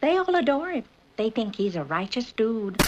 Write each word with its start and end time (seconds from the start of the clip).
they 0.00 0.16
all 0.16 0.34
adore 0.34 0.70
him. 0.70 0.84
They 1.16 1.30
think 1.30 1.56
he's 1.56 1.76
a 1.76 1.84
righteous 1.84 2.32
dude. 2.32 2.80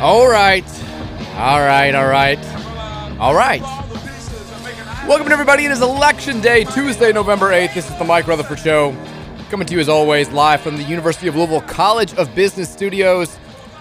All 0.00 0.28
right. 0.28 0.64
All 1.34 1.60
right, 1.60 1.94
all 1.94 2.06
right. 2.06 2.38
All 3.18 3.34
right. 3.34 3.62
Welcome, 5.08 5.32
everybody. 5.32 5.64
It 5.64 5.72
is 5.72 5.80
Election 5.80 6.40
Day, 6.40 6.64
Tuesday, 6.64 7.12
November 7.12 7.50
8th. 7.50 7.74
This 7.74 7.90
is 7.90 7.96
the 7.96 8.04
Mike 8.04 8.26
Rutherford 8.28 8.58
Show. 8.58 8.94
Coming 9.50 9.66
to 9.66 9.74
you, 9.74 9.80
as 9.80 9.88
always, 9.88 10.30
live 10.30 10.60
from 10.60 10.76
the 10.76 10.82
University 10.82 11.26
of 11.26 11.34
Louisville 11.34 11.62
College 11.62 12.12
of 12.14 12.32
Business 12.34 12.70
Studios. 12.70 13.38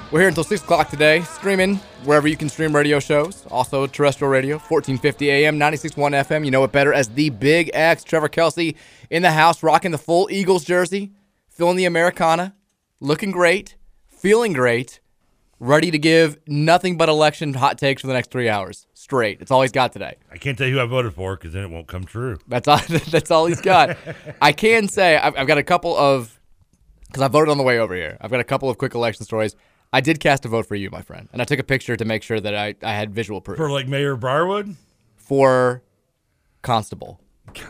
We're 0.09 0.21
here 0.21 0.29
until 0.29 0.45
6 0.45 0.63
o'clock 0.63 0.89
today, 0.89 1.21
streaming 1.23 1.75
wherever 2.05 2.29
you 2.29 2.37
can 2.37 2.47
stream 2.47 2.73
radio 2.73 2.97
shows. 2.97 3.45
Also, 3.51 3.87
terrestrial 3.87 4.31
radio, 4.31 4.55
1450 4.55 5.29
AM, 5.29 5.59
96.1 5.59 6.25
FM. 6.25 6.45
You 6.45 6.51
know 6.51 6.63
it 6.63 6.71
better 6.71 6.93
as 6.93 7.09
the 7.09 7.29
Big 7.29 7.69
X. 7.73 8.05
Trevor 8.05 8.29
Kelsey 8.29 8.77
in 9.09 9.21
the 9.21 9.31
house, 9.31 9.61
rocking 9.61 9.91
the 9.91 9.97
full 9.97 10.29
Eagles 10.31 10.63
jersey, 10.63 11.11
feeling 11.49 11.75
the 11.75 11.83
Americana, 11.83 12.55
looking 13.01 13.31
great, 13.31 13.75
feeling 14.07 14.53
great 14.53 15.01
ready 15.59 15.91
to 15.91 15.97
give 15.97 16.37
nothing 16.47 16.97
but 16.97 17.09
election 17.09 17.53
hot 17.55 17.77
takes 17.77 18.01
for 18.01 18.07
the 18.07 18.13
next 18.13 18.31
three 18.31 18.47
hours 18.47 18.87
straight. 18.93 19.41
It's 19.41 19.51
all 19.51 19.61
he's 19.61 19.71
got 19.71 19.91
today. 19.91 20.15
I 20.31 20.37
can't 20.37 20.57
tell 20.57 20.67
you 20.67 20.75
who 20.75 20.81
I 20.81 20.85
voted 20.85 21.15
for 21.15 21.35
because 21.35 21.51
then 21.51 21.63
it 21.63 21.69
won't 21.69 21.87
come 21.87 22.05
true. 22.05 22.37
That's 22.47 22.67
all. 22.67 22.79
That's 22.87 23.31
all 23.31 23.47
he's 23.47 23.59
got. 23.59 23.97
I 24.41 24.53
can 24.53 24.87
say 24.87 25.17
I've, 25.17 25.35
I've 25.35 25.47
got 25.47 25.57
a 25.57 25.63
couple 25.63 25.97
of 25.97 26.39
because 27.07 27.23
I 27.23 27.27
voted 27.27 27.49
on 27.49 27.57
the 27.57 27.63
way 27.63 27.79
over 27.79 27.95
here. 27.95 28.17
I've 28.21 28.31
got 28.31 28.39
a 28.39 28.45
couple 28.45 28.69
of 28.69 28.77
quick 28.77 28.93
election 28.93 29.25
stories. 29.25 29.55
I 29.93 30.01
did 30.01 30.19
cast 30.19 30.45
a 30.45 30.49
vote 30.49 30.65
for 30.65 30.75
you, 30.75 30.89
my 30.91 31.01
friend, 31.01 31.29
and 31.31 31.41
I 31.41 31.45
took 31.45 31.59
a 31.59 31.63
picture 31.63 31.95
to 31.95 32.05
make 32.05 32.21
sure 32.23 32.39
that 32.39 32.53
I, 32.53 32.75
I 32.83 32.93
had 32.93 33.11
visual 33.13 33.41
proof 33.41 33.57
For 33.57 33.71
like 33.71 33.87
Mayor 33.87 34.15
Briarwood? 34.15 34.75
for 35.15 35.81
constable. 36.61 37.19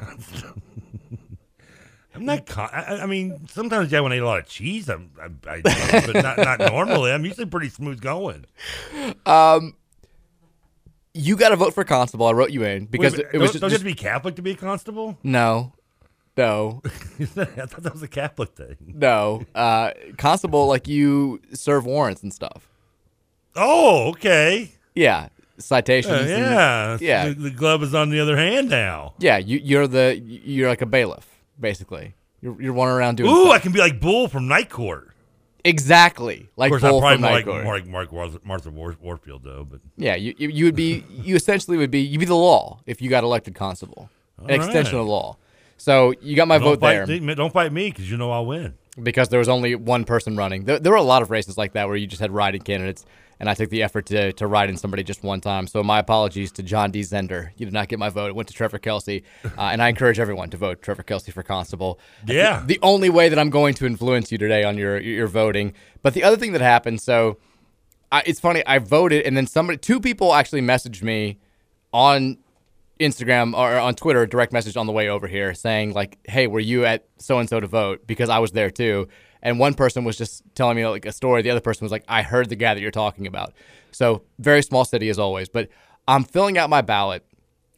I'm 2.15 2.25
not. 2.25 2.45
Con- 2.47 2.69
I, 2.73 3.01
I 3.01 3.05
mean, 3.05 3.47
sometimes 3.47 3.91
yeah, 3.91 3.99
when 3.99 4.11
I 4.11 4.15
eat 4.15 4.21
a 4.21 4.25
lot 4.25 4.39
of 4.39 4.47
cheese, 4.47 4.89
I'm, 4.89 5.11
I, 5.21 5.25
I 5.47 5.61
but 5.61 6.15
not 6.23 6.37
not 6.39 6.59
normally. 6.59 7.11
I'm 7.11 7.23
usually 7.23 7.45
pretty 7.45 7.69
smooth 7.69 8.01
going. 8.01 8.45
Um, 9.27 9.75
you 11.13 11.35
got 11.35 11.49
to 11.49 11.55
vote 11.55 11.75
for 11.75 11.83
constable. 11.83 12.25
I 12.25 12.31
wrote 12.31 12.49
you 12.49 12.63
in 12.63 12.85
because 12.85 13.17
Wait, 13.17 13.27
it 13.33 13.37
was 13.37 13.51
don't, 13.51 13.53
just, 13.53 13.61
don't 13.61 13.69
you 13.69 13.73
have 13.75 13.81
to 13.81 13.85
be 13.85 13.93
Catholic 13.93 14.35
to 14.37 14.41
be 14.41 14.51
a 14.51 14.55
constable? 14.55 15.17
no, 15.23 15.73
no. 16.37 16.81
I 16.85 17.25
thought 17.65 17.83
that 17.83 17.93
was 17.93 18.03
a 18.03 18.07
Catholic 18.07 18.49
thing. 18.55 18.75
No, 18.95 19.43
uh, 19.55 19.91
constable 20.17 20.67
like 20.67 20.87
you 20.87 21.41
serve 21.53 21.85
warrants 21.85 22.23
and 22.23 22.33
stuff. 22.33 22.69
Oh, 23.55 24.09
okay. 24.09 24.71
Yeah, 24.95 25.29
citations. 25.57 26.13
Uh, 26.13 26.17
and- 26.19 26.29
yeah, 26.29 26.97
yeah, 27.01 27.27
The, 27.29 27.33
the 27.35 27.49
glove 27.51 27.83
is 27.83 27.93
on 27.95 28.09
the 28.09 28.19
other 28.19 28.37
hand 28.37 28.69
now. 28.69 29.13
yeah. 29.19 29.37
You, 29.37 29.59
you're 29.63 29.87
the 29.87 30.19
you're 30.23 30.69
like 30.69 30.81
a 30.81 30.85
bailiff, 30.85 31.27
basically. 31.59 32.13
You're 32.41 32.61
you're 32.61 32.73
running 32.73 32.93
around 32.95 33.15
doing. 33.17 33.31
Ooh, 33.31 33.45
stuff. 33.45 33.53
I 33.55 33.59
can 33.59 33.71
be 33.71 33.79
like 33.79 33.99
Bull 33.99 34.27
from 34.27 34.47
Night 34.47 34.69
Court. 34.69 35.09
exactly 35.65 36.47
like 36.55 36.71
of 36.71 36.79
course, 36.79 36.89
Bull 36.91 37.03
I'm 37.03 37.15
from 37.17 37.21
probably 37.21 37.37
Night 37.39 37.45
more 37.45 37.53
Court. 37.63 38.11
like 38.11 38.11
Mark, 38.11 38.45
Mark 38.45 38.63
Marsha 38.63 38.71
War, 38.71 38.95
Warfield 39.01 39.43
though. 39.43 39.65
But 39.69 39.81
Yeah, 39.97 40.15
you, 40.15 40.35
you 40.37 40.49
you 40.49 40.65
would 40.65 40.75
be 40.75 41.03
you 41.09 41.35
essentially 41.35 41.77
would 41.77 41.91
be 41.91 42.01
you'd 42.01 42.19
be 42.19 42.25
the 42.25 42.35
law 42.35 42.79
if 42.85 43.01
you 43.01 43.09
got 43.09 43.23
elected 43.23 43.55
constable, 43.55 44.09
an 44.37 44.51
All 44.51 44.55
extension 44.55 44.95
right. 44.95 45.01
of 45.01 45.07
law. 45.07 45.37
So 45.77 46.13
you 46.21 46.35
got 46.35 46.47
my 46.47 46.57
don't 46.57 46.79
vote 46.79 46.81
there 46.81 47.05
Don't 47.35 47.53
fight 47.53 47.71
me 47.71 47.89
because 47.89 48.09
you 48.09 48.17
know 48.17 48.31
I'll 48.31 48.45
win. 48.45 48.73
because 49.01 49.29
there 49.29 49.39
was 49.39 49.49
only 49.49 49.75
one 49.75 50.03
person 50.05 50.35
running. 50.35 50.65
There, 50.65 50.79
there 50.79 50.91
were 50.91 50.97
a 50.97 51.03
lot 51.03 51.21
of 51.21 51.29
races 51.31 51.57
like 51.57 51.73
that 51.73 51.87
where 51.87 51.95
you 51.95 52.07
just 52.07 52.19
had 52.19 52.31
riding 52.31 52.61
candidates, 52.61 53.05
and 53.39 53.47
I 53.47 53.53
took 53.53 53.69
the 53.69 53.83
effort 53.83 54.07
to 54.07 54.33
to 54.33 54.47
write 54.47 54.69
in 54.69 54.77
somebody 54.77 55.03
just 55.03 55.23
one 55.23 55.39
time. 55.39 55.67
So 55.67 55.83
my 55.83 55.99
apologies 55.99 56.51
to 56.53 56.63
John 56.63 56.89
D. 56.91 57.01
Zender. 57.01 57.49
You 57.57 57.65
did 57.67 57.73
not 57.73 57.87
get 57.89 57.99
my 57.99 58.09
vote. 58.09 58.27
It 58.27 58.35
went 58.35 58.47
to 58.47 58.55
Trevor 58.55 58.79
Kelsey, 58.79 59.23
uh, 59.45 59.49
and 59.57 59.81
I 59.81 59.89
encourage 59.89 60.19
everyone 60.19 60.49
to 60.49 60.57
vote 60.57 60.81
Trevor 60.81 61.03
Kelsey 61.03 61.31
for 61.31 61.43
constable. 61.43 61.99
Yeah. 62.25 62.61
the, 62.61 62.73
the 62.75 62.79
only 62.81 63.09
way 63.09 63.29
that 63.29 63.37
I'm 63.37 63.51
going 63.51 63.75
to 63.75 63.85
influence 63.85 64.31
you 64.31 64.37
today 64.39 64.63
on 64.63 64.77
your 64.77 64.99
your 64.99 65.27
voting. 65.27 65.73
But 66.01 66.15
the 66.15 66.23
other 66.23 66.37
thing 66.37 66.53
that 66.53 66.61
happened, 66.61 67.01
so 67.01 67.37
I, 68.11 68.23
it's 68.25 68.39
funny. 68.39 68.63
I 68.65 68.79
voted, 68.79 69.25
and 69.27 69.37
then 69.37 69.45
somebody, 69.45 69.77
two 69.77 69.99
people 69.99 70.33
actually 70.33 70.61
messaged 70.61 71.03
me 71.03 71.37
on 71.93 72.37
Instagram 72.99 73.53
or 73.53 73.77
on 73.77 73.95
Twitter, 73.95 74.25
direct 74.25 74.53
message 74.53 74.77
on 74.77 74.87
the 74.87 74.93
way 74.93 75.09
over 75.09 75.27
here 75.27 75.53
saying 75.53 75.93
like, 75.93 76.17
"Hey, 76.27 76.47
were 76.47 76.59
you 76.59 76.85
at 76.85 77.05
so 77.17 77.39
and 77.39 77.49
so 77.49 77.59
to 77.59 77.67
vote?" 77.67 78.07
Because 78.07 78.29
I 78.29 78.39
was 78.39 78.51
there 78.51 78.69
too. 78.69 79.07
And 79.41 79.59
one 79.59 79.73
person 79.75 80.03
was 80.03 80.17
just 80.17 80.43
telling 80.55 80.75
me 80.75 80.85
like 80.87 81.05
a 81.05 81.11
story. 81.11 81.41
The 81.41 81.51
other 81.51 81.61
person 81.61 81.85
was 81.85 81.91
like, 81.91 82.03
"I 82.07 82.21
heard 82.23 82.49
the 82.49 82.55
guy 82.55 82.73
that 82.73 82.81
you're 82.81 82.91
talking 82.91 83.27
about." 83.27 83.53
So 83.91 84.23
very 84.39 84.61
small 84.61 84.85
city 84.85 85.09
as 85.09 85.19
always. 85.19 85.49
But 85.49 85.69
I'm 86.07 86.23
filling 86.23 86.57
out 86.57 86.69
my 86.69 86.81
ballot, 86.81 87.25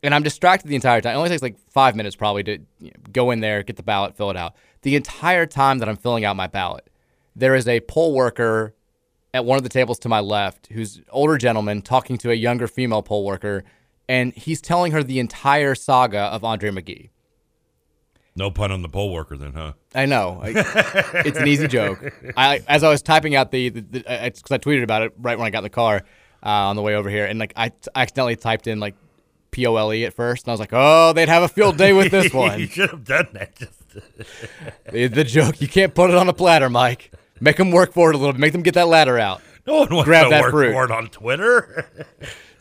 and 0.03 0.13
I'm 0.13 0.23
distracted 0.23 0.67
the 0.67 0.75
entire 0.75 1.01
time. 1.01 1.15
It 1.15 1.17
only 1.17 1.29
takes 1.29 1.41
like 1.41 1.57
five 1.69 1.95
minutes 1.95 2.15
probably 2.15 2.43
to 2.43 2.57
you 2.79 2.91
know, 2.91 2.91
go 3.11 3.31
in 3.31 3.39
there, 3.39 3.63
get 3.63 3.75
the 3.75 3.83
ballot, 3.83 4.15
fill 4.15 4.29
it 4.29 4.37
out. 4.37 4.55
The 4.81 4.95
entire 4.95 5.45
time 5.45 5.79
that 5.79 5.89
I'm 5.89 5.97
filling 5.97 6.25
out 6.25 6.35
my 6.35 6.47
ballot, 6.47 6.89
there 7.35 7.55
is 7.55 7.67
a 7.67 7.81
poll 7.81 8.13
worker 8.13 8.73
at 9.33 9.45
one 9.45 9.57
of 9.57 9.63
the 9.63 9.69
tables 9.69 9.99
to 9.99 10.09
my 10.09 10.19
left 10.19 10.67
who's 10.67 11.01
older 11.09 11.37
gentleman 11.37 11.81
talking 11.81 12.17
to 12.17 12.31
a 12.31 12.35
younger 12.35 12.67
female 12.67 13.03
poll 13.03 13.25
worker 13.25 13.63
and 14.09 14.33
he's 14.33 14.59
telling 14.59 14.91
her 14.91 15.03
the 15.03 15.19
entire 15.19 15.75
saga 15.75 16.19
of 16.19 16.43
Andre 16.43 16.71
McGee. 16.71 17.09
No 18.35 18.49
pun 18.51 18.71
on 18.71 18.81
the 18.81 18.89
poll 18.89 19.13
worker, 19.13 19.37
then, 19.37 19.53
huh? 19.53 19.73
I 19.93 20.05
know. 20.05 20.39
I, 20.41 20.53
it's 21.25 21.37
an 21.37 21.47
easy 21.47 21.67
joke. 21.67 21.99
I 22.35 22.61
as 22.67 22.83
I 22.83 22.89
was 22.89 23.01
typing 23.01 23.35
out 23.35 23.51
the, 23.51 23.69
the 23.69 24.03
I 24.25 24.29
tweeted 24.29 24.83
about 24.83 25.03
it 25.03 25.13
right 25.17 25.37
when 25.37 25.45
I 25.45 25.49
got 25.49 25.59
in 25.59 25.63
the 25.63 25.69
car 25.69 26.03
uh, 26.43 26.49
on 26.49 26.75
the 26.75 26.81
way 26.81 26.95
over 26.95 27.09
here, 27.09 27.25
and 27.25 27.39
like 27.39 27.53
I, 27.55 27.69
t- 27.69 27.75
I 27.93 28.01
accidentally 28.03 28.35
typed 28.35 28.67
in 28.67 28.79
like 28.79 28.95
P 29.51 29.65
O 29.67 29.75
L 29.75 29.93
E 29.93 30.05
at 30.05 30.13
first, 30.13 30.45
and 30.45 30.51
I 30.51 30.53
was 30.53 30.59
like, 30.59 30.69
oh, 30.73 31.11
they'd 31.13 31.27
have 31.29 31.43
a 31.43 31.47
field 31.47 31.77
day 31.77 31.91
with 31.93 32.11
this 32.11 32.33
one. 32.43 32.59
you 32.59 32.67
should 32.67 32.89
have 32.91 33.03
done 33.03 33.27
that. 33.33 33.55
Just 33.55 33.73
the, 34.91 35.07
the 35.07 35.23
joke. 35.23 35.59
You 35.61 35.67
can't 35.67 35.93
put 35.93 36.09
it 36.09 36.15
on 36.15 36.29
a 36.29 36.33
platter, 36.33 36.69
Mike. 36.69 37.11
Make 37.41 37.57
them 37.57 37.71
work 37.71 37.93
for 37.93 38.09
it 38.09 38.15
a 38.15 38.17
little 38.17 38.33
bit. 38.33 38.39
Make 38.39 38.53
them 38.53 38.63
get 38.63 38.73
that 38.75 38.87
ladder 38.87 39.19
out. 39.19 39.41
no 39.67 39.79
one 39.79 39.89
wants 39.93 40.05
Grab 40.05 40.25
to 40.25 40.29
that 40.29 40.41
work 40.43 40.51
fruit. 40.51 40.71
for 40.73 40.85
it 40.85 40.91
on 40.91 41.07
Twitter. 41.07 41.89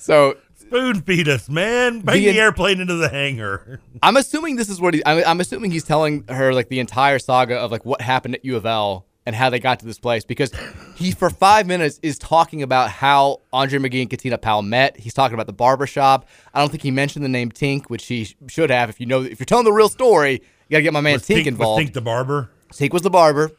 So 0.01 0.37
Spoon 0.69 1.01
feed 1.03 1.29
us, 1.29 1.49
man. 1.49 2.01
Bring 2.01 2.23
The 2.23 2.33
the, 2.33 2.41
airplane 2.41 2.81
into 2.81 2.95
the 2.95 3.09
hangar. 3.09 3.81
I'm 4.03 4.17
assuming 4.17 4.57
this 4.57 4.69
is 4.69 4.81
what 4.81 4.95
he. 4.95 5.03
I'm, 5.07 5.23
I'm 5.27 5.41
assuming 5.41 5.71
he's 5.71 5.85
telling 5.85 6.25
her 6.29 6.53
like 6.53 6.69
the 6.69 6.79
entire 6.81 7.19
saga 7.19 7.57
of 7.57 7.71
like 7.73 7.85
what 7.85 8.01
happened 8.01 8.35
at 8.35 8.45
U 8.45 8.57
of 8.57 8.67
L 8.67 9.07
and 9.25 9.35
how 9.35 9.51
they 9.51 9.59
got 9.61 9.81
to 9.81 9.87
this 9.87 9.99
place 9.99 10.25
because 10.25 10.53
he 10.97 11.11
for 11.13 11.31
five 11.31 11.67
minutes 11.67 11.99
is 12.03 12.19
talking 12.19 12.63
about 12.63 12.91
how 12.91 13.41
Andre 13.53 13.79
McGee 13.79 14.03
and 14.03 14.11
Katina 14.11 14.39
Powell 14.39 14.63
met. 14.63 14.97
He's 14.99 15.15
talking 15.15 15.35
about 15.35 15.47
the 15.47 15.53
barbershop. 15.55 16.27
I 16.53 16.61
don't 16.61 16.71
think 16.71 16.83
he 16.83 16.91
mentioned 16.91 17.25
the 17.25 17.29
name 17.31 17.51
Tink, 17.51 17.87
which 17.87 18.07
he 18.07 18.29
should 18.47 18.71
have. 18.71 18.91
If 18.91 19.01
you 19.01 19.07
know, 19.07 19.23
if 19.23 19.39
you're 19.41 19.47
telling 19.47 19.65
the 19.65 19.73
real 19.73 19.89
story, 19.89 20.33
you 20.35 20.41
gotta 20.71 20.83
get 20.83 20.93
my 20.93 21.01
man 21.01 21.15
Was 21.15 21.23
Tink 21.23 21.43
Tink- 21.43 21.47
involved. 21.47 21.83
Tink 21.87 21.93
the 21.95 22.01
barber. 22.03 22.51
Tink 22.73 22.93
was 22.93 23.03
the 23.03 23.11
barber. 23.11 23.51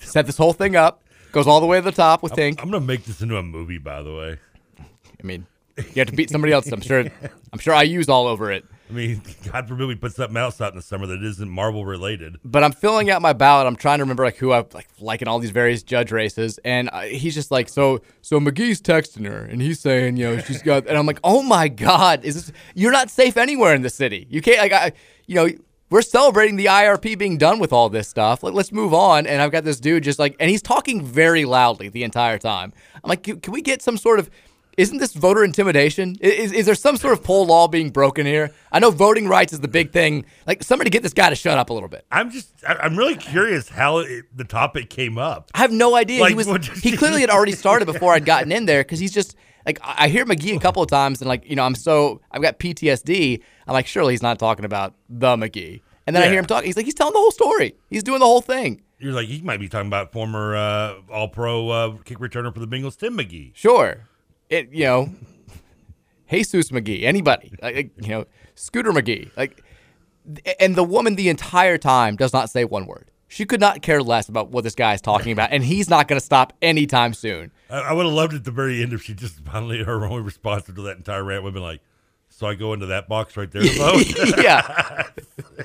Set 0.00 0.26
this 0.26 0.36
whole 0.36 0.52
thing 0.52 0.74
up. 0.74 1.02
Goes 1.32 1.46
all 1.46 1.60
the 1.60 1.66
way 1.66 1.78
to 1.78 1.82
the 1.82 1.92
top 1.92 2.22
with 2.22 2.32
Tink. 2.32 2.60
I'm 2.60 2.70
gonna 2.70 2.80
make 2.84 3.04
this 3.04 3.20
into 3.20 3.36
a 3.36 3.42
movie, 3.42 3.78
by 3.78 4.02
the 4.02 4.14
way. 4.14 4.38
I 4.80 5.22
mean, 5.26 5.46
you 5.76 5.96
have 5.96 6.08
to 6.08 6.16
beat 6.16 6.30
somebody 6.30 6.52
else. 6.52 6.70
I'm 6.70 6.80
sure. 6.80 7.04
I'm 7.52 7.58
sure 7.58 7.74
I 7.74 7.82
use 7.82 8.08
all 8.08 8.26
over 8.26 8.50
it. 8.52 8.64
I 8.88 8.92
mean, 8.92 9.22
God 9.50 9.68
forbid 9.68 9.88
we 9.88 9.94
put 9.96 10.14
something 10.14 10.36
else 10.36 10.60
out 10.60 10.72
in 10.72 10.76
the 10.76 10.82
summer 10.82 11.06
that 11.06 11.22
isn't 11.22 11.48
Marvel 11.48 11.84
related. 11.84 12.36
But 12.44 12.62
I'm 12.62 12.72
filling 12.72 13.10
out 13.10 13.20
my 13.20 13.32
ballot. 13.32 13.66
I'm 13.66 13.76
trying 13.76 13.98
to 13.98 14.04
remember 14.04 14.24
like 14.24 14.36
who 14.36 14.52
I 14.52 14.64
like 14.72 14.88
like 15.00 15.22
in 15.22 15.28
all 15.28 15.38
these 15.38 15.50
various 15.50 15.82
judge 15.82 16.12
races, 16.12 16.58
and 16.64 16.88
uh, 16.92 17.02
he's 17.02 17.34
just 17.34 17.50
like, 17.50 17.68
so 17.68 18.00
so 18.22 18.38
McGee's 18.38 18.80
texting 18.80 19.26
her, 19.26 19.38
and 19.38 19.60
he's 19.60 19.80
saying, 19.80 20.16
you 20.16 20.26
know, 20.26 20.38
she's 20.38 20.62
got, 20.62 20.86
and 20.86 20.96
I'm 20.96 21.06
like, 21.06 21.20
oh 21.24 21.42
my 21.42 21.68
God, 21.68 22.24
is 22.24 22.34
this? 22.34 22.52
You're 22.74 22.92
not 22.92 23.10
safe 23.10 23.36
anywhere 23.36 23.74
in 23.74 23.82
the 23.82 23.90
city. 23.90 24.26
You 24.30 24.40
can't 24.40 24.58
like, 24.58 24.72
I, 24.72 24.92
you 25.26 25.34
know. 25.34 25.48
We're 25.88 26.02
celebrating 26.02 26.56
the 26.56 26.64
IRP 26.64 27.16
being 27.16 27.38
done 27.38 27.60
with 27.60 27.72
all 27.72 27.88
this 27.88 28.08
stuff. 28.08 28.42
Like, 28.42 28.54
let's 28.54 28.72
move 28.72 28.92
on. 28.92 29.24
And 29.24 29.40
I've 29.40 29.52
got 29.52 29.62
this 29.62 29.78
dude 29.78 30.02
just 30.02 30.18
like, 30.18 30.34
and 30.40 30.50
he's 30.50 30.60
talking 30.60 31.00
very 31.00 31.44
loudly 31.44 31.88
the 31.88 32.02
entire 32.02 32.38
time. 32.38 32.72
I'm 33.04 33.08
like, 33.08 33.22
can, 33.22 33.38
can 33.40 33.52
we 33.52 33.62
get 33.62 33.82
some 33.82 33.96
sort 33.96 34.18
of 34.18 34.28
isn't 34.76 34.98
this 34.98 35.14
voter 35.14 35.42
intimidation? 35.44 36.16
Is, 36.20 36.52
is 36.52 36.66
there 36.66 36.74
some 36.74 36.96
sort 36.96 37.14
of 37.14 37.24
poll 37.24 37.46
law 37.46 37.66
being 37.68 37.90
broken 37.90 38.26
here? 38.26 38.50
I 38.70 38.78
know 38.78 38.90
voting 38.90 39.26
rights 39.26 39.52
is 39.52 39.60
the 39.60 39.68
big 39.68 39.92
thing. 39.92 40.26
Like 40.46 40.62
somebody 40.62 40.90
get 40.90 41.02
this 41.02 41.14
guy 41.14 41.30
to 41.30 41.36
shut 41.36 41.56
up 41.58 41.70
a 41.70 41.72
little 41.72 41.88
bit. 41.88 42.04
I'm 42.12 42.30
just, 42.30 42.52
I'm 42.66 42.96
really 42.96 43.16
curious 43.16 43.68
how 43.68 43.98
it, 43.98 44.24
the 44.34 44.44
topic 44.44 44.90
came 44.90 45.16
up. 45.18 45.50
I 45.54 45.58
have 45.58 45.72
no 45.72 45.96
idea. 45.96 46.20
Like, 46.20 46.30
he 46.30 46.34
was 46.34 46.66
he 46.82 46.96
clearly 46.96 47.22
had 47.22 47.30
already 47.30 47.52
started 47.52 47.86
before 47.86 48.12
I'd 48.12 48.24
gotten 48.24 48.52
in 48.52 48.66
there 48.66 48.82
because 48.82 48.98
he's 48.98 49.12
just 49.12 49.36
like 49.64 49.78
I 49.82 50.06
I 50.06 50.08
hear 50.08 50.24
McGee 50.24 50.56
a 50.56 50.60
couple 50.60 50.82
of 50.82 50.88
times 50.88 51.20
and 51.20 51.28
like 51.28 51.48
you 51.48 51.56
know 51.56 51.64
I'm 51.64 51.74
so 51.74 52.20
I've 52.30 52.42
got 52.42 52.58
PTSD. 52.58 53.42
I'm 53.66 53.72
like 53.72 53.86
surely 53.86 54.12
he's 54.12 54.22
not 54.22 54.38
talking 54.38 54.64
about 54.64 54.94
the 55.08 55.36
McGee. 55.36 55.80
And 56.06 56.14
then 56.14 56.22
I 56.22 56.28
hear 56.28 56.38
him 56.38 56.46
talking. 56.46 56.66
He's 56.66 56.76
like 56.76 56.84
he's 56.84 56.94
telling 56.94 57.14
the 57.14 57.18
whole 57.18 57.32
story. 57.32 57.74
He's 57.90 58.02
doing 58.02 58.20
the 58.20 58.26
whole 58.26 58.40
thing. 58.40 58.82
You're 58.98 59.12
like, 59.12 59.26
he 59.28 59.42
might 59.42 59.60
be 59.60 59.68
talking 59.68 59.88
about 59.88 60.12
former 60.12 60.56
uh, 60.56 60.94
All 61.10 61.28
Pro 61.28 61.68
uh, 61.68 61.96
kick 62.04 62.18
returner 62.18 62.52
for 62.54 62.60
the 62.60 62.66
Bengals, 62.66 62.96
Tim 62.96 63.18
McGee. 63.18 63.54
Sure, 63.54 64.06
it 64.50 64.72
you 64.72 64.84
know 64.84 65.10
Jesus 66.30 66.70
McGee, 66.70 67.04
anybody 67.04 67.54
like 67.62 67.92
you 67.96 68.08
know 68.08 68.24
Scooter 68.54 68.92
McGee, 68.92 69.30
like, 69.36 69.62
and 70.58 70.74
the 70.74 70.82
woman 70.84 71.16
the 71.16 71.28
entire 71.28 71.78
time 71.78 72.16
does 72.16 72.32
not 72.32 72.50
say 72.50 72.64
one 72.64 72.86
word. 72.86 73.10
She 73.28 73.44
could 73.44 73.60
not 73.60 73.82
care 73.82 74.02
less 74.02 74.28
about 74.28 74.50
what 74.50 74.62
this 74.64 74.74
guy 74.74 74.94
is 74.94 75.00
talking 75.00 75.32
about, 75.32 75.50
and 75.52 75.62
he's 75.64 75.90
not 75.90 76.06
going 76.08 76.18
to 76.18 76.24
stop 76.24 76.52
anytime 76.62 77.12
soon. 77.12 77.50
I, 77.68 77.78
I 77.80 77.92
would 77.92 78.06
have 78.06 78.14
loved 78.14 78.34
at 78.34 78.44
the 78.44 78.52
very 78.52 78.82
end 78.82 78.92
if 78.92 79.02
she 79.02 79.14
just 79.14 79.40
finally 79.44 79.82
her 79.82 80.04
only 80.04 80.22
response 80.22 80.64
to 80.64 80.72
that 80.72 80.96
entire 80.96 81.24
rant 81.24 81.42
would 81.42 81.48
have 81.50 81.54
been 81.54 81.62
like, 81.62 81.80
"So 82.28 82.46
I 82.46 82.54
go 82.54 82.72
into 82.72 82.86
that 82.86 83.08
box 83.08 83.36
right 83.36 83.50
there 83.50 83.62
yeah, 84.38 85.08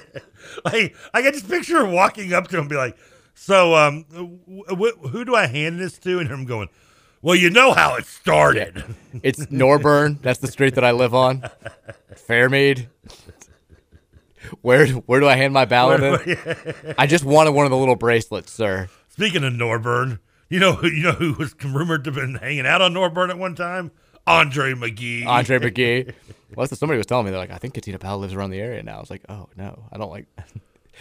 like 0.65 0.95
I 1.13 1.21
can 1.21 1.33
just 1.33 1.47
picture 1.47 1.85
her 1.85 1.85
walking 1.85 2.33
up 2.33 2.47
to 2.49 2.55
him 2.57 2.61
and 2.61 2.69
be 2.69 2.75
like, 2.75 2.97
"So, 3.35 3.75
um, 3.75 4.05
wh- 4.11 4.73
wh- 4.73 5.09
who 5.09 5.23
do 5.23 5.35
I 5.35 5.47
hand 5.47 5.79
this 5.79 5.97
to?" 5.99 6.19
And 6.19 6.27
him 6.29 6.45
going, 6.45 6.67
"Well, 7.21 7.35
you 7.35 7.49
know 7.49 7.73
how 7.73 7.95
it 7.95 8.05
started." 8.05 8.83
It's 9.23 9.51
Norbourne. 9.51 10.19
That's 10.21 10.39
the 10.39 10.47
street 10.47 10.75
that 10.75 10.83
I 10.83 10.91
live 10.91 11.13
on. 11.13 11.43
Fairmead. 12.15 12.87
Where 14.61 14.87
where 14.87 15.19
do 15.19 15.27
I 15.27 15.35
hand 15.35 15.53
my 15.53 15.65
ballot 15.65 16.27
in? 16.27 16.95
I 16.97 17.07
just 17.07 17.23
wanted 17.23 17.51
one 17.51 17.65
of 17.65 17.71
the 17.71 17.77
little 17.77 17.95
bracelets, 17.95 18.51
sir. 18.51 18.89
Speaking 19.09 19.43
of 19.43 19.53
Norbourne, 19.53 20.19
you 20.49 20.59
know 20.59 20.73
who 20.73 20.87
you 20.87 21.03
know 21.03 21.11
who 21.13 21.33
was 21.33 21.55
rumored 21.63 22.03
to 22.05 22.11
have 22.11 22.15
been 22.15 22.35
hanging 22.35 22.65
out 22.65 22.81
on 22.81 22.93
Norbourne 22.93 23.29
at 23.29 23.37
one 23.37 23.55
time? 23.55 23.91
Andre 24.27 24.73
McGee. 24.73 25.25
Andre 25.25 25.59
McGee. 25.59 26.13
Well, 26.55 26.67
somebody 26.67 26.97
was 26.97 27.05
telling 27.07 27.25
me. 27.25 27.31
They're 27.31 27.39
like, 27.39 27.51
I 27.51 27.57
think 27.57 27.73
Katina 27.73 27.97
Powell 27.97 28.19
lives 28.19 28.33
around 28.33 28.51
the 28.51 28.59
area 28.59 28.83
now. 28.83 28.97
I 28.97 28.99
was 28.99 29.09
like, 29.09 29.23
oh 29.29 29.47
no, 29.55 29.85
I 29.91 29.97
don't 29.97 30.09
like. 30.09 30.27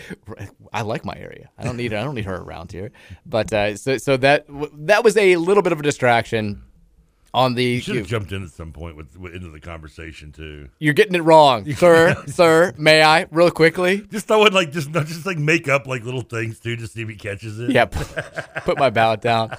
I 0.73 0.82
like 0.82 1.05
my 1.05 1.14
area. 1.17 1.50
I 1.58 1.64
don't 1.64 1.76
need. 1.76 1.93
I 1.93 2.02
don't 2.02 2.14
need 2.14 2.25
her 2.26 2.37
around 2.37 2.73
here. 2.73 2.93
But 3.26 3.52
uh, 3.52 3.76
so 3.76 3.99
so 3.99 4.17
that 4.19 4.47
that 4.75 5.05
was 5.05 5.17
a 5.17 5.37
little 5.37 5.62
bit 5.62 5.73
of 5.73 5.81
a 5.81 5.82
distraction. 5.82 6.62
On 7.32 7.55
the 7.55 7.62
You 7.62 7.81
should 7.81 7.94
have 7.94 8.08
jumped 8.08 8.32
in 8.32 8.43
at 8.43 8.50
some 8.50 8.73
point 8.73 8.97
with, 8.97 9.17
with 9.17 9.32
into 9.32 9.50
the 9.50 9.61
conversation 9.61 10.32
too. 10.32 10.69
You're 10.81 10.94
getting 10.94 11.14
it 11.14 11.23
wrong, 11.23 11.73
sir. 11.75 12.20
sir, 12.26 12.75
may 12.76 13.02
I, 13.02 13.26
real 13.31 13.52
quickly? 13.52 14.00
Just 14.11 14.26
throw 14.26 14.44
in 14.47 14.52
like 14.52 14.73
just 14.73 14.91
not 14.91 15.06
just 15.06 15.25
like 15.25 15.38
make 15.38 15.69
up 15.69 15.87
like 15.87 16.03
little 16.03 16.23
things 16.23 16.58
too, 16.58 16.75
just 16.76 16.94
see 16.94 17.03
if 17.03 17.08
he 17.08 17.14
catches 17.14 17.61
it. 17.61 17.70
Yeah, 17.70 17.85
put, 17.85 18.08
put 18.64 18.79
my 18.79 18.91
ballot 18.91 19.20
down. 19.20 19.56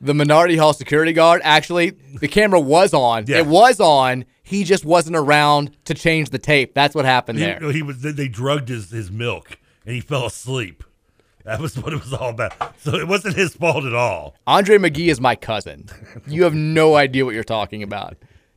The 0.00 0.12
Minardi 0.12 0.58
Hall 0.58 0.72
security 0.72 1.12
guard, 1.12 1.40
actually, 1.44 1.90
the 1.90 2.28
camera 2.28 2.60
was 2.60 2.92
on. 2.92 3.26
Yeah. 3.26 3.38
It 3.38 3.46
was 3.46 3.80
on. 3.80 4.24
He 4.46 4.62
just 4.62 4.84
wasn't 4.84 5.16
around 5.16 5.76
to 5.86 5.94
change 5.94 6.30
the 6.30 6.38
tape. 6.38 6.72
That's 6.72 6.94
what 6.94 7.04
happened 7.04 7.40
He, 7.40 7.44
there. 7.44 7.72
he 7.72 7.82
was. 7.82 8.00
They, 8.00 8.28
drugged 8.28 8.68
his 8.68 8.90
his 8.92 9.10
milk 9.10 9.58
and 9.84 9.94
he 9.96 10.00
fell 10.12 10.24
asleep. 10.26 10.84
That 11.44 11.58
was 11.60 11.76
what 11.76 11.92
it 11.92 12.00
was 12.00 12.12
all 12.12 12.30
about. 12.30 12.52
So 12.80 12.94
it 12.94 13.08
wasn't 13.08 13.34
his 13.34 13.54
fault 13.56 13.84
at 13.84 13.94
all. 13.94 14.36
Andre 14.46 14.78
McGee 14.78 15.08
is 15.08 15.20
my 15.20 15.34
cousin. 15.34 15.88
You 16.28 16.44
have 16.44 16.54
no 16.54 16.94
idea 16.94 17.24
what 17.24 17.34
you're 17.34 17.42
talking 17.44 17.82
about. 17.82 18.16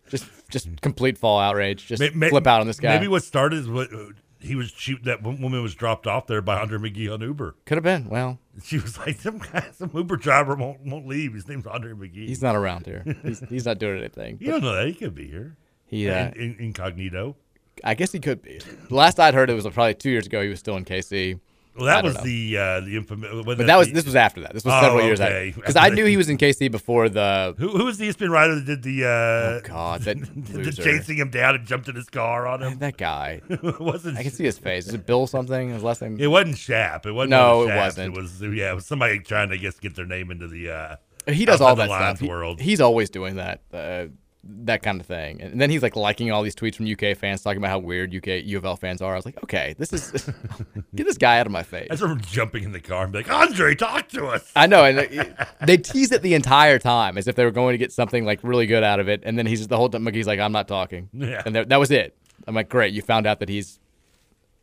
Just, 0.10 0.26
just 0.50 0.82
complete 0.82 1.18
fall 1.18 1.40
outrage. 1.40 1.88
Just 1.88 2.04
flip 2.04 2.46
out 2.48 2.62
on 2.62 2.68
this 2.68 2.80
guy. 2.80 2.94
Maybe 2.96 3.08
what 3.08 3.24
started 3.24 3.58
is 3.60 3.68
what 3.68 3.92
uh, 3.94 4.06
he 4.40 4.56
was. 4.56 4.72
She, 4.76 4.96
that 5.04 5.24
woman 5.24 5.62
was 5.64 5.74
dropped 5.76 6.06
off 6.08 6.28
there 6.28 6.42
by 6.42 6.60
Andre 6.60 6.78
McGee 6.78 7.12
on 7.12 7.22
Uber. 7.22 7.56
Could 7.66 7.78
have 7.78 7.84
been. 7.84 8.10
Well, 8.10 8.40
She 8.64 8.78
was 8.78 8.98
like, 8.98 9.20
some 9.20 9.38
guy, 9.40 9.68
some 9.74 9.92
Uber 9.94 10.18
driver 10.18 10.56
won't 10.56 10.82
won't 10.86 11.08
leave. 11.08 11.34
His 11.34 11.48
name's 11.48 11.66
Andre 11.68 11.94
McGee. 11.94 12.28
he's 12.28 12.42
not 12.44 12.56
around 12.56 12.86
here. 12.86 13.04
He's, 13.24 13.40
he's 13.50 13.66
not 13.66 13.78
doing 13.80 14.00
anything. 14.00 14.38
You 14.40 14.52
don't 14.52 14.64
know 14.64 14.74
that 14.76 14.88
he 14.88 14.94
could 14.94 15.14
be 15.16 15.28
here. 15.28 15.58
He, 15.90 16.10
uh, 16.10 16.30
In- 16.30 16.34
in- 16.36 16.56
incognito. 16.60 17.36
I 17.84 17.94
guess 17.94 18.12
he 18.12 18.20
could 18.20 18.42
be. 18.42 18.60
Last 18.90 19.20
I'd 19.20 19.34
heard, 19.34 19.50
it 19.50 19.54
was 19.54 19.66
probably 19.68 19.94
two 19.94 20.10
years 20.10 20.26
ago. 20.28 20.42
He 20.44 20.50
was 20.50 20.60
still 20.60 20.76
in 20.78 20.84
KC. 20.86 21.40
Well, 21.78 21.86
that 21.86 22.04
was 22.04 22.16
know. 22.16 22.22
the 22.24 22.58
uh, 22.58 22.80
the 22.82 22.98
infamous. 22.98 23.46
But 23.46 23.58
that 23.66 23.78
was 23.78 23.90
this 23.94 24.04
was 24.04 24.16
after 24.18 24.42
that. 24.42 24.54
This 24.54 24.66
was 24.66 24.74
Oh, 24.74 24.82
several 24.82 25.06
years 25.06 25.22
okay. 25.22 25.50
after. 25.50 25.62
Because 25.62 25.78
I 25.78 25.88
knew 25.88 26.04
he 26.04 26.18
was 26.18 26.28
in 26.28 26.38
KC 26.38 26.70
before 26.70 27.08
the. 27.08 27.56
Who, 27.58 27.70
who 27.70 27.86
was 27.86 27.98
the 27.98 28.10
ESPN 28.10 28.32
writer 28.32 28.56
that 28.56 28.66
did 28.66 28.84
the? 28.84 29.06
Uh, 29.06 29.08
Oh 29.10 29.62
God, 29.64 30.02
that 30.02 30.18
the 30.36 30.72
chasing 30.74 31.18
him 31.18 31.30
down 31.30 31.56
and 31.56 31.66
jumped 31.66 31.88
in 31.88 31.96
his 31.96 32.10
car 32.10 32.46
on 32.48 32.62
him. 32.62 32.80
That 32.80 32.98
guy. 32.98 33.42
wasn't. 33.80 34.18
I 34.18 34.24
can 34.24 34.32
see 34.34 34.44
his 34.44 34.58
face. 34.60 34.88
Is 34.88 34.94
it 34.96 35.06
Bill 35.06 35.26
something? 35.26 35.70
His 35.70 35.84
last 35.84 36.02
name? 36.02 36.20
It 36.20 36.28
wasn't 36.28 36.58
Shap. 36.58 37.06
It 37.06 37.14
wasn't. 37.14 37.30
No, 37.30 37.62
of 37.62 37.70
it 37.70 37.76
wasn't. 37.78 38.14
It 38.14 38.20
was 38.20 38.42
yeah. 38.42 38.72
It 38.72 38.76
was 38.76 38.86
somebody 38.86 39.20
trying 39.20 39.48
to 39.50 39.56
I 39.56 39.58
guess 39.58 39.80
get 39.80 39.96
their 39.96 40.06
name 40.08 40.32
into 40.32 40.50
the. 40.50 40.70
Uh, 40.72 40.96
He 41.32 41.46
does 41.46 41.62
all 41.62 41.78
that 41.78 41.88
stuff. 41.88 42.20
He- 42.20 42.28
world. 42.28 42.60
he's 42.60 42.82
always 42.82 43.10
doing 43.10 43.36
that. 43.38 43.62
Uh, 43.72 44.08
that 44.44 44.82
kind 44.82 45.02
of 45.02 45.06
thing. 45.06 45.42
And 45.42 45.60
then 45.60 45.70
he's 45.70 45.84
like 45.84 45.98
liking 45.98 46.32
all 46.32 46.42
these 46.44 46.56
tweets 46.56 46.76
from 46.76 46.90
UK 46.90 47.18
fans 47.18 47.42
talking 47.42 47.58
about 47.58 47.70
how 47.72 47.80
weird 47.80 48.16
UK 48.16 48.44
U 48.46 48.58
of 48.58 48.64
L 48.66 48.78
fans 48.78 49.02
are. 49.02 49.14
I 49.14 49.16
was 49.18 49.26
like, 49.26 49.42
okay, 49.44 49.76
this 49.78 49.92
is 49.92 50.12
get 50.96 51.06
this 51.06 51.18
guy 51.18 51.40
out 51.40 51.46
of 51.46 51.52
my 51.52 51.64
face. 51.64 51.90
I 51.92 51.96
remember 51.96 52.24
jumping 52.24 52.64
in 52.64 52.72
the 52.72 52.80
car 52.80 53.04
and 53.04 53.12
be 53.12 53.20
like, 53.20 53.30
Andre, 53.32 53.76
talk 53.76 54.08
to 54.10 54.28
us. 54.28 54.50
I 54.56 54.66
know, 54.68 54.86
and 54.86 55.00
uh, 55.00 55.46
they 55.66 55.76
tease 55.78 56.12
it 56.14 56.22
the 56.22 56.34
entire 56.36 56.80
time 56.80 57.18
as 57.18 57.28
if 57.28 57.36
they 57.36 57.44
were 57.44 57.52
going 57.52 57.74
to 57.74 57.78
get 57.78 57.92
something 57.92 58.24
like 58.24 58.40
really 58.44 58.66
good 58.66 58.84
out 58.84 59.00
of 59.02 59.10
it, 59.10 59.22
and 59.26 59.38
then 59.38 59.46
he's 59.46 59.60
just 59.60 59.70
the 59.70 59.78
whole 59.78 59.90
time. 59.90 60.04
McGee's 60.06 60.28
like, 60.28 60.40
"I'm 60.40 60.54
not 60.54 60.68
talking," 60.70 61.10
Yeah. 61.14 61.44
and 61.46 61.54
that 61.56 61.70
that 61.70 61.78
was 61.80 61.92
it. 61.92 62.16
I'm 62.48 62.56
like, 62.56 62.70
"Great, 62.70 62.94
you 62.94 63.02
found 63.02 63.28
out 63.28 63.40
that 63.42 63.50
he's 63.50 63.80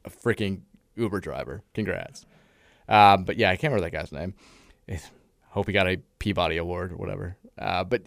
a 0.06 0.10
freaking 0.10 0.62
Uber 0.96 1.20
driver. 1.20 1.62
Congrats." 1.74 2.24
Um, 2.88 3.24
but 3.24 3.36
yeah, 3.36 3.50
I 3.50 3.56
can't 3.56 3.72
remember 3.74 3.90
that 3.90 3.96
guy's 3.96 4.12
name. 4.12 4.32
Hope 5.50 5.66
he 5.66 5.72
got 5.72 5.86
a 5.86 5.98
Peabody 6.18 6.56
Award 6.56 6.92
or 6.92 6.96
whatever. 6.96 7.36
Uh, 7.58 7.82
but 7.84 8.02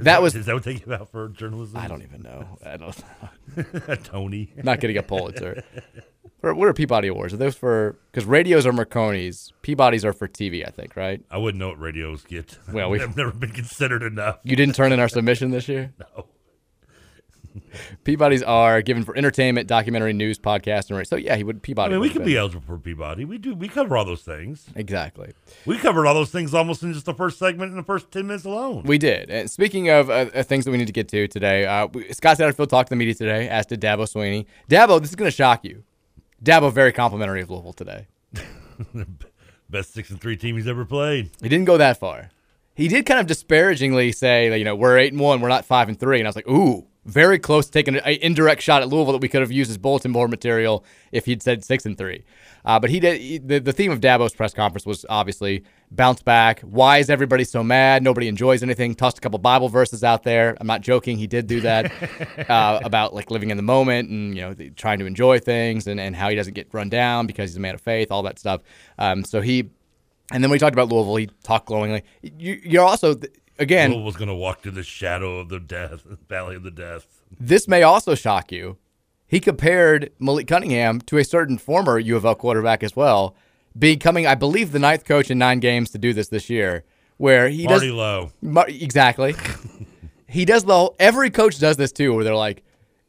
that 0.00 0.22
was 0.22 0.34
Is 0.34 0.46
that 0.46 0.54
what 0.54 0.64
they 0.64 0.74
give 0.74 0.90
out 0.92 1.10
for 1.10 1.28
journalism? 1.28 1.76
I 1.78 1.88
don't 1.88 2.02
even 2.02 2.22
know. 2.22 2.58
I 2.64 2.76
don't. 2.76 2.96
Tony. 4.04 4.52
Not 4.62 4.80
getting 4.80 4.96
a 4.96 5.02
Pulitzer. 5.02 5.62
What 6.40 6.68
are 6.68 6.74
Peabody 6.74 7.08
Awards? 7.08 7.32
Are 7.32 7.38
those 7.38 7.54
for 7.54 7.96
because 8.12 8.26
radios 8.26 8.66
are 8.66 8.72
Marconi's, 8.72 9.52
Peabodys 9.62 10.04
are 10.04 10.12
for 10.12 10.28
TV, 10.28 10.66
I 10.66 10.70
think, 10.70 10.94
right? 10.94 11.22
I 11.30 11.38
wouldn't 11.38 11.58
know 11.58 11.68
what 11.68 11.80
radios 11.80 12.22
get. 12.22 12.58
Well, 12.70 12.90
we- 12.90 13.00
I've 13.02 13.16
never 13.16 13.32
been 13.32 13.52
considered 13.52 14.02
enough. 14.02 14.40
You 14.42 14.56
didn't 14.56 14.74
turn 14.74 14.92
in 14.92 15.00
our 15.00 15.08
submission 15.08 15.50
this 15.52 15.68
year? 15.68 15.94
No. 15.98 16.26
Peabody's 18.04 18.42
are 18.42 18.82
given 18.82 19.04
for 19.04 19.16
entertainment, 19.16 19.68
documentary, 19.68 20.12
news, 20.12 20.38
podcast, 20.38 20.90
and. 20.90 21.06
So 21.06 21.16
yeah, 21.16 21.36
he 21.36 21.44
would 21.44 21.62
Peabody. 21.62 21.94
I 21.94 21.96
mean, 21.96 22.00
we 22.00 22.10
could 22.10 22.24
be 22.24 22.36
eligible 22.36 22.64
for 22.66 22.78
Peabody. 22.78 23.24
We 23.24 23.38
do. 23.38 23.54
We 23.54 23.68
cover 23.68 23.96
all 23.96 24.04
those 24.04 24.22
things. 24.22 24.66
exactly. 24.74 25.32
We 25.66 25.78
covered 25.78 26.06
all 26.06 26.14
those 26.14 26.30
things 26.30 26.54
almost 26.54 26.82
in 26.82 26.92
just 26.92 27.06
the 27.06 27.14
first 27.14 27.38
segment 27.38 27.70
in 27.70 27.76
the 27.76 27.82
first 27.82 28.10
ten 28.10 28.26
minutes 28.26 28.44
alone. 28.44 28.84
We 28.84 28.98
did. 28.98 29.30
And 29.30 29.50
speaking 29.50 29.88
of 29.88 30.10
uh, 30.10 30.30
uh, 30.34 30.42
things 30.42 30.64
that 30.64 30.70
we 30.70 30.78
need 30.78 30.86
to 30.86 30.92
get 30.92 31.08
to 31.08 31.28
today, 31.28 31.66
uh, 31.66 31.86
we, 31.88 32.12
Scott 32.12 32.38
Satterfield 32.38 32.68
talked 32.68 32.88
to 32.88 32.94
the 32.94 32.96
media 32.96 33.14
today, 33.14 33.48
as 33.48 33.66
did 33.66 33.80
Dabo 33.80 34.02
Swinney. 34.04 34.46
Dabo, 34.68 35.00
this 35.00 35.10
is 35.10 35.16
going 35.16 35.30
to 35.30 35.36
shock 35.36 35.64
you. 35.64 35.84
Dabo 36.42 36.72
very 36.72 36.92
complimentary 36.92 37.40
of 37.40 37.50
Louisville 37.50 37.72
today. 37.72 38.06
Best 39.70 39.94
six 39.94 40.10
and 40.10 40.20
three 40.20 40.36
team 40.36 40.56
he's 40.56 40.68
ever 40.68 40.84
played. 40.84 41.30
He 41.42 41.48
didn't 41.48 41.64
go 41.64 41.78
that 41.78 41.98
far. 41.98 42.30
He 42.74 42.88
did 42.88 43.06
kind 43.06 43.20
of 43.20 43.26
disparagingly 43.26 44.12
say, 44.12 44.56
you 44.58 44.64
know, 44.64 44.74
we're 44.74 44.98
eight 44.98 45.12
and 45.12 45.20
one, 45.20 45.40
we're 45.40 45.48
not 45.48 45.64
five 45.64 45.88
and 45.88 45.98
three, 45.98 46.18
and 46.18 46.26
I 46.26 46.28
was 46.28 46.36
like, 46.36 46.48
ooh, 46.48 46.86
very 47.04 47.38
close 47.38 47.66
to 47.66 47.72
taking 47.72 47.96
an 47.96 48.18
indirect 48.22 48.62
shot 48.62 48.82
at 48.82 48.88
Louisville 48.88 49.12
that 49.12 49.20
we 49.20 49.28
could 49.28 49.40
have 49.42 49.52
used 49.52 49.70
as 49.70 49.78
bulletin 49.78 50.12
board 50.12 50.30
material 50.30 50.84
if 51.12 51.26
he'd 51.26 51.42
said 51.42 51.64
six 51.64 51.84
and 51.84 51.98
three. 51.98 52.24
Uh, 52.64 52.78
but 52.80 52.88
he 52.88 52.98
did. 52.98 53.20
He, 53.20 53.38
the, 53.38 53.58
the 53.58 53.72
theme 53.72 53.90
of 53.90 54.00
Dabo's 54.00 54.32
press 54.32 54.54
conference 54.54 54.86
was 54.86 55.04
obviously 55.10 55.64
bounce 55.90 56.22
back. 56.22 56.60
Why 56.60 56.98
is 56.98 57.10
everybody 57.10 57.44
so 57.44 57.62
mad? 57.62 58.02
Nobody 58.02 58.26
enjoys 58.26 58.62
anything. 58.62 58.94
Tossed 58.94 59.18
a 59.18 59.20
couple 59.20 59.38
Bible 59.38 59.68
verses 59.68 60.02
out 60.02 60.22
there. 60.22 60.56
I'm 60.60 60.66
not 60.66 60.80
joking. 60.80 61.18
He 61.18 61.26
did 61.26 61.46
do 61.46 61.60
that 61.60 61.92
uh, 62.50 62.80
about 62.82 63.14
like 63.14 63.30
living 63.30 63.50
in 63.50 63.58
the 63.58 63.62
moment 63.62 64.08
and 64.08 64.34
you 64.34 64.40
know 64.40 64.54
the, 64.54 64.70
trying 64.70 64.98
to 65.00 65.06
enjoy 65.06 65.38
things 65.38 65.86
and, 65.86 66.00
and 66.00 66.16
how 66.16 66.30
he 66.30 66.36
doesn't 66.36 66.54
get 66.54 66.72
run 66.72 66.88
down 66.88 67.26
because 67.26 67.50
he's 67.50 67.56
a 67.58 67.60
man 67.60 67.74
of 67.74 67.82
faith. 67.82 68.10
All 68.10 68.22
that 68.22 68.38
stuff. 68.38 68.62
Um, 68.98 69.24
so 69.24 69.42
he 69.42 69.70
and 70.32 70.42
then 70.42 70.48
when 70.50 70.56
we 70.56 70.58
talked 70.58 70.74
about 70.74 70.88
Louisville, 70.88 71.16
he 71.16 71.28
talked 71.42 71.66
glowingly. 71.66 72.02
You, 72.22 72.60
you're 72.64 72.84
also 72.84 73.14
again, 73.58 73.90
Will 73.90 74.02
was 74.02 74.16
going 74.16 74.28
to 74.28 74.34
walk 74.34 74.62
through 74.62 74.72
the 74.72 74.82
shadow 74.82 75.38
of 75.38 75.48
the 75.48 75.60
death, 75.60 76.02
valley 76.28 76.56
of 76.56 76.62
the 76.62 76.70
death. 76.70 77.22
This 77.38 77.68
may 77.68 77.82
also 77.82 78.14
shock 78.14 78.52
you. 78.52 78.78
He 79.26 79.40
compared 79.40 80.12
Malik 80.18 80.46
Cunningham 80.46 81.00
to 81.02 81.18
a 81.18 81.24
certain 81.24 81.58
former 81.58 81.98
U 81.98 82.16
of 82.16 82.24
L 82.24 82.34
quarterback 82.34 82.82
as 82.82 82.94
well, 82.94 83.34
becoming, 83.76 84.26
I 84.26 84.34
believe, 84.34 84.72
the 84.72 84.78
ninth 84.78 85.04
coach 85.04 85.30
in 85.30 85.38
nine 85.38 85.60
games 85.60 85.90
to 85.90 85.98
do 85.98 86.12
this 86.12 86.28
this 86.28 86.48
year, 86.50 86.84
where 87.16 87.48
he 87.48 87.64
Marty 87.64 87.88
does 87.88 87.96
Lowe. 87.96 88.32
Mar- 88.42 88.68
exactly. 88.68 89.34
he 90.28 90.44
does 90.44 90.64
the 90.64 90.74
whole, 90.74 90.96
every 90.98 91.30
coach 91.30 91.58
does 91.58 91.76
this 91.76 91.90
too, 91.90 92.14
where 92.14 92.22
they're 92.22 92.36
like, 92.36 92.62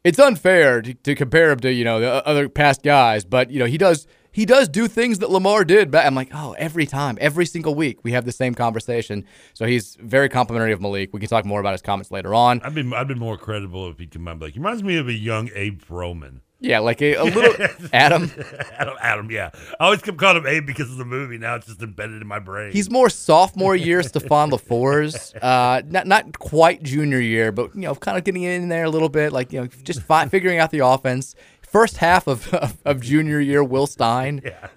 it's 0.06 0.18
unfair 0.20 0.82
to, 0.82 0.94
to 0.94 1.14
compare 1.16 1.50
him 1.50 1.58
to 1.60 1.72
you 1.72 1.84
know 1.84 1.98
the 1.98 2.26
other 2.26 2.48
past 2.48 2.82
guys, 2.82 3.24
but 3.24 3.50
you 3.50 3.58
know 3.58 3.64
he 3.66 3.76
does 3.76 4.06
he 4.36 4.44
does 4.44 4.68
do 4.68 4.86
things 4.86 5.20
that 5.20 5.30
Lamar 5.30 5.64
did. 5.64 5.90
But 5.90 6.04
I'm 6.04 6.14
like, 6.14 6.28
oh, 6.34 6.54
every 6.58 6.84
time, 6.84 7.16
every 7.22 7.46
single 7.46 7.74
week, 7.74 8.04
we 8.04 8.12
have 8.12 8.26
the 8.26 8.32
same 8.32 8.54
conversation. 8.54 9.24
So 9.54 9.64
he's 9.64 9.96
very 9.98 10.28
complimentary 10.28 10.72
of 10.72 10.80
Malik. 10.82 11.14
We 11.14 11.20
can 11.20 11.28
talk 11.30 11.46
more 11.46 11.58
about 11.58 11.72
his 11.72 11.80
comments 11.80 12.10
later 12.10 12.34
on. 12.34 12.60
I'd 12.60 12.74
been 12.74 12.92
I'd 12.92 13.08
been 13.08 13.18
more 13.18 13.38
credible 13.38 13.88
if 13.88 13.98
he'd 13.98 14.10
come 14.10 14.28
out 14.28 14.38
like 14.38 14.52
he 14.52 14.58
reminds 14.58 14.82
me 14.82 14.98
of 14.98 15.08
a 15.08 15.14
young 15.14 15.48
Abe 15.54 15.80
Froman. 15.80 16.40
Yeah, 16.58 16.78
like 16.80 17.02
a, 17.02 17.14
a 17.14 17.24
little 17.24 17.66
Adam. 17.92 18.30
Adam, 18.78 18.94
Adam, 19.00 19.30
yeah. 19.30 19.50
I 19.78 19.84
always 19.84 20.00
kept 20.02 20.16
calling 20.16 20.38
him 20.38 20.46
Abe 20.46 20.66
because 20.66 20.90
of 20.90 20.96
the 20.96 21.04
movie. 21.04 21.36
Now 21.38 21.54
it's 21.56 21.66
just 21.66 21.82
embedded 21.82 22.20
in 22.20 22.28
my 22.28 22.38
brain. 22.38 22.72
He's 22.72 22.90
more 22.90 23.08
sophomore 23.10 23.76
year 23.76 24.02
Stefan 24.02 24.50
LeFors. 24.50 25.34
Uh, 25.40 25.82
not 25.86 26.06
not 26.06 26.38
quite 26.38 26.82
junior 26.82 27.20
year, 27.20 27.52
but 27.52 27.74
you 27.74 27.82
know, 27.82 27.94
kind 27.94 28.18
of 28.18 28.24
getting 28.24 28.42
in 28.42 28.68
there 28.68 28.84
a 28.84 28.90
little 28.90 29.08
bit, 29.08 29.32
like 29.32 29.52
you 29.52 29.60
know, 29.62 29.66
just 29.66 30.02
fi- 30.02 30.28
figuring 30.28 30.58
out 30.58 30.70
the 30.70 30.80
offense. 30.80 31.34
First 31.66 31.98
half 31.98 32.26
of, 32.26 32.52
of, 32.54 32.76
of 32.84 33.00
junior 33.00 33.40
year, 33.40 33.62
Will 33.62 33.86
Stein. 33.86 34.40
Yeah. 34.44 34.68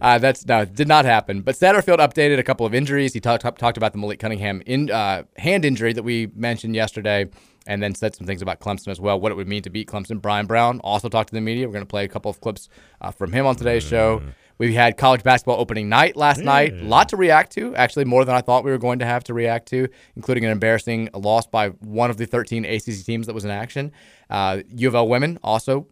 Uh, 0.00 0.18
that's 0.18 0.46
no, 0.46 0.64
did 0.64 0.88
not 0.88 1.04
happen. 1.04 1.42
But 1.42 1.56
Satterfield 1.56 1.98
updated 1.98 2.38
a 2.38 2.42
couple 2.42 2.64
of 2.64 2.74
injuries. 2.74 3.12
He 3.12 3.20
talked 3.20 3.42
talked 3.42 3.76
about 3.76 3.92
the 3.92 3.98
Malik 3.98 4.20
Cunningham 4.20 4.62
in 4.64 4.90
uh, 4.90 5.24
hand 5.36 5.64
injury 5.64 5.92
that 5.92 6.04
we 6.04 6.28
mentioned 6.34 6.74
yesterday, 6.76 7.26
and 7.66 7.82
then 7.82 7.94
said 7.94 8.14
some 8.14 8.26
things 8.26 8.40
about 8.40 8.60
Clemson 8.60 8.88
as 8.88 9.00
well, 9.00 9.20
what 9.20 9.32
it 9.32 9.34
would 9.34 9.48
mean 9.48 9.62
to 9.62 9.70
beat 9.70 9.88
Clemson. 9.88 10.22
Bryan 10.22 10.46
Brown 10.46 10.80
also 10.80 11.08
talked 11.08 11.30
to 11.30 11.34
the 11.34 11.40
media. 11.40 11.66
We're 11.66 11.72
going 11.72 11.82
to 11.82 11.86
play 11.86 12.04
a 12.04 12.08
couple 12.08 12.30
of 12.30 12.40
clips 12.40 12.68
uh, 13.00 13.10
from 13.10 13.32
him 13.32 13.44
on 13.46 13.56
today's 13.56 13.82
show. 13.82 14.22
We 14.58 14.74
had 14.74 14.96
college 14.96 15.22
basketball 15.22 15.60
opening 15.60 15.88
night 15.88 16.16
last 16.16 16.40
night. 16.40 16.72
A 16.72 16.84
lot 16.84 17.08
to 17.10 17.16
react 17.16 17.52
to, 17.52 17.76
actually 17.76 18.06
more 18.06 18.24
than 18.24 18.34
I 18.34 18.40
thought 18.40 18.64
we 18.64 18.72
were 18.72 18.78
going 18.78 18.98
to 18.98 19.04
have 19.04 19.22
to 19.24 19.34
react 19.34 19.68
to, 19.68 19.88
including 20.16 20.44
an 20.44 20.50
embarrassing 20.50 21.10
loss 21.14 21.46
by 21.46 21.68
one 21.68 22.10
of 22.10 22.16
the 22.16 22.26
13 22.26 22.64
ACC 22.64 23.04
teams 23.04 23.26
that 23.26 23.34
was 23.34 23.44
in 23.44 23.52
action. 23.52 23.92
Uh, 24.28 24.62
U 24.74 24.88
of 24.88 24.96
L 24.96 25.06
women 25.06 25.38
also 25.44 25.86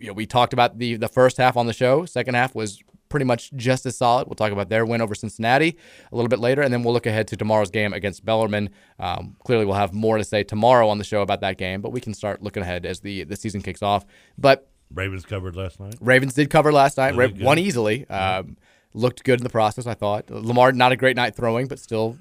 you 0.00 0.08
know, 0.08 0.12
we 0.12 0.26
talked 0.26 0.52
about 0.52 0.78
the 0.78 0.96
the 0.96 1.08
first 1.08 1.36
half 1.36 1.56
on 1.56 1.66
the 1.66 1.72
show. 1.72 2.04
Second 2.04 2.34
half 2.34 2.54
was 2.54 2.82
pretty 3.08 3.26
much 3.26 3.52
just 3.54 3.84
as 3.86 3.96
solid. 3.96 4.26
We'll 4.28 4.36
talk 4.36 4.52
about 4.52 4.68
their 4.68 4.86
win 4.86 5.00
over 5.02 5.14
Cincinnati 5.14 5.76
a 6.10 6.16
little 6.16 6.28
bit 6.28 6.38
later, 6.38 6.62
and 6.62 6.72
then 6.72 6.82
we'll 6.82 6.94
look 6.94 7.06
ahead 7.06 7.28
to 7.28 7.36
tomorrow's 7.36 7.70
game 7.70 7.92
against 7.92 8.24
Bellarmine. 8.24 8.70
Um, 8.98 9.36
clearly, 9.44 9.66
we'll 9.66 9.74
have 9.74 9.92
more 9.92 10.16
to 10.16 10.24
say 10.24 10.42
tomorrow 10.42 10.88
on 10.88 10.98
the 10.98 11.04
show 11.04 11.20
about 11.20 11.40
that 11.42 11.58
game, 11.58 11.80
but 11.82 11.90
we 11.92 12.00
can 12.00 12.14
start 12.14 12.42
looking 12.42 12.62
ahead 12.62 12.86
as 12.86 13.00
the 13.00 13.24
the 13.24 13.36
season 13.36 13.60
kicks 13.62 13.82
off. 13.82 14.06
But 14.38 14.68
Ravens 14.92 15.24
covered 15.24 15.54
last 15.54 15.78
night. 15.78 15.94
Ravens 16.00 16.34
did 16.34 16.50
cover 16.50 16.72
last 16.72 16.96
night. 16.96 17.14
Ra- 17.14 17.28
won 17.40 17.58
easily. 17.58 18.08
Um, 18.08 18.56
looked 18.94 19.22
good 19.24 19.38
in 19.38 19.44
the 19.44 19.50
process. 19.50 19.86
I 19.86 19.94
thought 19.94 20.30
Lamar 20.30 20.72
not 20.72 20.92
a 20.92 20.96
great 20.96 21.16
night 21.16 21.36
throwing, 21.36 21.66
but 21.68 21.78
still 21.78 22.18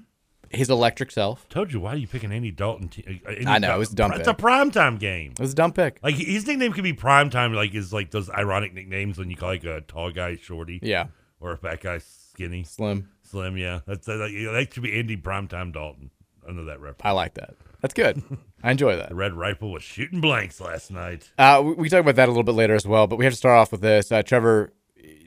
his 0.51 0.69
electric 0.69 1.11
self. 1.11 1.47
Told 1.49 1.71
you 1.73 1.79
why 1.79 1.93
are 1.93 1.97
you 1.97 2.07
picking 2.07 2.31
Andy 2.31 2.51
Dalton? 2.51 2.89
T- 2.89 3.21
uh, 3.25 3.29
Andy 3.31 3.45
I 3.45 3.59
know, 3.59 3.75
it 3.75 3.79
was 3.79 3.91
a 3.91 3.95
dumb 3.95 4.11
It's 4.13 4.27
pick. 4.27 4.39
a 4.39 4.41
primetime 4.41 4.99
game. 4.99 5.31
It 5.33 5.39
was 5.39 5.51
a 5.53 5.55
dumb 5.55 5.73
pick. 5.73 5.99
Like 6.01 6.15
his 6.15 6.45
nickname 6.47 6.73
could 6.73 6.83
be 6.83 6.93
primetime. 6.93 7.53
Like 7.53 7.73
is 7.75 7.93
like 7.93 8.11
those 8.11 8.29
ironic 8.29 8.73
nicknames 8.73 9.17
when 9.17 9.29
you 9.29 9.35
call 9.35 9.49
like 9.49 9.63
a 9.63 9.81
tall 9.81 10.11
guy 10.11 10.35
shorty. 10.35 10.79
Yeah. 10.81 11.07
Or 11.39 11.51
a 11.51 11.57
fat 11.57 11.81
guy 11.81 11.99
skinny. 11.99 12.63
Slim. 12.63 13.09
Slim. 13.21 13.57
Yeah. 13.57 13.79
That's 13.85 14.07
uh, 14.09 14.15
like, 14.15 14.31
that 14.33 14.73
should 14.73 14.83
be 14.83 14.97
Andy 14.97 15.17
primetime 15.17 15.71
Dalton. 15.73 16.11
I 16.47 16.51
know 16.51 16.65
that 16.65 16.79
reference. 16.79 17.01
I 17.03 17.11
like 17.11 17.35
that. 17.35 17.55
That's 17.81 17.93
good. 17.93 18.21
I 18.63 18.71
enjoy 18.71 18.95
that. 18.97 19.09
The 19.09 19.15
Red 19.15 19.33
Rifle 19.33 19.71
was 19.71 19.83
shooting 19.83 20.19
blanks 20.19 20.59
last 20.59 20.91
night. 20.91 21.31
Uh, 21.37 21.61
we, 21.63 21.73
we 21.73 21.89
talk 21.89 22.01
about 22.01 22.15
that 22.15 22.27
a 22.27 22.31
little 22.31 22.43
bit 22.43 22.55
later 22.55 22.75
as 22.75 22.85
well, 22.85 23.07
but 23.07 23.17
we 23.17 23.23
have 23.25 23.33
to 23.33 23.37
start 23.37 23.57
off 23.57 23.71
with 23.71 23.81
this. 23.81 24.11
Uh, 24.11 24.21
Trevor, 24.23 24.73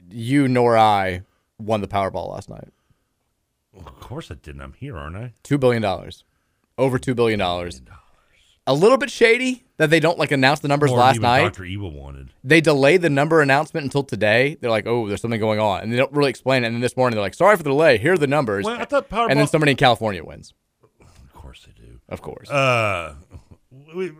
you 0.09 0.47
nor 0.47 0.77
I 0.77 1.21
won 1.57 1.81
the 1.81 1.87
Powerball 1.87 2.31
last 2.33 2.49
night. 2.49 2.69
Of 3.75 3.99
course 3.99 4.29
I 4.31 4.35
didn't. 4.35 4.61
I'm 4.61 4.73
here, 4.73 4.97
aren't 4.97 5.15
I? 5.15 5.33
Two 5.43 5.57
billion 5.57 5.81
dollars, 5.81 6.23
over 6.77 6.99
two 6.99 7.15
billion 7.15 7.39
dollars. 7.39 7.81
A 8.65 8.73
little 8.73 8.97
bit 8.97 9.11
shady 9.11 9.65
that 9.77 9.89
they 9.89 9.99
don't 9.99 10.17
like 10.17 10.31
announce 10.31 10.61
the 10.61 10.69
numbers 10.69 10.91
More 10.91 10.99
last 10.99 11.19
night. 11.19 11.43
Dr. 11.43 11.65
Evil 11.65 11.91
wanted. 11.91 12.29
They 12.45 12.61
delay 12.61 12.95
the 12.95 13.09
number 13.09 13.41
announcement 13.41 13.83
until 13.83 14.03
today. 14.03 14.55
They're 14.61 14.69
like, 14.69 14.87
"Oh, 14.87 15.07
there's 15.07 15.21
something 15.21 15.39
going 15.39 15.59
on," 15.59 15.81
and 15.81 15.91
they 15.91 15.97
don't 15.97 16.13
really 16.13 16.29
explain 16.29 16.63
it. 16.63 16.67
And 16.67 16.75
then 16.75 16.81
this 16.81 16.95
morning, 16.95 17.15
they're 17.15 17.23
like, 17.23 17.33
"Sorry 17.33 17.57
for 17.57 17.63
the 17.63 17.69
delay. 17.71 17.97
Here 17.97 18.13
are 18.13 18.17
the 18.17 18.27
numbers." 18.27 18.63
Well, 18.63 18.79
I 18.79 18.85
thought 18.85 19.09
Powerball. 19.09 19.31
and 19.31 19.39
then 19.39 19.47
somebody 19.47 19.71
in 19.71 19.77
California 19.77 20.23
wins. 20.23 20.53
Of 21.01 21.33
course 21.33 21.65
they 21.65 21.73
do. 21.73 21.99
Of 22.07 22.21
course. 22.21 22.49
Uh, 22.49 23.15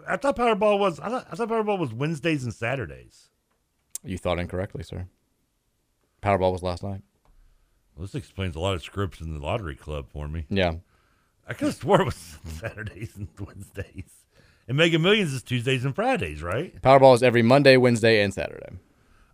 I 0.07 0.17
thought 0.17 0.35
Powerball 0.35 0.77
was. 0.77 0.99
I 0.99 1.09
thought, 1.09 1.27
I 1.31 1.35
thought 1.35 1.49
Powerball 1.49 1.79
was 1.79 1.93
Wednesdays 1.93 2.43
and 2.43 2.53
Saturdays. 2.53 3.29
you 4.03 4.17
thought 4.17 4.39
incorrectly, 4.39 4.83
sir. 4.83 5.07
Powerball 6.21 6.51
was 6.51 6.63
last 6.63 6.83
night. 6.83 7.01
Well, 7.95 8.05
this 8.05 8.15
explains 8.15 8.55
a 8.55 8.59
lot 8.59 8.73
of 8.73 8.83
scripts 8.83 9.21
in 9.21 9.33
the 9.33 9.39
lottery 9.39 9.75
club 9.75 10.07
for 10.11 10.27
me. 10.27 10.45
Yeah. 10.49 10.75
I 11.47 11.53
could 11.53 11.67
have 11.67 11.75
swore 11.81 12.01
it 12.01 12.05
was 12.05 12.37
Saturdays 12.59 13.15
and 13.15 13.27
Wednesdays. 13.39 14.05
And 14.67 14.77
Mega 14.77 14.97
Millions 14.97 15.33
is 15.33 15.43
Tuesdays 15.43 15.83
and 15.83 15.93
Fridays, 15.93 16.41
right? 16.41 16.81
Powerball 16.81 17.15
is 17.15 17.21
every 17.23 17.41
Monday, 17.41 17.75
Wednesday, 17.77 18.23
and 18.23 18.33
Saturday. 18.33 18.77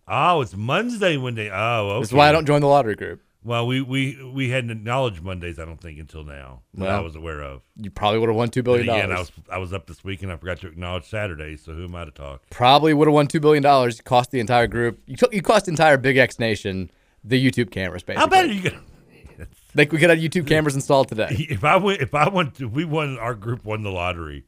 Oh, 0.08 0.40
it's 0.40 0.56
Monday, 0.56 1.16
Wednesday. 1.16 1.50
Oh, 1.52 1.88
okay. 1.90 2.00
That's 2.00 2.12
why 2.12 2.28
I 2.28 2.32
don't 2.32 2.46
join 2.46 2.60
the 2.60 2.66
lottery 2.66 2.96
group. 2.96 3.22
Well, 3.42 3.66
we 3.66 3.80
we 3.80 4.22
we 4.22 4.50
hadn't 4.50 4.70
acknowledged 4.70 5.22
Mondays. 5.22 5.58
I 5.58 5.64
don't 5.64 5.80
think 5.80 5.98
until 5.98 6.24
now 6.24 6.60
that 6.74 6.90
I 6.90 7.00
was 7.00 7.16
aware 7.16 7.40
of. 7.40 7.62
You 7.76 7.90
probably 7.90 8.18
would 8.18 8.28
have 8.28 8.36
won 8.36 8.50
two 8.50 8.62
billion 8.62 8.86
again, 8.88 9.10
I 9.10 9.14
dollars. 9.14 9.32
was 9.34 9.44
I 9.50 9.56
was 9.58 9.72
up 9.72 9.86
this 9.86 10.04
week 10.04 10.22
and 10.22 10.30
I 10.30 10.36
forgot 10.36 10.60
to 10.60 10.66
acknowledge 10.66 11.04
Saturdays. 11.04 11.62
So 11.64 11.72
who 11.72 11.84
am 11.84 11.94
I 11.94 12.04
to 12.04 12.10
talk? 12.10 12.42
Probably 12.50 12.92
would 12.92 13.08
have 13.08 13.14
won 13.14 13.28
two 13.28 13.40
billion 13.40 13.62
dollars. 13.62 13.98
Cost 14.02 14.30
the 14.30 14.40
entire 14.40 14.66
group. 14.66 15.00
You, 15.06 15.16
took 15.16 15.32
you 15.32 15.40
cost 15.40 15.64
the 15.66 15.70
entire 15.70 15.96
Big 15.96 16.18
X 16.18 16.38
Nation 16.38 16.90
the 17.24 17.50
YouTube 17.50 17.70
cameras. 17.70 18.02
Basically, 18.02 18.20
How 18.20 18.26
bad 18.28 18.46
are 18.46 18.52
you 18.52 18.62
gonna? 18.70 18.82
Like 19.74 19.92
we 19.92 19.98
could 19.98 20.10
have 20.10 20.18
YouTube 20.18 20.46
cameras 20.48 20.74
installed 20.74 21.08
today. 21.08 21.28
If 21.48 21.64
I 21.64 21.76
went, 21.76 22.00
if 22.02 22.14
I 22.14 22.28
went, 22.28 22.60
if 22.60 22.70
we 22.70 22.84
won, 22.84 23.18
our 23.18 23.34
group 23.34 23.64
won 23.64 23.82
the 23.82 23.90
lottery. 23.90 24.44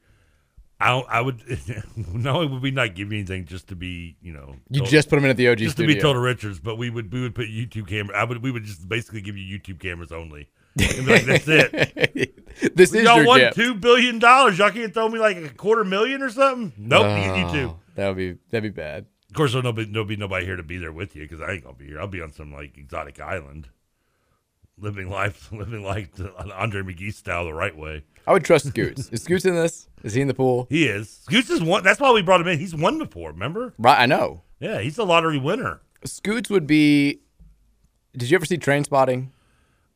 I 0.79 0.89
don't, 0.89 1.07
I 1.09 1.21
would 1.21 1.41
not 1.95 2.35
only 2.35 2.47
would 2.47 2.61
we 2.61 2.71
not 2.71 2.93
give 2.93 3.11
you 3.11 3.19
anything 3.19 3.45
just 3.45 3.69
to 3.69 3.75
be, 3.75 4.17
you 4.21 4.33
know, 4.33 4.55
You 4.69 4.79
told- 4.81 4.89
just 4.91 5.09
them 5.09 5.23
in 5.23 5.29
at 5.29 5.37
the 5.37 5.47
OG 5.47 5.59
just 5.59 5.77
to 5.77 5.87
be 5.87 5.95
total 5.95 6.21
Richards, 6.21 6.59
but 6.59 6.75
we 6.77 6.89
would 6.89 7.11
we 7.13 7.21
would 7.21 7.33
put 7.35 7.47
YouTube 7.47 7.87
camera. 7.87 8.15
I 8.17 8.25
would 8.25 8.43
we 8.43 8.51
would 8.51 8.65
just 8.65 8.87
basically 8.89 9.21
give 9.21 9.37
you 9.37 9.57
YouTube 9.57 9.79
cameras 9.79 10.11
only. 10.11 10.49
And 10.77 11.05
be 11.05 11.11
like, 11.13 11.23
that's 11.25 11.47
it. 11.47 12.75
This 12.75 12.93
is 12.93 13.03
y'all 13.03 13.25
won 13.25 13.39
gift. 13.39 13.55
two 13.55 13.75
billion 13.75 14.19
dollars. 14.19 14.57
Y'all 14.59 14.71
can't 14.71 14.93
throw 14.93 15.07
me 15.07 15.19
like 15.19 15.37
a 15.37 15.49
quarter 15.49 15.83
million 15.85 16.21
or 16.21 16.29
something. 16.29 16.73
Nope, 16.77 17.03
get 17.03 17.35
YouTube. 17.35 17.69
Oh, 17.69 17.79
That 17.95 18.07
would 18.09 18.17
be 18.17 18.37
that'd 18.49 18.63
be 18.63 18.75
bad. 18.75 19.05
Of 19.33 19.37
course, 19.37 19.53
there'll 19.53 19.73
be, 19.73 19.85
there'll 19.85 20.05
be 20.05 20.15
nobody 20.15 20.45
here 20.45 20.57
to 20.57 20.61
be 20.61 20.77
there 20.77 20.91
with 20.91 21.15
you 21.15 21.23
because 21.23 21.41
I 21.41 21.53
ain't 21.53 21.63
gonna 21.63 21.75
be 21.75 21.87
here. 21.87 21.99
I'll 21.99 22.05
be 22.05 22.21
on 22.21 22.31
some 22.31 22.53
like 22.53 22.77
exotic 22.77 23.19
island, 23.19 23.67
living 24.77 25.09
life, 25.09 25.51
living 25.51 25.81
life 25.81 26.09
Andre 26.53 26.83
McGee 26.83 27.11
style, 27.11 27.45
the 27.45 27.53
right 27.55 27.75
way. 27.75 28.03
I 28.27 28.33
would 28.33 28.45
trust 28.45 28.67
Scoots. 28.67 29.09
is 29.09 29.23
Scoots 29.23 29.45
in 29.45 29.55
this? 29.55 29.87
Is 30.03 30.13
he 30.13 30.21
in 30.21 30.27
the 30.27 30.35
pool? 30.35 30.67
He 30.69 30.85
is. 30.85 31.09
Scoots 31.09 31.49
is 31.49 31.63
one. 31.63 31.83
That's 31.83 31.99
why 31.99 32.11
we 32.11 32.21
brought 32.21 32.41
him 32.41 32.47
in. 32.47 32.59
He's 32.59 32.75
won 32.75 32.99
before. 32.99 33.31
Remember? 33.31 33.73
Right, 33.79 34.01
I 34.01 34.05
know. 34.05 34.43
Yeah, 34.59 34.81
he's 34.81 34.99
a 34.99 35.03
lottery 35.03 35.39
winner. 35.39 35.81
Scoots 36.05 36.51
would 36.51 36.67
be. 36.67 37.21
Did 38.15 38.29
you 38.29 38.35
ever 38.35 38.45
see 38.45 38.57
Trainspotting? 38.59 39.29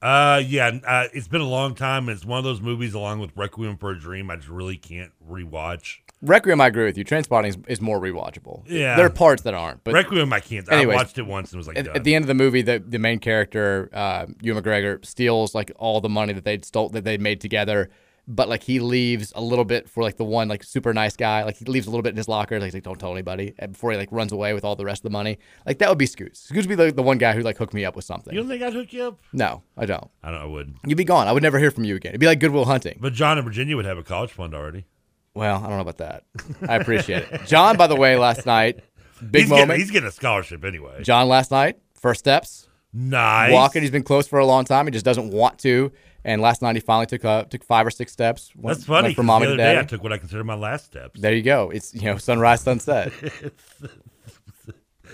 Uh, 0.02 0.42
yeah. 0.44 0.80
Uh, 0.84 1.10
it's 1.14 1.28
been 1.28 1.42
a 1.42 1.48
long 1.48 1.76
time. 1.76 2.10
It's 2.10 2.26
one 2.26 2.40
of 2.40 2.44
those 2.44 2.60
movies, 2.60 2.96
along 2.96 3.20
with 3.20 3.38
Requiem 3.38 3.78
for 3.78 3.92
a 3.92 4.00
Dream, 4.00 4.32
I 4.32 4.38
just 4.38 4.50
really 4.50 4.78
can't 4.78 5.12
rewatch. 5.30 5.98
Requiem, 6.22 6.60
I 6.60 6.68
agree 6.68 6.86
with 6.86 6.98
you. 6.98 7.06
Trainspotting 7.06 7.50
is, 7.50 7.58
is 7.68 7.80
more 7.82 8.00
rewatchable. 8.00 8.64
Yeah. 8.68 8.96
there 8.96 9.06
are 9.06 9.10
parts 9.10 9.44
that 9.44 9.54
aren't. 9.54 9.84
But 9.84 9.94
Requiem, 9.94 10.34
I 10.34 10.40
can't. 10.40 10.70
Anyways, 10.72 10.96
I 10.96 10.98
watched 10.98 11.18
it 11.20 11.28
once 11.28 11.52
and 11.52 11.58
was 11.58 11.68
like, 11.68 11.78
at, 11.78 11.88
at 11.88 12.04
the 12.04 12.16
end 12.16 12.24
of 12.24 12.28
the 12.28 12.34
movie, 12.34 12.62
the 12.64 12.80
the 12.86 12.98
main 13.00 13.20
character, 13.20 13.90
uh, 13.94 14.26
Ewan 14.42 14.64
McGregor, 14.64 15.06
steals 15.06 15.54
like 15.54 15.72
all 15.78 16.02
the 16.02 16.10
money 16.10 16.34
that 16.34 16.44
they'd 16.44 16.66
stole 16.66 16.90
that 16.90 17.04
they'd 17.04 17.22
made 17.22 17.40
together. 17.40 17.90
But 18.30 18.50
like 18.50 18.64
he 18.64 18.80
leaves 18.82 19.32
a 19.38 19.42
little 19.42 19.64
bit 19.64 19.88
for 19.88 20.04
like 20.04 20.18
the 20.18 20.26
one 20.26 20.50
like 20.50 20.62
super 20.64 20.94
nice 20.94 21.16
guy. 21.16 21.44
Like 21.44 21.56
he 21.58 21.66
leaves 21.66 21.88
a 21.88 21.92
little 21.92 22.02
bit 22.02 22.10
in 22.10 22.18
his 22.18 22.28
locker. 22.28 22.56
Like, 22.60 22.66
he's 22.66 22.74
like 22.74 22.84
don't 22.84 23.00
tell 23.00 23.14
anybody. 23.14 23.54
And 23.58 23.72
before 23.72 23.92
he 23.92 23.98
like 23.98 24.10
runs 24.12 24.34
away 24.34 24.54
with 24.54 24.66
all 24.66 24.76
the 24.76 24.84
rest 24.84 25.00
of 25.00 25.04
the 25.04 25.12
money. 25.12 25.38
Like 25.66 25.78
that 25.78 25.88
would 25.88 25.98
be 25.98 26.08
Scoots. 26.08 26.42
Scoots 26.42 26.68
would 26.68 26.78
be 26.78 26.84
the, 26.88 26.92
the 26.92 27.04
one 27.04 27.20
guy 27.20 27.34
who 27.34 27.40
like 27.42 27.58
hooked 27.58 27.74
me 27.74 27.86
up 27.86 27.96
with 27.96 28.04
something. 28.04 28.34
you 28.34 28.40
don't 28.42 28.50
think 28.50 28.62
I'd 28.64 28.74
hook 28.74 28.92
you 28.92 29.04
up? 29.04 29.20
No, 29.32 29.62
I 29.78 29.86
don't. 29.86 30.10
I 30.24 30.32
don't. 30.32 30.42
I 30.42 30.46
would. 30.46 30.74
You'd 30.86 30.98
be 30.98 31.06
gone. 31.06 31.28
I 31.30 31.32
would 31.32 31.44
never 31.44 31.58
hear 31.60 31.72
from 31.72 31.86
you 31.86 31.96
again. 31.96 32.10
It'd 32.10 32.20
be 32.20 32.26
like 32.28 32.40
Good 32.42 32.52
Will 32.52 32.66
Hunting. 32.66 32.98
But 33.00 33.14
John 33.14 33.38
and 33.38 33.46
Virginia 33.46 33.78
would 33.78 33.86
have 33.86 33.98
a 34.00 34.04
college 34.04 34.32
fund 34.34 34.54
already. 34.54 34.86
Well, 35.38 35.58
I 35.58 35.68
don't 35.68 35.76
know 35.76 35.82
about 35.82 36.00
that. 36.00 36.24
I 36.68 36.78
appreciate 36.78 37.24
it. 37.32 37.46
John, 37.46 37.78
by 37.78 37.86
the 37.86 37.96
way, 37.96 38.18
last 38.18 38.48
night, 38.48 38.80
big 39.20 39.44
he's 39.44 39.50
moment. 39.52 39.68
Getting, 39.68 39.82
he's 39.82 39.92
getting 39.92 40.10
a 40.10 40.12
scholarship 40.12 40.66
anyway. 40.66 41.04
John 41.04 41.28
last 41.28 41.52
night, 41.52 41.78
first 41.94 42.18
steps. 42.18 42.68
Nice. 42.92 43.54
Walking. 43.54 43.84
He's 43.84 43.92
been 43.92 44.02
close 44.02 44.28
for 44.28 44.40
a 44.40 44.46
long 44.48 44.66
time. 44.66 44.88
He 44.88 44.92
just 44.92 45.06
doesn't 45.06 45.30
want 45.30 45.60
to. 45.60 45.92
And 46.26 46.42
last 46.42 46.64
night 46.64 46.76
he 46.76 46.80
finally 46.80 47.06
took 47.06 47.24
uh, 47.24 47.44
took 47.44 47.64
five 47.64 47.86
or 47.86 47.92
six 47.92 48.12
steps. 48.12 48.52
Went, 48.56 48.78
That's 48.78 48.88
funny. 48.88 49.14
From 49.14 49.28
mommy 49.28 49.46
the 49.46 49.54
other 49.54 49.58
day. 49.58 49.78
I 49.80 49.84
took 49.84 50.02
what 50.02 50.12
I 50.12 50.18
consider 50.18 50.44
my 50.44 50.56
last 50.56 50.86
steps. 50.86 51.22
There 51.22 51.34
you 51.36 51.44
go. 51.44 51.70
It's 51.70 51.94
you 51.94 52.02
know 52.02 52.18
sunrise, 52.18 52.62
sunset. 52.62 53.14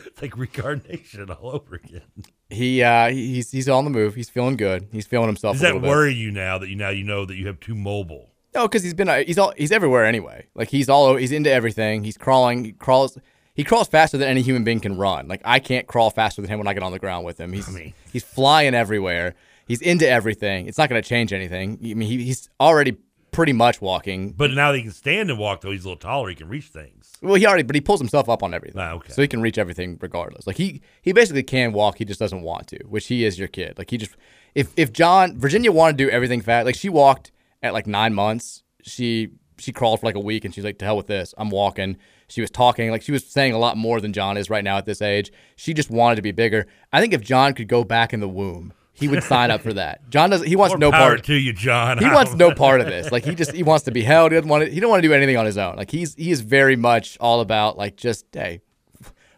It's 0.07 0.21
like 0.21 0.35
reincarnation 0.35 1.29
all 1.29 1.51
over 1.51 1.75
again. 1.75 2.01
He 2.49 2.81
uh, 2.83 3.09
he's 3.09 3.51
he's 3.51 3.69
on 3.69 3.83
the 3.83 3.89
move. 3.91 4.15
He's 4.15 4.29
feeling 4.29 4.57
good. 4.57 4.87
He's 4.91 5.05
feeling 5.07 5.27
himself. 5.27 5.55
Does 5.55 5.61
a 5.61 5.65
that 5.65 5.73
little 5.75 5.81
bit. 5.81 5.89
worry 5.89 6.13
you 6.13 6.31
now 6.31 6.57
that 6.57 6.67
you 6.69 6.75
now 6.75 6.89
you 6.89 7.03
know 7.03 7.25
that 7.25 7.35
you 7.35 7.47
have 7.47 7.59
too 7.59 7.75
mobile? 7.75 8.32
No, 8.53 8.67
because 8.67 8.83
he's 8.83 8.93
been 8.93 9.09
uh, 9.09 9.23
he's 9.25 9.37
all 9.37 9.53
he's 9.57 9.71
everywhere 9.71 10.05
anyway. 10.05 10.47
Like 10.55 10.69
he's 10.69 10.89
all 10.89 11.15
he's 11.15 11.31
into 11.31 11.51
everything. 11.51 12.03
He's 12.03 12.17
crawling. 12.17 12.65
He 12.65 12.71
crawls. 12.73 13.17
He 13.55 13.63
crawls 13.63 13.87
faster 13.87 14.17
than 14.17 14.27
any 14.27 14.41
human 14.41 14.63
being 14.63 14.79
can 14.79 14.97
run. 14.97 15.27
Like 15.27 15.41
I 15.45 15.59
can't 15.59 15.87
crawl 15.87 16.09
faster 16.09 16.41
than 16.41 16.49
him 16.49 16.59
when 16.59 16.67
I 16.67 16.73
get 16.73 16.83
on 16.83 16.91
the 16.91 16.99
ground 16.99 17.25
with 17.25 17.39
him. 17.39 17.53
He's 17.53 17.67
he's 18.11 18.23
flying 18.23 18.73
everywhere. 18.73 19.35
He's 19.67 19.81
into 19.81 20.07
everything. 20.07 20.67
It's 20.67 20.77
not 20.77 20.89
going 20.89 21.01
to 21.01 21.07
change 21.07 21.31
anything. 21.31 21.79
I 21.81 21.93
mean, 21.93 22.01
he, 22.01 22.23
he's 22.25 22.49
already 22.59 22.97
pretty 23.31 23.53
much 23.53 23.81
walking. 23.81 24.31
But 24.31 24.51
now 24.51 24.71
that 24.71 24.77
he 24.77 24.83
can 24.83 24.91
stand 24.91 25.29
and 25.29 25.39
walk, 25.39 25.61
though 25.61 25.71
he's 25.71 25.85
a 25.85 25.87
little 25.87 25.99
taller, 25.99 26.29
he 26.29 26.35
can 26.35 26.47
reach 26.47 26.65
things. 26.65 27.13
Well, 27.21 27.35
he 27.35 27.45
already, 27.45 27.63
but 27.63 27.75
he 27.75 27.81
pulls 27.81 27.99
himself 27.99 28.29
up 28.29 28.43
on 28.43 28.53
everything. 28.53 28.81
Ah, 28.81 28.91
okay. 28.93 29.11
So 29.11 29.21
he 29.21 29.27
can 29.27 29.41
reach 29.41 29.57
everything 29.57 29.97
regardless. 30.01 30.45
Like 30.45 30.57
he, 30.57 30.81
he 31.01 31.13
basically 31.13 31.43
can 31.43 31.73
walk. 31.73 31.97
He 31.97 32.05
just 32.05 32.19
doesn't 32.19 32.41
want 32.41 32.67
to, 32.67 32.77
which 32.85 33.07
he 33.07 33.25
is 33.25 33.39
your 33.39 33.47
kid. 33.47 33.77
Like 33.77 33.89
he 33.89 33.97
just, 33.97 34.15
if 34.55 34.71
if 34.77 34.93
John 34.93 35.37
Virginia 35.37 35.71
wanted 35.71 35.97
to 35.97 36.05
do 36.05 36.09
everything 36.09 36.41
fast, 36.41 36.65
like 36.65 36.75
she 36.75 36.89
walked 36.89 37.31
at 37.63 37.73
like 37.73 37.87
nine 37.87 38.13
months. 38.13 38.63
She 38.83 39.29
she 39.57 39.71
crawled 39.71 40.01
for 40.01 40.05
like 40.05 40.15
a 40.15 40.19
week, 40.19 40.45
and 40.45 40.53
she's 40.53 40.63
like, 40.63 40.77
"To 40.79 40.85
hell 40.85 40.97
with 40.97 41.07
this, 41.07 41.33
I'm 41.37 41.49
walking." 41.49 41.97
She 42.27 42.41
was 42.41 42.51
talking 42.51 42.91
like 42.91 43.01
she 43.01 43.11
was 43.11 43.25
saying 43.25 43.53
a 43.53 43.57
lot 43.57 43.77
more 43.77 44.01
than 44.01 44.13
John 44.13 44.37
is 44.37 44.49
right 44.49 44.63
now 44.63 44.77
at 44.77 44.85
this 44.85 45.01
age. 45.01 45.31
She 45.55 45.73
just 45.73 45.89
wanted 45.89 46.17
to 46.17 46.21
be 46.21 46.31
bigger. 46.31 46.67
I 46.91 46.99
think 46.99 47.13
if 47.13 47.21
John 47.21 47.53
could 47.53 47.67
go 47.67 47.83
back 47.83 48.13
in 48.13 48.19
the 48.19 48.27
womb, 48.27 48.73
he 48.91 49.07
would 49.07 49.23
sign 49.23 49.51
up 49.51 49.61
for 49.61 49.73
that. 49.73 50.09
John 50.09 50.29
doesn't. 50.29 50.47
He 50.47 50.55
wants 50.55 50.73
More 50.73 50.79
no 50.79 50.91
part 50.91 51.23
to 51.25 51.35
you, 51.35 51.53
John. 51.53 51.97
He 51.97 52.05
wants 52.05 52.33
no 52.33 52.53
part 52.53 52.81
of 52.81 52.87
this. 52.87 53.11
Like 53.11 53.23
he 53.23 53.35
just 53.35 53.51
he 53.51 53.63
wants 53.63 53.85
to 53.85 53.91
be 53.91 54.03
held. 54.03 54.31
He 54.31 54.37
doesn't 54.37 54.49
want 54.49 54.65
to, 54.65 54.71
he 54.71 54.79
don't 54.79 54.89
want 54.89 55.01
to 55.01 55.07
do 55.07 55.13
anything 55.13 55.37
on 55.37 55.45
his 55.45 55.57
own. 55.57 55.75
Like 55.75 55.91
he's 55.91 56.15
he 56.15 56.31
is 56.31 56.41
very 56.41 56.75
much 56.75 57.17
all 57.19 57.39
about 57.41 57.77
like 57.77 57.95
just 57.95 58.25
hey, 58.33 58.61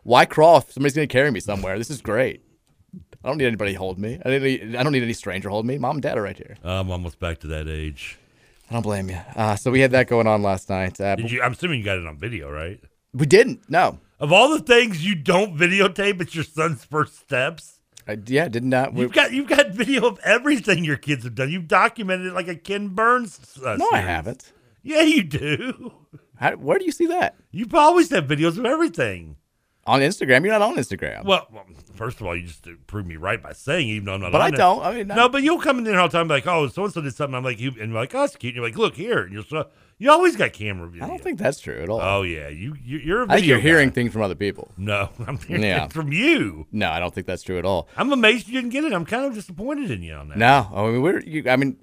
why 0.04 0.26
crawl 0.26 0.58
if 0.58 0.72
somebody's 0.72 0.96
gonna 0.96 1.08
carry 1.08 1.32
me 1.32 1.40
somewhere? 1.40 1.78
This 1.78 1.90
is 1.90 2.02
great. 2.02 2.45
I 3.26 3.30
don't 3.30 3.40
need 3.40 3.48
anybody 3.48 3.72
to 3.72 3.80
hold 3.80 3.98
me. 3.98 4.20
I 4.24 4.30
don't 4.30 4.44
need, 4.44 4.76
I 4.76 4.84
don't 4.84 4.92
need 4.92 5.02
any 5.02 5.14
stranger 5.14 5.50
hold 5.50 5.66
me. 5.66 5.80
Mom 5.80 5.96
and 5.96 6.04
dad 6.04 6.16
are 6.16 6.22
right 6.22 6.38
here. 6.38 6.58
I'm 6.64 6.92
almost 6.92 7.20
back 7.20 7.40
to 7.40 7.48
that 7.48 7.68
age. 7.68 8.20
I 8.70 8.74
don't 8.74 8.84
blame 8.84 9.10
you. 9.10 9.20
Uh, 9.36 9.56
so 9.56 9.72
we 9.72 9.80
had 9.80 9.90
that 9.92 10.08
going 10.08 10.28
on 10.28 10.44
last 10.44 10.70
night. 10.70 11.02
Uh, 11.02 11.16
Did 11.16 11.32
you, 11.32 11.42
I'm 11.42 11.54
assuming 11.54 11.80
you 11.80 11.86
got 11.86 11.98
it 11.98 12.06
on 12.06 12.20
video, 12.20 12.52
right? 12.52 12.80
we 13.14 13.26
didn't. 13.26 13.68
No. 13.68 14.00
Of 14.20 14.32
all 14.32 14.50
the 14.50 14.60
things 14.60 15.04
you 15.04 15.16
don't 15.16 15.58
videotape, 15.58 16.22
it's 16.22 16.36
your 16.36 16.44
son's 16.44 16.86
first 16.86 17.18
steps. 17.18 17.80
I, 18.08 18.18
yeah, 18.28 18.48
did 18.48 18.64
not. 18.64 18.94
We, 18.94 19.02
You've 19.02 19.14
got 19.14 19.34
you've 19.34 19.48
got 19.48 19.72
video 19.72 20.06
of 20.06 20.20
everything 20.24 20.84
your 20.86 20.98
kids 20.98 21.24
have 21.24 21.34
done. 21.34 21.50
You've 21.50 21.68
documented 21.68 22.28
it 22.28 22.34
like 22.34 22.48
a 22.48 22.56
Ken 22.56 22.90
Burns. 22.90 23.40
Uh, 23.64 23.78
no, 23.78 23.90
I 23.92 24.02
haven't. 24.02 24.52
Yeah, 24.84 25.02
you 25.02 25.24
do. 25.24 25.94
How, 26.36 26.52
where 26.58 26.78
do 26.78 26.86
you 26.86 26.92
see 26.92 27.08
that? 27.08 27.36
You 27.52 27.66
always 27.74 28.12
have 28.12 28.26
videos 28.26 28.60
of 28.60 28.66
everything. 28.66 29.38
On 29.88 30.00
Instagram? 30.02 30.44
You're 30.44 30.58
not 30.58 30.64
on 30.64 30.78
Instagram. 30.78 31.26
Well, 31.26 31.46
well, 31.52 31.64
first 31.94 32.20
of 32.20 32.26
all, 32.26 32.36
you 32.36 32.48
just 32.48 32.68
prove 32.88 33.06
me 33.06 33.18
right 33.18 33.42
by 33.42 33.54
saying, 33.54 33.88
even 33.88 34.06
though 34.06 34.14
I'm 34.16 34.22
not. 34.22 34.28
On 34.28 34.32
But 34.32 34.42
I 34.42 34.48
it. 34.48 34.56
don't. 34.56 34.84
I 34.84 34.94
mean, 34.96 35.08
no, 35.08 35.30
but 35.30 35.44
you'll 35.44 35.60
come 35.60 35.78
in 35.78 35.84
there 35.84 36.00
all 36.00 36.08
the 36.08 36.18
time, 36.18 36.28
like, 36.28 36.48
oh, 36.48 36.68
so 36.68 36.86
and 36.86 36.94
so 36.94 37.02
did 37.02 37.14
something. 37.14 37.36
I'm 37.36 37.44
like, 37.44 37.60
you, 37.60 37.70
and 37.70 37.92
you're 37.92 38.02
like, 38.02 38.16
oh, 38.16 38.22
that's 38.22 38.36
cute. 38.36 38.52
And 38.52 38.56
you're 38.56 38.66
like, 38.66 38.78
look 38.78 38.96
here, 38.96 39.20
and 39.24 39.32
you're 39.34 39.44
so. 39.44 39.68
You 39.98 40.12
always 40.12 40.36
got 40.36 40.52
camera 40.52 40.90
video. 40.90 41.06
I 41.06 41.08
don't 41.08 41.22
think 41.22 41.40
that's 41.40 41.60
true 41.60 41.82
at 41.82 41.88
all. 41.88 42.02
Oh 42.02 42.24
yeah, 42.24 42.50
you, 42.50 42.76
you 42.84 42.98
you're. 42.98 43.22
A 43.22 43.26
I 43.32 43.36
think 43.36 43.48
you're 43.48 43.60
hearing 43.60 43.92
things 43.92 44.12
from 44.12 44.24
other 44.24 44.36
people. 44.36 44.72
No, 44.76 45.10
I'm 45.28 45.38
hearing 45.38 45.64
Yeah. 45.64 45.86
it 45.86 45.94
from 45.94 46.12
you. 46.12 46.66
No, 46.72 46.90
I 46.90 47.00
don't 47.00 47.14
think 47.14 47.28
that's 47.28 47.44
true 47.44 47.58
at 47.60 47.64
all. 47.66 47.88
I'm 47.96 48.12
amazed 48.12 48.48
you 48.48 48.56
didn't 48.56 48.72
get 48.72 48.84
it. 48.84 48.92
I'm 48.92 49.06
kind 49.06 49.24
of 49.26 49.34
disappointed 49.36 49.92
in 49.92 50.02
you 50.04 50.14
on 50.16 50.28
that. 50.30 50.38
No, 50.38 50.70
I 50.74 50.88
mean 50.88 51.02
we're. 51.02 51.20
You, 51.22 51.50
I 51.50 51.56
mean, 51.56 51.78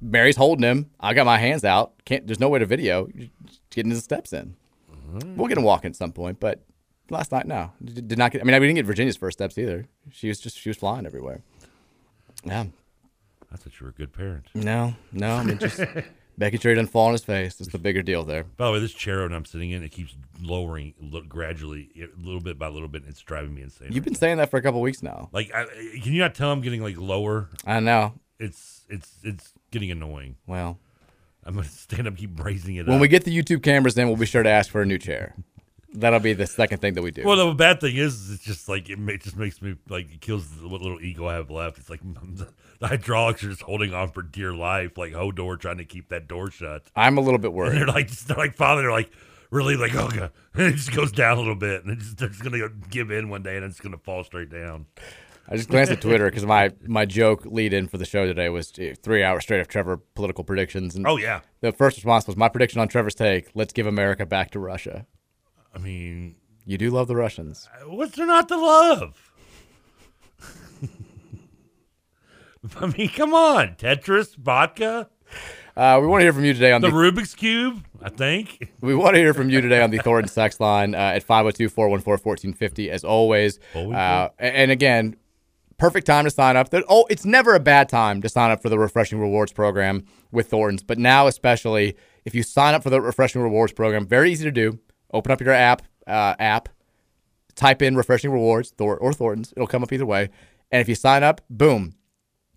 Mary's 0.00 0.36
holding 0.36 0.62
him. 0.62 0.90
I 1.00 1.14
got 1.14 1.26
my 1.26 1.38
hands 1.38 1.64
out. 1.64 1.94
Can't. 2.04 2.26
There's 2.28 2.38
no 2.40 2.48
way 2.48 2.58
to 2.60 2.66
video. 2.66 3.08
You're 3.14 3.28
just 3.46 3.60
getting 3.70 3.90
his 3.90 4.04
steps 4.04 4.32
in. 4.32 4.54
Mm-hmm. 4.92 5.36
We'll 5.36 5.48
get 5.48 5.58
him 5.58 5.64
walking 5.64 5.88
at 5.88 5.96
some 5.96 6.12
point, 6.12 6.38
but 6.38 6.62
last 7.10 7.32
night, 7.32 7.46
no, 7.46 7.72
did, 7.82 8.18
not 8.18 8.32
get. 8.32 8.40
I 8.40 8.44
mean, 8.44 8.60
we 8.60 8.66
didn't 8.66 8.76
get 8.76 8.86
Virginia's 8.86 9.16
first 9.16 9.38
steps 9.38 9.58
either. 9.58 9.86
She 10.10 10.28
was 10.28 10.40
just 10.40 10.58
she 10.58 10.68
was 10.68 10.76
flying 10.76 11.06
everywhere. 11.06 11.42
Yeah. 12.44 12.64
I 13.52 13.56
thought 13.56 13.78
you 13.80 13.84
were 13.84 13.90
a 13.90 13.94
good 13.94 14.12
parent. 14.12 14.46
No, 14.54 14.94
no. 15.12 15.34
I 15.34 15.44
mean, 15.44 15.58
just 15.58 15.80
making 16.36 16.60
sure 16.60 16.72
he 16.72 16.74
doesn't 16.74 16.90
fall 16.90 17.06
on 17.06 17.12
his 17.12 17.24
face. 17.24 17.54
That's 17.54 17.70
the 17.70 17.78
bigger 17.78 18.02
deal 18.02 18.24
there. 18.24 18.44
By 18.44 18.66
the 18.66 18.72
way, 18.72 18.80
this 18.80 18.92
chair 18.92 19.26
that 19.26 19.34
I'm 19.34 19.44
sitting 19.44 19.70
in, 19.70 19.82
it 19.82 19.90
keeps 19.90 20.16
lowering 20.40 20.94
lo- 21.00 21.22
gradually, 21.22 21.88
a 21.96 22.08
little 22.20 22.40
bit 22.40 22.58
by 22.58 22.68
little 22.68 22.88
bit. 22.88 23.02
And 23.02 23.10
it's 23.10 23.20
driving 23.20 23.54
me 23.54 23.62
insane. 23.62 23.92
You've 23.92 24.04
been 24.04 24.14
saying 24.14 24.38
that 24.38 24.50
for 24.50 24.56
a 24.56 24.62
couple 24.62 24.80
weeks 24.80 25.02
now. 25.02 25.28
Like, 25.32 25.54
I, 25.54 25.64
can 26.02 26.12
you 26.12 26.20
not 26.20 26.34
tell 26.34 26.50
I'm 26.50 26.60
getting 26.60 26.82
like 26.82 26.98
lower? 26.98 27.48
I 27.64 27.80
know. 27.80 28.14
It's 28.38 28.84
it's 28.88 29.14
it's 29.22 29.52
getting 29.70 29.90
annoying. 29.90 30.36
Well, 30.46 30.78
I'm 31.44 31.54
gonna 31.54 31.66
stand 31.68 32.06
up, 32.08 32.16
keep 32.16 32.42
raising 32.44 32.76
it 32.76 32.86
when 32.86 32.96
up. 32.96 33.00
we 33.00 33.08
get 33.08 33.24
the 33.24 33.36
YouTube 33.36 33.62
cameras 33.62 33.96
in, 33.96 34.08
we'll 34.08 34.16
be 34.16 34.26
sure 34.26 34.42
to 34.42 34.50
ask 34.50 34.70
for 34.70 34.82
a 34.82 34.86
new 34.86 34.98
chair. 34.98 35.34
That'll 35.98 36.20
be 36.20 36.34
the 36.34 36.46
second 36.46 36.78
thing 36.80 36.94
that 36.94 37.02
we 37.02 37.10
do. 37.10 37.22
Well, 37.24 37.48
the 37.48 37.54
bad 37.54 37.80
thing 37.80 37.96
is, 37.96 38.30
it's 38.30 38.44
just 38.44 38.68
like 38.68 38.90
it, 38.90 38.98
it 39.08 39.22
just 39.22 39.36
makes 39.36 39.62
me 39.62 39.76
like 39.88 40.12
it 40.12 40.20
kills 40.20 40.48
the 40.50 40.68
what 40.68 40.80
little 40.82 41.00
ego 41.00 41.26
I 41.26 41.34
have 41.34 41.50
left. 41.50 41.78
It's 41.78 41.88
like 41.90 42.00
the, 42.02 42.48
the 42.80 42.88
hydraulics 42.88 43.42
are 43.44 43.48
just 43.50 43.62
holding 43.62 43.94
on 43.94 44.10
for 44.12 44.22
dear 44.22 44.52
life, 44.54 44.98
like 44.98 45.12
Hodor 45.12 45.58
trying 45.58 45.78
to 45.78 45.84
keep 45.84 46.08
that 46.10 46.28
door 46.28 46.50
shut. 46.50 46.82
I'm 46.94 47.16
a 47.18 47.20
little 47.22 47.38
bit 47.38 47.48
And 47.48 47.56
worried. 47.56 47.78
they're 47.78 47.86
like, 47.86 48.08
just, 48.08 48.28
they're 48.28 48.36
like, 48.36 48.54
father, 48.56 48.82
they're 48.82 48.92
like, 48.92 49.10
really 49.50 49.76
like, 49.76 49.94
oh 49.94 50.08
god, 50.08 50.32
and 50.54 50.62
it 50.72 50.72
just 50.76 50.92
goes 50.92 51.12
down 51.12 51.36
a 51.36 51.40
little 51.40 51.54
bit, 51.54 51.84
and 51.84 51.92
it's 51.98 52.12
just, 52.14 52.22
it's 52.22 52.42
gonna 52.42 52.68
give 52.90 53.10
in 53.10 53.28
one 53.30 53.42
day, 53.42 53.56
and 53.56 53.64
it's 53.64 53.80
gonna 53.80 53.96
fall 53.98 54.22
straight 54.22 54.50
down. 54.50 54.86
I 55.48 55.56
just 55.56 55.68
glanced 55.68 55.92
at 55.92 56.00
Twitter 56.00 56.26
because 56.28 56.44
my, 56.44 56.72
my 56.86 57.04
joke 57.06 57.46
lead 57.46 57.72
in 57.72 57.86
for 57.86 57.98
the 57.98 58.04
show 58.04 58.26
today 58.26 58.48
was 58.48 58.72
uh, 58.80 58.94
three 59.00 59.22
hours 59.22 59.44
straight 59.44 59.60
of 59.60 59.68
Trevor 59.68 59.98
political 60.16 60.42
predictions. 60.42 60.96
And 60.96 61.06
Oh, 61.06 61.16
yeah. 61.16 61.40
the 61.60 61.70
first 61.70 61.96
response 61.98 62.26
was 62.26 62.36
my 62.36 62.48
prediction 62.48 62.80
on 62.80 62.88
Trevor's 62.88 63.14
take: 63.14 63.50
Let's 63.54 63.72
give 63.72 63.86
America 63.86 64.26
back 64.26 64.50
to 64.50 64.58
Russia. 64.58 65.06
I 65.76 65.78
mean, 65.78 66.34
you 66.64 66.78
do 66.78 66.90
love 66.90 67.06
the 67.06 67.16
Russians. 67.16 67.68
What's 67.84 68.16
there 68.16 68.26
not 68.26 68.48
to 68.48 68.56
love? 68.56 69.30
I 72.80 72.86
mean, 72.86 73.10
come 73.10 73.34
on, 73.34 73.76
Tetris, 73.76 74.34
vodka, 74.36 75.10
Uh, 75.76 75.98
we 76.00 76.06
want 76.06 76.22
to 76.22 76.24
hear 76.24 76.32
from 76.32 76.46
you 76.46 76.54
today 76.54 76.72
on 76.72 76.80
the 76.80 76.88
the, 76.88 76.96
Rubik's 76.96 77.34
cube. 77.34 77.84
I 78.02 78.08
think. 78.08 78.72
We 78.80 78.94
want 78.94 79.16
to 79.16 79.20
hear 79.20 79.34
from 79.34 79.50
you 79.50 79.60
today 79.60 79.82
on 79.82 79.90
the 79.90 79.98
Thornton 79.98 80.30
sex 80.30 80.58
line 80.60 80.94
uh, 80.94 80.98
at 80.98 81.22
502 81.22 81.68
414 81.68 82.24
1450, 82.24 82.90
as 82.90 83.04
always. 83.04 83.58
Uh, 83.74 84.30
and 84.38 84.70
again, 84.70 85.16
perfect 85.76 86.06
time 86.06 86.24
to 86.24 86.30
sign 86.30 86.56
up. 86.56 86.68
Oh, 86.88 87.04
it's 87.10 87.26
never 87.26 87.54
a 87.54 87.60
bad 87.60 87.90
time 87.90 88.22
to 88.22 88.30
sign 88.30 88.50
up 88.50 88.62
for 88.62 88.70
the 88.70 88.78
Refreshing 88.78 89.20
Rewards 89.20 89.52
program 89.52 90.06
with 90.32 90.48
Thornton's, 90.48 90.82
but 90.82 90.96
now 90.98 91.26
especially 91.26 91.96
if 92.24 92.34
you 92.34 92.42
sign 92.42 92.74
up 92.74 92.82
for 92.82 92.88
the 92.90 93.00
Refreshing 93.02 93.42
Rewards 93.42 93.74
program, 93.74 94.06
very 94.06 94.32
easy 94.32 94.44
to 94.44 94.50
do. 94.50 94.78
Open 95.12 95.32
up 95.32 95.40
your 95.40 95.52
app, 95.52 95.82
uh, 96.06 96.34
app, 96.38 96.68
type 97.54 97.82
in 97.82 97.96
Refreshing 97.96 98.30
Rewards 98.30 98.70
Thor- 98.70 98.98
or 98.98 99.12
Thornton's. 99.12 99.52
It'll 99.56 99.66
come 99.66 99.82
up 99.82 99.92
either 99.92 100.06
way. 100.06 100.30
And 100.70 100.80
if 100.80 100.88
you 100.88 100.94
sign 100.94 101.22
up, 101.22 101.40
boom, 101.48 101.94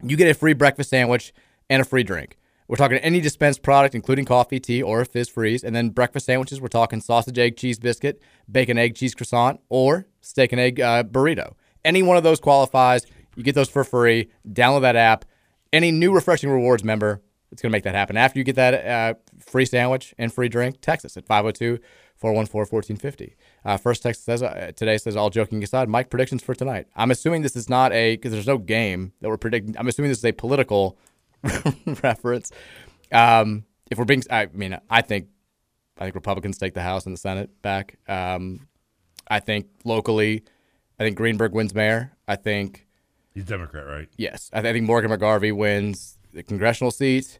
you 0.03 0.17
get 0.17 0.29
a 0.29 0.33
free 0.33 0.53
breakfast 0.53 0.89
sandwich 0.89 1.33
and 1.69 1.81
a 1.81 1.85
free 1.85 2.03
drink. 2.03 2.37
We're 2.67 2.75
talking 2.75 2.97
any 2.99 3.19
dispensed 3.19 3.63
product, 3.63 3.95
including 3.95 4.25
coffee, 4.25 4.59
tea, 4.59 4.83
or 4.83 5.01
a 5.01 5.05
fizz 5.05 5.29
freeze. 5.29 5.63
And 5.63 5.75
then 5.75 5.89
breakfast 5.89 6.27
sandwiches, 6.27 6.61
we're 6.61 6.67
talking 6.67 7.01
sausage, 7.01 7.39
egg, 7.39 7.57
cheese 7.57 7.79
biscuit, 7.79 8.21
bacon, 8.51 8.77
egg, 8.77 8.95
cheese 8.95 9.15
croissant, 9.15 9.59
or 9.69 10.05
steak 10.21 10.51
and 10.51 10.61
egg 10.61 10.79
uh, 10.79 11.03
burrito. 11.03 11.53
Any 11.83 12.03
one 12.03 12.17
of 12.17 12.23
those 12.23 12.39
qualifies. 12.39 13.07
You 13.35 13.43
get 13.43 13.55
those 13.55 13.69
for 13.69 13.83
free. 13.83 14.29
Download 14.47 14.81
that 14.81 14.95
app. 14.95 15.25
Any 15.73 15.91
new 15.91 16.13
Refreshing 16.13 16.49
Rewards 16.49 16.83
member, 16.83 17.21
it's 17.51 17.61
going 17.61 17.71
to 17.71 17.75
make 17.75 17.85
that 17.85 17.95
happen. 17.95 18.17
After 18.17 18.37
you 18.37 18.43
get 18.43 18.55
that 18.57 18.85
uh, 18.85 19.13
free 19.39 19.65
sandwich 19.65 20.13
and 20.17 20.31
free 20.31 20.49
drink, 20.49 20.77
text 20.81 21.05
us 21.05 21.17
at 21.17 21.25
502 21.25 21.79
414 22.19 22.71
1450. 22.71 23.35
Uh, 23.65 23.77
first 23.77 24.03
text 24.03 24.25
says 24.25 24.43
uh, 24.43 24.71
today 24.75 24.97
says, 24.97 25.15
all 25.15 25.29
joking 25.29 25.63
aside, 25.63 25.89
Mike 25.89 26.09
predictions 26.09 26.43
for 26.43 26.53
tonight. 26.53 26.87
I'm 26.95 27.11
assuming 27.11 27.41
this 27.41 27.55
is 27.55 27.69
not 27.69 27.91
a, 27.93 28.15
because 28.15 28.31
there's 28.31 28.47
no 28.47 28.57
game 28.57 29.13
that 29.21 29.29
we're 29.29 29.37
predicting. 29.37 29.77
I'm 29.77 29.87
assuming 29.87 30.09
this 30.09 30.17
is 30.19 30.25
a 30.25 30.31
political 30.33 30.97
reference. 32.03 32.51
Um, 33.11 33.65
if 33.89 33.97
we're 33.97 34.05
being, 34.05 34.23
I 34.29 34.47
mean, 34.53 34.77
I 34.89 35.01
think, 35.01 35.27
I 35.97 36.03
think 36.03 36.15
Republicans 36.15 36.57
take 36.57 36.73
the 36.73 36.81
House 36.81 37.05
and 37.05 37.13
the 37.15 37.19
Senate 37.19 37.61
back. 37.61 37.97
Um, 38.07 38.67
I 39.29 39.39
think 39.39 39.67
locally, 39.85 40.43
I 40.99 41.03
think 41.03 41.15
Greenberg 41.17 41.53
wins 41.53 41.73
mayor. 41.73 42.11
I 42.27 42.35
think 42.35 42.85
He's 43.33 43.45
Democrat, 43.45 43.85
right? 43.87 44.09
yes, 44.17 44.49
I, 44.53 44.61
th- 44.61 44.69
I 44.69 44.73
think 44.73 44.85
Morgan 44.85 45.11
McGarvey 45.11 45.55
wins 45.55 46.17
the 46.33 46.43
congressional 46.43 46.91
seat. 46.91 47.39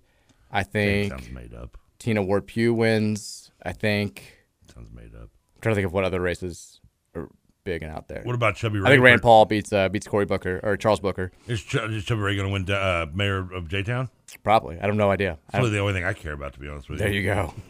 I 0.51 0.63
think 0.63 1.11
sounds 1.11 1.29
made 1.29 1.53
up. 1.53 1.77
Tina 1.99 2.23
Ward 2.23 2.47
Pugh 2.47 2.73
wins. 2.73 3.51
I 3.63 3.73
think 3.73 4.38
sounds 4.73 4.91
made 4.91 5.15
up. 5.15 5.29
I'm 5.55 5.62
trying 5.62 5.73
to 5.73 5.75
think 5.75 5.88
of 5.88 5.93
what 5.93 6.03
other 6.03 6.21
races 6.21 6.79
are 7.15 7.29
big 7.63 7.84
and 7.84 7.91
out 7.91 8.08
there. 8.08 8.21
What 8.23 8.36
about 8.36 8.55
Chubby 8.55 8.79
I 8.84 8.89
think 8.89 9.03
Rand 9.03 9.21
Paul 9.21 9.45
beats 9.45 9.71
uh, 9.71 9.89
beats 9.89 10.08
Cory 10.08 10.25
Booker 10.25 10.60
or 10.63 10.77
Charles 10.77 10.99
Booker. 10.99 11.32
Is, 11.47 11.62
Ch- 11.62 11.75
is 11.75 12.05
Chubby 12.05 12.21
Ray 12.21 12.36
going 12.36 12.47
to 12.47 12.53
win 12.53 12.69
uh, 12.71 13.05
mayor 13.13 13.53
of 13.53 13.67
J 13.67 13.84
Town? 13.84 14.10
Probably. 14.43 14.79
I 14.79 14.86
have 14.86 14.95
no 14.95 15.12
idea. 15.12 15.38
That's 15.51 15.62
really 15.62 15.73
the 15.73 15.79
only 15.79 15.93
thing 15.93 16.05
I 16.05 16.13
care 16.13 16.34
about, 16.34 16.53
to 16.53 16.60
be 16.60 16.67
honest 16.67 16.89
with 16.89 16.99
you. 16.99 17.05
There 17.05 17.13
you 17.13 17.23
go. 17.23 17.53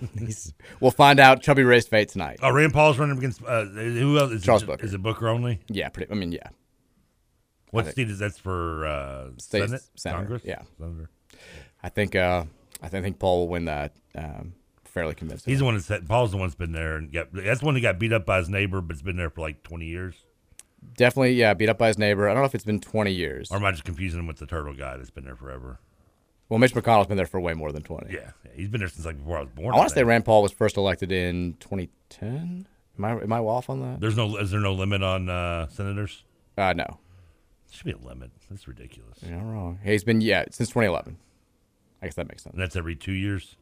We'll 0.80 0.92
find 0.92 1.20
out 1.20 1.42
Chubby 1.42 1.64
Ray's 1.64 1.88
fate 1.88 2.10
tonight. 2.10 2.40
Oh, 2.42 2.52
Rand 2.52 2.74
Paul's 2.74 2.98
running 2.98 3.18
against 3.18 3.44
uh, 3.44 3.66
who 3.66 4.18
else? 4.18 4.32
Is 4.32 4.44
Charles 4.44 4.64
it, 4.64 4.68
Booker. 4.68 4.86
Is 4.86 4.94
it 4.94 5.02
Booker 5.02 5.28
only? 5.28 5.60
Yeah, 5.68 5.90
pretty. 5.90 6.12
I 6.12 6.16
mean, 6.16 6.32
yeah. 6.32 6.50
What 7.72 7.94
seat 7.94 8.10
is 8.10 8.20
that 8.20 8.34
for? 8.34 8.86
Uh, 8.86 9.30
State 9.38 9.66
Senate, 9.66 9.82
Senator, 9.96 10.22
Congress, 10.22 10.42
yeah. 10.46 10.62
Senator. 10.78 11.10
I 11.84 11.90
think. 11.90 12.16
Uh, 12.16 12.46
I 12.82 12.88
think 12.88 13.20
Paul 13.20 13.40
will 13.40 13.48
win 13.50 13.66
that. 13.66 13.94
Um, 14.16 14.54
fairly 15.00 15.16
convincing. 15.16 15.52
He's 15.52 15.60
the 15.60 15.66
one 15.66 15.74
that's 15.74 15.86
said 15.88 16.08
Paul's 16.08 16.32
the 16.32 16.38
one 16.38 16.48
that's 16.48 16.56
been 16.56 16.72
there 16.72 16.98
and 16.98 17.12
got. 17.12 17.28
That's 17.32 17.60
the 17.62 17.66
one 17.66 17.76
that 17.76 17.82
got 17.82 18.00
beat 18.00 18.14
up 18.14 18.26
by 18.26 18.38
his 18.38 18.50
neighbor, 18.50 18.82
but 18.82 18.94
it's 18.94 19.02
been 19.02 19.18
there 19.18 19.30
for 19.30 19.42
like 19.42 19.64
twenty 19.64 19.86
years. 19.86 20.16
definitely, 20.96 21.34
yeah, 21.34 21.54
beat 21.54 21.70
up 21.70 21.78
by 21.78 21.88
his 21.88 21.98
neighbor. 21.98 22.30
I 22.30 22.34
don't 22.34 22.42
know 22.42 22.48
if 22.48 22.56
it's 22.56 22.64
been 22.64 22.80
20 22.80 23.12
years. 23.12 23.52
Or 23.52 23.58
am 23.58 23.66
I 23.66 23.72
just 23.72 23.84
confusing 23.84 24.20
him 24.20 24.28
with 24.28 24.38
the 24.38 24.46
turtle 24.46 24.74
guy 24.74 24.96
that's 24.98 25.10
been 25.10 25.26
there 25.26 25.36
forever? 25.36 25.80
Well, 26.48 26.58
Mitch 26.58 26.74
McConnell's 26.74 27.08
been 27.08 27.18
there 27.18 27.26
for 27.26 27.40
way 27.40 27.54
more 27.54 27.72
than 27.72 27.84
20. 27.84 28.12
Yeah, 28.12 28.32
yeah 28.44 28.52
he's 28.56 28.70
been 28.70 28.80
there 28.80 28.88
since 28.88 29.06
like 29.06 29.18
before 29.18 29.38
I 29.38 29.42
was 29.42 29.50
born. 29.50 29.74
I 29.74 29.78
want 29.78 29.90
to 29.90 29.96
say. 29.96 30.04
Rand 30.04 30.26
Paul 30.26 30.42
was 30.42 30.52
first 30.52 30.78
elected 30.78 31.12
in 31.12 31.56
2010. 31.60 32.68
Am 32.98 33.06
I 33.06 33.12
am 33.12 33.32
I 33.32 33.40
off 33.40 33.70
on 33.70 33.82
that? 33.82 34.00
There's 34.02 34.18
no 34.18 34.36
is 34.38 34.52
there 34.52 34.60
no 34.60 34.74
limit 34.74 35.04
on 35.04 35.30
uh, 35.30 35.68
senators? 35.68 36.24
Uh, 36.58 36.74
no. 36.74 37.00
Should 37.72 37.86
be 37.86 37.92
a 37.92 37.98
limit. 37.98 38.32
That's 38.50 38.68
ridiculous. 38.68 39.20
You're 39.22 39.38
wrong. 39.38 39.80
He's 39.84 40.04
been 40.04 40.22
yeah 40.22 40.46
since 40.50 40.70
2011. 40.70 41.18
I 42.02 42.08
guess 42.08 42.16
that 42.16 42.28
makes 42.28 42.44
sense. 42.44 42.54
And 42.54 42.62
that's 42.62 42.76
every 42.76 42.96
two 42.96 43.12
years. 43.12 43.56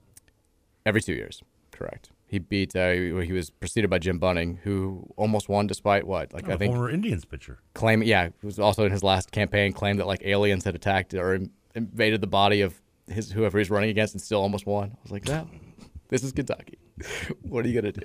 Every 0.87 1.01
two 1.01 1.13
years, 1.13 1.43
correct. 1.71 2.11
He 2.27 2.39
beat. 2.39 2.75
Uh, 2.75 2.91
he 2.91 3.31
was 3.33 3.49
preceded 3.49 3.89
by 3.89 3.99
Jim 3.99 4.19
Bunning, 4.19 4.59
who 4.63 5.05
almost 5.17 5.49
won 5.49 5.67
despite 5.67 6.05
what? 6.07 6.33
Like 6.33 6.47
Oh, 6.47 6.53
I 6.53 6.57
think 6.57 6.73
former 6.73 6.89
Indians 6.89 7.25
pitcher. 7.25 7.59
claim. 7.73 8.01
Yeah, 8.03 8.29
who 8.39 8.47
was 8.47 8.57
also 8.59 8.85
in 8.85 8.91
his 8.91 9.03
last 9.03 9.31
campaign 9.31 9.73
claimed 9.73 9.99
that 9.99 10.07
like 10.07 10.21
aliens 10.25 10.63
had 10.63 10.75
attacked 10.75 11.13
or 11.13 11.39
invaded 11.75 12.21
the 12.21 12.27
body 12.27 12.61
of 12.61 12.81
his 13.07 13.31
whoever 13.31 13.57
he's 13.57 13.69
running 13.69 13.89
against, 13.89 14.13
and 14.13 14.21
still 14.21 14.41
almost 14.41 14.65
won. 14.65 14.91
I 14.93 14.97
was 15.03 15.11
like, 15.11 15.25
no, 15.25 15.47
this 16.09 16.23
is 16.23 16.31
Kentucky. 16.31 16.77
what 17.43 17.63
are 17.63 17.67
you 17.69 17.79
gonna 17.79 17.91
do? 17.91 18.01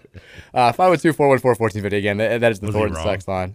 Uh, 0.52 0.70
Five 0.72 0.90
one 0.90 0.98
two 0.98 1.12
four 1.12 1.28
one 1.28 1.38
four 1.38 1.54
fourteen 1.54 1.82
fifty. 1.82 1.96
Again, 1.98 2.16
that, 2.18 2.40
that 2.42 2.52
is 2.52 2.60
the 2.60 2.70
Thornton 2.70 3.02
sex 3.02 3.26
line. 3.28 3.54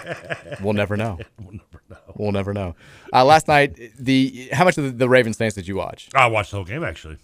we'll 0.62 0.72
never 0.72 0.96
know. 0.96 1.18
We'll 1.38 1.52
never 1.52 1.82
know. 1.90 1.96
We'll 2.16 2.32
never 2.32 2.54
know. 2.54 2.74
Uh, 3.12 3.24
last 3.24 3.48
night, 3.48 3.78
the 3.98 4.48
how 4.52 4.64
much 4.64 4.78
of 4.78 4.84
the, 4.84 4.90
the 4.90 5.08
Ravens 5.08 5.36
Saints 5.36 5.54
did 5.54 5.68
you 5.68 5.76
watch? 5.76 6.08
I 6.14 6.26
watched 6.26 6.50
the 6.52 6.56
whole 6.56 6.64
game 6.64 6.82
actually. 6.84 7.18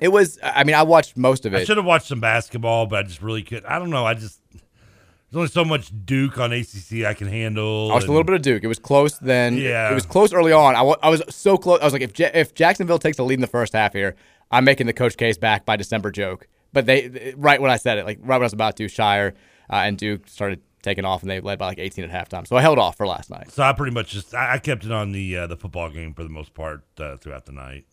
It 0.00 0.08
was. 0.08 0.38
I 0.42 0.64
mean, 0.64 0.74
I 0.74 0.82
watched 0.82 1.16
most 1.16 1.46
of 1.46 1.54
it. 1.54 1.58
I 1.58 1.64
should 1.64 1.76
have 1.76 1.86
watched 1.86 2.06
some 2.08 2.20
basketball, 2.20 2.86
but 2.86 2.98
I 3.00 3.02
just 3.04 3.22
really 3.22 3.42
could. 3.42 3.64
I 3.64 3.78
don't 3.78 3.90
know. 3.90 4.04
I 4.04 4.14
just 4.14 4.40
there's 4.50 5.36
only 5.36 5.48
so 5.48 5.64
much 5.64 5.90
Duke 6.04 6.38
on 6.38 6.52
ACC 6.52 7.04
I 7.04 7.14
can 7.14 7.28
handle. 7.28 7.90
I 7.90 7.94
watched 7.94 8.06
a 8.06 8.10
little 8.10 8.24
bit 8.24 8.34
of 8.36 8.42
Duke. 8.42 8.62
It 8.64 8.68
was 8.68 8.78
close. 8.78 9.18
Then 9.18 9.56
Yeah. 9.56 9.90
it 9.90 9.94
was 9.94 10.06
close 10.06 10.32
early 10.32 10.52
on. 10.52 10.74
I 10.76 10.80
I 11.02 11.08
was 11.08 11.22
so 11.28 11.56
close. 11.56 11.80
I 11.80 11.84
was 11.84 11.92
like, 11.92 12.02
if 12.02 12.18
if 12.18 12.54
Jacksonville 12.54 12.98
takes 12.98 13.16
the 13.16 13.24
lead 13.24 13.34
in 13.34 13.40
the 13.40 13.46
first 13.46 13.72
half 13.72 13.92
here, 13.92 14.16
I'm 14.50 14.64
making 14.64 14.86
the 14.86 14.92
Coach 14.92 15.16
K's 15.16 15.38
back 15.38 15.64
by 15.64 15.76
December 15.76 16.10
joke. 16.10 16.48
But 16.72 16.86
they 16.86 17.34
right 17.36 17.60
when 17.60 17.70
I 17.70 17.76
said 17.76 17.98
it, 17.98 18.04
like 18.04 18.18
right 18.20 18.36
when 18.38 18.42
I 18.42 18.46
was 18.46 18.52
about 18.52 18.76
to, 18.78 18.88
Shire 18.88 19.34
uh, 19.70 19.76
and 19.76 19.96
Duke 19.96 20.28
started 20.28 20.60
taking 20.82 21.04
off, 21.04 21.22
and 21.22 21.30
they 21.30 21.40
led 21.40 21.58
by 21.58 21.66
like 21.68 21.78
18 21.78 22.04
at 22.04 22.10
halftime. 22.10 22.46
So 22.46 22.56
I 22.56 22.60
held 22.62 22.78
off 22.78 22.96
for 22.96 23.06
last 23.06 23.30
night. 23.30 23.50
So 23.50 23.62
I 23.62 23.72
pretty 23.72 23.94
much 23.94 24.10
just 24.10 24.34
I, 24.34 24.54
I 24.54 24.58
kept 24.58 24.84
it 24.84 24.92
on 24.92 25.12
the 25.12 25.36
uh, 25.36 25.46
the 25.46 25.56
football 25.56 25.88
game 25.88 26.14
for 26.14 26.22
the 26.24 26.28
most 26.28 26.52
part 26.52 26.82
uh, 26.98 27.16
throughout 27.16 27.46
the 27.46 27.52
night. 27.52 27.86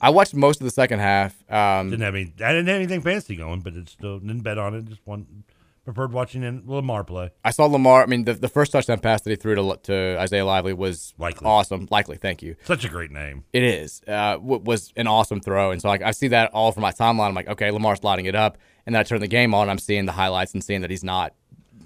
I 0.00 0.10
watched 0.10 0.34
most 0.34 0.60
of 0.60 0.64
the 0.64 0.70
second 0.70 0.98
half. 0.98 1.34
Um, 1.50 1.90
Didn't 1.90 2.02
have 2.04 2.14
any. 2.14 2.32
I 2.44 2.52
didn't 2.52 2.66
have 2.66 2.76
anything 2.76 3.00
fancy 3.00 3.36
going, 3.36 3.60
but 3.60 3.74
it 3.74 3.88
still 3.88 4.18
didn't 4.18 4.40
bet 4.42 4.58
on 4.58 4.74
it. 4.74 4.84
Just 4.86 5.00
one 5.04 5.44
preferred 5.84 6.12
watching 6.12 6.42
in 6.42 6.64
Lamar 6.66 7.04
play. 7.04 7.30
I 7.44 7.50
saw 7.52 7.64
Lamar. 7.66 8.02
I 8.02 8.06
mean, 8.06 8.24
the, 8.24 8.34
the 8.34 8.48
first 8.48 8.72
touchdown 8.72 8.98
pass 8.98 9.22
that 9.22 9.30
he 9.30 9.36
threw 9.36 9.54
to, 9.54 9.78
to 9.84 10.16
Isaiah 10.18 10.44
Lively 10.44 10.72
was 10.72 11.14
Likely. 11.16 11.46
awesome. 11.46 11.86
Likely, 11.90 12.16
thank 12.16 12.42
you. 12.42 12.56
Such 12.64 12.84
a 12.84 12.88
great 12.88 13.10
name. 13.12 13.44
It 13.52 13.62
is. 13.62 14.02
Uh, 14.06 14.32
w- 14.34 14.60
was 14.64 14.92
an 14.96 15.06
awesome 15.06 15.40
throw, 15.40 15.70
and 15.70 15.80
so 15.80 15.88
like 15.88 16.02
I 16.02 16.10
see 16.10 16.28
that 16.28 16.50
all 16.52 16.72
from 16.72 16.82
my 16.82 16.92
timeline. 16.92 17.28
I'm 17.28 17.34
like, 17.34 17.48
okay, 17.48 17.70
Lamar's 17.70 18.02
lighting 18.04 18.26
it 18.26 18.34
up, 18.34 18.58
and 18.84 18.94
then 18.94 19.00
I 19.00 19.04
turn 19.04 19.20
the 19.20 19.28
game 19.28 19.54
on. 19.54 19.70
I'm 19.70 19.78
seeing 19.78 20.06
the 20.06 20.12
highlights 20.12 20.52
and 20.54 20.62
seeing 20.62 20.80
that 20.82 20.90
he's 20.90 21.04
not 21.04 21.32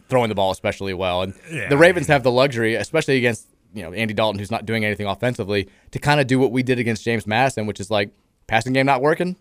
throwing 0.08 0.30
the 0.30 0.34
ball 0.34 0.50
especially 0.50 0.94
well. 0.94 1.22
And 1.22 1.34
Yeah, 1.50 1.68
the 1.68 1.76
Ravens 1.76 2.08
have 2.08 2.22
the 2.24 2.32
luxury, 2.32 2.74
especially 2.74 3.18
against 3.18 3.46
you 3.74 3.82
know 3.82 3.92
Andy 3.92 4.14
Dalton, 4.14 4.38
who's 4.38 4.50
not 4.50 4.66
doing 4.66 4.84
anything 4.84 5.06
offensively, 5.06 5.68
to 5.92 5.98
kind 5.98 6.20
of 6.20 6.26
do 6.26 6.38
what 6.38 6.52
we 6.52 6.62
did 6.62 6.78
against 6.78 7.04
James 7.04 7.26
Madison, 7.26 7.66
which 7.66 7.80
is 7.80 7.90
like 7.90 8.10
passing 8.46 8.72
game 8.72 8.86
not 8.86 9.00
working. 9.02 9.36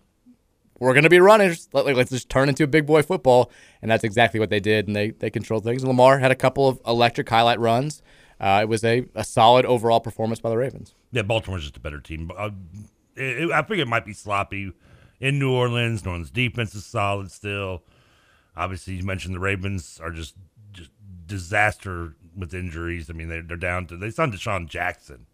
We're 0.78 0.94
gonna 0.94 1.10
be 1.10 1.20
runners. 1.20 1.68
Let, 1.74 1.84
like, 1.84 1.96
let's 1.96 2.10
just 2.10 2.30
turn 2.30 2.48
into 2.48 2.64
a 2.64 2.66
big 2.66 2.86
boy 2.86 3.02
football, 3.02 3.50
and 3.82 3.90
that's 3.90 4.02
exactly 4.04 4.40
what 4.40 4.48
they 4.50 4.60
did, 4.60 4.86
and 4.86 4.96
they 4.96 5.10
they 5.10 5.28
controlled 5.30 5.64
things. 5.64 5.84
Lamar 5.84 6.18
had 6.18 6.30
a 6.30 6.34
couple 6.36 6.66
of 6.68 6.80
electric 6.86 7.28
highlight 7.28 7.60
runs. 7.60 8.02
Uh, 8.40 8.60
it 8.62 8.68
was 8.70 8.82
a, 8.84 9.04
a 9.14 9.22
solid 9.22 9.66
overall 9.66 10.00
performance 10.00 10.40
by 10.40 10.48
the 10.48 10.56
Ravens. 10.56 10.94
Yeah, 11.12 11.20
Baltimore's 11.22 11.62
just 11.64 11.76
a 11.76 11.80
better 11.80 12.00
team. 12.00 12.30
Uh, 12.34 12.48
it- 13.14 13.50
I 13.52 13.60
think 13.60 13.80
it 13.80 13.88
might 13.88 14.06
be 14.06 14.14
sloppy 14.14 14.72
in 15.20 15.38
New 15.38 15.52
Orleans. 15.52 16.02
New 16.02 16.12
Orleans 16.12 16.30
defense 16.30 16.74
is 16.74 16.86
solid 16.86 17.30
still. 17.30 17.82
Obviously, 18.56 18.94
you 18.94 19.02
mentioned 19.04 19.34
the 19.34 19.38
Ravens 19.40 20.00
are 20.02 20.10
just 20.10 20.34
just 20.72 20.90
disaster 21.26 22.14
with 22.40 22.54
injuries. 22.54 23.10
I 23.10 23.12
mean, 23.12 23.28
they're, 23.28 23.42
they're 23.42 23.56
down 23.56 23.86
to 23.86 23.96
they 23.96 24.10
signed 24.10 24.32
DeSean 24.32 24.66
Jackson, 24.66 25.26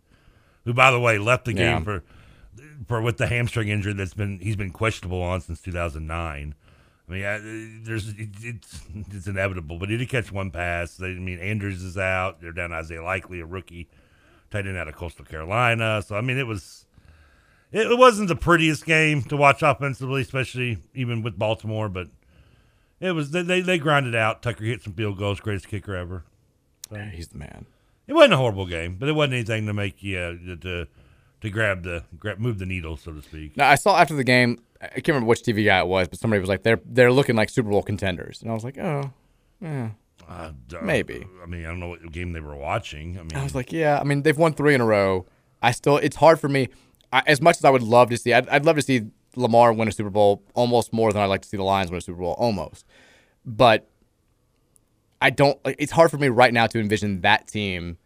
who 0.64 0.74
by 0.74 0.90
the 0.90 1.00
way 1.00 1.18
left 1.18 1.44
the 1.44 1.52
game 1.52 1.84
for 1.84 2.02
for 2.86 3.00
with 3.00 3.18
the 3.18 3.26
hamstring 3.26 3.68
injury 3.68 3.92
that's 3.92 4.14
been 4.14 4.38
he's 4.40 4.56
been 4.56 4.70
questionable 4.70 5.22
on 5.22 5.40
since 5.40 5.60
2009. 5.60 6.54
I 7.08 7.12
mean, 7.12 7.24
uh, 7.24 7.38
there's 7.84 8.08
it, 8.08 8.28
it's 8.42 8.80
it's 9.10 9.26
inevitable, 9.26 9.78
but 9.78 9.88
he 9.88 9.96
did 9.96 10.08
catch 10.08 10.32
one 10.32 10.50
pass. 10.50 10.96
They, 10.96 11.08
I 11.08 11.18
mean, 11.18 11.38
Andrews 11.38 11.82
is 11.82 11.96
out. 11.96 12.40
They're 12.40 12.52
down 12.52 12.72
Isaiah 12.72 13.02
Likely, 13.02 13.40
a 13.40 13.46
rookie 13.46 13.88
tight 14.50 14.66
end 14.66 14.76
out 14.76 14.88
of 14.88 14.96
Coastal 14.96 15.24
Carolina. 15.24 16.02
So 16.02 16.16
I 16.16 16.20
mean, 16.20 16.38
it 16.38 16.46
was 16.46 16.86
it, 17.72 17.90
it 17.90 17.98
wasn't 17.98 18.28
the 18.28 18.36
prettiest 18.36 18.84
game 18.84 19.22
to 19.24 19.36
watch 19.36 19.62
offensively, 19.62 20.22
especially 20.22 20.78
even 20.94 21.22
with 21.22 21.38
Baltimore, 21.38 21.88
but 21.88 22.08
it 23.00 23.12
was 23.12 23.30
they 23.30 23.42
they, 23.42 23.60
they 23.60 23.78
grinded 23.78 24.14
out. 24.14 24.42
Tucker 24.42 24.64
hit 24.64 24.82
some 24.82 24.94
field 24.94 25.18
goals, 25.18 25.40
greatest 25.40 25.68
kicker 25.68 25.94
ever. 25.94 26.24
So, 26.90 26.96
He's 26.96 27.28
the 27.28 27.38
man. 27.38 27.66
it 28.06 28.12
wasn't 28.14 28.34
a 28.34 28.36
horrible 28.36 28.66
game, 28.66 28.96
but 28.98 29.08
it 29.08 29.12
wasn't 29.12 29.34
anything 29.34 29.66
to 29.66 29.72
make 29.72 30.02
you 30.02 30.18
uh, 30.18 30.56
to 30.62 30.86
to 31.40 31.50
grab 31.50 31.82
the 31.82 32.04
grab 32.18 32.38
move 32.38 32.58
the 32.58 32.66
needle, 32.66 32.96
so 32.96 33.12
to 33.12 33.22
speak. 33.22 33.56
Now 33.56 33.68
I 33.68 33.74
saw 33.74 33.98
after 33.98 34.14
the 34.14 34.24
game. 34.24 34.60
I 34.80 34.88
can't 34.88 35.08
remember 35.08 35.26
which 35.28 35.42
TV 35.42 35.64
guy 35.64 35.80
it 35.80 35.86
was, 35.86 36.06
but 36.08 36.18
somebody 36.18 36.40
was 36.40 36.48
like, 36.48 36.62
"They're 36.62 36.80
they're 36.84 37.12
looking 37.12 37.34
like 37.36 37.48
Super 37.48 37.70
Bowl 37.70 37.82
contenders," 37.82 38.42
and 38.42 38.50
I 38.50 38.54
was 38.54 38.62
like, 38.64 38.78
"Oh, 38.78 39.10
yeah." 39.60 39.90
Uh, 40.28 40.50
Maybe. 40.82 41.24
I 41.42 41.46
mean, 41.46 41.64
I 41.64 41.68
don't 41.68 41.78
know 41.80 41.88
what 41.88 42.10
game 42.12 42.32
they 42.32 42.40
were 42.40 42.56
watching. 42.56 43.16
I 43.18 43.22
mean, 43.22 43.36
I 43.36 43.42
was 43.42 43.54
like, 43.54 43.72
"Yeah." 43.72 43.98
I 44.00 44.04
mean, 44.04 44.22
they've 44.22 44.36
won 44.36 44.52
three 44.54 44.74
in 44.74 44.80
a 44.80 44.84
row. 44.86 45.24
I 45.62 45.70
still, 45.70 45.96
it's 45.98 46.16
hard 46.16 46.38
for 46.40 46.48
me. 46.48 46.68
I, 47.12 47.22
as 47.26 47.40
much 47.40 47.56
as 47.56 47.64
I 47.64 47.70
would 47.70 47.82
love 47.82 48.10
to 48.10 48.16
see, 48.18 48.32
I'd, 48.34 48.48
I'd 48.48 48.64
love 48.66 48.76
to 48.76 48.82
see 48.82 49.02
Lamar 49.34 49.72
win 49.72 49.88
a 49.88 49.92
Super 49.92 50.10
Bowl 50.10 50.42
almost 50.54 50.92
more 50.92 51.12
than 51.12 51.22
I'd 51.22 51.26
like 51.26 51.42
to 51.42 51.48
see 51.48 51.56
the 51.56 51.62
Lions 51.62 51.90
win 51.90 51.98
a 51.98 52.00
Super 52.00 52.18
Bowl, 52.20 52.34
almost. 52.38 52.84
But 53.44 53.88
I 55.20 55.30
don't. 55.30 55.62
Like, 55.64 55.76
it's 55.78 55.92
hard 55.92 56.10
for 56.10 56.18
me 56.18 56.28
right 56.28 56.52
now 56.52 56.66
to 56.66 56.78
envision 56.78 57.22
that 57.22 57.46
team. 57.46 57.98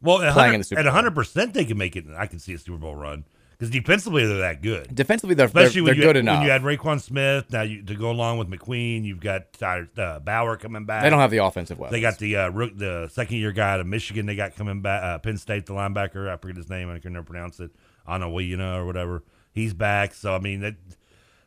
well, 0.00 0.22
at 0.22 0.32
playing 0.32 0.54
in 0.54 0.60
the 0.60 0.64
Super 0.64 0.80
at 0.80 0.84
Bowl. 0.84 0.92
100 0.92 1.14
percent 1.14 1.54
they 1.54 1.64
can 1.64 1.78
make 1.78 1.96
it. 1.96 2.04
I 2.16 2.26
can 2.26 2.38
see 2.38 2.54
a 2.54 2.58
Super 2.58 2.78
Bowl 2.78 2.94
run 2.94 3.24
because 3.62 3.70
defensively 3.70 4.26
they're 4.26 4.38
that 4.38 4.60
good. 4.60 4.92
Defensively, 4.92 5.34
they're 5.36 5.46
they're, 5.46 5.64
Especially 5.64 5.82
they're 5.82 5.92
when 5.92 5.96
you 5.96 6.02
good 6.02 6.16
had, 6.16 6.24
enough. 6.24 6.38
when 6.38 6.46
you 6.46 6.50
had 6.50 6.62
Roquan 6.62 7.00
Smith. 7.00 7.50
Now 7.52 7.62
you, 7.62 7.82
to 7.82 7.94
go 7.94 8.10
along 8.10 8.38
with 8.38 8.48
McQueen, 8.48 9.04
you've 9.04 9.20
got 9.20 9.44
uh, 9.62 10.18
Bowser 10.18 10.56
coming 10.56 10.84
back. 10.84 11.02
they 11.04 11.10
don't 11.10 11.20
have 11.20 11.30
the 11.30 11.38
offensive 11.38 11.78
weapons. 11.78 11.92
They 11.92 12.00
got 12.00 12.18
the 12.18 12.36
uh, 12.36 12.48
rook, 12.48 12.76
the 12.76 13.08
second 13.12 13.36
year 13.36 13.52
guy 13.52 13.72
out 13.74 13.80
of 13.80 13.86
Michigan. 13.86 14.26
They 14.26 14.34
got 14.34 14.56
coming 14.56 14.82
back. 14.82 15.02
Uh, 15.02 15.18
Penn 15.18 15.36
State, 15.36 15.66
the 15.66 15.74
linebacker. 15.74 16.28
I 16.28 16.36
forget 16.38 16.56
his 16.56 16.68
name. 16.68 16.90
I 16.90 16.98
can 16.98 17.12
never 17.12 17.24
pronounce 17.24 17.60
it. 17.60 17.70
Anawiyana 18.08 18.78
or 18.78 18.84
whatever. 18.86 19.22
He's 19.52 19.74
back. 19.74 20.14
So 20.14 20.34
I 20.34 20.40
mean, 20.40 20.60
that 20.60 20.74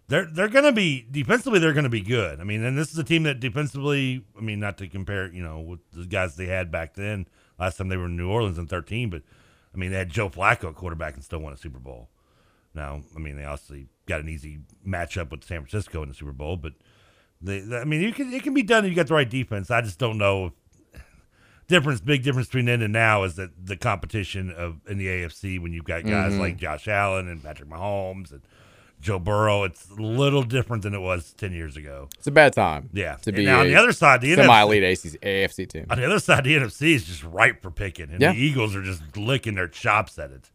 they're 0.07 0.25
they're 0.25 0.47
going 0.49 0.65
to 0.65 0.71
be 0.71 1.05
defensively. 1.09 1.59
They're 1.59 1.73
going 1.73 1.83
to 1.85 1.89
be 1.89 2.01
good. 2.01 2.39
I 2.39 2.43
mean, 2.43 2.63
and 2.63 2.77
this 2.77 2.91
is 2.91 2.97
a 2.97 3.03
team 3.03 3.23
that 3.23 3.39
defensively. 3.39 4.23
I 4.37 4.41
mean, 4.41 4.59
not 4.59 4.77
to 4.79 4.87
compare, 4.87 5.31
you 5.31 5.41
know, 5.43 5.59
with 5.59 5.79
the 5.93 6.05
guys 6.05 6.35
they 6.35 6.45
had 6.47 6.71
back 6.71 6.93
then. 6.95 7.27
Last 7.59 7.77
time 7.77 7.87
they 7.87 7.97
were 7.97 8.05
in 8.05 8.17
New 8.17 8.29
Orleans 8.29 8.57
in 8.57 8.67
thirteen, 8.67 9.09
but 9.09 9.21
I 9.73 9.77
mean, 9.77 9.91
they 9.91 9.97
had 9.97 10.09
Joe 10.09 10.29
Flacco 10.29 10.73
quarterback 10.75 11.15
and 11.15 11.23
still 11.23 11.39
won 11.39 11.53
a 11.53 11.57
Super 11.57 11.79
Bowl. 11.79 12.09
Now, 12.73 13.01
I 13.15 13.19
mean, 13.19 13.37
they 13.37 13.45
obviously 13.45 13.87
got 14.05 14.19
an 14.21 14.27
easy 14.29 14.59
matchup 14.85 15.31
with 15.31 15.43
San 15.45 15.61
Francisco 15.61 16.03
in 16.03 16.09
the 16.09 16.15
Super 16.15 16.33
Bowl, 16.33 16.57
but 16.57 16.73
they, 17.41 17.61
I 17.75 17.85
mean, 17.85 18.01
you 18.01 18.11
can 18.11 18.31
it 18.33 18.43
can 18.43 18.53
be 18.53 18.63
done 18.63 18.83
if 18.85 18.89
you 18.89 18.95
got 18.95 19.07
the 19.07 19.13
right 19.13 19.29
defense. 19.29 19.71
I 19.71 19.81
just 19.81 19.97
don't 19.97 20.17
know. 20.17 20.47
If, 20.93 21.01
difference, 21.67 21.99
big 22.01 22.21
difference 22.23 22.47
between 22.47 22.65
then 22.65 22.81
and 22.81 22.93
now 22.93 23.23
is 23.23 23.35
that 23.37 23.51
the 23.65 23.75
competition 23.77 24.51
of 24.51 24.81
in 24.87 24.97
the 24.97 25.07
AFC 25.07 25.59
when 25.59 25.73
you've 25.73 25.85
got 25.85 26.03
guys 26.03 26.33
Mhm. 26.33 26.39
like 26.39 26.57
Josh 26.57 26.87
Allen 26.87 27.27
and 27.27 27.41
Patrick 27.43 27.69
Mahomes 27.69 28.31
and 28.31 28.41
Joe 29.05 29.19
Burrow, 29.19 29.63
it's 29.63 29.87
a 29.91 29.93
little 30.01 30.41
different 30.43 30.81
than 30.83 30.93
it 30.95 30.99
was 30.99 31.31
ten 31.33 31.53
years 31.53 31.77
ago. 31.77 32.09
It's 32.17 32.25
a 32.25 32.31
bad 32.31 32.53
time. 32.53 32.89
Yeah. 32.91 33.15
To 33.17 33.29
And 33.29 33.37
be 33.37 33.45
now 33.45 33.59
on 33.61 33.67
the 33.67 33.75
other 33.75 33.91
side, 33.91 34.21
the 34.21 34.31
NFC 34.33 34.35
semi-elite 34.37 34.83
AFC, 34.83 35.19
AFC 35.19 35.69
team. 35.69 35.85
on 35.91 35.99
the 35.99 36.05
other 36.05 36.17
side, 36.19 36.43
the 36.43 36.55
NFC 36.55 36.93
is 36.95 37.03
just 37.05 37.23
ripe 37.23 37.61
for 37.61 37.69
picking, 37.69 38.09
and 38.09 38.19
Yeah. 38.19 38.31
the 38.33 38.39
Eagles 38.39 38.75
are 38.75 38.81
just 38.81 39.15
licking 39.15 39.53
their 39.53 39.67
chops 39.67 40.17
at 40.17 40.31
it. 40.31 40.49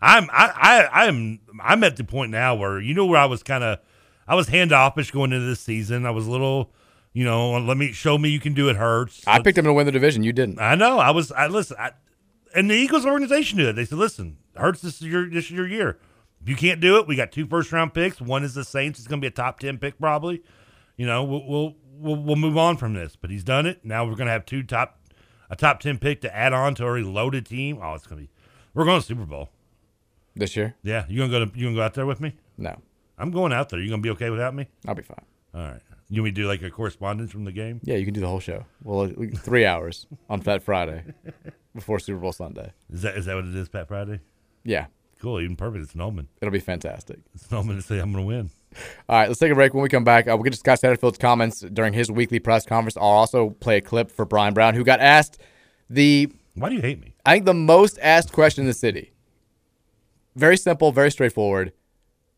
I'm 0.00 0.30
I, 0.32 0.52
I 0.92 1.06
I'm 1.08 1.40
I'm 1.60 1.82
at 1.82 1.96
the 1.96 2.04
point 2.04 2.30
now 2.30 2.54
where 2.54 2.80
you 2.80 2.94
know 2.94 3.04
where 3.06 3.18
I 3.18 3.26
was 3.26 3.42
kind 3.42 3.64
of 3.64 3.80
I 4.28 4.36
was 4.36 4.48
handoffish 4.48 5.10
going 5.10 5.32
into 5.32 5.44
this 5.46 5.58
season. 5.60 6.06
I 6.06 6.10
was 6.12 6.26
a 6.28 6.30
little, 6.30 6.70
you 7.12 7.24
know, 7.24 7.58
let 7.58 7.76
me 7.76 7.90
show 7.92 8.16
me 8.16 8.28
you 8.28 8.38
can 8.38 8.54
do 8.54 8.68
it. 8.68 8.76
Hurts. 8.76 9.24
I 9.26 9.40
picked 9.42 9.56
them 9.56 9.64
to 9.64 9.72
win 9.72 9.86
the 9.86 9.92
division. 9.92 10.22
You 10.22 10.32
didn't. 10.32 10.60
I 10.60 10.76
know. 10.76 10.98
I 11.00 11.10
was. 11.10 11.32
I 11.32 11.48
listen. 11.48 11.76
I, 11.80 11.90
and 12.54 12.70
the 12.70 12.74
Eagles 12.74 13.04
organization 13.06 13.58
did 13.58 13.66
it. 13.68 13.74
They 13.76 13.84
said, 13.84 13.98
"Listen, 13.98 14.36
Hurts, 14.54 14.82
this 14.82 15.02
is 15.02 15.08
your 15.08 15.28
this 15.28 15.46
is 15.46 15.50
your 15.50 15.66
year. 15.66 15.98
If 16.42 16.48
you 16.48 16.56
can't 16.56 16.80
do 16.80 16.98
it, 16.98 17.06
we 17.06 17.16
got 17.16 17.32
two 17.32 17.46
first 17.46 17.72
round 17.72 17.94
picks. 17.94 18.20
One 18.20 18.44
is 18.44 18.54
the 18.54 18.64
Saints. 18.64 18.98
It's 18.98 19.08
going 19.08 19.20
to 19.20 19.24
be 19.24 19.28
a 19.28 19.34
top 19.34 19.60
ten 19.60 19.78
pick 19.78 19.98
probably. 19.98 20.42
You 20.96 21.06
know, 21.06 21.24
we'll 21.24 21.46
we'll 21.46 21.74
we'll, 21.98 22.16
we'll 22.16 22.36
move 22.36 22.56
on 22.56 22.76
from 22.76 22.94
this. 22.94 23.16
But 23.16 23.30
he's 23.30 23.44
done 23.44 23.66
it. 23.66 23.84
Now 23.84 24.04
we're 24.04 24.14
going 24.14 24.26
to 24.26 24.32
have 24.32 24.46
two 24.46 24.62
top 24.62 24.98
a 25.50 25.56
top 25.56 25.80
ten 25.80 25.98
pick 25.98 26.20
to 26.22 26.34
add 26.34 26.52
on 26.52 26.74
to 26.76 26.84
a 26.84 26.86
already 26.86 27.04
loaded 27.04 27.46
team. 27.46 27.78
Oh, 27.82 27.94
it's 27.94 28.06
going 28.06 28.22
to 28.22 28.26
be. 28.26 28.32
We're 28.74 28.84
going 28.84 29.00
to 29.00 29.06
Super 29.06 29.24
Bowl 29.24 29.50
This 30.36 30.56
year? 30.56 30.76
Yeah, 30.82 31.04
you 31.08 31.18
gonna 31.18 31.30
go 31.30 31.44
to 31.44 31.58
you 31.58 31.66
gonna 31.66 31.76
go 31.76 31.82
out 31.82 31.94
there 31.94 32.06
with 32.06 32.20
me? 32.20 32.34
No. 32.56 32.76
I'm 33.18 33.30
going 33.32 33.52
out 33.52 33.70
there. 33.70 33.80
You 33.80 33.90
gonna 33.90 34.02
be 34.02 34.10
okay 34.10 34.30
without 34.30 34.54
me? 34.54 34.68
I'll 34.86 34.94
be 34.94 35.02
fine. 35.02 35.24
All 35.54 35.62
right. 35.62 35.80
You 36.10 36.22
want 36.22 36.26
me 36.26 36.30
to 36.30 36.42
do 36.42 36.48
like 36.48 36.62
a 36.62 36.70
correspondence 36.70 37.32
from 37.32 37.44
the 37.44 37.52
game? 37.52 37.80
Yeah, 37.82 37.96
you 37.96 38.04
can 38.04 38.14
do 38.14 38.20
the 38.20 38.28
whole 38.28 38.40
show. 38.40 38.64
Well, 38.82 39.10
three 39.36 39.66
hours 39.66 40.06
on 40.30 40.40
Fat 40.40 40.62
Friday 40.62 41.02
before 41.74 41.98
Super 41.98 42.20
Bowl 42.20 42.32
Sunday. 42.32 42.72
Is 42.90 43.02
that 43.02 43.16
is 43.16 43.26
that 43.26 43.34
what 43.34 43.44
it 43.46 43.54
is, 43.54 43.68
Fat 43.68 43.88
Friday? 43.88 44.20
Yeah. 44.64 44.86
Cool, 45.20 45.40
even 45.40 45.56
perfect. 45.56 45.82
It's 45.82 45.92
Snowman. 45.92 46.28
It'll 46.40 46.52
be 46.52 46.60
fantastic. 46.60 47.18
Snowman 47.36 47.76
to 47.76 47.82
say 47.82 47.98
I'm 47.98 48.12
going 48.12 48.24
to 48.24 48.28
win. 48.28 48.50
All 49.08 49.18
right, 49.18 49.28
let's 49.28 49.40
take 49.40 49.50
a 49.50 49.54
break. 49.54 49.74
When 49.74 49.82
we 49.82 49.88
come 49.88 50.04
back, 50.04 50.28
uh, 50.28 50.36
we'll 50.36 50.44
get 50.44 50.52
to 50.52 50.58
Scott 50.58 50.80
Satterfield's 50.80 51.18
comments 51.18 51.60
during 51.60 51.92
his 51.92 52.10
weekly 52.10 52.38
press 52.38 52.64
conference. 52.64 52.96
I'll 52.96 53.02
also 53.02 53.50
play 53.50 53.78
a 53.78 53.80
clip 53.80 54.10
for 54.10 54.24
Bryan 54.24 54.54
Brown, 54.54 54.74
who 54.74 54.84
got 54.84 55.00
asked 55.00 55.38
the. 55.90 56.32
Why 56.54 56.68
do 56.68 56.76
you 56.76 56.82
hate 56.82 57.00
me? 57.00 57.14
I 57.26 57.34
think 57.34 57.46
the 57.46 57.54
most 57.54 57.98
asked 58.00 58.32
question 58.32 58.62
in 58.62 58.68
the 58.68 58.74
city. 58.74 59.12
Very 60.36 60.56
simple, 60.56 60.92
very 60.92 61.10
straightforward. 61.10 61.72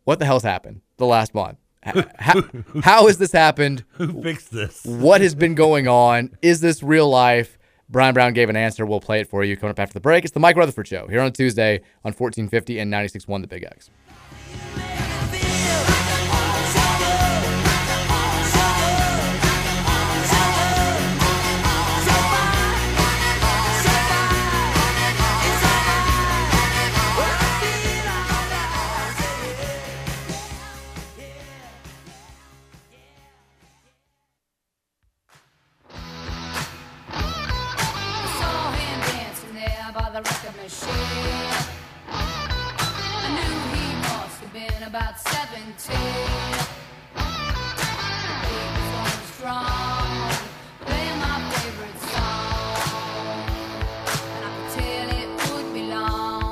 What 0.04 0.18
the 0.18 0.24
hell's 0.24 0.42
happened 0.42 0.80
the 0.96 1.06
last 1.06 1.34
month? 1.34 1.58
How, 2.18 2.42
how 2.82 3.06
has 3.06 3.16
this 3.16 3.32
happened? 3.32 3.84
Who 3.92 4.20
fixed 4.20 4.52
this? 4.52 4.84
What 4.84 5.22
has 5.22 5.34
been 5.34 5.54
going 5.54 5.88
on? 5.88 6.36
Is 6.42 6.60
this 6.60 6.82
real 6.82 7.08
life? 7.08 7.56
Bryan 7.90 8.14
Brown 8.14 8.32
gave 8.32 8.48
an 8.48 8.56
answer. 8.56 8.86
We'll 8.86 9.00
play 9.00 9.20
it 9.20 9.28
for 9.28 9.42
you 9.42 9.56
coming 9.56 9.72
up 9.72 9.80
after 9.80 9.94
the 9.94 10.00
break. 10.00 10.24
It's 10.24 10.32
the 10.32 10.40
Mike 10.40 10.56
Rutherford 10.56 10.86
Show 10.86 11.08
here 11.08 11.20
on 11.20 11.32
Tuesday 11.32 11.80
on 12.04 12.12
1450 12.12 12.78
and 12.78 12.92
96.1 12.92 13.40
The 13.40 13.46
Big 13.48 13.64
X. 13.64 13.90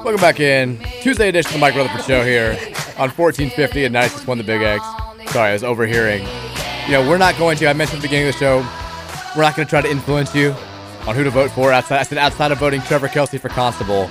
Welcome 0.04 0.22
back 0.22 0.40
in. 0.40 0.78
Tuesday 1.02 1.28
edition 1.28 1.50
of 1.50 1.52
the 1.52 1.58
Mike 1.58 1.74
Rutherford 1.74 2.06
Show 2.06 2.24
here 2.24 2.52
on 2.96 3.10
1450 3.10 3.84
and 3.84 3.94
96.1 3.94 4.38
The 4.38 4.44
Big 4.44 4.62
X. 4.62 4.82
Sorry, 5.30 5.50
I 5.50 5.52
was 5.52 5.62
overhearing. 5.62 6.22
You 6.86 6.92
know, 6.92 7.06
we're 7.06 7.18
not 7.18 7.36
going 7.36 7.58
to, 7.58 7.68
I 7.68 7.74
mentioned 7.74 7.98
at 7.98 8.02
the 8.02 8.08
beginning 8.08 8.28
of 8.28 8.34
the 8.34 8.38
show, 8.38 8.66
we're 9.36 9.42
not 9.42 9.54
going 9.54 9.66
to 9.66 9.70
try 9.70 9.82
to 9.82 9.90
influence 9.90 10.34
you 10.34 10.54
on 11.06 11.14
who 11.14 11.22
to 11.24 11.30
vote 11.30 11.50
for. 11.50 11.70
Outside, 11.70 11.98
I 11.98 12.02
said 12.04 12.16
outside 12.16 12.50
of 12.50 12.58
voting 12.58 12.80
Trevor 12.80 13.08
Kelsey 13.08 13.36
for 13.36 13.50
constable, 13.50 14.08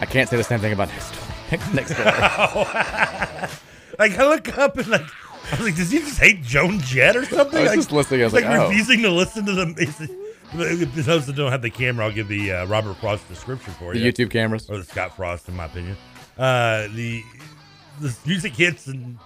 I 0.00 0.06
can't 0.06 0.28
say 0.28 0.36
the 0.36 0.44
same 0.44 0.60
thing 0.60 0.74
about 0.74 0.88
next 0.90 1.12
door. 1.12 1.58
next 1.72 1.94
door. 1.94 3.48
like 3.98 4.18
I 4.18 4.28
look 4.28 4.56
up 4.56 4.76
and 4.78 4.88
like 4.88 5.02
I 5.02 5.56
was 5.56 5.60
like, 5.60 5.76
does 5.76 5.90
he 5.90 5.98
just 5.98 6.18
hate 6.18 6.42
Joan 6.42 6.78
Jett 6.80 7.16
or 7.16 7.24
something? 7.24 7.58
I 7.58 7.62
was 7.62 7.70
like, 7.70 7.78
just 7.78 7.92
listening, 7.92 8.20
I 8.20 8.24
was 8.24 8.32
like, 8.34 8.44
like, 8.44 8.58
oh. 8.58 8.68
refusing 8.68 9.02
to 9.02 9.10
listen 9.10 9.46
to 9.46 9.52
them. 9.52 9.74
For 9.74 11.02
those 11.02 11.26
that 11.26 11.36
don't 11.36 11.50
have 11.50 11.62
the 11.62 11.70
camera, 11.70 12.06
I'll 12.06 12.12
give 12.12 12.28
the 12.28 12.52
uh, 12.52 12.66
Robert 12.66 12.94
Frost 12.94 13.28
description 13.28 13.72
for 13.74 13.92
The 13.92 13.98
you. 13.98 14.12
The 14.12 14.24
YouTube 14.24 14.30
cameras. 14.30 14.68
or 14.70 14.78
the 14.78 14.84
Scott 14.84 15.16
Frost, 15.16 15.48
in 15.48 15.56
my 15.56 15.66
opinion. 15.66 15.96
Uh, 16.38 16.88
the 16.94 17.22
the 18.00 18.16
music 18.26 18.54
hits 18.54 18.86
and 18.86 19.18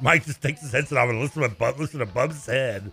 Mike 0.00 0.24
just 0.24 0.42
takes 0.42 0.60
his 0.60 0.72
headset 0.72 0.98
off 0.98 1.08
and 1.08 1.20
listens 1.20 1.46
to 1.46 1.54
Bub, 1.54 1.78
listen 1.78 2.00
to 2.00 2.06
Bub's 2.06 2.46
head, 2.46 2.90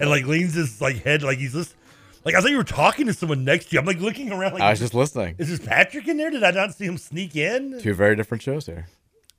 and 0.00 0.10
like 0.10 0.26
leans 0.26 0.54
his 0.54 0.80
like 0.80 1.02
head 1.02 1.22
like 1.22 1.38
he's 1.38 1.54
listening. 1.54 1.78
Like 2.24 2.34
I 2.34 2.40
thought 2.40 2.50
you 2.50 2.56
were 2.56 2.64
talking 2.64 3.06
to 3.06 3.12
someone 3.14 3.44
next 3.44 3.66
to 3.66 3.74
you. 3.74 3.80
I'm 3.80 3.86
like 3.86 4.00
looking 4.00 4.32
around. 4.32 4.54
Like 4.54 4.62
I 4.62 4.70
was 4.70 4.78
just 4.78 4.94
listening. 4.94 5.34
Is 5.38 5.48
this 5.48 5.66
Patrick 5.66 6.06
in 6.08 6.16
there? 6.16 6.30
Did 6.30 6.44
I 6.44 6.52
not 6.52 6.74
see 6.74 6.84
him 6.84 6.98
sneak 6.98 7.34
in? 7.36 7.80
Two 7.80 7.94
very 7.94 8.16
different 8.16 8.42
shows 8.42 8.66
here. 8.66 8.86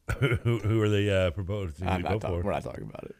who, 0.19 0.59
who 0.59 0.81
are 0.81 0.89
they 0.89 1.09
uh, 1.09 1.31
proposing 1.31 1.87
I'm 1.87 2.03
to 2.03 2.09
go 2.09 2.19
talking- 2.19 2.41
for? 2.41 2.45
we're 2.45 2.51
not 2.51 2.63
talking 2.63 2.83
about 2.83 3.05
it. 3.05 3.15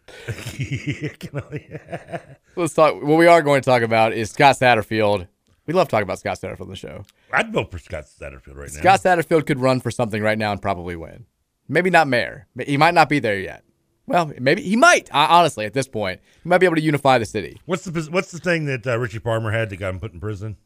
Let's 2.56 2.74
talk. 2.74 2.96
What 3.02 3.18
we 3.18 3.28
are 3.28 3.42
going 3.42 3.62
to 3.62 3.66
talk 3.66 3.82
about 3.84 4.14
is 4.14 4.32
Scott 4.32 4.58
Satterfield. 4.58 5.28
We 5.66 5.74
love 5.74 5.88
talking 5.88 6.04
about 6.04 6.20
Scott 6.20 6.40
Satterfield 6.40 6.62
on 6.62 6.70
the 6.70 6.76
show. 6.76 7.06
I'd 7.32 7.54
vote 7.54 7.72
for 7.72 7.80
Scott 7.80 8.06
Satterfield 8.06 8.56
right 8.58 8.70
now. 8.74 8.80
Scott 8.82 9.00
Satterfield 9.02 9.46
could 9.46 9.60
run 9.60 9.80
for 9.80 9.92
something 9.92 10.22
right 10.22 10.38
now 10.38 10.52
and 10.52 10.62
probably 10.62 10.98
win. 10.98 11.26
Maybe 11.70 11.90
not 11.90 12.08
mayor. 12.10 12.48
He 12.66 12.76
might 12.76 12.94
not 12.94 13.08
be 13.08 13.20
there 13.20 13.40
yet. 13.40 13.64
Well, 14.06 14.34
maybe 14.38 14.62
he 14.62 14.76
might. 14.76 15.10
Honestly, 15.14 15.66
at 15.66 15.72
this 15.74 15.88
point, 15.88 16.20
he 16.44 16.50
might 16.50 16.58
be 16.58 16.66
able 16.66 16.76
to 16.76 16.82
unify 16.82 17.18
the 17.18 17.26
city. 17.26 17.62
What's 17.66 17.86
the 17.86 18.02
what's 18.12 18.32
the 18.32 18.40
thing 18.40 18.66
that 18.66 18.86
uh, 18.86 19.00
Richie 19.00 19.20
Farmer 19.20 19.52
had 19.52 19.70
that 19.70 19.78
got 19.78 19.94
him 19.94 20.02
put 20.02 20.12
in 20.12 20.20
prison? 20.20 20.58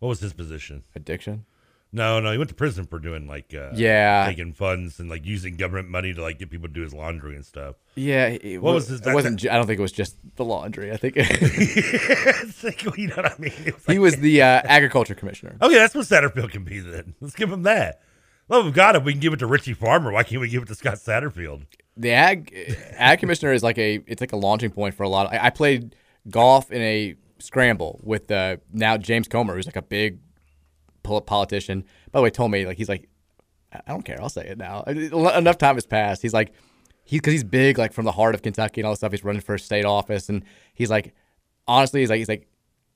What 0.00 0.08
was 0.08 0.18
his 0.20 0.32
position? 0.32 0.82
Addiction. 0.96 1.46
No, 1.96 2.20
no, 2.20 2.30
he 2.30 2.36
went 2.36 2.50
to 2.50 2.54
prison 2.54 2.84
for 2.84 2.98
doing 2.98 3.26
like 3.26 3.54
uh, 3.54 3.70
Yeah. 3.74 4.26
taking 4.28 4.52
funds 4.52 5.00
and 5.00 5.08
like 5.08 5.24
using 5.24 5.56
government 5.56 5.88
money 5.88 6.12
to 6.12 6.20
like 6.20 6.38
get 6.38 6.50
people 6.50 6.68
to 6.68 6.74
do 6.74 6.82
his 6.82 6.92
laundry 6.92 7.34
and 7.36 7.44
stuff. 7.44 7.76
Yeah, 7.94 8.26
it, 8.26 8.60
what 8.60 8.70
wa- 8.70 8.74
was 8.74 8.88
his? 8.88 9.00
It 9.00 9.14
wasn't. 9.14 9.46
I 9.48 9.54
don't 9.56 9.66
think 9.66 9.78
it 9.78 9.82
was 9.82 9.92
just 9.92 10.16
the 10.36 10.44
laundry. 10.44 10.92
I 10.92 10.98
think 10.98 11.14
It's 11.16 12.62
like, 12.64 12.82
you 12.98 13.08
know 13.08 13.16
what 13.16 13.32
I 13.32 13.34
mean? 13.38 13.52
Was 13.64 13.84
he 13.88 13.98
was 13.98 14.16
the 14.16 14.42
uh, 14.42 14.60
agriculture 14.64 15.14
commissioner. 15.14 15.56
Okay, 15.62 15.74
that's 15.76 15.94
what 15.94 16.04
Satterfield 16.06 16.50
can 16.50 16.64
be 16.64 16.80
then. 16.80 17.14
Let's 17.20 17.34
give 17.34 17.50
him 17.50 17.62
that. 17.62 18.02
Love 18.48 18.66
of 18.66 18.74
God, 18.74 18.94
if 18.94 19.02
we 19.02 19.12
can 19.12 19.20
give 19.20 19.32
it 19.32 19.38
to 19.38 19.46
Richie 19.46 19.72
Farmer, 19.74 20.12
why 20.12 20.22
can't 20.22 20.40
we 20.40 20.48
give 20.48 20.62
it 20.62 20.68
to 20.68 20.74
Scott 20.74 20.94
Satterfield? 20.96 21.62
The 21.96 22.10
ag 22.12 22.52
ag 22.98 23.18
commissioner 23.20 23.52
is 23.52 23.62
like 23.62 23.78
a 23.78 24.02
it's 24.06 24.20
like 24.20 24.32
a 24.32 24.36
launching 24.36 24.70
point 24.70 24.94
for 24.94 25.02
a 25.02 25.08
lot. 25.08 25.26
Of, 25.26 25.32
I, 25.32 25.46
I 25.46 25.50
played 25.50 25.96
golf 26.28 26.70
in 26.70 26.82
a 26.82 27.14
scramble 27.38 28.00
with 28.02 28.30
uh, 28.30 28.58
now 28.72 28.98
James 28.98 29.28
Comer, 29.28 29.54
who's 29.56 29.66
like 29.66 29.76
a 29.76 29.82
big 29.82 30.18
politician. 31.26 31.84
By 32.12 32.20
the 32.20 32.22
way, 32.22 32.30
told 32.30 32.50
me 32.50 32.66
like 32.66 32.76
he's 32.76 32.88
like 32.88 33.08
I 33.72 33.92
don't 33.92 34.04
care. 34.04 34.20
I'll 34.20 34.28
say 34.28 34.46
it 34.46 34.58
now. 34.58 34.82
Enough 34.82 35.58
time 35.58 35.74
has 35.74 35.86
passed. 35.86 36.22
He's 36.22 36.34
like 36.34 36.52
he 37.04 37.18
because 37.18 37.32
he's 37.32 37.44
big 37.44 37.78
like 37.78 37.92
from 37.92 38.04
the 38.04 38.12
heart 38.12 38.34
of 38.34 38.42
Kentucky 38.42 38.80
and 38.80 38.86
all 38.86 38.92
this 38.92 39.00
stuff. 39.00 39.12
He's 39.12 39.24
running 39.24 39.42
for 39.42 39.56
state 39.58 39.84
office 39.84 40.28
and 40.28 40.44
he's 40.74 40.90
like 40.90 41.14
honestly 41.66 42.00
he's 42.00 42.10
like 42.10 42.18
he's 42.18 42.28
like 42.28 42.48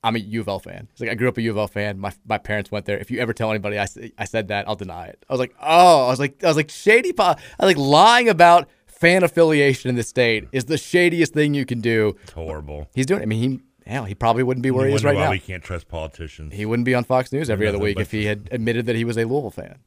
I'm 0.02 0.16
a 0.16 0.18
U 0.18 0.40
of 0.40 0.48
L 0.48 0.58
fan. 0.58 0.88
He's 0.92 1.00
like 1.00 1.10
I 1.10 1.14
grew 1.14 1.28
up 1.28 1.36
a 1.38 1.42
U 1.42 1.50
of 1.50 1.56
L 1.56 1.68
fan. 1.68 1.98
My 1.98 2.12
my 2.26 2.38
parents 2.38 2.70
went 2.70 2.86
there. 2.86 2.98
If 2.98 3.10
you 3.10 3.20
ever 3.20 3.32
tell 3.32 3.50
anybody 3.50 3.78
I, 3.78 3.86
I 4.18 4.24
said 4.24 4.48
that, 4.48 4.68
I'll 4.68 4.76
deny 4.76 5.06
it. 5.06 5.24
I 5.28 5.32
was 5.32 5.40
like 5.40 5.54
oh 5.60 6.06
I 6.06 6.08
was 6.08 6.20
like 6.20 6.42
I 6.42 6.48
was 6.48 6.56
like 6.56 6.70
shady. 6.70 7.12
Po- 7.12 7.24
I 7.24 7.36
was 7.64 7.74
like 7.74 7.76
lying 7.76 8.28
about 8.28 8.68
fan 8.86 9.22
affiliation 9.22 9.88
in 9.88 9.96
the 9.96 10.02
state 10.02 10.46
is 10.52 10.66
the 10.66 10.76
shadiest 10.76 11.32
thing 11.32 11.54
you 11.54 11.64
can 11.64 11.80
do. 11.80 12.16
It's 12.22 12.32
horrible. 12.32 12.88
He's 12.94 13.06
doing. 13.06 13.20
It. 13.20 13.24
I 13.24 13.26
mean 13.26 13.50
he. 13.50 13.60
Hell, 13.86 14.04
he 14.04 14.14
probably 14.14 14.42
wouldn't 14.42 14.62
be 14.62 14.70
where 14.70 14.84
You 14.86 14.90
he 14.90 14.96
is 14.96 15.04
right 15.04 15.16
now. 15.16 15.30
we 15.30 15.38
can't 15.38 15.62
trust 15.62 15.88
politicians. 15.88 16.54
He 16.54 16.66
wouldn't 16.66 16.86
be 16.86 16.94
on 16.94 17.04
Fox 17.04 17.32
News 17.32 17.50
every 17.50 17.66
other 17.66 17.78
week 17.78 17.98
if 17.98 18.10
he 18.10 18.26
had 18.26 18.48
admitted 18.52 18.86
that 18.86 18.96
he 18.96 19.04
was 19.04 19.16
a 19.16 19.24
Louisville 19.24 19.50
fan. 19.50 19.78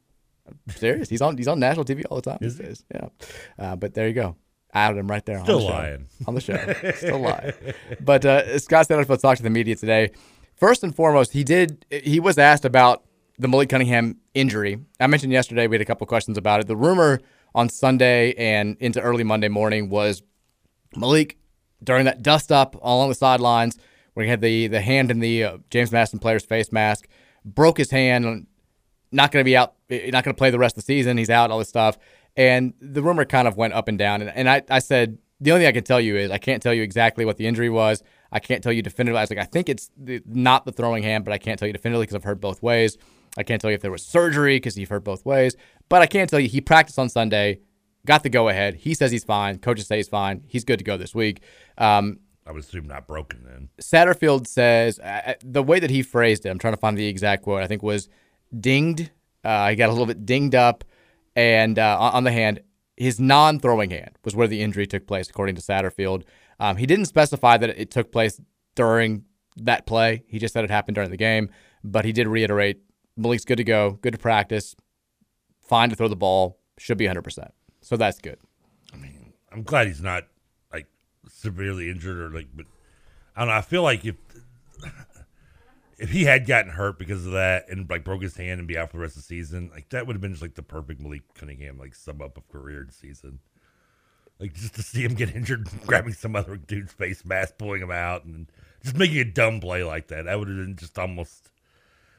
I'm 0.46 0.58
serious. 0.76 1.08
He's 1.08 1.22
on 1.22 1.36
he's 1.36 1.48
on 1.48 1.58
national 1.58 1.84
TV 1.84 2.04
all 2.10 2.16
the 2.20 2.30
time 2.30 2.38
these 2.40 2.56
days. 2.56 2.84
Yeah. 2.94 3.08
Uh, 3.58 3.76
but 3.76 3.94
there 3.94 4.06
you 4.08 4.14
go. 4.14 4.36
Outed 4.74 4.98
him 4.98 5.08
right 5.08 5.24
there. 5.24 5.40
Still 5.44 5.68
on 5.68 6.34
the 6.34 6.40
show. 6.40 6.54
Still 6.56 6.60
lying. 6.60 6.76
On 6.76 6.82
the 6.82 6.90
show. 6.90 6.92
Still 6.96 7.18
lying. 7.20 7.52
But 8.00 8.24
uh, 8.24 8.58
Scott 8.58 8.88
Satterfield 8.88 9.06
talked 9.06 9.20
to 9.20 9.22
talk 9.22 9.36
to 9.38 9.42
the 9.44 9.50
media 9.50 9.76
today. 9.76 10.10
First 10.56 10.82
and 10.82 10.94
foremost, 10.94 11.32
he 11.32 11.44
did 11.44 11.86
he 11.90 12.18
was 12.20 12.38
asked 12.38 12.64
about 12.64 13.04
the 13.38 13.48
Malik 13.48 13.68
Cunningham 13.68 14.18
injury. 14.34 14.78
I 15.00 15.06
mentioned 15.06 15.32
yesterday 15.32 15.66
we 15.66 15.74
had 15.76 15.80
a 15.82 15.84
couple 15.84 16.06
questions 16.06 16.36
about 16.36 16.60
it. 16.60 16.66
The 16.66 16.76
rumor 16.76 17.20
on 17.54 17.68
Sunday 17.68 18.32
and 18.34 18.76
into 18.80 19.00
early 19.00 19.24
Monday 19.24 19.48
morning 19.48 19.88
was 19.88 20.22
Malik 20.96 21.38
during 21.84 22.04
that 22.06 22.22
dust 22.22 22.50
up 22.50 22.74
along 22.76 23.08
the 23.08 23.14
sidelines 23.14 23.78
where 24.14 24.24
he 24.24 24.30
had 24.30 24.40
the 24.40 24.68
the 24.68 24.80
hand 24.80 25.10
in 25.10 25.20
the 25.20 25.44
uh, 25.44 25.58
James 25.70 25.92
Madison 25.92 26.18
player's 26.18 26.44
face 26.44 26.72
mask, 26.72 27.06
broke 27.44 27.78
his 27.78 27.90
hand, 27.90 28.46
not 29.12 29.30
going 29.30 29.40
to 29.40 29.44
be 29.44 29.56
out, 29.56 29.74
eh, 29.90 30.10
not 30.10 30.24
going 30.24 30.34
to 30.34 30.38
play 30.38 30.50
the 30.50 30.58
rest 30.58 30.76
of 30.76 30.84
the 30.84 30.86
season. 30.86 31.16
He's 31.16 31.30
out, 31.30 31.50
all 31.50 31.58
this 31.58 31.68
stuff. 31.68 31.98
And 32.36 32.74
the 32.80 33.02
rumor 33.02 33.24
kind 33.24 33.46
of 33.46 33.56
went 33.56 33.74
up 33.74 33.86
and 33.86 33.98
down. 33.98 34.20
And, 34.20 34.30
and 34.30 34.50
I, 34.50 34.62
I 34.68 34.80
said, 34.80 35.18
the 35.40 35.52
only 35.52 35.62
thing 35.62 35.68
I 35.68 35.72
can 35.72 35.84
tell 35.84 36.00
you 36.00 36.16
is 36.16 36.30
I 36.30 36.38
can't 36.38 36.62
tell 36.62 36.74
you 36.74 36.82
exactly 36.82 37.24
what 37.24 37.36
the 37.36 37.46
injury 37.46 37.70
was. 37.70 38.02
I 38.32 38.40
can't 38.40 38.62
tell 38.62 38.72
you 38.72 38.82
definitively. 38.82 39.18
I 39.18 39.22
was 39.22 39.30
like, 39.30 39.38
I 39.38 39.44
think 39.44 39.68
it's 39.68 39.90
the, 39.96 40.20
not 40.26 40.64
the 40.64 40.72
throwing 40.72 41.04
hand, 41.04 41.24
but 41.24 41.32
I 41.32 41.38
can't 41.38 41.58
tell 41.58 41.68
you 41.68 41.72
definitively 41.72 42.04
because 42.04 42.16
I've 42.16 42.24
heard 42.24 42.40
both 42.40 42.62
ways. 42.62 42.98
I 43.36 43.42
can't 43.42 43.60
tell 43.60 43.70
you 43.70 43.76
if 43.76 43.82
there 43.82 43.90
was 43.90 44.04
surgery 44.04 44.56
because 44.56 44.76
you've 44.76 44.88
heard 44.88 45.04
both 45.04 45.24
ways. 45.24 45.56
But 45.88 46.02
I 46.02 46.06
can 46.06 46.26
tell 46.26 46.40
you 46.40 46.48
he 46.48 46.60
practiced 46.60 46.98
on 46.98 47.08
Sunday, 47.08 47.60
got 48.06 48.22
the 48.22 48.28
go 48.28 48.48
ahead. 48.48 48.74
He 48.74 48.94
says 48.94 49.10
he's 49.10 49.24
fine. 49.24 49.58
Coaches 49.58 49.86
say 49.86 49.96
he's 49.96 50.08
fine. 50.08 50.44
He's 50.46 50.64
good 50.64 50.78
to 50.78 50.84
go 50.84 50.96
this 50.96 51.14
week. 51.14 51.42
Um, 51.78 52.20
I 52.46 52.52
would 52.52 52.62
assume 52.62 52.86
not 52.86 53.06
broken 53.06 53.42
then. 53.44 53.68
Satterfield 53.80 54.46
says 54.46 54.98
uh, 54.98 55.34
the 55.42 55.62
way 55.62 55.80
that 55.80 55.90
he 55.90 56.02
phrased 56.02 56.44
it, 56.44 56.50
I'm 56.50 56.58
trying 56.58 56.74
to 56.74 56.80
find 56.80 56.96
the 56.96 57.06
exact 57.06 57.42
quote, 57.42 57.62
I 57.62 57.66
think 57.66 57.82
was 57.82 58.08
dinged. 58.58 59.10
Uh, 59.42 59.70
he 59.70 59.76
got 59.76 59.88
a 59.88 59.92
little 59.92 60.06
bit 60.06 60.26
dinged 60.26 60.54
up, 60.54 60.84
and 61.34 61.78
uh, 61.78 61.96
on 61.98 62.12
on 62.14 62.24
the 62.24 62.32
hand, 62.32 62.60
his 62.96 63.18
non 63.18 63.58
throwing 63.60 63.90
hand 63.90 64.18
was 64.24 64.36
where 64.36 64.48
the 64.48 64.62
injury 64.62 64.86
took 64.86 65.06
place, 65.06 65.28
according 65.28 65.54
to 65.56 65.62
Satterfield. 65.62 66.24
Um, 66.60 66.76
he 66.76 66.86
didn't 66.86 67.06
specify 67.06 67.56
that 67.56 67.70
it 67.70 67.90
took 67.90 68.12
place 68.12 68.40
during 68.74 69.24
that 69.56 69.86
play. 69.86 70.24
He 70.26 70.38
just 70.38 70.54
said 70.54 70.64
it 70.64 70.70
happened 70.70 70.94
during 70.94 71.10
the 71.10 71.16
game, 71.16 71.50
but 71.82 72.04
he 72.04 72.12
did 72.12 72.26
reiterate 72.26 72.78
Malik's 73.16 73.44
good 73.44 73.56
to 73.56 73.64
go, 73.64 73.98
good 74.02 74.12
to 74.12 74.18
practice, 74.18 74.74
fine 75.60 75.90
to 75.90 75.96
throw 75.96 76.08
the 76.08 76.16
ball, 76.16 76.58
should 76.78 76.98
be 76.98 77.06
100%. 77.06 77.48
So 77.84 77.98
that's 77.98 78.18
good. 78.18 78.38
I 78.94 78.96
mean, 78.96 79.34
I'm 79.52 79.62
glad 79.62 79.88
he's 79.88 80.00
not 80.00 80.24
like 80.72 80.86
severely 81.28 81.90
injured 81.90 82.16
or 82.18 82.30
like, 82.30 82.46
but 82.54 82.64
I 83.36 83.40
don't 83.40 83.48
know. 83.48 83.54
I 83.54 83.60
feel 83.60 83.82
like 83.82 84.06
if 84.06 84.16
if 85.98 86.08
he 86.08 86.24
had 86.24 86.46
gotten 86.46 86.70
hurt 86.70 86.98
because 86.98 87.26
of 87.26 87.32
that 87.32 87.68
and 87.68 87.88
like 87.90 88.02
broke 88.02 88.22
his 88.22 88.38
hand 88.38 88.58
and 88.58 88.66
be 88.66 88.78
out 88.78 88.90
for 88.90 88.96
the 88.96 89.02
rest 89.02 89.16
of 89.16 89.22
the 89.22 89.26
season, 89.26 89.70
like 89.74 89.90
that 89.90 90.06
would 90.06 90.16
have 90.16 90.22
been 90.22 90.32
just 90.32 90.40
like 90.40 90.54
the 90.54 90.62
perfect 90.62 91.02
Malik 91.02 91.34
Cunningham 91.34 91.78
like 91.78 91.94
sum 91.94 92.22
up 92.22 92.38
of 92.38 92.48
career 92.48 92.88
season. 92.90 93.40
Like 94.40 94.54
just 94.54 94.76
to 94.76 94.82
see 94.82 95.02
him 95.02 95.12
get 95.12 95.36
injured, 95.36 95.68
grabbing 95.86 96.14
some 96.14 96.34
other 96.34 96.56
dude's 96.56 96.94
face 96.94 97.22
mask, 97.22 97.58
pulling 97.58 97.82
him 97.82 97.90
out, 97.90 98.24
and 98.24 98.50
just 98.82 98.96
making 98.96 99.18
a 99.18 99.24
dumb 99.24 99.60
play 99.60 99.84
like 99.84 100.08
that. 100.08 100.24
That 100.24 100.38
would 100.38 100.48
have 100.48 100.56
been 100.56 100.76
just 100.76 100.98
almost 100.98 101.50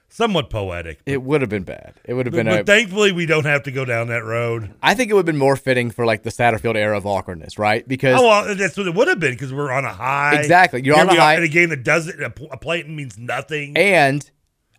somewhat 0.10 0.50
poetic. 0.50 1.00
It 1.06 1.22
would 1.24 1.42
have 1.42 1.50
been 1.50 1.64
bad. 1.64 1.94
It 2.06 2.14
would 2.14 2.26
have 2.26 2.34
been 2.34 2.46
but 2.46 2.62
a. 2.62 2.64
thankfully, 2.64 3.12
we 3.12 3.26
don't 3.26 3.46
have 3.46 3.64
to 3.64 3.72
go 3.72 3.86
down 3.86 4.08
that 4.08 4.24
road. 4.24 4.74
I 4.82 4.94
think 4.94 5.10
it 5.12 5.14
would 5.14 5.20
have 5.22 5.26
been 5.26 5.38
more 5.38 5.56
fitting 5.56 5.92
for 5.92 6.06
like 6.06 6.24
the 6.24 6.30
Satterfield 6.30 6.76
era 6.76 6.96
of 6.98 7.06
awkwardness, 7.06 7.58
right? 7.60 7.88
Because 7.88 8.20
Oh 8.20 8.28
well, 8.28 8.56
that's 8.56 8.78
what 8.78 8.88
it 8.88 8.94
would 8.96 9.08
have 9.08 9.20
been 9.20 9.34
because 9.34 9.54
we're 9.54 9.72
on 9.72 9.86
a 9.86 9.94
high. 9.94 10.36
Exactly. 10.40 10.82
You're 10.84 11.00
on 11.00 11.10
a 11.10 11.16
high. 11.16 11.36
in 11.36 11.44
a 11.44 11.48
game 11.48 11.70
that 11.70 11.84
doesn't. 11.84 12.22
A, 12.22 12.30
pl- 12.30 12.50
a 12.52 12.58
play 12.58 12.84
means 12.84 13.18
nothing. 13.18 13.76
and 13.78 14.30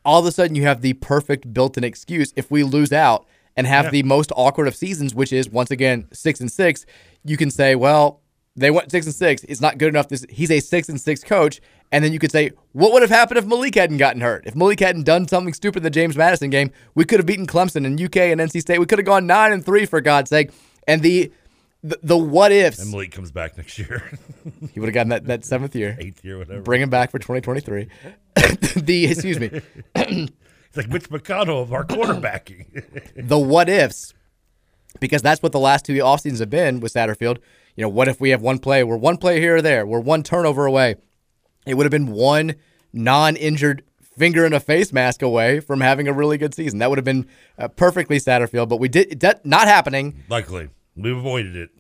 all 0.05 0.21
of 0.21 0.27
a 0.27 0.31
sudden 0.33 0.55
you 0.55 0.63
have 0.63 0.83
the 0.83 0.93
perfect 0.95 1.53
built-in 1.53 1.83
excuse 1.83 2.33
if 2.37 2.49
we 2.51 2.63
lose 2.63 2.93
out 2.93 3.27
and 3.57 3.67
have 3.67 3.87
Yeah. 3.87 3.91
the 3.91 4.03
most 4.05 4.31
awkward 4.37 4.69
of 4.69 4.77
seasons, 4.77 5.15
which 5.15 5.33
is 5.33 5.49
once 5.51 5.71
again 5.71 6.07
six 6.13 6.41
and 6.41 6.51
six. 6.53 6.87
You 7.25 7.37
can 7.37 7.51
say, 7.51 7.75
well, 7.75 8.21
they 8.57 8.71
went 8.71 8.91
six 8.91 9.07
and 9.07 9.15
six. 9.15 9.45
It's 9.45 9.61
not 9.61 9.79
good 9.79 9.89
enough. 9.89 10.09
This 10.09 10.25
he's 10.29 10.51
a 10.51 10.61
six 10.61 10.89
and 10.89 11.01
six 11.01 11.23
coach, 11.23 11.61
and 11.93 12.05
then 12.05 12.13
you 12.13 12.19
could 12.19 12.33
say, 12.33 12.53
what 12.73 12.93
would 12.93 13.03
have 13.03 13.11
happened 13.11 13.39
if 13.39 13.47
Malik 13.47 13.75
hadn't 13.75 13.99
gotten 13.99 14.21
hurt? 14.21 14.47
If 14.47 14.57
Malik 14.57 14.81
hadn't 14.81 15.05
done 15.05 15.29
something 15.29 15.55
stupid 15.55 15.79
in 15.79 15.83
the 15.83 15.91
James 15.91 16.17
Madison 16.17 16.51
game, 16.51 16.71
we 16.95 17.05
could 17.05 17.21
have 17.21 17.27
beaten 17.27 17.47
Clemson 17.47 17.87
and 17.87 18.01
UK 18.01 18.17
and 18.17 18.41
NC 18.41 18.61
State. 18.61 18.79
We 18.79 18.87
could 18.87 18.99
have 18.99 19.07
gone 19.07 19.27
nine 19.27 19.53
and 19.53 19.65
three 19.65 19.87
for 19.87 20.01
God's 20.01 20.31
sake. 20.31 20.51
And 20.89 21.03
the 21.03 21.33
the, 21.83 21.99
the 22.03 22.17
what 22.17 22.53
ifs. 22.53 22.81
And 22.81 22.91
Malik 22.91 23.13
comes 23.13 23.31
back 23.31 23.57
next 23.57 23.79
year. 23.79 24.11
he 24.73 24.81
would 24.81 24.89
have 24.89 24.95
gotten 24.95 25.11
that, 25.11 25.27
that 25.27 25.45
seventh 25.45 25.77
year, 25.77 25.97
eighth 26.01 26.25
year, 26.25 26.39
whatever. 26.39 26.63
Bring 26.63 26.83
him 26.83 26.91
back 26.91 27.11
for 27.11 27.19
2023. 27.19 27.89
the 28.83 29.07
excuse 29.07 29.39
me. 29.39 29.47
it's 29.95 30.77
like 30.77 30.89
Mitch 30.89 31.09
McConnell 31.11 31.63
of 31.63 31.73
our 31.73 31.85
quarterbacking. 31.85 32.83
the 33.17 33.39
what 33.39 33.69
ifs, 33.69 34.15
because 34.99 35.23
that's 35.23 35.43
what 35.43 35.53
the 35.53 35.61
last 35.61 35.85
two 35.85 36.01
off 36.01 36.23
seasons 36.23 36.41
have 36.41 36.51
been 36.51 36.81
with 36.81 36.93
Satterfield. 36.93 37.39
You 37.77 37.83
know, 37.83 37.89
what 37.89 38.09
if 38.09 38.21
we 38.21 38.31
have 38.31 38.41
one 38.41 38.59
play? 38.59 38.83
We're 38.83 38.97
one 38.97 39.19
play 39.19 39.41
here 39.41 39.57
or 39.57 39.63
there. 39.63 39.87
We're 39.87 40.01
one 40.01 40.23
turnover 40.23 40.67
away. 40.67 40.97
It 41.67 41.75
would 41.75 41.85
have 41.85 41.91
been 41.91 42.13
one 42.13 42.57
non-injured 42.93 43.85
finger 44.17 44.47
in 44.47 44.53
a 44.53 44.61
face 44.61 44.93
mask 44.93 45.21
away 45.21 45.61
from 45.61 45.83
having 45.83 46.09
a 46.09 46.13
really 46.13 46.39
good 46.39 46.55
season. 46.55 46.79
That 46.79 46.89
would 46.89 46.99
have 46.99 47.05
been 47.05 47.27
uh, 47.59 47.69
perfectly 47.69 48.19
Satterfield, 48.19 48.69
but 48.69 48.81
we 48.81 48.89
did 48.89 49.21
that 49.21 49.45
not 49.45 49.69
happening. 49.69 50.23
Luckily, 50.29 50.71
we 50.97 51.13
avoided 51.13 51.55
it. 51.55 51.71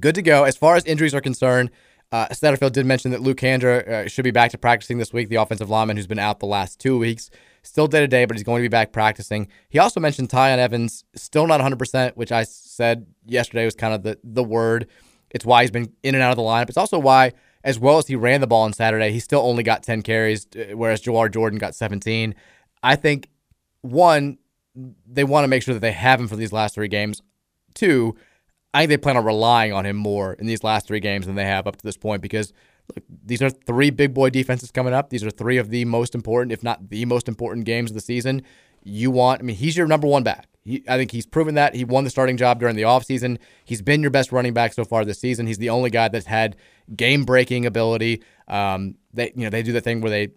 Good 0.00 0.14
to 0.14 0.22
go. 0.22 0.44
As 0.44 0.56
far 0.56 0.76
as 0.76 0.84
injuries 0.86 1.14
are 1.14 1.20
concerned, 1.20 1.70
uh, 2.10 2.28
Satterfield 2.28 2.72
did 2.72 2.86
mention 2.86 3.10
that 3.10 3.20
Luke 3.20 3.38
Kandra 3.38 3.86
uh, 3.86 4.08
should 4.08 4.24
be 4.24 4.30
back 4.30 4.50
to 4.52 4.58
practicing 4.58 4.98
this 4.98 5.12
week, 5.12 5.28
the 5.28 5.36
offensive 5.36 5.68
lineman 5.68 5.96
who's 5.96 6.06
been 6.06 6.18
out 6.18 6.40
the 6.40 6.46
last 6.46 6.80
two 6.80 6.98
weeks. 6.98 7.30
Still 7.62 7.86
day 7.86 8.00
to 8.00 8.08
day, 8.08 8.24
but 8.24 8.36
he's 8.36 8.44
going 8.44 8.60
to 8.60 8.64
be 8.64 8.72
back 8.72 8.92
practicing. 8.92 9.48
He 9.68 9.78
also 9.78 9.98
mentioned 9.98 10.28
Tiyon 10.28 10.58
Evans, 10.58 11.04
still 11.14 11.46
not 11.46 11.60
100%, 11.60 12.12
which 12.12 12.30
I 12.30 12.44
said 12.44 13.06
yesterday 13.26 13.64
was 13.64 13.74
kind 13.74 13.94
of 13.94 14.02
the, 14.02 14.18
the 14.22 14.44
word. 14.44 14.86
It's 15.34 15.44
why 15.44 15.62
he's 15.62 15.70
been 15.70 15.92
in 16.02 16.14
and 16.14 16.22
out 16.22 16.30
of 16.30 16.36
the 16.36 16.42
lineup. 16.42 16.68
It's 16.68 16.78
also 16.78 16.98
why, 16.98 17.32
as 17.64 17.78
well 17.78 17.98
as 17.98 18.06
he 18.06 18.14
ran 18.14 18.40
the 18.40 18.46
ball 18.46 18.62
on 18.62 18.72
Saturday, 18.72 19.10
he 19.10 19.18
still 19.18 19.40
only 19.40 19.64
got 19.64 19.82
10 19.82 20.02
carries, 20.02 20.46
uh, 20.56 20.76
whereas 20.76 21.02
Jawhar 21.02 21.30
Jordan 21.30 21.58
got 21.58 21.74
17. 21.74 22.34
I 22.82 22.96
think, 22.96 23.28
one, 23.82 24.38
they 25.06 25.24
want 25.24 25.44
to 25.44 25.48
make 25.48 25.62
sure 25.62 25.74
that 25.74 25.80
they 25.80 25.92
have 25.92 26.20
him 26.20 26.28
for 26.28 26.36
these 26.36 26.52
last 26.52 26.76
three 26.76 26.88
games. 26.88 27.20
Two, 27.74 28.16
I 28.72 28.80
think 28.80 28.90
they 28.90 28.96
plan 28.96 29.16
on 29.16 29.24
relying 29.24 29.72
on 29.72 29.84
him 29.84 29.96
more 29.96 30.34
in 30.34 30.46
these 30.46 30.62
last 30.62 30.86
three 30.86 31.00
games 31.00 31.26
than 31.26 31.34
they 31.34 31.44
have 31.44 31.66
up 31.66 31.76
to 31.76 31.84
this 31.84 31.96
point 31.96 32.22
because 32.22 32.52
look, 32.94 33.04
these 33.24 33.42
are 33.42 33.50
three 33.50 33.90
big 33.90 34.14
boy 34.14 34.30
defenses 34.30 34.70
coming 34.70 34.94
up. 34.94 35.10
These 35.10 35.24
are 35.24 35.30
three 35.30 35.58
of 35.58 35.70
the 35.70 35.84
most 35.84 36.14
important, 36.14 36.52
if 36.52 36.62
not 36.62 36.90
the 36.90 37.04
most 37.04 37.28
important 37.28 37.66
games 37.66 37.90
of 37.90 37.94
the 37.94 38.00
season. 38.00 38.42
You 38.84 39.10
want, 39.10 39.40
I 39.40 39.44
mean, 39.44 39.56
he's 39.56 39.76
your 39.76 39.86
number 39.86 40.06
one 40.06 40.22
back. 40.22 40.46
He, 40.64 40.82
I 40.88 40.96
think 40.96 41.10
he's 41.10 41.26
proven 41.26 41.56
that. 41.56 41.74
He 41.74 41.84
won 41.84 42.04
the 42.04 42.10
starting 42.10 42.36
job 42.36 42.58
during 42.58 42.74
the 42.76 42.82
offseason. 42.82 43.38
He's 43.64 43.82
been 43.82 44.00
your 44.00 44.10
best 44.10 44.32
running 44.32 44.54
back 44.54 44.72
so 44.72 44.84
far 44.84 45.04
this 45.04 45.20
season. 45.20 45.46
He's 45.46 45.58
the 45.58 45.70
only 45.70 45.90
guy 45.90 46.08
that's 46.08 46.26
had 46.26 46.56
game 46.96 47.24
breaking 47.24 47.66
ability. 47.66 48.22
Um, 48.48 48.96
they, 49.12 49.32
you 49.36 49.44
know, 49.44 49.50
they 49.50 49.62
do 49.62 49.72
the 49.72 49.80
thing 49.80 50.00
where 50.00 50.10
they 50.10 50.28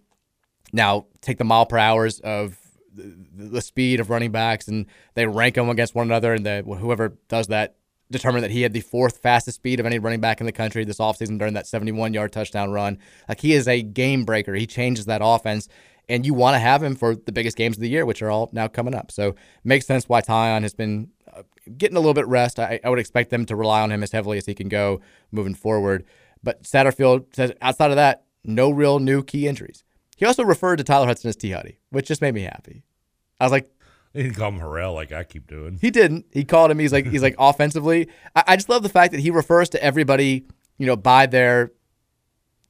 now 0.73 1.05
take 1.21 1.37
the 1.37 1.45
mile 1.45 1.65
per 1.65 1.77
hours 1.77 2.19
of 2.19 2.57
the, 2.93 3.61
speed 3.61 3.99
of 3.99 4.09
running 4.09 4.31
backs 4.31 4.67
and 4.67 4.85
they 5.13 5.25
rank 5.25 5.55
them 5.55 5.69
against 5.69 5.95
one 5.95 6.07
another. 6.07 6.33
And 6.33 6.45
the, 6.45 6.63
whoever 6.63 7.17
does 7.29 7.47
that 7.47 7.75
determined 8.09 8.43
that 8.43 8.51
he 8.51 8.61
had 8.61 8.73
the 8.73 8.81
fourth 8.81 9.17
fastest 9.17 9.57
speed 9.57 9.79
of 9.79 9.85
any 9.85 9.99
running 9.99 10.21
back 10.21 10.39
in 10.39 10.45
the 10.45 10.51
country 10.51 10.83
this 10.85 10.97
offseason 10.97 11.37
during 11.37 11.53
that 11.53 11.67
71 11.67 12.13
yard 12.13 12.31
touchdown 12.31 12.71
run. 12.71 12.97
Like 13.27 13.41
he 13.41 13.53
is 13.53 13.67
a 13.67 13.81
game 13.81 14.25
breaker. 14.25 14.53
He 14.55 14.67
changes 14.67 15.05
that 15.05 15.21
offense. 15.23 15.67
And 16.10 16.26
you 16.26 16.34
want 16.34 16.56
to 16.56 16.60
have 16.60 16.82
him 16.82 16.96
for 16.96 17.15
the 17.15 17.32
biggest 17.32 17.58
games 17.58 17.78
of 17.78 17.82
the 17.82 17.89
year, 17.89 18.06
which 18.06 18.22
are 18.22 18.32
all 18.32 18.50
now 18.54 18.67
coming 18.67 18.96
up. 18.96 19.12
So 19.12 19.36
makes 19.63 19.86
sense 19.86 20.08
why 20.08 20.22
Tiyon 20.22 20.62
has 20.62 20.74
been 20.74 21.10
uh, 21.34 21.43
getting 21.78 21.98
a 21.98 22.00
little 22.00 22.13
bit 22.13 22.28
rest. 22.28 22.60
I, 22.60 22.80
I 22.84 22.89
would 22.89 23.00
expect 23.00 23.30
them 23.30 23.46
to 23.48 23.56
rely 23.56 23.82
on 23.82 23.91
him 23.91 24.04
as 24.04 24.12
heavily 24.12 24.38
as 24.38 24.46
he 24.46 24.54
can 24.54 24.70
go 24.70 25.02
moving 25.32 25.54
forward. 25.54 26.06
But 26.41 26.63
Satterfield 26.63 27.36
says 27.36 27.52
outside 27.62 27.89
of 27.89 27.98
that, 27.98 28.24
no 28.43 28.70
real 28.70 29.00
new 29.00 29.22
key 29.22 29.48
injuries. 29.48 29.84
He 30.15 30.26
also 30.26 30.43
referred 30.43 30.78
to 30.78 30.84
Tyler 30.84 31.06
Hudson 31.08 31.30
as 31.30 31.36
T 31.36 31.52
Huddy, 31.52 31.80
which 31.89 32.08
just 32.08 32.22
made 32.22 32.34
me 32.34 32.41
happy. 32.41 32.84
I 33.39 33.46
was 33.46 33.52
like, 33.52 33.70
he 34.13 34.24
didn't 34.24 34.36
call 34.36 34.50
him 34.50 34.60
Harrell 34.60 34.96
like 34.96 35.12
I 35.12 35.24
keep 35.24 35.46
doing. 35.48 35.78
He 35.80 35.91
didn't. 35.91 36.26
He 36.32 36.43
called 36.43 36.72
him. 36.72 36.80
He's 36.80 36.91
like 36.91 37.06
he's 37.06 37.22
like 37.22 37.36
offensively. 37.39 38.08
I, 38.36 38.43
I 38.48 38.56
just 38.56 38.70
love 38.70 38.82
the 38.82 38.89
fact 38.89 39.12
that 39.12 39.20
he 39.20 39.30
refers 39.30 39.70
to 39.70 39.84
everybody, 39.84 40.46
you 40.78 40.88
know, 40.88 40.96
by 40.96 41.28
their 41.28 41.72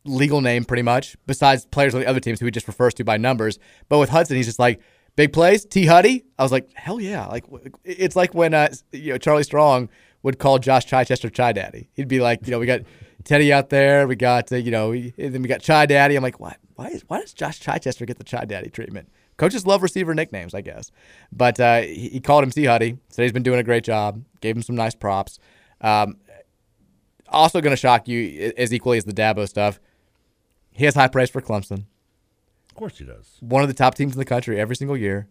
legal 0.07 0.41
name 0.41 0.65
pretty 0.65 0.83
much. 0.83 1.15
Besides 1.25 1.65
players 1.65 1.93
on 1.93 2.01
the 2.01 2.07
other 2.07 2.19
teams 2.19 2.39
who 2.39 2.45
he 2.45 2.51
just 2.51 2.67
refers 2.67 2.93
to 2.95 3.03
by 3.03 3.17
numbers. 3.17 3.59
But 3.89 3.99
with 3.99 4.09
Hudson, 4.09 4.35
he's 4.37 4.45
just 4.47 4.59
like 4.59 4.81
big 5.15 5.33
plays. 5.33 5.65
T 5.65 5.85
Huddy. 5.85 6.25
I 6.39 6.43
was 6.43 6.51
like, 6.51 6.71
hell 6.73 6.99
yeah! 6.99 7.25
Like 7.27 7.45
it's 7.83 8.15
like 8.15 8.33
when 8.33 8.53
uh, 8.53 8.69
you 8.91 9.13
know 9.13 9.17
Charlie 9.17 9.43
Strong 9.43 9.89
would 10.23 10.39
call 10.39 10.59
Josh 10.59 10.85
Chichester 10.85 11.29
Chai 11.29 11.51
Daddy. 11.51 11.89
He'd 11.93 12.07
be 12.07 12.19
like, 12.19 12.45
you 12.45 12.51
know, 12.51 12.59
we 12.59 12.65
got 12.65 12.81
Teddy 13.23 13.51
out 13.51 13.69
there. 13.69 14.07
We 14.07 14.15
got 14.15 14.51
uh, 14.51 14.55
you 14.55 14.71
know, 14.71 14.91
and 14.91 15.13
then 15.17 15.41
we 15.41 15.47
got 15.47 15.61
Chai 15.61 15.85
Daddy. 15.85 16.15
I'm 16.15 16.23
like, 16.23 16.39
what? 16.39 16.57
Why 16.75 16.87
is 16.87 17.03
why 17.07 17.19
does 17.19 17.33
Josh 17.33 17.59
Chichester 17.59 18.05
get 18.05 18.17
the 18.17 18.23
Chai 18.23 18.45
Daddy 18.45 18.69
treatment? 18.69 19.09
Coaches 19.37 19.67
love 19.67 19.83
receiver 19.83 20.15
nicknames, 20.15 20.55
I 20.55 20.61
guess. 20.61 20.91
But 21.31 21.59
uh, 21.59 21.81
he, 21.81 22.09
he, 22.09 22.19
called 22.19 22.43
him 22.43 22.49
T 22.49 22.65
Huddy. 22.65 22.97
Said 23.09 23.23
he's 23.23 23.31
been 23.31 23.43
doing 23.43 23.59
a 23.59 23.63
great 23.63 23.83
job. 23.83 24.23
Gave 24.41 24.55
him 24.55 24.63
some 24.63 24.75
nice 24.75 24.95
props. 24.95 25.37
Um, 25.79 26.17
also 27.29 27.61
going 27.61 27.71
to 27.71 27.77
shock 27.77 28.07
you 28.07 28.53
as 28.57 28.73
equally 28.73 28.97
as 28.97 29.05
the 29.05 29.13
Dabo 29.13 29.47
stuff. 29.47 29.79
He 30.77 30.85
has 30.85 30.93
high 30.93 31.07
praise 31.07 31.31
for 31.31 31.41
Clemson. 31.41 31.85
Of 32.69 32.75
course 32.75 32.99
he 32.99 33.03
does. 33.03 33.37
One 33.39 33.63
of 33.63 33.67
the 33.67 33.73
top 33.73 33.95
teams 33.95 34.13
in 34.13 34.19
the 34.19 34.25
country 34.25 34.59
every 34.59 34.75
single 34.75 34.95
year. 34.95 35.27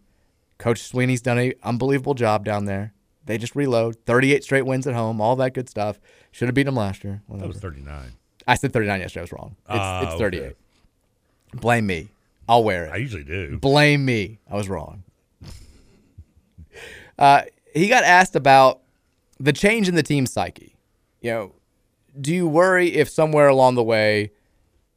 Coach 0.59 0.81
Swinney's 0.81 1.23
done 1.23 1.39
an 1.39 1.53
unbelievable 1.63 2.15
job 2.15 2.45
down 2.45 2.65
there. 2.65 2.95
They 3.27 3.39
just 3.39 3.55
reload. 3.55 4.05
38 4.07 4.43
straight 4.43 4.67
wins 4.67 4.89
at 4.89 4.95
home, 4.95 5.21
all 5.21 5.37
that 5.37 5.55
good 5.55 5.69
stuff. 5.69 6.01
Should 6.33 6.49
have 6.49 6.55
beaten 6.57 6.75
them 6.75 6.83
last 6.83 7.05
year. 7.05 7.23
Whatever. 7.29 7.47
That 7.47 7.55
was 7.55 7.63
39. 7.63 8.13
I 8.49 8.55
said 8.57 8.73
39 8.73 9.01
yesterday. 9.01 9.21
I 9.21 9.23
was 9.23 9.33
wrong. 9.33 9.57
It's, 9.69 9.79
uh, 9.79 10.09
it's 10.11 10.21
38. 10.21 10.43
Okay. 10.43 10.55
Blame 11.55 11.87
me. 11.87 12.09
I'll 12.49 12.65
wear 12.65 12.87
it. 12.87 12.93
I 12.93 12.97
usually 12.97 13.23
do. 13.23 13.57
Blame 13.59 14.05
me. 14.05 14.41
I 14.51 14.57
was 14.57 14.69
wrong. 14.69 15.05
uh, 17.21 17.43
he 17.73 17.87
got 17.87 18.03
asked 18.03 18.35
about 18.35 18.81
the 19.39 19.53
change 19.53 19.89
in 19.89 19.95
the 19.95 20.03
team's 20.03 20.33
psyche. 20.33 20.75
You 21.21 21.31
know, 21.31 21.53
do 22.21 22.35
you 22.35 22.49
worry 22.49 22.95
if 22.95 23.09
somewhere 23.09 23.47
along 23.47 23.77
the 23.77 23.85
way, 23.85 24.33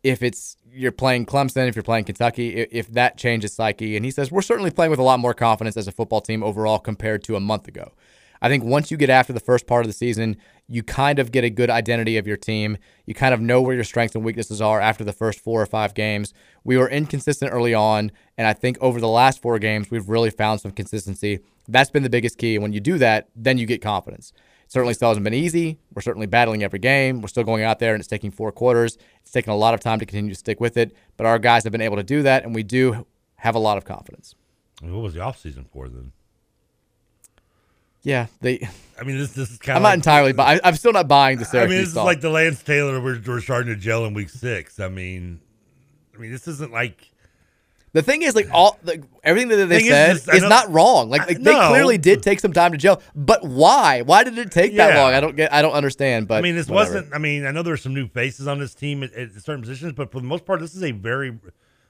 if 0.03 0.23
it's 0.23 0.57
you're 0.71 0.91
playing 0.91 1.25
Clemson, 1.25 1.67
if 1.67 1.75
you're 1.75 1.83
playing 1.83 2.05
Kentucky, 2.05 2.55
if, 2.55 2.69
if 2.71 2.87
that 2.93 3.17
changes 3.17 3.53
psyche? 3.53 3.95
And 3.95 4.05
he 4.05 4.11
says 4.11 4.31
we're 4.31 4.41
certainly 4.41 4.71
playing 4.71 4.91
with 4.91 4.99
a 4.99 5.03
lot 5.03 5.19
more 5.19 5.33
confidence 5.33 5.77
as 5.77 5.87
a 5.87 5.91
football 5.91 6.21
team 6.21 6.43
overall 6.43 6.79
compared 6.79 7.23
to 7.25 7.35
a 7.35 7.39
month 7.39 7.67
ago. 7.67 7.91
I 8.41 8.47
think 8.47 8.63
once 8.63 8.89
you 8.89 8.97
get 8.97 9.09
after 9.09 9.33
the 9.33 9.39
first 9.39 9.67
part 9.67 9.83
of 9.83 9.87
the 9.87 9.93
season, 9.93 10.37
you 10.67 10.81
kind 10.83 11.19
of 11.19 11.31
get 11.31 11.43
a 11.43 11.49
good 11.49 11.69
identity 11.69 12.17
of 12.17 12.25
your 12.25 12.37
team. 12.37 12.77
You 13.05 13.13
kind 13.13 13.33
of 13.33 13.41
know 13.41 13.61
where 13.61 13.75
your 13.75 13.83
strengths 13.83 14.15
and 14.15 14.23
weaknesses 14.23 14.61
are 14.61 14.79
after 14.79 15.03
the 15.03 15.11
first 15.11 15.41
four 15.41 15.61
or 15.61 15.65
five 15.65 15.93
games. 15.93 16.33
We 16.63 16.77
were 16.77 16.89
inconsistent 16.89 17.51
early 17.51 17.73
on, 17.73 18.11
and 18.37 18.47
I 18.47 18.53
think 18.53 18.77
over 18.79 19.01
the 19.01 19.09
last 19.09 19.41
four 19.41 19.59
games, 19.59 19.91
we've 19.91 20.07
really 20.07 20.29
found 20.29 20.61
some 20.61 20.71
consistency. 20.71 21.39
That's 21.67 21.89
been 21.89 22.03
the 22.03 22.09
biggest 22.09 22.37
key. 22.37 22.57
When 22.57 22.71
you 22.71 22.79
do 22.79 22.97
that, 22.99 23.27
then 23.35 23.57
you 23.57 23.65
get 23.65 23.81
confidence. 23.81 24.31
Certainly 24.69 24.93
still 24.93 25.07
hasn't 25.07 25.23
been 25.23 25.33
easy. 25.33 25.79
We're 25.95 26.03
certainly 26.03 26.27
battling 26.27 26.63
every 26.63 26.77
game. 26.77 27.21
We're 27.21 27.27
still 27.27 27.43
going 27.43 27.63
out 27.63 27.79
there, 27.79 27.95
and 27.95 27.99
it's 27.99 28.07
taking 28.07 28.29
four 28.29 28.51
quarters. 28.51 28.99
It's 29.23 29.31
taken 29.31 29.51
a 29.51 29.55
lot 29.55 29.73
of 29.73 29.79
time 29.79 29.97
to 29.97 30.05
continue 30.05 30.29
to 30.29 30.37
stick 30.37 30.59
with 30.59 30.77
it, 30.77 30.95
but 31.17 31.25
our 31.25 31.39
guys 31.39 31.63
have 31.63 31.71
been 31.71 31.81
able 31.81 31.97
to 31.97 32.03
do 32.03 32.21
that, 32.21 32.43
and 32.43 32.53
we 32.53 32.61
do 32.61 33.07
have 33.37 33.55
a 33.55 33.59
lot 33.59 33.77
of 33.77 33.83
confidence. 33.83 34.35
What 34.81 35.01
was 35.01 35.15
the 35.15 35.21
offseason 35.21 35.65
for 35.73 35.89
then? 35.89 36.11
Yeah, 38.03 38.27
they. 38.41 38.69
I 38.99 39.03
mean, 39.03 39.17
this 39.17 39.33
this 39.33 39.49
is 39.51 39.57
kind. 39.57 39.75
Of 39.75 39.83
I'm 39.83 39.85
of 39.85 39.89
not 39.89 39.93
entirely, 39.95 40.33
but 40.33 40.43
I, 40.47 40.59
I'm 40.63 40.75
still 40.75 40.93
not 40.93 41.07
buying 41.07 41.39
the 41.39 41.45
Syracuse 41.45 41.71
I 41.71 41.75
mean, 41.75 41.85
this 41.85 41.93
thought. 41.95 42.01
is 42.01 42.05
like 42.05 42.21
the 42.21 42.29
Lance 42.29 42.61
Taylor 42.61 43.01
we're, 43.01 43.19
we're 43.25 43.41
starting 43.41 43.73
to 43.73 43.79
gel 43.79 44.05
in 44.05 44.13
week 44.13 44.29
six. 44.29 44.79
I 44.79 44.87
mean, 44.87 45.41
I 46.15 46.19
mean, 46.19 46.31
this 46.31 46.47
isn't 46.47 46.71
like 46.71 47.08
The 47.91 48.03
thing 48.03 48.21
is, 48.21 48.35
like 48.35 48.49
all 48.51 48.77
like, 48.83 49.03
everything 49.23 49.49
that 49.49 49.65
they 49.65 49.81
said 49.81 50.17
is, 50.17 50.27
is, 50.27 50.43
not 50.43 50.71
wrong. 50.71 51.09
Like, 51.09 51.27
like, 51.27 51.41
they 51.41 51.53
clearly 51.53 51.97
did 51.97 52.21
take 52.21 52.39
some 52.39 52.53
time 52.53 52.71
to 52.71 52.77
gel, 52.77 53.01
but 53.15 53.43
why? 53.43 54.03
Why 54.03 54.23
did 54.23 54.37
it 54.37 54.51
take 54.51 54.75
that 54.75 54.95
long? 54.95 55.13
I 55.13 55.19
don't 55.19 55.35
get. 55.35 55.51
I 55.51 55.63
don't 55.63 55.73
understand. 55.73 56.27
But 56.27 56.35
I 56.35 56.41
mean, 56.41 56.55
this 56.55 56.67
whatever. 56.67 56.95
wasn't. 56.95 57.15
I 57.15 57.17
mean, 57.17 57.45
I 57.45 57.51
know 57.51 57.63
there's 57.63 57.81
some 57.81 57.95
new 57.95 58.07
faces 58.07 58.47
on 58.47 58.59
this 58.59 58.75
team 58.75 59.01
at, 59.01 59.11
at 59.13 59.31
certain 59.33 59.61
positions, 59.61 59.93
but 59.93 60.11
for 60.11 60.19
the 60.19 60.27
most 60.27 60.45
part, 60.45 60.59
this 60.59 60.75
is 60.75 60.83
a 60.83 60.91
very. 60.91 61.37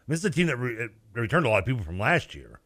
This 0.08 0.20
is 0.20 0.26
a 0.26 0.32
team 0.32 0.48
that 0.48 0.58
re, 0.58 0.88
returned 1.14 1.46
a 1.46 1.50
lot 1.50 1.60
of 1.60 1.66
people 1.66 1.84
from 1.84 2.00
last 2.00 2.34
year. 2.34 2.62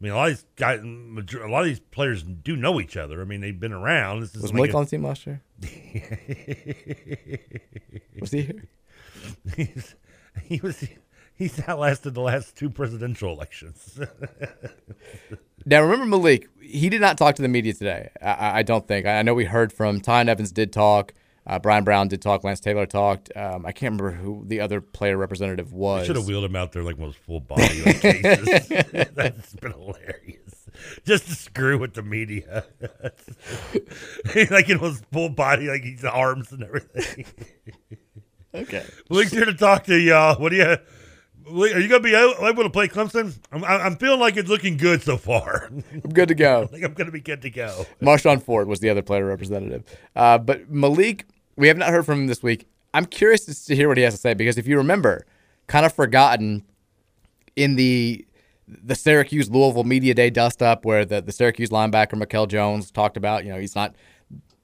I 0.00 0.04
mean, 0.04 0.12
a 0.12 0.16
lot 0.16 0.30
of 0.30 0.36
these 0.36 0.46
guys, 0.56 0.80
a 0.80 1.48
lot 1.48 1.60
of 1.60 1.66
these 1.66 1.80
players 1.80 2.22
do 2.22 2.56
know 2.56 2.80
each 2.80 2.96
other. 2.96 3.20
I 3.20 3.24
mean, 3.24 3.40
they've 3.40 3.58
been 3.58 3.72
around. 3.72 4.20
This 4.20 4.34
is 4.34 4.42
Was 4.42 4.54
like 4.54 4.72
a- 4.72 4.76
on 4.76 4.84
the 4.84 4.90
team 4.90 5.04
last 5.04 5.26
year? 5.26 5.42
Was 8.20 8.30
he 8.30 8.42
here? 8.42 8.68
He 10.44 10.60
was. 10.62 10.84
He's 11.38 11.60
outlasted 11.68 12.14
the 12.14 12.20
last 12.20 12.56
two 12.56 12.68
presidential 12.70 13.32
elections. 13.32 13.98
Now, 15.66 15.82
remember 15.82 16.06
Malik, 16.06 16.48
he 16.62 16.88
did 16.88 17.00
not 17.02 17.18
talk 17.18 17.34
to 17.34 17.42
the 17.42 17.48
media 17.48 17.74
today. 17.74 18.08
I- 18.22 18.26
I, 18.30 18.58
I 18.58 18.62
don't 18.62 18.86
think. 18.88 19.04
I 19.06 19.18
I 19.18 19.22
know 19.22 19.34
we 19.34 19.44
heard 19.44 19.70
from 19.72 20.00
Ty 20.00 20.22
Evans 20.22 20.50
did 20.50 20.72
talk. 20.72 21.12
Uh, 21.46 21.58
Bryan 21.58 21.84
Brown 21.84 22.08
did 22.08 22.22
talk. 22.22 22.42
Lance 22.44 22.60
Taylor 22.60 22.86
talked. 22.86 23.30
Um, 23.36 23.66
I 23.66 23.72
can't 23.72 24.00
remember 24.00 24.12
who 24.12 24.44
the 24.46 24.60
other 24.60 24.80
player 24.80 25.16
representative 25.18 25.72
was. 25.72 26.06
should 26.06 26.16
have 26.16 26.26
wheeled 26.26 26.44
him 26.44 26.56
out 26.56 26.72
there 26.72 26.82
like 26.84 26.98
most 26.98 27.18
full 27.18 27.40
body 27.40 27.82
like 27.82 28.00
cases. 28.02 28.68
That's 29.14 29.54
been 29.56 29.72
hilarious. 29.72 30.68
Just 31.04 31.26
to 31.26 31.34
screw 31.34 31.76
with 31.76 31.92
the 31.94 32.02
media. 32.02 32.64
like 34.50 34.70
in 34.70 34.78
his 34.78 35.02
full 35.12 35.28
body, 35.28 35.68
like 35.68 35.82
he's 35.82 36.04
arms 36.04 36.52
and 36.52 36.62
everything. 36.62 37.26
Okay. 38.54 38.84
Malik's 39.10 39.32
here 39.32 39.44
to 39.44 39.54
talk 39.54 39.84
to 39.84 39.98
y'all. 39.98 40.40
What 40.40 40.50
do 40.50 40.56
you? 40.56 40.76
Are 41.50 41.80
you 41.80 41.88
gonna 41.88 42.00
be 42.00 42.14
able 42.14 42.62
to 42.62 42.70
play 42.70 42.88
Clemson? 42.88 43.38
I'm, 43.52 43.64
I'm 43.64 43.96
feeling 43.96 44.20
like 44.20 44.36
it's 44.36 44.48
looking 44.48 44.76
good 44.76 45.02
so 45.02 45.16
far. 45.16 45.68
I'm 45.92 46.00
good 46.12 46.28
to 46.28 46.34
go. 46.34 46.62
I 46.64 46.66
think 46.66 46.84
I'm 46.84 46.94
gonna 46.94 47.10
be 47.10 47.20
good 47.20 47.42
to 47.42 47.50
go. 47.50 47.86
Marshon 48.02 48.42
Ford 48.42 48.68
was 48.68 48.80
the 48.80 48.90
other 48.90 49.02
player 49.02 49.24
representative. 49.24 49.84
Uh, 50.14 50.38
but 50.38 50.70
Malik, 50.70 51.26
we 51.56 51.68
have 51.68 51.76
not 51.76 51.90
heard 51.90 52.04
from 52.06 52.20
him 52.20 52.26
this 52.26 52.42
week. 52.42 52.66
I'm 52.94 53.06
curious 53.06 53.44
to- 53.46 53.66
to 53.66 53.76
hear 53.76 53.88
what 53.88 53.96
he 53.96 54.02
has 54.02 54.14
to 54.14 54.20
say 54.20 54.34
because 54.34 54.58
if 54.58 54.66
you 54.66 54.76
remember, 54.76 55.26
kind 55.66 55.84
of 55.86 55.92
forgotten 55.92 56.64
in 57.56 57.76
the 57.76 58.24
the 58.66 58.94
Syracuse 58.94 59.48
Louisville 59.50 59.84
media 59.84 60.12
day 60.12 60.28
dust 60.28 60.62
up 60.62 60.84
where 60.84 61.04
the, 61.06 61.22
the 61.22 61.32
Syracuse 61.32 61.70
linebacker 61.70 62.18
Mikel 62.18 62.46
Jones 62.46 62.90
talked 62.90 63.16
about, 63.16 63.44
you 63.44 63.50
know, 63.50 63.58
he's 63.58 63.74
not 63.74 63.94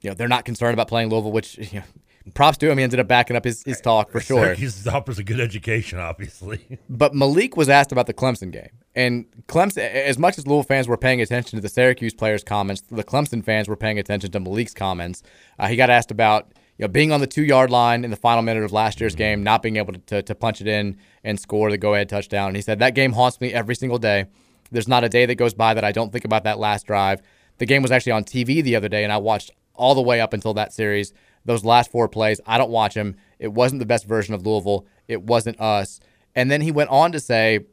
you 0.01 0.11
know, 0.11 0.13
they're 0.13 0.27
not 0.27 0.45
concerned 0.45 0.73
about 0.75 0.87
playing 0.87 1.09
Louisville, 1.09 1.31
which 1.31 1.57
you 1.73 1.79
know, 1.79 1.85
props 2.33 2.57
to 2.59 2.69
him. 2.69 2.77
He 2.77 2.83
ended 2.83 2.99
up 2.99 3.07
backing 3.07 3.35
up 3.35 3.43
his, 3.43 3.63
his 3.63 3.79
talk 3.79 4.11
for 4.11 4.19
sure. 4.19 4.43
Syracuse 4.43 4.87
offers 4.87 5.19
a 5.19 5.23
good 5.23 5.39
education, 5.39 5.99
obviously. 5.99 6.79
But 6.89 7.13
Malik 7.13 7.57
was 7.57 7.67
asked 7.67 7.91
about 7.91 8.07
the 8.07 8.13
Clemson 8.13 8.51
game. 8.51 8.69
And 8.95 9.25
Clemson, 9.47 9.77
as 9.79 10.17
much 10.17 10.37
as 10.37 10.47
Louisville 10.47 10.63
fans 10.63 10.87
were 10.87 10.97
paying 10.97 11.19
attention 11.19 11.57
to 11.57 11.61
the 11.61 11.69
Syracuse 11.69 12.13
players' 12.13 12.43
comments, 12.43 12.81
the 12.89 13.03
Clemson 13.03 13.43
fans 13.43 13.67
were 13.67 13.75
paying 13.75 13.99
attention 13.99 14.31
to 14.31 14.39
Malik's 14.39 14.73
comments. 14.73 15.23
Uh, 15.59 15.67
he 15.67 15.75
got 15.75 15.89
asked 15.89 16.11
about 16.11 16.53
you 16.77 16.83
know 16.83 16.87
being 16.87 17.11
on 17.11 17.19
the 17.19 17.27
two 17.27 17.43
yard 17.43 17.69
line 17.69 18.03
in 18.05 18.11
the 18.11 18.17
final 18.17 18.41
minute 18.41 18.63
of 18.63 18.71
last 18.71 18.99
year's 19.01 19.15
game, 19.15 19.43
not 19.43 19.61
being 19.61 19.75
able 19.75 19.93
to, 19.93 19.99
to, 19.99 20.21
to 20.21 20.35
punch 20.35 20.61
it 20.61 20.67
in 20.67 20.97
and 21.23 21.39
score 21.39 21.69
the 21.69 21.77
go 21.77 21.93
ahead 21.93 22.07
touchdown. 22.07 22.47
And 22.47 22.55
he 22.55 22.61
said, 22.61 22.79
That 22.79 22.95
game 22.95 23.13
haunts 23.13 23.41
me 23.41 23.51
every 23.53 23.75
single 23.75 23.97
day. 23.99 24.25
There's 24.71 24.87
not 24.87 25.03
a 25.03 25.09
day 25.09 25.25
that 25.25 25.35
goes 25.35 25.53
by 25.53 25.73
that 25.73 25.83
I 25.83 25.91
don't 25.91 26.11
think 26.11 26.25
about 26.25 26.43
that 26.45 26.59
last 26.59 26.87
drive. 26.87 27.21
The 27.57 27.65
game 27.65 27.81
was 27.81 27.91
actually 27.91 28.13
on 28.13 28.23
TV 28.23 28.63
the 28.63 28.75
other 28.75 28.89
day, 28.89 29.03
and 29.03 29.11
I 29.11 29.17
watched 29.17 29.51
all 29.75 29.95
the 29.95 30.01
way 30.01 30.21
up 30.21 30.33
until 30.33 30.53
that 30.55 30.73
series. 30.73 31.13
Those 31.45 31.63
last 31.63 31.91
four 31.91 32.07
plays, 32.07 32.41
I 32.45 32.57
don't 32.57 32.71
watch 32.71 32.95
them. 32.95 33.15
It 33.39 33.53
wasn't 33.53 33.79
the 33.79 33.85
best 33.85 34.05
version 34.05 34.33
of 34.33 34.45
Louisville. 34.45 34.85
It 35.07 35.23
wasn't 35.23 35.59
us. 35.59 35.99
And 36.35 36.51
then 36.51 36.61
he 36.61 36.71
went 36.71 36.89
on 36.89 37.11
to 37.11 37.19
say, 37.19 37.65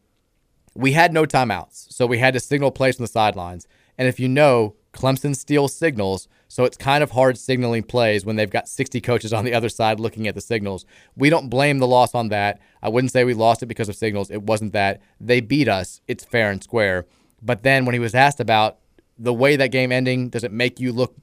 we 0.74 0.92
had 0.92 1.12
no 1.12 1.24
timeouts, 1.24 1.92
so 1.92 2.06
we 2.06 2.18
had 2.18 2.34
to 2.34 2.40
signal 2.40 2.70
plays 2.70 2.96
from 2.96 3.04
the 3.04 3.08
sidelines. 3.08 3.66
And 3.98 4.08
if 4.08 4.18
you 4.18 4.28
know, 4.28 4.76
Clemson 4.92 5.36
steals 5.36 5.74
signals, 5.74 6.28
so 6.48 6.64
it's 6.64 6.76
kind 6.76 7.02
of 7.02 7.12
hard 7.12 7.38
signaling 7.38 7.82
plays 7.82 8.24
when 8.24 8.36
they've 8.36 8.50
got 8.50 8.68
60 8.68 9.00
coaches 9.00 9.32
on 9.32 9.44
the 9.44 9.54
other 9.54 9.68
side 9.68 10.00
looking 10.00 10.28
at 10.28 10.34
the 10.34 10.40
signals. 10.40 10.84
We 11.16 11.30
don't 11.30 11.48
blame 11.48 11.78
the 11.78 11.86
loss 11.86 12.14
on 12.14 12.28
that. 12.28 12.60
I 12.82 12.90
wouldn't 12.90 13.12
say 13.12 13.24
we 13.24 13.34
lost 13.34 13.62
it 13.62 13.66
because 13.66 13.88
of 13.88 13.96
signals. 13.96 14.30
It 14.30 14.42
wasn't 14.42 14.72
that. 14.74 15.00
They 15.20 15.40
beat 15.40 15.68
us. 15.68 16.00
It's 16.08 16.24
fair 16.24 16.50
and 16.50 16.62
square. 16.62 17.06
But 17.40 17.62
then 17.62 17.84
when 17.84 17.94
he 17.94 17.98
was 17.98 18.14
asked 18.14 18.40
about 18.40 18.78
the 19.18 19.32
way 19.32 19.56
that 19.56 19.68
game 19.68 19.92
ending, 19.92 20.28
does 20.28 20.44
it 20.44 20.52
make 20.52 20.78
you 20.78 20.92
look 20.92 21.14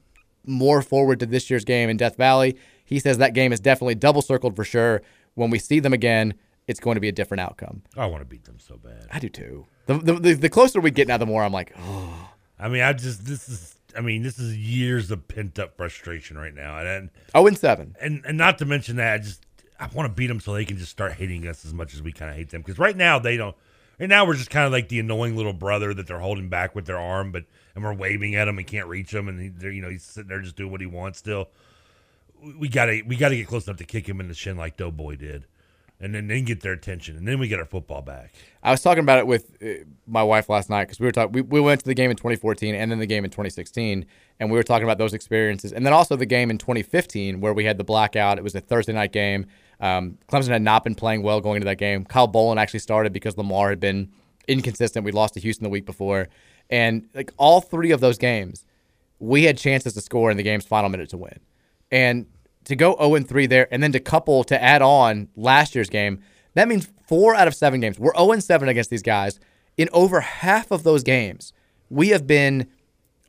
more 0.50 0.82
forward 0.82 1.20
to 1.20 1.26
this 1.26 1.48
year's 1.48 1.64
game 1.64 1.88
in 1.88 1.96
Death 1.96 2.16
Valley? 2.16 2.56
He 2.84 2.98
says 2.98 3.18
that 3.18 3.34
game 3.34 3.52
is 3.52 3.60
definitely 3.60 3.94
double 3.94 4.22
circled 4.22 4.56
for 4.56 4.64
sure. 4.64 5.02
When 5.34 5.50
we 5.50 5.58
see 5.58 5.80
them 5.80 5.92
again, 5.92 6.34
it's 6.66 6.80
going 6.80 6.96
to 6.96 7.00
be 7.00 7.08
a 7.08 7.12
different 7.12 7.40
outcome. 7.40 7.82
I 7.96 8.06
want 8.06 8.20
to 8.20 8.24
beat 8.24 8.44
them 8.44 8.58
so 8.58 8.76
bad. 8.76 9.06
I 9.10 9.18
do 9.18 9.28
too. 9.28 9.66
The, 9.86 9.94
the, 9.94 10.34
the, 10.34 10.48
closer 10.48 10.80
we 10.80 10.90
get 10.90 11.08
now, 11.08 11.16
the 11.16 11.26
more 11.26 11.42
I'm 11.42 11.52
like, 11.52 11.72
oh. 11.78 12.30
I 12.58 12.68
mean, 12.68 12.82
I 12.82 12.92
just 12.92 13.24
this 13.24 13.48
is. 13.48 13.76
I 13.96 14.02
mean, 14.02 14.22
this 14.22 14.38
is 14.38 14.56
years 14.56 15.10
of 15.10 15.26
pent 15.26 15.58
up 15.58 15.76
frustration 15.76 16.38
right 16.38 16.54
now, 16.54 16.78
and 16.78 16.86
and 16.86 17.10
oh 17.34 17.48
and 17.48 17.58
seven, 17.58 17.96
and 18.00 18.24
and 18.24 18.38
not 18.38 18.58
to 18.58 18.64
mention 18.64 18.96
that 18.96 19.14
I 19.14 19.18
just 19.18 19.44
I 19.80 19.88
want 19.88 20.08
to 20.08 20.14
beat 20.14 20.28
them 20.28 20.38
so 20.38 20.52
they 20.52 20.64
can 20.64 20.76
just 20.76 20.92
start 20.92 21.14
hating 21.14 21.48
us 21.48 21.64
as 21.64 21.74
much 21.74 21.94
as 21.94 22.02
we 22.02 22.12
kind 22.12 22.30
of 22.30 22.36
hate 22.36 22.50
them 22.50 22.60
because 22.60 22.78
right 22.78 22.96
now 22.96 23.18
they 23.18 23.36
don't. 23.36 23.56
Right 23.98 24.08
now 24.08 24.24
we're 24.24 24.36
just 24.36 24.50
kind 24.50 24.64
of 24.64 24.72
like 24.72 24.88
the 24.88 25.00
annoying 25.00 25.36
little 25.36 25.52
brother 25.52 25.92
that 25.92 26.06
they're 26.06 26.20
holding 26.20 26.48
back 26.48 26.74
with 26.74 26.86
their 26.86 26.98
arm, 26.98 27.32
but 27.32 27.44
and 27.80 27.84
we're 27.84 28.00
waving 28.00 28.34
at 28.34 28.48
him 28.48 28.58
and 28.58 28.66
can't 28.66 28.86
reach 28.86 29.12
him, 29.12 29.28
and 29.28 29.40
he, 29.40 29.68
you 29.68 29.82
know 29.82 29.88
he's 29.88 30.02
sitting 30.02 30.28
there 30.28 30.40
just 30.40 30.56
doing 30.56 30.70
what 30.70 30.80
he 30.80 30.86
wants. 30.86 31.18
Still, 31.18 31.48
we 32.58 32.68
gotta 32.68 33.02
we 33.06 33.16
gotta 33.16 33.36
get 33.36 33.46
close 33.46 33.66
enough 33.66 33.78
to 33.78 33.84
kick 33.84 34.08
him 34.08 34.20
in 34.20 34.28
the 34.28 34.34
shin 34.34 34.56
like 34.56 34.76
Doughboy 34.76 35.16
did, 35.16 35.46
and 35.98 36.14
then 36.14 36.28
then 36.28 36.44
get 36.44 36.60
their 36.60 36.72
attention, 36.72 37.16
and 37.16 37.26
then 37.26 37.38
we 37.38 37.48
get 37.48 37.58
our 37.58 37.64
football 37.64 38.02
back. 38.02 38.34
I 38.62 38.70
was 38.70 38.82
talking 38.82 39.02
about 39.02 39.18
it 39.18 39.26
with 39.26 39.56
uh, 39.62 39.84
my 40.06 40.22
wife 40.22 40.48
last 40.48 40.68
night 40.68 40.84
because 40.84 41.00
we 41.00 41.06
were 41.06 41.12
talking. 41.12 41.32
We, 41.32 41.40
we 41.40 41.60
went 41.60 41.80
to 41.80 41.86
the 41.86 41.94
game 41.94 42.10
in 42.10 42.16
2014 42.16 42.74
and 42.74 42.90
then 42.90 42.98
the 42.98 43.06
game 43.06 43.24
in 43.24 43.30
2016, 43.30 44.04
and 44.38 44.50
we 44.50 44.56
were 44.56 44.62
talking 44.62 44.84
about 44.84 44.98
those 44.98 45.14
experiences, 45.14 45.72
and 45.72 45.84
then 45.86 45.92
also 45.92 46.16
the 46.16 46.26
game 46.26 46.50
in 46.50 46.58
2015 46.58 47.40
where 47.40 47.54
we 47.54 47.64
had 47.64 47.78
the 47.78 47.84
blackout. 47.84 48.38
It 48.38 48.44
was 48.44 48.54
a 48.54 48.60
Thursday 48.60 48.92
night 48.92 49.12
game. 49.12 49.46
Um, 49.80 50.18
Clemson 50.28 50.48
had 50.48 50.60
not 50.60 50.84
been 50.84 50.94
playing 50.94 51.22
well 51.22 51.40
going 51.40 51.56
into 51.56 51.64
that 51.64 51.78
game. 51.78 52.04
Kyle 52.04 52.28
Bolin 52.28 52.58
actually 52.58 52.80
started 52.80 53.14
because 53.14 53.38
Lamar 53.38 53.70
had 53.70 53.80
been 53.80 54.10
inconsistent. 54.50 55.04
We 55.04 55.12
lost 55.12 55.34
to 55.34 55.40
Houston 55.40 55.64
the 55.64 55.70
week 55.70 55.86
before, 55.86 56.28
and 56.70 57.08
like 57.14 57.32
all 57.36 57.60
three 57.60 57.90
of 57.90 58.00
those 58.00 58.18
games, 58.18 58.64
we 59.18 59.44
had 59.44 59.58
chances 59.58 59.94
to 59.94 60.00
score 60.00 60.30
in 60.30 60.36
the 60.36 60.42
game's 60.42 60.64
final 60.64 60.88
minute 60.88 61.10
to 61.10 61.18
win, 61.18 61.38
and 61.90 62.26
to 62.64 62.76
go 62.76 62.96
0 62.98 63.24
3 63.24 63.46
there, 63.46 63.68
and 63.72 63.82
then 63.82 63.92
to 63.92 64.00
couple 64.00 64.44
to 64.44 64.62
add 64.62 64.82
on 64.82 65.28
last 65.36 65.74
year's 65.74 65.90
game. 65.90 66.20
That 66.54 66.68
means 66.68 66.88
four 67.06 67.34
out 67.34 67.48
of 67.48 67.54
seven 67.54 67.80
games. 67.80 67.98
We're 67.98 68.14
0 68.16 68.38
7 68.40 68.68
against 68.68 68.90
these 68.90 69.02
guys. 69.02 69.38
In 69.76 69.88
over 69.92 70.20
half 70.20 70.70
of 70.70 70.82
those 70.82 71.02
games, 71.02 71.52
we 71.88 72.08
have 72.08 72.26
been 72.26 72.68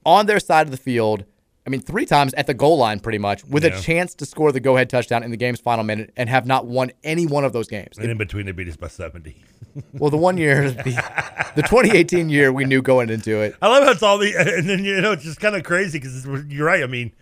on 0.05 0.25
their 0.25 0.39
side 0.39 0.67
of 0.67 0.71
the 0.71 0.77
field. 0.77 1.25
I 1.65 1.69
mean, 1.69 1.81
three 1.81 2.05
times 2.07 2.33
at 2.33 2.47
the 2.47 2.53
goal 2.55 2.77
line, 2.77 2.99
pretty 2.99 3.19
much, 3.19 3.45
with 3.45 3.63
Yeah. 3.63 3.77
a 3.77 3.81
chance 3.81 4.15
to 4.15 4.25
score 4.25 4.51
the 4.51 4.59
go 4.59 4.75
ahead 4.75 4.89
touchdown 4.89 5.21
in 5.23 5.29
the 5.31 5.37
game's 5.37 5.59
final 5.59 5.83
minute 5.83 6.11
and 6.17 6.27
have 6.27 6.45
not 6.47 6.65
won 6.65 6.91
any 7.03 7.25
one 7.27 7.43
of 7.45 7.53
those 7.53 7.67
games. 7.67 7.97
And 7.99 8.09
in 8.09 8.17
between, 8.17 8.47
they 8.47 8.51
beat 8.51 8.67
us 8.67 8.77
by 8.77 8.87
seventy. 8.87 9.43
Well, 9.93 10.09
the 10.09 10.17
one 10.17 10.37
year, 10.37 10.69
the, 10.71 10.83
the 11.55 11.61
2018 11.61 12.29
year, 12.29 12.51
we 12.51 12.65
knew 12.65 12.81
going 12.81 13.09
into 13.09 13.39
it. 13.39 13.55
I 13.61 13.69
love 13.69 13.85
how 13.85 13.91
it's 13.91 14.03
all 14.03 14.17
the, 14.17 14.35
and 14.35 14.67
then 14.69 14.83
you 14.83 14.99
know 14.99 15.13
it's 15.13 15.23
just 15.23 15.39
kind 15.39 15.55
of 15.55 15.63
crazy 15.63 15.97
because 15.97 16.25
you're 16.49 16.65
right. 16.65 16.83
I 16.83 16.87
mean, 16.87 17.13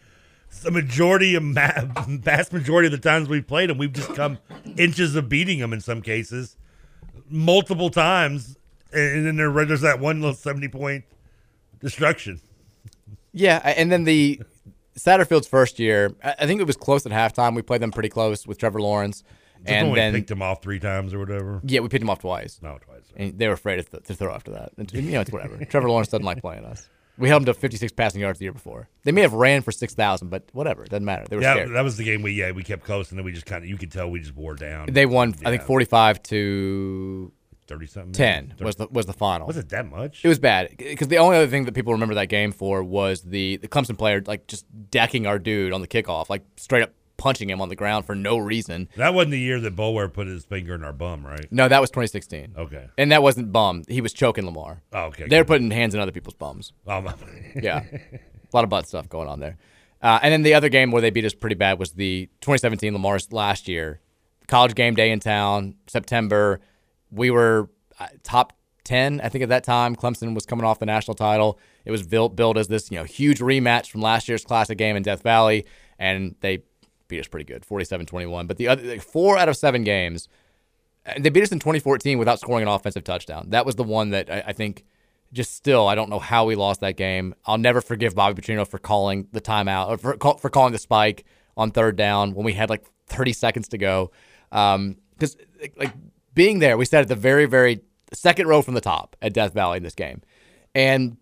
the 0.63 0.71
majority, 0.71 1.35
of 1.35 1.43
ma- 1.43 1.69
vast 2.07 2.51
majority 2.51 2.87
of 2.87 2.91
the 2.91 2.97
times 2.97 3.29
we've 3.29 3.45
played 3.45 3.69
them, 3.69 3.77
we've 3.77 3.93
just 3.93 4.15
come 4.15 4.39
inches 4.77 5.15
of 5.15 5.29
beating 5.29 5.59
them 5.59 5.73
in 5.73 5.79
some 5.81 6.01
cases, 6.01 6.57
multiple 7.29 7.91
times, 7.91 8.57
and 8.91 9.27
then 9.27 9.35
there, 9.35 9.51
there's 9.65 9.81
that 9.81 9.99
one 9.99 10.19
little 10.21 10.33
seventy 10.33 10.67
point 10.69 11.03
destruction. 11.79 12.41
Yeah, 13.31 13.61
and 13.63 13.91
then 13.91 14.03
the 14.03 14.41
Satterfield's 14.97 15.47
first 15.47 15.79
year, 15.79 16.15
I 16.23 16.45
think 16.45 16.61
it 16.61 16.67
was 16.67 16.75
close 16.75 17.05
at 17.05 17.11
halftime. 17.11 17.55
We 17.55 17.61
played 17.61 17.81
them 17.81 17.91
pretty 17.91 18.09
close 18.09 18.45
with 18.45 18.57
Trevor 18.57 18.81
Lawrence, 18.81 19.23
Just 19.59 19.69
and 19.69 19.95
then 19.95 20.13
picked 20.13 20.29
them 20.29 20.41
off 20.41 20.61
three 20.61 20.79
times 20.79 21.13
or 21.13 21.19
whatever. 21.19 21.61
Yeah, 21.63 21.81
we 21.81 21.89
picked 21.89 22.03
him 22.03 22.09
off 22.09 22.19
twice. 22.19 22.59
No, 22.61 22.77
twice. 22.79 23.03
And 23.15 23.37
they 23.37 23.47
were 23.47 23.53
afraid 23.53 23.77
to, 23.77 23.83
th- 23.83 24.03
to 24.03 24.13
throw 24.13 24.33
after 24.33 24.51
that. 24.51 24.71
And, 24.77 24.91
you 24.93 25.01
know, 25.11 25.21
it's 25.21 25.31
whatever. 25.31 25.63
Trevor 25.65 25.89
Lawrence 25.89 26.09
doesn't 26.09 26.25
like 26.25 26.41
playing 26.41 26.65
us. 26.65 26.89
We 27.17 27.27
held 27.27 27.41
him 27.41 27.47
to 27.47 27.53
56 27.53 27.91
passing 27.93 28.21
yards 28.21 28.39
the 28.39 28.45
year 28.45 28.53
before. 28.53 28.87
They 29.03 29.11
may 29.11 29.21
have 29.21 29.33
ran 29.33 29.61
for 29.61 29.73
6,000, 29.73 30.29
but 30.29 30.43
whatever. 30.53 30.83
It 30.83 30.89
doesn't 30.89 31.03
matter. 31.03 31.25
They 31.27 31.35
were 31.35 31.41
yeah, 31.41 31.53
scared. 31.53 31.75
that 31.75 31.83
was 31.83 31.97
the 31.97 32.05
game 32.05 32.21
we 32.21 32.31
yeah 32.31 32.51
we 32.51 32.63
kept 32.63 32.85
close, 32.85 33.09
and 33.09 33.17
then 33.17 33.25
we 33.25 33.33
just 33.33 33.45
kind 33.45 33.61
of 33.61 33.69
you 33.69 33.77
could 33.77 33.91
tell 33.91 34.09
we 34.09 34.21
just 34.21 34.35
wore 34.35 34.55
down. 34.55 34.87
They 34.89 35.05
won, 35.05 35.35
I 35.45 35.49
think, 35.49 35.63
45 35.63 36.23
to 36.23 37.31
30 37.69 37.85
something. 37.87 38.11
10 38.11 38.55
was 38.59 38.75
the 38.75 38.87
was 38.91 39.05
the 39.05 39.13
final. 39.13 39.47
Was 39.47 39.55
it 39.57 39.69
that 39.69 39.85
much? 39.89 40.25
It 40.25 40.27
was 40.27 40.39
bad 40.39 40.75
because 40.77 41.07
the 41.07 41.17
only 41.19 41.37
other 41.37 41.47
thing 41.47 41.63
that 41.65 41.73
people 41.73 41.93
remember 41.93 42.15
that 42.15 42.27
game 42.27 42.51
for 42.51 42.83
was 42.83 43.21
the 43.21 43.55
the 43.57 43.67
Clemson 43.69 43.97
player 43.97 44.21
like 44.25 44.47
just 44.47 44.65
decking 44.91 45.25
our 45.27 45.39
dude 45.39 45.71
on 45.71 45.79
the 45.81 45.87
kickoff, 45.87 46.29
like 46.29 46.43
straight 46.57 46.81
up 46.83 46.91
punching 47.17 47.49
him 47.49 47.59
on 47.61 47.67
the 47.69 47.75
ground 47.75 48.05
for 48.05 48.15
no 48.15 48.37
reason. 48.37 48.87
That 48.95 49.13
wasn't 49.13 49.31
the 49.31 49.39
year 49.39 49.59
that 49.59 49.75
Boulware 49.75 50.11
put 50.11 50.27
his 50.27 50.45
finger 50.45 50.73
in 50.75 50.83
our 50.85 50.93
bum, 50.93 51.25
right? 51.25 51.45
No, 51.51 51.67
that 51.67 51.81
was 51.81 51.89
2016. 51.89 52.53
Okay. 52.57 52.87
And 52.97 53.11
that 53.11 53.21
wasn't 53.21 53.51
bum. 53.51 53.83
He 53.89 53.99
was 53.99 54.13
choking 54.13 54.45
Lamar. 54.45 54.81
Oh, 54.93 55.03
okay, 55.07 55.27
They're 55.27 55.43
putting 55.43 55.69
hands 55.69 55.93
in 55.93 55.99
other 55.99 56.13
people's 56.13 56.35
bums. 56.35 56.71
Oh, 56.87 57.01
my- 57.01 57.13
yeah. 57.61 57.83
A 57.91 58.19
lot 58.53 58.63
of 58.63 58.69
butt 58.69 58.87
stuff 58.87 59.09
going 59.09 59.27
on 59.27 59.41
there. 59.41 59.57
Uh, 60.01 60.19
and 60.23 60.31
then 60.31 60.43
the 60.43 60.53
other 60.53 60.69
game 60.69 60.91
where 60.91 61.01
they 61.01 61.09
beat 61.09 61.25
us 61.25 61.33
pretty 61.33 61.55
bad 61.57 61.77
was 61.77 61.91
the 61.91 62.27
2017 62.39 62.93
Lamar's 62.93 63.33
last 63.33 63.67
year. 63.67 63.99
College 64.47 64.73
game 64.73 64.95
day 64.95 65.11
in 65.11 65.19
town, 65.19 65.75
September. 65.87 66.61
We 67.11 67.31
were, 67.31 67.69
uh, 67.99 68.07
top 68.23 68.53
10, 68.83 69.21
I 69.21 69.29
think 69.29 69.43
at 69.43 69.49
that 69.49 69.63
time. 69.63 69.95
Clemson 69.95 70.33
was 70.33 70.45
coming 70.45 70.65
off 70.65 70.79
the 70.79 70.85
national 70.85 71.15
title. 71.15 71.59
It 71.85 71.91
was 71.91 72.05
built, 72.05 72.35
built 72.35 72.57
as 72.57 72.67
this, 72.67 72.91
you 72.91 72.97
know, 72.97 73.03
huge 73.03 73.39
rematch 73.39 73.89
from 73.89 74.01
last 74.01 74.27
year's 74.27 74.43
classic 74.43 74.77
game 74.77 74.95
in 74.95 75.03
Death 75.03 75.21
Valley, 75.21 75.65
and 75.97 76.35
they 76.41 76.63
beat 77.07 77.19
us 77.19 77.27
pretty 77.27 77.45
good, 77.45 77.63
47-21. 77.63 78.47
But 78.47 78.57
the 78.57 78.67
other 78.67 78.83
like, 78.83 79.01
four 79.01 79.37
out 79.37 79.49
of 79.49 79.57
seven 79.57 79.83
games, 79.83 80.27
they 81.17 81.29
beat 81.29 81.43
us 81.43 81.51
in 81.51 81.59
2014 81.59 82.17
without 82.17 82.39
scoring 82.39 82.63
an 82.63 82.69
offensive 82.69 83.03
touchdown. 83.03 83.49
That 83.49 83.65
was 83.65 83.75
the 83.75 83.83
one 83.83 84.11
that 84.11 84.29
I, 84.29 84.43
I 84.47 84.53
think 84.53 84.85
just 85.31 85.55
still, 85.55 85.87
I 85.87 85.95
don't 85.95 86.09
know 86.09 86.19
how 86.19 86.45
we 86.45 86.55
lost 86.55 86.81
that 86.81 86.97
game. 86.97 87.35
I'll 87.45 87.57
never 87.57 87.81
forgive 87.81 88.15
Bobby 88.15 88.41
Petrino 88.41 88.67
for 88.67 88.79
calling 88.79 89.27
the 89.31 89.41
timeout, 89.41 89.89
or 89.89 89.97
for, 89.97 90.17
call, 90.17 90.37
for 90.37 90.49
calling 90.49 90.73
the 90.73 90.79
spike 90.79 91.25
on 91.55 91.71
third 91.71 91.95
down 91.95 92.33
when 92.33 92.45
we 92.45 92.53
had 92.53 92.69
like 92.69 92.83
30 93.07 93.33
seconds 93.33 93.67
to 93.69 93.77
go. 93.77 94.11
Because 94.49 95.37
like, 95.61 95.73
like 95.77 95.93
being 96.39 96.59
there, 96.59 96.77
we 96.77 96.85
sat 96.85 97.01
at 97.01 97.09
the 97.09 97.17
very, 97.17 97.45
very 97.45 97.81
second 98.13 98.47
row 98.47 98.61
from 98.61 98.73
the 98.73 98.79
top 98.79 99.17
at 99.21 99.33
Death 99.33 99.53
Valley 99.53 99.75
in 99.75 99.83
this 99.83 99.93
game. 99.93 100.21
And 100.73 101.17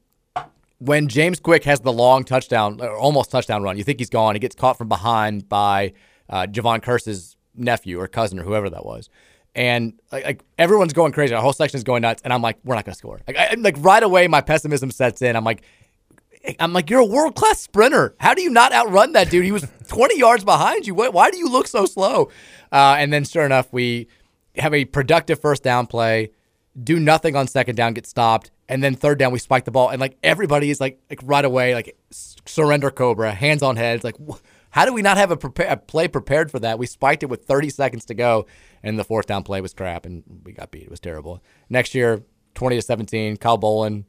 when 0.78 1.08
James 1.08 1.40
Quick 1.40 1.64
has 1.64 1.80
the 1.80 1.92
long 1.92 2.24
touchdown, 2.24 2.80
or 2.80 2.96
almost 2.96 3.32
touchdown 3.32 3.64
run, 3.64 3.78
you 3.78 3.84
think 3.84 3.98
he's 3.98 4.12
gone. 4.12 4.36
He 4.36 4.40
gets 4.40 4.54
caught 4.54 4.78
from 4.78 4.90
behind 4.90 5.50
by 5.50 5.94
uh, 6.30 6.46
Jevon 6.46 6.84
Kearse's 6.84 7.36
nephew 7.56 8.00
or 8.00 8.08
cousin 8.08 8.38
or 8.38 8.44
whoever 8.44 8.70
that 8.70 8.86
was. 8.86 9.10
And 9.56 10.00
like, 10.12 10.24
like 10.24 10.44
everyone's 10.60 10.94
going 10.94 11.14
crazy. 11.14 11.34
Our 11.34 11.42
whole 11.42 11.52
section 11.52 11.78
is 11.78 11.84
going 11.84 12.04
nuts. 12.04 12.22
And 12.24 12.32
I'm 12.32 12.44
like, 12.44 12.60
we're 12.64 12.76
not 12.76 12.86
going 12.86 12.94
to 12.94 13.00
score. 13.00 13.20
Like, 13.28 13.38
I, 13.38 13.56
like 13.56 13.78
right 13.80 14.04
away, 14.04 14.28
my 14.28 14.42
pessimism 14.42 14.92
sets 14.92 15.24
in. 15.24 15.36
I'm 15.36 15.44
like, 15.44 15.64
I'm 16.60 16.74
like, 16.74 16.92
you're 16.92 17.00
a 17.00 17.06
world 17.06 17.34
class 17.34 17.60
sprinter. 17.60 18.14
How 18.20 18.36
do 18.36 18.44
you 18.44 18.52
not 18.52 18.72
outrun 18.72 19.14
that 19.14 19.32
dude? 19.32 19.46
He 19.46 19.52
was 19.52 19.66
20 19.88 20.20
yards 20.20 20.44
behind 20.44 20.86
you. 20.86 20.94
Why, 20.94 21.10
why 21.10 21.32
do 21.32 21.40
you 21.40 21.50
look 21.50 21.68
so 21.68 21.88
slow? 21.88 22.30
Uh, 22.72 22.98
and 23.00 23.12
then, 23.12 23.24
sure 23.24 23.46
enough, 23.46 23.74
we 23.74 24.08
have 24.58 24.74
a 24.74 24.86
productive 24.86 25.40
first 25.40 25.64
down 25.64 25.88
play, 25.88 26.32
do 26.82 27.00
nothing 27.00 27.36
on 27.36 27.48
second 27.48 27.76
down, 27.76 27.94
get 27.94 28.06
stopped, 28.06 28.52
and 28.70 28.84
then 28.84 28.96
third 28.96 29.20
down 29.20 29.32
we 29.32 29.40
spike 29.40 29.66
the 29.66 29.72
ball, 29.72 29.90
and 29.90 30.00
like 30.00 30.18
everybody 30.24 30.70
is 30.70 30.80
like, 30.80 31.00
like 31.10 31.20
right 31.24 31.46
away, 31.46 31.74
like 31.74 31.98
surrender 32.12 32.92
Cobra, 32.92 33.32
hands 33.32 33.64
on 33.64 33.76
heads. 33.76 34.04
Like, 34.04 34.16
wh- 34.18 34.40
how 34.70 34.86
do 34.86 34.94
we 34.94 35.02
not 35.02 35.18
have 35.18 35.32
a, 35.32 35.38
prepare, 35.38 35.72
a 35.72 35.78
play 35.78 36.08
prepared 36.08 36.52
for 36.52 36.60
that? 36.60 36.78
We 36.78 36.86
spiked 36.86 37.24
it 37.24 37.28
with 37.28 37.46
30 37.46 37.70
seconds 37.70 38.06
to 38.06 38.14
go, 38.14 38.46
and 38.84 39.00
the 39.00 39.04
fourth 39.04 39.26
down 39.26 39.44
play 39.44 39.62
was 39.62 39.74
crap, 39.74 40.06
and 40.06 40.24
we 40.44 40.52
got 40.52 40.72
beat. 40.72 40.84
It 40.84 40.92
was 40.92 41.00
terrible. 41.00 41.42
Next 41.70 41.96
year, 41.96 42.24
20 42.56 42.76
to 42.76 42.82
17, 42.82 43.38
Kyle 43.38 43.58
Bolin. 43.58 44.06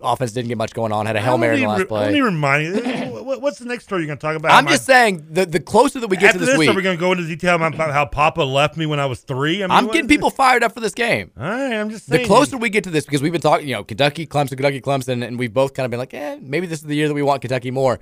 Offense 0.00 0.32
didn't 0.32 0.48
get 0.48 0.58
much 0.58 0.74
going 0.74 0.92
on. 0.92 1.06
Had 1.06 1.16
a 1.16 1.20
hail 1.20 1.38
mary 1.38 1.56
in 1.56 1.62
the 1.62 1.68
last 1.68 1.88
play. 1.88 2.06
Let 2.06 2.12
me 2.12 2.20
remind 2.20 2.64
you. 2.64 3.08
What's 3.22 3.58
the 3.58 3.66
next 3.66 3.84
story 3.84 4.02
you're 4.02 4.06
going 4.06 4.18
to 4.18 4.22
talk 4.22 4.36
about? 4.36 4.52
I'm 4.52 4.66
just 4.66 4.84
saying 4.84 5.26
the 5.30 5.46
the 5.46 5.60
closer 5.60 6.00
that 6.00 6.08
we 6.08 6.16
get 6.16 6.32
to 6.32 6.38
this, 6.38 6.50
this, 6.50 6.58
week, 6.58 6.70
are 6.70 6.74
we 6.74 6.82
going 6.82 6.96
to 6.96 7.00
go 7.00 7.12
into 7.12 7.26
detail 7.26 7.56
about 7.56 7.74
how 7.92 8.06
Papa 8.06 8.40
left 8.42 8.76
me 8.76 8.86
when 8.86 9.00
I 9.00 9.06
was 9.06 9.20
three? 9.20 9.62
I 9.62 9.66
mean, 9.66 9.70
I'm 9.70 9.86
what 9.86 9.92
getting 9.92 10.08
people 10.08 10.30
fired 10.30 10.62
up 10.62 10.72
for 10.72 10.80
this 10.80 10.94
game. 10.94 11.30
All 11.36 11.44
right, 11.44 11.74
I'm 11.74 11.90
just 11.90 12.08
The 12.08 12.24
closer 12.24 12.56
we 12.56 12.70
get 12.70 12.84
to 12.84 12.90
this, 12.90 13.04
because 13.04 13.22
we've 13.22 13.32
been 13.32 13.40
talking, 13.40 13.68
you 13.68 13.74
know, 13.74 13.84
Kentucky, 13.84 14.26
Clemson, 14.26 14.50
Kentucky, 14.50 14.80
Clemson, 14.80 15.26
and 15.26 15.38
we've 15.38 15.52
both 15.52 15.74
kind 15.74 15.84
of 15.84 15.90
been 15.90 16.00
like, 16.00 16.14
eh, 16.14 16.38
maybe 16.40 16.66
this 16.66 16.80
is 16.80 16.86
the 16.86 16.94
year 16.96 17.08
that 17.08 17.14
we 17.14 17.22
want 17.22 17.42
Kentucky 17.42 17.70
more. 17.70 17.98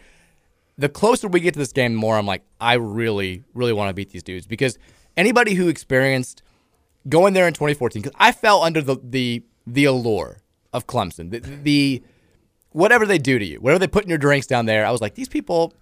The 0.79 0.89
closer 0.89 1.29
we 1.29 1.41
get 1.41 1.55
to 1.55 1.59
this 1.59 1.73
game, 1.73 1.93
the 1.95 1.99
more 1.99 2.19
I'm 2.19 2.27
like, 2.27 2.43
I 2.61 2.75
really, 2.75 3.45
really 3.55 3.73
want 3.73 3.89
to 3.89 3.95
beat 3.95 4.11
these 4.11 4.23
dudes 4.23 4.47
because 4.47 4.79
anybody 5.17 5.55
who 5.55 5.69
experienced 5.69 6.43
going 7.09 7.33
there 7.35 7.47
in 7.47 7.55
2014, 7.55 8.03
because 8.03 8.17
I 8.19 8.33
fell 8.33 8.63
under 8.63 8.83
the 8.83 8.97
the 9.03 9.43
the 9.67 9.85
allure 9.87 10.39
of 10.77 10.87
Clemson, 10.87 11.31
the, 11.31 11.39
the 11.41 12.03
whatever 12.71 13.07
they 13.07 13.19
do 13.19 13.39
to 13.39 13.45
you, 13.45 13.59
whatever 13.61 13.79
they 13.79 13.89
put 13.89 14.05
in 14.05 14.11
your 14.11 14.19
drinks 14.19 14.47
down 14.47 14.67
there, 14.67 14.85
I 14.85 14.91
was 14.91 15.01
like, 15.01 15.15
these 15.15 15.29
people, 15.29 15.73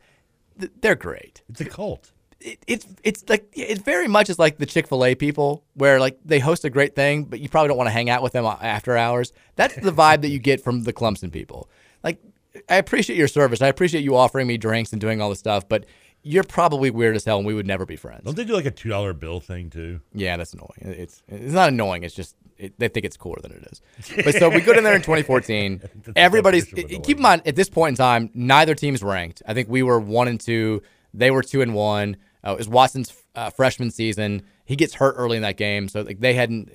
they're 0.81 0.95
great. 0.95 1.43
It's 1.49 1.61
a 1.61 1.65
cult. 1.65 2.13
It, 2.41 2.59
it's 2.67 2.87
it's 3.03 3.25
like 3.29 3.49
it 3.55 3.79
very 3.83 4.07
much 4.07 4.29
is 4.31 4.39
like 4.39 4.59
the 4.59 4.67
Chick 4.67 4.87
Fil 4.87 5.05
A 5.05 5.15
people, 5.15 5.65
where 5.75 5.99
like 5.99 6.19
they 6.25 6.39
host 6.39 6.65
a 6.65 6.71
great 6.71 6.95
thing, 6.95 7.25
but 7.25 7.41
you 7.41 7.49
probably 7.49 7.69
don't 7.69 7.79
want 7.79 7.89
to 7.89 7.93
hang 7.93 8.11
out 8.11 8.23
with 8.23 8.33
them 8.33 8.45
after 8.45 8.97
hours. 8.97 9.33
That's 9.57 9.75
the 9.75 9.93
vibe 9.93 10.21
that 10.23 10.29
you 10.29 10.39
get 10.39 10.63
from 10.63 10.85
the 10.85 10.93
Clemson 10.93 11.33
people. 11.33 11.69
Like, 12.03 12.21
I 12.69 12.77
appreciate 12.77 13.17
your 13.17 13.29
service, 13.29 13.63
I 13.63 13.69
appreciate 13.69 14.05
you 14.05 14.17
offering 14.17 14.47
me 14.47 14.59
drinks 14.59 14.93
and 14.93 15.01
doing 15.01 15.21
all 15.21 15.31
this 15.31 15.39
stuff, 15.39 15.69
but 15.69 15.87
you're 16.23 16.45
probably 16.45 16.91
weird 16.91 17.17
as 17.17 17.25
hell, 17.25 17.39
and 17.39 17.47
we 17.47 17.55
would 17.55 17.67
never 17.67 17.85
be 17.87 17.97
friends. 17.97 18.25
Don't 18.25 18.37
they 18.37 18.45
do 18.45 18.55
like 18.55 18.67
a 18.67 18.71
two 18.71 18.89
dollar 18.89 19.13
bill 19.13 19.41
thing 19.41 19.71
too? 19.71 20.01
Yeah, 20.13 20.37
that's 20.37 20.53
annoying. 20.55 20.71
It's 20.81 21.23
it's 21.29 21.55
not 21.55 21.69
annoying. 21.71 22.03
It's 22.03 22.15
just 22.15 22.37
it, 22.59 22.79
they 22.79 22.89
think 22.89 23.05
it's 23.07 23.17
cooler 23.17 23.39
than 23.43 23.53
it 23.53 23.67
is. 23.71 24.25
But 24.25 24.35
so 24.37 24.49
we 24.49 24.61
go 24.61 24.73
in 24.73 24.85
there 24.85 24.95
in 24.95 25.03
2014. 25.03 25.83
Everybody's 26.17 26.65
keep 26.67 27.17
in 27.17 27.23
mind 27.23 27.43
at 27.47 27.57
this 27.57 27.69
point 27.69 27.93
in 27.93 27.97
time, 27.97 28.31
neither 28.35 28.75
team's 28.75 29.03
ranked. 29.03 29.43
I 29.47 29.55
think 29.55 29.69
we 29.69 29.83
were 29.83 30.01
one 30.01 30.29
and 30.29 30.41
two. 30.41 30.83
They 31.13 31.31
were 31.31 31.43
two 31.43 31.63
and 31.63 31.75
one. 31.75 32.17
Uh, 32.47 32.53
it 32.53 32.59
was 32.59 32.69
Watson's 32.69 33.13
uh, 33.35 33.51
freshman 33.51 33.91
season. 33.91 34.43
He 34.65 34.77
gets 34.77 34.95
hurt 34.95 35.15
early 35.17 35.37
in 35.37 35.43
that 35.43 35.57
game, 35.57 35.89
so 35.89 36.03
like 36.03 36.21
they 36.21 36.35
hadn't, 36.35 36.71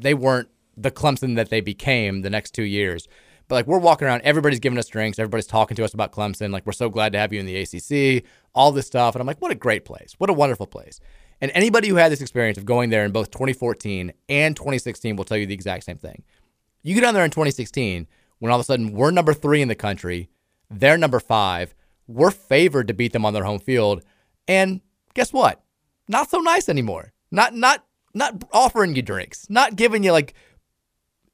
they 0.00 0.14
weren't 0.14 0.48
the 0.76 0.90
Clemson 0.90 1.36
that 1.36 1.50
they 1.50 1.60
became 1.60 2.22
the 2.22 2.30
next 2.30 2.52
two 2.52 2.62
years. 2.62 3.08
But 3.48 3.56
like 3.56 3.66
we're 3.66 3.78
walking 3.78 4.08
around, 4.08 4.22
everybody's 4.22 4.58
giving 4.58 4.78
us 4.78 4.88
drinks, 4.88 5.18
everybody's 5.18 5.46
talking 5.46 5.76
to 5.76 5.84
us 5.84 5.94
about 5.94 6.12
Clemson. 6.12 6.50
Like 6.50 6.66
we're 6.66 6.72
so 6.72 6.88
glad 6.88 7.12
to 7.12 7.18
have 7.18 7.32
you 7.32 7.40
in 7.40 7.46
the 7.46 7.56
ACC, 7.56 8.24
all 8.54 8.72
this 8.72 8.86
stuff, 8.86 9.14
and 9.14 9.20
I'm 9.20 9.26
like, 9.26 9.40
what 9.40 9.52
a 9.52 9.54
great 9.54 9.84
place, 9.84 10.14
what 10.18 10.30
a 10.30 10.32
wonderful 10.32 10.66
place. 10.66 11.00
And 11.40 11.50
anybody 11.54 11.88
who 11.88 11.96
had 11.96 12.10
this 12.10 12.20
experience 12.20 12.58
of 12.58 12.64
going 12.64 12.90
there 12.90 13.04
in 13.04 13.12
both 13.12 13.30
2014 13.30 14.12
and 14.28 14.56
2016 14.56 15.16
will 15.16 15.24
tell 15.24 15.36
you 15.36 15.46
the 15.46 15.54
exact 15.54 15.84
same 15.84 15.98
thing. 15.98 16.22
You 16.82 16.94
get 16.94 17.02
down 17.02 17.14
there 17.14 17.24
in 17.24 17.30
2016 17.30 18.06
when 18.38 18.52
all 18.52 18.58
of 18.58 18.64
a 18.64 18.64
sudden 18.64 18.92
we're 18.92 19.10
number 19.10 19.34
three 19.34 19.60
in 19.62 19.68
the 19.68 19.74
country, 19.74 20.28
they're 20.70 20.98
number 20.98 21.20
five. 21.20 21.74
We're 22.06 22.30
favored 22.30 22.88
to 22.88 22.94
beat 22.94 23.12
them 23.12 23.24
on 23.24 23.34
their 23.34 23.44
home 23.44 23.58
field, 23.58 24.02
and 24.46 24.80
guess 25.14 25.32
what? 25.32 25.62
Not 26.08 26.30
so 26.30 26.38
nice 26.38 26.68
anymore. 26.68 27.12
Not 27.30 27.54
not 27.54 27.84
not 28.14 28.44
offering 28.52 28.94
you 28.94 29.02
drinks. 29.02 29.50
Not 29.50 29.76
giving 29.76 30.04
you 30.04 30.12
like, 30.12 30.34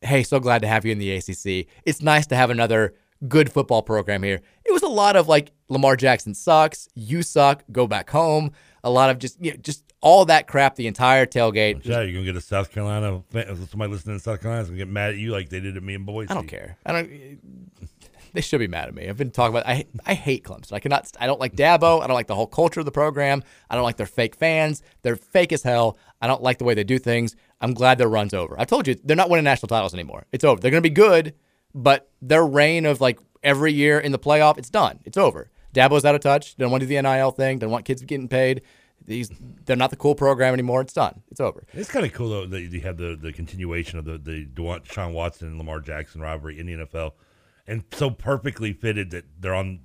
hey, 0.00 0.22
so 0.22 0.40
glad 0.40 0.62
to 0.62 0.68
have 0.68 0.84
you 0.84 0.92
in 0.92 0.98
the 0.98 1.12
ACC. 1.12 1.66
It's 1.84 2.00
nice 2.00 2.26
to 2.28 2.36
have 2.36 2.50
another 2.50 2.94
good 3.28 3.52
football 3.52 3.82
program 3.82 4.22
here. 4.22 4.40
It 4.64 4.72
was 4.72 4.82
a 4.82 4.88
lot 4.88 5.14
of 5.16 5.28
like 5.28 5.52
Lamar 5.68 5.96
Jackson 5.96 6.34
sucks, 6.34 6.88
you 6.94 7.22
suck, 7.22 7.64
go 7.70 7.86
back 7.86 8.10
home. 8.10 8.52
A 8.82 8.90
lot 8.90 9.10
of 9.10 9.18
just 9.18 9.42
you 9.44 9.52
know, 9.52 9.56
just 9.58 9.91
all 10.02 10.24
that 10.26 10.48
crap 10.48 10.74
the 10.74 10.86
entire 10.86 11.24
tailgate. 11.24 11.84
Yeah, 11.84 12.02
you're 12.02 12.12
gonna 12.12 12.24
get 12.24 12.36
a 12.36 12.40
South 12.40 12.70
Carolina. 12.70 13.22
Somebody 13.70 13.92
listening 13.92 14.16
in 14.16 14.20
South 14.20 14.42
Carolina 14.42 14.62
is 14.62 14.68
gonna 14.68 14.78
get 14.78 14.88
mad 14.88 15.10
at 15.10 15.16
you 15.16 15.30
like 15.30 15.48
they 15.48 15.60
did 15.60 15.76
at 15.76 15.82
me 15.82 15.94
in 15.94 16.04
Boise. 16.04 16.28
I 16.30 16.34
don't 16.34 16.48
care. 16.48 16.76
I 16.84 16.92
don't. 16.92 17.38
They 18.34 18.40
should 18.40 18.58
be 18.58 18.66
mad 18.66 18.88
at 18.88 18.94
me. 18.94 19.08
I've 19.08 19.16
been 19.16 19.30
talking 19.30 19.54
about. 19.54 19.66
I 19.66 19.84
I 20.04 20.14
hate 20.14 20.42
Clemson. 20.44 20.72
I 20.72 20.80
cannot. 20.80 21.10
I 21.20 21.26
don't 21.26 21.38
like 21.40 21.54
Dabo. 21.54 22.02
I 22.02 22.06
don't 22.06 22.14
like 22.14 22.26
the 22.26 22.34
whole 22.34 22.46
culture 22.46 22.80
of 22.80 22.86
the 22.86 22.92
program. 22.92 23.42
I 23.70 23.74
don't 23.76 23.84
like 23.84 23.96
their 23.96 24.06
fake 24.06 24.34
fans. 24.34 24.82
They're 25.02 25.16
fake 25.16 25.52
as 25.52 25.62
hell. 25.62 25.96
I 26.20 26.26
don't 26.26 26.42
like 26.42 26.58
the 26.58 26.64
way 26.64 26.74
they 26.74 26.84
do 26.84 26.98
things. 26.98 27.36
I'm 27.60 27.72
glad 27.74 27.98
their 27.98 28.08
run's 28.08 28.34
over. 28.34 28.58
I 28.58 28.64
told 28.64 28.88
you 28.88 28.96
they're 29.04 29.16
not 29.16 29.30
winning 29.30 29.44
national 29.44 29.68
titles 29.68 29.94
anymore. 29.94 30.26
It's 30.32 30.44
over. 30.44 30.60
They're 30.60 30.70
gonna 30.70 30.80
be 30.80 30.90
good, 30.90 31.34
but 31.74 32.10
their 32.20 32.44
reign 32.44 32.86
of 32.86 33.00
like 33.00 33.20
every 33.44 33.72
year 33.72 34.00
in 34.00 34.10
the 34.10 34.18
playoff, 34.18 34.58
it's 34.58 34.70
done. 34.70 34.98
It's 35.04 35.16
over. 35.16 35.50
Dabo's 35.74 36.04
out 36.04 36.14
of 36.14 36.20
touch. 36.20 36.56
Don't 36.56 36.70
want 36.70 36.82
to 36.82 36.86
do 36.86 36.94
the 36.94 37.02
NIL 37.02 37.30
thing. 37.30 37.58
Don't 37.58 37.70
want 37.70 37.84
kids 37.84 38.02
getting 38.02 38.28
paid. 38.28 38.62
These 39.06 39.30
they're 39.64 39.76
not 39.76 39.90
the 39.90 39.96
cool 39.96 40.14
program 40.14 40.52
anymore. 40.52 40.80
It's 40.80 40.92
done. 40.92 41.22
It's 41.30 41.40
over. 41.40 41.64
It's 41.72 41.90
kind 41.90 42.04
of 42.06 42.12
cool 42.12 42.28
though 42.30 42.46
that 42.46 42.60
you 42.60 42.80
have 42.80 42.96
the, 42.96 43.16
the 43.20 43.32
continuation 43.32 43.98
of 43.98 44.04
the 44.04 44.18
the 44.18 44.44
Dewan- 44.44 44.82
Sean 44.84 45.12
Watson 45.12 45.48
and 45.48 45.58
Lamar 45.58 45.80
Jackson 45.80 46.20
rivalry 46.20 46.58
in 46.58 46.66
the 46.66 46.74
NFL, 46.86 47.12
and 47.66 47.84
so 47.92 48.10
perfectly 48.10 48.72
fitted 48.72 49.10
that 49.10 49.24
they're 49.40 49.54
on 49.54 49.80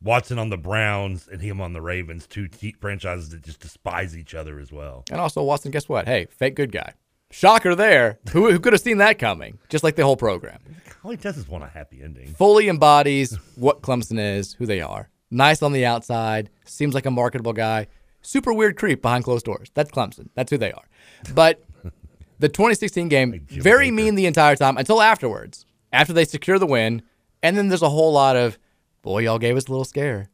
Watson 0.00 0.38
on 0.38 0.48
the 0.50 0.56
Browns 0.56 1.26
and 1.26 1.42
him 1.42 1.60
on 1.60 1.72
the 1.72 1.80
Ravens, 1.82 2.26
two 2.26 2.46
te- 2.48 2.76
franchises 2.80 3.30
that 3.30 3.42
just 3.42 3.60
despise 3.60 4.16
each 4.16 4.34
other 4.34 4.58
as 4.60 4.70
well. 4.70 5.04
And 5.10 5.20
also 5.20 5.42
Watson, 5.42 5.70
guess 5.72 5.88
what? 5.88 6.06
Hey, 6.06 6.26
fake 6.30 6.54
good 6.54 6.70
guy. 6.72 6.92
Shocker 7.30 7.74
there. 7.74 8.18
Who, 8.30 8.50
who 8.50 8.58
could 8.58 8.72
have 8.72 8.80
seen 8.80 8.98
that 8.98 9.18
coming? 9.18 9.58
Just 9.68 9.84
like 9.84 9.96
the 9.96 10.04
whole 10.04 10.16
program. 10.16 10.60
All 11.04 11.10
he 11.10 11.16
does 11.18 11.36
is 11.36 11.48
want 11.48 11.64
a 11.64 11.66
happy 11.66 12.00
ending. 12.02 12.28
Fully 12.28 12.68
embodies 12.68 13.36
what 13.56 13.82
Clemson 13.82 14.18
is, 14.18 14.54
who 14.54 14.64
they 14.66 14.80
are. 14.80 15.10
Nice 15.30 15.62
on 15.62 15.72
the 15.72 15.84
outside, 15.84 16.48
seems 16.64 16.94
like 16.94 17.04
a 17.04 17.10
marketable 17.10 17.52
guy. 17.52 17.88
Super 18.22 18.52
weird 18.52 18.76
creep 18.76 19.00
behind 19.02 19.24
closed 19.24 19.44
doors. 19.46 19.70
That's 19.74 19.90
Clemson. 19.90 20.28
That's 20.34 20.50
who 20.50 20.58
they 20.58 20.72
are. 20.72 20.84
But 21.34 21.62
the 22.38 22.48
2016 22.48 23.08
game, 23.08 23.46
very 23.50 23.90
mean 23.90 24.14
the 24.14 24.26
entire 24.26 24.56
time 24.56 24.76
until 24.76 25.00
afterwards, 25.00 25.64
after 25.92 26.12
they 26.12 26.24
secure 26.24 26.58
the 26.58 26.66
win. 26.66 27.02
And 27.42 27.56
then 27.56 27.68
there's 27.68 27.82
a 27.82 27.88
whole 27.88 28.12
lot 28.12 28.36
of, 28.36 28.58
boy, 29.02 29.20
y'all 29.20 29.38
gave 29.38 29.56
us 29.56 29.66
a 29.66 29.70
little 29.70 29.84
scare. 29.84 30.28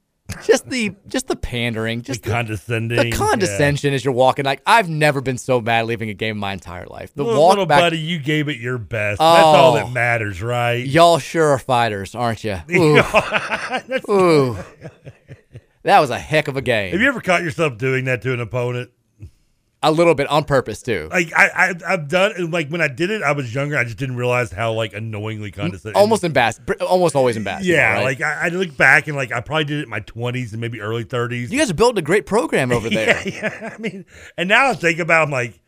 Just 0.46 0.70
the 0.70 0.94
just 1.06 1.26
the 1.28 1.36
pandering, 1.36 2.00
just 2.00 2.22
The 2.22 2.30
condescending, 2.30 2.98
the 2.98 3.10
condescension 3.14 3.92
as 3.92 4.02
you're 4.06 4.14
walking. 4.14 4.46
Like 4.46 4.62
I've 4.66 4.88
never 4.88 5.20
been 5.20 5.36
so 5.36 5.60
mad 5.60 5.84
leaving 5.84 6.08
a 6.08 6.14
game 6.14 6.36
in 6.36 6.40
my 6.40 6.54
entire 6.54 6.86
life. 6.86 7.12
The 7.14 7.22
little, 7.24 7.38
walk 7.42 7.50
little 7.50 7.66
back, 7.66 7.80
buddy, 7.80 7.98
you 7.98 8.18
gave 8.18 8.48
it 8.48 8.56
your 8.56 8.78
best. 8.78 9.18
That's 9.18 9.44
all 9.44 9.74
that 9.74 9.84
Oh. 9.84 9.90
matters, 9.90 10.40
right? 10.42 10.76
Y'all 10.86 11.18
sure 11.18 11.50
are 11.50 11.58
fighters, 11.58 12.14
aren't 12.14 12.42
you? 12.42 12.56
Ooh. 12.74 13.02
Ooh. 14.10 14.56
That 15.84 16.00
was 16.00 16.10
a 16.10 16.18
heck 16.18 16.48
of 16.48 16.56
a 16.56 16.62
game. 16.62 16.92
Have 16.92 17.00
you 17.00 17.08
ever 17.08 17.20
caught 17.20 17.42
yourself 17.42 17.78
doing 17.78 18.06
that 18.06 18.20
to 18.22 18.32
an 18.32 18.40
opponent? 18.40 18.90
A 19.82 19.92
little 19.92 20.14
bit 20.14 20.26
on 20.28 20.44
purpose 20.44 20.80
too. 20.80 21.08
Like 21.12 21.30
I, 21.36 21.46
I 21.46 21.92
I've 21.92 22.08
done 22.08 22.50
like 22.50 22.70
when 22.70 22.80
I 22.80 22.88
did 22.88 23.10
it, 23.10 23.22
I 23.22 23.32
was 23.32 23.54
younger. 23.54 23.76
I 23.76 23.84
just 23.84 23.98
didn't 23.98 24.16
realize 24.16 24.50
how 24.50 24.72
like 24.72 24.94
annoyingly 24.94 25.50
condescending. 25.50 26.00
Almost 26.00 26.24
embarrassed. 26.24 26.62
Almost 26.80 27.14
always 27.14 27.36
embarrassed. 27.36 27.66
Yeah, 27.66 27.96
right? 27.96 28.02
like 28.04 28.22
I, 28.22 28.46
I 28.46 28.48
look 28.48 28.74
back 28.78 29.08
and 29.08 29.14
like 29.16 29.30
I 29.30 29.42
probably 29.42 29.64
did 29.64 29.80
it 29.80 29.82
in 29.82 29.90
my 29.90 30.00
twenties 30.00 30.52
and 30.52 30.60
maybe 30.62 30.80
early 30.80 31.04
thirties. 31.04 31.52
you 31.52 31.58
guys 31.58 31.70
are 31.70 31.74
building 31.74 31.98
a 31.98 32.02
great 32.02 32.24
program 32.24 32.72
over 32.72 32.88
there. 32.90 33.28
yeah, 33.28 33.42
yeah. 33.42 33.74
I 33.74 33.78
mean, 33.78 34.06
and 34.38 34.48
now 34.48 34.70
I 34.70 34.72
think 34.72 35.00
about, 35.00 35.20
it, 35.20 35.24
I'm 35.26 35.30
like, 35.30 35.60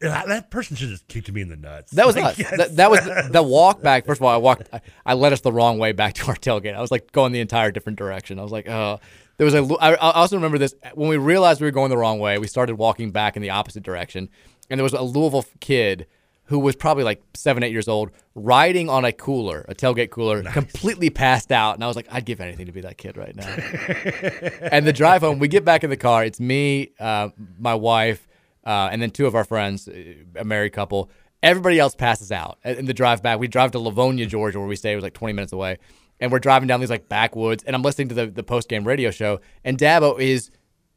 that 0.00 0.50
person 0.50 0.76
should 0.76 0.90
have 0.90 0.98
just 0.98 1.08
kicked 1.08 1.32
me 1.32 1.40
in 1.40 1.48
the 1.48 1.56
nuts. 1.56 1.90
That 1.92 2.06
was 2.06 2.16
Like, 2.16 2.38
yes. 2.38 2.56
That, 2.56 2.76
that 2.76 2.90
was 2.92 3.00
the, 3.04 3.28
the 3.32 3.42
walk 3.42 3.82
back. 3.82 4.06
First 4.06 4.20
of 4.20 4.24
all, 4.24 4.32
I 4.32 4.36
walked. 4.36 4.68
I, 4.72 4.80
I 5.04 5.14
led 5.14 5.32
us 5.32 5.40
the 5.40 5.52
wrong 5.52 5.78
way 5.78 5.90
back 5.90 6.14
to 6.14 6.26
our 6.28 6.36
tailgate. 6.36 6.76
I 6.76 6.80
was 6.80 6.92
like 6.92 7.10
going 7.10 7.32
the 7.32 7.40
entire 7.40 7.72
different 7.72 7.98
direction. 7.98 8.38
I 8.38 8.42
was 8.42 8.52
like, 8.52 8.68
oh. 8.68 9.00
There 9.42 9.60
was 9.60 9.70
a. 9.72 9.74
I, 9.82 9.94
I 9.94 10.10
also 10.12 10.36
remember 10.36 10.56
this 10.56 10.72
when 10.94 11.08
we 11.08 11.16
realized 11.16 11.60
we 11.60 11.66
were 11.66 11.72
going 11.72 11.90
the 11.90 11.98
wrong 11.98 12.20
way. 12.20 12.38
We 12.38 12.46
started 12.46 12.76
walking 12.76 13.10
back 13.10 13.34
in 13.34 13.42
the 13.42 13.50
opposite 13.50 13.82
direction, 13.82 14.28
and 14.70 14.78
there 14.78 14.84
was 14.84 14.92
a 14.92 15.02
Louisville 15.02 15.44
kid 15.58 16.06
who 16.44 16.60
was 16.60 16.76
probably 16.76 17.02
like 17.02 17.20
seven, 17.34 17.64
eight 17.64 17.72
years 17.72 17.88
old, 17.88 18.10
riding 18.36 18.88
on 18.88 19.04
a 19.04 19.10
cooler, 19.10 19.64
a 19.68 19.74
tailgate 19.74 20.10
cooler, 20.10 20.44
completely 20.44 21.10
passed 21.10 21.50
out. 21.50 21.74
And 21.74 21.82
I 21.82 21.88
was 21.88 21.96
like, 21.96 22.06
I'd 22.08 22.24
give 22.24 22.40
anything 22.40 22.66
to 22.66 22.72
be 22.72 22.82
that 22.82 22.98
kid 22.98 23.16
right 23.16 23.34
now. 23.34 23.48
and 24.70 24.86
the 24.86 24.92
drive 24.92 25.22
home, 25.22 25.40
we 25.40 25.48
get 25.48 25.64
back 25.64 25.82
in 25.82 25.90
the 25.90 25.96
car. 25.96 26.24
It's 26.24 26.38
me, 26.38 26.92
uh, 27.00 27.30
my 27.58 27.74
wife, 27.74 28.28
uh, 28.64 28.90
and 28.92 29.02
then 29.02 29.10
two 29.10 29.26
of 29.26 29.34
our 29.34 29.44
friends, 29.44 29.88
uh, 29.88 30.14
a 30.36 30.44
married 30.44 30.72
couple. 30.72 31.10
Everybody 31.42 31.80
else 31.80 31.96
passes 31.96 32.30
out. 32.30 32.58
In 32.62 32.86
the 32.86 32.94
drive 32.94 33.24
back, 33.24 33.40
we 33.40 33.48
drive 33.48 33.72
to 33.72 33.78
Lavonia, 33.78 34.28
Georgia, 34.28 34.60
where 34.60 34.68
we 34.68 34.76
stay. 34.76 34.92
It 34.92 34.94
was 34.94 35.02
like 35.02 35.14
20 35.14 35.32
minutes 35.32 35.52
away. 35.52 35.78
And 36.22 36.30
we're 36.30 36.38
driving 36.38 36.68
down 36.68 36.78
these 36.78 36.88
like 36.88 37.08
backwoods, 37.08 37.64
and 37.64 37.74
I'm 37.74 37.82
listening 37.82 38.08
to 38.10 38.14
the, 38.14 38.26
the 38.26 38.44
post 38.44 38.68
game 38.68 38.84
radio 38.86 39.10
show, 39.10 39.40
and 39.64 39.76
Dabo 39.76 40.18
is 40.20 40.50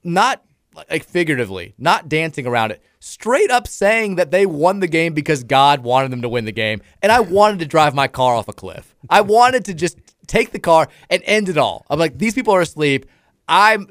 not 0.03 0.43
like 0.89 1.03
figuratively, 1.03 1.73
not 1.79 2.07
dancing 2.07 2.45
around 2.45 2.69
it, 2.69 2.83
straight 2.99 3.49
up 3.49 3.67
saying 3.67 4.15
that 4.15 4.29
they 4.29 4.45
won 4.45 4.81
the 4.81 4.87
game 4.87 5.15
because 5.15 5.43
God 5.43 5.81
wanted 5.81 6.11
them 6.11 6.21
to 6.21 6.29
win 6.29 6.45
the 6.45 6.51
game. 6.51 6.81
And 7.01 7.11
I 7.11 7.21
wanted 7.21 7.59
to 7.59 7.65
drive 7.65 7.95
my 7.95 8.07
car 8.07 8.35
off 8.35 8.47
a 8.47 8.53
cliff. 8.53 8.95
I 9.09 9.21
wanted 9.21 9.65
to 9.65 9.73
just 9.73 9.97
take 10.27 10.51
the 10.51 10.59
car 10.59 10.89
and 11.09 11.23
end 11.25 11.49
it 11.49 11.57
all. 11.57 11.87
I'm 11.89 11.97
like, 11.97 12.19
these 12.19 12.35
people 12.35 12.53
are 12.53 12.61
asleep. 12.61 13.07
I'm 13.47 13.87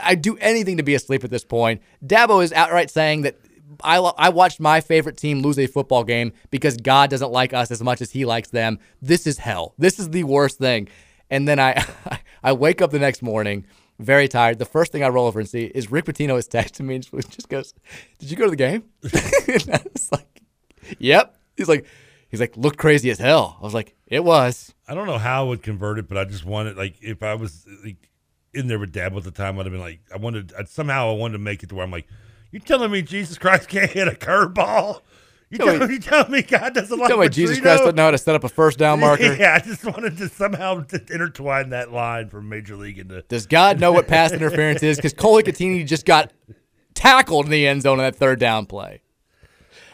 I 0.00 0.14
do 0.14 0.36
anything 0.38 0.76
to 0.76 0.82
be 0.84 0.94
asleep 0.94 1.24
at 1.24 1.30
this 1.30 1.44
point. 1.44 1.82
Dabo 2.04 2.42
is 2.42 2.52
outright 2.52 2.90
saying 2.90 3.22
that 3.22 3.36
I 3.82 3.96
I 3.96 4.28
watched 4.30 4.60
my 4.60 4.80
favorite 4.80 5.16
team 5.16 5.40
lose 5.42 5.58
a 5.58 5.66
football 5.66 6.04
game 6.04 6.32
because 6.50 6.76
God 6.76 7.10
doesn't 7.10 7.30
like 7.30 7.52
us 7.52 7.70
as 7.70 7.82
much 7.82 8.00
as 8.00 8.10
he 8.10 8.24
likes 8.24 8.48
them. 8.48 8.78
This 9.02 9.26
is 9.26 9.38
hell. 9.38 9.74
This 9.78 9.98
is 9.98 10.10
the 10.10 10.24
worst 10.24 10.58
thing. 10.58 10.88
And 11.30 11.46
then 11.46 11.58
I 11.58 11.84
I 12.42 12.52
wake 12.52 12.80
up 12.80 12.90
the 12.90 12.98
next 12.98 13.22
morning 13.22 13.66
very 13.98 14.28
tired. 14.28 14.58
The 14.58 14.64
first 14.64 14.92
thing 14.92 15.02
I 15.02 15.08
roll 15.08 15.26
over 15.26 15.40
and 15.40 15.48
see 15.48 15.64
is 15.64 15.90
Rick 15.90 16.06
Pitino 16.06 16.38
is 16.38 16.48
texting 16.48 16.86
me 16.86 16.96
and 16.96 17.30
just 17.30 17.48
goes, 17.48 17.74
"Did 18.18 18.30
you 18.30 18.36
go 18.36 18.44
to 18.44 18.50
the 18.50 18.56
game?" 18.56 18.84
like, 20.12 20.42
"Yep." 20.98 21.34
He's 21.56 21.68
like, 21.68 21.86
he's 22.28 22.40
like, 22.40 22.56
"Looked 22.56 22.78
crazy 22.78 23.10
as 23.10 23.18
hell." 23.18 23.56
I 23.60 23.64
was 23.64 23.74
like, 23.74 23.94
"It 24.06 24.24
was." 24.24 24.74
I 24.86 24.94
don't 24.94 25.06
know 25.06 25.18
how 25.18 25.44
I 25.44 25.48
would 25.48 25.62
convert 25.62 25.98
it, 25.98 26.08
but 26.08 26.16
I 26.16 26.24
just 26.24 26.44
wanted 26.44 26.76
like 26.76 26.96
if 27.02 27.22
I 27.22 27.34
was 27.34 27.66
like 27.84 28.08
in 28.54 28.68
there 28.68 28.78
with 28.78 28.92
Dab 28.92 29.14
at 29.16 29.24
the 29.24 29.30
time, 29.30 29.58
I'd 29.58 29.66
have 29.66 29.72
been 29.72 29.80
like, 29.80 30.00
I 30.12 30.16
wanted 30.16 30.52
I'd, 30.58 30.68
somehow 30.68 31.10
I 31.10 31.14
wanted 31.14 31.32
to 31.32 31.38
make 31.40 31.62
it 31.62 31.68
to 31.70 31.74
where 31.74 31.84
I'm 31.84 31.90
like, 31.90 32.06
you 32.50 32.60
telling 32.60 32.90
me 32.90 33.02
Jesus 33.02 33.38
Christ 33.38 33.68
can't 33.68 33.90
hit 33.90 34.08
a 34.08 34.12
curveball? 34.12 35.00
You 35.50 35.56
Tell 35.58 35.78
me- 35.86 35.94
you 35.94 35.98
tell 35.98 36.28
me 36.28 36.42
God 36.42 36.74
doesn't 36.74 36.98
like 36.98 37.08
Tell 37.08 37.16
me 37.18 37.28
Jesus 37.30 37.58
Christ 37.58 37.78
doesn't 37.78 37.94
know 37.96 38.04
how 38.04 38.10
to 38.10 38.18
set 38.18 38.34
up 38.34 38.44
a 38.44 38.50
first 38.50 38.78
down 38.78 39.00
marker. 39.00 39.32
Yeah, 39.34 39.54
I 39.54 39.64
just 39.66 39.82
wanted 39.82 40.18
to 40.18 40.28
somehow 40.28 40.84
intertwine 41.10 41.70
that 41.70 41.90
line 41.90 42.28
from 42.28 42.50
Major 42.50 42.76
League 42.76 42.98
into. 42.98 43.22
Does 43.22 43.46
God 43.46 43.80
know 43.80 43.90
what 43.92 44.06
pass 44.08 44.32
interference 44.32 44.82
is? 44.82 44.96
Because 44.98 45.14
Cole 45.14 45.40
Hikutini 45.40 45.86
just 45.86 46.04
got 46.04 46.32
tackled 46.92 47.46
in 47.46 47.50
the 47.50 47.66
end 47.66 47.80
zone 47.82 47.98
on 47.98 48.04
that 48.04 48.16
third 48.16 48.38
down 48.38 48.66
play. 48.66 49.00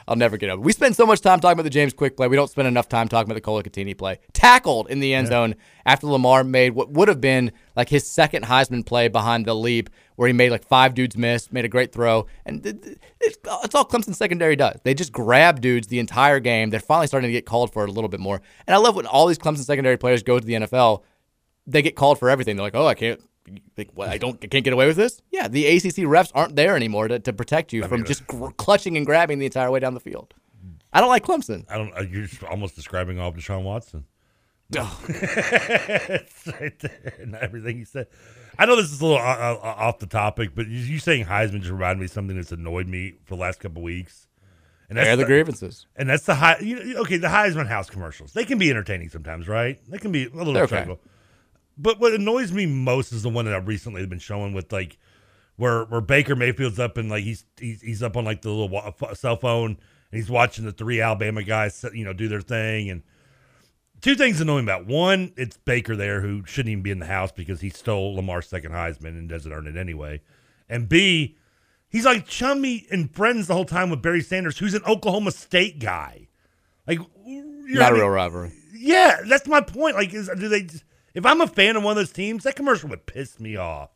I'll 0.09 0.17
never 0.17 0.37
get 0.37 0.51
over. 0.51 0.61
it. 0.61 0.65
We 0.65 0.73
spend 0.73 0.97
so 0.97 1.07
much 1.07 1.21
time 1.23 1.41
talking 1.41 1.55
about 1.55 1.63
the 1.63 1.71
James 1.71 1.95
Quick 1.95 2.17
play. 2.17 2.29
We 2.29 2.37
don't 2.37 2.51
spend 2.51 2.69
enough 2.69 2.89
time 2.91 3.09
talking 3.09 3.31
about 3.31 3.37
the 3.37 3.41
Cole 3.41 3.63
Hikutini 3.63 3.97
play. 3.97 4.19
Tackled 4.35 4.91
in 4.91 5.01
the 5.01 5.15
end 5.15 5.29
zone 5.29 5.55
after 5.87 6.07
Lamar 6.09 6.45
made 6.45 6.71
what 6.75 6.91
would 6.91 7.09
have 7.09 7.21
been 7.23 7.53
like 7.75 7.89
his 7.89 8.07
second 8.11 8.45
Heisman 8.45 8.85
play 8.85 9.09
behind 9.09 9.47
the 9.47 9.55
leap, 9.55 9.89
where 10.17 10.27
he 10.27 10.33
made 10.33 10.51
like 10.51 10.65
five 10.65 10.95
dudes 10.95 11.17
miss, 11.17 11.53
made 11.53 11.65
a 11.65 11.69
great 11.69 11.93
throw, 11.93 12.27
and 12.47 12.65
it's, 12.65 12.89
it's 13.21 13.75
all 13.75 13.85
Clemson 13.85 14.15
secondary 14.15 14.57
does. 14.57 14.79
They 14.85 14.95
just 14.95 15.13
grab 15.13 15.61
dudes 15.61 15.89
the 15.89 15.99
entire 15.99 16.41
game. 16.41 16.71
They're 16.71 16.81
finally 16.81 17.07
starting 17.07 17.29
to 17.29 17.33
get 17.33 17.47
called 17.47 17.73
for 17.73 17.85
it 17.85 17.89
a 17.89 17.93
little 17.93 18.09
bit 18.09 18.21
more. 18.21 18.41
And 18.67 18.75
I 18.75 18.79
love 18.79 18.97
when 18.97 19.07
all 19.07 19.27
these 19.27 19.39
Clemson 19.39 19.65
secondary 19.65 19.97
players 19.97 20.23
go 20.23 20.39
to 20.39 20.47
the 20.47 20.55
NFL 20.55 21.03
they 21.67 21.83
get 21.83 21.97
called 21.97 22.19
for 22.19 22.31
everything. 22.31 22.57
They're 22.57 22.67
like, 22.67 22.75
oh, 22.75 22.87
I 22.87 22.95
can't, 22.95 23.23
like, 23.77 23.91
what, 23.95 24.09
I 24.09 24.19
don't, 24.19 24.39
I 24.43 24.47
can't 24.47 24.65
get 24.65 24.73
away 24.73 24.87
with 24.87 24.97
this. 24.97 25.21
Yeah, 25.31 25.49
the 25.49 25.67
ACC 25.67 26.05
refs 26.05 26.31
aren't 26.35 26.57
there 26.57 26.77
anymore 26.77 27.09
to, 27.09 27.19
to 27.21 27.33
protect 27.33 27.73
you 27.73 27.85
from 27.85 28.05
just 28.05 28.27
gr- 28.27 28.51
clutching 28.51 28.97
and 28.97 29.07
grabbing 29.07 29.39
the 29.39 29.47
entire 29.47 29.71
way 29.71 29.81
down 29.81 29.95
the 29.95 30.01
field. 30.01 30.35
I 30.93 31.01
don't 31.01 31.09
like 31.09 31.25
Clemson. 31.25 31.65
I 31.69 31.77
don't. 31.77 31.97
uh, 31.97 32.03
You're 32.03 32.29
almost 32.49 32.77
describing 32.77 33.19
all 33.19 33.31
of 33.31 33.35
Deshaun 33.35 33.65
Watson. 33.65 34.05
Oh. 34.77 35.01
it's 35.09 36.47
right 36.61 36.79
there 36.79 37.15
and 37.19 37.35
everything 37.35 37.79
you 37.79 37.85
said. 37.85 38.07
I 38.59 38.67
know 38.67 38.77
this 38.77 38.93
is 38.93 39.01
a 39.01 39.05
little 39.05 39.19
uh, 39.19 39.21
uh, 39.21 39.59
off 39.63 39.99
the 39.99 40.07
topic, 40.07 40.51
but 40.55 40.67
you, 40.67 40.79
you 40.79 40.99
saying 40.99 41.27
Heisman 41.27 41.61
just 41.61 41.73
reminded 41.73 41.99
me 42.01 42.05
of 42.07 42.11
something 42.11 42.37
that's 42.37 42.53
annoyed 42.53 42.87
me 42.87 43.15
for 43.25 43.37
the 43.37 43.41
last 43.41 43.61
couple 43.61 43.83
weeks. 43.83 44.29
And 44.89 44.99
Air 44.99 45.17
the 45.17 45.25
grievances. 45.25 45.87
And 45.97 46.09
that's 46.09 46.25
the 46.25 46.35
high. 46.35 46.59
You 46.61 46.85
know, 46.85 47.01
okay, 47.01 47.17
the 47.17 47.29
Heisman 47.29 47.67
House 47.67 47.89
commercials. 47.89 48.33
They 48.33 48.45
can 48.45 48.59
be 48.59 48.71
entertaining 48.71 49.09
sometimes, 49.09 49.49
right? 49.49 49.81
They 49.89 49.99
can 49.99 50.13
be 50.13 50.27
a 50.27 50.31
little 50.31 50.57
okay. 50.59 50.87
But 51.77 51.99
what 51.99 52.13
annoys 52.13 52.53
me 52.53 52.67
most 52.67 53.13
is 53.13 53.23
the 53.23 53.31
one 53.31 53.47
that 53.47 53.55
I've 53.55 53.67
recently 53.67 54.05
been 54.07 54.19
showing 54.19 54.53
with 54.53 54.73
like 54.73 54.99
where 55.57 55.85
where 55.85 56.01
Baker 56.01 56.37
Mayfield's 56.37 56.79
up 56.79 56.97
and 56.97 57.11
like 57.11 57.25
he's 57.25 57.45
he's, 57.59 57.81
he's 57.81 58.03
up 58.03 58.17
on 58.17 58.25
like 58.25 58.43
the 58.43 58.51
little 58.51 58.69
wa- 58.69 58.93
cell 59.15 59.37
phone 59.37 59.71
and 59.71 59.79
he's 60.21 60.31
watching 60.31 60.65
the 60.65 60.73
three 60.73 61.01
Alabama 61.01 61.43
guys 61.43 61.85
you 61.93 62.05
know 62.05 62.13
do 62.13 62.29
their 62.29 62.41
thing 62.41 62.91
and 62.91 63.03
two 64.05 64.15
things 64.15 64.41
annoying 64.41 64.65
about 64.65 64.87
one 64.87 65.33
it's 65.37 65.57
Baker 65.57 65.97
there 65.97 66.21
who 66.21 66.45
shouldn't 66.47 66.71
even 66.71 66.83
be 66.83 66.91
in 66.91 66.99
the 66.99 67.07
house 67.07 67.33
because 67.33 67.61
he 67.61 67.71
stole 67.71 68.15
Lamar's 68.15 68.47
second 68.47 68.73
Heisman 68.73 69.19
and 69.19 69.29
doesn't 69.29 69.53
earn 69.53 69.67
it 69.67 69.77
anyway 69.77 70.21
and 70.69 70.89
B 70.89 71.37
he's 71.89 72.05
like 72.05 72.27
chummy 72.27 72.87
and 72.91 73.13
friends 73.15 73.47
the 73.47 73.55
whole 73.55 73.65
time 73.65 73.91
with 73.91 74.03
Barry 74.03 74.21
Sanders 74.23 74.59
who's 74.59 74.75
an 74.75 74.85
Oklahoma 74.87 75.31
State 75.31 75.79
guy 75.79 76.29
like 76.87 76.99
you're 77.25 77.81
Not 77.81 77.93
a 77.93 77.97
real 77.97 78.09
rivalry. 78.09 78.53
yeah, 78.75 79.21
that's 79.27 79.49
my 79.49 79.61
point. 79.61 79.97
Like, 79.97 80.13
is, 80.13 80.29
do 80.39 80.49
they? 80.49 80.67
If 81.15 81.25
I'm 81.25 81.41
a 81.41 81.47
fan 81.47 81.77
of 81.77 81.83
one 81.83 81.93
of 81.93 81.97
those 81.97 82.13
teams, 82.13 82.45
that 82.45 82.57
commercial 82.57 82.91
would 82.91 83.07
piss 83.07 83.41
me 83.41 83.57
off. 83.57 83.91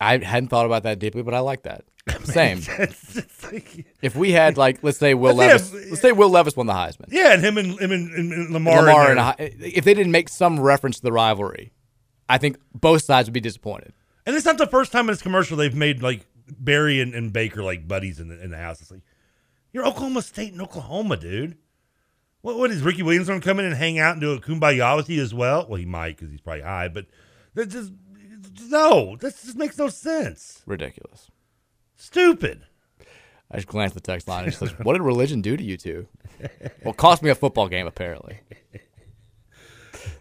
I 0.00 0.18
hadn't 0.18 0.48
thought 0.48 0.66
about 0.66 0.82
that 0.84 0.98
deeply, 0.98 1.22
but 1.22 1.34
I 1.34 1.40
like 1.40 1.62
that. 1.62 1.84
Same. 2.24 2.60
Like- 3.44 3.86
if 4.02 4.16
we 4.16 4.32
had 4.32 4.56
like, 4.56 4.82
let's 4.82 4.98
say 4.98 5.14
Will 5.14 5.34
Levis, 5.34 5.72
let's 5.72 6.00
say 6.00 6.10
Will 6.10 6.28
Levis 6.30 6.56
won 6.56 6.66
the 6.66 6.72
Heisman. 6.72 7.06
yeah, 7.10 7.32
and 7.32 7.44
him 7.44 7.56
and 7.58 7.78
him 7.78 7.92
and, 7.92 8.10
and, 8.12 8.32
and 8.32 8.50
Lamar. 8.50 8.82
Lamar 8.82 9.12
in 9.12 9.18
and 9.18 9.36
if 9.60 9.84
they 9.84 9.94
didn't 9.94 10.10
make 10.10 10.28
some 10.28 10.58
reference 10.58 10.96
to 10.96 11.02
the 11.02 11.12
rivalry, 11.12 11.70
I 12.28 12.38
think 12.38 12.58
both 12.74 13.04
sides 13.04 13.28
would 13.28 13.34
be 13.34 13.40
disappointed. 13.40 13.92
And 14.26 14.34
it's 14.34 14.44
not 14.44 14.58
the 14.58 14.66
first 14.66 14.90
time 14.90 15.02
in 15.02 15.12
this 15.12 15.22
commercial 15.22 15.56
they've 15.56 15.74
made 15.74 16.02
like 16.02 16.26
Barry 16.58 17.00
and, 17.00 17.14
and 17.14 17.32
Baker 17.32 17.62
like 17.62 17.86
buddies 17.86 18.18
in 18.18 18.28
the 18.28 18.42
in 18.42 18.50
the 18.50 18.58
house. 18.58 18.80
It's 18.80 18.90
like 18.90 19.02
you're 19.72 19.86
Oklahoma 19.86 20.22
State 20.22 20.52
and 20.52 20.60
Oklahoma, 20.60 21.16
dude. 21.16 21.56
What 22.40 22.56
what 22.58 22.70
is 22.72 22.82
Ricky 22.82 23.04
Williams 23.04 23.28
going 23.28 23.40
to 23.40 23.46
come 23.46 23.60
in 23.60 23.64
and 23.64 23.74
hang 23.76 24.00
out 24.00 24.12
and 24.12 24.20
do 24.20 24.32
a 24.32 24.40
kumbaya 24.40 24.96
with 24.96 25.08
you 25.08 25.22
as 25.22 25.32
well? 25.32 25.66
Well, 25.68 25.78
he 25.78 25.86
might 25.86 26.16
because 26.16 26.30
he's 26.32 26.40
probably 26.40 26.62
high, 26.62 26.88
but 26.88 27.06
that 27.54 27.66
just 27.66 27.92
no, 28.68 29.16
this 29.20 29.42
just 29.42 29.56
makes 29.56 29.78
no 29.78 29.88
sense. 29.88 30.62
Ridiculous. 30.66 31.30
Stupid. 31.96 32.62
I 33.50 33.56
just 33.56 33.68
glanced 33.68 33.96
at 33.96 34.02
the 34.02 34.12
text 34.12 34.28
line 34.28 34.44
and 34.44 34.52
it 34.52 34.56
says, 34.56 34.70
"What 34.82 34.94
did 34.94 35.02
religion 35.02 35.40
do 35.40 35.56
to 35.56 35.62
you 35.62 35.76
two?" 35.76 36.06
Well, 36.84 36.92
it 36.92 36.96
cost 36.96 37.22
me 37.22 37.30
a 37.30 37.34
football 37.34 37.68
game 37.68 37.86
apparently. 37.86 38.40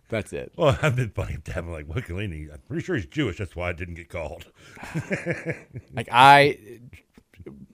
That's 0.07 0.33
it. 0.33 0.51
Well, 0.55 0.77
I've 0.81 0.95
been 0.95 1.09
funny 1.09 1.37
to 1.43 1.53
have 1.53 1.65
him 1.65 1.71
like 1.71 1.87
Wiccolini. 1.87 2.51
I'm 2.53 2.61
pretty 2.67 2.83
sure 2.83 2.95
he's 2.95 3.07
Jewish. 3.07 3.37
That's 3.37 3.55
why 3.55 3.69
I 3.69 3.73
didn't 3.73 3.95
get 3.95 4.09
called. 4.09 4.45
Like 5.93 6.07
I, 6.11 6.57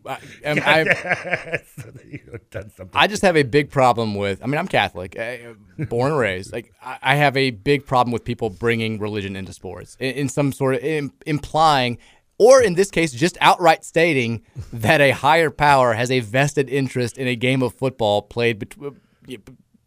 I, 0.06 0.18
I, 0.46 1.60
You've 2.06 2.50
done 2.50 2.70
something. 2.72 2.92
I 2.94 3.08
just 3.08 3.22
have 3.22 3.38
a 3.38 3.44
big 3.44 3.70
problem 3.70 4.16
with. 4.16 4.44
I 4.44 4.48
mean, 4.48 4.58
I'm 4.58 4.68
Catholic, 4.68 5.18
uh, 5.18 5.54
born 5.86 6.12
and 6.12 6.20
raised. 6.20 6.52
Like 6.62 6.74
I, 6.82 7.16
have 7.16 7.38
a 7.38 7.52
big 7.52 7.86
problem 7.86 8.12
with 8.12 8.26
people 8.26 8.50
bringing 8.50 9.00
religion 9.00 9.36
into 9.36 9.54
sports 9.54 9.96
in, 10.00 10.14
in 10.16 10.30
some 10.30 10.52
sort 10.52 10.76
of 10.76 10.82
im- 10.82 11.14
implying, 11.26 11.98
or 12.38 12.62
in 12.62 12.74
this 12.74 12.92
case, 12.92 13.12
just 13.12 13.38
outright 13.40 13.86
stating 13.86 14.42
that 14.74 15.00
a 15.00 15.12
higher 15.12 15.50
power 15.50 15.94
has 15.94 16.12
a 16.12 16.20
vested 16.20 16.70
interest 16.70 17.18
in 17.18 17.28
a 17.28 17.36
game 17.36 17.62
of 17.62 17.74
football 17.74 18.22
played 18.22 18.60
between 18.60 19.00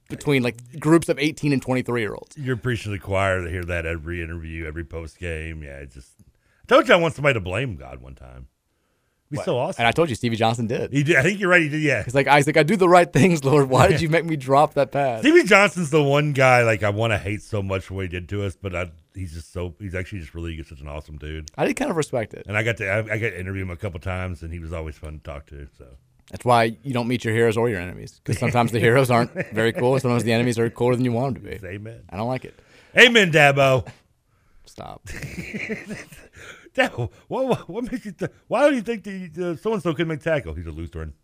between 0.08 0.42
like 0.42 0.78
groups 0.78 1.08
of 1.08 1.18
18 1.18 1.52
and 1.52 1.60
23 1.60 2.00
year 2.00 2.14
olds. 2.14 2.36
You're 2.36 2.56
preaching 2.56 2.92
to 2.92 2.98
the 2.98 3.04
choir 3.04 3.42
to 3.42 3.50
hear 3.50 3.64
that 3.64 3.84
every 3.86 4.22
interview, 4.22 4.66
every 4.66 4.84
post 4.84 5.18
game. 5.18 5.62
Yeah, 5.62 5.78
it's 5.78 5.94
just. 5.94 6.12
I 6.20 6.66
told 6.66 6.88
you 6.88 6.94
I 6.94 6.98
want 6.98 7.14
somebody 7.14 7.34
to 7.34 7.40
blame 7.40 7.76
God 7.76 8.00
one 8.00 8.14
time. 8.14 8.48
Be 9.36 9.42
so 9.42 9.58
awesome. 9.58 9.80
And 9.80 9.88
I 9.88 9.92
told 9.92 10.08
you 10.08 10.14
Stevie 10.14 10.36
Johnson 10.36 10.66
did. 10.66 10.92
He 10.92 11.02
did. 11.02 11.16
I 11.16 11.22
think 11.22 11.40
you're 11.40 11.50
right. 11.50 11.62
He 11.62 11.68
did. 11.68 11.82
Yeah. 11.82 12.02
He's 12.02 12.14
like, 12.14 12.26
I 12.26 12.36
was 12.36 12.48
I 12.48 12.62
do 12.62 12.76
the 12.76 12.88
right 12.88 13.12
things, 13.12 13.44
Lord. 13.44 13.68
Why 13.68 13.88
did 13.88 14.00
you 14.00 14.08
make 14.08 14.24
me 14.24 14.36
drop 14.36 14.74
that 14.74 14.92
pass? 14.92 15.20
Stevie 15.20 15.44
Johnson's 15.44 15.90
the 15.90 16.02
one 16.02 16.32
guy 16.32 16.62
like 16.62 16.82
I 16.82 16.90
want 16.90 17.12
to 17.12 17.18
hate 17.18 17.42
so 17.42 17.62
much 17.62 17.84
for 17.84 17.94
what 17.94 18.02
he 18.02 18.08
did 18.08 18.28
to 18.30 18.44
us, 18.44 18.56
but 18.60 18.74
I, 18.74 18.90
he's 19.14 19.32
just 19.32 19.52
so 19.52 19.74
he's 19.78 19.94
actually 19.94 20.20
just 20.20 20.34
really 20.34 20.62
such 20.62 20.80
an 20.80 20.88
awesome 20.88 21.18
dude. 21.18 21.50
I 21.56 21.66
did 21.66 21.74
kind 21.74 21.90
of 21.90 21.96
respect 21.96 22.34
it. 22.34 22.46
And 22.46 22.56
I 22.56 22.62
got 22.62 22.76
to 22.78 22.88
I, 22.88 22.98
I 22.98 23.18
got 23.18 23.30
to 23.30 23.40
interview 23.40 23.62
him 23.62 23.70
a 23.70 23.76
couple 23.76 24.00
times, 24.00 24.42
and 24.42 24.52
he 24.52 24.58
was 24.58 24.72
always 24.72 24.96
fun 24.96 25.18
to 25.18 25.22
talk 25.22 25.46
to. 25.46 25.68
So 25.78 25.86
That's 26.30 26.44
why 26.44 26.76
you 26.82 26.92
don't 26.92 27.08
meet 27.08 27.24
your 27.24 27.34
heroes 27.34 27.56
or 27.56 27.68
your 27.68 27.80
enemies. 27.80 28.20
Because 28.22 28.38
sometimes 28.38 28.72
the 28.72 28.80
heroes 28.80 29.10
aren't 29.10 29.32
very 29.52 29.72
cool. 29.72 29.98
Sometimes 30.00 30.24
the 30.24 30.32
enemies 30.32 30.58
are 30.58 30.68
cooler 30.70 30.96
than 30.96 31.04
you 31.04 31.12
want 31.12 31.34
them 31.34 31.44
to 31.44 31.58
be. 31.60 31.66
Amen. 31.66 32.02
I 32.10 32.16
don't 32.16 32.28
like 32.28 32.44
it. 32.44 32.58
Amen, 32.96 33.32
Dabo. 33.32 33.86
Stop. 34.66 35.08
Dabo, 36.74 37.10
what, 37.28 37.68
what, 37.68 37.90
makes 37.90 38.04
you? 38.04 38.12
Th- 38.12 38.30
why 38.48 38.68
do 38.68 38.74
you 38.74 38.82
think 38.82 39.04
the 39.04 39.58
so 39.60 39.74
and 39.74 39.82
so 39.82 39.94
could 39.94 40.08
make 40.08 40.20
tackle? 40.20 40.54
He's 40.54 40.66
a 40.66 40.70
Lutheran. 40.70 41.14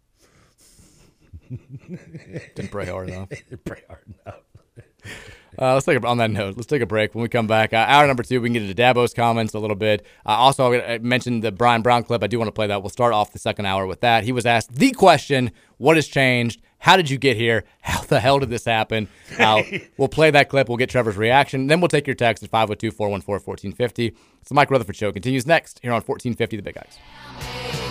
Didn't 2.55 2.71
pray 2.71 2.87
hard 2.87 3.11
enough. 3.11 3.29
Didn't 3.49 3.65
pray 3.65 3.83
hard 3.89 4.05
enough. 4.25 4.41
Uh, 5.59 5.75
let's 5.75 5.85
take 5.85 6.01
a, 6.01 6.07
on 6.07 6.19
that 6.19 6.31
note. 6.31 6.57
Let's 6.57 6.67
take 6.67 6.83
a 6.83 6.87
break. 6.87 7.15
When 7.15 7.23
we 7.23 7.29
come 7.29 7.49
back, 7.49 7.73
uh, 7.73 7.85
hour 7.89 8.07
number 8.07 8.23
two, 8.23 8.41
we 8.41 8.49
can 8.49 8.55
get 8.55 8.63
into 8.63 8.75
Dabo's 8.81 9.13
comments 9.13 9.53
a 9.55 9.59
little 9.59 9.77
bit. 9.77 10.07
Uh, 10.25 10.31
also, 10.31 10.73
I 10.73 10.99
mentioned 10.99 11.43
the 11.43 11.51
Bryan 11.51 11.83
Brown 11.83 12.05
clip. 12.05 12.23
I 12.23 12.29
do 12.29 12.39
want 12.39 12.47
to 12.49 12.53
play 12.53 12.69
that. 12.69 12.83
We'll 12.83 12.91
start 12.91 13.13
off 13.13 13.33
the 13.33 13.41
second 13.41 13.67
hour 13.67 13.87
with 13.87 14.01
that. 14.01 14.23
He 14.23 14.33
was 14.33 14.47
asked 14.47 14.73
the 14.75 14.93
question: 14.93 15.51
What 15.81 15.97
has 15.97 16.07
changed? 16.07 16.61
How 16.79 16.99
did 16.99 17.09
you 17.09 17.17
get 17.17 17.39
here? 17.39 17.65
How 17.81 18.03
the 18.03 18.21
hell 18.21 18.39
did 18.39 18.51
this 18.51 18.67
happen? 18.67 19.09
Uh, 19.39 19.63
we'll 19.97 20.09
play 20.09 20.31
that 20.31 20.51
clip. 20.51 20.69
We'll 20.69 20.77
get 20.77 20.91
Trevor's 20.91 21.17
reaction. 21.17 21.69
Then 21.69 21.81
we'll 21.81 21.89
take 21.89 22.07
your 22.07 22.17
text 22.17 22.43
at 22.43 22.51
502 22.51 22.91
414 22.91 23.47
1450. 23.47 24.15
It's 24.41 24.49
the 24.51 24.55
Mike 24.55 24.71
Rutherford 24.71 24.97
Show. 24.97 25.11
Continues 25.11 25.47
next 25.47 25.81
here 25.83 25.93
on 25.93 26.03
1450 26.03 26.57
The 26.57 26.63
Big 26.63 26.75
Guys. 26.75 27.90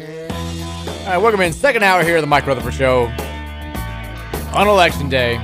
All 0.00 1.06
right, 1.06 1.18
welcome 1.18 1.40
in. 1.40 1.52
Second 1.52 1.82
hour 1.82 2.02
here 2.04 2.16
at 2.16 2.20
the 2.20 2.26
Mike 2.26 2.46
Rutherford 2.46 2.74
Show 2.74 3.06
on 4.54 4.68
Election 4.68 5.08
Day 5.08 5.36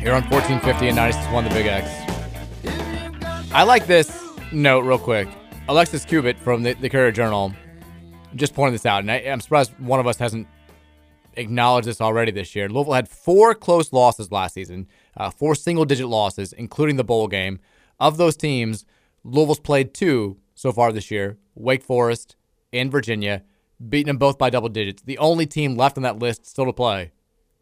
here 0.00 0.14
on 0.14 0.22
1450 0.28 0.88
and 0.88 0.98
96.1 0.98 1.48
The 1.48 1.54
Big 1.54 1.66
X. 1.66 3.52
I 3.54 3.62
like 3.62 3.86
this 3.86 4.22
note 4.52 4.80
real 4.80 4.98
quick. 4.98 5.28
Alexis 5.68 6.04
Cubit 6.04 6.36
from 6.38 6.62
the, 6.62 6.74
the 6.74 6.88
Courier 6.88 7.12
Journal 7.12 7.54
just 8.34 8.54
pointed 8.54 8.74
this 8.74 8.86
out, 8.86 9.00
and 9.00 9.10
I, 9.10 9.16
I'm 9.16 9.40
surprised 9.40 9.72
one 9.78 10.00
of 10.00 10.06
us 10.06 10.18
hasn't 10.18 10.48
acknowledged 11.34 11.86
this 11.86 12.00
already 12.00 12.32
this 12.32 12.54
year. 12.56 12.68
Louisville 12.68 12.94
had 12.94 13.08
four 13.08 13.54
close 13.54 13.92
losses 13.92 14.32
last 14.32 14.54
season, 14.54 14.88
uh, 15.16 15.30
four 15.30 15.54
single 15.54 15.84
digit 15.84 16.08
losses, 16.08 16.52
including 16.52 16.96
the 16.96 17.04
bowl 17.04 17.28
game. 17.28 17.60
Of 18.00 18.16
those 18.16 18.36
teams, 18.36 18.84
Louisville's 19.24 19.60
played 19.60 19.94
two 19.94 20.38
so 20.54 20.72
far 20.72 20.92
this 20.92 21.10
year 21.10 21.38
Wake 21.54 21.82
Forest 21.82 22.36
and 22.72 22.90
Virginia 22.90 23.44
beating 23.88 24.06
them 24.08 24.18
both 24.18 24.38
by 24.38 24.50
double 24.50 24.68
digits. 24.68 25.02
The 25.02 25.18
only 25.18 25.46
team 25.46 25.76
left 25.76 25.96
on 25.96 26.02
that 26.02 26.18
list 26.18 26.46
still 26.46 26.66
to 26.66 26.72
play, 26.72 27.12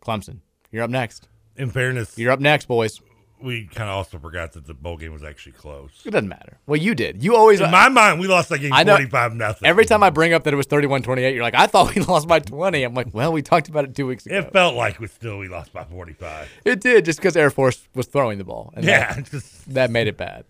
Clemson. 0.05 0.39
You're 0.71 0.83
up 0.85 0.91
next. 0.91 1.29
In 1.57 1.71
fairness, 1.71 2.17
you're 2.19 2.33
up 2.33 2.41
next, 2.41 2.67
boys. 2.67 3.01
We 3.43 3.65
kind 3.69 3.89
of 3.89 3.97
also 3.97 4.19
forgot 4.19 4.53
that 4.53 4.67
the 4.67 4.75
bowl 4.75 4.99
game 4.99 5.15
was 5.15 5.25
actually 5.25 5.53
close. 5.53 6.03
It 6.05 6.11
doesn't 6.11 6.29
matter. 6.29 6.59
Well, 6.67 6.77
you 6.77 6.95
did. 6.95 7.25
You 7.25 7.37
always. 7.37 7.63
In 7.63 7.71
my 7.71 7.89
mind, 7.89 8.21
we 8.21 8.27
lost 8.29 8.51
that 8.51 8.59
game 8.59 8.71
I 8.71 8.83
know- 8.83 8.97
45 8.97 9.35
nothing. 9.35 9.67
Every 9.67 9.87
time 9.87 10.03
I 10.03 10.11
bring 10.11 10.35
up 10.35 10.45
that 10.45 10.53
it 10.53 10.59
was 10.59 10.67
31 10.67 11.03
28, 11.03 11.35
you're 11.35 11.43
like, 11.43 11.55
I 11.55 11.67
thought 11.67 11.95
we 11.95 12.03
lost 12.05 12.29
by 12.29 12.41
20. 12.41 12.83
I'm 12.83 12.93
like, 12.93 13.15
well, 13.15 13.33
we 13.33 13.41
talked 13.41 13.69
about 13.71 13.85
it 13.85 13.95
two 13.97 14.07
weeks 14.07 14.27
ago. 14.27 14.37
It 14.37 14.53
felt 14.53 14.75
like 14.75 15.01
we 15.01 15.07
still 15.07 15.39
we 15.39 15.49
lost 15.49 15.73
by 15.73 15.85
45. 15.85 16.51
It 16.67 16.81
did, 16.81 17.07
just 17.07 17.19
because 17.19 17.35
Air 17.35 17.49
Force 17.49 17.89
was 17.95 18.07
throwing 18.09 18.37
the 18.37 18.45
ball. 18.45 18.75
And 18.77 18.85
Yeah, 18.85 19.15
That, 19.15 19.43
that 19.69 19.91
made 19.91 20.07
it 20.07 20.19
bad. 20.19 20.45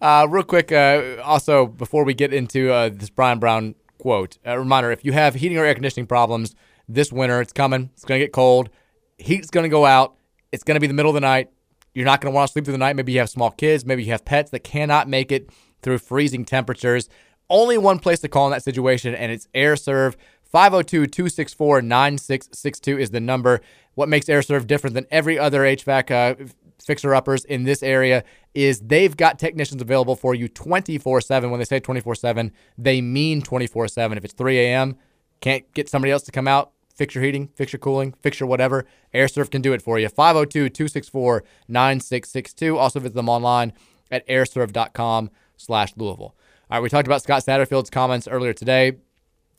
Uh, 0.00 0.26
real 0.28 0.42
quick, 0.42 0.72
uh, 0.72 1.16
also, 1.22 1.66
before 1.66 2.02
we 2.04 2.14
get 2.14 2.32
into 2.32 2.72
uh, 2.72 2.88
this 2.88 3.10
Bryan 3.10 3.40
Brown 3.40 3.74
quote, 4.02 4.36
a 4.44 4.58
reminder 4.58 4.90
if 4.90 5.04
you 5.04 5.12
have 5.12 5.36
heating 5.36 5.56
or 5.56 5.64
air 5.64 5.74
conditioning 5.74 6.08
problems 6.08 6.56
this 6.88 7.12
winter, 7.12 7.40
it's 7.40 7.52
coming. 7.52 7.88
It's 7.94 8.04
going 8.04 8.18
to 8.18 8.24
get 8.26 8.32
cold. 8.32 8.68
Heat's 9.16 9.48
going 9.48 9.62
to 9.62 9.68
go 9.68 9.86
out. 9.86 10.16
It's 10.50 10.64
going 10.64 10.74
to 10.74 10.80
be 10.80 10.88
the 10.88 10.92
middle 10.92 11.10
of 11.10 11.14
the 11.14 11.20
night. 11.20 11.50
You're 11.94 12.04
not 12.04 12.20
going 12.20 12.32
to 12.32 12.34
want 12.34 12.48
to 12.48 12.52
sleep 12.52 12.64
through 12.64 12.72
the 12.72 12.78
night. 12.78 12.96
Maybe 12.96 13.12
you 13.12 13.20
have 13.20 13.30
small 13.30 13.52
kids. 13.52 13.86
Maybe 13.86 14.02
you 14.02 14.10
have 14.10 14.24
pets 14.24 14.50
that 14.50 14.64
cannot 14.64 15.08
make 15.08 15.30
it 15.30 15.50
through 15.82 15.98
freezing 15.98 16.44
temperatures. 16.44 17.08
Only 17.48 17.78
one 17.78 18.00
place 18.00 18.18
to 18.20 18.28
call 18.28 18.46
in 18.46 18.50
that 18.50 18.64
situation, 18.64 19.14
and 19.14 19.30
it's 19.30 19.46
AirServe. 19.54 20.16
502 20.42 21.06
264 21.06 21.82
9662 21.82 22.98
is 22.98 23.10
the 23.10 23.20
number. 23.20 23.60
What 23.94 24.08
makes 24.08 24.26
AirServe 24.26 24.66
different 24.66 24.94
than 24.94 25.06
every 25.12 25.38
other 25.38 25.60
HVAC 25.60 26.10
uh, 26.10 26.46
fixer 26.84 27.14
uppers 27.14 27.44
in 27.44 27.64
this 27.64 27.82
area 27.82 28.24
is 28.54 28.80
they've 28.80 29.16
got 29.16 29.38
technicians 29.38 29.80
available 29.80 30.16
for 30.16 30.34
you 30.34 30.48
24 30.48 31.20
7. 31.20 31.50
When 31.50 31.58
they 31.58 31.64
say 31.64 31.80
24 31.80 32.14
7, 32.14 32.52
they 32.78 33.00
mean 33.00 33.42
24 33.42 33.88
7. 33.88 34.18
If 34.18 34.24
it's 34.24 34.34
3 34.34 34.58
a.m., 34.58 34.96
can't 35.40 35.72
get 35.74 35.88
somebody 35.88 36.12
else 36.12 36.22
to 36.24 36.32
come 36.32 36.46
out, 36.46 36.72
fix 36.94 37.14
your 37.14 37.24
heating, 37.24 37.48
fix 37.54 37.72
your 37.72 37.80
cooling, 37.80 38.14
fix 38.22 38.38
your 38.38 38.48
whatever, 38.48 38.86
AirServe 39.12 39.50
can 39.50 39.62
do 39.62 39.72
it 39.72 39.82
for 39.82 39.98
you. 39.98 40.08
502 40.08 40.68
264 40.68 41.44
9662. 41.68 42.78
Also 42.78 43.00
visit 43.00 43.14
them 43.14 43.28
online 43.28 43.72
at 44.10 44.26
airserve.com 44.28 45.30
slash 45.56 45.92
Louisville. 45.96 46.36
All 46.70 46.78
right, 46.78 46.82
we 46.82 46.88
talked 46.88 47.08
about 47.08 47.22
Scott 47.22 47.42
Satterfield's 47.44 47.90
comments 47.90 48.28
earlier 48.28 48.52
today, 48.52 48.98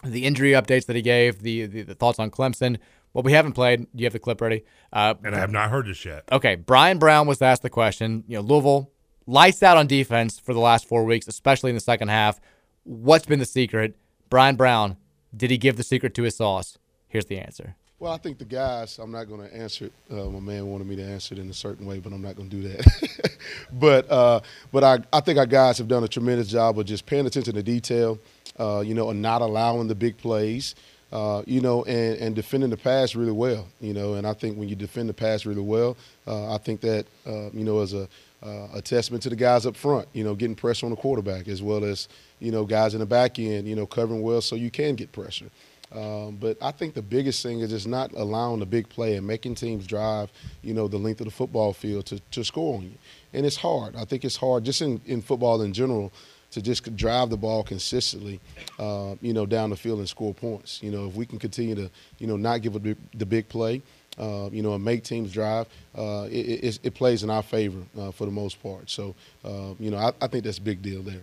the 0.03 0.25
injury 0.25 0.51
updates 0.51 0.85
that 0.87 0.95
he 0.95 1.01
gave, 1.01 1.41
the, 1.43 1.65
the, 1.65 1.81
the 1.83 1.95
thoughts 1.95 2.19
on 2.19 2.31
Clemson. 2.31 2.77
What 3.13 3.23
we 3.25 3.31
haven't 3.31 3.53
played, 3.53 3.81
do 3.81 3.87
you 3.93 4.05
have 4.05 4.13
the 4.13 4.19
clip 4.19 4.41
ready? 4.41 4.63
Uh, 4.91 5.13
And 5.23 5.35
I 5.35 5.39
have 5.39 5.51
not 5.51 5.69
heard 5.69 5.85
this 5.85 6.03
yet. 6.03 6.23
Okay, 6.31 6.55
Bryan 6.55 6.97
Brown 6.97 7.27
was 7.27 7.41
asked 7.41 7.61
the 7.61 7.69
question. 7.69 8.23
You 8.27 8.37
know, 8.37 8.41
Louisville 8.41 8.91
lights 9.27 9.61
out 9.63 9.77
on 9.77 9.87
defense 9.87 10.39
for 10.39 10.53
the 10.53 10.59
last 10.59 10.87
four 10.87 11.03
weeks, 11.05 11.27
especially 11.27 11.69
in 11.69 11.75
the 11.75 11.79
second 11.81 12.09
half. 12.09 12.41
What's 12.83 13.25
been 13.25 13.39
the 13.39 13.45
secret? 13.45 13.95
Bryan 14.29 14.55
Brown, 14.55 14.97
did 15.35 15.51
he 15.51 15.57
give 15.57 15.77
the 15.77 15.83
secret 15.83 16.13
to 16.15 16.23
his 16.23 16.35
sauce? 16.35 16.77
Here's 17.07 17.25
the 17.27 17.37
answer. 17.37 17.75
Well, 17.99 18.11
I 18.11 18.17
think 18.17 18.37
the 18.39 18.45
guys, 18.45 18.99
I'm 18.99 19.11
not 19.11 19.25
going 19.29 19.47
to 19.47 19.55
answer 19.55 19.85
it. 19.85 19.93
Uh, 20.11 20.25
my 20.25 20.39
man 20.39 20.65
wanted 20.65 20.87
me 20.87 20.95
to 20.97 21.03
answer 21.03 21.35
it 21.35 21.39
in 21.39 21.49
a 21.49 21.53
certain 21.53 21.85
way, 21.85 21.99
but 21.99 22.11
I'm 22.11 22.21
not 22.21 22.35
going 22.35 22.49
to 22.49 22.55
do 22.61 22.67
that. 22.67 23.37
but 23.73 24.09
uh, 24.11 24.41
but 24.73 24.83
I, 24.83 24.97
I 25.13 25.21
think 25.21 25.37
our 25.39 25.45
guys 25.45 25.77
have 25.77 25.87
done 25.87 26.03
a 26.03 26.07
tremendous 26.07 26.47
job 26.49 26.77
of 26.79 26.85
just 26.85 27.05
paying 27.05 27.25
attention 27.27 27.53
to 27.53 27.63
detail, 27.63 28.19
uh, 28.59 28.83
you 28.85 28.93
know, 28.93 29.09
and 29.11 29.21
not 29.21 29.41
allowing 29.41 29.87
the 29.87 29.95
big 29.95 30.17
plays, 30.17 30.75
uh, 31.13 31.43
you 31.45 31.61
know, 31.61 31.83
and, 31.83 32.17
and 32.17 32.35
defending 32.35 32.71
the 32.71 32.77
pass 32.77 33.13
really 33.13 33.31
well, 33.31 33.67
you 33.79 33.93
know. 33.93 34.15
And 34.15 34.25
I 34.25 34.33
think 34.33 34.57
when 34.57 34.67
you 34.67 34.75
defend 34.75 35.07
the 35.07 35.13
pass 35.13 35.45
really 35.45 35.61
well, 35.61 35.95
uh, 36.25 36.55
I 36.55 36.57
think 36.57 36.81
that, 36.81 37.05
uh, 37.27 37.51
you 37.51 37.63
know, 37.63 37.81
as 37.81 37.93
a, 37.93 38.09
uh, 38.41 38.67
a 38.73 38.81
testament 38.81 39.21
to 39.23 39.29
the 39.29 39.35
guys 39.35 39.67
up 39.67 39.75
front, 39.77 40.07
you 40.13 40.23
know, 40.23 40.33
getting 40.33 40.55
pressure 40.55 40.87
on 40.87 40.89
the 40.89 40.95
quarterback 40.95 41.47
as 41.47 41.61
well 41.61 41.85
as, 41.85 42.07
you 42.39 42.51
know, 42.51 42.65
guys 42.65 42.95
in 42.95 42.99
the 42.99 43.05
back 43.05 43.37
end, 43.37 43.67
you 43.67 43.75
know, 43.75 43.85
covering 43.85 44.23
well 44.23 44.41
so 44.41 44.55
you 44.55 44.71
can 44.71 44.95
get 44.95 45.11
pressure. 45.11 45.51
Um, 45.91 46.37
but 46.41 46.57
I 46.59 46.71
think 46.71 46.95
the 46.95 47.03
biggest 47.03 47.43
thing 47.43 47.59
is 47.59 47.69
just 47.69 47.87
not 47.87 48.11
allowing 48.13 48.59
the 48.59 48.65
big 48.65 48.89
play 48.89 49.15
and 49.15 49.27
making 49.27 49.53
teams 49.53 49.85
drive, 49.85 50.31
you 50.63 50.73
know, 50.73 50.87
the 50.87 50.97
length 50.97 51.21
of 51.21 51.25
the 51.25 51.31
football 51.31 51.73
field 51.73 52.07
to, 52.07 52.19
to 52.31 52.43
score 52.43 52.77
on 52.77 52.85
you. 52.85 52.97
And 53.33 53.45
it's 53.45 53.57
hard. 53.57 53.95
I 53.95 54.05
think 54.05 54.25
it's 54.25 54.35
hard 54.35 54.63
just 54.63 54.81
in, 54.81 54.99
in 55.05 55.21
football 55.21 55.61
in 55.61 55.73
general 55.73 56.11
to 56.53 56.61
just 56.61 56.95
drive 56.95 57.29
the 57.29 57.37
ball 57.37 57.63
consistently, 57.63 58.39
uh, 58.79 59.15
you 59.21 59.33
know, 59.33 59.45
down 59.45 59.69
the 59.69 59.75
field 59.75 59.99
and 59.99 60.07
score 60.07 60.33
points. 60.33 60.81
You 60.81 60.91
know, 60.91 61.07
if 61.07 61.15
we 61.15 61.25
can 61.25 61.39
continue 61.39 61.75
to, 61.75 61.89
you 62.19 62.27
know, 62.27 62.37
not 62.37 62.61
give 62.61 62.75
a 62.75 62.79
big, 62.79 62.97
the 63.13 63.25
big 63.25 63.49
play, 63.49 63.81
uh, 64.19 64.49
you 64.51 64.61
know, 64.61 64.75
and 64.75 64.83
make 64.83 65.03
teams 65.03 65.31
drive, 65.31 65.67
uh, 65.97 66.27
it, 66.29 66.63
it, 66.63 66.79
it 66.83 66.93
plays 66.93 67.23
in 67.23 67.29
our 67.29 67.43
favor 67.43 67.79
uh, 67.99 68.11
for 68.11 68.25
the 68.25 68.31
most 68.31 68.61
part. 68.61 68.89
So, 68.89 69.15
uh, 69.43 69.73
you 69.79 69.91
know, 69.91 69.97
I, 69.97 70.11
I 70.21 70.27
think 70.27 70.43
that's 70.43 70.59
a 70.59 70.61
big 70.61 70.81
deal 70.81 71.01
there. 71.01 71.21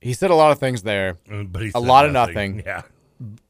He 0.00 0.12
said 0.12 0.30
a 0.30 0.34
lot 0.34 0.52
of 0.52 0.58
things 0.58 0.82
there, 0.82 1.16
but 1.28 1.62
he 1.62 1.68
a 1.68 1.72
said 1.72 1.82
lot 1.82 2.06
of 2.06 2.12
nothing. 2.12 2.58
nothing. 2.58 2.62
Yeah. 2.66 2.82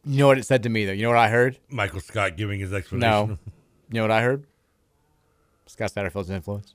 You 0.05 0.19
know 0.21 0.27
what 0.29 0.39
it 0.39 0.47
said 0.47 0.63
to 0.63 0.69
me, 0.69 0.85
though? 0.87 0.93
You 0.93 1.03
know 1.03 1.09
what 1.09 1.19
I 1.19 1.29
heard? 1.29 1.59
Michael 1.69 2.01
Scott 2.01 2.37
giving 2.37 2.61
his 2.61 2.73
explanation. 2.73 3.29
No. 3.29 3.39
You 3.91 3.95
know 3.95 4.03
what 4.03 4.11
I 4.11 4.23
heard? 4.23 4.45
Scott 5.67 5.93
Satterfield's 5.93 6.31
influence. 6.31 6.75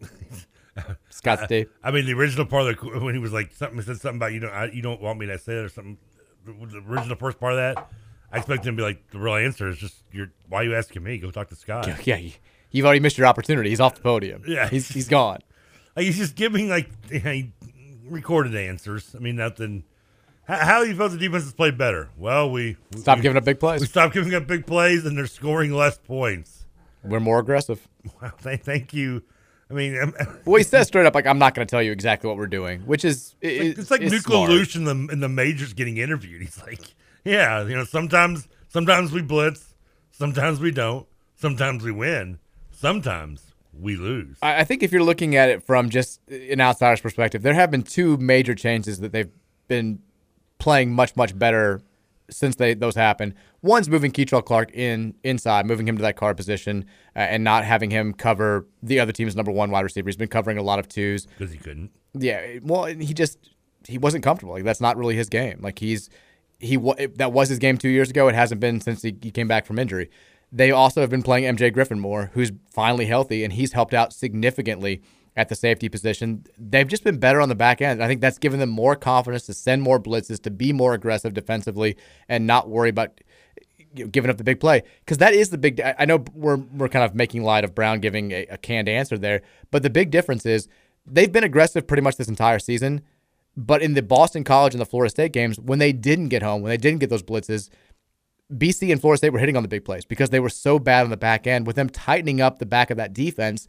Scott 1.18 1.40
Steve. 1.44 1.68
I 1.82 1.90
mean, 1.90 2.06
the 2.06 2.12
original 2.14 2.46
part 2.46 2.68
of 2.68 2.78
the, 2.80 3.00
when 3.00 3.14
he 3.14 3.20
was 3.20 3.32
like 3.32 3.52
something 3.52 3.80
said 3.82 4.00
something 4.00 4.16
about 4.18 4.32
you 4.32 4.40
don't 4.40 4.52
I, 4.52 4.66
you 4.70 4.82
don't 4.82 5.00
want 5.00 5.18
me 5.18 5.26
to 5.26 5.38
say 5.38 5.54
that 5.56 5.64
or 5.64 5.68
something. 5.68 5.98
The, 6.44 6.82
original 6.88 7.16
first 7.16 7.38
part 7.40 7.52
of 7.54 7.58
that, 7.58 7.90
I 8.32 8.38
expect 8.38 8.64
him 8.64 8.76
to 8.76 8.80
be 8.80 8.82
like 8.84 9.10
the 9.10 9.18
real 9.18 9.34
answer 9.34 9.68
is 9.68 9.78
just 9.78 10.04
you're 10.12 10.30
why 10.48 10.60
are 10.60 10.64
you 10.64 10.74
asking 10.76 11.02
me? 11.02 11.18
Go 11.18 11.30
talk 11.30 11.48
to 11.48 11.56
Scott. 11.56 11.88
Yeah, 12.06 12.16
you- 12.16 12.32
you've 12.70 12.86
already 12.86 13.00
missed 13.00 13.18
your 13.18 13.26
opportunity. 13.26 13.68
He's 13.70 13.80
off 13.80 13.96
the 13.96 14.00
podium. 14.00 14.42
Yeah. 14.46 14.68
he's 14.68 14.88
he's 14.88 15.08
gone. 15.08 15.40
Like 15.96 16.04
he's 16.06 16.18
just 16.18 16.36
giving 16.36 16.68
like 16.68 16.88
you 17.10 17.20
know, 17.20 17.42
recorded 18.04 18.54
answers. 18.54 19.16
I 19.16 19.18
mean, 19.18 19.34
nothing. 19.34 19.82
How, 20.44 20.56
how 20.64 20.82
you 20.82 20.94
felt 20.94 21.10
the 21.10 21.18
defense 21.18 21.42
has 21.42 21.52
played 21.52 21.76
better? 21.76 22.08
Well, 22.16 22.52
we 22.52 22.76
Stop 22.96 23.20
giving 23.20 23.36
up 23.36 23.44
big 23.44 23.58
plays. 23.58 23.80
We 23.80 23.88
stopped 23.88 24.14
giving 24.14 24.32
up 24.34 24.46
big 24.46 24.64
plays, 24.64 25.04
and 25.04 25.18
they're 25.18 25.26
scoring 25.26 25.72
less 25.72 25.98
points. 25.98 26.66
We're 27.02 27.18
more 27.18 27.40
aggressive. 27.40 27.88
Wow, 28.22 28.32
thank, 28.38 28.62
thank 28.62 28.94
you. 28.94 29.24
I 29.70 29.74
mean, 29.74 30.14
Well, 30.44 30.56
he 30.56 30.62
says 30.62 30.86
straight 30.86 31.04
up, 31.04 31.14
like, 31.14 31.26
I'm 31.26 31.38
not 31.38 31.54
going 31.54 31.66
to 31.66 31.70
tell 31.70 31.82
you 31.82 31.92
exactly 31.92 32.28
what 32.28 32.36
we're 32.38 32.46
doing, 32.46 32.80
which 32.82 33.04
is 33.04 33.34
It's 33.42 33.58
like, 33.60 33.78
it's 33.78 33.90
like 33.90 34.00
Nuclear 34.00 34.64
smart. 34.64 34.74
In 34.76 34.84
the 34.84 35.12
in 35.12 35.20
the 35.20 35.28
majors 35.28 35.74
getting 35.74 35.98
interviewed. 35.98 36.40
He's 36.40 36.60
like, 36.62 36.94
yeah, 37.24 37.64
you 37.66 37.76
know, 37.76 37.84
sometimes 37.84 38.48
sometimes 38.68 39.12
we 39.12 39.20
blitz, 39.22 39.74
sometimes 40.10 40.58
we 40.60 40.70
don't, 40.70 41.06
sometimes 41.36 41.82
we 41.84 41.92
win, 41.92 42.38
sometimes 42.70 43.52
we 43.78 43.96
lose. 43.96 44.38
I 44.42 44.60
I 44.60 44.64
think 44.64 44.82
if 44.82 44.90
you're 44.90 45.04
looking 45.04 45.36
at 45.36 45.50
it 45.50 45.62
from 45.62 45.90
just 45.90 46.20
uh, 46.30 46.34
an 46.34 46.60
outsider's 46.60 47.00
perspective, 47.00 47.42
there 47.42 47.54
have 47.54 47.70
been 47.70 47.82
two 47.82 48.16
major 48.16 48.54
changes 48.54 49.00
that 49.00 49.12
they've 49.12 49.30
been 49.68 50.00
playing 50.58 50.92
much 50.92 51.14
much 51.14 51.38
better 51.38 51.82
since 52.30 52.56
they 52.56 52.74
those 52.74 52.94
happened. 52.94 53.34
One's 53.62 53.88
moving 53.88 54.12
Kei'Trel 54.12 54.44
Clark 54.44 54.72
in 54.72 55.14
inside, 55.24 55.66
moving 55.66 55.88
him 55.88 55.96
to 55.96 56.02
that 56.02 56.16
guard 56.16 56.36
position, 56.36 56.84
uh, 57.16 57.20
and 57.20 57.44
not 57.44 57.64
having 57.64 57.90
him 57.90 58.12
cover 58.12 58.66
the 58.82 59.00
other 59.00 59.12
team's 59.12 59.34
number 59.34 59.50
one 59.50 59.70
wide 59.70 59.82
receiver. 59.82 60.08
He's 60.08 60.16
been 60.16 60.28
covering 60.28 60.58
a 60.58 60.62
lot 60.62 60.78
of 60.78 60.88
twos 60.88 61.26
because 61.26 61.52
he 61.52 61.58
couldn't. 61.58 61.90
Yeah, 62.14 62.58
well, 62.62 62.84
he 62.84 63.14
just 63.14 63.38
he 63.86 63.98
wasn't 63.98 64.24
comfortable. 64.24 64.54
Like 64.54 64.64
that's 64.64 64.80
not 64.80 64.96
really 64.96 65.16
his 65.16 65.28
game. 65.28 65.60
Like 65.62 65.78
he's 65.78 66.10
he 66.58 66.76
that 67.16 67.32
was 67.32 67.48
his 67.48 67.58
game 67.58 67.78
two 67.78 67.88
years 67.88 68.10
ago. 68.10 68.28
It 68.28 68.34
hasn't 68.34 68.60
been 68.60 68.80
since 68.80 69.02
he, 69.02 69.16
he 69.20 69.30
came 69.30 69.48
back 69.48 69.66
from 69.66 69.78
injury. 69.78 70.10
They 70.50 70.70
also 70.70 71.02
have 71.02 71.10
been 71.10 71.22
playing 71.22 71.56
MJ 71.56 71.72
Griffin 71.72 72.00
more, 72.00 72.30
who's 72.32 72.52
finally 72.70 73.04
healthy, 73.06 73.44
and 73.44 73.52
he's 73.52 73.74
helped 73.74 73.92
out 73.92 74.12
significantly 74.12 75.02
at 75.38 75.48
the 75.48 75.54
safety 75.54 75.88
position. 75.88 76.44
They've 76.58 76.86
just 76.86 77.04
been 77.04 77.18
better 77.18 77.40
on 77.40 77.48
the 77.48 77.54
back 77.54 77.80
end. 77.80 78.02
I 78.02 78.08
think 78.08 78.20
that's 78.20 78.38
given 78.38 78.58
them 78.58 78.70
more 78.70 78.96
confidence 78.96 79.46
to 79.46 79.54
send 79.54 79.82
more 79.82 80.00
blitzes, 80.00 80.42
to 80.42 80.50
be 80.50 80.72
more 80.72 80.94
aggressive 80.94 81.32
defensively, 81.32 81.96
and 82.28 82.44
not 82.44 82.68
worry 82.68 82.90
about 82.90 83.20
giving 84.10 84.30
up 84.30 84.36
the 84.36 84.44
big 84.44 84.58
play. 84.58 84.82
Because 84.98 85.18
that 85.18 85.34
is 85.34 85.50
the 85.50 85.56
big. 85.56 85.80
I 85.80 85.94
I 86.00 86.04
know 86.06 86.24
we're 86.34 86.56
we're 86.56 86.88
kind 86.88 87.04
of 87.04 87.14
making 87.14 87.44
light 87.44 87.62
of 87.62 87.72
Brown 87.72 88.00
giving 88.00 88.32
a, 88.32 88.46
a 88.46 88.58
canned 88.58 88.88
answer 88.88 89.16
there, 89.16 89.42
but 89.70 89.84
the 89.84 89.90
big 89.90 90.10
difference 90.10 90.44
is 90.44 90.66
they've 91.06 91.32
been 91.32 91.44
aggressive 91.44 91.86
pretty 91.86 92.02
much 92.02 92.16
this 92.16 92.28
entire 92.28 92.58
season. 92.58 93.02
But 93.56 93.80
in 93.80 93.94
the 93.94 94.02
Boston 94.02 94.42
College 94.42 94.74
and 94.74 94.80
the 94.80 94.86
Florida 94.86 95.10
State 95.10 95.32
games, 95.32 95.58
when 95.58 95.78
they 95.78 95.92
didn't 95.92 96.28
get 96.28 96.42
home, 96.42 96.62
when 96.62 96.70
they 96.70 96.76
didn't 96.76 96.98
get 96.98 97.10
those 97.10 97.22
blitzes, 97.22 97.70
BC 98.52 98.90
and 98.90 99.00
Florida 99.00 99.18
State 99.18 99.32
were 99.32 99.38
hitting 99.38 99.56
on 99.56 99.62
the 99.62 99.68
big 99.68 99.84
plays 99.84 100.04
because 100.04 100.30
they 100.30 100.40
were 100.40 100.48
so 100.48 100.78
bad 100.78 101.04
on 101.04 101.10
the 101.10 101.16
back 101.16 101.46
end. 101.46 101.66
With 101.66 101.76
them 101.76 101.88
tightening 101.88 102.40
up 102.40 102.58
the 102.58 102.66
back 102.66 102.90
of 102.90 102.96
that 102.96 103.12
defense, 103.12 103.68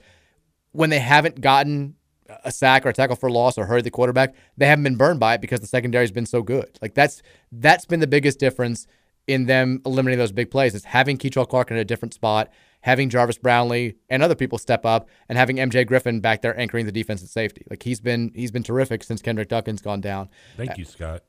when 0.71 0.89
they 0.89 0.99
haven't 0.99 1.41
gotten 1.41 1.95
a 2.43 2.51
sack 2.51 2.85
or 2.85 2.89
a 2.89 2.93
tackle 2.93 3.15
for 3.15 3.29
loss 3.29 3.57
or 3.57 3.65
hurried 3.65 3.85
the 3.85 3.91
quarterback, 3.91 4.35
they 4.57 4.67
haven't 4.67 4.83
been 4.83 4.95
burned 4.95 5.19
by 5.19 5.33
it 5.33 5.41
because 5.41 5.59
the 5.59 5.67
secondary 5.67 6.03
has 6.03 6.11
been 6.11 6.25
so 6.25 6.41
good. 6.41 6.77
Like 6.81 6.93
that's 6.93 7.21
that's 7.51 7.85
been 7.85 7.99
the 7.99 8.07
biggest 8.07 8.39
difference 8.39 8.87
in 9.27 9.45
them 9.45 9.81
eliminating 9.85 10.19
those 10.19 10.31
big 10.31 10.49
plays 10.49 10.73
is 10.73 10.85
having 10.85 11.17
Kei'Trel 11.17 11.47
Clark 11.47 11.69
in 11.69 11.77
a 11.77 11.85
different 11.85 12.13
spot, 12.13 12.49
having 12.81 13.09
Jarvis 13.09 13.37
Brownlee 13.37 13.95
and 14.09 14.23
other 14.23 14.35
people 14.35 14.57
step 14.57 14.85
up, 14.85 15.07
and 15.27 15.37
having 15.37 15.57
MJ 15.57 15.85
Griffin 15.85 16.19
back 16.19 16.41
there 16.41 16.59
anchoring 16.59 16.85
the 16.85 16.91
defense 16.91 17.21
at 17.21 17.29
safety. 17.29 17.63
Like 17.69 17.83
he's 17.83 18.01
been 18.01 18.31
he's 18.35 18.51
been 18.51 18.63
terrific 18.63 19.03
since 19.03 19.21
Kenderick 19.21 19.49
Duncan's 19.49 19.81
gone 19.81 20.01
down. 20.01 20.29
Thank 20.57 20.77
you, 20.77 20.85
Scott. 20.85 21.23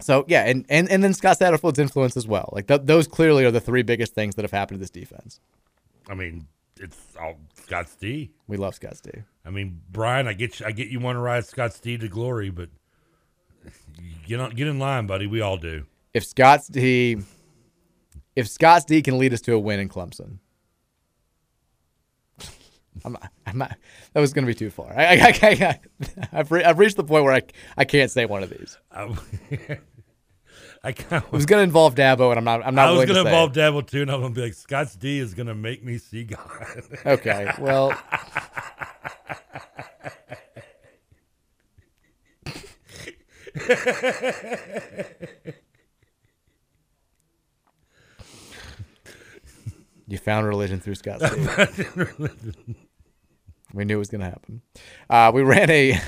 So 0.00 0.24
yeah, 0.28 0.44
and 0.44 0.64
and, 0.68 0.88
and 0.90 1.02
then 1.02 1.14
Scott 1.14 1.38
Satterfield's 1.38 1.78
influence 1.78 2.16
as 2.16 2.26
well. 2.26 2.50
Like 2.52 2.68
th- 2.68 2.82
those 2.84 3.08
clearly 3.08 3.44
are 3.44 3.50
the 3.50 3.60
three 3.60 3.82
biggest 3.82 4.14
things 4.14 4.34
that 4.36 4.42
have 4.42 4.52
happened 4.52 4.76
to 4.76 4.80
this 4.80 4.90
defense. 4.90 5.40
I 6.08 6.14
mean, 6.14 6.46
it's 6.78 6.98
all 7.20 7.36
Scott 7.54 7.88
D. 8.00 8.30
We 8.46 8.56
love 8.56 8.74
Scott 8.74 9.00
D. 9.02 9.10
I 9.44 9.50
mean, 9.50 9.80
Bryan, 9.90 10.28
I 10.28 10.32
get 10.32 10.60
you, 10.60 10.66
I 10.66 10.72
get 10.72 10.88
you 10.88 11.00
want 11.00 11.16
to 11.16 11.20
ride 11.20 11.44
Scott 11.46 11.78
D 11.82 11.98
to 11.98 12.08
glory, 12.08 12.50
but 12.50 12.68
get 14.26 14.40
on, 14.40 14.50
get 14.50 14.66
in 14.66 14.78
line, 14.78 15.06
buddy. 15.06 15.26
We 15.26 15.40
all 15.40 15.56
do. 15.56 15.84
If 16.14 16.24
Scott's 16.24 16.68
D, 16.68 17.18
if 18.34 18.48
Scott's 18.48 18.84
D 18.84 19.02
can 19.02 19.18
lead 19.18 19.32
us 19.32 19.40
to 19.42 19.54
a 19.54 19.58
win 19.58 19.80
in 19.80 19.88
Clemson, 19.88 20.38
I'm 23.04 23.12
not, 23.12 23.30
I'm 23.46 23.58
not, 23.58 23.76
that 24.12 24.20
was 24.20 24.32
going 24.32 24.46
to 24.46 24.50
be 24.50 24.54
too 24.54 24.70
far. 24.70 24.92
I, 24.96 25.04
I, 25.04 25.38
I, 25.42 25.48
I, 25.50 25.80
have 26.36 26.50
re- 26.50 26.64
I've 26.64 26.78
reached 26.78 26.96
the 26.96 27.04
point 27.04 27.24
where 27.24 27.34
I, 27.34 27.42
I 27.76 27.84
can't 27.84 28.10
say 28.10 28.26
one 28.26 28.42
of 28.42 28.50
these. 28.50 28.78
I 30.84 30.90
It 30.90 31.32
was 31.32 31.46
going 31.46 31.60
to 31.60 31.64
involve 31.64 31.94
Dabo, 31.94 32.30
and 32.30 32.38
I'm 32.38 32.44
not. 32.44 32.66
I'm 32.66 32.74
not. 32.74 32.88
I 32.88 32.92
was 32.92 33.04
going 33.06 33.24
to 33.24 33.28
involve 33.28 33.56
it. 33.56 33.60
Dabo 33.60 33.86
too, 33.86 34.02
and 34.02 34.10
I'm 34.10 34.20
going 34.20 34.34
to 34.34 34.40
be 34.40 34.46
like, 34.46 34.54
Scott's 34.54 34.94
D 34.96 35.18
is 35.18 35.34
going 35.34 35.46
to 35.48 35.54
make 35.54 35.84
me 35.84 35.98
see 35.98 36.24
God. 36.24 36.40
Okay, 37.04 37.50
well. 37.58 37.92
You 50.08 50.16
found 50.16 50.46
religion 50.46 50.80
through 50.80 50.94
Scott 50.94 51.20
Steve. 51.20 52.18
we 53.74 53.84
knew 53.84 53.96
it 53.96 53.98
was 53.98 54.08
going 54.08 54.22
to 54.22 54.30
happen. 54.30 54.62
Uh, 55.10 55.30
we 55.34 55.42
ran 55.42 55.70
a. 55.70 56.00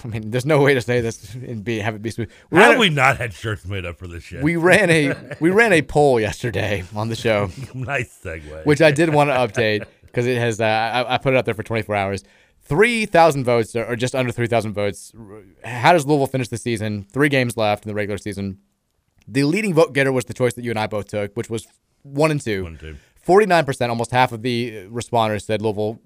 I 0.04 0.08
mean, 0.08 0.30
there's 0.30 0.46
no 0.46 0.60
way 0.62 0.74
to 0.74 0.80
say 0.80 1.00
this 1.00 1.34
and 1.34 1.62
be 1.64 1.78
have 1.78 1.94
it 1.94 2.02
be 2.02 2.10
smooth. 2.10 2.30
How 2.50 2.56
ran 2.58 2.66
have 2.70 2.76
a- 2.76 2.80
we 2.80 2.88
not 2.90 3.16
had 3.16 3.32
shirts 3.32 3.64
made 3.66 3.84
up 3.84 3.98
for 3.98 4.06
this 4.06 4.22
shit? 4.24 4.42
we 4.42 4.56
ran 4.56 4.90
a 4.90 5.36
we 5.40 5.50
ran 5.50 5.72
a 5.72 5.82
poll 5.82 6.20
yesterday 6.20 6.84
on 6.94 7.08
the 7.08 7.16
show. 7.16 7.50
Nice 7.74 8.18
segue. 8.22 8.64
Which 8.66 8.80
I 8.82 8.90
did 8.90 9.12
want 9.12 9.30
to 9.30 9.34
update 9.34 9.86
because 10.02 10.26
it 10.26 10.38
has. 10.38 10.60
Uh, 10.60 10.64
I, 10.64 11.14
I 11.14 11.18
put 11.18 11.34
it 11.34 11.36
up 11.36 11.44
there 11.44 11.54
for 11.54 11.62
24 11.62 11.94
hours. 11.94 12.24
Three 12.62 13.06
thousand 13.06 13.44
votes, 13.44 13.74
or 13.74 13.96
just 13.96 14.14
under 14.14 14.30
three 14.30 14.46
thousand 14.46 14.74
votes. 14.74 15.12
How 15.64 15.92
does 15.92 16.06
Louisville 16.06 16.26
finish 16.26 16.48
the 16.48 16.58
season? 16.58 17.06
Three 17.10 17.30
games 17.30 17.56
left 17.56 17.84
in 17.84 17.88
the 17.88 17.94
regular 17.94 18.18
season. 18.18 18.58
The 19.26 19.44
leading 19.44 19.72
vote 19.74 19.94
getter 19.94 20.12
was 20.12 20.26
the 20.26 20.34
choice 20.34 20.54
that 20.54 20.64
you 20.64 20.70
and 20.70 20.78
I 20.78 20.86
both 20.86 21.06
took, 21.08 21.34
which 21.34 21.48
was 21.48 21.66
one 22.02 22.30
and 22.30 22.40
two. 22.40 22.64
One 22.64 22.72
and 22.72 22.80
two. 22.80 22.96
Forty-nine 23.22 23.64
percent, 23.64 23.88
almost 23.90 24.10
half 24.10 24.32
of 24.32 24.42
the 24.42 24.86
responders 24.90 25.44
said 25.44 25.62
Louisville 25.62 25.98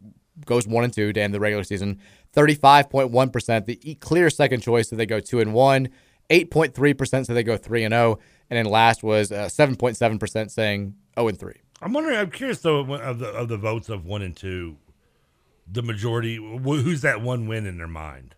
goes 0.46 0.66
one 0.66 0.84
and 0.84 0.92
two 0.92 1.12
to 1.12 1.20
end 1.20 1.34
the 1.34 1.40
regular 1.40 1.64
season. 1.64 2.00
Thirty-five 2.32 2.88
point 2.88 3.10
one 3.10 3.30
percent, 3.30 3.66
the 3.66 3.76
clear 4.00 4.30
second 4.30 4.60
choice, 4.62 4.88
so 4.88 4.96
they 4.96 5.06
go 5.06 5.20
two 5.20 5.40
and 5.40 5.52
one. 5.52 5.88
Eight 6.30 6.50
point 6.50 6.74
three 6.74 6.94
percent, 6.94 7.26
so 7.26 7.34
they 7.34 7.42
go 7.42 7.56
three 7.56 7.84
and 7.84 7.92
zero. 7.92 8.18
And 8.48 8.56
then 8.56 8.66
last 8.66 9.02
was 9.02 9.30
uh, 9.32 9.48
seven 9.48 9.76
point 9.76 9.96
seven 9.96 10.18
percent, 10.18 10.50
saying 10.50 10.94
zero 11.16 11.28
and 11.28 11.38
three. 11.38 11.60
I'm 11.82 11.92
wondering. 11.92 12.16
I'm 12.16 12.30
curious 12.30 12.60
though 12.60 12.80
of 12.80 13.18
the 13.18 13.28
of 13.28 13.48
the 13.48 13.56
votes 13.58 13.88
of 13.88 14.06
one 14.06 14.22
and 14.22 14.34
two, 14.36 14.76
the 15.70 15.82
majority. 15.82 16.36
Who's 16.36 17.02
that 17.02 17.20
one 17.20 17.48
win 17.48 17.66
in 17.66 17.76
their 17.76 17.88
mind? 17.88 18.34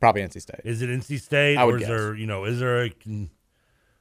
Probably 0.00 0.22
NC 0.22 0.42
State. 0.42 0.60
Is 0.64 0.82
it 0.82 0.90
NC 0.90 1.20
State, 1.20 1.56
I 1.56 1.64
would 1.64 1.74
or 1.74 1.78
is 1.78 1.80
guess. 1.82 1.88
there 1.88 2.14
you 2.14 2.26
know 2.26 2.44
is 2.44 2.60
there 2.60 2.84
a 2.84 2.92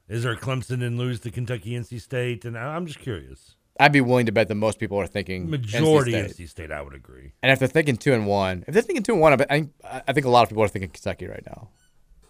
is 0.10 0.24
there 0.24 0.32
a 0.32 0.38
Clemson 0.38 0.82
and 0.86 0.98
lose 0.98 1.20
to 1.22 1.32
Kentucky 1.32 1.72
NC 1.72 2.02
State? 2.02 2.46
And 2.46 2.58
I'm 2.58 2.86
just 2.86 3.00
curious. 3.00 3.56
I'd 3.80 3.92
be 3.92 4.02
willing 4.02 4.26
to 4.26 4.32
bet 4.32 4.48
that 4.48 4.56
most 4.56 4.80
people 4.80 4.98
are 5.00 5.08
thinking 5.08 5.50
Majority 5.50 6.14
NC 6.14 6.30
State. 6.32 6.46
NC 6.46 6.50
State, 6.50 6.72
I 6.72 6.82
would 6.82 6.94
agree. 6.94 7.34
And 7.42 7.52
if 7.52 7.60
they're 7.60 7.68
thinking 7.68 7.98
two 7.98 8.14
and 8.14 8.26
one, 8.26 8.64
if 8.68 8.74
they're 8.74 8.84
thinking 8.84 9.04
two 9.04 9.14
and 9.14 9.22
one, 9.22 9.34
I, 9.34 9.36
bet- 9.36 9.52
I, 9.52 10.14
think 10.14 10.26
a 10.26 10.30
lot 10.30 10.44
of 10.44 10.50
people 10.50 10.64
are 10.64 10.68
thinking 10.68 10.90
Kentucky 10.90 11.28
right 11.28 11.44
now. 11.46 11.70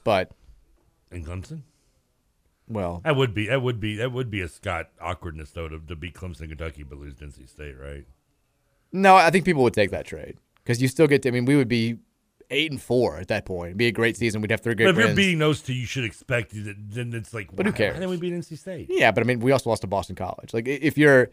But 0.04 0.32
In 1.12 1.24
Clemson, 1.26 1.62
well, 2.68 3.02
that 3.04 3.16
would 3.16 3.34
be 3.34 3.48
that 3.48 3.62
would 3.62 3.80
be 3.80 3.96
that 3.98 4.12
would 4.12 4.30
be 4.30 4.42
a 4.42 4.48
Scott 4.48 4.90
awkwardness 5.02 5.52
though 5.52 5.68
to, 5.68 5.80
to 5.80 5.96
beat 5.96 6.14
Clemson 6.14 6.50
Kentucky 6.50 6.84
but 6.84 6.98
lose 7.00 7.16
NC 7.16 7.50
State, 7.50 7.76
right? 7.80 8.06
no, 8.92 9.16
I 9.16 9.30
think 9.30 9.46
people 9.46 9.64
would 9.64 9.74
take 9.74 9.92
that 9.92 10.06
trade 10.06 10.38
because 10.64 10.82
you 10.82 10.88
still 10.88 11.08
get. 11.08 11.22
To, 11.24 11.30
I 11.30 11.32
mean, 11.32 11.46
we 11.46 11.56
would 11.56 11.68
be 11.68 11.98
eight 12.50 12.72
and 12.72 12.82
four 12.82 13.18
at 13.18 13.28
that 13.28 13.46
point. 13.46 13.70
It'd 13.70 13.78
be 13.78 13.88
a 13.88 13.92
great 13.92 14.18
season. 14.18 14.42
We'd 14.42 14.52
have 14.52 14.62
three 14.62 14.74
But 14.74 14.78
great 14.78 14.90
if 14.90 14.96
you're 14.98 15.06
wins. 15.08 15.16
beating 15.18 15.40
those 15.40 15.62
two, 15.62 15.74
you 15.74 15.86
should 15.86 16.04
expect 16.06 16.52
that. 16.52 16.76
Then 16.90 17.14
it's 17.14 17.34
like, 17.34 17.56
But 17.56 17.66
who 17.66 17.72
cares? 17.72 17.94
Why 17.94 18.00
didn't 18.00 18.12
we 18.12 18.18
beat 18.18 18.34
NC 18.34 18.58
State? 18.58 18.88
Yeah, 18.90 19.12
but 19.12 19.22
I 19.22 19.26
mean, 19.26 19.40
we 19.40 19.52
also 19.52 19.70
lost 19.70 19.82
to 19.82 19.88
Boston 19.88 20.16
College. 20.16 20.54
Like, 20.54 20.68
if 20.68 20.98
you're, 20.98 21.30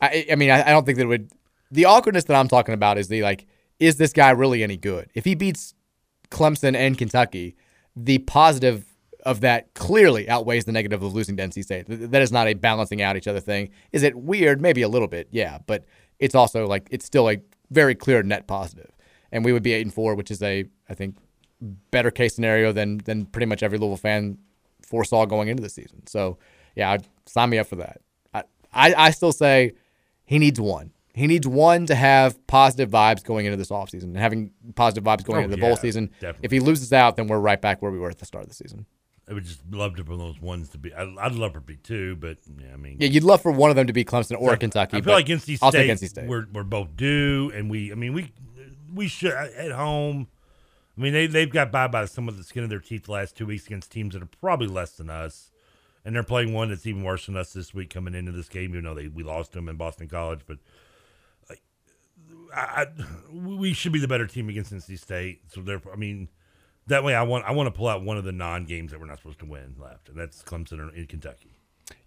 I, 0.00 0.26
I 0.30 0.34
mean, 0.34 0.50
I, 0.50 0.62
I 0.66 0.70
don't 0.70 0.84
think 0.84 0.96
that 0.98 1.04
it 1.04 1.08
would. 1.08 1.30
The 1.70 1.84
awkwardness 1.84 2.24
that 2.24 2.36
I'm 2.36 2.48
talking 2.48 2.74
about 2.74 2.98
is 2.98 3.08
the 3.08 3.22
like, 3.22 3.46
is 3.78 3.96
this 3.96 4.12
guy 4.12 4.30
really 4.30 4.62
any 4.62 4.76
good? 4.76 5.10
If 5.14 5.24
he 5.24 5.34
beats 5.34 5.74
Clemson 6.30 6.76
and 6.76 6.96
Kentucky, 6.96 7.56
the 7.94 8.18
positive 8.18 8.84
of 9.24 9.40
that 9.40 9.74
clearly 9.74 10.28
outweighs 10.28 10.64
the 10.64 10.72
negative 10.72 11.02
of 11.02 11.12
losing 11.12 11.36
to 11.36 11.42
NC 11.42 11.64
State. 11.64 11.86
That 11.88 12.22
is 12.22 12.30
not 12.30 12.46
a 12.46 12.54
balancing 12.54 13.02
out 13.02 13.16
each 13.16 13.26
other 13.26 13.40
thing. 13.40 13.70
Is 13.92 14.04
it 14.04 14.14
weird? 14.14 14.60
Maybe 14.60 14.82
a 14.82 14.88
little 14.88 15.08
bit, 15.08 15.26
yeah, 15.32 15.58
but 15.66 15.84
it's 16.20 16.34
also 16.34 16.66
like 16.66 16.86
it's 16.92 17.04
still 17.04 17.28
a 17.28 17.38
very 17.70 17.96
clear 17.96 18.22
net 18.22 18.46
positive. 18.46 18.90
And 19.32 19.44
we 19.44 19.52
would 19.52 19.62
be 19.62 19.72
eight 19.72 19.82
and 19.82 19.92
four, 19.94 20.14
which 20.14 20.30
is 20.30 20.42
a 20.42 20.64
I 20.88 20.94
think 20.94 21.16
better 21.90 22.10
case 22.10 22.34
scenario 22.34 22.72
than 22.72 22.98
than 22.98 23.26
pretty 23.26 23.46
much 23.46 23.62
every 23.62 23.78
Louisville 23.78 23.96
fan 23.96 24.38
foresaw 24.82 25.26
going 25.26 25.48
into 25.48 25.62
the 25.62 25.68
season. 25.68 26.06
So 26.06 26.38
yeah, 26.74 26.90
I'd 26.92 27.06
sign 27.26 27.50
me 27.50 27.58
up 27.58 27.66
for 27.66 27.76
that. 27.76 28.00
I, 28.34 28.42
I, 28.72 28.94
I 29.06 29.10
still 29.10 29.32
say 29.32 29.72
he 30.24 30.38
needs 30.38 30.60
one. 30.60 30.92
He 31.14 31.26
needs 31.26 31.46
one 31.46 31.86
to 31.86 31.94
have 31.94 32.46
positive 32.46 32.90
vibes 32.90 33.24
going 33.24 33.46
into 33.46 33.56
this 33.56 33.70
offseason 33.70 34.02
and 34.04 34.18
having 34.18 34.50
positive 34.74 35.02
vibes 35.02 35.24
going 35.24 35.38
Oh, 35.40 35.44
into 35.44 35.56
the 35.56 35.62
yeah, 35.62 35.68
bowl 35.68 35.76
season. 35.76 36.10
definitely. 36.20 36.40
If 36.44 36.50
he 36.50 36.60
loses 36.60 36.92
out, 36.92 37.16
then 37.16 37.26
we're 37.26 37.38
right 37.38 37.60
back 37.60 37.80
where 37.80 37.90
we 37.90 37.98
were 37.98 38.10
at 38.10 38.18
the 38.18 38.26
start 38.26 38.44
of 38.44 38.50
the 38.50 38.54
season. 38.54 38.84
I 39.28 39.32
would 39.32 39.44
just 39.46 39.62
love 39.72 39.96
to 39.96 40.04
for 40.04 40.14
those 40.16 40.38
ones 40.42 40.68
to 40.68 40.78
be. 40.78 40.92
I, 40.94 41.02
I'd 41.18 41.32
love 41.32 41.54
for 41.54 41.60
be 41.60 41.76
two, 41.76 42.16
but 42.16 42.36
yeah, 42.60 42.74
I 42.74 42.76
mean, 42.76 42.98
Yeah, 43.00 43.08
you'd 43.08 43.24
love 43.24 43.40
for 43.40 43.50
one 43.50 43.70
of 43.70 43.76
them 43.76 43.86
to 43.86 43.92
be 43.94 44.04
Clemson 44.04 44.36
or 44.38 44.52
I- 44.52 44.56
Kentucky. 44.56 44.98
I 44.98 45.00
feel 45.00 45.14
like 45.14 45.26
NC 45.26 45.40
State. 45.40 45.58
I'll 45.62 45.72
take 45.72 45.90
NC 45.90 46.08
State. 46.10 46.28
We're 46.28 46.46
we're 46.52 46.62
both 46.64 46.94
due, 46.96 47.50
and 47.54 47.68
we. 47.70 47.90
I 47.90 47.94
mean, 47.96 48.12
we 48.12 48.30
we 48.94 49.08
should 49.08 49.32
at 49.32 49.72
home. 49.72 50.28
I 50.96 51.00
mean, 51.00 51.12
they 51.12 51.26
they've 51.26 51.50
got 51.50 51.70
by 51.70 51.88
by 51.88 52.04
some 52.06 52.28
of 52.28 52.36
the 52.36 52.44
skin 52.44 52.64
of 52.64 52.70
their 52.70 52.80
teeth 52.80 53.04
the 53.04 53.12
last 53.12 53.36
two 53.36 53.46
weeks 53.46 53.66
against 53.66 53.92
teams 53.92 54.14
that 54.14 54.22
are 54.22 54.28
probably 54.40 54.66
less 54.66 54.92
than 54.92 55.10
us, 55.10 55.50
and 56.04 56.14
they're 56.14 56.22
playing 56.22 56.52
one 56.52 56.68
that's 56.70 56.86
even 56.86 57.02
worse 57.02 57.26
than 57.26 57.36
us 57.36 57.52
this 57.52 57.74
week 57.74 57.90
coming 57.90 58.14
into 58.14 58.32
this 58.32 58.48
game. 58.48 58.70
Even 58.70 58.84
though 58.84 58.94
they 58.94 59.08
we 59.08 59.22
lost 59.22 59.52
to 59.52 59.58
them 59.58 59.68
in 59.68 59.76
Boston 59.76 60.08
College, 60.08 60.40
but. 60.46 60.58
like, 61.48 61.62
I, 62.54 62.86
I, 62.86 62.86
we 63.32 63.72
should 63.72 63.92
be 63.92 63.98
the 63.98 64.08
better 64.08 64.26
team 64.26 64.48
against 64.48 64.72
NC 64.72 64.98
State. 64.98 65.40
So 65.52 65.60
therefore, 65.60 65.92
I 65.92 65.96
mean, 65.96 66.28
that 66.86 67.04
way 67.04 67.14
I 67.14 67.22
want 67.22 67.44
I 67.44 67.52
want 67.52 67.66
to 67.66 67.76
pull 67.76 67.88
out 67.88 68.02
one 68.02 68.16
of 68.16 68.24
the 68.24 68.32
non 68.32 68.64
games 68.64 68.92
that 68.92 69.00
we're 69.00 69.06
not 69.06 69.18
supposed 69.18 69.40
to 69.40 69.46
win 69.46 69.74
left, 69.78 70.08
and 70.08 70.18
that's 70.18 70.42
Clemson 70.42 70.94
in 70.94 71.06
Kentucky. 71.06 71.56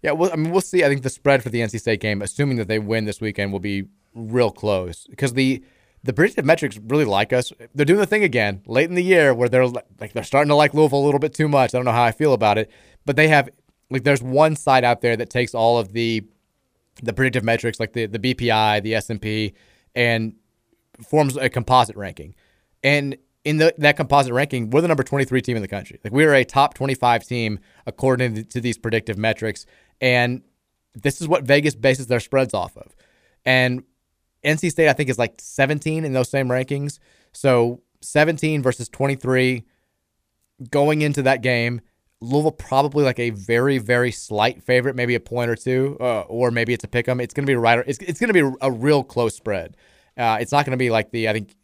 Yeah, 0.02 0.12
well, 0.12 0.30
I 0.32 0.36
mean, 0.36 0.50
we'll 0.50 0.60
see. 0.60 0.84
I 0.84 0.88
think 0.88 1.02
the 1.02 1.10
spread 1.10 1.42
for 1.42 1.48
the 1.50 1.60
NC 1.60 1.80
State 1.80 2.00
game, 2.00 2.22
assuming 2.22 2.56
that 2.58 2.68
they 2.68 2.78
win 2.78 3.04
this 3.04 3.20
weekend, 3.20 3.52
will 3.52 3.60
be 3.60 3.86
real 4.14 4.50
close 4.50 5.06
because 5.08 5.34
the 5.34 5.62
the 6.02 6.12
predictive 6.12 6.44
metrics 6.44 6.78
really 6.78 7.04
like 7.04 7.32
us. 7.32 7.52
They're 7.74 7.84
doing 7.84 8.00
the 8.00 8.06
thing 8.06 8.24
again 8.24 8.62
late 8.66 8.88
in 8.88 8.94
the 8.94 9.04
year 9.04 9.34
where 9.34 9.48
they're 9.48 9.66
like 9.66 10.12
they're 10.12 10.24
starting 10.24 10.48
to 10.48 10.54
like 10.54 10.72
Louisville 10.72 11.00
a 11.00 11.04
little 11.04 11.20
bit 11.20 11.34
too 11.34 11.48
much. 11.48 11.74
I 11.74 11.78
don't 11.78 11.84
know 11.84 11.92
how 11.92 12.04
I 12.04 12.12
feel 12.12 12.32
about 12.32 12.58
it, 12.58 12.70
but 13.04 13.16
they 13.16 13.28
have 13.28 13.50
like 13.90 14.04
there's 14.04 14.22
one 14.22 14.56
site 14.56 14.84
out 14.84 15.02
there 15.02 15.16
that 15.16 15.30
takes 15.30 15.54
all 15.54 15.78
of 15.78 15.92
the 15.92 16.24
the 17.02 17.12
predictive 17.12 17.44
metrics 17.44 17.78
like 17.78 17.92
the 17.92 18.06
the 18.06 18.18
BPI, 18.18 18.82
the 18.82 18.94
S&P 18.94 19.54
and 19.94 20.34
forms 21.06 21.36
a 21.36 21.48
composite 21.48 21.96
ranking. 21.96 22.34
And 22.82 23.16
in 23.44 23.56
the, 23.56 23.74
that 23.78 23.96
composite 23.96 24.32
ranking, 24.32 24.70
we're 24.70 24.82
the 24.82 24.88
number 24.88 25.02
23 25.02 25.40
team 25.40 25.56
in 25.56 25.62
the 25.62 25.68
country. 25.68 25.98
Like 26.04 26.12
we 26.12 26.24
are 26.24 26.34
a 26.34 26.44
top 26.44 26.74
25 26.74 27.26
team 27.26 27.58
according 27.86 28.44
to 28.46 28.60
these 28.60 28.78
predictive 28.78 29.18
metrics 29.18 29.66
and 30.00 30.42
this 30.94 31.20
is 31.20 31.28
what 31.28 31.44
Vegas 31.44 31.74
bases 31.74 32.06
their 32.06 32.20
spreads 32.20 32.54
off 32.54 32.76
of. 32.76 32.94
And 33.44 33.84
NC 34.44 34.70
State, 34.70 34.88
I 34.88 34.92
think, 34.92 35.10
is 35.10 35.18
like 35.18 35.34
17 35.38 36.04
in 36.04 36.12
those 36.12 36.30
same 36.30 36.48
rankings. 36.48 36.98
So 37.32 37.82
17 38.00 38.62
versus 38.62 38.88
23 38.88 39.64
going 40.70 41.02
into 41.02 41.22
that 41.22 41.42
game. 41.42 41.80
Louisville 42.22 42.52
probably 42.52 43.02
like 43.04 43.18
a 43.18 43.30
very, 43.30 43.78
very 43.78 44.12
slight 44.12 44.62
favorite, 44.62 44.94
maybe 44.94 45.14
a 45.14 45.20
point 45.20 45.50
or 45.50 45.56
two, 45.56 45.96
uh, 46.00 46.20
or 46.22 46.50
maybe 46.50 46.74
it's 46.74 46.84
a 46.84 46.88
pick 46.88 47.08
'em. 47.08 47.18
It's 47.18 47.32
to 47.32 47.42
be 47.42 47.54
right. 47.54 47.82
It's, 47.86 47.98
it's 48.00 48.18
to 48.18 48.32
be 48.32 48.56
a 48.60 48.70
real 48.70 49.02
close 49.02 49.34
spread. 49.34 49.76
Uh, 50.18 50.36
it's 50.38 50.52
not 50.52 50.66
to 50.66 50.76
be 50.76 50.90
like 50.90 51.12
the, 51.12 51.30
I 51.30 51.32
think 51.32 51.54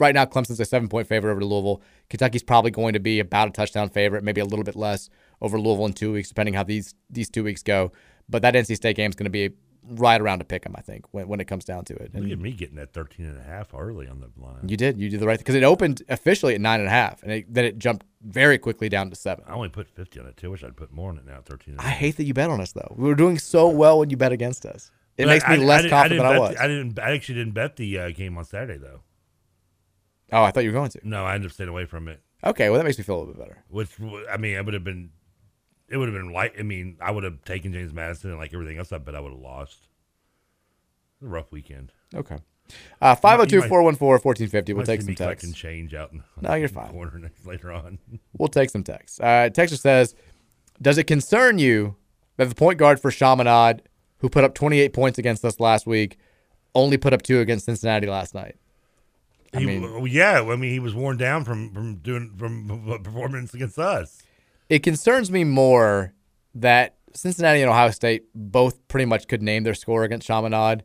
right 0.00 0.14
now 0.14 0.24
Clemson's 0.24 0.58
a 0.60 0.64
seven 0.64 0.88
point 0.88 1.06
favorite 1.06 1.32
over 1.32 1.44
Louisville. 1.44 1.82
Kentucky's 2.10 2.42
probably 2.42 2.70
going 2.70 2.94
to 2.94 3.00
be 3.00 3.20
about 3.20 3.48
a 3.48 3.50
touchdown 3.52 3.88
favorite, 3.88 4.24
maybe 4.24 4.40
a 4.40 4.44
little 4.44 4.64
bit 4.64 4.76
less 4.76 5.08
over 5.40 5.58
Louisville 5.58 5.86
in 5.86 5.92
two 5.92 6.12
weeks, 6.12 6.28
depending 6.28 6.54
how 6.54 6.64
these 6.64 6.94
these 7.10 7.30
two 7.30 7.44
weeks 7.44 7.62
go. 7.62 7.92
But 8.28 8.42
that 8.42 8.54
NC 8.54 8.76
State 8.76 8.96
game 8.96 9.10
is 9.10 9.14
going 9.14 9.24
to 9.24 9.30
be 9.30 9.50
right 9.88 10.20
around 10.20 10.38
to 10.40 10.44
pick 10.44 10.62
them, 10.64 10.74
I 10.76 10.80
think, 10.80 11.04
when, 11.12 11.28
when 11.28 11.40
it 11.40 11.46
comes 11.46 11.64
down 11.64 11.84
to 11.86 11.94
it. 11.94 12.14
Look 12.14 12.30
at 12.30 12.38
me 12.38 12.52
getting 12.52 12.76
that 12.76 12.92
13 12.92 13.26
and 13.26 13.38
a 13.38 13.42
half 13.42 13.74
early 13.74 14.08
on 14.08 14.20
the 14.20 14.30
line. 14.42 14.68
You 14.68 14.76
did. 14.76 14.98
You 14.98 15.08
did 15.08 15.20
the 15.20 15.26
right 15.26 15.36
thing. 15.38 15.42
because 15.44 15.54
it 15.54 15.62
opened 15.64 16.02
officially 16.08 16.54
at 16.54 16.60
nine 16.60 16.80
and 16.80 16.88
a 16.88 16.92
half, 16.92 17.22
and 17.22 17.32
it, 17.32 17.52
then 17.52 17.64
it 17.64 17.78
jumped 17.78 18.04
very 18.22 18.58
quickly 18.58 18.88
down 18.88 19.10
to 19.10 19.16
seven. 19.16 19.44
I 19.46 19.52
only 19.54 19.68
put 19.68 19.88
50 19.88 20.20
on 20.20 20.26
it 20.26 20.36
too. 20.36 20.48
I 20.48 20.50
wish 20.50 20.64
I'd 20.64 20.76
put 20.76 20.92
more 20.92 21.10
on 21.10 21.18
it 21.18 21.26
now. 21.26 21.40
13. 21.44 21.74
And 21.74 21.80
a 21.80 21.86
I 21.86 21.90
hate 21.90 22.16
that 22.16 22.24
you 22.24 22.34
bet 22.34 22.50
on 22.50 22.60
us 22.60 22.72
though. 22.72 22.94
We 22.96 23.08
were 23.08 23.14
doing 23.14 23.38
so 23.38 23.68
well 23.68 23.98
when 24.00 24.10
you 24.10 24.16
bet 24.16 24.32
against 24.32 24.66
us. 24.66 24.90
It 25.16 25.24
But 25.24 25.28
makes 25.30 25.44
I- 25.46 25.56
me 25.56 25.62
I- 25.62 25.66
less 25.66 25.84
I 25.84 25.88
confident 25.88 26.18
than 26.20 26.26
I 26.26 26.30
didn't 26.32 26.42
was. 26.42 26.54
the- 26.54 26.62
I 26.62 26.66
didn't. 26.68 26.98
I 26.98 27.10
actually 27.12 27.34
didn't 27.36 27.52
bet 27.54 27.76
the 27.76 27.98
uh, 27.98 28.10
game 28.10 28.36
on 28.36 28.44
Saturday 28.44 28.78
though. 28.78 29.00
oh, 30.32 30.42
I 30.42 30.50
thought 30.50 30.64
you 30.64 30.70
were 30.70 30.78
going 30.78 30.90
to. 30.90 31.00
No, 31.04 31.24
I 31.24 31.34
ended 31.34 31.50
up 31.50 31.54
staying 31.54 31.68
away 31.70 31.84
from 31.86 32.08
it. 32.08 32.20
Okay, 32.44 32.68
well 32.68 32.78
that 32.78 32.84
makes 32.84 32.98
me 32.98 33.04
feel 33.04 33.16
a 33.16 33.20
little 33.20 33.34
bit 33.34 33.40
better. 33.40 33.64
Which 33.68 33.90
I 34.30 34.36
mean, 34.36 34.56
I 34.56 34.60
would 34.60 34.74
have 34.74 34.84
been, 34.84 35.10
it 35.88 35.96
would 35.96 36.08
have 36.08 36.14
been 36.16 36.32
like. 36.32 36.58
I 36.58 36.62
mean, 36.62 36.96
I 37.00 37.10
would 37.10 37.24
have 37.24 37.44
taken 37.44 37.72
James 37.72 37.92
Madison 37.92 38.30
and 38.30 38.38
like 38.38 38.52
everything 38.54 38.78
else. 38.78 38.92
I 38.92 38.98
bet 38.98 39.14
I 39.14 39.20
would 39.20 39.32
have 39.32 39.40
lost. 39.40 39.88
It 41.20 41.24
was 41.24 41.30
a 41.30 41.34
rough 41.34 41.52
weekend. 41.52 41.92
Okay. 42.14 42.38
Uh, 43.00 43.14
502-414-1450. 43.14 44.74
We'll 44.74 44.84
take 44.84 45.02
some 45.02 45.14
texts. 45.14 45.52
change 45.54 45.94
out. 45.94 46.12
In, 46.12 46.22
No, 46.40 46.54
you're 46.54 46.68
the 46.68 46.74
fine. 46.74 46.90
Corner 46.90 47.30
later 47.44 47.72
on. 47.72 47.98
We'll 48.36 48.48
take 48.48 48.70
some 48.70 48.82
texts. 48.82 49.20
Uh, 49.20 49.48
Texas 49.50 49.80
says, 49.80 50.14
Does 50.82 50.98
it 50.98 51.04
concern 51.04 51.58
you 51.58 51.96
that 52.36 52.48
the 52.48 52.54
point 52.54 52.78
guard 52.78 53.00
for 53.00 53.10
Chaminade, 53.10 53.82
who 54.18 54.28
put 54.28 54.42
up 54.44 54.54
28 54.54 54.92
points 54.92 55.18
against 55.18 55.44
us 55.44 55.60
last 55.60 55.86
week, 55.86 56.18
only 56.74 56.96
put 56.96 57.12
up 57.12 57.22
two 57.22 57.38
against 57.40 57.66
Cincinnati 57.66 58.08
last 58.08 58.34
night? 58.34 58.56
I 59.54 59.60
He- 59.60 59.66
mean, 59.66 60.06
yeah. 60.08 60.42
I 60.42 60.56
mean, 60.56 60.72
he 60.72 60.80
was 60.80 60.92
worn 60.94 61.16
down 61.16 61.44
from 61.44 61.72
from 61.72 61.96
doing 61.96 62.32
from 62.36 63.00
performance 63.04 63.54
against 63.54 63.78
us. 63.78 64.22
It 64.68 64.82
concerns 64.82 65.30
me 65.30 65.44
more 65.44 66.12
that 66.54 66.96
Cincinnati 67.14 67.62
and 67.62 67.70
Ohio 67.70 67.90
State 67.90 68.24
both 68.34 68.86
pretty 68.88 69.06
much 69.06 69.28
could 69.28 69.42
name 69.42 69.62
their 69.62 69.74
score 69.74 70.04
against 70.04 70.26
Chaminade, 70.26 70.82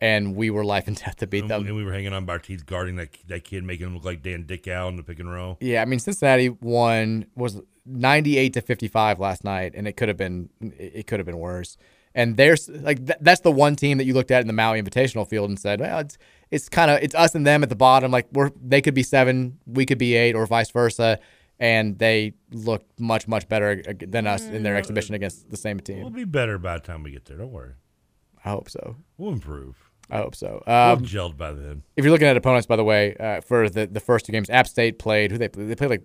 and 0.00 0.34
we 0.34 0.50
were 0.50 0.64
life 0.64 0.86
and 0.86 0.96
death 0.96 1.16
to 1.16 1.26
beat 1.26 1.48
them. 1.48 1.66
And 1.66 1.76
we 1.76 1.84
were 1.84 1.92
hanging 1.92 2.12
on 2.12 2.24
by 2.24 2.34
our 2.34 2.38
teeth 2.38 2.66
guarding 2.66 2.96
that 2.96 3.16
that 3.28 3.44
kid, 3.44 3.64
making 3.64 3.86
him 3.86 3.94
look 3.94 4.04
like 4.04 4.22
Dan 4.22 4.44
Dakich 4.44 4.88
in 4.88 4.96
the 4.96 5.02
pick 5.02 5.20
and 5.20 5.32
roll. 5.32 5.58
Yeah, 5.60 5.82
I 5.82 5.84
mean 5.84 5.98
Cincinnati 5.98 6.48
won 6.48 7.26
was 7.34 7.60
98 7.86 8.52
to 8.54 8.60
55 8.60 9.18
last 9.20 9.44
night 9.44 9.72
and 9.74 9.88
it 9.88 9.96
could 9.96 10.08
have 10.08 10.16
been 10.16 10.50
it 10.60 11.06
could 11.06 11.18
have 11.18 11.26
been 11.26 11.38
worse. 11.38 11.76
And 12.14 12.36
there's 12.36 12.68
like 12.68 13.06
th- 13.06 13.18
that's 13.20 13.42
the 13.42 13.52
one 13.52 13.76
team 13.76 13.98
that 13.98 14.04
you 14.04 14.14
looked 14.14 14.32
at 14.32 14.40
in 14.40 14.48
the 14.48 14.52
Maui 14.52 14.82
Invitational 14.82 15.28
field 15.28 15.48
and 15.48 15.58
said, 15.58 15.80
well, 15.80 16.00
it's 16.00 16.18
it's 16.50 16.68
kind 16.68 16.90
of 16.90 17.00
it's 17.02 17.14
us 17.14 17.34
and 17.34 17.46
them 17.46 17.62
at 17.62 17.68
the 17.68 17.76
bottom 17.76 18.10
like 18.10 18.26
we're 18.32 18.50
they 18.60 18.82
could 18.82 18.94
be 18.94 19.04
7, 19.04 19.58
we 19.66 19.86
could 19.86 19.98
be 19.98 20.14
8 20.14 20.34
or 20.34 20.46
vice 20.46 20.70
versa 20.70 21.20
and 21.60 21.98
they 21.98 22.32
look 22.50 22.84
much 22.98 23.28
much 23.28 23.48
better 23.48 23.82
than 24.00 24.26
us 24.26 24.44
in 24.46 24.62
their 24.62 24.76
exhibition 24.76 25.14
against 25.14 25.50
the 25.50 25.56
same 25.56 25.78
team. 25.78 26.00
We'll 26.00 26.10
be 26.10 26.24
better 26.24 26.58
by 26.58 26.78
the 26.78 26.82
time 26.82 27.02
we 27.02 27.12
get 27.12 27.26
there. 27.26 27.36
Don't 27.36 27.52
worry. 27.52 27.74
I 28.44 28.50
hope 28.50 28.70
so. 28.70 28.96
We'll 29.18 29.32
improve. 29.32 29.76
I 30.10 30.16
hope 30.18 30.34
so. 30.34 30.62
we'll 30.66 30.76
Um, 30.76 31.04
gelled 31.04 31.36
by 31.36 31.52
then. 31.52 31.82
If 31.96 32.04
you're 32.04 32.10
looking 32.10 32.26
at 32.26 32.36
opponents, 32.36 32.66
by 32.66 32.76
the 32.76 32.82
way, 32.82 33.14
uh, 33.20 33.42
for 33.42 33.68
the, 33.68 33.86
the 33.86 34.00
first 34.00 34.26
two 34.26 34.32
games, 34.32 34.50
App 34.50 34.66
State 34.66 34.98
played 34.98 35.30
who 35.30 35.38
they 35.38 35.48
played. 35.48 35.68
They 35.68 35.76
played 35.76 35.90
like 35.90 36.02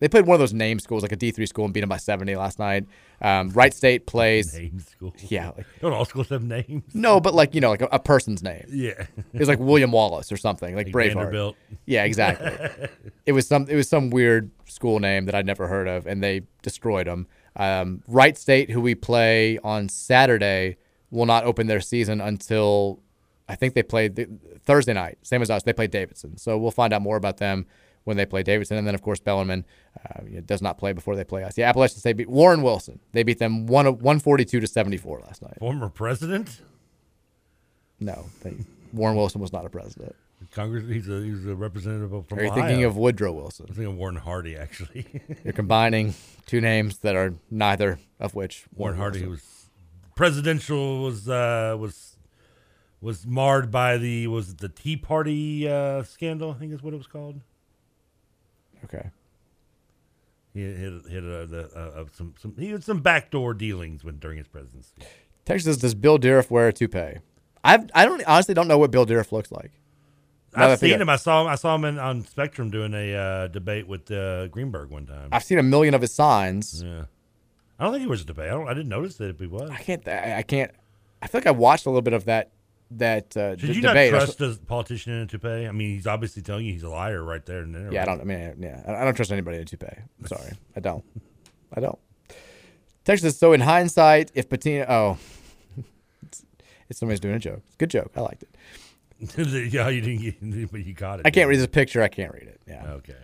they 0.00 0.08
played 0.08 0.26
one 0.26 0.34
of 0.34 0.40
those 0.40 0.52
name 0.52 0.78
schools, 0.80 1.02
like 1.02 1.12
a 1.12 1.16
D 1.16 1.30
three 1.30 1.46
school, 1.46 1.64
and 1.64 1.72
beat 1.72 1.80
them 1.80 1.88
by 1.88 1.96
seventy 1.96 2.34
last 2.36 2.58
night. 2.58 2.86
Um, 3.22 3.50
Wright 3.50 3.72
State 3.72 4.06
plays 4.06 4.52
Name 4.58 4.80
school. 4.80 5.14
Yeah, 5.28 5.52
like, 5.56 5.66
Don't 5.80 5.92
all 5.92 6.04
schools 6.04 6.28
have 6.30 6.42
names? 6.42 6.82
no, 6.94 7.20
but 7.20 7.34
like 7.34 7.54
you 7.54 7.60
know, 7.60 7.70
like 7.70 7.82
a, 7.82 7.88
a 7.92 7.98
person's 7.98 8.42
name. 8.42 8.66
Yeah. 8.68 9.06
it 9.32 9.38
was 9.38 9.48
like 9.48 9.60
William 9.60 9.92
Wallace 9.92 10.32
or 10.32 10.36
something, 10.36 10.74
like, 10.74 10.86
Like 10.86 10.94
Braveheart. 10.94 11.14
Vanderbilt. 11.14 11.56
Yeah, 11.86 12.04
exactly. 12.04 12.88
it 13.26 13.32
was 13.32 13.46
some 13.46 13.68
it 13.68 13.76
was 13.76 13.88
some 13.88 14.10
weird 14.10 14.50
school 14.66 14.98
name 14.98 15.26
that 15.26 15.34
I'd 15.34 15.46
never 15.46 15.68
heard 15.68 15.88
of, 15.88 16.06
and 16.06 16.22
they 16.22 16.42
destroyed 16.62 17.06
them. 17.06 17.26
Um, 17.56 18.02
Wright 18.08 18.36
State, 18.36 18.70
who 18.70 18.80
we 18.80 18.94
play 18.96 19.58
on 19.62 19.88
Saturday, 19.88 20.76
will 21.10 21.26
not 21.26 21.44
open 21.44 21.68
their 21.68 21.80
season 21.80 22.20
until 22.20 23.00
I 23.48 23.54
think 23.54 23.74
they 23.74 23.82
played 23.84 24.16
the, 24.16 24.26
Thursday 24.64 24.92
night, 24.92 25.18
same 25.22 25.40
as 25.40 25.50
us. 25.50 25.62
They 25.62 25.72
play 25.72 25.86
Davidson, 25.86 26.36
so 26.36 26.58
we'll 26.58 26.70
find 26.72 26.92
out 26.92 27.02
more 27.02 27.16
about 27.16 27.36
them 27.36 27.66
when 28.04 28.16
they 28.16 28.26
play 28.26 28.42
Davidson, 28.42 28.76
and 28.76 28.86
then 28.86 28.94
of 28.94 29.02
course 29.02 29.20
Bellarmine 29.20 29.64
uh, 30.04 30.20
does 30.46 30.62
not 30.62 30.78
play 30.78 30.92
before 30.92 31.16
they 31.16 31.24
play 31.24 31.42
us. 31.42 31.56
Yeah, 31.58 31.68
Appalachian 31.68 31.98
State 31.98 32.16
beat 32.16 32.28
Warren 32.28 32.62
Wilson. 32.62 33.00
They 33.12 33.22
beat 33.22 33.38
them 33.38 33.66
one 33.66 33.86
one 33.98 34.18
forty 34.20 34.44
two 34.44 34.60
to 34.60 34.66
seventy 34.66 34.96
four 34.96 35.20
last 35.20 35.42
night. 35.42 35.58
Former 35.58 35.88
president? 35.88 36.60
No, 38.00 38.26
they, 38.42 38.54
Warren 38.92 39.16
Wilson 39.16 39.40
was 39.40 39.52
not 39.52 39.64
a 39.64 39.70
president. 39.70 40.14
Congress. 40.50 40.84
He's 40.86 41.08
a 41.08 41.22
he's 41.22 41.46
a 41.46 41.54
representative 41.54 42.10
from 42.28 42.38
Are 42.38 42.42
you 42.42 42.50
Ohio. 42.50 42.62
thinking 42.62 42.84
of 42.84 42.96
Woodrow 42.96 43.32
Wilson? 43.32 43.66
I'm 43.68 43.74
thinking 43.74 43.92
of 43.92 43.98
Warren 43.98 44.16
Hardy, 44.16 44.56
actually. 44.56 45.06
You're 45.44 45.52
combining 45.54 46.14
two 46.46 46.60
names 46.60 46.98
that 46.98 47.16
are 47.16 47.34
neither 47.50 47.98
of 48.20 48.34
which 48.34 48.64
Warren 48.74 48.96
Hardy 48.96 49.20
Wilson. 49.20 49.30
was 49.30 49.70
presidential 50.16 51.02
was 51.02 51.28
uh, 51.28 51.76
was 51.78 52.16
was 53.00 53.26
marred 53.26 53.70
by 53.70 53.96
the 53.96 54.26
was 54.26 54.50
it 54.50 54.58
the 54.58 54.68
Tea 54.68 54.96
Party 54.96 55.66
uh, 55.68 56.02
scandal. 56.02 56.50
I 56.50 56.54
think 56.54 56.72
is 56.72 56.82
what 56.82 56.92
it 56.94 56.98
was 56.98 57.06
called. 57.06 57.40
Okay. 58.84 59.10
He 60.52 60.60
hit 60.62 60.92
hit 61.08 61.24
uh, 61.24 61.46
the, 61.46 61.70
uh, 61.74 62.04
some 62.12 62.34
some 62.40 62.54
he 62.58 62.70
had 62.70 62.84
some 62.84 63.00
backdoor 63.00 63.54
dealings 63.54 64.04
when 64.04 64.18
during 64.18 64.38
his 64.38 64.46
presidency. 64.46 64.92
Texas 65.44 65.64
says, 65.64 65.78
does 65.78 65.94
Bill 65.94 66.18
Dieruf 66.18 66.50
wear 66.50 66.68
a 66.68 66.72
toupee? 66.72 67.18
I've, 67.62 67.90
I 67.94 68.04
don't 68.04 68.24
honestly 68.26 68.54
don't 68.54 68.68
know 68.68 68.78
what 68.78 68.90
Bill 68.90 69.04
Dieruf 69.04 69.32
looks 69.32 69.50
like. 69.50 69.72
Now 70.56 70.68
I've 70.68 70.78
seen 70.78 71.00
him. 71.00 71.08
I 71.08 71.16
saw 71.16 71.42
him. 71.42 71.48
I 71.48 71.56
saw 71.56 71.74
him 71.74 71.84
in, 71.84 71.98
on 71.98 72.24
Spectrum 72.24 72.70
doing 72.70 72.94
a 72.94 73.14
uh, 73.14 73.46
debate 73.48 73.88
with 73.88 74.10
uh, 74.10 74.46
Greenberg 74.48 74.90
one 74.90 75.06
time. 75.06 75.28
I've 75.32 75.42
seen 75.42 75.58
a 75.58 75.62
million 75.62 75.94
of 75.94 76.00
his 76.00 76.14
signs. 76.14 76.82
Yeah, 76.84 77.06
I 77.78 77.84
don't 77.84 77.92
think 77.92 78.02
he 78.02 78.06
was 78.06 78.20
a 78.22 78.24
debate. 78.24 78.46
I 78.46 78.50
don't. 78.50 78.68
I 78.68 78.74
didn't 78.74 78.90
notice 78.90 79.16
that 79.16 79.30
if 79.30 79.40
he 79.40 79.48
was. 79.48 79.68
I 79.70 79.78
can't. 79.78 80.06
I, 80.06 80.38
I 80.38 80.42
can't. 80.42 80.70
I 81.20 81.26
feel 81.26 81.40
like 81.40 81.46
I 81.46 81.52
watched 81.52 81.86
a 81.86 81.90
little 81.90 82.02
bit 82.02 82.12
of 82.12 82.26
that. 82.26 82.52
That 82.98 83.36
uh, 83.36 83.56
Should 83.56 83.60
d- 83.70 83.72
you 83.74 83.82
debate. 83.82 84.12
not 84.12 84.18
trust 84.36 84.40
a 84.40 84.58
politician 84.66 85.12
in 85.14 85.18
a 85.22 85.26
toupee? 85.26 85.66
I 85.66 85.72
mean, 85.72 85.94
he's 85.94 86.06
obviously 86.06 86.42
telling 86.42 86.64
you 86.66 86.72
he's 86.72 86.82
a 86.82 86.88
liar 86.88 87.22
right 87.22 87.44
there 87.44 87.60
and 87.62 87.74
there. 87.74 87.92
Yeah, 87.92 88.02
I 88.02 88.04
don't. 88.04 88.20
I 88.20 88.24
mean, 88.24 88.54
yeah, 88.60 88.82
I 88.86 89.04
don't 89.04 89.14
trust 89.14 89.32
anybody 89.32 89.56
in 89.56 89.62
a 89.62 89.66
toupee. 89.66 89.86
I'm 90.20 90.26
sorry, 90.26 90.52
I 90.76 90.80
don't. 90.80 91.04
I 91.74 91.80
don't. 91.80 91.98
Texas. 93.04 93.36
So 93.38 93.52
in 93.52 93.60
hindsight, 93.60 94.30
if 94.34 94.48
Patina, 94.48 94.86
oh, 94.88 95.18
it's, 96.22 96.44
it's 96.88 96.98
somebody's 97.00 97.20
doing 97.20 97.34
a 97.34 97.38
joke. 97.38 97.62
It's 97.66 97.74
a 97.74 97.78
good 97.78 97.90
joke. 97.90 98.12
I 98.16 98.20
liked 98.20 98.44
it. 99.20 99.72
yeah, 99.72 99.88
you 99.88 100.00
didn't 100.00 100.20
get, 100.52 100.70
but 100.70 100.84
you 100.84 100.94
got 100.94 101.20
it. 101.20 101.26
I 101.26 101.30
can't 101.30 101.48
read 101.48 101.58
this 101.58 101.66
picture. 101.66 102.02
I 102.02 102.08
can't 102.08 102.32
read 102.32 102.44
it. 102.44 102.60
Yeah. 102.66 102.84
Okay. 102.92 103.14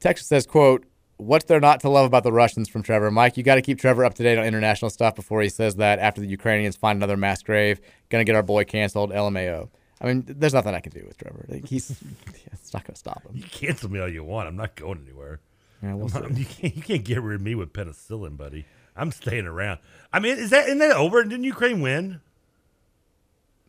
Texas 0.00 0.28
says, 0.28 0.46
"quote 0.46 0.84
What's 1.18 1.44
there 1.44 1.60
not 1.60 1.80
to 1.80 1.88
love 1.88 2.06
about 2.06 2.22
the 2.24 2.32
Russians?" 2.32 2.68
From 2.68 2.82
Trevor. 2.82 3.10
Mike, 3.10 3.36
you 3.36 3.42
got 3.42 3.56
to 3.56 3.62
keep 3.62 3.78
Trevor 3.78 4.04
up 4.04 4.14
to 4.14 4.22
date 4.22 4.38
on 4.38 4.44
international 4.44 4.90
stuff 4.90 5.14
before 5.14 5.42
he 5.42 5.48
says 5.48 5.76
that. 5.76 5.98
After 5.98 6.20
the 6.20 6.26
Ukrainians 6.26 6.76
find 6.76 6.96
another 6.96 7.16
mass 7.16 7.42
grave, 7.42 7.80
gonna 8.08 8.24
get 8.24 8.34
our 8.34 8.42
boy 8.42 8.64
canceled. 8.64 9.10
LMAO. 9.10 9.68
I 10.00 10.06
mean, 10.06 10.24
there's 10.26 10.54
nothing 10.54 10.74
I 10.74 10.80
can 10.80 10.92
do 10.92 11.04
with 11.06 11.18
Trevor. 11.18 11.44
Like, 11.48 11.66
he's 11.66 11.90
it's 12.52 12.72
not 12.72 12.84
gonna 12.84 12.96
stop 12.96 13.24
him. 13.24 13.36
You 13.36 13.44
cancel 13.44 13.90
me 13.90 14.00
all 14.00 14.08
you 14.08 14.24
want. 14.24 14.48
I'm 14.48 14.56
not 14.56 14.74
going 14.76 15.00
anywhere. 15.04 15.40
Yeah, 15.82 15.94
we'll 15.94 16.08
not- 16.08 16.28
see. 16.28 16.34
you 16.40 16.44
can't. 16.44 16.76
You 16.76 16.82
can't 16.82 17.04
get 17.04 17.22
rid 17.22 17.36
of 17.36 17.42
me 17.42 17.54
with 17.54 17.72
penicillin, 17.72 18.36
buddy. 18.36 18.64
I'm 18.96 19.12
staying 19.12 19.46
around. 19.46 19.78
I 20.12 20.18
mean, 20.18 20.38
is 20.38 20.50
that 20.50 20.66
isn't 20.66 20.78
that 20.78 20.96
over? 20.96 21.22
Didn't 21.22 21.44
Ukraine 21.44 21.80
win? 21.80 22.20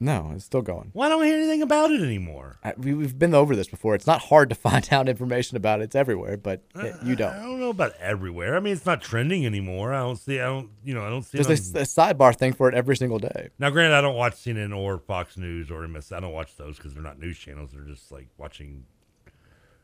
No, 0.01 0.31
it's 0.33 0.45
still 0.45 0.61
going. 0.61 0.91
Why 0.93 1.09
don't 1.09 1.19
we 1.19 1.27
hear 1.27 1.37
anything 1.37 1.61
about 1.61 1.91
it 1.91 2.01
anymore? 2.01 2.57
I, 2.63 2.73
we, 2.77 2.93
we've 2.93 3.19
been 3.19 3.33
over 3.33 3.53
this 3.53 3.67
before. 3.67 3.95
It's 3.95 4.07
not 4.07 4.21
hard 4.21 4.47
to 4.49 4.55
find 4.69 4.87
out 4.93 5.09
information 5.09 5.57
about 5.57 5.81
it. 5.81 5.85
It's 5.85 5.95
everywhere, 5.95 6.37
but 6.37 6.63
eh, 6.79 6.93
you 7.03 7.17
don't. 7.17 7.33
I 7.33 7.41
don't 7.41 7.59
know 7.59 7.69
about 7.69 7.93
everywhere. 7.99 8.55
I 8.55 8.61
mean, 8.61 8.71
it's 8.71 8.85
not 8.85 9.01
trending 9.01 9.45
anymore. 9.45 9.93
I 9.93 9.99
don't 9.99 10.15
see. 10.15 10.39
I 10.39 10.45
don't. 10.45 10.69
You 10.85 10.93
know, 10.93 11.05
I 11.05 11.09
don't 11.09 11.23
see. 11.23 11.37
it 11.37 11.45
There's 11.45 11.73
a, 11.73 11.77
on- 11.77 11.81
a 11.83 11.85
sidebar 11.85 12.33
thing 12.35 12.53
for 12.53 12.69
it 12.69 12.75
every 12.75 12.95
single 12.95 13.19
day. 13.19 13.49
Now, 13.59 13.69
granted, 13.71 13.95
I 13.95 14.01
don't 14.01 14.15
watch 14.15 14.35
CNN 14.35 14.75
or 14.75 14.99
Fox 14.99 15.35
News 15.37 15.69
or 15.69 15.85
MS. 15.85 16.13
I 16.13 16.21
don't 16.21 16.31
watch 16.33 16.55
those 16.55 16.77
because 16.77 16.93
they're 16.93 17.03
not 17.03 17.19
news 17.19 17.37
channels. 17.37 17.71
They're 17.73 17.83
just 17.83 18.09
like 18.09 18.27
watching, 18.37 18.85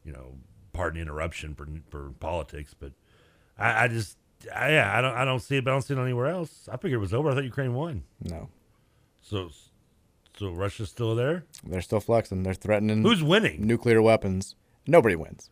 you 0.05 0.13
know, 0.13 0.35
pardon 0.71 1.01
interruption 1.01 1.55
for, 1.55 1.67
for 1.89 2.11
politics. 2.21 2.73
But 2.73 2.93
I, 3.57 3.83
I 3.83 3.87
just, 3.89 4.17
I, 4.55 4.71
yeah, 4.71 4.97
I 4.97 5.01
don't, 5.01 5.13
I 5.13 5.25
don't 5.25 5.41
see 5.41 5.57
it. 5.57 5.65
But 5.65 5.71
I 5.71 5.73
don't 5.73 5.81
see 5.81 5.93
it 5.93 5.99
anywhere 5.99 6.27
else. 6.27 6.69
I 6.71 6.77
figured 6.77 6.99
it 6.99 7.01
was 7.01 7.13
over. 7.13 7.31
I 7.31 7.33
thought 7.35 7.43
Ukraine 7.43 7.73
won. 7.73 8.03
No. 8.23 8.47
So, 9.19 9.49
so 10.37 10.49
Russia's 10.49 10.89
still 10.89 11.15
there. 11.15 11.45
They're 11.63 11.81
still 11.81 11.99
flexing. 11.99 12.43
They're 12.43 12.53
threatening. 12.53 13.03
Who's 13.03 13.23
winning? 13.23 13.65
Nuclear 13.65 14.01
weapons. 14.01 14.55
Nobody 14.87 15.15
wins. 15.15 15.49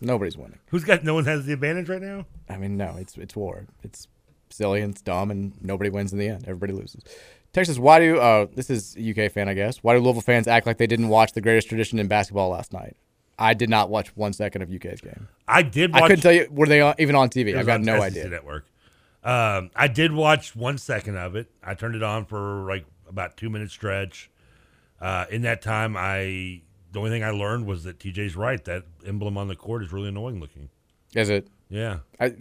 Nobody's 0.00 0.36
winning. 0.36 0.58
Who's 0.70 0.84
got? 0.84 1.04
No 1.04 1.14
one 1.14 1.24
has 1.24 1.46
the 1.46 1.52
advantage 1.52 1.88
right 1.88 2.02
now. 2.02 2.26
I 2.48 2.56
mean, 2.56 2.76
no, 2.76 2.96
it's 2.98 3.16
it's 3.16 3.36
war. 3.36 3.66
It's 3.82 4.08
silly 4.50 4.80
and 4.80 4.92
it's 4.92 5.02
dumb, 5.02 5.30
and 5.30 5.52
nobody 5.60 5.90
wins 5.90 6.12
in 6.12 6.18
the 6.18 6.28
end. 6.28 6.44
Everybody 6.46 6.72
loses. 6.72 7.02
Texas, 7.52 7.78
why 7.78 7.98
do 7.98 8.18
uh, 8.18 8.46
this 8.54 8.70
is 8.70 8.96
a 8.96 9.10
UK 9.26 9.32
fan, 9.32 9.48
I 9.48 9.54
guess? 9.54 9.78
Why 9.78 9.94
do 9.94 10.00
Louisville 10.00 10.22
fans 10.22 10.46
act 10.46 10.66
like 10.66 10.78
they 10.78 10.86
didn't 10.86 11.08
watch 11.08 11.32
the 11.32 11.40
greatest 11.40 11.68
tradition 11.68 11.98
in 11.98 12.06
basketball 12.06 12.50
last 12.50 12.72
night? 12.72 12.96
I 13.38 13.54
did 13.54 13.70
not 13.70 13.88
watch 13.88 14.14
one 14.16 14.32
second 14.32 14.62
of 14.62 14.72
UK's 14.72 15.00
game. 15.00 15.28
I 15.46 15.62
did. 15.62 15.94
I 15.94 16.00
Watch, 16.00 16.08
couldn't 16.10 16.22
tell 16.22 16.32
you 16.32 16.48
were 16.50 16.66
they 16.66 16.80
on, 16.80 16.94
even 16.98 17.14
on 17.14 17.30
TV. 17.30 17.54
I 17.54 17.58
was 17.58 17.66
got 17.66 17.80
no 17.80 17.96
SEC 17.98 18.02
idea. 18.04 18.28
Network. 18.28 18.66
Um, 19.22 19.70
I 19.76 19.88
did 19.88 20.12
watch 20.12 20.56
one 20.56 20.78
second 20.78 21.16
of 21.16 21.36
it. 21.36 21.48
I 21.62 21.74
turned 21.74 21.94
it 21.94 22.02
on 22.02 22.24
for 22.24 22.66
like 22.68 22.84
about 23.08 23.36
two 23.36 23.50
minute 23.50 23.70
stretch. 23.70 24.30
Uh, 25.00 25.26
in 25.30 25.42
that 25.42 25.62
time, 25.62 25.96
I 25.96 26.62
the 26.92 26.98
only 26.98 27.10
thing 27.10 27.22
I 27.24 27.30
learned 27.30 27.66
was 27.66 27.84
that 27.84 27.98
TJ's 27.98 28.34
right. 28.36 28.64
That 28.64 28.84
emblem 29.06 29.36
on 29.38 29.48
the 29.48 29.56
court 29.56 29.82
is 29.82 29.92
really 29.92 30.08
annoying 30.08 30.40
looking. 30.40 30.70
Is 31.14 31.30
it? 31.30 31.48
Yeah. 31.68 31.98
I, 32.18 32.34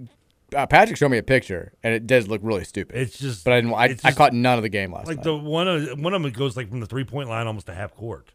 uh, 0.55 0.65
Patrick 0.65 0.97
showed 0.97 1.09
me 1.09 1.17
a 1.17 1.23
picture, 1.23 1.73
and 1.83 1.93
it 1.93 2.07
does 2.07 2.27
look 2.29 2.39
really 2.43 2.63
stupid. 2.63 2.95
It's 2.95 3.17
just, 3.19 3.43
but 3.43 3.53
I 3.53 3.61
didn't. 3.61 3.73
I, 3.73 3.85
it's 3.87 4.05
I 4.05 4.11
caught 4.11 4.33
none 4.33 4.57
of 4.57 4.63
the 4.63 4.69
game 4.69 4.93
last 4.93 5.07
Like 5.07 5.17
night. 5.17 5.23
the 5.25 5.35
one 5.35 5.67
of 5.67 5.99
one 5.99 6.13
of 6.13 6.21
them 6.21 6.31
goes 6.31 6.55
like 6.57 6.69
from 6.69 6.79
the 6.79 6.85
three 6.85 7.03
point 7.03 7.27
line 7.29 7.45
almost 7.47 7.65
to 7.67 7.73
half 7.73 7.93
court. 7.95 8.31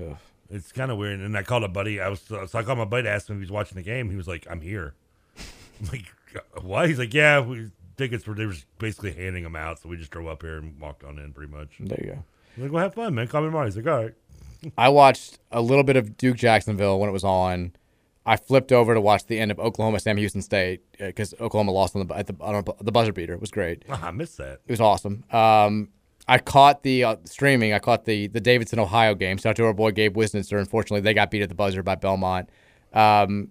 Ugh. 0.00 0.16
It's 0.50 0.70
kind 0.70 0.90
of 0.90 0.98
weird. 0.98 1.20
And 1.20 1.36
I 1.36 1.42
called 1.42 1.64
a 1.64 1.68
buddy. 1.68 1.98
I 2.00 2.08
was 2.10 2.20
so 2.20 2.46
I 2.54 2.62
called 2.62 2.76
my 2.78 2.84
buddy 2.84 3.04
to 3.04 3.08
ask 3.10 3.28
him 3.28 3.36
if 3.36 3.40
he 3.40 3.44
was 3.44 3.50
watching 3.50 3.76
the 3.76 3.82
game. 3.82 4.10
He 4.10 4.16
was 4.16 4.28
like, 4.28 4.46
"I'm 4.50 4.60
here." 4.60 4.92
I'm 5.80 5.86
like, 5.90 6.04
"What?" 6.62 6.88
He's 6.88 6.98
like, 6.98 7.14
"Yeah, 7.14 7.40
we 7.40 7.70
tickets 8.02 8.26
were 8.26 8.34
they 8.34 8.46
were 8.46 8.54
basically 8.78 9.12
handing 9.12 9.44
them 9.44 9.56
out, 9.56 9.80
so 9.80 9.88
we 9.88 9.96
just 9.96 10.10
drove 10.10 10.26
up 10.26 10.42
here 10.42 10.58
and 10.58 10.80
walked 10.80 11.04
on 11.04 11.18
in, 11.18 11.32
pretty 11.32 11.52
much." 11.52 11.76
There 11.80 11.98
you 12.02 12.12
go. 12.12 12.24
I'm 12.56 12.62
like, 12.64 12.72
well, 12.72 12.82
have 12.82 12.94
fun, 12.94 13.14
man. 13.14 13.28
Call 13.28 13.42
me 13.42 13.48
tomorrow. 13.48 13.64
He's 13.64 13.76
like, 13.76 13.86
all 13.86 14.02
right. 14.02 14.14
I 14.78 14.88
watched 14.88 15.38
a 15.50 15.60
little 15.60 15.84
bit 15.84 15.96
of 15.96 16.16
Duke 16.16 16.36
Jacksonville 16.36 16.98
when 16.98 17.08
it 17.08 17.12
was 17.12 17.24
on. 17.24 17.72
I 18.24 18.36
flipped 18.36 18.70
over 18.70 18.94
to 18.94 19.00
watch 19.00 19.26
the 19.26 19.38
end 19.40 19.50
of 19.50 19.58
Oklahoma 19.58 19.98
Sam 19.98 20.16
Houston 20.16 20.42
State 20.42 20.82
because 20.96 21.34
Oklahoma 21.40 21.72
lost 21.72 21.96
on 21.96 22.06
the 22.06 22.14
at 22.14 22.28
the, 22.28 22.36
on 22.40 22.64
the 22.80 22.92
buzzer 22.92 23.12
beater. 23.12 23.32
It 23.32 23.40
was 23.40 23.50
great. 23.50 23.84
Ah, 23.88 24.08
I 24.08 24.10
missed 24.12 24.36
that. 24.38 24.60
It 24.66 24.70
was 24.70 24.80
awesome. 24.80 25.24
Um, 25.32 25.88
I 26.28 26.38
caught 26.38 26.84
the 26.84 27.02
uh, 27.02 27.16
streaming. 27.24 27.72
I 27.72 27.80
caught 27.80 28.04
the 28.04 28.28
the 28.28 28.40
Davidson 28.40 28.78
Ohio 28.78 29.16
game. 29.16 29.38
Shout 29.38 29.50
out 29.50 29.56
to 29.56 29.64
our 29.64 29.74
boy 29.74 29.90
Gabe 29.90 30.16
Wiznitzer. 30.16 30.60
Unfortunately, 30.60 31.00
they 31.00 31.14
got 31.14 31.32
beat 31.32 31.42
at 31.42 31.48
the 31.48 31.56
buzzer 31.56 31.82
by 31.82 31.96
Belmont. 31.96 32.48
Um, 32.92 33.48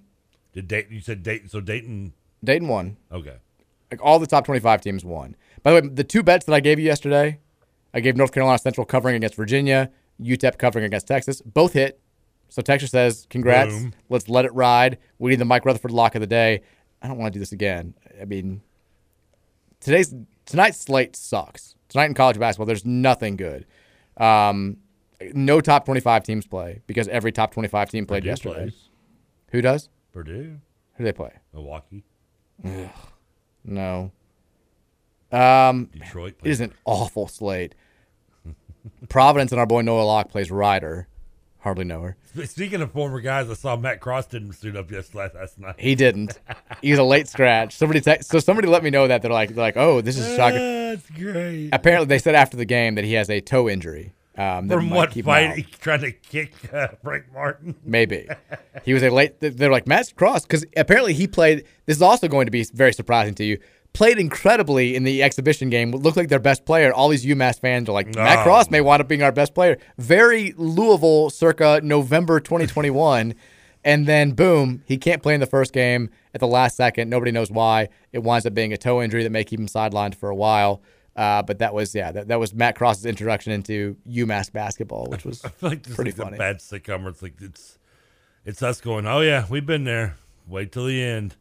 Did 0.53 0.69
Dayton? 0.69 0.93
You 0.93 1.01
said 1.01 1.21
Dayton. 1.21 1.49
So 1.49 1.59
Dayton. 1.59 2.13
Dayton 2.41 2.69
won. 2.69 2.95
Okay. 3.11 3.35
Like 3.91 4.01
all 4.01 4.17
the 4.19 4.27
top 4.27 4.45
25 4.45 4.81
teams 4.81 5.03
won. 5.05 5.35
By 5.63 5.71
the 5.73 5.81
way, 5.81 5.93
the 5.93 6.03
two 6.03 6.23
bets 6.23 6.45
that 6.45 6.53
I 6.53 6.61
gave 6.61 6.79
you 6.79 6.85
yesterday, 6.85 7.39
I 7.93 7.99
gave 7.99 8.15
North 8.15 8.31
Carolina 8.31 8.57
Central 8.57 8.85
covering 8.85 9.15
against 9.15 9.35
Virginia, 9.35 9.91
UTEP 10.19 10.57
covering 10.57 10.85
against 10.85 11.07
Texas. 11.07 11.41
Both 11.41 11.73
hit. 11.73 11.99
So 12.49 12.61
Texas 12.61 12.91
says, 12.91 13.27
congrats. 13.29 13.73
Boom. 13.73 13.93
Let's 14.09 14.27
let 14.29 14.45
it 14.45 14.53
ride. 14.53 14.97
We 15.19 15.31
need 15.31 15.39
the 15.39 15.45
Mike 15.45 15.65
Rutherford 15.65 15.91
lock 15.91 16.15
of 16.15 16.21
the 16.21 16.27
day. 16.27 16.61
I 17.01 17.07
don't 17.07 17.17
want 17.17 17.33
to 17.33 17.37
do 17.37 17.39
this 17.39 17.51
again. 17.51 17.93
I 18.21 18.25
mean, 18.25 18.61
today's 19.79 20.13
tonight's 20.45 20.79
slate 20.79 21.15
sucks. 21.15 21.75
Tonight 21.89 22.05
in 22.05 22.13
college 22.13 22.39
basketball, 22.39 22.65
there's 22.65 22.85
nothing 22.85 23.35
good. 23.35 23.65
Um, 24.17 24.77
no 25.33 25.61
top 25.61 25.85
25 25.85 26.23
teams 26.23 26.47
play 26.47 26.81
because 26.87 27.07
every 27.07 27.31
top 27.31 27.51
25 27.53 27.89
team 27.89 28.05
played 28.05 28.21
Purdue 28.23 28.29
yesterday. 28.29 28.55
plays. 28.55 28.89
Who 29.51 29.61
does? 29.61 29.89
Purdue. 30.13 30.59
Who 30.93 30.97
do 30.97 31.03
they 31.03 31.11
play? 31.13 31.31
Milwaukee. 31.53 32.03
Ugh, 32.65 32.89
no. 33.63 34.11
Um, 35.31 35.85
Detroit 35.93 36.35
It 36.43 36.49
is 36.49 36.59
an 36.59 36.73
awful 36.85 37.27
slate. 37.27 37.73
Providence 39.09 39.51
and 39.51 39.59
our 39.59 39.65
boy 39.65 39.81
Noah 39.81 40.03
Locke 40.03 40.29
plays 40.29 40.51
Rider. 40.51 41.07
Hardly 41.59 41.85
know 41.85 42.01
her. 42.01 42.17
Speaking 42.45 42.81
of 42.81 42.91
former 42.91 43.19
guys, 43.21 43.49
I 43.49 43.53
saw 43.53 43.75
Matt 43.75 43.99
Cross 43.99 44.27
didn't 44.27 44.53
suit 44.53 44.75
up 44.75 44.89
yesterday 44.89 45.29
last 45.35 45.59
night. 45.59 45.75
He 45.77 45.93
didn't. 45.93 46.39
He's 46.81 46.97
a 46.97 47.03
late 47.03 47.27
scratch. 47.27 47.75
Somebody 47.75 48.01
te- 48.01 48.23
so 48.23 48.39
somebody 48.39 48.67
let 48.67 48.83
me 48.83 48.89
know 48.89 49.07
that 49.07 49.21
they're 49.21 49.31
like 49.31 49.49
they're 49.49 49.63
like 49.63 49.77
oh 49.77 50.01
this 50.01 50.17
is 50.17 50.25
a 50.27 50.35
shocker. 50.35 50.57
That's 50.57 51.09
great. 51.11 51.69
Apparently 51.71 52.07
they 52.07 52.17
said 52.17 52.33
after 52.33 52.57
the 52.57 52.65
game 52.65 52.95
that 52.95 53.03
he 53.05 53.13
has 53.13 53.29
a 53.29 53.41
toe 53.41 53.69
injury. 53.69 54.11
Um, 54.37 54.69
From 54.69 54.89
what 54.89 55.13
fight? 55.13 55.55
He 55.57 55.63
trying 55.63 56.01
to 56.01 56.11
kick 56.11 56.53
uh, 56.73 56.87
Frank 57.03 57.25
Martin. 57.33 57.75
Maybe 57.83 58.27
he 58.85 58.93
was 58.93 59.03
a 59.03 59.09
late. 59.09 59.35
They're 59.39 59.71
like 59.71 59.87
Matt 59.87 60.15
Cross 60.15 60.43
because 60.43 60.65
apparently 60.77 61.13
he 61.13 61.27
played. 61.27 61.65
This 61.85 61.97
is 61.97 62.01
also 62.01 62.27
going 62.27 62.45
to 62.45 62.51
be 62.51 62.63
very 62.73 62.93
surprising 62.93 63.35
to 63.35 63.43
you. 63.43 63.59
Played 63.93 64.19
incredibly 64.19 64.95
in 64.95 65.03
the 65.03 65.21
exhibition 65.21 65.69
game. 65.69 65.91
Looked 65.91 66.15
like 66.15 66.29
their 66.29 66.39
best 66.39 66.63
player. 66.65 66.93
All 66.93 67.09
these 67.09 67.25
UMass 67.25 67.59
fans 67.59 67.89
are 67.89 67.91
like 67.91 68.15
Matt 68.15 68.39
Oh. 68.39 68.43
Cross 68.43 68.69
may 68.71 68.79
wind 68.79 69.01
up 69.01 69.09
being 69.09 69.21
our 69.21 69.33
best 69.33 69.53
player. 69.53 69.77
Very 69.97 70.53
Louisville, 70.55 71.29
circa 71.29 71.81
November 71.83 72.39
2021, 72.39 73.35
and 73.83 74.07
then 74.07 74.31
boom, 74.31 74.81
he 74.85 74.97
can't 74.97 75.21
play 75.21 75.33
in 75.33 75.41
the 75.41 75.45
first 75.45 75.73
game 75.73 76.09
at 76.33 76.39
the 76.39 76.47
last 76.47 76.77
second. 76.77 77.09
Nobody 77.09 77.31
knows 77.33 77.51
why. 77.51 77.89
It 78.13 78.19
winds 78.19 78.45
up 78.45 78.53
being 78.53 78.71
a 78.71 78.77
toe 78.77 79.01
injury 79.01 79.23
that 79.23 79.29
may 79.29 79.43
keep 79.43 79.59
him 79.59 79.67
sidelined 79.67 80.15
for 80.15 80.29
a 80.29 80.35
while. 80.35 80.81
Uh, 81.15 81.41
but 81.43 81.59
that 81.59 81.73
was 81.73 81.93
yeah, 81.93 82.11
that, 82.11 82.27
that 82.29 82.39
was 82.39 82.53
Matt 82.53 82.75
Cross's 82.75 83.05
introduction 83.05 83.51
into 83.51 83.97
UMass 84.09 84.51
basketball, 84.51 85.07
which 85.07 85.25
was 85.25 85.43
I 85.45 85.49
feel 85.49 85.69
like 85.69 85.83
this 85.83 85.95
pretty 85.95 86.11
is 86.11 86.15
funny. 86.17 86.35
a 86.37 86.39
bad 86.39 86.59
sitcom 86.59 87.07
it's 87.07 87.21
like 87.21 87.33
it's 87.41 87.77
it's 88.45 88.63
us 88.63 88.79
going, 88.81 89.05
oh 89.05 89.19
yeah, 89.21 89.45
we've 89.49 89.65
been 89.65 89.83
there. 89.83 90.15
Wait 90.47 90.71
till 90.71 90.85
the 90.85 91.01
end, 91.03 91.35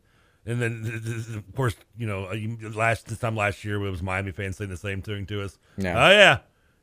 and 0.45 0.61
then 0.61 0.83
th- 0.83 1.05
th- 1.05 1.27
th- 1.27 1.37
of 1.39 1.55
course 1.55 1.75
you 1.97 2.07
know 2.07 2.25
uh, 2.27 2.37
last 2.75 3.07
this 3.07 3.18
time 3.18 3.37
last 3.37 3.64
year 3.64 3.77
it 3.85 3.91
was 3.91 4.03
Miami 4.03 4.31
fans 4.33 4.57
saying 4.57 4.71
the 4.71 4.77
same 4.77 5.03
thing 5.03 5.25
to 5.27 5.43
us. 5.43 5.57
Yeah. 5.77 6.07
Oh 6.07 6.11
yeah, 6.11 6.39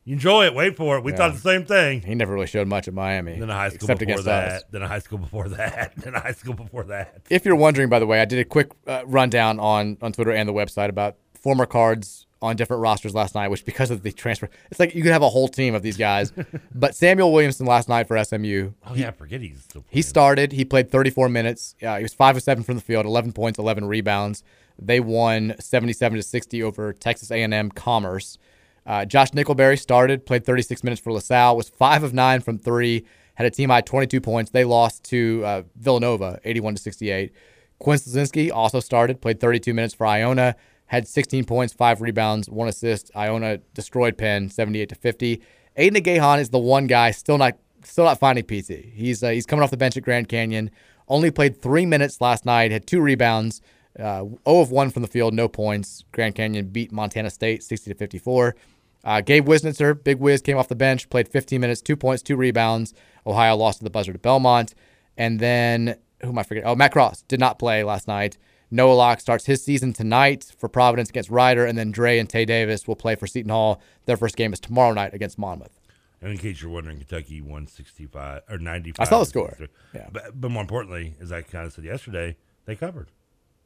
enjoy 0.06 0.46
it. 0.46 0.56
Wait 0.56 0.76
for 0.78 0.98
it. 0.98 1.04
We 1.04 1.12
Yeah. 1.12 1.18
thought 1.18 1.34
the 1.34 1.40
same 1.40 1.66
thing. 1.66 2.02
He 2.02 2.16
never 2.16 2.34
really 2.34 2.48
showed 2.48 2.68
much 2.68 2.88
at 2.88 2.94
Miami. 2.94 3.38
Then 3.40 3.50
a 3.50 3.54
high 3.54 3.70
school 3.70 3.78
except 3.86 4.00
before 4.00 4.12
against 4.14 4.26
that. 4.26 4.48
us. 4.50 4.64
Then 4.72 4.82
a 4.82 4.88
high 4.88 5.00
school 5.00 5.18
before 5.20 5.50
that. 5.50 5.94
Then 5.98 6.16
a 6.16 6.20
high 6.22 6.32
school 6.32 6.54
before 6.54 6.84
that. 6.86 7.22
If 7.30 7.46
you're 7.46 7.56
wondering, 7.56 7.90
by 7.90 8.00
the 8.00 8.08
way, 8.08 8.22
I 8.22 8.26
did 8.26 8.40
a 8.40 8.46
quick 8.46 8.72
uh, 8.88 9.04
rundown 9.06 9.60
on, 9.60 9.98
on 10.02 10.14
Twitter 10.14 10.32
and 10.32 10.48
the 10.48 10.54
website 10.54 10.90
about 10.90 11.18
former 11.40 11.66
cards 11.66 12.27
on 12.42 12.56
different 12.56 12.82
rosters 12.82 13.16
last 13.16 13.36
night, 13.36 13.48
which 13.50 13.66
because 13.66 13.92
of 13.92 14.04
the 14.04 14.12
transfer, 14.12 14.50
it's 14.70 14.80
like 14.80 14.94
you 14.94 15.02
could 15.02 15.12
have 15.12 15.22
a 15.22 15.30
whole 15.30 15.48
team 15.48 15.74
of 15.76 15.82
these 15.82 15.98
guys. 15.98 16.32
but 16.76 16.96
Samuel 16.96 17.32
Williamson 17.34 17.66
last 17.66 17.90
night 17.90 18.08
for 18.08 18.24
SMU. 18.24 18.72
Oh 18.86 18.94
yeah, 18.96 19.10
I 19.10 19.12
forget 19.12 19.42
he's 19.42 19.62
still 19.64 19.84
He 19.90 20.02
started. 20.02 20.52
He 20.52 20.66
played 20.66 20.92
34 20.92 21.30
minutes. 21.30 21.76
Uh, 21.82 21.98
he 21.98 22.04
was 22.04 22.14
five 22.14 22.36
of 22.36 22.44
seven 22.44 22.64
from 22.64 22.76
the 22.76 22.82
field, 22.82 23.06
11 23.06 23.34
points, 23.34 23.60
11 23.60 23.86
rebounds. 23.86 24.44
They 24.80 25.00
won 25.00 25.56
77 25.60 26.18
to 26.18 26.24
60 26.24 26.64
over 26.64 26.94
Texas 26.94 27.32
A&M 27.32 27.72
Commerce. 27.72 28.38
Uh, 28.86 29.04
Josh 29.06 29.32
Nickelberry 29.32 29.78
started, 29.78 30.26
played 30.26 30.46
36 30.46 30.84
minutes 30.84 31.02
for 31.02 31.12
LaSalle, 31.12 31.58
was 31.58 31.68
five 31.68 32.04
of 32.04 32.14
nine 32.14 32.40
from 32.40 32.58
three, 32.58 33.06
had 33.36 33.46
a 33.46 33.52
team 33.52 33.70
high 33.70 33.82
22 33.82 34.22
points. 34.22 34.52
They 34.52 34.64
lost 34.64 35.04
to 35.06 35.44
uh, 35.44 35.64
Villanova, 35.76 36.40
81 36.46 36.76
to 36.76 36.82
68. 36.82 37.34
Quinn 37.80 38.00
Slazinski 38.00 38.52
also 38.52 38.80
started, 38.80 39.22
played 39.22 39.40
32 39.40 39.74
minutes 39.74 39.94
for 39.94 40.08
Iona, 40.08 40.56
had 40.88 41.08
16 41.08 41.46
points, 41.46 41.74
five 41.74 42.02
rebounds, 42.02 42.50
one 42.50 42.68
assist. 42.68 43.12
Iona 43.16 43.58
destroyed 43.74 44.18
Penn, 44.18 44.50
78 44.50 44.90
to 44.90 44.96
50. 44.96 45.42
Aiden 45.78 46.04
Gahan 46.04 46.40
is 46.40 46.50
the 46.50 46.60
one 46.60 46.88
guy 46.88 47.12
still 47.12 47.38
not 47.38 47.58
still 47.84 48.06
not 48.06 48.20
finding 48.20 48.44
PT. 48.44 48.86
He's 48.94 49.24
uh, 49.24 49.30
he's 49.30 49.46
coming 49.46 49.64
off 49.64 49.72
the 49.72 49.78
bench 49.78 49.96
at 49.98 50.04
Grand 50.04 50.28
Canyon. 50.28 50.72
Only 51.08 51.32
played 51.32 51.62
three 51.62 51.86
minutes 51.86 52.20
last 52.20 52.46
night. 52.46 52.72
Had 52.72 52.88
two 52.88 53.02
rebounds. 53.02 53.62
Uh, 53.98 54.26
0 54.26 54.40
of 54.46 54.70
1 54.70 54.92
from 54.92 55.02
the 55.02 55.08
field, 55.08 55.34
no 55.34 55.48
points. 55.48 56.04
Grand 56.12 56.36
Canyon 56.36 56.68
beat 56.68 56.92
Montana 56.92 57.32
State 57.32 57.64
60 57.64 57.92
to 57.92 57.98
54. 57.98 58.56
Uh, 59.04 59.22
Gabe 59.22 59.48
Wiznitzer, 59.48 60.04
big 60.04 60.20
whiz, 60.20 60.42
came 60.42 60.58
off 60.58 60.68
the 60.68 60.76
bench, 60.76 61.10
played 61.10 61.28
15 61.28 61.60
minutes, 61.60 61.82
two 61.82 61.96
points, 61.96 62.22
two 62.22 62.36
rebounds. 62.36 62.94
Ohio 63.26 63.56
lost 63.56 63.80
to 63.80 63.84
the 63.84 63.90
buzzer 63.90 64.14
to 64.14 64.20
Belmont. 64.20 64.76
And 65.18 65.40
then, 65.40 65.96
who 66.22 66.30
am 66.30 66.38
I 66.38 66.44
forgetting? 66.44 66.70
Oh, 66.70 66.76
Matt 66.76 66.92
Cross 66.92 67.24
did 67.24 67.40
not 67.40 67.58
play 67.58 67.84
last 67.84 68.08
night. 68.08 68.38
Noah 68.70 68.94
Locke 68.94 69.20
starts 69.22 69.46
his 69.46 69.64
season 69.64 69.94
tonight 69.94 70.54
for 70.58 70.68
Providence 70.68 71.10
against 71.10 71.30
Rider, 71.30 71.66
and 71.66 71.78
then 71.78 71.92
Dre 71.92 72.20
and 72.20 72.30
Tay 72.30 72.46
Davis 72.46 72.88
will 72.88 72.96
play 72.98 73.16
for 73.16 73.26
Seton 73.28 73.50
Hall. 73.50 73.82
Their 74.06 74.18
first 74.18 74.36
game 74.36 74.52
is 74.54 74.60
tomorrow 74.60 74.94
night 74.94 75.14
against 75.14 75.38
Monmouth. 75.38 75.80
And 76.22 76.32
in 76.32 76.38
case 76.38 76.62
you're 76.62 76.72
wondering, 76.72 76.98
Kentucky 76.98 77.42
won 77.42 77.68
65 77.68 78.42
or 78.50 78.58
95. 78.58 79.06
I 79.06 79.10
saw 79.10 79.20
the 79.20 79.26
score. 79.26 79.50
63. 79.58 79.68
Yeah. 79.94 80.10
But, 80.12 80.42
but 80.42 80.52
more 80.52 80.62
importantly, 80.62 81.16
as 81.22 81.32
I 81.32 81.44
kind 81.44 81.66
of 81.66 81.74
said 81.74 81.86
yesterday, 81.86 82.36
they 82.66 82.76
covered. 82.76 83.12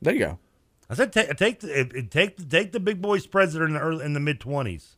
There 0.02 0.14
you 0.14 0.20
go. 0.20 0.40
I 0.90 0.96
said 0.96 1.14
take 1.14 1.36
take 1.38 1.62
the, 1.62 1.80
it, 1.80 1.94
it- 1.96 2.12
take 2.12 2.50
take 2.50 2.74
the 2.74 2.80
big 2.82 3.02
boy 3.02 3.20
spreads 3.20 3.54
that 3.54 3.62
are 3.62 3.66
in 3.68 3.74
the 3.74 3.80
early, 3.80 4.04
in 4.04 4.14
the 4.14 4.20
mid 4.20 4.40
20s. 4.42 4.96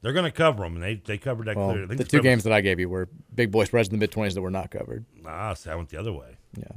They're 0.00 0.12
going 0.14 0.24
to 0.24 0.30
cover 0.30 0.62
them, 0.64 0.74
and 0.76 0.82
they 0.82 0.94
they 0.94 1.18
covered 1.18 1.46
that 1.48 1.56
Well, 1.56 1.68
clearly. 1.70 1.84
I 1.84 1.88
think 1.88 1.98
the 1.98 2.04
the 2.04 2.10
two 2.10 2.22
games 2.22 2.44
that 2.44 2.52
I 2.52 2.62
gave 2.62 2.80
you 2.80 2.88
were 2.88 3.08
big 3.34 3.50
boy 3.50 3.64
spreads 3.64 3.88
in 3.88 3.92
the 3.94 3.98
mid 3.98 4.10
twenties 4.10 4.34
that 4.34 4.40
were 4.42 4.50
not 4.50 4.70
covered. 4.70 5.04
Ah, 5.26 5.52
see, 5.54 5.68
I 5.68 5.74
went 5.74 5.90
the 5.90 5.98
other 5.98 6.12
way. 6.12 6.36
Yeah, 6.56 6.68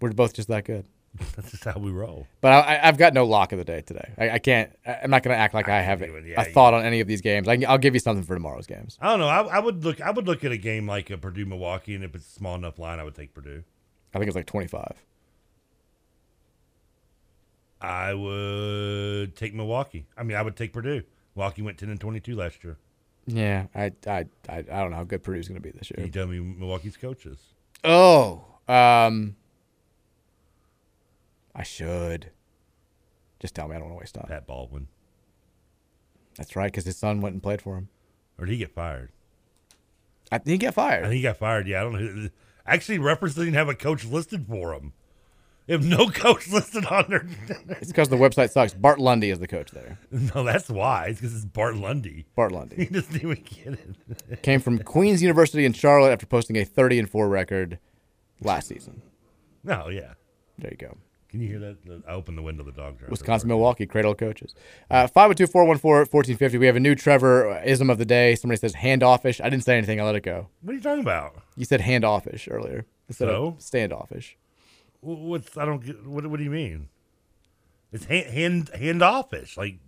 we're 0.00 0.12
both 0.12 0.34
just 0.34 0.46
that 0.48 0.64
good. 0.64 0.86
That's 1.36 1.50
just 1.52 1.64
how 1.64 1.78
we 1.78 1.90
roll. 1.90 2.26
But 2.40 2.52
I, 2.52 2.74
I- 2.76 2.88
I've 2.88 2.98
got 2.98 3.14
no 3.14 3.24
lock 3.24 3.52
of 3.52 3.58
the 3.58 3.64
day 3.64 3.82
today. 3.82 4.10
I, 4.18 4.30
I 4.30 4.38
can't. 4.38 4.70
I- 4.86 4.98
I'm 5.04 5.10
not 5.10 5.22
going 5.22 5.34
to 5.34 5.38
act 5.38 5.54
like 5.54 5.68
I, 5.68 5.80
have 5.80 6.02
a, 6.02 6.08
yeah, 6.26 6.40
a 6.40 6.44
thought 6.46 6.74
on 6.74 6.84
any 6.84 7.00
of 7.00 7.06
these 7.06 7.20
games. 7.20 7.46
I, 7.48 7.56
will 7.56 7.78
give 7.78 7.94
you 7.94 8.00
something 8.00 8.24
for 8.24 8.34
tomorrow's 8.34 8.66
games. 8.66 8.98
I 9.00 9.10
don't 9.10 9.20
know. 9.20 9.28
I, 9.28 9.42
I 9.42 9.58
would 9.60 9.84
look. 9.84 10.00
I 10.00 10.10
would 10.10 10.26
look 10.26 10.42
at 10.44 10.50
a 10.52 10.56
game 10.56 10.86
like 10.88 11.10
a 11.10 11.16
Purdue 11.18 11.46
Milwaukee, 11.46 11.94
and 11.94 12.02
if 12.02 12.14
it's 12.14 12.26
a 12.26 12.30
small 12.30 12.56
enough 12.56 12.78
line, 12.78 12.98
I 12.98 13.04
would 13.04 13.14
take 13.14 13.32
Purdue. 13.32 13.62
I 14.12 14.18
think 14.18 14.28
it's 14.28 14.36
like 14.36 14.46
25. 14.46 14.92
I 17.80 18.14
would 18.14 19.36
take 19.36 19.54
Milwaukee. 19.54 20.06
I 20.16 20.22
mean, 20.22 20.36
I 20.36 20.42
would 20.42 20.56
take 20.56 20.72
Purdue. 20.72 21.02
Milwaukee 21.36 21.62
went 21.62 21.78
ten 21.78 21.90
and 21.90 22.00
twenty-two 22.00 22.34
last 22.34 22.62
year. 22.64 22.76
Yeah, 23.26 23.66
I 23.74 23.92
I 24.06 24.26
I, 24.48 24.56
I 24.58 24.62
don't 24.62 24.90
know 24.90 24.96
how 24.96 25.04
good 25.04 25.22
Purdue's 25.22 25.48
going 25.48 25.60
to 25.60 25.62
be 25.62 25.70
this 25.76 25.90
year. 25.90 26.04
you 26.06 26.10
tell 26.10 26.26
me 26.26 26.38
Milwaukee's 26.40 26.96
coaches? 26.96 27.38
Oh, 27.82 28.44
um, 28.68 29.36
I 31.54 31.62
should. 31.62 32.30
Just 33.40 33.54
tell 33.54 33.68
me. 33.68 33.74
I 33.76 33.78
don't 33.78 33.88
want 33.88 33.98
to 33.98 34.00
waste 34.02 34.14
time. 34.14 34.26
Pat 34.28 34.46
Baldwin. 34.46 34.88
That's 36.36 36.56
right, 36.56 36.70
because 36.70 36.84
his 36.84 36.96
son 36.96 37.20
went 37.20 37.34
and 37.34 37.42
played 37.42 37.62
for 37.62 37.76
him. 37.76 37.88
Or 38.38 38.46
did 38.46 38.52
he 38.52 38.58
get 38.58 38.72
fired? 38.74 39.10
I 40.32 40.38
think 40.38 40.60
he 40.62 40.66
got 40.66 40.74
fired. 40.74 41.04
I 41.04 41.08
think 41.08 41.16
he 41.16 41.22
got 41.22 41.36
fired. 41.36 41.68
Yeah, 41.68 41.80
I 41.80 41.84
don't 41.84 41.92
know. 42.24 42.28
Actually, 42.66 42.98
reference 42.98 43.34
didn't 43.34 43.54
have 43.54 43.68
a 43.68 43.74
coach 43.74 44.04
listed 44.04 44.46
for 44.48 44.72
him. 44.74 44.94
They 45.66 45.74
have 45.74 45.84
no 45.84 46.08
coach 46.10 46.48
listed 46.48 46.86
on 46.86 47.06
their. 47.08 47.26
It's 47.80 47.88
because 47.88 48.08
the 48.08 48.16
website 48.16 48.50
sucks. 48.50 48.74
Bart 48.74 48.98
Lundy 48.98 49.30
is 49.30 49.38
the 49.38 49.46
coach 49.46 49.70
there. 49.70 49.98
no, 50.10 50.42
that's 50.42 50.68
why. 50.68 51.06
It's 51.06 51.20
because 51.20 51.34
it's 51.36 51.44
Bart 51.44 51.76
Lundy. 51.76 52.26
Bart 52.34 52.52
Lundy. 52.52 52.76
He 52.84 52.86
doesn't 52.86 53.14
even 53.14 53.42
get 53.44 53.78
it. 54.28 54.42
Came 54.42 54.60
from 54.60 54.78
Queens 54.80 55.22
University 55.22 55.64
in 55.64 55.72
Charlotte 55.72 56.10
after 56.10 56.26
posting 56.26 56.56
a 56.56 56.64
30 56.64 57.00
and 57.00 57.10
4 57.10 57.28
record 57.28 57.78
last 58.40 58.68
season. 58.68 59.02
No, 59.62 59.88
yeah. 59.88 60.14
There 60.58 60.70
you 60.70 60.76
go. 60.76 60.96
Can 61.34 61.40
you 61.42 61.48
hear 61.48 61.58
that? 61.58 62.02
I 62.06 62.12
opened 62.12 62.38
the 62.38 62.42
window. 62.42 62.62
The 62.62 62.70
dog. 62.70 62.98
Wisconsin, 63.08 63.48
Milwaukee, 63.48 63.86
Cradle 63.86 64.14
Coaches. 64.14 64.54
Uh, 64.88 65.08
502 65.08 65.48
414 65.48 66.08
1450. 66.08 66.58
We 66.58 66.66
have 66.66 66.76
a 66.76 66.80
new 66.80 66.94
Trevor 66.94 67.60
ism 67.64 67.90
of 67.90 67.98
the 67.98 68.04
day. 68.04 68.36
Somebody 68.36 68.60
says 68.60 68.74
handoffish. 68.76 69.40
I 69.44 69.50
didn't 69.50 69.64
say 69.64 69.76
anything. 69.76 70.00
I 70.00 70.04
let 70.04 70.14
it 70.14 70.20
go. 70.20 70.46
What 70.62 70.70
are 70.70 70.76
you 70.76 70.80
talking 70.80 71.00
about? 71.00 71.34
You 71.56 71.64
said 71.64 71.80
handoffish 71.80 72.46
earlier 72.48 72.86
instead 73.08 73.26
So? 73.30 73.46
of 73.56 73.62
standoffish. 73.62 74.36
What's 75.00 75.56
I 75.56 75.64
don't 75.64 75.84
get. 75.84 76.06
What, 76.06 76.24
what 76.28 76.36
do 76.38 76.44
you 76.44 76.50
mean? 76.52 76.88
It's 77.92 78.04
hand 78.04 78.26
hand 78.30 78.70
handoffish. 78.72 79.56
Like 79.56 79.78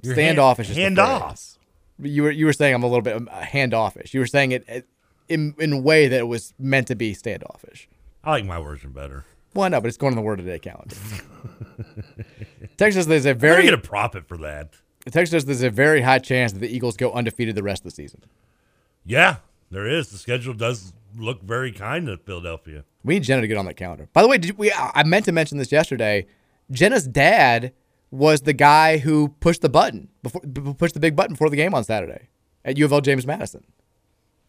you're 0.00 0.14
hand- 0.14 0.36
Standoffish 0.36 0.70
is 0.70 0.78
handoff. 0.78 1.58
You 2.02 2.22
were 2.22 2.30
you 2.30 2.46
were 2.46 2.54
saying 2.54 2.74
I'm 2.74 2.82
a 2.84 2.86
little 2.86 3.02
bit 3.02 3.16
um, 3.16 3.28
handoffish. 3.30 4.14
You 4.14 4.20
were 4.20 4.26
saying 4.26 4.52
it 4.52 4.64
uh, 4.66 4.80
in 5.28 5.54
in 5.58 5.74
a 5.74 5.78
way 5.78 6.08
that 6.08 6.20
it 6.20 6.26
was 6.26 6.54
meant 6.58 6.86
to 6.86 6.94
be 6.94 7.12
standoffish. 7.12 7.86
I 8.24 8.30
like 8.30 8.46
my 8.46 8.62
version 8.62 8.92
better. 8.92 9.26
Well, 9.54 9.68
no, 9.68 9.80
but 9.80 9.88
it's 9.88 9.96
going 9.96 10.12
on 10.12 10.16
the 10.16 10.22
word 10.22 10.38
of 10.38 10.44
the 10.44 10.52
day 10.52 10.58
calendar. 10.58 10.96
Texas, 12.76 13.06
there's 13.06 13.26
a 13.26 13.34
very 13.34 13.64
get 13.64 13.74
a 13.74 13.78
profit 13.78 14.28
for 14.28 14.36
that. 14.38 14.74
Texas, 15.10 15.44
there's 15.44 15.62
a 15.62 15.70
very 15.70 16.02
high 16.02 16.18
chance 16.18 16.52
that 16.52 16.60
the 16.60 16.68
Eagles 16.68 16.96
go 16.96 17.12
undefeated 17.12 17.54
the 17.54 17.62
rest 17.62 17.80
of 17.80 17.84
the 17.84 17.90
season. 17.90 18.22
Yeah, 19.04 19.36
there 19.70 19.86
is. 19.86 20.10
The 20.10 20.18
schedule 20.18 20.54
does 20.54 20.92
look 21.16 21.42
very 21.42 21.72
kind 21.72 22.06
to 22.06 22.18
Philadelphia. 22.18 22.84
We 23.02 23.14
need 23.14 23.24
Jenna 23.24 23.40
to 23.40 23.48
get 23.48 23.56
on 23.56 23.64
that 23.64 23.74
calendar. 23.74 24.08
By 24.12 24.22
the 24.22 24.28
way, 24.28 24.38
did 24.38 24.58
we? 24.58 24.72
I 24.72 25.02
meant 25.04 25.24
to 25.24 25.32
mention 25.32 25.58
this 25.58 25.72
yesterday. 25.72 26.26
Jenna's 26.70 27.06
dad 27.08 27.72
was 28.10 28.42
the 28.42 28.52
guy 28.52 28.98
who 28.98 29.28
pushed 29.40 29.62
the 29.62 29.68
button 29.68 30.08
before 30.22 30.42
pushed 30.74 30.94
the 30.94 31.00
big 31.00 31.16
button 31.16 31.34
before 31.34 31.50
the 31.50 31.56
game 31.56 31.74
on 31.74 31.84
Saturday 31.84 32.28
at 32.64 32.76
U 32.76 32.84
of 32.84 32.92
L 32.92 33.00
James 33.00 33.26
Madison. 33.26 33.64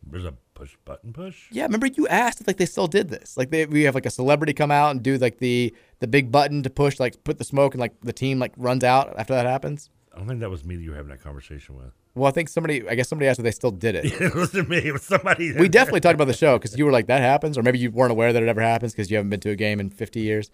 There's 0.06 0.26
a 0.26 0.34
push 0.62 0.78
button 0.86 1.12
push. 1.12 1.48
Yeah, 1.50 1.64
remember 1.64 1.88
you 1.88 2.08
asked 2.08 2.40
if 2.40 2.48
like 2.48 2.58
they 2.58 2.68
still 2.68 2.86
did 2.86 3.10
this. 3.10 3.36
Like 3.36 3.50
they, 3.50 3.66
we 3.66 3.82
have 3.84 3.96
like 3.96 4.06
a 4.06 4.12
celebrity 4.12 4.54
come 4.54 4.70
out 4.70 4.92
and 4.92 5.02
do 5.02 5.18
like 5.18 5.40
the 5.40 5.74
the 6.00 6.08
big 6.08 6.32
button 6.32 6.62
to 6.62 6.70
push 6.70 7.00
like 7.00 7.24
put 7.24 7.40
the 7.40 7.44
smoke 7.44 7.74
and 7.74 7.82
like 7.82 8.00
the 8.02 8.14
team 8.14 8.38
like 8.38 8.54
runs 8.58 8.84
out 8.84 9.12
after 9.18 9.34
that 9.34 9.48
happens. 9.48 9.90
I 10.14 10.20
don't 10.20 10.28
think 10.28 10.40
that 10.42 10.52
was 10.52 10.64
me 10.64 10.76
that 10.76 10.84
you 10.84 10.92
were 10.92 10.96
having 10.96 11.10
that 11.10 11.24
conversation 11.24 11.76
with. 11.76 11.94
Well, 12.14 12.28
I 12.28 12.32
think 12.32 12.48
somebody 12.48 12.88
I 12.88 12.94
guess 12.94 13.10
somebody 13.10 13.28
asked 13.28 13.40
if 13.40 13.44
they 13.44 13.52
still 13.52 13.72
did 13.72 13.96
it. 13.96 14.06
it 14.22 14.36
wasn't 14.36 14.70
me. 14.70 14.78
It 14.78 14.92
was 14.94 15.02
somebody. 15.02 15.52
we 15.58 15.68
definitely 15.68 16.02
talked 16.02 16.14
about 16.14 16.28
the 16.28 16.34
show 16.34 16.60
because 16.60 16.78
you 16.78 16.86
were 16.86 16.92
like 16.92 17.08
that 17.08 17.22
happens, 17.22 17.58
or 17.58 17.64
maybe 17.64 17.80
you 17.80 17.90
weren't 17.90 18.12
aware 18.12 18.32
that 18.32 18.44
it 18.44 18.50
ever 18.50 18.62
happens 18.62 18.94
because 18.94 19.10
you 19.10 19.18
haven't 19.18 19.32
been 19.32 19.40
to 19.40 19.50
a 19.50 19.56
game 19.56 19.80
in 19.80 19.90
50 19.90 20.20
years. 20.20 20.52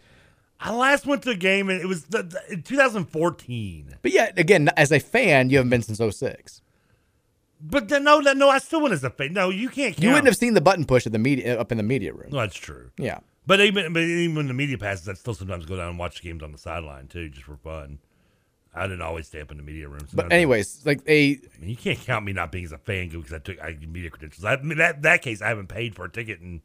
I 0.59 0.73
last 0.73 1.05
went 1.05 1.23
to 1.23 1.31
a 1.31 1.35
game 1.35 1.69
and 1.69 1.81
it 1.81 1.85
was 1.85 2.05
the, 2.05 2.23
the, 2.23 2.53
in 2.53 2.63
2014. 2.63 3.97
But 4.01 4.11
yeah, 4.11 4.31
again, 4.37 4.69
as 4.77 4.91
a 4.91 4.99
fan, 4.99 5.49
you 5.49 5.57
haven't 5.57 5.69
been 5.69 5.83
since 5.83 5.99
06. 6.17 6.61
But 7.59 7.89
then, 7.89 8.03
no, 8.03 8.19
no, 8.19 8.49
I 8.49 8.59
still 8.59 8.81
went 8.81 8.93
as 8.93 9.03
a 9.03 9.09
fan. 9.09 9.33
No, 9.33 9.49
you 9.49 9.69
can't. 9.69 9.95
Count. 9.95 10.03
You 10.03 10.09
wouldn't 10.09 10.27
have 10.27 10.37
seen 10.37 10.53
the 10.53 10.61
button 10.61 10.85
push 10.85 11.05
at 11.05 11.11
the 11.11 11.19
media 11.19 11.59
up 11.59 11.71
in 11.71 11.77
the 11.77 11.83
media 11.83 12.13
room. 12.13 12.29
No, 12.31 12.39
that's 12.39 12.55
true. 12.55 12.91
Yeah. 12.97 13.19
But 13.47 13.61
even 13.61 13.93
but 13.93 14.03
even 14.03 14.35
when 14.35 14.47
the 14.47 14.53
media 14.53 14.77
passes, 14.77 15.07
I 15.07 15.13
still 15.13 15.33
sometimes 15.33 15.65
go 15.65 15.77
down 15.77 15.89
and 15.89 15.99
watch 15.99 16.21
games 16.21 16.43
on 16.43 16.51
the 16.51 16.57
sideline 16.57 17.07
too, 17.07 17.29
just 17.29 17.45
for 17.45 17.55
fun. 17.55 17.99
I 18.75 18.83
didn't 18.83 19.01
always 19.01 19.27
stay 19.27 19.41
up 19.41 19.49
in 19.51 19.57
the 19.57 19.63
media 19.63 19.87
room. 19.87 20.07
But 20.13 20.31
anyways, 20.31 20.85
like 20.85 21.01
a 21.07 21.31
I 21.31 21.59
mean, 21.59 21.69
you 21.69 21.75
can't 21.77 21.99
count 21.99 22.25
me 22.25 22.33
not 22.33 22.51
being 22.51 22.65
as 22.65 22.73
a 22.73 22.77
fan 22.77 23.09
because 23.09 23.33
I 23.33 23.39
took 23.39 23.59
I, 23.61 23.77
media 23.87 24.09
credentials. 24.09 24.45
I, 24.45 24.53
I 24.53 24.61
mean, 24.61 24.77
that 24.77 25.01
that 25.01 25.21
case, 25.21 25.41
I 25.41 25.47
haven't 25.47 25.67
paid 25.67 25.95
for 25.95 26.05
a 26.05 26.11
ticket 26.11 26.41
in 26.41 26.61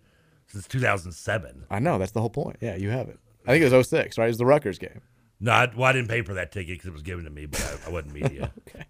since 0.49 0.67
2007. 0.67 1.67
I 1.71 1.79
know 1.79 1.99
that's 1.99 2.13
the 2.13 2.21
whole 2.21 2.31
point. 2.31 2.57
Yeah, 2.61 2.77
you 2.77 2.91
have 2.91 3.09
it. 3.09 3.19
I 3.47 3.53
think 3.53 3.65
it 3.65 3.73
was 3.73 3.89
06, 3.89 4.19
right? 4.19 4.25
It 4.25 4.29
was 4.29 4.39
the 4.39 4.47
Rutgers 4.47 4.79
game. 4.79 5.01
No, 5.41 5.53
I, 5.53 5.73
well, 5.75 5.87
I 5.87 5.93
didn't 5.93 6.09
pay 6.09 6.23
for 6.23 6.35
that 6.35 6.53
ticket 6.53 6.75
because 6.75 6.87
it 6.87 6.93
was 6.93 7.03
given 7.03 7.25
to 7.25 7.31
me, 7.31 7.47
but 7.47 7.61
I, 7.61 7.89
I 7.89 7.93
wasn't 7.93 8.15
media. 8.15 8.53
okay. 8.69 8.85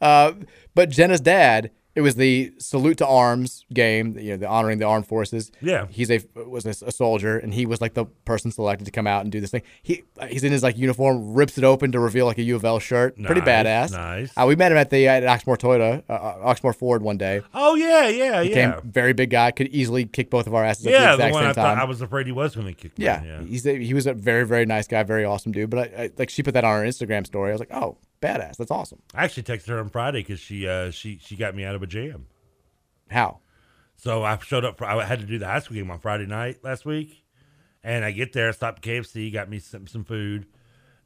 Uh, 0.00 0.32
but 0.74 0.90
Jenna's 0.90 1.20
dad, 1.20 1.70
it 1.94 2.02
was 2.02 2.16
the 2.16 2.52
salute 2.58 2.98
to 2.98 3.06
arms 3.06 3.64
game, 3.72 4.18
you 4.18 4.32
know, 4.32 4.36
the 4.36 4.46
honoring 4.46 4.78
the 4.78 4.84
armed 4.84 5.06
forces. 5.06 5.50
Yeah. 5.62 5.86
he's 5.88 6.10
a 6.10 6.20
was 6.46 6.66
a, 6.66 6.84
a 6.84 6.92
soldier, 6.92 7.38
and 7.38 7.54
he 7.54 7.64
was 7.64 7.80
like 7.80 7.94
the 7.94 8.04
person 8.26 8.50
selected 8.50 8.84
to 8.84 8.90
come 8.90 9.06
out 9.06 9.22
and 9.22 9.32
do 9.32 9.40
this 9.40 9.50
thing. 9.50 9.62
He 9.82 10.02
he's 10.28 10.44
in 10.44 10.52
his 10.52 10.62
like 10.62 10.76
uniform, 10.76 11.32
rips 11.32 11.56
it 11.56 11.64
open 11.64 11.92
to 11.92 11.98
reveal 11.98 12.26
like 12.26 12.36
a 12.36 12.42
U 12.42 12.54
of 12.56 12.66
L 12.66 12.78
shirt. 12.78 13.16
Pretty 13.16 13.40
badass. 13.40 13.92
nice. 13.92 14.30
Uh, 14.36 14.44
we 14.46 14.56
met 14.56 14.72
him 14.72 14.76
at 14.78 14.90
the 14.90 15.08
at 15.08 15.22
Oxmoor 15.22 15.56
Toyota, 15.56 16.02
uh, 16.10 16.12
uh, 16.12 16.52
Oxmoor 16.54 16.76
Ford 16.76 17.00
one 17.00 17.16
day. 17.16 17.40
Oh 17.54 17.74
yeah, 17.76 18.08
yeah, 18.08 18.42
He 18.42 18.50
yeah. 18.50 18.72
came 18.72 18.90
very 18.92 19.14
big 19.14 19.30
guy, 19.30 19.50
could 19.50 19.68
easily 19.68 20.04
kick 20.04 20.28
both 20.28 20.46
of 20.46 20.54
our 20.54 20.64
asses. 20.64 20.84
yeah, 20.84 21.12
the 21.12 21.16
the 21.16 21.28
exact 21.28 21.32
one 21.32 21.42
same 21.44 21.50
I 21.50 21.52
thought 21.54 21.74
time. 21.76 21.78
I 21.80 21.84
was 21.84 22.02
afraid 22.02 22.26
he 22.26 22.32
was 22.32 22.54
going 22.54 22.66
to 22.66 22.74
kick. 22.74 22.98
me, 22.98 23.06
Yeah, 23.06 23.24
yeah. 23.24 23.42
he's 23.42 23.66
a, 23.66 23.74
he 23.78 23.94
was 23.94 24.06
a 24.06 24.12
very 24.12 24.46
very 24.46 24.66
nice 24.66 24.86
guy, 24.86 25.02
very 25.02 25.24
awesome 25.24 25.50
dude. 25.52 25.70
But 25.70 25.78
I, 25.98 26.02
I, 26.02 26.10
like 26.18 26.28
she 26.28 26.42
put 26.42 26.52
that 26.52 26.64
on 26.64 26.78
her 26.82 26.86
Instagram 26.86 27.24
story. 27.24 27.48
I 27.48 27.54
was 27.54 27.60
like, 27.60 27.72
oh, 27.72 27.96
badass, 28.20 28.56
that's 28.56 28.70
awesome. 28.70 29.00
I 29.14 29.24
actually 29.24 29.44
texted 29.44 29.68
her 29.68 29.78
on 29.78 29.88
Friday 29.88 30.20
because 30.20 30.40
she 30.40 30.66
uh, 30.66 30.90
she 30.90 31.18
she 31.22 31.36
got 31.36 31.54
me 31.54 31.64
out 31.64 31.74
of 31.74 31.82
a 31.82 31.86
jam. 31.86 32.26
How? 33.10 33.38
So 33.96 34.24
I 34.24 34.38
showed 34.38 34.64
up. 34.64 34.78
For, 34.78 34.84
I 34.84 35.04
had 35.04 35.20
to 35.20 35.26
do 35.26 35.38
the 35.38 35.46
high 35.46 35.60
school 35.60 35.76
game 35.76 35.90
on 35.90 35.98
Friday 35.98 36.26
night 36.26 36.62
last 36.62 36.84
week, 36.84 37.24
and 37.82 38.04
I 38.04 38.10
get 38.10 38.32
there, 38.32 38.52
stopped 38.52 38.86
at 38.86 38.92
KFC, 38.92 39.32
got 39.32 39.48
me 39.48 39.58
some 39.58 39.86
some 39.86 40.04
food, 40.04 40.46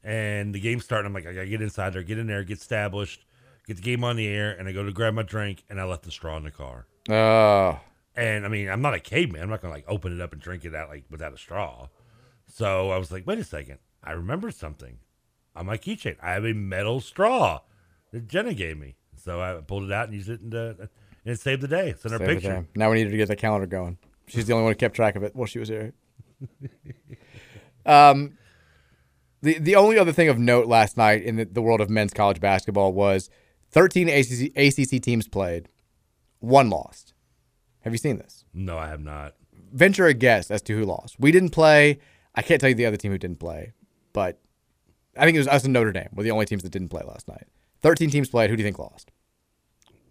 and 0.03 0.53
the 0.53 0.59
game's 0.59 0.83
starting. 0.83 1.07
I'm 1.07 1.13
like, 1.13 1.25
I 1.27 1.33
gotta 1.33 1.47
get 1.47 1.61
inside 1.61 1.93
there, 1.93 2.03
get 2.03 2.17
in 2.17 2.27
there, 2.27 2.43
get 2.43 2.57
established, 2.57 3.25
get 3.65 3.77
the 3.77 3.83
game 3.83 4.03
on 4.03 4.15
the 4.15 4.27
air, 4.27 4.51
and 4.51 4.67
I 4.67 4.71
go 4.71 4.83
to 4.83 4.91
grab 4.91 5.13
my 5.13 5.23
drink, 5.23 5.63
and 5.69 5.79
I 5.79 5.85
left 5.85 6.03
the 6.03 6.11
straw 6.11 6.37
in 6.37 6.43
the 6.43 6.51
car. 6.51 6.87
Oh, 7.09 7.79
And 8.15 8.45
I 8.45 8.49
mean, 8.49 8.69
I'm 8.69 8.81
not 8.81 8.93
a 8.93 8.99
caveman. 8.99 9.41
I'm 9.41 9.49
not 9.49 9.61
gonna 9.61 9.73
like 9.73 9.85
open 9.87 10.13
it 10.13 10.21
up 10.21 10.33
and 10.33 10.41
drink 10.41 10.65
it 10.65 10.75
out 10.75 10.89
like 10.89 11.05
without 11.09 11.33
a 11.33 11.37
straw. 11.37 11.87
So 12.47 12.89
I 12.91 12.97
was 12.97 13.11
like, 13.11 13.25
wait 13.25 13.39
a 13.39 13.43
second. 13.43 13.79
I 14.03 14.11
remember 14.11 14.51
something 14.51 14.97
on 15.55 15.65
my 15.65 15.77
keychain. 15.77 16.15
I 16.21 16.31
have 16.31 16.45
a 16.45 16.53
metal 16.53 17.01
straw 17.01 17.61
that 18.11 18.27
Jenna 18.27 18.53
gave 18.53 18.77
me. 18.77 18.95
So 19.15 19.41
I 19.41 19.61
pulled 19.61 19.83
it 19.83 19.91
out 19.91 20.07
and 20.07 20.15
used 20.15 20.29
it, 20.29 20.41
and, 20.41 20.53
uh, 20.53 20.73
and 20.79 20.89
it 21.25 21.39
saved 21.39 21.61
the 21.61 21.67
day. 21.67 21.89
It's 21.89 22.03
in 22.05 22.11
her 22.11 22.17
Save 22.17 22.27
the 22.27 22.33
picture. 22.33 22.67
Now 22.75 22.89
we 22.89 22.97
need 22.97 23.05
her 23.05 23.11
to 23.11 23.17
get 23.17 23.27
the 23.27 23.35
calendar 23.35 23.67
going. 23.67 23.97
She's 24.27 24.45
the 24.45 24.53
only 24.53 24.63
one 24.63 24.71
who 24.71 24.77
kept 24.77 24.95
track 24.95 25.15
of 25.15 25.23
it 25.23 25.35
while 25.35 25.45
she 25.45 25.59
was 25.59 25.69
here. 25.69 25.93
um, 27.85 28.37
the 29.41 29.59
the 29.59 29.75
only 29.75 29.97
other 29.97 30.11
thing 30.11 30.29
of 30.29 30.39
note 30.39 30.67
last 30.67 30.97
night 30.97 31.21
in 31.23 31.35
the, 31.35 31.45
the 31.45 31.61
world 31.61 31.81
of 31.81 31.89
men's 31.89 32.13
college 32.13 32.39
basketball 32.39 32.93
was 32.93 33.29
13 33.71 34.09
ACC, 34.09 34.51
ACC 34.55 35.01
teams 35.01 35.27
played, 35.27 35.69
one 36.39 36.69
lost. 36.69 37.13
Have 37.81 37.93
you 37.93 37.97
seen 37.97 38.17
this? 38.17 38.45
No, 38.53 38.77
I 38.77 38.87
have 38.87 39.01
not. 39.01 39.35
Venture 39.71 40.05
a 40.07 40.13
guess 40.13 40.51
as 40.51 40.61
to 40.63 40.77
who 40.77 40.85
lost. 40.85 41.19
We 41.19 41.31
didn't 41.31 41.49
play. 41.49 41.99
I 42.35 42.41
can't 42.41 42.59
tell 42.59 42.69
you 42.69 42.75
the 42.75 42.85
other 42.85 42.97
team 42.97 43.11
who 43.11 43.17
didn't 43.17 43.39
play, 43.39 43.73
but 44.13 44.39
I 45.17 45.25
think 45.25 45.35
it 45.35 45.39
was 45.39 45.47
us 45.47 45.63
and 45.63 45.73
Notre 45.73 45.91
Dame 45.91 46.09
were 46.13 46.23
the 46.23 46.31
only 46.31 46.45
teams 46.45 46.63
that 46.63 46.71
didn't 46.71 46.89
play 46.89 47.03
last 47.05 47.27
night. 47.27 47.47
13 47.81 48.09
teams 48.09 48.29
played. 48.29 48.49
Who 48.49 48.55
do 48.55 48.61
you 48.61 48.67
think 48.67 48.79
lost? 48.79 49.11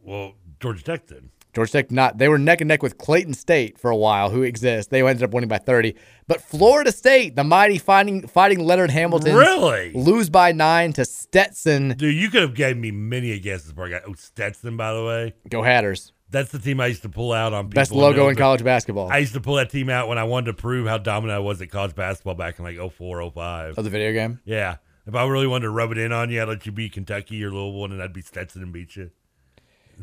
Well, 0.03 0.35
Georgia 0.61 0.83
Tech 0.83 1.07
did. 1.07 1.31
Georgia 1.53 1.73
Tech 1.73 1.91
not. 1.91 2.19
They 2.19 2.29
were 2.29 2.39
neck 2.39 2.61
and 2.61 2.69
neck 2.69 2.83
with 2.83 2.97
Clayton 2.97 3.35
State 3.35 3.79
for 3.79 3.91
a 3.91 3.97
while, 3.97 4.31
who 4.31 4.43
exists. 4.43 4.91
They 4.91 5.03
ended 5.07 5.23
up 5.23 5.33
winning 5.33 5.49
by 5.49 5.59
30. 5.59 5.95
But 6.29 6.41
Florida 6.41 6.93
State, 6.93 7.35
the 7.35 7.43
mighty 7.45 7.79
fighting 7.79 8.27
fighting 8.29 8.61
Leonard 8.61 8.91
Hamilton, 8.91 9.35
Really? 9.35 9.93
lose 9.93 10.31
by 10.31 10.53
nine 10.53 10.93
to 10.95 11.05
Stetson. 11.05 11.97
Dude, 11.97 12.15
you 12.15 12.31
could 12.31 12.43
have 12.43 12.55
gave 12.55 12.77
me 12.77 12.91
many 12.93 13.33
a 13.33 13.39
guesses 13.39 13.73
before 13.73 13.87
I 13.87 13.91
got 13.91 14.03
oh, 14.07 14.15
Stetson, 14.15 14.77
by 14.77 14.93
the 14.93 15.05
way. 15.05 15.35
Go 15.49 15.63
Hatters. 15.63 16.13
That's 16.31 16.53
the 16.53 16.61
team 16.61 16.81
I 16.81 16.87
used 16.87 17.03
to 17.03 17.09
pull 17.09 17.33
out 17.33 17.53
on 17.53 17.65
people. 17.67 17.81
Best 17.81 17.91
logo 17.91 18.29
in 18.29 18.37
college 18.37 18.63
basketball. 18.63 19.11
I 19.11 19.19
used 19.19 19.33
to 19.33 19.41
pull 19.41 19.57
that 19.57 19.71
team 19.71 19.91
out 19.91 20.07
when 20.07 20.17
I 20.17 20.23
wanted 20.23 20.47
to 20.47 20.53
prove 20.53 20.87
how 20.87 20.99
dominant 20.99 21.37
I 21.37 21.41
was 21.41 21.61
at 21.61 21.71
college 21.71 21.97
basketball 21.97 22.37
back 22.37 22.61
in 22.61 22.65
like 22.65 22.77
04, 22.93 23.29
05. 23.33 23.77
Of 23.79 23.83
the 23.83 23.91
video 23.91 24.13
game? 24.13 24.39
Yeah. 24.45 24.77
If 25.07 25.15
I 25.15 25.27
really 25.27 25.47
wanted 25.47 25.65
to 25.65 25.71
rub 25.71 25.93
it 25.93 25.99
in 25.99 26.13
on 26.13 26.31
you, 26.31 26.41
I'd 26.43 26.49
let 26.49 26.67
you 26.67 26.73
beat 26.73 26.93
Kentucky 26.93 27.43
or 27.45 27.51
Louisville, 27.51 27.85
and 27.87 28.03
I'd 28.03 28.13
be 28.13 28.23
Stetson 28.23 28.63
and 28.63 28.73
beat 28.73 28.97
you. 28.97 29.11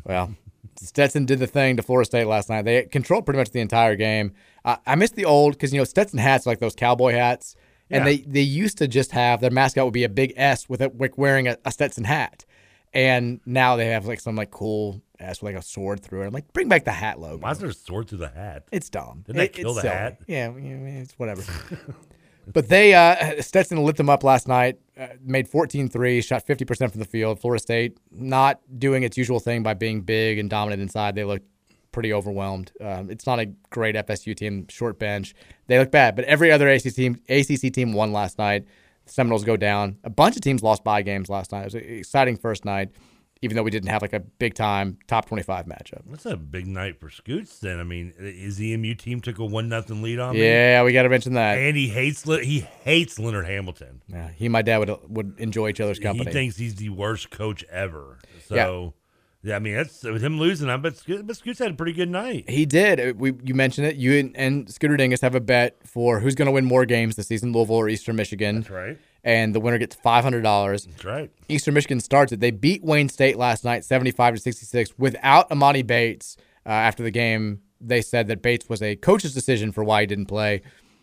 Well, 0.04 0.34
Stetson 0.76 1.24
did 1.24 1.38
the 1.38 1.46
thing 1.46 1.76
to 1.76 1.82
Florida 1.82 2.06
State 2.06 2.26
last 2.26 2.48
night. 2.48 2.62
They 2.62 2.82
controlled 2.84 3.24
pretty 3.24 3.38
much 3.38 3.50
the 3.50 3.60
entire 3.60 3.96
game. 3.96 4.32
Uh, 4.64 4.76
I 4.86 4.94
missed 4.96 5.14
the 5.16 5.24
old 5.24 5.54
because 5.54 5.72
you 5.72 5.78
know 5.78 5.84
Stetson 5.84 6.18
hats 6.18 6.46
are 6.46 6.50
like 6.50 6.58
those 6.60 6.74
cowboy 6.74 7.12
hats, 7.12 7.54
and 7.90 8.00
Yeah. 8.00 8.04
they 8.04 8.16
they 8.18 8.40
used 8.42 8.78
to 8.78 8.88
just 8.88 9.12
have 9.12 9.40
their 9.40 9.50
mascot 9.50 9.84
would 9.84 9.94
be 9.94 10.04
a 10.04 10.08
big 10.08 10.34
S 10.36 10.68
with 10.68 10.80
a 10.82 10.92
like 10.98 11.16
wearing 11.16 11.48
a, 11.48 11.56
a 11.64 11.72
Stetson 11.72 12.04
hat, 12.04 12.44
and 12.92 13.40
now 13.46 13.76
they 13.76 13.86
have 13.86 14.06
like 14.06 14.20
some 14.20 14.36
like 14.36 14.50
cool 14.50 15.00
S 15.18 15.42
with 15.42 15.52
like 15.54 15.60
a 15.60 15.64
sword 15.64 16.00
through 16.00 16.22
it. 16.22 16.26
I'm 16.26 16.32
like, 16.32 16.52
bring 16.52 16.68
back 16.68 16.84
the 16.84 16.92
hat 16.92 17.18
logo. 17.18 17.38
Why 17.42 17.50
is 17.52 17.58
there 17.58 17.70
a 17.70 17.74
sword 17.74 18.08
through 18.08 18.18
the 18.18 18.28
hat? 18.28 18.64
It's 18.70 18.88
dumb. 18.90 19.22
Didn't 19.26 19.38
they 19.38 19.44
It- 19.46 19.52
kill 19.52 19.74
the 19.74 19.80
silly. 19.80 19.94
hat? 19.94 20.18
Yeah, 20.28 20.52
yeah, 20.56 20.74
it's 21.00 21.18
whatever. 21.18 21.42
but 22.52 22.68
they 22.68 22.94
uh, 22.94 23.40
Stetson 23.42 23.82
lit 23.84 23.96
them 23.96 24.08
up 24.08 24.24
last 24.24 24.48
night. 24.48 24.78
Uh, 24.98 25.08
made 25.22 25.48
14 25.48 25.88
threes, 25.88 26.24
shot 26.24 26.46
50% 26.46 26.90
from 26.90 26.98
the 26.98 27.06
field. 27.06 27.40
Florida 27.40 27.60
State 27.60 27.98
not 28.10 28.60
doing 28.78 29.02
its 29.02 29.16
usual 29.16 29.40
thing 29.40 29.62
by 29.62 29.74
being 29.74 30.00
big 30.00 30.38
and 30.38 30.50
dominant 30.50 30.82
inside. 30.82 31.14
They 31.14 31.24
looked 31.24 31.46
pretty 31.92 32.12
overwhelmed. 32.12 32.72
Um, 32.80 33.10
it's 33.10 33.26
not 33.26 33.38
a 33.38 33.46
great 33.70 33.94
FSU 33.94 34.36
team, 34.36 34.66
short 34.68 34.98
bench. 34.98 35.34
They 35.66 35.78
look 35.78 35.90
bad, 35.90 36.16
but 36.16 36.24
every 36.26 36.50
other 36.50 36.68
ACC 36.68 36.94
team, 36.94 37.20
ACC 37.28 37.72
team 37.72 37.92
won 37.92 38.12
last 38.12 38.38
night. 38.38 38.64
The 39.06 39.12
Seminoles 39.12 39.44
go 39.44 39.56
down. 39.56 39.98
A 40.04 40.10
bunch 40.10 40.36
of 40.36 40.42
teams 40.42 40.62
lost 40.62 40.84
by 40.84 41.02
games 41.02 41.28
last 41.28 41.52
night. 41.52 41.60
It 41.60 41.64
was 41.64 41.74
an 41.74 41.80
exciting 41.84 42.36
first 42.36 42.64
night, 42.64 42.90
even 43.42 43.56
though 43.56 43.62
we 43.62 43.70
didn't 43.70 43.88
have 43.88 44.02
like 44.02 44.12
a 44.12 44.20
big 44.20 44.54
time 44.54 44.98
top 45.06 45.26
25 45.26 45.66
matchup. 45.66 46.02
That's 46.06 46.26
a 46.26 46.36
big 46.36 46.66
night 46.66 46.98
for 46.98 47.10
Scoots. 47.10 47.58
Then 47.60 47.78
I 47.78 47.84
mean, 47.84 48.12
his 48.18 48.60
EMU 48.60 48.94
team 48.94 49.20
took 49.20 49.38
a 49.38 49.44
one 49.44 49.68
nothing 49.68 50.02
lead 50.02 50.18
on 50.18 50.34
me. 50.34 50.44
Yeah, 50.44 50.82
we 50.82 50.92
got 50.92 51.02
to 51.04 51.08
mention 51.08 51.34
that. 51.34 51.58
and 51.58 51.76
he 51.76 51.88
hates 51.88 52.24
he 52.24 52.60
hates 52.60 53.18
Leonard 53.18 53.46
Hamilton. 53.46 54.02
Yeah, 54.08 54.30
he 54.34 54.46
and 54.46 54.52
my 54.52 54.62
dad 54.62 54.78
would 54.78 54.90
would 55.08 55.34
enjoy 55.38 55.68
each 55.68 55.80
other's 55.80 55.98
company. 55.98 56.30
He 56.30 56.32
thinks 56.32 56.56
he's 56.56 56.74
the 56.76 56.88
worst 56.88 57.30
coach 57.30 57.64
ever. 57.70 58.18
So, 58.46 58.94
yeah, 59.42 59.56
I 59.56 59.58
mean, 59.60 59.74
that's 59.76 60.02
with 60.02 60.22
him 60.22 60.38
losing. 60.38 60.68
I 60.68 60.76
bet 60.78 60.96
Scoots, 60.96 61.22
but 61.22 61.36
Scoots 61.36 61.58
had 61.60 61.70
a 61.70 61.74
pretty 61.74 61.92
good 61.92 62.08
night. 62.08 62.48
He 62.50 62.66
did. 62.66 62.98
Uh, 62.98 63.12
We 63.16 63.34
you 63.44 63.54
mentioned 63.54 63.86
it. 63.86 63.96
You 63.96 64.18
and, 64.18 64.36
and 64.36 64.70
Scooter 64.72 64.96
Dingus 64.96 65.20
have 65.20 65.34
a 65.34 65.40
bet 65.40 65.76
for 65.86 66.18
who's 66.20 66.34
going 66.34 66.46
to 66.46 66.52
win 66.52 66.64
more 66.64 66.84
games 66.84 67.14
this 67.16 67.28
season, 67.28 67.52
Louisville 67.52 67.76
or 67.76 67.88
Eastern 67.88 68.16
Michigan. 68.16 68.56
That's 68.56 68.70
right. 68.70 68.98
And 69.28 69.54
the 69.54 69.60
winner 69.60 69.76
gets 69.76 69.94
five 69.94 70.24
hundred 70.24 70.40
dollars. 70.40 70.86
That's 70.86 71.04
right. 71.04 71.30
Eastern 71.50 71.74
Michigan 71.74 72.00
starts 72.00 72.32
it. 72.32 72.40
They 72.40 72.50
beat 72.50 72.82
Wayne 72.82 73.10
State 73.10 73.36
last 73.36 73.62
night, 73.62 73.84
seventy-five 73.84 74.34
to 74.34 74.40
sixty-six, 74.40 74.96
without 74.96 75.50
Emoni 75.50 75.86
Bates. 75.86 76.38
Uh, 76.64 76.70
after 76.70 77.02
the 77.02 77.10
game, 77.10 77.60
they 77.78 78.00
said 78.00 78.26
that 78.28 78.40
Bates 78.40 78.70
was 78.70 78.80
a 78.82 78.96
coach's 78.96 79.34
decision 79.34 79.70
for 79.70 79.84
why 79.84 80.00
he 80.00 80.06
didn't 80.06 80.26
play. 80.26 80.62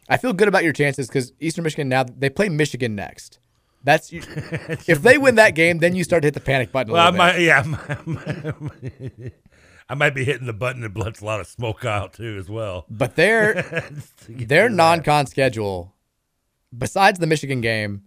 I 0.10 0.18
feel 0.18 0.34
good 0.34 0.48
about 0.48 0.64
your 0.64 0.74
chances 0.74 1.08
because 1.08 1.34
Eastern 1.40 1.64
Michigan 1.66 1.88
now 1.88 2.04
they 2.04 2.32
play 2.32 2.50
Michigan 2.50 2.96
next. 2.96 3.38
That's 3.84 4.10
if 4.14 5.04
they 5.04 5.20
win 5.20 5.36
that 5.36 5.52
game, 5.54 5.78
then 5.78 5.94
you 5.96 6.04
start 6.04 6.24
to 6.24 6.28
hit 6.28 6.34
the 6.34 6.40
panic 6.40 6.72
button. 6.72 6.90
A 6.90 6.94
Well, 6.94 7.08
I 7.08 7.12
might, 7.12 7.34
bit. 7.34 7.42
yeah, 7.44 7.60
I 7.90 7.98
might, 8.08 9.34
I 9.90 9.94
might 9.94 10.16
be 10.16 10.24
hitting 10.26 10.48
the 10.48 10.54
button 10.54 10.82
that 10.82 10.98
lets 10.98 11.22
a 11.22 11.26
lot 11.26 11.40
of 11.42 11.46
smoke 11.46 11.86
out 11.86 12.14
too, 12.14 12.38
as 12.40 12.50
well. 12.50 12.88
But 12.90 13.16
their 13.16 13.84
their 14.28 14.68
non-con 14.68 15.28
schedule, 15.28 15.94
besides 16.76 17.20
the 17.20 17.28
Michigan 17.28 17.62
game, 17.62 18.02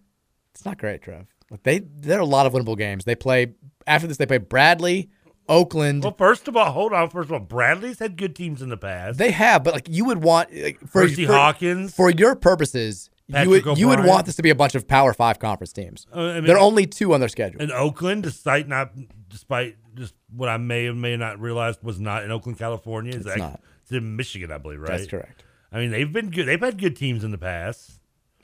it's 0.58 0.64
not 0.64 0.76
great, 0.76 1.02
Trev. 1.02 1.24
Like 1.52 1.62
they 1.62 1.78
there 1.78 2.18
are 2.18 2.22
a 2.22 2.26
lot 2.26 2.44
of 2.46 2.52
winnable 2.52 2.76
games. 2.76 3.04
They 3.04 3.14
play 3.14 3.54
after 3.86 4.08
this. 4.08 4.16
They 4.16 4.26
play 4.26 4.38
Bradley, 4.38 5.08
Oakland. 5.48 6.02
Well, 6.02 6.16
first 6.18 6.48
of 6.48 6.56
all, 6.56 6.72
hold 6.72 6.92
on. 6.92 7.10
First 7.10 7.28
of 7.28 7.34
all, 7.34 7.38
Bradley's 7.38 8.00
had 8.00 8.16
good 8.16 8.34
teams 8.34 8.60
in 8.60 8.68
the 8.68 8.76
past. 8.76 9.18
They 9.18 9.30
have, 9.30 9.62
but 9.62 9.72
like 9.72 9.86
you 9.88 10.04
would 10.06 10.18
want 10.18 10.52
like, 10.52 10.80
for, 10.80 11.02
Percy 11.02 11.26
for- 11.26 11.32
Hawkins. 11.32 11.94
for 11.94 12.10
your 12.10 12.34
purposes. 12.34 13.08
you 13.28 13.34
Patrick 13.34 13.66
would 13.66 13.78
you 13.78 13.86
would 13.86 14.04
want 14.04 14.26
this 14.26 14.34
to 14.34 14.42
be 14.42 14.50
a 14.50 14.54
bunch 14.56 14.74
of 14.74 14.88
Power 14.88 15.12
Five 15.12 15.38
conference 15.38 15.72
teams. 15.72 16.08
Uh, 16.12 16.22
I 16.22 16.34
mean- 16.34 16.46
there 16.46 16.56
are 16.56 16.60
only 16.60 16.86
two 16.86 17.14
on 17.14 17.20
their 17.20 17.28
schedule. 17.28 17.62
in 17.62 17.70
Oakland, 17.70 18.24
despite 18.24 18.66
not, 18.66 18.90
despite 19.28 19.76
just 19.94 20.14
what 20.34 20.48
I 20.48 20.56
may 20.56 20.88
or 20.88 20.94
may 20.94 21.16
not 21.16 21.38
realized 21.40 21.84
was 21.84 22.00
not 22.00 22.24
in 22.24 22.32
Oakland, 22.32 22.58
California. 22.58 23.14
It's, 23.14 23.26
It's 23.26 23.36
not. 23.36 23.60
It's 23.82 23.92
in 23.92 24.16
Michigan, 24.16 24.50
I 24.50 24.58
believe. 24.58 24.80
Right. 24.80 24.88
That's 24.88 25.06
correct. 25.06 25.44
I 25.70 25.78
mean, 25.78 25.92
they've 25.92 26.12
been 26.12 26.30
good. 26.30 26.46
They've 26.46 26.60
had 26.60 26.78
good 26.78 26.96
teams 26.96 27.22
in 27.22 27.30
the 27.30 27.38
past. 27.38 27.97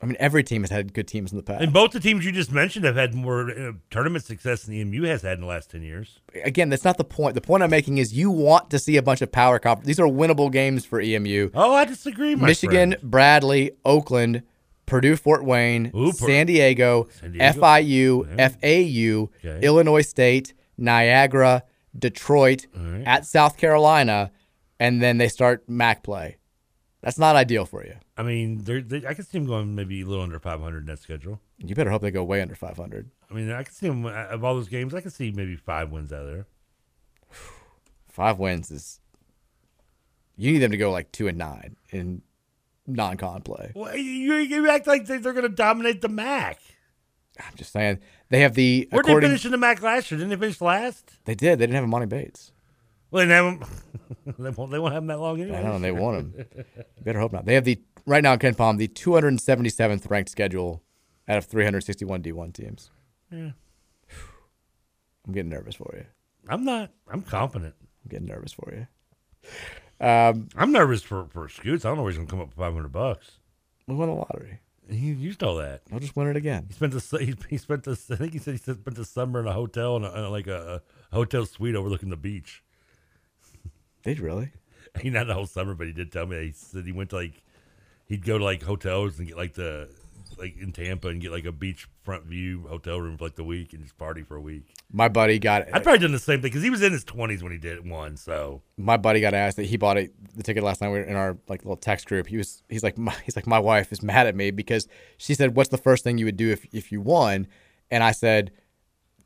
I 0.04 0.06
mean, 0.06 0.16
every 0.20 0.44
team 0.44 0.62
has 0.62 0.70
had 0.70 0.92
good 0.92 1.08
teams 1.08 1.32
in 1.32 1.38
the 1.38 1.42
past. 1.42 1.62
And 1.62 1.72
both 1.72 1.92
the 1.92 1.98
teams 2.00 2.26
you 2.26 2.30
just 2.32 2.52
mentioned 2.52 2.84
have 2.84 2.94
had 2.96 3.14
more 3.14 3.50
uh, 3.50 3.72
tournament 3.90 4.22
success 4.24 4.64
than 4.64 4.74
the 4.74 4.80
EMU 4.82 5.04
has 5.04 5.22
had 5.22 5.34
in 5.34 5.40
the 5.40 5.46
last 5.46 5.70
ten 5.70 5.82
years. 5.82 6.20
Again, 6.44 6.68
that's 6.68 6.84
not 6.84 6.98
the 6.98 7.04
point. 7.04 7.34
The 7.34 7.40
point 7.40 7.62
I'm 7.62 7.70
making 7.70 7.96
is 7.96 8.12
you 8.12 8.30
want 8.30 8.68
to 8.70 8.78
see 8.78 8.98
a 8.98 9.02
bunch 9.02 9.22
of 9.22 9.32
power 9.32 9.58
conference. 9.58 9.86
These 9.86 9.98
are 9.98 10.06
winnable 10.06 10.52
games 10.52 10.84
for 10.84 11.00
EMU. 11.00 11.50
Oh, 11.54 11.72
I 11.74 11.86
disagree. 11.86 12.34
Michigan, 12.34 12.90
friend. 12.92 13.10
Bradley, 13.10 13.70
Oakland, 13.84 14.42
Purdue, 14.84 15.16
Fort 15.16 15.42
Wayne, 15.44 15.90
Ooh, 15.96 16.12
San 16.12 16.46
Diego, 16.46 17.08
San 17.18 17.32
Diego. 17.32 17.60
FIU, 17.60 18.36
Yeah. 18.36 18.48
FAU, 18.48 19.30
Okay. 19.48 19.66
Illinois 19.66 20.02
State, 20.02 20.52
Niagara, 20.76 21.62
Detroit, 21.98 22.66
right. 22.76 23.02
at 23.06 23.24
South 23.26 23.56
Carolina, 23.56 24.30
and 24.78 25.00
then 25.00 25.16
they 25.18 25.28
start 25.28 25.64
MAC 25.68 26.02
play. 26.02 26.36
That's 27.04 27.18
not 27.18 27.36
ideal 27.36 27.66
for 27.66 27.84
you. 27.84 27.94
I 28.16 28.22
mean, 28.22 28.64
they're, 28.64 28.80
they, 28.80 29.06
I 29.06 29.12
can 29.12 29.24
see 29.24 29.36
them 29.38 29.46
going 29.46 29.74
maybe 29.74 30.00
a 30.00 30.06
little 30.06 30.24
under 30.24 30.38
500 30.40 30.78
in 30.78 30.86
that 30.86 30.98
schedule. 31.00 31.38
You 31.58 31.74
better 31.74 31.90
hope 31.90 32.00
they 32.02 32.10
go 32.10 32.24
way 32.24 32.40
under 32.40 32.54
500. 32.54 33.10
I 33.30 33.34
mean, 33.34 33.50
I 33.52 33.62
can 33.62 33.74
see 33.74 33.88
them 33.88 34.06
uh, 34.06 34.10
of 34.10 34.42
all 34.42 34.54
those 34.54 34.68
games. 34.68 34.94
I 34.94 35.02
can 35.02 35.10
see 35.10 35.30
maybe 35.30 35.54
five 35.54 35.90
wins 35.90 36.12
out 36.12 36.22
of 36.26 36.32
there. 36.32 36.46
Five 38.08 38.38
wins 38.38 38.70
is. 38.70 39.00
You 40.36 40.52
need 40.52 40.58
them 40.60 40.70
to 40.70 40.76
go 40.76 40.90
like 40.90 41.12
two 41.12 41.28
and 41.28 41.36
nine 41.38 41.76
in 41.90 42.22
non-con 42.86 43.42
play. 43.42 43.72
Well, 43.74 43.96
you, 43.96 44.34
you 44.36 44.68
act 44.70 44.86
like 44.86 45.06
they- 45.06 45.18
they're 45.18 45.32
going 45.32 45.42
to 45.48 45.48
dominate 45.54 46.00
the 46.00 46.08
MAC. 46.08 46.60
I'm 47.38 47.54
just 47.56 47.72
saying 47.72 47.98
they 48.30 48.40
have 48.40 48.54
the. 48.54 48.88
Where 48.90 49.02
did 49.02 49.16
they 49.16 49.20
finish 49.26 49.44
in 49.44 49.50
the 49.50 49.58
MAC 49.58 49.82
last 49.82 50.10
year? 50.10 50.18
Didn't 50.18 50.30
they 50.30 50.36
finish 50.36 50.60
last? 50.60 51.18
They 51.24 51.34
did. 51.34 51.58
They 51.58 51.66
didn't 51.66 51.74
have 51.76 51.88
Monty 51.88 52.06
Bates. 52.06 52.52
Well, 53.14 53.28
they, 53.28 53.36
him, 53.36 53.64
they 54.40 54.50
won't. 54.50 54.72
They 54.72 54.78
won't 54.80 54.92
have 54.92 55.04
him 55.04 55.06
that 55.06 55.20
long 55.20 55.40
anyway. 55.40 55.58
I 55.58 55.62
know, 55.62 55.76
and 55.76 55.84
they 55.84 55.92
want 55.92 56.16
him. 56.16 56.46
Better 57.04 57.20
hope 57.20 57.32
not. 57.32 57.44
They 57.44 57.54
have 57.54 57.62
the 57.62 57.80
right 58.06 58.24
now 58.24 58.34
KenPom 58.34 58.76
the 58.76 58.88
277th 58.88 60.10
ranked 60.10 60.30
schedule 60.30 60.82
out 61.28 61.38
of 61.38 61.44
361 61.44 62.24
D1 62.24 62.52
teams. 62.52 62.90
Yeah. 63.30 63.52
I'm 65.24 65.32
getting 65.32 65.50
nervous 65.50 65.76
for 65.76 65.94
you. 65.96 66.06
I'm 66.48 66.64
not. 66.64 66.90
I'm 67.08 67.22
confident. 67.22 67.76
I'm 67.78 68.08
getting 68.08 68.26
nervous 68.26 68.52
for 68.52 68.74
you. 68.74 68.86
Um, 70.04 70.48
I'm 70.56 70.72
nervous 70.72 71.02
for 71.02 71.28
for 71.28 71.48
Scoots. 71.48 71.84
I 71.84 71.90
don't 71.90 71.98
know 71.98 72.02
where 72.02 72.10
he's 72.10 72.18
going 72.18 72.26
to 72.26 72.30
come 72.32 72.40
up 72.40 72.48
with 72.48 72.56
500 72.56 72.88
bucks. 72.88 73.38
we 73.86 73.94
won 73.94 74.08
the 74.08 74.14
lottery. 74.14 74.58
He 74.90 75.12
used 75.12 75.44
all 75.44 75.54
that. 75.58 75.82
I'll 75.92 76.00
just 76.00 76.16
win 76.16 76.26
it 76.26 76.36
again. 76.36 76.64
He 76.66 76.74
spent 76.74 76.92
the 76.92 77.18
he, 77.18 77.36
he 77.48 77.58
spent 77.58 77.84
the 77.84 77.92
I 77.92 78.16
think 78.16 78.32
he 78.32 78.40
said 78.40 78.54
he 78.54 78.58
spent 78.58 78.96
the 78.96 79.04
summer 79.04 79.38
in 79.38 79.46
a 79.46 79.52
hotel 79.52 79.96
in, 79.98 80.04
a, 80.04 80.12
in 80.12 80.30
like 80.32 80.48
a, 80.48 80.82
a 81.12 81.14
hotel 81.14 81.46
suite 81.46 81.76
overlooking 81.76 82.10
the 82.10 82.16
beach. 82.16 82.63
Did 84.04 84.20
really? 84.20 84.50
He 85.00 85.10
not 85.10 85.26
the 85.26 85.34
whole 85.34 85.46
summer, 85.46 85.74
but 85.74 85.88
he 85.88 85.92
did 85.92 86.12
tell 86.12 86.24
me 86.24 86.36
that 86.36 86.44
he 86.44 86.52
said 86.52 86.86
he 86.86 86.92
went 86.92 87.10
to 87.10 87.16
like 87.16 87.42
he'd 88.06 88.24
go 88.24 88.38
to 88.38 88.44
like 88.44 88.62
hotels 88.62 89.18
and 89.18 89.26
get 89.26 89.36
like 89.36 89.54
the 89.54 89.88
like 90.38 90.56
in 90.56 90.72
Tampa 90.72 91.08
and 91.08 91.20
get 91.20 91.32
like 91.32 91.46
a 91.46 91.52
beach 91.52 91.88
front 92.04 92.24
view 92.24 92.66
hotel 92.68 93.00
room 93.00 93.16
for 93.16 93.24
like 93.24 93.34
the 93.34 93.44
week 93.44 93.72
and 93.72 93.82
just 93.82 93.98
party 93.98 94.22
for 94.22 94.36
a 94.36 94.40
week. 94.40 94.72
My 94.92 95.08
buddy 95.08 95.40
got 95.40 95.62
I'd 95.72 95.82
probably 95.82 95.98
done 95.98 96.12
the 96.12 96.18
same 96.18 96.40
thing 96.40 96.50
because 96.50 96.62
he 96.62 96.70
was 96.70 96.82
in 96.82 96.92
his 96.92 97.02
twenties 97.02 97.42
when 97.42 97.50
he 97.50 97.58
did 97.58 97.88
one. 97.88 98.16
So 98.16 98.62
my 98.76 98.96
buddy 98.96 99.20
got 99.20 99.34
asked 99.34 99.56
that 99.56 99.66
he 99.66 99.76
bought 99.76 99.96
it, 99.96 100.12
the 100.36 100.44
ticket 100.44 100.62
last 100.62 100.80
night. 100.80 100.90
We 100.90 100.98
were 100.98 101.04
in 101.04 101.16
our 101.16 101.36
like 101.48 101.64
little 101.64 101.76
text 101.76 102.06
group. 102.06 102.28
He 102.28 102.36
was 102.36 102.62
he's 102.68 102.84
like 102.84 102.96
my, 102.96 103.14
he's 103.24 103.34
like 103.34 103.48
my 103.48 103.58
wife 103.58 103.90
is 103.90 104.02
mad 104.02 104.28
at 104.28 104.36
me 104.36 104.52
because 104.52 104.86
she 105.16 105.34
said, 105.34 105.56
"What's 105.56 105.70
the 105.70 105.78
first 105.78 106.04
thing 106.04 106.18
you 106.18 106.26
would 106.26 106.36
do 106.36 106.50
if 106.50 106.66
if 106.72 106.92
you 106.92 107.00
won?" 107.00 107.48
And 107.90 108.02
I 108.02 108.12
said, 108.12 108.52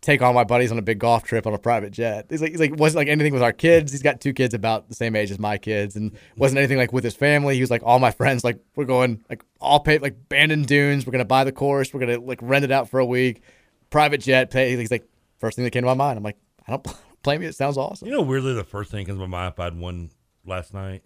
"Take 0.01 0.23
all 0.23 0.33
my 0.33 0.45
buddies 0.45 0.71
on 0.73 0.79
a 0.79 0.83
big 0.83 0.99
golf 0.99 1.25
trip 1.25 1.47
on 1.47 1.55
a 1.55 1.59
private 1.59 1.93
jet." 1.93 2.27
He's 2.31 2.41
like 2.41 2.53
he's 2.53 2.61
like 2.61 2.77
wasn't 2.79 2.99
like 2.99 3.09
anything 3.09 3.33
with 3.33 3.43
our 3.43 3.53
kids. 3.53 3.93
He's 3.93 4.03
got 4.03 4.21
two 4.21 4.33
kids 4.33 4.55
about 4.55 4.89
the 4.89 4.95
same 4.95 5.17
age 5.17 5.31
as 5.31 5.39
my 5.39 5.59
kids, 5.59 5.97
and 5.97 6.17
wasn't 6.37 6.59
anything 6.59 6.79
like 6.79 6.93
with 6.93 7.05
his 7.05 7.15
family. 7.15 7.55
He 7.55 7.61
was 7.61 7.71
like 7.71 7.83
all 7.85 7.99
my 7.99 8.11
friends 8.11 8.45
like 8.45 8.59
we're 8.77 8.85
going 8.85 9.25
like 9.29 9.45
all 9.61 9.81
paid 9.81 10.03
like 10.03 10.29
Bandon 10.29 10.63
Dunes. 10.63 11.07
We're 11.07 11.13
gonna 11.13 11.25
buy 11.25 11.45
the 11.45 11.53
course. 11.53 11.93
We're 11.93 12.01
gonna 12.01 12.21
like 12.21 12.41
rent 12.43 12.65
it 12.65 12.71
out 12.71 12.89
for 12.89 13.01
a 13.01 13.07
week, 13.07 13.43
private 13.91 14.19
jet. 14.21 14.51
Pay. 14.51 14.77
He's 14.77 14.91
like 14.91 15.09
first 15.39 15.57
thing 15.57 15.65
that 15.65 15.71
came 15.71 15.83
to 15.83 15.87
my 15.87 15.95
mind. 15.95 16.17
I'm 16.17 16.25
like 16.25 16.39
I 16.67 16.73
don't 16.73 16.87
blame 17.23 17.43
you. 17.43 17.49
It 17.49 17.55
sounds 17.55 17.77
awesome. 17.77 18.09
you 18.09 18.15
know, 18.15 18.23
weirdly, 18.23 18.55
the 18.55 18.65
first 18.65 18.91
thing 18.91 19.05
that 19.05 19.11
comes 19.11 19.21
to 19.21 19.27
my 19.27 19.39
mind 19.39 19.55
if 19.55 19.61
I'd 19.61 19.77
won 19.77 20.11
last 20.45 20.73
night 20.75 21.03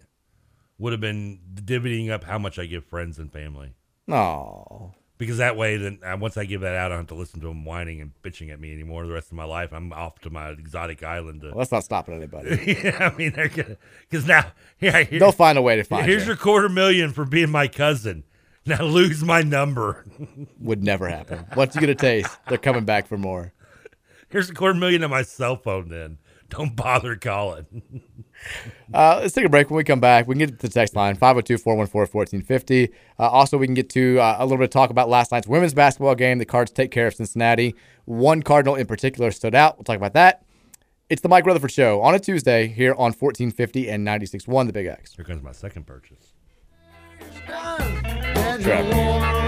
would 0.77 0.91
have 0.91 1.01
been 1.01 1.39
divvying 1.55 2.09
up 2.09 2.23
how 2.23 2.37
much 2.37 2.59
I 2.59 2.65
give 2.65 2.83
friends 2.85 3.19
and 3.19 3.31
family. 3.31 3.73
No. 4.07 4.93
Because 5.19 5.37
that 5.37 5.55
way, 5.55 5.77
then 5.77 5.99
uh, 6.03 6.17
once 6.19 6.37
I 6.37 6.45
give 6.45 6.61
that 6.61 6.75
out, 6.75 6.87
I 6.87 6.89
don't 6.89 6.97
have 7.03 7.07
to 7.07 7.15
listen 7.15 7.39
to 7.41 7.47
them 7.47 7.63
whining 7.65 8.01
and 8.01 8.11
bitching 8.23 8.51
at 8.51 8.59
me 8.59 8.73
anymore 8.73 9.05
the 9.05 9.13
rest 9.13 9.27
of 9.27 9.33
my 9.37 9.43
life. 9.45 9.71
I'm 9.71 9.93
off 9.93 10.19
to 10.21 10.29
my 10.29 10.49
exotic 10.49 11.03
island. 11.03 11.41
To, 11.41 11.47
Well, 11.49 11.59
that's 11.59 11.71
not 11.71 11.83
stopping 11.83 12.15
anybody. 12.15 12.77
yeah, 12.83 13.09
I 13.13 13.15
mean, 13.15 13.31
they're 13.33 13.47
gonna 13.47 13.77
because 14.09 14.27
now, 14.27 14.51
yeah, 14.79 15.03
here- 15.03 15.19
They'll 15.19 15.31
find 15.31 15.57
a 15.57 15.61
way 15.61 15.75
to 15.75 15.83
find 15.83 16.05
Here's 16.07 16.23
you. 16.23 16.29
your 16.29 16.35
quarter 16.35 16.67
million 16.67 17.11
for 17.13 17.25
being 17.25 17.51
my 17.51 17.67
cousin. 17.67 18.23
Now 18.65 18.81
lose 18.83 19.23
my 19.23 19.41
number. 19.41 20.03
Would 20.59 20.83
never 20.83 21.07
happen. 21.07 21.45
Once 21.55 21.75
you 21.75 21.81
get 21.81 21.89
a 21.91 21.95
taste, 21.95 22.35
they're 22.49 22.57
coming 22.57 22.85
back 22.85 23.07
for 23.07 23.17
more. 23.17 23.53
Here's 24.29 24.49
a 24.49 24.53
quarter 24.53 24.73
million 24.77 25.03
on 25.03 25.11
my 25.11 25.21
cell 25.21 25.57
phone. 25.57 25.89
Then 25.89 26.17
don't 26.49 26.75
bother 26.75 27.15
calling. 27.15 28.01
Uh, 28.93 29.17
let's 29.23 29.33
take 29.33 29.43
a 29.43 29.49
break. 29.49 29.71
When 29.71 29.77
we 29.77 29.83
come 29.83 29.99
back, 29.99 30.27
we 30.27 30.35
can 30.35 30.39
get 30.47 30.59
to 30.59 30.67
the 30.67 30.71
text 30.71 30.95
line 30.95 31.15
502 31.15 31.57
414 31.57 32.13
1450. 32.13 32.93
Uh, 33.17 33.27
Also, 33.27 33.57
we 33.57 33.65
can 33.65 33.73
get 33.73 33.89
to 33.89 34.19
uh, 34.19 34.35
a 34.37 34.43
little 34.45 34.59
bit 34.59 34.65
of 34.65 34.69
talk 34.69 34.91
about 34.91 35.09
last 35.09 35.31
night's 35.31 35.47
women's 35.47 35.73
basketball 35.73 36.13
game. 36.13 36.37
The 36.37 36.45
Cards 36.45 36.71
take 36.71 36.91
care 36.91 37.07
of 37.07 37.15
Cincinnati. 37.15 37.73
One 38.05 38.43
Cardinal 38.43 38.75
in 38.75 38.85
particular 38.85 39.31
stood 39.31 39.55
out. 39.55 39.77
We'll 39.77 39.83
talk 39.85 39.97
about 39.97 40.13
that. 40.13 40.45
It's 41.09 41.23
the 41.23 41.29
Mike 41.29 41.47
Rutherford 41.47 41.71
Show 41.71 42.01
on 42.03 42.13
a 42.13 42.19
Tuesday 42.19 42.67
here 42.67 42.91
on 42.91 43.13
1450 43.13 43.89
and 43.89 44.05
96.1 44.07 44.67
The 44.67 44.73
Big 44.73 44.85
X. 44.85 45.15
Here 45.15 45.25
comes 45.25 45.41
my 45.41 45.53
second 45.53 45.87
purchase. 45.87 46.33
Do 48.59 49.42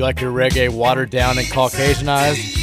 you 0.00 0.04
like 0.04 0.20
your 0.22 0.32
reggae 0.32 0.70
watered 0.70 1.10
down 1.10 1.36
and 1.36 1.46
Caucasianized? 1.48 2.56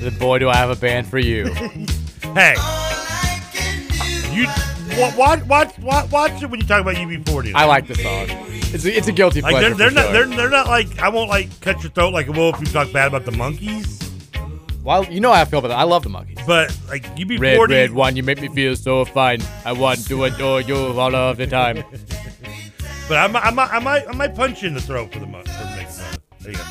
Then 0.00 0.16
boy, 0.16 0.38
do 0.38 0.48
I 0.48 0.54
have 0.54 0.70
a 0.70 0.76
band 0.76 1.08
for 1.08 1.18
you. 1.18 1.52
Hey, 2.34 2.54
you 4.32 4.46
wa- 4.98 5.12
watch 5.16 5.42
watch 5.46 5.78
watch 5.78 6.10
watch 6.12 6.42
it 6.42 6.50
when 6.50 6.60
you 6.60 6.66
talk 6.66 6.82
about 6.82 6.94
UB40. 6.96 7.52
I 7.54 7.64
like 7.64 7.86
the 7.88 7.94
song. 7.94 8.26
It's 8.28 8.84
a, 8.84 8.96
it's 8.96 9.08
a 9.08 9.12
guilty 9.12 9.40
Like 9.40 9.52
pleasure. 9.52 9.74
they're, 9.74 9.76
they're 9.76 9.88
for 9.88 9.94
not 9.94 10.04
sure. 10.04 10.12
they're, 10.12 10.36
they're 10.36 10.50
not 10.50 10.66
like 10.68 10.98
I 11.00 11.08
won't 11.08 11.30
like 11.30 11.58
cut 11.62 11.82
your 11.82 11.90
throat 11.90 12.12
like 12.12 12.28
well 12.28 12.50
if 12.50 12.60
you 12.60 12.66
talk 12.66 12.92
bad 12.92 13.08
about 13.08 13.24
the 13.24 13.32
Monkees. 13.32 14.04
Well, 14.84 15.04
you 15.06 15.20
know 15.20 15.32
how 15.32 15.40
I 15.40 15.46
feel 15.46 15.58
about 15.60 15.68
that. 15.68 15.78
I 15.78 15.84
love 15.84 16.02
the 16.04 16.10
Monkees. 16.10 16.46
But 16.46 16.78
like 16.88 17.02
UB40, 17.16 17.40
Red, 17.40 17.70
red 17.70 17.92
one, 17.92 18.14
you 18.14 18.22
make 18.22 18.40
me 18.42 18.48
feel 18.48 18.76
so 18.76 19.04
fine. 19.06 19.40
I 19.64 19.72
want 19.72 20.06
to 20.06 20.24
adore 20.24 20.60
you 20.60 20.76
all 20.76 21.14
of 21.16 21.38
the 21.38 21.46
time. 21.46 21.82
But 23.08 23.16
I 23.16 23.26
might, 23.26 23.42
I 23.46 23.50
might 23.50 23.72
I 23.72 23.78
might 23.78 24.06
I 24.08 24.12
might 24.12 24.34
punch 24.34 24.60
you 24.60 24.68
in 24.68 24.74
the 24.74 24.82
throat 24.82 25.10
for 25.14 25.18
the 25.18 25.26
mon- 25.26 25.44
There 26.48 26.56
you 26.56 26.62
go. 26.62 26.66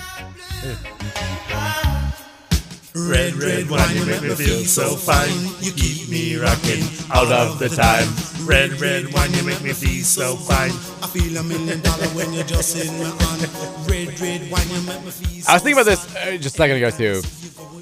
Red, 2.96 3.36
red 3.36 3.70
wine, 3.70 3.96
you 3.96 4.06
make 4.08 4.24
me 4.24 4.34
feel 4.34 4.66
so 4.66 4.96
fine. 4.96 5.30
You 5.62 5.72
keep 5.72 6.10
me 6.10 6.36
rocking 6.36 6.84
all 7.14 7.32
of 7.32 7.60
the 7.60 7.70
time. 7.70 8.08
Red, 8.48 8.82
red 8.82 9.14
wine, 9.14 9.32
you 9.34 9.44
make 9.44 9.62
me 9.62 9.74
feel 9.74 10.04
so 10.04 10.36
fine. 10.36 10.72
I 11.04 11.08
feel 11.08 11.38
a 11.38 11.44
million 11.44 11.80
dollar 11.82 12.08
when 12.16 12.34
you're 12.34 12.44
just 12.44 12.76
in 12.76 12.88
my 12.98 13.10
hand. 13.24 13.88
Red, 13.88 14.20
red 14.20 14.50
wine, 14.52 14.68
you 14.70 14.82
make 14.82 15.04
me 15.06 15.12
feel 15.12 15.44
I 15.48 15.54
was 15.54 15.62
thinking 15.62 15.74
about 15.74 15.86
this 15.86 16.16
uh, 16.16 16.38
just 16.38 16.56
a 16.56 16.58
second 16.58 16.78
ago 16.78 16.90
too, 16.90 17.22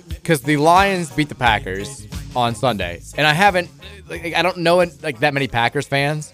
because 0.10 0.42
the 0.42 0.58
Lions 0.58 1.10
beat 1.12 1.30
the 1.30 1.36
Packers 1.36 2.08
on 2.36 2.56
Sunday, 2.56 3.02
and 3.18 3.26
I 3.26 3.32
haven't, 3.32 3.70
like, 4.10 4.34
I 4.34 4.42
don't 4.42 4.58
know 4.58 4.84
like 5.02 5.20
that 5.20 5.34
many 5.34 5.48
Packers 5.48 5.88
fans. 5.88 6.34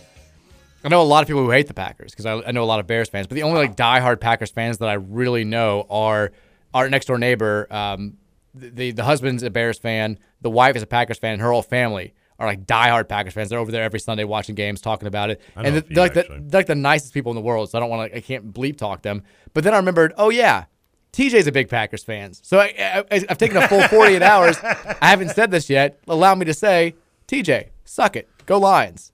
I 0.84 0.90
know 0.90 1.02
a 1.02 1.03
lot 1.03 1.22
of 1.22 1.28
people 1.28 1.44
who 1.44 1.52
hate 1.52 1.68
the 1.68 1.74
Packers 1.74 2.12
because 2.12 2.26
I, 2.26 2.41
I 2.48 2.52
know 2.52 2.64
a 2.64 2.66
lot 2.66 2.80
of 2.80 2.88
Bears 2.88 3.10
fans, 3.10 3.28
but 3.28 3.36
the 3.36 3.44
only 3.44 3.60
like 3.60 3.76
diehard 3.76 4.20
Packers 4.20 4.52
fans 4.52 4.80
that 4.80 4.90
I 4.90 4.94
really 4.94 5.44
know 5.44 5.86
are 5.90 6.32
our 6.74 6.90
next 6.90 7.06
door 7.06 7.18
neighbor. 7.18 7.68
Um, 7.70 8.18
the 8.53 8.91
the 8.91 9.03
husband's 9.03 9.44
a 9.44 9.49
Bears 9.49 9.78
fan, 9.78 10.18
the 10.41 10.49
wife 10.49 10.76
is 10.76 10.84
a 10.84 10.88
Packers 10.88 11.18
fan, 11.20 11.34
and 11.34 11.41
her 11.41 11.52
whole 11.52 11.62
family 11.62 12.14
are 12.40 12.48
like 12.48 12.66
diehard 12.66 13.08
Packers 13.08 13.34
fans. 13.34 13.49
They're 13.49 13.60
over 13.60 13.72
there 13.72 13.84
every 13.84 13.99
Sunday 13.99 14.24
watching 14.24 14.56
games, 14.56 14.82
talking 14.82 15.08
about 15.08 15.30
it, 15.30 15.41
and 15.56 15.78
a 15.78 15.82
they're, 15.82 16.03
like 16.03 16.14
the, 16.14 16.26
they're 16.28 16.60
like 16.60 16.68
the 16.68 16.76
nicest 16.76 17.14
people 17.14 17.32
in 17.32 17.36
the 17.36 17.41
world. 17.41 17.70
So 17.70 17.78
I 17.78 17.82
don't 17.82 17.90
want 17.90 18.12
to, 18.12 18.18
I 18.18 18.22
can't 18.22 18.52
bleep 18.53 18.78
talk 18.78 19.03
them. 19.03 19.24
But 19.53 19.64
then 19.64 19.74
I 19.74 19.78
remembered, 19.78 20.14
oh 20.18 20.30
yeah, 20.30 20.66
TJ's 21.14 21.48
a 21.48 21.52
big 21.52 21.70
Packers 21.70 22.03
fan. 22.03 22.34
So 22.34 22.60
I, 22.60 23.03
I, 23.12 23.26
I've 23.30 23.38
taken 23.38 23.58
a 23.58 23.68
full 23.68 23.88
48 23.88 24.22
hours. 24.22 24.58
I 24.64 25.10
haven't 25.10 25.30
said 25.30 25.52
this 25.52 25.70
yet. 25.70 25.99
Allow 26.08 26.36
me 26.36 26.45
to 26.45 26.53
say, 26.53 26.95
TJ, 27.28 27.70
suck 27.86 28.16
it. 28.16 28.28
Go 28.45 28.60
Lions. 28.60 29.12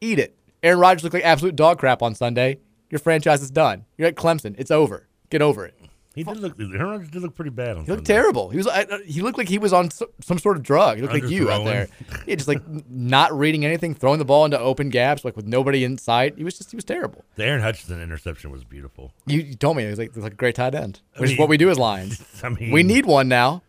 Eat 0.00 0.18
it. 0.18 0.36
Aaron 0.62 0.78
Rodgers 0.78 1.02
looked 1.02 1.14
like 1.14 1.24
absolute 1.24 1.56
dog 1.56 1.78
crap 1.78 2.02
on 2.02 2.14
Sunday. 2.14 2.58
Your 2.90 2.98
franchise 2.98 3.42
is 3.42 3.50
done. 3.50 3.84
You're 3.96 4.08
at 4.08 4.14
Clemson. 4.16 4.54
It's 4.58 4.70
over. 4.70 5.08
Get 5.30 5.42
over 5.42 5.64
it. 5.66 5.74
He 6.14 6.24
did 6.24 6.40
look. 6.40 6.60
Aaron 6.60 6.82
Rodgers 6.90 7.08
did 7.08 7.22
look 7.22 7.34
pretty 7.34 7.50
bad 7.50 7.70
on 7.70 7.74
Sunday. 7.76 7.86
He 7.86 7.92
looked 7.92 8.06
Sunday. 8.06 8.20
terrible. 8.20 8.50
He 8.50 8.58
was. 8.58 8.68
He 9.06 9.22
looked 9.22 9.38
like 9.38 9.48
he 9.48 9.56
was 9.58 9.72
on 9.72 9.88
some 9.90 10.38
sort 10.38 10.58
of 10.58 10.62
drug. 10.62 10.96
He 10.96 11.02
looked 11.02 11.14
like 11.14 11.30
you 11.30 11.50
out 11.50 11.64
there. 11.64 11.88
Yeah, 12.26 12.34
just 12.34 12.48
like 12.48 12.60
not 12.90 13.36
reading 13.36 13.64
anything, 13.64 13.94
throwing 13.94 14.18
the 14.18 14.26
ball 14.26 14.44
into 14.44 14.58
open 14.60 14.90
gaps, 14.90 15.24
like 15.24 15.36
with 15.36 15.46
nobody 15.46 15.84
in 15.84 15.96
sight. 15.96 16.34
He 16.36 16.44
was 16.44 16.58
just. 16.58 16.70
He 16.70 16.76
was 16.76 16.84
terrible. 16.84 17.24
The 17.36 17.44
Aidan 17.44 17.60
Hutchinson 17.62 18.02
interception 18.02 18.50
was 18.50 18.62
beautiful. 18.62 19.12
You, 19.26 19.40
you 19.40 19.54
told 19.54 19.78
me 19.78 19.84
it 19.86 19.88
was 19.90 19.98
like, 19.98 20.10
it 20.10 20.14
was 20.14 20.24
like 20.24 20.34
a 20.34 20.36
great 20.36 20.54
tight 20.54 20.74
end, 20.74 21.00
I 21.16 21.20
which 21.20 21.32
is 21.32 21.38
what 21.38 21.48
we 21.48 21.56
do 21.56 21.70
as 21.70 21.78
Lions. 21.78 22.22
I 22.42 22.50
mean, 22.50 22.72
we 22.72 22.82
need 22.82 23.06
one 23.06 23.28
now. 23.28 23.62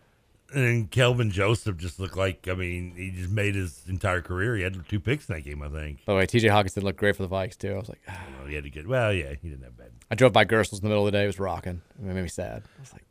And 0.53 0.91
Kelvin 0.91 1.31
Joseph 1.31 1.77
just 1.77 1.99
looked 1.99 2.17
like. 2.17 2.47
I 2.47 2.53
mean, 2.53 2.93
he 2.95 3.11
just 3.11 3.31
made 3.31 3.55
his 3.55 3.81
entire 3.87 4.21
career. 4.21 4.55
He 4.55 4.63
had 4.63 4.87
two 4.87 4.99
picks 4.99 5.27
in 5.27 5.35
that 5.35 5.41
game. 5.41 5.61
I 5.63 5.69
think. 5.69 6.05
By 6.05 6.13
the 6.13 6.17
way, 6.17 6.25
TJ 6.27 6.49
Hockenson 6.49 6.83
looked 6.83 6.99
great 6.99 7.15
for 7.15 7.23
the 7.23 7.29
Vikes 7.29 7.57
too. 7.57 7.73
I 7.73 7.77
was 7.77 7.89
like, 7.89 8.01
ah. 8.07 8.19
He 8.47 8.55
had 8.55 8.63
to 8.63 8.69
get. 8.69 8.87
Well, 8.87 9.13
yeah, 9.13 9.33
he 9.41 9.49
didn't 9.49 9.63
have 9.63 9.77
bad. 9.77 9.91
I 10.11 10.15
drove 10.15 10.33
by 10.33 10.43
Gerstle's 10.45 10.79
in 10.81 10.83
the 10.83 10.89
middle 10.89 11.07
of 11.07 11.11
the 11.11 11.17
day. 11.17 11.23
It 11.23 11.27
was 11.27 11.39
rocking. 11.39 11.81
It 11.97 12.05
made 12.05 12.21
me 12.21 12.27
sad. 12.27 12.63
I 12.77 12.81
was 12.81 12.93
like, 12.93 13.05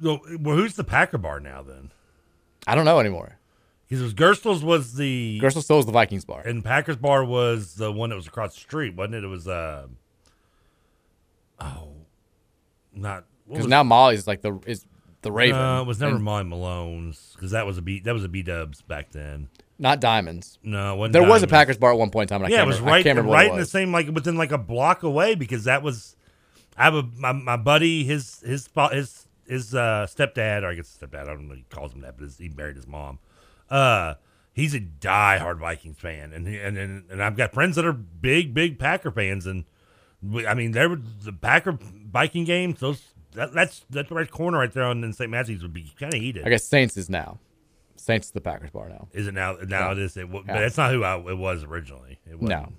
Well, 0.00 0.20
well, 0.40 0.56
who's 0.56 0.74
the 0.74 0.84
Packer 0.84 1.18
bar 1.18 1.40
now 1.40 1.62
then? 1.62 1.90
I 2.66 2.74
don't 2.74 2.84
know 2.84 3.00
anymore. 3.00 3.38
Because 3.88 4.00
it 4.00 4.04
was 4.04 4.14
Gerstle's 4.14 4.64
was 4.64 4.94
the 4.94 5.38
Gerstle's 5.40 5.66
still 5.66 5.78
is 5.78 5.86
the 5.86 5.92
Vikings 5.92 6.24
bar, 6.24 6.40
and 6.40 6.64
Packers 6.64 6.96
bar 6.96 7.24
was 7.24 7.74
the 7.74 7.92
one 7.92 8.10
that 8.10 8.16
was 8.16 8.26
across 8.26 8.54
the 8.54 8.60
street, 8.60 8.94
wasn't 8.94 9.14
it? 9.16 9.24
It 9.24 9.28
was 9.28 9.46
uh, 9.46 9.86
oh, 11.60 11.92
not 12.94 13.24
because 13.48 13.66
now 13.66 13.82
Molly's 13.82 14.26
like 14.26 14.40
the 14.40 14.58
is 14.66 14.86
the 15.24 15.32
Raven. 15.32 15.80
It 15.80 15.86
was 15.86 16.00
never 16.00 16.14
and 16.14 16.24
Molly 16.24 16.44
Malone's 16.44 17.32
because 17.34 17.50
that 17.50 17.66
was 17.66 17.78
a 17.78 17.82
B 17.82 18.00
that 18.00 18.14
was 18.14 18.24
a 18.24 18.28
B 18.28 18.42
Dubs 18.42 18.82
back 18.82 19.10
then. 19.10 19.48
not 19.78 20.00
Diamonds. 20.00 20.58
No, 20.62 20.94
it 20.94 20.98
wasn't 20.98 21.12
there 21.14 21.24
was 21.24 21.42
a 21.42 21.46
Packers 21.48 21.76
bar 21.76 21.92
at 21.92 21.98
one 21.98 22.10
point 22.10 22.30
in 22.30 22.34
time. 22.34 22.44
And 22.44 22.52
I 22.52 22.56
yeah, 22.56 22.62
it 22.62 22.66
can't 22.66 22.68
was 22.68 22.80
right, 22.80 23.04
right 23.04 23.50
in 23.50 23.58
the 23.58 23.66
same 23.66 23.92
like 23.92 24.08
within 24.08 24.36
like 24.36 24.52
a 24.52 24.58
block 24.58 25.02
away 25.02 25.34
because 25.34 25.64
that 25.64 25.82
was 25.82 26.14
I 26.76 26.84
have 26.84 26.94
a 26.94 27.02
my, 27.02 27.32
my 27.32 27.56
buddy 27.56 28.04
his 28.04 28.40
his 28.40 28.68
his 28.92 29.26
his 29.46 29.74
uh, 29.74 30.06
stepdad 30.08 30.62
or 30.62 30.68
I 30.68 30.74
guess 30.74 30.96
stepdad 31.00 31.22
I 31.22 31.34
don't 31.34 31.48
know 31.48 31.54
he 31.54 31.64
calls 31.68 31.92
him 31.92 32.00
that 32.02 32.16
but 32.16 32.24
his, 32.24 32.38
he 32.38 32.48
married 32.48 32.76
his 32.76 32.86
mom. 32.86 33.18
Uh, 33.70 34.14
he's 34.52 34.74
a 34.74 34.80
diehard 34.80 35.58
Vikings 35.58 35.98
fan 35.98 36.32
and 36.32 36.46
he, 36.46 36.58
and 36.58 36.76
and 36.78 37.10
and 37.10 37.22
I've 37.22 37.36
got 37.36 37.52
friends 37.52 37.76
that 37.76 37.84
are 37.84 37.92
big 37.92 38.54
big 38.54 38.78
Packer 38.78 39.10
fans 39.10 39.46
and 39.46 39.64
we, 40.22 40.46
I 40.46 40.54
mean 40.54 40.72
there 40.72 40.88
were 40.88 41.00
the 41.22 41.32
Packer 41.32 41.78
Viking 41.80 42.44
games 42.44 42.80
those 42.80 43.13
that, 43.34 43.52
that's 43.52 43.84
that 43.90 44.10
right 44.10 44.30
corner 44.30 44.58
right 44.58 44.72
there 44.72 44.84
on 44.84 45.04
in 45.04 45.12
St. 45.12 45.30
Matthews 45.30 45.62
would 45.62 45.72
be 45.74 45.92
kind 45.98 46.12
of 46.14 46.20
heated. 46.20 46.46
I 46.46 46.50
guess 46.50 46.64
Saints 46.64 46.96
is 46.96 47.08
now. 47.10 47.38
Saints 47.96 48.26
is 48.28 48.32
the 48.32 48.40
Packers 48.40 48.70
bar 48.70 48.88
now. 48.88 49.08
Is 49.12 49.26
it 49.26 49.34
now? 49.34 49.56
Now 49.66 49.86
Yeah. 49.86 49.92
it 49.92 49.98
is. 49.98 50.16
It, 50.16 50.30
but 50.30 50.44
Yeah. 50.46 50.60
that's 50.60 50.76
not 50.76 50.92
who 50.92 51.04
I, 51.04 51.16
it 51.16 51.38
was 51.38 51.64
originally. 51.64 52.18
It 52.28 52.38
wasn't. 52.40 52.48
No, 52.50 52.72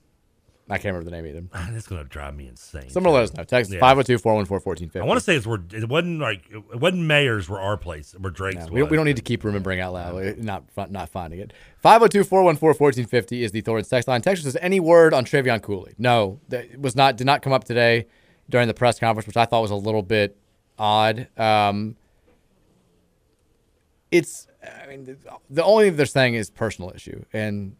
I 0.69 0.77
can't 0.77 0.95
remember 0.95 1.09
the 1.09 1.15
name 1.21 1.25
either. 1.27 1.43
That's 1.71 1.87
gonna 1.87 2.03
drive 2.03 2.35
me 2.35 2.47
insane. 2.47 2.89
Someone 2.89 3.13
let 3.13 3.23
us 3.23 3.33
know. 3.33 3.43
Text 3.43 3.71
Yeah. 3.71 3.79
502 3.79 4.17
414 4.17 4.63
1450. 4.65 4.99
I 4.99 5.03
want 5.07 5.17
to 5.19 5.23
say 5.23 5.35
it's 5.35 5.45
where 5.47 5.59
it 5.71 5.87
wasn't 5.89 6.19
like 6.19 6.43
it 6.51 6.79
wasn't 6.79 7.03
Mayors 7.03 7.47
were 7.47 7.59
our 7.59 7.77
place 7.77 8.13
where 8.19 8.31
Drake's 8.31 8.57
No, 8.57 8.67
we, 8.71 8.79
don't, 8.81 8.89
we 8.91 8.97
don't 8.97 9.05
need 9.05 9.15
to 9.17 9.21
keep 9.21 9.43
remembering 9.43 9.79
out 9.79 9.93
loud. 9.93 10.37
Not 10.39 10.63
not 10.91 11.09
finding 11.09 11.39
it. 11.39 11.53
502 11.81 12.23
414 12.23 12.79
1450 12.79 13.43
is 13.43 13.51
the 13.51 13.61
Thorns 13.61 13.87
text 13.87 14.07
line. 14.07 14.21
Text 14.21 14.43
says 14.43 14.57
any 14.59 14.79
word 14.79 15.13
on 15.13 15.23
Travion 15.25 15.61
Cooley. 15.61 15.93
No, 15.97 16.39
that 16.49 16.79
was 16.79 16.95
not 16.95 17.15
did 17.15 17.25
not 17.25 17.41
come 17.41 17.53
up 17.53 17.63
today 17.63 18.07
during 18.49 18.67
the 18.67 18.73
press 18.73 18.99
conference, 18.99 19.27
which 19.27 19.37
I 19.37 19.45
thought 19.45 19.61
was 19.61 19.71
a 19.71 19.75
little 19.75 20.03
bit 20.03 20.37
odd. 20.77 21.27
Um, 21.37 21.95
it's 24.11 24.47
I 24.63 24.87
mean 24.87 25.05
the, 25.05 25.17
the 25.49 25.63
only 25.63 25.85
thing 25.89 25.97
they're 25.97 26.05
saying 26.05 26.35
is 26.35 26.49
personal 26.49 26.91
issue, 26.95 27.23
and 27.33 27.75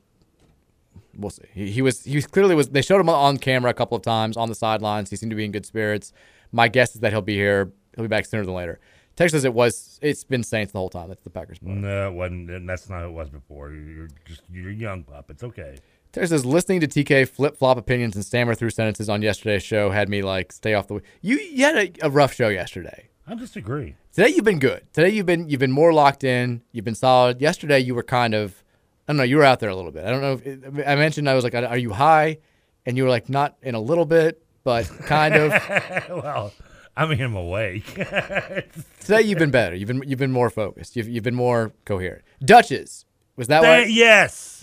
we'll 1.16 1.30
see. 1.30 1.44
He, 1.54 1.72
he 1.72 1.82
was 1.82 2.04
he 2.04 2.16
was 2.16 2.28
clearly 2.28 2.56
was. 2.56 2.70
They 2.70 2.82
showed 2.82 3.00
him 3.00 3.10
on 3.10 3.38
camera 3.38 3.72
a 3.72 3.74
couple 3.74 3.96
of 3.96 4.04
times 4.04 4.38
on 4.38 4.50
the 4.50 4.56
sidelines. 4.56 5.10
He 5.10 5.16
seemed 5.16 5.30
to 5.32 5.36
be 5.36 5.46
in 5.46 5.52
good 5.52 5.66
spirits. 5.66 6.14
My 6.52 6.68
guess 6.68 6.96
is 6.96 7.02
that 7.02 7.12
he'll 7.12 7.22
be 7.22 7.36
here. 7.36 7.72
He'll 7.96 8.04
be 8.04 8.10
back 8.10 8.26
sooner 8.26 8.44
than 8.46 8.54
later. 8.54 8.80
Text 9.16 9.32
says 9.34 9.46
it 9.46 9.54
was. 9.54 9.98
It's 10.02 10.26
been 10.26 10.44
Saints 10.44 10.74
the 10.74 10.80
whole 10.80 10.90
time. 10.90 11.08
That's 11.08 11.24
the 11.24 11.30
Packers. 11.30 11.60
No, 11.62 12.10
it 12.10 12.14
wasn't. 12.14 12.50
and 12.50 12.68
That's 12.68 12.90
not 12.90 13.02
who 13.02 13.08
it 13.08 13.12
was 13.12 13.30
before. 13.30 13.72
You're 13.72 14.10
just 14.26 14.42
you're 14.52 14.72
young 14.72 15.04
pup. 15.04 15.30
It's 15.30 15.44
okay. 15.44 15.78
Terry 16.16 16.28
says 16.28 16.46
listening 16.46 16.80
to 16.80 16.88
TK 16.88 17.28
flip 17.28 17.58
flop 17.58 17.78
opinions 17.78 18.16
and 18.16 18.24
stammer 18.24 18.56
through 18.56 18.70
sentences 18.70 19.10
on 19.10 19.22
yesterday's 19.22 19.64
show 19.64 19.90
had 19.90 20.08
me 20.08 20.22
like 20.22 20.54
stay 20.54 20.74
off 20.74 20.88
the. 20.88 21.02
You 21.22 21.38
you 21.38 21.66
had 21.66 21.76
a, 21.76 22.06
a 22.06 22.10
rough 22.10 22.34
show 22.34 22.48
yesterday. 22.48 23.10
I 23.28 23.36
disagree. 23.36 23.98
Today 24.14 24.30
you've 24.30 24.46
been 24.46 24.60
good. 24.60 24.88
Today 24.94 25.10
you've 25.10 25.26
been 25.26 25.50
you've 25.50 25.60
been 25.60 25.74
more 25.74 25.92
locked 25.92 26.24
in. 26.24 26.62
You've 26.72 26.86
been 26.86 26.96
solid. 26.96 27.42
Yesterday 27.42 27.80
you 27.80 27.94
were 27.94 28.02
kind 28.02 28.34
of 28.34 28.64
I 29.10 29.12
don't 29.12 29.18
know. 29.18 29.24
You 29.24 29.36
were 29.36 29.44
out 29.44 29.60
there 29.60 29.70
a 29.70 29.76
little 29.76 29.92
bit. 29.92 30.06
I 30.06 30.10
don't 30.10 30.22
know. 30.22 30.42
If 30.42 30.88
I 30.88 30.96
mentioned 30.96 31.30
I 31.30 31.34
was 31.34 31.44
like, 31.44 31.54
are 31.54 31.78
you 31.78 31.92
high? 31.92 32.38
And 32.86 32.96
you 32.96 33.04
were 33.04 33.10
like, 33.10 33.28
not 33.28 33.58
in 33.62 33.76
a 33.76 33.82
little 33.82 34.06
bit, 34.06 34.42
but 34.64 34.88
kind 35.08 35.36
of. 35.36 35.52
well, 36.10 36.54
I 36.96 37.08
mean, 37.08 37.20
I'm 37.20 37.36
awake. 37.36 37.94
Today 39.02 39.22
you've 39.24 39.40
been 39.40 39.52
better. 39.52 39.76
You've 39.76 39.88
been 39.88 40.02
you've 40.08 40.20
been 40.20 40.32
more 40.32 40.50
focused. 40.50 40.96
You've 40.96 41.10
you've 41.10 41.26
been 41.26 41.36
more 41.36 41.74
coherent. 41.84 42.24
Duchess 42.40 43.04
was 43.36 43.48
that 43.50 43.64
why? 43.64 43.86
Yes, 43.90 44.55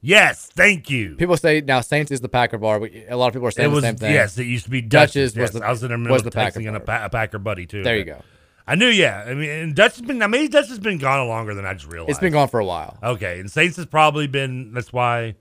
yes. 0.00 0.50
Thank 0.54 0.90
you. 0.90 1.16
People 1.16 1.36
say 1.36 1.60
now 1.60 1.80
Saints 1.80 2.10
is 2.10 2.20
the 2.20 2.28
Packer 2.28 2.58
bar, 2.58 2.80
but 2.80 2.90
a 3.08 3.16
lot 3.16 3.28
of 3.28 3.32
people 3.34 3.48
are 3.48 3.50
saying 3.50 3.70
it 3.70 3.72
was 3.72 3.82
the 3.82 3.88
same 3.88 3.96
thing. 3.96 4.12
yes. 4.12 4.38
It 4.38 4.44
used 4.44 4.64
to 4.64 4.70
be 4.70 4.80
Duchess 4.80 5.34
was 5.34 5.36
yes. 5.36 5.50
the 5.50 5.64
I 5.64 5.70
was 5.70 5.82
in 5.82 5.90
the 5.90 5.98
middle 5.98 6.12
was 6.12 6.20
of 6.20 6.24
the 6.24 6.30
Packer 6.30 6.60
and 6.60 6.76
a, 6.76 6.80
pa- 6.80 7.04
a 7.04 7.10
Packer 7.10 7.38
buddy 7.38 7.66
too. 7.66 7.82
There 7.82 7.96
you 7.96 8.04
go. 8.04 8.22
I 8.66 8.76
knew. 8.76 8.86
Yeah. 8.86 9.24
I 9.26 9.34
mean, 9.34 9.50
and 9.50 9.74
Dutch 9.74 9.96
has 9.96 10.02
been. 10.02 10.22
I 10.22 10.28
mean, 10.28 10.48
Dutch 10.48 10.68
has 10.68 10.78
been 10.78 10.98
gone 10.98 11.26
longer 11.26 11.54
than 11.54 11.66
I 11.66 11.74
just 11.74 11.90
realized. 11.90 12.10
It's 12.10 12.20
been 12.20 12.32
gone 12.32 12.48
for 12.48 12.60
a 12.60 12.64
while. 12.64 12.98
Okay, 13.02 13.40
and 13.40 13.50
Saints 13.50 13.76
has 13.76 13.86
probably 13.86 14.26
been. 14.26 14.72
That's 14.72 14.92
why. 14.92 15.34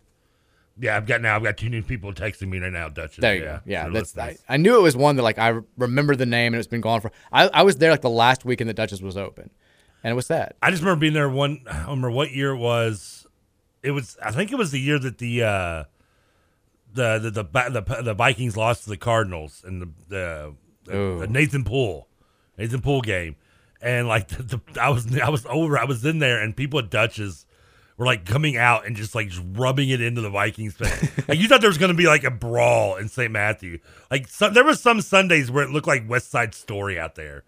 Yeah, 0.81 0.95
I've 0.95 1.05
got 1.05 1.21
now. 1.21 1.35
I've 1.35 1.43
got 1.43 1.57
two 1.57 1.69
new 1.69 1.83
people 1.83 2.13
texting 2.13 2.47
me 2.47 2.57
right 2.57 2.71
now. 2.71 2.89
Duchess. 2.89 3.17
There 3.17 3.35
you 3.35 3.43
yeah, 3.43 3.57
go. 3.57 3.61
Yeah, 3.65 3.89
that's. 3.89 4.17
I. 4.17 4.37
I 4.47 4.57
knew 4.57 4.77
it 4.77 4.81
was 4.81 4.95
one 4.95 5.15
that 5.17 5.23
like 5.23 5.37
I 5.37 5.59
remember 5.77 6.15
the 6.15 6.25
name 6.25 6.53
and 6.53 6.59
it's 6.59 6.67
been 6.67 6.81
gone 6.81 7.01
for. 7.01 7.11
I, 7.31 7.49
I 7.49 7.61
was 7.63 7.75
there 7.75 7.91
like 7.91 8.01
the 8.01 8.09
last 8.09 8.45
weekend 8.45 8.69
that 8.69 8.75
Duchess 8.75 9.01
was 9.01 9.17
open, 9.17 9.51
and 10.03 10.11
it 10.11 10.15
was 10.15 10.25
sad. 10.25 10.53
I 10.61 10.71
just 10.71 10.81
remember 10.81 11.01
being 11.01 11.13
there 11.13 11.29
one. 11.29 11.61
I 11.69 11.73
don't 11.73 11.89
remember 11.89 12.11
what 12.11 12.31
year 12.31 12.51
it 12.51 12.57
was. 12.57 13.18
It 13.81 13.91
was. 13.91 14.17
I 14.23 14.31
think 14.31 14.51
it 14.51 14.57
was 14.57 14.71
the 14.71 14.79
year 14.79 14.99
that 14.99 15.17
the 15.17 15.43
uh, 15.43 15.83
the 16.93 17.19
the 17.19 17.29
the 17.29 17.43
the, 17.43 18.01
the 18.03 18.13
Vikings 18.13 18.57
lost 18.57 18.83
to 18.83 18.89
the 18.89 18.97
Cardinals 18.97 19.63
and 19.65 19.81
the 19.81 19.89
the, 20.07 20.55
the, 20.85 21.27
Nathan 21.27 21.63
Poole 21.63 22.07
Nathan 22.59 22.81
Poole 22.81 23.01
game, 23.01 23.37
and 23.81 24.07
like 24.07 24.27
the, 24.27 24.43
the, 24.43 24.81
I 24.81 24.89
was 24.89 25.19
I 25.19 25.29
was 25.29 25.45
over. 25.45 25.79
I 25.79 25.85
was 25.85 26.05
in 26.05 26.19
there, 26.19 26.41
and 26.41 26.55
people 26.55 26.79
at 26.79 26.89
Dutch's 26.89 27.45
were 27.97 28.05
like 28.05 28.25
coming 28.25 28.57
out 28.57 28.85
and 28.85 28.95
just 28.95 29.15
like 29.15 29.29
just 29.29 29.43
rubbing 29.53 29.89
it 29.89 30.01
into 30.01 30.21
the 30.21 30.29
Vikings 30.29 30.75
fan. 30.75 31.09
like 31.27 31.39
you 31.39 31.47
thought 31.47 31.61
there 31.61 31.69
was 31.69 31.77
going 31.77 31.91
to 31.91 31.97
be 31.97 32.07
like 32.07 32.23
a 32.23 32.31
brawl 32.31 32.95
in 32.95 33.09
St. 33.09 33.31
Matthew. 33.31 33.79
Like 34.09 34.27
some, 34.27 34.53
there 34.53 34.63
was 34.63 34.81
some 34.81 35.01
Sundays 35.01 35.51
where 35.51 35.63
it 35.63 35.69
looked 35.69 35.87
like 35.87 36.09
West 36.09 36.31
Side 36.31 36.53
Story 36.53 36.99
out 36.99 37.15
there 37.15 37.43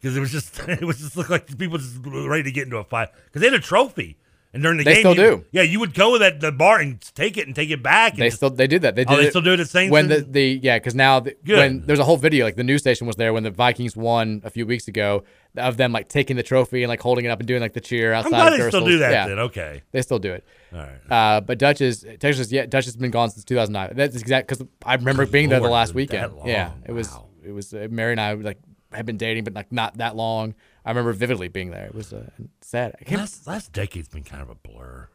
because 0.00 0.16
it 0.16 0.20
was 0.20 0.32
just 0.32 0.58
it 0.68 0.84
was 0.84 0.98
just 0.98 1.16
looked 1.16 1.30
like 1.30 1.58
people 1.58 1.78
just 1.78 1.98
ready 2.04 2.44
to 2.44 2.52
get 2.52 2.64
into 2.64 2.78
a 2.78 2.84
fight 2.84 3.08
because 3.26 3.40
they 3.40 3.46
had 3.46 3.54
a 3.54 3.60
trophy. 3.60 4.16
And 4.54 4.62
during 4.62 4.76
the 4.76 4.84
They 4.84 4.94
game, 4.94 5.00
still 5.00 5.14
you- 5.16 5.36
do. 5.38 5.44
Yeah, 5.50 5.62
you 5.62 5.80
would 5.80 5.94
go 5.94 6.12
to 6.12 6.18
that 6.18 6.40
the 6.40 6.52
bar 6.52 6.78
and 6.78 7.00
take 7.14 7.38
it 7.38 7.46
and 7.46 7.56
take 7.56 7.70
it 7.70 7.82
back. 7.82 8.16
They 8.16 8.26
just- 8.26 8.36
still 8.36 8.50
they 8.50 8.66
did 8.66 8.82
that. 8.82 8.94
They 8.96 9.04
did 9.04 9.12
Oh, 9.14 9.16
they 9.16 9.30
still 9.30 9.40
do 9.40 9.54
it 9.54 9.60
at 9.60 9.68
Saints 9.68 9.90
when 9.90 10.08
the, 10.08 10.20
the 10.20 10.60
yeah 10.62 10.76
because 10.78 10.94
now 10.94 11.20
the, 11.20 11.34
Good. 11.44 11.56
when 11.56 11.86
there's 11.86 11.98
a 11.98 12.04
whole 12.04 12.18
video 12.18 12.44
like 12.44 12.56
the 12.56 12.62
news 12.64 12.82
station 12.82 13.06
was 13.06 13.16
there 13.16 13.32
when 13.32 13.44
the 13.44 13.50
Vikings 13.50 13.96
won 13.96 14.42
a 14.44 14.50
few 14.50 14.66
weeks 14.66 14.88
ago 14.88 15.24
of 15.56 15.78
them 15.78 15.90
like 15.92 16.08
taking 16.08 16.36
the 16.36 16.42
trophy 16.42 16.82
and 16.82 16.90
like 16.90 17.00
holding 17.00 17.24
it 17.24 17.28
up 17.28 17.38
and 17.38 17.48
doing 17.48 17.62
like 17.62 17.72
the 17.72 17.80
cheer 17.80 18.12
outside. 18.12 18.28
glad 18.30 18.52
of 18.52 18.58
they 18.58 18.68
still 18.68 18.84
do 18.84 18.98
that 18.98 19.10
Yeah. 19.10 19.28
then, 19.28 19.38
okay. 19.38 19.82
they 19.92 20.02
still 20.02 20.18
do 20.18 20.32
it. 20.34 20.44
All 20.74 20.80
right. 20.80 21.36
Uh, 21.36 21.40
but 21.40 21.58
Dutchess, 21.58 22.04
Texas, 22.20 22.52
yeah, 22.52 22.66
Dutchess 22.66 22.92
has 22.92 22.96
been 22.96 23.10
gone 23.10 23.30
since 23.30 23.44
2009. 23.44 23.92
That's 23.96 24.16
exact 24.20 24.48
because 24.48 24.66
I 24.84 24.94
remember 24.96 25.24
being 25.26 25.48
there 25.48 25.60
the 25.60 25.68
last 25.68 25.94
weekend. 25.94 26.32
Yeah, 26.44 26.72
it 26.86 26.92
was. 26.92 27.10
It 27.44 27.52
was. 27.52 27.72
Uh, 27.74 27.88
Mary 27.90 28.12
and 28.12 28.20
I 28.20 28.34
like 28.34 28.58
had 28.94 29.06
been 29.06 29.16
dating, 29.16 29.44
but 29.44 29.54
like 29.54 29.72
not 29.72 29.98
that 29.98 30.16
long. 30.16 30.54
I 30.84 30.90
remember 30.90 31.12
vividly 31.12 31.48
being 31.48 31.70
there. 31.70 31.86
It 31.86 31.94
was 31.94 32.12
uh, 32.12 32.28
sad. 32.60 32.94
I 33.00 33.04
can't, 33.04 33.20
last 33.20 33.46
last 33.46 33.72
decade's 33.72 34.08
been 34.08 34.24
kind 34.24 34.42
of 34.42 34.50
a 34.50 34.54
blur. 34.54 35.08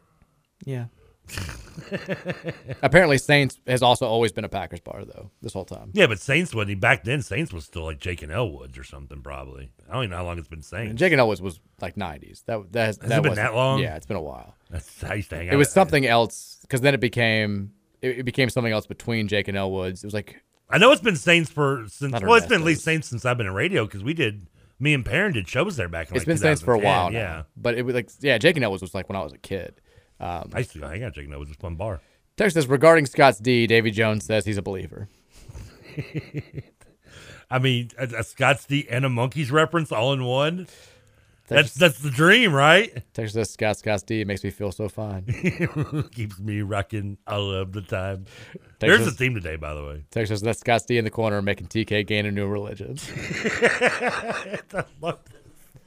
yeah. 0.66 0.86
Apparently, 2.82 3.18
Saints 3.18 3.60
has 3.68 3.82
also 3.82 4.06
always 4.06 4.32
been 4.32 4.46
a 4.46 4.50
Packers 4.50 4.80
bar 4.80 5.04
though. 5.06 5.30
This 5.42 5.54
whole 5.54 5.66
time. 5.66 5.92
Yeah, 5.94 6.08
but 6.08 6.20
Saints 6.20 6.54
wasn't 6.54 6.70
he 6.70 6.76
back 6.76 7.04
then? 7.04 7.22
Saints 7.22 7.52
was 7.52 7.66
still 7.66 7.84
like 7.84 8.00
Jake 8.00 8.22
and 8.22 8.32
Elwoods 8.32 8.80
or 8.80 8.84
something, 8.84 9.22
probably. 9.22 9.70
I 9.90 9.94
don't 9.94 10.04
even 10.04 10.12
know 10.12 10.18
how 10.18 10.26
long 10.26 10.38
it's 10.38 10.48
been 10.48 10.62
Saints. 10.62 10.96
Jake 10.96 11.12
and 11.12 11.20
Elwoods 11.20 11.42
was 11.42 11.60
like 11.82 11.96
90s. 11.96 12.46
That 12.46 12.72
that 12.72 12.86
has, 12.86 12.98
Has 13.00 13.10
that 13.10 13.20
it 13.20 13.24
been 13.24 13.36
that 13.36 13.54
long? 13.54 13.80
Yeah, 13.80 13.96
it's 13.96 14.06
been 14.06 14.18
a 14.18 14.22
while. 14.22 14.56
That's 14.70 15.04
I 15.04 15.16
used 15.16 15.30
to 15.32 15.38
hang 15.38 15.50
out. 15.50 15.54
It 15.54 15.58
was 15.58 15.70
something 15.70 16.06
else 16.06 16.60
because 16.62 16.82
then 16.82 16.94
it 16.94 17.00
became 17.00 17.74
it, 18.02 18.20
it 18.20 18.24
became 18.24 18.50
something 18.50 18.72
else 18.72 18.88
between 18.88 19.28
Jake 19.28 19.48
and 19.48 19.58
Elwoods. 19.58 20.04
It 20.04 20.08
was 20.08 20.14
like 20.14 20.42
I 20.70 20.78
know 20.78 20.92
it's 20.92 21.02
been 21.02 21.16
Saints 21.16 21.50
for 21.50 21.86
since. 21.88 22.14
Well, 22.22 22.36
it's 22.36 22.48
been 22.48 22.62
at 22.62 22.66
least 22.66 22.84
Saints 22.84 23.08
since 23.08 23.26
I've 23.26 23.38
been 23.38 23.48
in 23.48 23.54
radio 23.54 23.86
because 23.86 24.04
we 24.04 24.14
did. 24.14 24.48
Me 24.80 24.94
and 24.94 25.04
Perrin 25.04 25.34
did 25.34 25.48
shows 25.48 25.76
there 25.76 25.90
back 25.90 26.12
in. 26.12 26.16
it's 26.16 26.22
like 26.22 26.28
been 26.28 26.38
Saints 26.38 26.62
for 26.62 26.74
a 26.74 26.78
while 26.78 27.10
now. 27.10 27.18
Yeah, 27.18 27.44
but 27.56 27.76
it 27.76 27.84
was 27.84 27.96
like 27.96 28.10
yeah, 28.20 28.38
Jake 28.38 28.56
and 28.58 28.66
Elwoods 28.66 28.82
was 28.82 28.94
like 28.94 29.10
when 29.10 29.16
I 29.16 29.24
was 29.24 29.34
a 29.34 29.38
kid. 29.38 29.82
Um, 30.20 30.52
I 30.54 30.60
used 30.60 30.72
to 30.74 30.80
hang 30.82 31.04
out. 31.04 31.14
Jake 31.14 31.26
and 31.26 31.38
was 31.38 31.50
a 31.50 31.56
fun 31.56 31.76
bar. 31.76 32.02
Text 32.36 32.54
says 32.54 32.68
regarding 32.68 33.06
Scott's 33.06 33.40
D, 33.40 33.66
Davy 33.66 33.92
Jones 33.92 34.26
says 34.26 34.46
he's 34.46 34.58
a 34.58 34.62
believer. 34.62 35.10
I 37.50 37.60
mean, 37.60 37.90
a, 37.98 38.04
a 38.04 38.24
Scott's 38.24 38.66
D 38.66 38.88
and 38.90 39.06
a 39.06 39.10
Monkees 39.10 39.52
reference 39.52 39.92
all 39.92 40.14
in 40.14 40.24
one. 40.24 40.68
That's 41.48 41.74
that's 41.74 42.00
the 42.00 42.10
dream, 42.10 42.54
right? 42.54 43.04
Text 43.14 43.34
says 43.36 43.50
Scott 43.50 43.78
Scott's 43.78 44.04
D 44.04 44.26
makes 44.26 44.44
me 44.44 44.50
feel 44.50 44.74
so 44.74 44.90
fine. 44.90 45.24
Keeps 46.12 46.40
me 46.40 46.62
rocking 46.62 47.18
all 47.26 47.52
of 47.52 47.72
the 47.72 47.82
time. 47.82 48.26
Text 48.54 48.80
There's 48.80 49.08
a 49.08 49.12
theme 49.12 49.34
today, 49.34 49.56
by 49.56 49.74
the 49.74 49.86
way. 49.86 50.04
Text 50.12 50.28
says 50.30 50.42
that's 50.42 50.60
Scott's 50.60 50.84
D 50.86 50.98
in 50.98 51.06
the 51.06 51.10
corner 51.10 51.42
making 51.42 51.68
TK 51.68 52.06
gain 52.06 52.26
a 52.26 52.32
new 52.32 52.48
religion. 52.48 52.98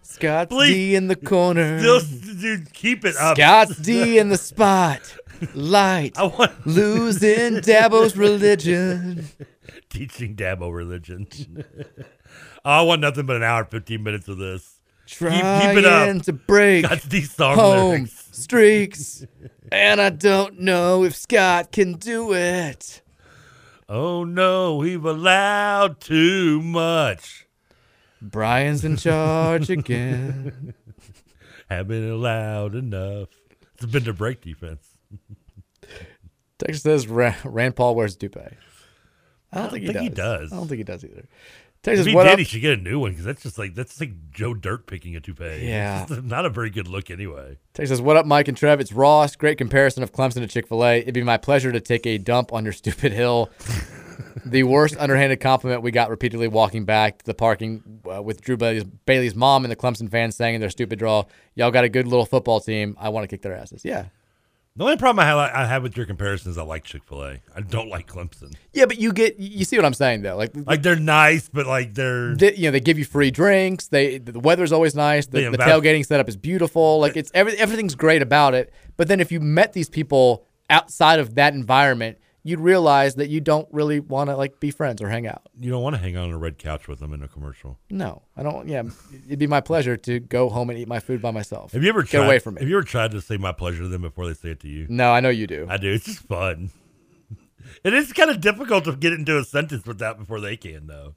Scott's 0.03 0.49
Please, 0.49 0.73
D 0.73 0.95
in 0.95 1.09
the 1.09 1.17
corner. 1.17 1.79
Still, 1.79 2.01
dude, 2.41 2.73
keep 2.73 3.05
it 3.05 3.17
up. 3.17 3.37
Scott 3.37 3.69
D 3.83 4.19
in 4.19 4.31
the 4.31 4.39
spot. 4.39 5.15
Light. 5.55 6.19
I 6.19 6.25
want 6.25 6.67
losing 6.67 7.57
Dabo's 7.57 8.17
religion. 8.17 9.27
Teaching 9.91 10.37
Dabo 10.37 10.75
religion. 10.75 11.29
Oh, 12.65 12.71
I 12.71 12.83
want 12.83 13.03
nothing 13.03 13.27
but 13.27 13.37
an 13.37 13.43
hour, 13.43 13.61
and 13.61 13.71
fifteen 13.71 14.03
minutes 14.03 14.27
of 14.29 14.39
this. 14.39 14.80
Keep, 15.11 15.19
Trying 15.19 15.75
keep 15.75 15.85
it 15.85 15.87
up. 15.87 16.23
to 16.23 16.33
break 16.33 16.85
Scott's 16.87 17.05
D 17.07 17.23
song 17.23 17.57
home 17.57 17.91
lyrics. 17.91 18.29
streaks, 18.33 19.27
and 19.73 20.01
I 20.01 20.11
don't 20.11 20.61
know 20.61 21.03
if 21.05 21.17
Scott 21.17 21.73
can 21.73 21.95
do 21.95 22.33
it. 22.33 23.03
Oh 23.89 24.23
no, 24.25 24.77
we've 24.77 25.05
allowed 25.05 26.01
too 26.01 26.63
much. 26.63 27.47
Brian's 28.23 28.85
in 28.85 28.97
charge 28.97 29.69
again. 29.69 30.75
Haven't 31.71 32.09
allowed 32.11 32.75
enough. 32.75 33.29
It's 33.75 33.87
been 33.87 34.05
the 34.05 34.13
break 34.13 34.43
defense. 34.43 34.87
Text 36.59 36.83
says 36.83 37.09
Rand 37.09 37.75
Paul 37.75 37.95
wears 37.97 38.15
toupee. 38.17 38.41
I 38.41 38.45
don't, 38.45 38.55
I 39.53 39.61
don't 39.63 39.71
think, 39.71 39.87
think 39.87 39.99
he, 39.99 40.03
he 40.05 40.09
does. 40.11 40.41
does. 40.51 40.53
I 40.53 40.57
don't 40.57 40.69
think 40.69 40.79
he 40.79 40.85
does 40.85 41.05
either. 41.05 41.25
If 41.83 41.85
Text 41.97 42.07
he 42.09 42.15
what 42.15 42.25
did, 42.25 42.35
up? 42.35 42.39
he 42.39 42.45
should 42.45 42.61
get 42.61 42.79
a 42.79 42.83
new 42.83 42.99
one 42.99 43.13
because 43.13 43.25
that's 43.25 43.43
just 43.43 43.59
like 43.59 43.75
that's 43.75 43.99
like 43.99 44.11
Joe 44.31 44.53
Dirt 44.53 44.87
picking 44.87 45.17
a 45.17 45.21
toupee. 45.21 45.61
Yeah. 45.67 46.05
Not 46.23 46.45
a 46.45 46.51
very 46.51 46.69
good 46.69 46.87
look 46.87 47.11
anyway. 47.11 47.57
Text 47.73 47.89
says, 47.89 48.03
What 48.03 48.19
up, 48.19 48.27
Mike 48.27 48.49
and 48.49 48.57
Trev? 48.57 48.81
It's 48.81 48.93
Ross. 48.93 49.35
Great 49.35 49.57
comparison 49.57 50.03
of 50.03 50.13
Clemson 50.13 50.43
to 50.43 50.47
Chick 50.47 50.67
fil 50.67 50.85
A. 50.85 50.99
It'd 50.99 51.15
be 51.15 51.23
my 51.23 51.39
pleasure 51.39 51.73
to 51.73 51.81
take 51.81 52.07
a 52.07 52.19
dump 52.19 52.53
on 52.53 52.65
your 52.65 52.73
stupid 52.75 53.13
hill. 53.13 53.49
the 54.45 54.63
worst 54.65 54.95
underhanded 54.99 55.41
compliment 55.41 55.81
we 55.83 55.91
got 55.91 56.11
repeatedly 56.11 56.49
walking 56.49 56.85
back 56.85 57.19
to 57.21 57.25
the 57.25 57.33
parking 57.33 57.83
uh, 58.13 58.23
with 58.23 58.43
Drew 58.43 58.59
Bailey's, 58.59 58.85
Bailey's 58.85 59.35
mom 59.35 59.65
and 59.65 59.73
the 59.73 59.77
Clemson 59.77 60.11
fans 60.11 60.37
saying 60.37 60.57
in 60.57 60.61
their 60.61 60.69
stupid 60.69 60.99
draw, 60.99 61.25
Y'all 61.55 61.71
got 61.71 61.85
a 61.85 61.89
good 61.89 62.07
little 62.07 62.27
football 62.27 62.61
team. 62.61 62.95
I 63.01 63.09
want 63.09 63.25
to 63.25 63.29
kick 63.29 63.41
their 63.41 63.55
asses. 63.55 63.87
Yeah. 63.87 64.07
The 64.81 64.87
only 64.87 64.97
problem 64.97 65.23
I 65.23 65.27
have, 65.27 65.37
I 65.37 65.67
have 65.67 65.83
with 65.83 65.95
your 65.95 66.07
comparison 66.07 66.51
is 66.51 66.57
I 66.57 66.63
like 66.63 66.85
Chick 66.85 67.03
Fil 67.05 67.23
A. 67.23 67.43
I 67.55 67.61
don't 67.61 67.91
like 67.91 68.07
Clemson. 68.07 68.55
Yeah, 68.73 68.87
but 68.87 68.99
you 68.99 69.13
get, 69.13 69.39
you 69.39 69.67
see 69.67 69.77
what 69.77 69.85
I'm 69.85 69.93
saying, 69.93 70.23
though. 70.23 70.39
Like, 70.39 70.53
Like 70.55 70.81
they're 70.81 70.97
nice, 70.97 71.51
but 71.51 71.67
like 71.67 71.93
they're 71.93 72.35
they, 72.35 72.55
you 72.55 72.63
know, 72.63 72.71
they 72.71 72.81
give 72.81 72.99
you 72.99 73.05
free 73.05 73.31
drinks. 73.31 73.89
They 73.89 74.17
the 74.17 74.41
weather's 74.41 74.73
always 74.73 74.95
nice. 74.95 75.27
The, 75.27 75.51
the 75.51 75.59
tailgating 75.59 76.07
setup 76.07 76.31
is 76.31 76.39
beautiful. 76.39 76.99
Like 76.99 77.15
it's 77.19 77.31
every, 77.35 77.59
everything's 77.59 77.95
great 77.95 78.23
about 78.23 78.55
it. 78.55 78.73
But 78.97 79.09
then 79.09 79.21
if 79.21 79.31
you 79.31 79.39
met 79.39 79.75
these 79.75 79.91
people 79.91 80.47
outside 80.71 81.19
of 81.21 81.35
that 81.35 81.53
environment, 81.53 82.17
you'd 82.43 82.61
realize 82.61 83.17
that 83.17 83.29
you 83.29 83.41
don't 83.41 83.69
really 83.73 84.01
want 84.01 84.31
to 84.31 84.37
like 84.37 84.61
be 84.61 84.71
friends 84.71 85.03
or 85.03 85.09
hang 85.09 85.27
out. 85.27 85.43
you 85.59 85.71
don't 85.71 85.83
want 85.83 85.95
to 85.95 86.01
hang 86.01 86.17
out 86.17 86.25
on 86.25 86.31
a 86.31 86.39
red 86.39 86.59
couch 86.59 86.89
with 86.89 87.01
them 87.01 87.13
in 87.13 87.23
a 87.23 87.29
commercial. 87.29 87.79
No, 87.91 88.23
I 88.37 88.43
don't. 88.43 88.69
Yeah, 88.69 88.83
it'd 89.27 89.39
be 89.39 89.47
my 89.47 89.61
pleasure 89.61 89.97
to 89.97 90.21
go 90.21 90.49
home 90.49 90.71
and 90.71 90.79
eat 90.79 90.89
my 90.89 91.01
food 91.01 91.21
by 91.21 91.31
myself. 91.31 91.73
Have 91.73 91.83
you 91.83 91.89
ever 91.89 92.03
get 92.03 92.11
tried, 92.19 92.27
away 92.27 92.39
from 92.39 92.55
me? 92.55 92.61
Have 92.61 92.69
you 92.69 92.77
ever 92.77 92.87
tried 92.87 93.11
to 93.13 93.21
say 93.21 93.37
my 93.37 93.53
pleasure 93.53 93.83
to 93.83 93.89
them 93.89 94.03
before 94.03 94.27
they 94.27 94.35
say 94.35 94.51
it 94.51 94.61
to 94.61 94.69
you? 94.69 94.87
No, 94.89 95.13
I 95.13 95.21
know 95.21 95.29
you 95.31 95.47
do. 95.47 95.67
I 95.69 95.77
do. 95.77 95.93
It's 95.93 96.07
just 96.07 96.21
fun. 96.21 96.71
It 97.85 97.95
is 97.95 98.13
kind 98.13 98.31
of 98.31 98.41
difficult 98.41 98.85
to 98.85 98.97
get 98.97 99.13
into 99.13 99.39
a 99.39 99.45
sentence 99.45 99.87
with 99.87 99.99
that 100.01 100.19
before 100.19 100.41
they 100.41 100.57
can, 100.57 100.87
though. 100.87 101.15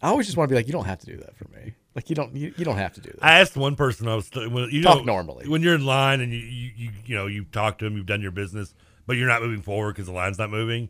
I 0.00 0.08
always 0.08 0.26
just 0.26 0.36
want 0.38 0.48
to 0.48 0.52
be 0.52 0.56
like, 0.56 0.66
you 0.66 0.72
don't 0.72 0.86
have 0.86 0.98
to 1.00 1.06
do 1.06 1.16
that 1.18 1.36
for 1.36 1.46
me. 1.48 1.74
Like 1.94 2.08
you 2.08 2.16
don't, 2.16 2.34
you, 2.34 2.54
you 2.56 2.64
don't 2.64 2.78
have 2.78 2.94
to 2.94 3.00
do 3.00 3.10
that. 3.10 3.22
I 3.22 3.40
asked 3.40 3.56
one 3.56 3.76
person 3.76 4.08
I 4.08 4.14
was 4.14 4.30
when 4.34 4.70
you 4.70 4.82
Talk 4.82 4.98
know, 4.98 5.04
normally. 5.04 5.48
when 5.48 5.62
you're 5.62 5.74
in 5.74 5.84
line 5.84 6.20
and 6.20 6.32
you 6.32 6.38
you, 6.38 6.70
you 6.74 6.90
you 7.04 7.14
know 7.16 7.26
you 7.26 7.44
talk 7.44 7.78
to 7.78 7.84
them, 7.84 7.96
you've 7.96 8.06
done 8.06 8.22
your 8.22 8.30
business, 8.30 8.74
but 9.12 9.18
you're 9.18 9.28
not 9.28 9.42
moving 9.42 9.60
forward 9.60 9.92
because 9.92 10.06
the 10.06 10.12
line's 10.12 10.38
not 10.38 10.48
moving. 10.48 10.88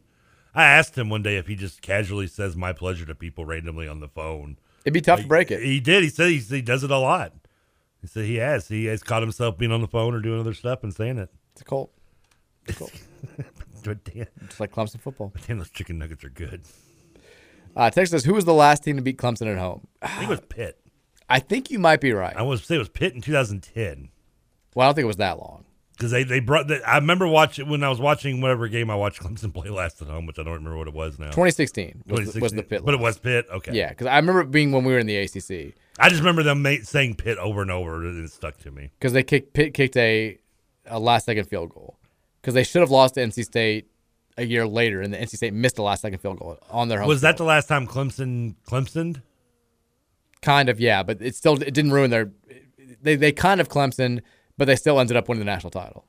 I 0.54 0.62
asked 0.62 0.96
him 0.96 1.08
one 1.08 1.24
day 1.24 1.38
if 1.38 1.48
he 1.48 1.56
just 1.56 1.82
casually 1.82 2.28
says 2.28 2.54
"my 2.54 2.72
pleasure" 2.72 3.04
to 3.06 3.16
people 3.16 3.44
randomly 3.44 3.88
on 3.88 3.98
the 3.98 4.06
phone. 4.06 4.58
It'd 4.84 4.94
be 4.94 5.00
tough 5.00 5.22
to 5.22 5.26
break 5.26 5.50
it. 5.50 5.60
He 5.60 5.80
did. 5.80 6.04
He 6.04 6.08
said 6.08 6.30
he, 6.30 6.38
he 6.38 6.62
does 6.62 6.84
it 6.84 6.92
a 6.92 6.98
lot. 6.98 7.32
He 8.00 8.06
said 8.06 8.26
he 8.26 8.36
has. 8.36 8.68
He 8.68 8.84
has 8.84 9.02
caught 9.02 9.22
himself 9.22 9.58
being 9.58 9.72
on 9.72 9.80
the 9.80 9.88
phone 9.88 10.14
or 10.14 10.20
doing 10.20 10.38
other 10.38 10.54
stuff 10.54 10.84
and 10.84 10.94
saying 10.94 11.18
it. 11.18 11.30
It's 11.50 11.62
a 11.62 11.64
cult. 11.64 11.90
It's 12.68 12.76
a 12.76 12.78
cult. 12.78 12.92
Just 14.46 14.60
like 14.60 14.70
Clemson 14.70 15.00
football. 15.00 15.32
but 15.34 15.44
damn, 15.44 15.58
those 15.58 15.70
chicken 15.70 15.98
nuggets 15.98 16.22
are 16.22 16.30
good. 16.30 16.62
Uh, 17.74 17.90
text 17.90 18.12
says, 18.12 18.22
who 18.22 18.34
was 18.34 18.44
the 18.44 18.54
last 18.54 18.84
team 18.84 18.94
to 18.94 19.02
beat 19.02 19.18
Clemson 19.18 19.50
at 19.50 19.58
home? 19.58 19.88
I 20.00 20.06
think 20.06 20.22
it 20.22 20.28
was 20.30 20.40
Pitt. 20.42 20.78
I 21.28 21.40
think 21.40 21.72
you 21.72 21.80
might 21.80 22.00
be 22.00 22.12
right. 22.12 22.36
I 22.36 22.44
to 22.44 22.56
say 22.58 22.76
it 22.76 22.78
was 22.78 22.88
Pitt 22.88 23.14
in 23.14 23.20
2010. 23.20 24.10
Well, 24.76 24.84
I 24.84 24.88
don't 24.88 24.94
think 24.94 25.02
it 25.02 25.08
was 25.08 25.16
that 25.16 25.38
long. 25.38 25.64
Because 26.02 26.10
they 26.10 26.24
they 26.24 26.40
brought. 26.40 26.66
The, 26.66 26.82
I 26.88 26.96
remember 26.96 27.28
watching 27.28 27.68
when 27.68 27.84
I 27.84 27.88
was 27.88 28.00
watching 28.00 28.40
whatever 28.40 28.66
game 28.66 28.90
I 28.90 28.96
watched 28.96 29.20
Clemson 29.22 29.54
play 29.54 29.70
last 29.70 30.02
at 30.02 30.08
home, 30.08 30.26
which 30.26 30.36
I 30.38 30.42
don't 30.42 30.54
remember 30.54 30.76
what 30.76 30.88
it 30.88 30.94
was 30.94 31.16
now. 31.16 31.26
2016 31.26 32.02
was 32.06 32.32
the- 32.32 32.40
was 32.40 32.52
the 32.52 32.64
Pitt 32.64 32.84
but 32.84 32.92
it 32.94 33.00
was 33.00 33.18
Pitt. 33.18 33.46
Okay, 33.52 33.72
Yeah, 33.72 33.90
because 33.90 34.08
I 34.08 34.16
remember 34.16 34.40
it 34.40 34.50
being 34.50 34.72
when 34.72 34.82
we 34.84 34.92
were 34.92 34.98
in 34.98 35.06
the 35.06 35.16
ACC 35.16 35.74
I 35.98 36.08
just 36.08 36.20
remember 36.20 36.42
them 36.42 36.66
saying 36.82 37.14
Pitt 37.16 37.38
over 37.38 37.62
and 37.62 37.70
over, 37.70 37.96
and 38.04 38.24
it 38.24 38.32
stuck 38.32 38.58
to 38.58 38.72
me. 38.72 38.90
because 38.98 39.12
they 39.12 39.22
kicked 39.22 39.52
Pitt 39.52 39.74
kicked 39.74 39.96
a 39.96 40.38
a 40.86 40.98
last 40.98 41.26
second 41.26 41.44
field 41.44 41.70
goal 41.72 41.98
because 42.40 42.54
they 42.54 42.64
should 42.64 42.80
have 42.80 42.90
lost 42.90 43.14
to 43.14 43.20
NC 43.20 43.44
State 43.44 43.86
a 44.36 44.44
year 44.44 44.66
later, 44.66 45.00
and 45.00 45.14
the 45.14 45.18
NC 45.18 45.36
State 45.36 45.54
missed 45.54 45.76
the 45.76 45.82
last 45.82 46.02
second 46.02 46.18
field 46.18 46.40
goal 46.40 46.58
on 46.70 46.88
their 46.88 46.98
home. 46.98 47.08
Was 47.08 47.20
that 47.20 47.36
the 47.36 47.44
last 47.44 47.68
time 47.68 47.86
Clemson 47.86 48.56
Clemson? 48.66 49.22
Kind 50.40 50.68
of, 50.68 50.80
yeah, 50.80 51.04
but 51.04 51.22
it 51.22 51.36
still 51.36 51.62
it 51.62 51.72
didn't 51.72 51.92
ruin 51.92 52.10
their. 52.10 52.32
They 53.00 53.14
they 53.14 53.30
kind 53.30 53.60
of 53.60 53.68
Clemson, 53.68 54.22
but 54.58 54.66
they 54.66 54.76
still 54.76 54.98
ended 55.00 55.16
up 55.16 55.28
winning 55.28 55.40
the 55.40 55.44
national 55.50 55.70
title. 55.70 56.06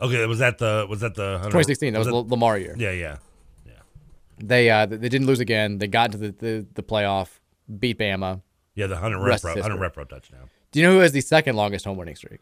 Okay, 0.00 0.24
was 0.26 0.38
that 0.40 0.58
the 0.58 0.86
was 0.88 1.00
that 1.00 1.14
the 1.14 1.38
2016. 1.38 1.92
That 1.92 1.98
was, 2.00 2.08
it- 2.08 2.10
the 2.10 2.16
Lamar 2.22 2.58
year. 2.58 2.74
Yeah, 2.78 2.90
yeah. 2.90 3.16
Yeah. 3.64 3.72
They 4.38 4.70
uh 4.70 4.86
they 4.86 5.08
didn't 5.08 5.26
lose 5.26 5.40
again. 5.40 5.78
They 5.78 5.86
got 5.86 6.14
into 6.14 6.18
the 6.18 6.32
the, 6.38 6.66
the 6.74 6.82
playoff, 6.82 7.28
beat 7.78 7.98
Bama. 7.98 8.42
Yeah, 8.74 8.88
the 8.88 8.96
Hunter 8.96 9.18
Rest 9.18 9.44
Renfrow, 9.44 9.56
is 9.56 9.62
Hunter 9.62 9.82
history. 9.82 10.04
Renfrow 10.04 10.08
touchdown. 10.08 10.50
Do 10.72 10.80
you 10.80 10.86
know 10.86 10.92
who 10.92 10.98
has 10.98 11.12
the 11.12 11.22
second 11.22 11.56
longest 11.56 11.86
home 11.86 11.96
winning 11.96 12.16
streak? 12.16 12.40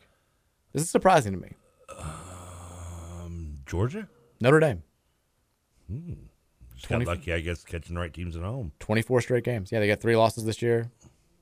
This 0.72 0.82
is 0.82 0.90
surprising 0.90 1.32
to 1.32 1.38
me. 1.38 1.52
Um, 1.98 3.58
Georgia. 3.66 4.08
Notre 4.40 4.60
Dame, 4.60 4.82
Hmm. 5.88 6.12
Just 6.74 6.88
got 6.88 6.96
20 6.96 7.04
lucky, 7.06 7.32
I 7.32 7.40
guess, 7.40 7.62
catching 7.64 7.94
the 7.94 8.00
right 8.00 8.12
teams 8.12 8.36
at 8.36 8.42
home. 8.42 8.72
24 8.80 9.20
straight 9.20 9.44
games. 9.44 9.70
Yeah, 9.70 9.78
they 9.80 9.86
got 9.86 10.00
three 10.00 10.16
losses 10.16 10.44
this 10.44 10.60
year. 10.60 10.90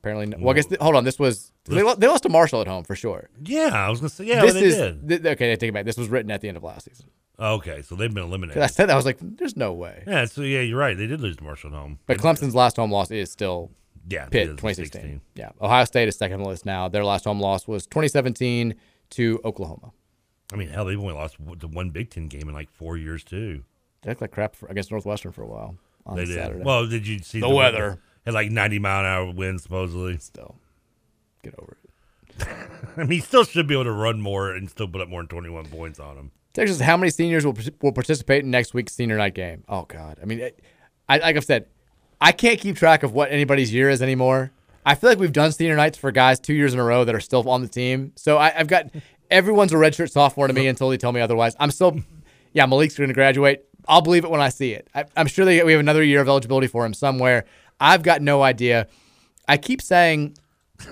Apparently, 0.03 0.25
no- 0.25 0.37
well, 0.41 0.49
I 0.51 0.55
guess 0.55 0.65
th- 0.65 0.81
hold 0.81 0.95
on. 0.97 1.05
This 1.05 1.17
was 1.17 1.53
they, 1.63 1.81
lo- 1.81 1.95
they 1.95 2.07
lost 2.09 2.23
to 2.23 2.29
Marshall 2.29 2.59
at 2.59 2.67
home 2.67 2.83
for 2.83 2.93
sure. 2.93 3.29
Yeah, 3.41 3.69
I 3.73 3.89
was 3.89 4.01
gonna 4.01 4.09
say 4.09 4.25
yeah, 4.25 4.41
this 4.41 4.53
they 4.53 4.63
is 4.65 4.75
did. 4.75 5.07
th- 5.23 5.25
okay. 5.37 5.53
I 5.53 5.55
take 5.55 5.69
it 5.69 5.73
back. 5.73 5.85
This 5.85 5.95
was 5.97 6.09
written 6.09 6.29
at 6.29 6.41
the 6.41 6.49
end 6.49 6.57
of 6.57 6.63
last 6.63 6.85
season. 6.89 7.05
Okay, 7.39 7.81
so 7.81 7.95
they've 7.95 8.13
been 8.13 8.23
'Cause 8.23 8.29
eliminated. 8.29 8.61
I 8.63 8.67
said 8.67 8.87
that 8.89 8.93
I 8.93 8.95
was 8.97 9.05
like, 9.05 9.17
"There's 9.21 9.55
no 9.55 9.71
way." 9.71 10.03
Yeah, 10.05 10.25
so 10.25 10.41
yeah, 10.41 10.59
you're 10.59 10.77
right. 10.77 10.97
They 10.97 11.07
did 11.07 11.21
lose 11.21 11.37
to 11.37 11.43
Marshall 11.45 11.69
at 11.69 11.75
home. 11.77 11.99
But 12.05 12.17
Clemson's 12.17 12.53
last 12.53 12.75
home 12.75 12.91
loss 12.91 13.11
is 13.11 13.31
still 13.31 13.71
Yeah, 14.09 14.25
Pitt 14.25 14.41
it 14.41 14.49
is, 14.49 14.55
2016. 14.57 15.01
16. 15.01 15.21
Yeah, 15.35 15.51
Ohio 15.61 15.85
State 15.85 16.09
is 16.09 16.17
second 16.17 16.35
on 16.35 16.43
the 16.43 16.49
list 16.49 16.65
now. 16.65 16.89
Their 16.89 17.05
last 17.05 17.23
home 17.23 17.39
loss 17.39 17.65
was 17.65 17.87
2017 17.87 18.75
to 19.11 19.39
Oklahoma. 19.45 19.93
I 20.51 20.57
mean, 20.57 20.67
hell, 20.67 20.83
they've 20.83 20.99
only 20.99 21.13
lost 21.13 21.37
to 21.59 21.67
one 21.67 21.91
Big 21.91 22.09
Ten 22.09 22.27
game 22.27 22.49
in 22.49 22.53
like 22.53 22.69
four 22.69 22.97
years 22.97 23.23
too. 23.23 23.63
They 24.01 24.11
looked 24.11 24.19
like 24.21 24.31
crap 24.31 24.53
for, 24.57 24.67
against 24.67 24.91
Northwestern 24.91 25.31
for 25.31 25.43
a 25.43 25.47
while 25.47 25.77
on 26.05 26.17
they 26.17 26.25
did. 26.25 26.35
Saturday. 26.35 26.63
Well, 26.65 26.87
did 26.87 27.07
you 27.07 27.19
see 27.19 27.39
the, 27.39 27.47
weather? 27.49 27.99
Had 28.25 28.33
like 28.33 28.51
90 28.51 28.79
mile 28.79 29.01
an 29.01 29.05
hour 29.05 29.31
winds 29.31 29.63
supposedly. 29.63 30.17
Still, 30.17 30.55
get 31.43 31.55
over 31.59 31.77
it. 32.39 32.47
I 32.97 33.01
mean, 33.01 33.11
he 33.11 33.19
still 33.19 33.43
should 33.43 33.67
be 33.67 33.73
able 33.75 33.83
to 33.85 33.91
run 33.91 34.21
more 34.21 34.51
and 34.53 34.69
still 34.69 34.87
put 34.87 35.01
up 35.01 35.09
more 35.09 35.21
than 35.21 35.27
21 35.27 35.65
points 35.67 35.99
on 35.99 36.17
him. 36.17 36.31
Texas, 36.53 36.79
how 36.79 36.95
many 36.97 37.09
seniors 37.09 37.45
will 37.45 37.57
will 37.81 37.91
participate 37.91 38.43
in 38.43 38.51
next 38.51 38.73
week's 38.73 38.93
senior 38.93 39.17
night 39.17 39.33
game? 39.33 39.63
Oh 39.67 39.83
God, 39.83 40.19
I 40.21 40.25
mean, 40.25 40.39
it- 40.39 40.59
I 41.09 41.17
like 41.17 41.35
I've 41.35 41.43
said, 41.43 41.65
I 42.21 42.31
can't 42.31 42.59
keep 42.59 42.77
track 42.77 43.03
of 43.03 43.11
what 43.13 43.29
anybody's 43.31 43.73
year 43.73 43.89
is 43.89 44.01
anymore. 44.01 44.51
I 44.85 44.95
feel 44.95 45.09
like 45.09 45.19
we've 45.19 45.33
done 45.33 45.51
senior 45.51 45.75
nights 45.75 45.97
for 45.97 46.11
guys 46.11 46.39
two 46.39 46.53
years 46.53 46.73
in 46.73 46.79
a 46.79 46.83
row 46.83 47.03
that 47.05 47.13
are 47.15 47.19
still 47.19 47.47
on 47.49 47.61
the 47.61 47.67
team. 47.67 48.13
So 48.15 48.37
I, 48.37 48.57
I've 48.57 48.67
got 48.67 48.89
everyone's 49.31 49.73
a 49.73 49.75
redshirt 49.75 50.11
sophomore 50.11 50.47
to 50.47 50.53
me 50.53 50.67
until 50.67 50.89
they 50.89 50.97
tell 50.97 51.11
me 51.11 51.21
otherwise. 51.21 51.55
I'm 51.59 51.71
still, 51.71 51.99
yeah, 52.53 52.65
Malik's 52.65 52.97
going 52.97 53.07
to 53.09 53.13
graduate. 53.13 53.63
I'll 53.87 54.01
believe 54.01 54.23
it 54.25 54.31
when 54.31 54.41
I 54.41 54.49
see 54.49 54.71
it. 54.73 54.87
I, 54.95 55.05
I'm 55.17 55.27
sure 55.27 55.43
they, 55.45 55.61
we 55.63 55.71
have 55.73 55.79
another 55.79 56.03
year 56.03 56.21
of 56.21 56.27
eligibility 56.27 56.67
for 56.67 56.85
him 56.85 56.93
somewhere. 56.93 57.45
I've 57.79 58.03
got 58.03 58.21
no 58.21 58.41
idea. 58.41 58.87
I 59.47 59.57
keep 59.57 59.81
saying 59.81 60.35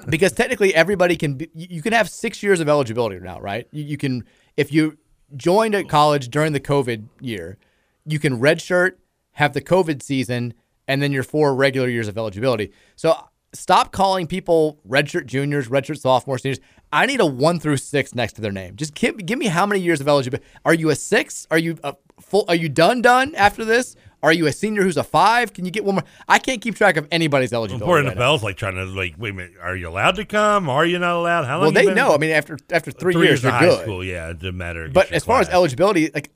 because 0.07 0.31
technically 0.31 0.73
everybody 0.73 1.15
can 1.15 1.35
be, 1.35 1.49
you 1.53 1.81
can 1.81 1.93
have 1.93 2.09
six 2.09 2.41
years 2.41 2.59
of 2.59 2.69
eligibility 2.69 3.19
now, 3.19 3.39
right? 3.39 3.67
You, 3.71 3.83
you 3.83 3.97
can 3.97 4.25
if 4.57 4.71
you 4.71 4.97
joined 5.35 5.75
at 5.75 5.87
college 5.87 6.29
during 6.29 6.53
the 6.53 6.59
COVID 6.59 7.07
year, 7.19 7.57
you 8.05 8.19
can 8.19 8.39
redshirt, 8.39 8.93
have 9.33 9.53
the 9.53 9.61
COVID 9.61 10.01
season, 10.01 10.53
and 10.87 11.01
then 11.01 11.11
your 11.11 11.23
four 11.23 11.55
regular 11.55 11.87
years 11.87 12.07
of 12.07 12.17
eligibility. 12.17 12.71
So 12.95 13.15
stop 13.53 13.91
calling 13.91 14.27
people 14.27 14.79
redshirt 14.87 15.25
juniors, 15.25 15.69
redshirt 15.69 15.99
sophomores, 15.99 16.41
seniors. 16.41 16.59
I 16.91 17.05
need 17.05 17.21
a 17.21 17.25
one 17.25 17.59
through 17.59 17.77
six 17.77 18.13
next 18.13 18.33
to 18.33 18.41
their 18.41 18.51
name. 18.51 18.75
Just 18.75 18.93
give, 18.93 19.17
give 19.25 19.39
me 19.39 19.47
how 19.47 19.65
many 19.65 19.79
years 19.81 20.01
of 20.01 20.07
eligibility. 20.07 20.45
Are 20.65 20.73
you 20.73 20.89
a 20.89 20.95
six? 20.95 21.47
Are 21.49 21.57
you 21.57 21.77
a 21.83 21.95
full? 22.19 22.45
Are 22.47 22.55
you 22.55 22.69
done 22.69 23.01
done 23.01 23.33
after 23.35 23.63
this? 23.63 23.95
Are 24.23 24.31
you 24.31 24.45
a 24.48 24.52
senior 24.52 24.84
who's 24.84 24.98
a 24.98 25.03
five? 25.03 25.52
Can 25.53 25.65
you 25.65 25.72
get 25.72 25.84
one 25.84 25.95
more? 25.95 26.03
I 26.27 26.38
can't 26.39 26.61
keep 26.61 26.76
track 26.76 26.95
of 26.98 27.07
anybody's 27.11 27.53
eligibility. 27.53 27.85
Poor 27.85 28.03
right 28.03 28.15
now. 28.15 28.22
NFL's 28.22 28.43
like 28.43 28.56
trying 28.57 28.76
to 28.76 28.85
like, 28.85 29.15
wait 29.18 29.31
a 29.31 29.34
minute, 29.34 29.53
are 29.61 29.76
you 29.76 29.88
allowed 29.89 30.15
to 30.18 30.26
come? 30.26 30.69
Are 30.69 30.85
you 30.85 30.99
not 30.99 31.15
allowed? 31.15 31.45
How 31.45 31.53
long? 31.56 31.61
Well, 31.61 31.72
they 31.72 31.85
been- 31.85 31.95
know. 31.95 32.14
I 32.14 32.18
mean, 32.18 32.31
after 32.31 32.57
after 32.72 32.91
uh, 32.91 32.93
three, 32.99 33.14
Three 33.14 33.27
years, 33.27 33.39
of 33.39 33.45
you're 33.45 33.52
high 33.53 33.65
good. 33.65 33.81
school, 33.81 34.03
yeah, 34.03 34.30
it 34.30 34.39
doesn't 34.39 34.57
matter. 34.57 34.89
But 34.89 35.11
as 35.11 35.23
far 35.26 35.41
as 35.41 35.49
eligibility, 35.49 36.11
like, 36.14 36.31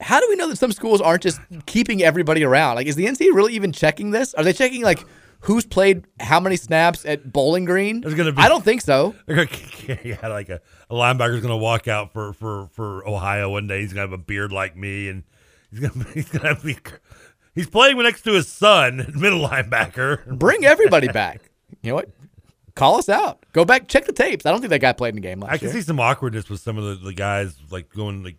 how 0.00 0.20
do 0.20 0.26
we 0.28 0.36
know 0.36 0.48
that 0.48 0.56
some 0.56 0.72
schools 0.72 1.00
aren't 1.00 1.22
just 1.22 1.40
keeping 1.66 2.02
everybody 2.02 2.44
around? 2.44 2.74
Like, 2.76 2.86
is 2.86 2.96
the 2.96 3.06
NCAA 3.06 3.32
really 3.32 3.54
even 3.54 3.72
checking 3.72 4.10
this? 4.10 4.34
Are 4.34 4.42
they 4.44 4.52
checking 4.52 4.82
like 4.82 5.04
who's 5.40 5.64
played 5.64 6.04
how 6.18 6.40
many 6.40 6.56
snaps 6.56 7.04
at 7.06 7.32
Bowling 7.32 7.64
Green? 7.66 8.00
There's 8.00 8.14
gonna 8.14 8.32
be- 8.32 8.42
I 8.42 8.48
don't 8.48 8.64
think 8.64 8.80
so. 8.82 9.14
They're 9.26 9.46
gonna, 9.46 9.98
yeah, 10.04 10.26
like 10.28 10.48
a, 10.48 10.60
a 10.90 10.94
linebacker's 10.94 11.40
gonna 11.40 11.56
walk 11.56 11.86
out 11.88 12.12
for, 12.12 12.32
for, 12.32 12.66
for 12.72 13.06
Ohio 13.08 13.50
one 13.50 13.68
day. 13.68 13.80
He's 13.82 13.92
gonna 13.92 14.00
have 14.02 14.12
a 14.12 14.18
beard 14.18 14.50
like 14.52 14.76
me, 14.76 15.08
and 15.08 15.22
he's 15.70 15.80
gonna 15.80 16.04
he's 16.14 16.28
gonna 16.28 16.56
be 16.56 16.76
he's 17.54 17.68
playing 17.68 17.98
next 17.98 18.22
to 18.22 18.32
his 18.32 18.48
son, 18.48 19.12
middle 19.14 19.46
linebacker. 19.46 20.38
Bring 20.38 20.64
everybody 20.64 21.08
back. 21.08 21.50
You 21.82 21.90
know 21.90 21.96
what? 21.96 22.10
Call 22.74 22.98
us 22.98 23.08
out. 23.08 23.44
Go 23.52 23.64
back, 23.64 23.88
check 23.88 24.04
the 24.04 24.12
tapes. 24.12 24.44
I 24.44 24.50
don't 24.50 24.60
think 24.60 24.70
that 24.70 24.80
guy 24.80 24.92
played 24.92 25.10
in 25.10 25.14
the 25.16 25.20
game 25.22 25.40
last 25.40 25.52
I 25.52 25.58
can 25.58 25.68
year. 25.68 25.76
see 25.76 25.82
some 25.82 25.98
awkwardness 25.98 26.50
with 26.50 26.60
some 26.60 26.76
of 26.76 26.84
the, 26.84 27.06
the 27.06 27.14
guys 27.14 27.56
like 27.70 27.88
going 27.88 28.22
like 28.22 28.36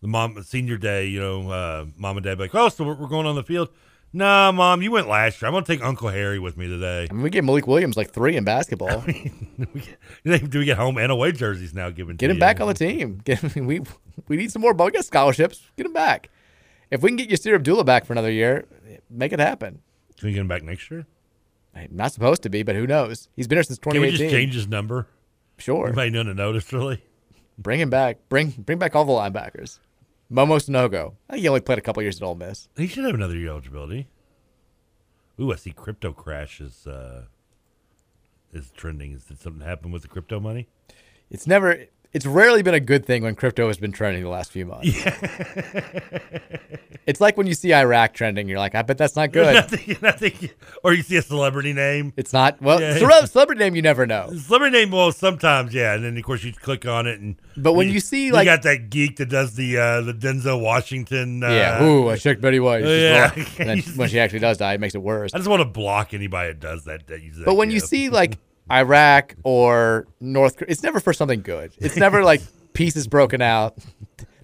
the 0.00 0.08
mom 0.08 0.42
senior 0.42 0.78
day. 0.78 1.06
You 1.06 1.20
know, 1.20 1.50
uh, 1.50 1.86
mom 1.96 2.16
and 2.16 2.24
dad 2.24 2.38
be 2.38 2.44
like, 2.44 2.54
oh, 2.54 2.68
so 2.70 2.84
we're, 2.84 2.94
we're 2.94 3.08
going 3.08 3.26
on 3.26 3.34
the 3.34 3.42
field. 3.42 3.68
Nah, 4.12 4.50
mom, 4.50 4.80
you 4.80 4.90
went 4.90 5.08
last 5.08 5.42
year. 5.42 5.46
I'm 5.48 5.52
gonna 5.52 5.66
take 5.66 5.84
Uncle 5.84 6.08
Harry 6.08 6.38
with 6.38 6.56
me 6.56 6.66
today. 6.68 7.06
I 7.10 7.12
mean, 7.12 7.22
we 7.22 7.28
get 7.28 7.44
Malik 7.44 7.66
Williams 7.66 7.98
like 7.98 8.12
three 8.12 8.34
in 8.36 8.44
basketball. 8.44 9.00
Do 10.24 10.58
we 10.58 10.64
get 10.64 10.78
home 10.78 10.96
and 10.96 11.12
away 11.12 11.32
jerseys 11.32 11.74
now 11.74 11.90
given? 11.90 12.16
Get 12.16 12.28
to 12.28 12.30
him 12.30 12.36
you? 12.36 12.40
back 12.40 12.60
on 12.60 12.68
the 12.68 12.74
team. 12.74 13.20
Get 13.24 13.42
we 13.56 13.82
we 14.28 14.36
need 14.36 14.50
some 14.50 14.62
more. 14.62 14.72
We 14.72 14.90
got 14.90 15.04
scholarships. 15.04 15.60
Get 15.76 15.84
him 15.84 15.92
back. 15.92 16.30
If 16.90 17.02
we 17.02 17.10
can 17.10 17.16
get 17.16 17.28
Yasir 17.28 17.54
Abdullah 17.54 17.84
back 17.84 18.04
for 18.04 18.12
another 18.12 18.30
year, 18.30 18.66
make 19.10 19.32
it 19.32 19.40
happen. 19.40 19.80
Can 20.18 20.28
we 20.28 20.32
get 20.32 20.40
him 20.40 20.48
back 20.48 20.62
next 20.62 20.90
year? 20.90 21.06
Hey, 21.74 21.88
Not 21.90 22.12
supposed 22.12 22.42
to 22.44 22.48
be, 22.48 22.62
but 22.62 22.74
who 22.74 22.86
knows? 22.86 23.28
He's 23.36 23.46
been 23.46 23.56
here 23.56 23.62
since 23.64 23.78
2018. 23.78 24.02
Can 24.02 24.12
we 24.12 24.18
just 24.18 24.34
change 24.34 24.54
his 24.54 24.68
number? 24.68 25.06
Sure. 25.58 25.86
Anybody 25.86 26.10
know 26.10 26.22
to 26.22 26.34
notice 26.34 26.72
really? 26.72 27.02
Bring 27.58 27.80
him 27.80 27.90
back. 27.90 28.18
Bring 28.28 28.50
bring 28.50 28.78
back 28.78 28.94
all 28.94 29.04
the 29.04 29.12
linebackers. 29.12 29.78
Momo 30.30 30.56
Sanogo. 30.58 31.14
I 31.28 31.34
think 31.34 31.42
he 31.42 31.48
only 31.48 31.60
played 31.60 31.78
a 31.78 31.82
couple 31.82 32.02
years 32.02 32.20
at 32.20 32.22
Ole 32.24 32.34
Miss. 32.34 32.68
He 32.76 32.86
should 32.86 33.04
have 33.04 33.14
another 33.14 33.36
year 33.36 33.50
eligibility. 33.50 34.08
Ooh, 35.40 35.52
I 35.52 35.56
see 35.56 35.70
crypto 35.72 36.12
crash 36.12 36.60
is 36.60 36.86
uh, 36.86 37.24
is 38.52 38.70
trending. 38.76 39.12
Is 39.12 39.24
did 39.24 39.40
something 39.40 39.66
happen 39.66 39.90
with 39.92 40.02
the 40.02 40.08
crypto 40.08 40.40
money? 40.40 40.68
It's 41.30 41.46
never. 41.46 41.86
It's 42.16 42.24
rarely 42.24 42.62
been 42.62 42.72
a 42.72 42.80
good 42.80 43.04
thing 43.04 43.24
when 43.24 43.34
crypto 43.34 43.66
has 43.66 43.76
been 43.76 43.92
trending 43.92 44.22
the 44.22 44.30
last 44.30 44.50
few 44.50 44.64
months. 44.64 44.88
it's 47.06 47.20
like 47.20 47.36
when 47.36 47.46
you 47.46 47.52
see 47.52 47.74
Iraq 47.74 48.14
trending, 48.14 48.48
you're 48.48 48.58
like, 48.58 48.74
I 48.74 48.80
bet 48.80 48.96
that's 48.96 49.16
not 49.16 49.32
good. 49.32 49.52
Nothing, 49.54 49.98
nothing, 50.00 50.50
or 50.82 50.94
you 50.94 51.02
see 51.02 51.18
a 51.18 51.22
celebrity 51.22 51.74
name. 51.74 52.14
It's 52.16 52.32
not. 52.32 52.62
Well, 52.62 52.80
Yeah. 52.80 52.96
cele- 52.96 53.26
celebrity 53.26 53.58
name 53.58 53.76
you 53.76 53.82
never 53.82 54.06
know. 54.06 54.30
Celebrity 54.34 54.78
name, 54.78 54.92
well, 54.92 55.12
sometimes, 55.12 55.74
yeah, 55.74 55.92
and 55.94 56.02
then 56.04 56.16
of 56.16 56.24
course 56.24 56.42
you 56.42 56.54
click 56.54 56.86
on 56.86 57.06
it, 57.06 57.20
and 57.20 57.36
But 57.54 57.74
when 57.74 57.90
you 57.90 58.00
see, 58.00 58.32
like 58.32 58.46
you 58.46 58.52
got 58.52 58.62
that 58.62 58.88
geek 58.88 59.16
that 59.16 59.28
does 59.28 59.54
the 59.54 59.76
uh, 59.76 60.00
the 60.00 60.14
Denzel 60.14 60.62
Washington, 60.62 61.44
uh, 61.44 61.48
yeah. 61.50 61.84
Ooh, 61.84 62.08
I 62.08 62.16
checked 62.16 62.40
Betty 62.40 62.60
White. 62.60 62.84
Yeah. 62.84 63.30
And 63.58 63.68
then 63.68 63.82
when 63.96 64.08
she 64.08 64.18
actually 64.20 64.38
does 64.38 64.56
die, 64.56 64.72
it 64.72 64.80
makes 64.80 64.94
it 64.94 65.02
worse. 65.02 65.34
I 65.34 65.36
just 65.36 65.50
want 65.50 65.60
to 65.60 65.68
block 65.68 66.14
anybody 66.14 66.48
that 66.52 66.60
does 66.60 66.84
that. 66.84 67.06
That 67.08 67.20
that 67.20 67.44
But 67.44 67.56
when 67.56 67.70
you 67.70 67.80
see 67.80 68.08
like 68.08 68.38
Iraq 68.70 69.34
or 69.44 70.06
North, 70.20 70.56
Korea, 70.56 70.70
it's 70.70 70.82
never 70.82 71.00
for 71.00 71.12
something 71.12 71.42
good. 71.42 71.72
It's 71.78 71.96
never 71.96 72.24
like 72.24 72.42
peace 72.72 72.96
is 72.96 73.06
broken 73.06 73.40
out. 73.40 73.76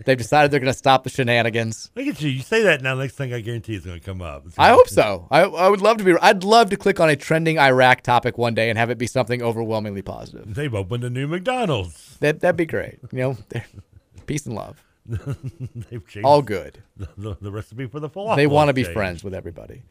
They've 0.05 0.19
decided 0.19 0.51
they're 0.51 0.61
going 0.61 0.73
to 0.73 0.79
stop 0.79 1.05
the 1.05 1.11
shenanigans. 1.11 1.91
look 1.95 2.07
at 2.07 2.21
you, 2.21 2.31
you 2.31 2.41
say 2.41 2.63
that 2.65 2.83
now. 2.83 2.95
Next 2.95 3.15
thing 3.15 3.33
I 3.33 3.41
guarantee 3.41 3.75
is 3.75 3.85
going 3.85 4.01
to 4.01 4.05
come 4.05 4.21
up. 4.21 4.45
I 4.59 4.71
hope 4.71 4.89
so. 4.89 5.29
I, 5.31 5.43
I 5.43 5.69
would 5.69 5.81
love 5.81 5.99
to 5.99 6.05
be. 6.05 6.15
I'd 6.21 6.43
love 6.45 6.71
to 6.71 6.77
click 6.77 6.99
on 6.99 7.09
a 7.09 7.17
trending 7.17 7.59
Iraq 7.59 8.03
topic 8.03 8.37
one 8.37 8.55
day 8.55 8.69
and 8.69 8.79
have 8.79 8.91
it 8.91 8.99
be 8.99 9.07
something 9.07 9.43
overwhelmingly 9.43 10.03
positive. 10.03 10.55
They've 10.55 10.75
opened 10.75 11.05
a 11.05 11.11
new 11.11 11.29
McDonald's. 11.29 12.17
That 12.19 12.41
that'd 12.41 12.57
be 12.57 12.67
great. 12.67 12.99
You 13.13 13.19
know, 13.19 13.37
peace 14.27 14.47
and 14.47 14.55
love. 14.55 14.83
They've 15.07 16.07
changed 16.07 16.25
All 16.25 16.43
good. 16.43 16.83
The, 16.97 17.09
the, 17.17 17.37
the 17.41 17.51
recipe 17.51 17.87
for 17.87 18.01
the 18.01 18.09
falafel. 18.09 18.37
They 18.37 18.47
want 18.47 18.69
to 18.69 18.73
be 18.73 18.83
changed. 18.83 18.95
friends 18.95 19.25
with 19.25 19.35
everybody. 19.35 19.83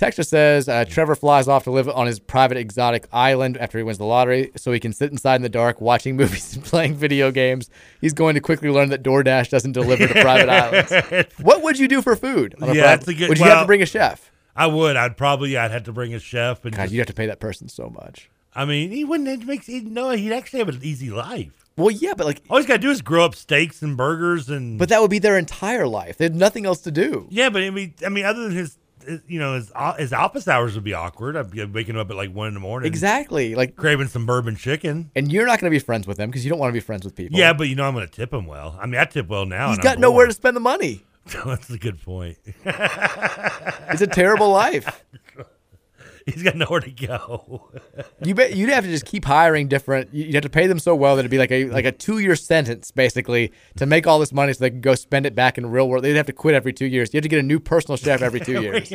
Texture 0.00 0.22
says 0.22 0.66
uh, 0.66 0.86
Trevor 0.86 1.14
flies 1.14 1.46
off 1.46 1.64
to 1.64 1.70
live 1.70 1.86
on 1.88 2.06
his 2.06 2.18
private 2.18 2.56
exotic 2.56 3.06
island 3.12 3.58
after 3.58 3.76
he 3.76 3.84
wins 3.84 3.98
the 3.98 4.04
lottery 4.06 4.50
so 4.56 4.72
he 4.72 4.80
can 4.80 4.94
sit 4.94 5.12
inside 5.12 5.36
in 5.36 5.42
the 5.42 5.50
dark 5.50 5.78
watching 5.82 6.16
movies 6.16 6.54
and 6.56 6.64
playing 6.64 6.94
video 6.94 7.30
games. 7.30 7.68
He's 8.00 8.14
going 8.14 8.34
to 8.34 8.40
quickly 8.40 8.70
learn 8.70 8.88
that 8.88 9.02
DoorDash 9.02 9.50
doesn't 9.50 9.72
deliver 9.72 10.06
to 10.08 10.14
private 10.22 10.48
islands. 10.48 11.34
What 11.42 11.62
would 11.62 11.78
you 11.78 11.86
do 11.86 12.00
for 12.00 12.16
food? 12.16 12.54
on 12.62 12.70
a 12.70 12.74
Yeah, 12.74 12.96
private- 12.96 13.14
good- 13.18 13.28
would 13.28 13.38
you 13.38 13.44
have 13.44 13.60
to 13.62 13.66
bring 13.66 13.82
a 13.82 13.86
chef? 13.86 14.32
I 14.56 14.66
would. 14.68 14.96
I'd 14.96 15.16
probably. 15.18 15.50
Yeah, 15.50 15.64
I'd 15.66 15.70
have 15.70 15.84
to 15.84 15.92
bring 15.92 16.14
a 16.14 16.18
chef. 16.18 16.64
And 16.64 16.74
God, 16.74 16.90
you'd 16.90 16.98
have 17.00 17.06
to 17.08 17.12
pay 17.14 17.26
that 17.26 17.38
person 17.38 17.68
so 17.68 17.88
much. 17.90 18.30
I 18.54 18.64
mean, 18.64 18.90
he 18.90 19.04
wouldn't. 19.04 19.64
He, 19.64 19.80
no, 19.80 20.10
he'd 20.10 20.32
actually 20.32 20.58
have 20.60 20.68
an 20.70 20.80
easy 20.82 21.10
life. 21.10 21.66
Well, 21.76 21.90
yeah, 21.90 22.14
but 22.16 22.26
like 22.26 22.42
all 22.50 22.56
he's 22.56 22.66
got 22.66 22.74
to 22.74 22.78
do 22.80 22.90
is 22.90 23.00
grow 23.00 23.24
up 23.24 23.34
steaks 23.34 23.80
and 23.80 23.96
burgers 23.96 24.48
and. 24.50 24.78
But 24.78 24.88
that 24.88 25.00
would 25.00 25.10
be 25.10 25.18
their 25.20 25.38
entire 25.38 25.86
life. 25.86 26.16
They 26.16 26.24
have 26.24 26.34
nothing 26.34 26.66
else 26.66 26.80
to 26.80 26.90
do. 26.90 27.26
Yeah, 27.30 27.48
but 27.50 27.62
I 27.62 27.70
mean, 27.70 27.94
I 28.04 28.08
mean, 28.08 28.24
other 28.24 28.42
than 28.42 28.52
his 28.52 28.76
you 29.26 29.38
know, 29.38 29.54
his 29.54 29.72
his 29.98 30.12
office 30.12 30.46
hours 30.48 30.74
would 30.74 30.84
be 30.84 30.94
awkward. 30.94 31.36
I'd 31.36 31.50
be 31.50 31.64
waking 31.64 31.96
up 31.96 32.10
at 32.10 32.16
like 32.16 32.32
one 32.34 32.48
in 32.48 32.54
the 32.54 32.60
morning, 32.60 32.86
Exactly. 32.86 33.54
Like 33.54 33.76
craving 33.76 34.08
some 34.08 34.26
bourbon 34.26 34.56
chicken. 34.56 35.10
And 35.16 35.30
you're 35.32 35.46
not 35.46 35.60
going 35.60 35.70
to 35.70 35.74
be 35.74 35.78
friends 35.78 36.06
with 36.06 36.16
them 36.16 36.30
because 36.30 36.44
you 36.44 36.50
don't 36.50 36.58
want 36.58 36.70
to 36.70 36.74
be 36.74 36.80
friends 36.80 37.04
with 37.04 37.14
people. 37.14 37.38
Yeah, 37.38 37.52
but 37.52 37.68
you 37.68 37.74
know 37.74 37.84
I'm 37.84 37.94
going 37.94 38.06
to 38.06 38.12
tip 38.12 38.32
him 38.32 38.46
well. 38.46 38.78
I 38.80 38.86
mean, 38.86 39.00
I 39.00 39.04
tip 39.04 39.28
well 39.28 39.46
now. 39.46 39.70
He's 39.70 39.78
got 39.78 39.96
I'm 39.96 40.00
nowhere 40.00 40.26
to 40.26 40.32
spend 40.32 40.56
the 40.56 40.60
money. 40.60 41.04
That's 41.44 41.70
a 41.70 41.78
good 41.78 42.00
point. 42.02 42.38
It's 43.92 44.02
a 44.02 44.06
terrible 44.06 44.50
life. 44.50 45.04
He's 46.26 46.42
got 46.42 46.56
nowhere 46.56 46.80
to 46.80 46.90
go. 46.90 47.70
You 48.22 48.34
bet 48.34 48.54
you'd 48.54 48.68
have 48.68 48.84
to 48.84 48.90
just 48.90 49.06
keep 49.06 49.24
hiring 49.24 49.66
different. 49.66 50.12
You'd 50.12 50.34
have 50.34 50.42
to 50.42 50.50
pay 50.50 50.66
them 50.66 50.78
so 50.78 50.94
well 50.94 51.16
that 51.16 51.20
it'd 51.20 51.30
be 51.30 51.38
like 51.38 51.50
a 51.50 51.64
like 51.70 51.86
a 51.86 51.92
two 51.92 52.18
year 52.18 52.36
sentence 52.36 52.90
basically 52.90 53.50
to 53.76 53.86
make 53.86 54.06
all 54.06 54.18
this 54.18 54.30
money 54.30 54.52
so 54.52 54.58
they 54.60 54.68
can 54.70 54.82
go 54.82 54.94
spend 54.94 55.24
it 55.24 55.34
back 55.34 55.56
in 55.56 55.64
real 55.66 55.88
world. 55.88 56.04
They'd 56.04 56.16
have 56.16 56.26
to 56.26 56.34
quit 56.34 56.54
every 56.54 56.74
two 56.74 56.84
years. 56.84 57.14
You 57.14 57.18
have 57.18 57.22
to 57.22 57.28
get 57.30 57.38
a 57.38 57.42
new 57.42 57.58
personal 57.58 57.96
chef 57.96 58.20
every 58.20 58.40
two 58.40 58.60
years. 58.62 58.90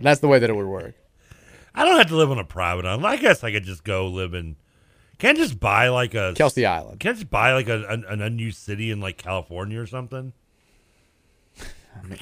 That's 0.00 0.20
the 0.20 0.28
way 0.28 0.38
that 0.40 0.50
it 0.50 0.56
would 0.56 0.66
work. 0.66 0.94
I 1.74 1.84
don't 1.84 1.96
have 1.98 2.08
to 2.08 2.16
live 2.16 2.30
on 2.32 2.38
a 2.38 2.44
private 2.44 2.84
island. 2.84 3.06
I 3.06 3.16
guess 3.16 3.44
I 3.44 3.52
could 3.52 3.64
just 3.64 3.84
go 3.84 4.08
live 4.08 4.34
in. 4.34 4.56
Can't 5.18 5.38
just 5.38 5.60
buy 5.60 5.88
like 5.88 6.14
a 6.14 6.32
Kelsey 6.34 6.66
Island? 6.66 6.98
Can't 7.00 7.16
just 7.16 7.30
buy 7.30 7.52
like 7.54 7.68
a, 7.68 7.86
an, 7.86 8.04
an 8.08 8.20
unused 8.20 8.58
city 8.58 8.90
in 8.90 9.00
like 9.00 9.18
California 9.18 9.80
or 9.80 9.86
something? 9.86 10.32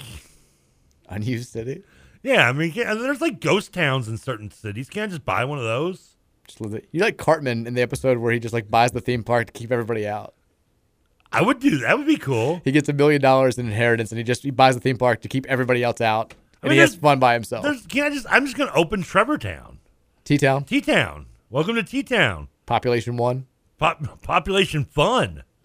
Unused 1.09 1.51
city. 1.51 1.83
Yeah, 2.25 2.49
I 2.49 2.53
mean, 2.53 2.73
there's 2.75 3.21
like 3.21 3.39
ghost 3.39 3.75
towns 3.75 4.09
in 4.09 4.17
certain 4.17 4.51
cities. 4.51 4.89
Can't 4.89 5.11
I 5.11 5.13
just 5.13 5.25
buy 5.27 5.45
one 5.45 5.59
of 5.59 5.65
those? 5.65 6.17
Just 6.49 6.59
live 6.61 6.75
it. 6.75 6.89
You 6.91 7.03
like 7.03 7.19
Cartman 7.19 7.67
in 7.67 7.75
the 7.75 7.83
episode 7.83 8.17
where 8.19 8.33
he 8.33 8.39
just 8.41 8.55
like 8.55 8.71
buys 8.71 8.93
the 8.93 9.01
theme 9.01 9.23
park 9.23 9.47
to 9.49 9.53
keep 9.53 9.71
everybody 9.71 10.09
out. 10.09 10.35
I 11.31 11.43
would 11.43 11.61
do 11.61 11.79
that. 11.81 11.99
Would 11.99 12.07
be 12.07 12.17
cool. 12.17 12.63
He 12.65 12.73
gets 12.73 12.89
a 12.89 12.95
million 12.95 13.21
dollars 13.21 13.59
in 13.59 13.67
inheritance 13.67 14.11
and 14.11 14.19
he 14.19 14.25
just 14.25 14.43
he 14.43 14.51
buys 14.51 14.75
the 14.75 14.81
theme 14.81 14.97
park 14.97 15.21
to 15.21 15.29
keep 15.29 15.45
everybody 15.47 15.83
else 15.83 16.01
out. 16.01 16.33
I 16.33 16.67
And 16.67 16.71
mean, 16.71 16.77
he 16.77 16.79
has 16.79 16.95
fun 16.95 17.19
by 17.19 17.35
himself. 17.35 17.65
Can 17.89 18.05
I 18.05 18.11
just? 18.11 18.27
I'm 18.31 18.47
just 18.47 18.57
gonna 18.57 18.73
open 18.75 19.03
Trevor 19.03 19.37
Town. 19.37 19.81
T 20.25 20.39
Town. 20.39 20.65
T 20.65 20.81
Town. 20.81 21.27
Welcome 21.51 21.75
to 21.75 21.83
T 21.83 22.03
Town. 22.03 22.49
Population 22.65 23.19
one. 23.19 23.47
Pop, 23.77 24.23
population 24.23 24.85
fun. 24.87 25.43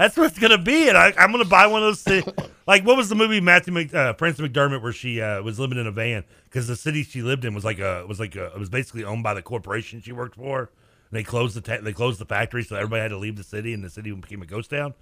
That's 0.00 0.16
what 0.16 0.30
it's 0.30 0.38
gonna 0.38 0.56
be, 0.56 0.88
and 0.88 0.96
I, 0.96 1.12
I'm 1.18 1.30
gonna 1.30 1.44
buy 1.44 1.66
one 1.66 1.82
of 1.82 2.02
those. 2.02 2.24
Ci- 2.24 2.32
like, 2.66 2.86
what 2.86 2.96
was 2.96 3.10
the 3.10 3.14
movie 3.14 3.38
Matthew 3.38 3.74
Mc, 3.74 3.92
uh, 3.92 4.14
Francis 4.14 4.48
McDermott 4.48 4.80
where 4.80 4.94
she 4.94 5.20
uh, 5.20 5.42
was 5.42 5.60
living 5.60 5.76
in 5.76 5.86
a 5.86 5.92
van 5.92 6.24
because 6.44 6.66
the 6.66 6.74
city 6.74 7.02
she 7.02 7.20
lived 7.20 7.44
in 7.44 7.52
was 7.52 7.66
like 7.66 7.80
a 7.80 8.06
was 8.06 8.18
like 8.18 8.34
a, 8.34 8.46
it 8.46 8.58
was 8.58 8.70
basically 8.70 9.04
owned 9.04 9.22
by 9.22 9.34
the 9.34 9.42
corporation 9.42 10.00
she 10.00 10.12
worked 10.12 10.36
for. 10.36 10.60
And 10.60 10.68
they 11.10 11.22
closed 11.22 11.54
the 11.54 11.60
ta- 11.60 11.82
they 11.82 11.92
closed 11.92 12.18
the 12.18 12.24
factory, 12.24 12.64
so 12.64 12.76
everybody 12.76 13.02
had 13.02 13.08
to 13.08 13.18
leave 13.18 13.36
the 13.36 13.44
city, 13.44 13.74
and 13.74 13.84
the 13.84 13.90
city 13.90 14.10
became 14.10 14.40
a 14.40 14.46
ghost 14.46 14.70
town. 14.70 14.94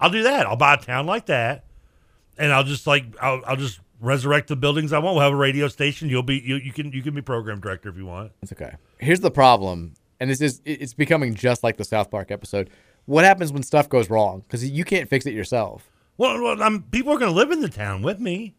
I'll 0.00 0.08
do 0.08 0.22
that. 0.22 0.46
I'll 0.46 0.56
buy 0.56 0.72
a 0.72 0.78
town 0.78 1.04
like 1.04 1.26
that, 1.26 1.66
and 2.38 2.50
I'll 2.50 2.64
just 2.64 2.86
like 2.86 3.04
I'll, 3.20 3.42
I'll 3.46 3.56
just 3.56 3.80
resurrect 4.00 4.48
the 4.48 4.56
buildings 4.56 4.94
I 4.94 5.00
want. 5.00 5.16
We'll 5.16 5.24
have 5.24 5.34
a 5.34 5.36
radio 5.36 5.68
station. 5.68 6.08
You'll 6.08 6.22
be 6.22 6.38
you, 6.38 6.56
you 6.56 6.72
can 6.72 6.92
you 6.92 7.02
can 7.02 7.14
be 7.14 7.20
program 7.20 7.60
director 7.60 7.90
if 7.90 7.98
you 7.98 8.06
want. 8.06 8.32
It's 8.40 8.52
okay. 8.52 8.76
Here's 8.96 9.20
the 9.20 9.30
problem, 9.30 9.92
and 10.18 10.30
this 10.30 10.40
is 10.40 10.62
it's 10.64 10.94
becoming 10.94 11.34
just 11.34 11.62
like 11.62 11.76
the 11.76 11.84
South 11.84 12.10
Park 12.10 12.30
episode. 12.30 12.70
What 13.06 13.24
happens 13.24 13.52
when 13.52 13.62
stuff 13.62 13.88
goes 13.88 14.10
wrong? 14.10 14.40
Because 14.40 14.68
you 14.68 14.84
can't 14.84 15.08
fix 15.08 15.26
it 15.26 15.34
yourself. 15.34 15.90
Well, 16.18 16.42
well 16.42 16.62
I'm, 16.62 16.82
people 16.82 17.12
are 17.12 17.18
going 17.18 17.30
to 17.30 17.36
live 17.36 17.50
in 17.50 17.60
the 17.60 17.68
town 17.68 18.02
with 18.02 18.20
me. 18.20 18.54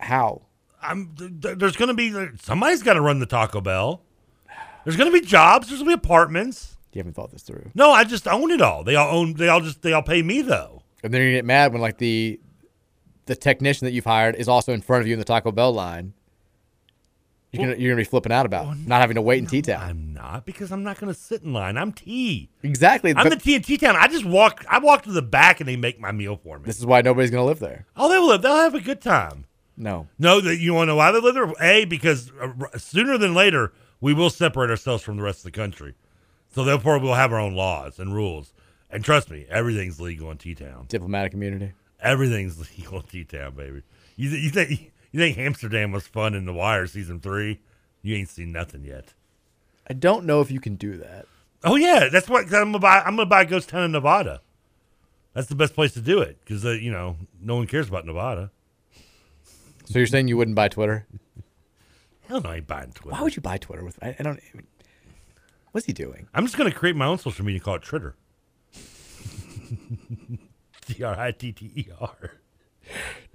How? 0.00 0.42
I'm. 0.82 1.14
th- 1.16 1.40
th- 1.40 1.58
There's 1.58 1.76
going 1.76 1.88
to 1.88 1.94
be 1.94 2.36
somebody's 2.42 2.82
got 2.82 2.94
to 2.94 3.00
run 3.00 3.18
the 3.20 3.26
Taco 3.26 3.60
Bell. 3.60 4.02
There's 4.84 4.96
going 4.96 5.10
to 5.12 5.18
be 5.18 5.24
jobs. 5.24 5.68
There's 5.68 5.80
going 5.80 5.90
to 5.90 5.96
be 5.96 6.04
apartments. 6.04 6.76
You 6.92 6.98
haven't 6.98 7.14
thought 7.14 7.30
this 7.30 7.42
through. 7.42 7.70
No, 7.74 7.90
I 7.90 8.04
just 8.04 8.28
own 8.28 8.50
it 8.50 8.60
all. 8.60 8.84
They 8.84 8.96
all 8.96 9.16
own. 9.16 9.34
They 9.34 9.48
all 9.48 9.60
just. 9.60 9.82
They 9.82 9.92
all 9.92 10.02
pay 10.02 10.22
me 10.22 10.42
though. 10.42 10.82
And 11.02 11.14
then 11.14 11.22
you 11.22 11.32
get 11.32 11.44
mad 11.44 11.72
when 11.72 11.80
like 11.80 11.98
the 11.98 12.40
the 13.26 13.36
technician 13.36 13.84
that 13.86 13.92
you've 13.92 14.04
hired 14.04 14.34
is 14.34 14.48
also 14.48 14.72
in 14.72 14.82
front 14.82 15.02
of 15.02 15.06
you 15.06 15.12
in 15.14 15.18
the 15.18 15.24
Taco 15.24 15.52
Bell 15.52 15.72
line. 15.72 16.12
You're 17.52 17.66
gonna 17.66 17.78
you're 17.78 17.90
gonna 17.92 18.00
be 18.00 18.04
flipping 18.04 18.32
out 18.32 18.46
about 18.46 18.78
not 18.78 19.02
having 19.02 19.16
to 19.16 19.22
wait 19.22 19.38
in 19.40 19.46
T 19.46 19.60
Town. 19.60 19.82
I'm 19.82 20.14
not 20.14 20.46
because 20.46 20.72
I'm 20.72 20.82
not 20.82 20.98
going 20.98 21.12
to 21.12 21.18
sit 21.18 21.42
in 21.42 21.52
line. 21.52 21.76
I'm 21.76 21.92
T. 21.92 22.48
Exactly. 22.62 23.12
I'm 23.14 23.28
the 23.28 23.36
T 23.36 23.54
in 23.54 23.60
T 23.62 23.76
town. 23.76 23.94
I 23.94 24.08
just 24.08 24.24
walk. 24.24 24.64
I 24.70 24.78
walk 24.78 25.02
to 25.02 25.12
the 25.12 25.20
back 25.20 25.60
and 25.60 25.68
they 25.68 25.76
make 25.76 26.00
my 26.00 26.12
meal 26.12 26.36
for 26.42 26.58
me. 26.58 26.64
this 26.64 26.78
is 26.78 26.86
why 26.86 27.02
nobody's 27.02 27.30
gonna 27.30 27.44
live 27.44 27.58
there. 27.58 27.84
Oh, 27.94 28.08
they 28.08 28.18
will. 28.18 28.28
Live. 28.28 28.40
They'll 28.42 28.56
have 28.56 28.74
a 28.74 28.80
good 28.80 29.02
time. 29.02 29.44
No. 29.76 30.08
No, 30.18 30.40
that 30.40 30.56
you 30.58 30.72
want 30.72 30.88
to 30.88 30.92
know 30.92 30.96
why 30.96 31.12
they 31.12 31.20
live 31.20 31.34
there? 31.34 31.52
A 31.60 31.84
because 31.84 32.32
uh, 32.40 32.78
sooner 32.78 33.18
than 33.18 33.34
later 33.34 33.72
we 34.00 34.14
will 34.14 34.30
separate 34.30 34.70
ourselves 34.70 35.02
from 35.02 35.18
the 35.18 35.22
rest 35.22 35.40
of 35.40 35.44
the 35.44 35.50
country, 35.50 35.94
so 36.54 36.64
therefore 36.64 36.98
we'll 36.98 37.14
have 37.14 37.32
our 37.32 37.40
own 37.40 37.54
laws 37.54 37.98
and 37.98 38.14
rules. 38.14 38.54
And 38.90 39.04
trust 39.04 39.30
me, 39.30 39.46
everything's 39.50 40.00
legal 40.00 40.30
in 40.30 40.38
T 40.38 40.54
Town. 40.54 40.86
Diplomatic 40.88 41.34
immunity. 41.34 41.72
Everything's 42.00 42.58
legal 42.78 43.00
in 43.00 43.06
T 43.06 43.24
Town, 43.24 43.54
baby. 43.54 43.82
You 44.16 44.30
th- 44.30 44.42
you 44.42 44.50
think 44.50 44.91
you 45.12 45.20
think 45.20 45.38
Amsterdam 45.38 45.92
was 45.92 46.06
fun 46.06 46.34
in 46.34 46.44
The 46.46 46.52
Wire 46.52 46.86
season 46.86 47.20
three? 47.20 47.60
You 48.02 48.16
ain't 48.16 48.28
seen 48.28 48.50
nothing 48.52 48.84
yet. 48.84 49.14
I 49.88 49.92
don't 49.94 50.24
know 50.26 50.40
if 50.40 50.50
you 50.50 50.58
can 50.60 50.74
do 50.76 50.96
that. 50.98 51.26
Oh 51.64 51.76
yeah, 51.76 52.08
that's 52.10 52.28
what 52.28 52.44
'cause 52.44 52.54
I'm 52.54 52.66
gonna 52.72 52.78
buy. 52.80 52.98
I'm 53.00 53.14
gonna 53.16 53.26
buy 53.26 53.44
ghost 53.44 53.68
town 53.68 53.84
in 53.84 53.92
Nevada. 53.92 54.40
That's 55.34 55.46
the 55.48 55.54
best 55.54 55.74
place 55.74 55.92
to 55.94 56.00
do 56.00 56.20
it 56.20 56.38
because 56.40 56.64
uh, 56.64 56.70
you 56.70 56.90
know 56.90 57.16
no 57.40 57.56
one 57.56 57.66
cares 57.66 57.88
about 57.88 58.04
Nevada. 58.04 58.50
So 59.84 59.98
you're 59.98 60.06
saying 60.06 60.28
you 60.28 60.36
wouldn't 60.36 60.54
buy 60.56 60.68
Twitter? 60.68 61.06
Hell 62.28 62.40
no, 62.40 62.50
I 62.50 62.56
ain't 62.56 62.66
buying 62.66 62.92
Twitter. 62.92 63.10
Why 63.16 63.22
would 63.22 63.36
you 63.36 63.42
buy 63.42 63.58
Twitter 63.58 63.84
with? 63.84 63.98
I, 64.02 64.16
I 64.18 64.22
don't. 64.22 64.38
I 64.38 64.56
mean, 64.56 64.66
what's 65.72 65.86
he 65.86 65.92
doing? 65.92 66.28
I'm 66.34 66.44
just 66.46 66.56
gonna 66.56 66.72
create 66.72 66.96
my 66.96 67.06
own 67.06 67.18
social 67.18 67.44
media 67.44 67.60
called 67.60 67.82
Twitter. 67.82 68.14
T 70.86 71.02
R 71.02 71.18
I 71.18 71.30
T 71.32 71.52
T 71.52 71.70
E 71.76 71.86
R. 72.00 72.32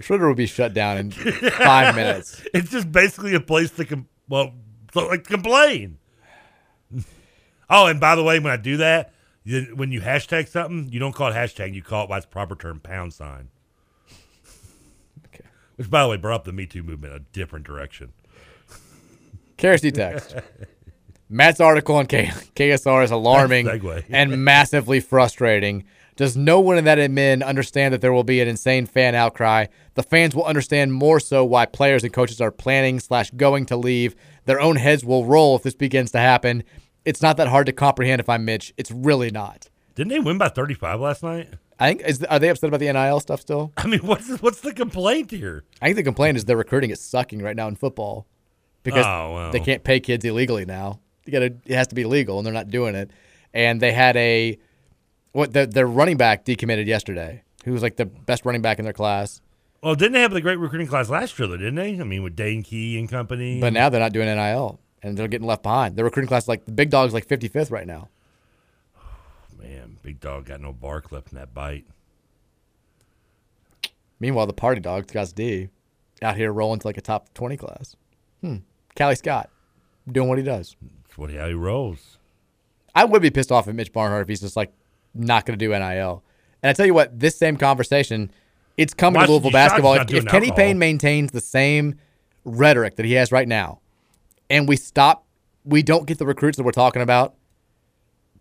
Twitter 0.02 0.28
would 0.28 0.38
be 0.38 0.46
shut 0.46 0.74
down 0.74 0.98
in 0.98 1.12
five 1.12 1.96
minutes. 1.96 2.42
It's 2.54 2.70
just 2.72 2.92
basically 2.92 3.34
a 3.36 3.40
place 3.40 3.72
to 3.72 3.86
com- 3.86 4.08
well, 4.30 4.54
like 4.96 5.26
complain. 5.26 5.98
oh, 7.70 7.88
and 7.88 8.00
by 8.00 8.16
the 8.16 8.24
way, 8.24 8.40
when 8.40 8.52
I 8.54 8.58
do 8.58 8.78
that, 8.78 9.14
you, 9.44 9.74
when 9.76 9.92
you 9.92 10.02
hashtag 10.02 10.48
something, 10.48 10.90
you 10.92 11.00
don't 11.00 11.14
call 11.14 11.30
it 11.32 11.36
hashtag. 11.36 11.74
You 11.74 11.82
call 11.82 12.06
it 12.06 12.10
by 12.10 12.18
its 12.18 12.26
proper 12.26 12.56
term, 12.56 12.80
pound 12.80 13.14
sign. 13.14 13.50
Okay. 15.28 15.46
Which, 15.76 15.90
by 15.90 16.04
the 16.04 16.10
way, 16.10 16.18
brought 16.18 16.36
up 16.36 16.44
the 16.46 16.54
Me 16.54 16.66
Too 16.66 16.84
movement 16.84 17.14
a 17.14 17.20
different 17.20 17.66
direction. 17.66 18.12
KRC 19.58 19.94
text. 19.94 20.36
Matt's 21.30 21.60
article 21.60 21.96
on 21.96 22.06
K- 22.06 22.32
KSR 22.56 23.04
is 23.04 23.12
alarming 23.20 23.68
and 24.10 24.44
massively 24.46 25.00
frustrating. 25.00 25.84
Does 26.18 26.35
no 26.35 26.60
one 26.60 26.77
in 26.77 26.84
that 26.85 26.98
admin 26.98 27.45
understand 27.45 27.94
that 27.94 28.02
there 28.02 28.11
will 28.11 28.23
be 28.26 28.41
an 28.41 28.48
insane 28.48 28.85
fan 28.88 29.15
outcry? 29.15 29.68
The 29.94 30.03
fans 30.03 30.35
will 30.35 30.45
understand 30.45 30.91
more 30.94 31.19
so 31.19 31.45
why 31.45 31.65
players 31.65 32.03
and 32.03 32.11
coaches 32.11 32.41
are 32.41 32.52
planning 32.52 32.99
slash 32.99 33.30
going 33.31 33.65
to 33.68 33.77
leave. 33.77 34.15
Their 34.45 34.60
own 34.60 34.76
heads 34.77 35.06
will 35.06 35.26
roll 35.26 35.56
if 35.56 35.64
this 35.64 35.76
begins 35.76 36.11
to 36.11 36.19
happen. 36.19 36.64
It's 37.06 37.22
not 37.22 37.38
that 37.38 37.48
hard 37.48 37.68
to 37.68 37.72
comprehend 37.72 38.19
if 38.19 38.27
I'm 38.30 38.44
Mitch. 38.45 38.73
It's 38.77 38.91
really 38.91 39.30
not. 39.31 39.69
Didn't 39.95 40.10
they 40.10 40.19
win 40.19 40.38
by 40.38 40.49
35 40.49 40.99
last 40.99 41.23
night? 41.23 41.53
I 41.80 41.89
think 41.94 42.02
is 42.02 42.23
are 42.23 42.39
they 42.39 42.49
upset 42.49 42.68
about 42.69 42.80
the 42.80 42.91
NIL 42.91 43.19
stuff 43.19 43.39
still? 43.39 43.72
I 43.77 43.85
mean, 43.85 43.99
what's 43.99 44.27
the, 44.27 44.38
what's 44.38 44.61
the 44.61 44.73
complaint 44.73 45.30
here? 45.30 45.64
I 45.81 45.85
think 45.85 45.98
the 45.98 46.03
complaint 46.03 46.35
is 46.38 46.45
their 46.45 46.57
recruiting 46.57 46.89
is 46.89 46.99
sucking 46.99 47.44
right 47.44 47.56
now 47.56 47.68
in 47.68 47.76
football 47.76 48.26
because 48.81 49.06
Oh, 49.06 49.34
well. 49.34 49.52
they 49.52 49.60
can't 49.60 49.84
pay 49.84 49.99
kids 49.99 50.26
illegally 50.26 50.65
now. 50.65 50.99
You 51.26 51.31
got 51.31 51.44
it 51.44 51.57
has 51.69 51.88
to 51.89 51.95
be 51.95 52.06
legal, 52.06 52.39
and 52.39 52.45
they're 52.45 52.53
not 52.53 52.69
doing 52.69 52.95
it. 52.95 53.11
And 53.53 53.80
they 53.80 53.91
had 53.91 54.18
a 54.18 54.57
what 55.32 55.54
the, 55.54 55.66
their 55.66 55.88
running 55.88 56.18
back 56.18 56.45
decommitted 56.45 56.86
yesterday, 56.88 57.44
who 57.66 57.74
was 57.74 57.82
like 57.82 57.95
the 57.95 58.06
best 58.06 58.45
running 58.45 58.62
back 58.62 58.80
in 58.80 58.86
their 58.86 58.94
class. 58.94 59.41
Well, 59.82 59.95
didn't 59.95 60.14
they 60.14 60.22
have 60.22 60.32
the 60.32 60.41
great 60.41 60.58
recruiting 60.58 60.88
class 60.88 61.10
last 61.10 61.38
year, 61.38 61.48
though, 61.48 61.58
didn't 61.58 61.76
they? 61.76 61.99
I 61.99 62.04
mean, 62.04 62.24
with 62.24 62.36
Dane 62.36 62.64
Key 62.64 62.98
and 62.98 63.08
company. 63.08 63.62
But 63.62 63.74
now 63.74 63.90
they're 63.90 64.02
not 64.02 64.12
doing 64.14 64.28
NIL, 64.28 64.80
and 65.04 65.16
they're 65.18 65.28
getting 65.28 65.48
left 65.48 65.64
behind. 65.64 65.95
Their 65.95 66.06
recruiting 66.06 66.28
class, 66.28 66.48
like 66.48 66.66
the 66.66 66.72
big 66.72 66.90
dog's, 66.90 67.14
like 67.14 67.28
55th 67.28 67.72
right 67.72 67.86
now. 67.86 68.10
Man, 69.60 69.98
big 70.02 70.20
dog 70.20 70.45
got 70.45 70.62
no 70.62 70.74
bark 70.74 71.12
left 71.12 71.32
in 71.32 71.38
that 71.38 71.54
bite. 71.54 71.86
Meanwhile, 74.20 74.48
the 74.48 74.54
party 74.54 74.82
dog, 74.82 75.10
Scott 75.10 75.32
D, 75.36 75.70
out 76.22 76.36
here 76.36 76.52
rolling 76.52 76.80
to 76.80 76.88
like 76.88 76.98
a 76.98 77.02
top 77.02 77.34
20 77.34 77.58
class. 77.58 77.95
Hmm. 78.41 78.58
Callie 78.98 79.16
Scott 79.16 79.49
doing 80.12 80.28
what 80.28 80.38
he 80.38 80.44
does. 80.44 80.76
That's 81.04 81.18
what 81.18 81.32
how 81.32 81.48
he 81.48 81.54
rolls. 81.54 82.18
I 82.95 83.06
would 83.06 83.22
be 83.22 83.30
pissed 83.30 83.52
off 83.52 83.68
at 83.68 83.76
Mitch 83.76 83.94
Barnhart 83.94 84.24
if 84.24 84.28
he's 84.28 84.41
just 84.41 84.56
like 84.56 84.74
not 85.18 85.45
going 85.45 85.57
to 85.57 85.65
do 85.65 85.72
NIL. 85.72 86.23
And 86.64 86.69
I 86.69 86.73
tell 86.73 86.85
you 86.85 86.94
what, 86.94 87.19
this 87.19 87.38
same 87.38 87.57
conversation, 87.57 88.31
it's 88.77 88.94
coming 88.94 89.22
to 89.22 89.27
Louisville 89.27 89.52
should 89.52 89.56
you 89.56 89.60
shock 89.60 89.69
basketball. 89.69 89.94
If, 89.95 90.02
if 90.14 90.26
Kenny 90.26 90.48
alcohol? 90.48 90.56
Payne 90.56 90.80
maintains 90.80 91.31
the 91.31 91.41
same 91.41 91.95
rhetoric 92.45 92.95
that 92.95 93.06
he 93.06 93.14
has 93.14 93.31
right 93.31 93.48
now, 93.48 93.80
and 94.49 94.68
we 94.68 94.76
stop, 94.76 95.26
we 95.65 95.84
don't 95.84 96.06
get 96.07 96.18
the 96.18 96.26
recruits 96.26 96.57
that 96.57 96.64
we're 96.64 96.72
talking 96.72 97.02
about, 97.02 97.35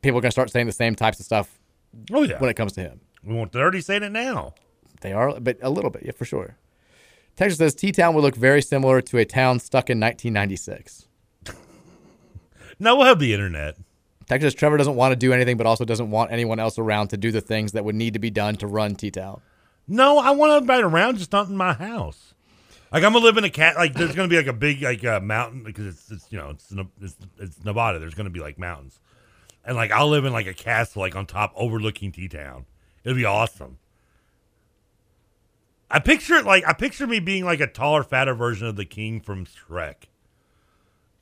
people 0.02 0.18
are 0.18 0.22
going 0.22 0.30
to 0.30 0.32
start 0.32 0.50
saying 0.50 0.66
the 0.66 0.72
same 0.72 0.94
types 0.94 1.18
of 1.18 1.26
stuff. 1.26 1.58
Oh 2.12 2.22
yeah, 2.22 2.38
when 2.38 2.50
it 2.50 2.54
comes 2.54 2.72
to 2.74 2.80
him, 2.80 3.00
we 3.24 3.34
won't. 3.34 3.52
They're 3.52 3.62
already 3.62 3.80
saying 3.80 4.02
it 4.02 4.12
now. 4.12 4.54
they 5.00 5.12
are, 5.12 5.40
but 5.40 5.58
a 5.62 5.70
little 5.70 5.90
bit, 5.90 6.02
yeah, 6.04 6.12
for 6.12 6.24
sure. 6.24 6.56
Texas 7.36 7.58
says 7.58 7.74
T 7.74 7.92
Town 7.92 8.14
would 8.14 8.22
look 8.22 8.36
very 8.36 8.62
similar 8.62 9.00
to 9.02 9.18
a 9.18 9.24
town 9.24 9.58
stuck 9.58 9.90
in 9.90 10.00
1996. 10.00 11.08
No, 12.78 12.94
we'll 12.96 13.06
have 13.06 13.18
the 13.18 13.32
internet. 13.32 13.76
Texas 14.28 14.54
Trevor 14.54 14.76
doesn't 14.76 14.96
want 14.96 15.12
to 15.12 15.16
do 15.16 15.32
anything, 15.32 15.56
but 15.56 15.66
also 15.66 15.84
doesn't 15.84 16.10
want 16.10 16.32
anyone 16.32 16.58
else 16.58 16.78
around 16.78 17.08
to 17.08 17.16
do 17.16 17.30
the 17.30 17.40
things 17.40 17.72
that 17.72 17.84
would 17.84 17.94
need 17.94 18.14
to 18.14 18.18
be 18.18 18.30
done 18.30 18.56
to 18.56 18.66
run 18.66 18.94
T 18.94 19.10
Town. 19.10 19.40
No, 19.86 20.18
I 20.18 20.30
want 20.32 20.52
everybody 20.52 20.82
around, 20.82 21.18
just 21.18 21.32
not 21.32 21.48
in 21.48 21.56
my 21.56 21.72
house. 21.72 22.34
Like 22.92 23.04
I'm 23.04 23.12
gonna 23.12 23.24
live 23.24 23.36
in 23.36 23.44
a 23.44 23.50
cat. 23.50 23.76
Like 23.76 23.94
there's 23.94 24.14
gonna 24.14 24.28
be 24.28 24.36
like 24.36 24.46
a 24.46 24.52
big 24.52 24.82
like 24.82 25.04
uh, 25.04 25.20
mountain 25.20 25.62
because 25.62 25.86
it's, 25.86 26.10
it's 26.10 26.32
you 26.32 26.38
know 26.38 26.50
it's, 26.50 26.72
it's 27.00 27.16
it's 27.38 27.64
Nevada. 27.64 27.98
There's 27.98 28.14
gonna 28.14 28.30
be 28.30 28.40
like 28.40 28.58
mountains, 28.58 29.00
and 29.64 29.76
like 29.76 29.90
I'll 29.90 30.08
live 30.08 30.24
in 30.24 30.32
like 30.32 30.46
a 30.46 30.54
castle 30.54 31.02
like 31.02 31.14
on 31.14 31.26
top 31.26 31.52
overlooking 31.56 32.12
T 32.12 32.28
Town. 32.28 32.66
It'll 33.04 33.16
be 33.16 33.24
awesome. 33.24 33.78
I 35.90 36.00
picture 36.00 36.34
it 36.34 36.44
like 36.44 36.66
I 36.66 36.72
picture 36.72 37.06
me 37.06 37.20
being 37.20 37.44
like 37.44 37.60
a 37.60 37.66
taller, 37.66 38.02
fatter 38.02 38.34
version 38.34 38.66
of 38.66 38.76
the 38.76 38.84
king 38.84 39.20
from 39.20 39.46
Shrek. 39.46 40.04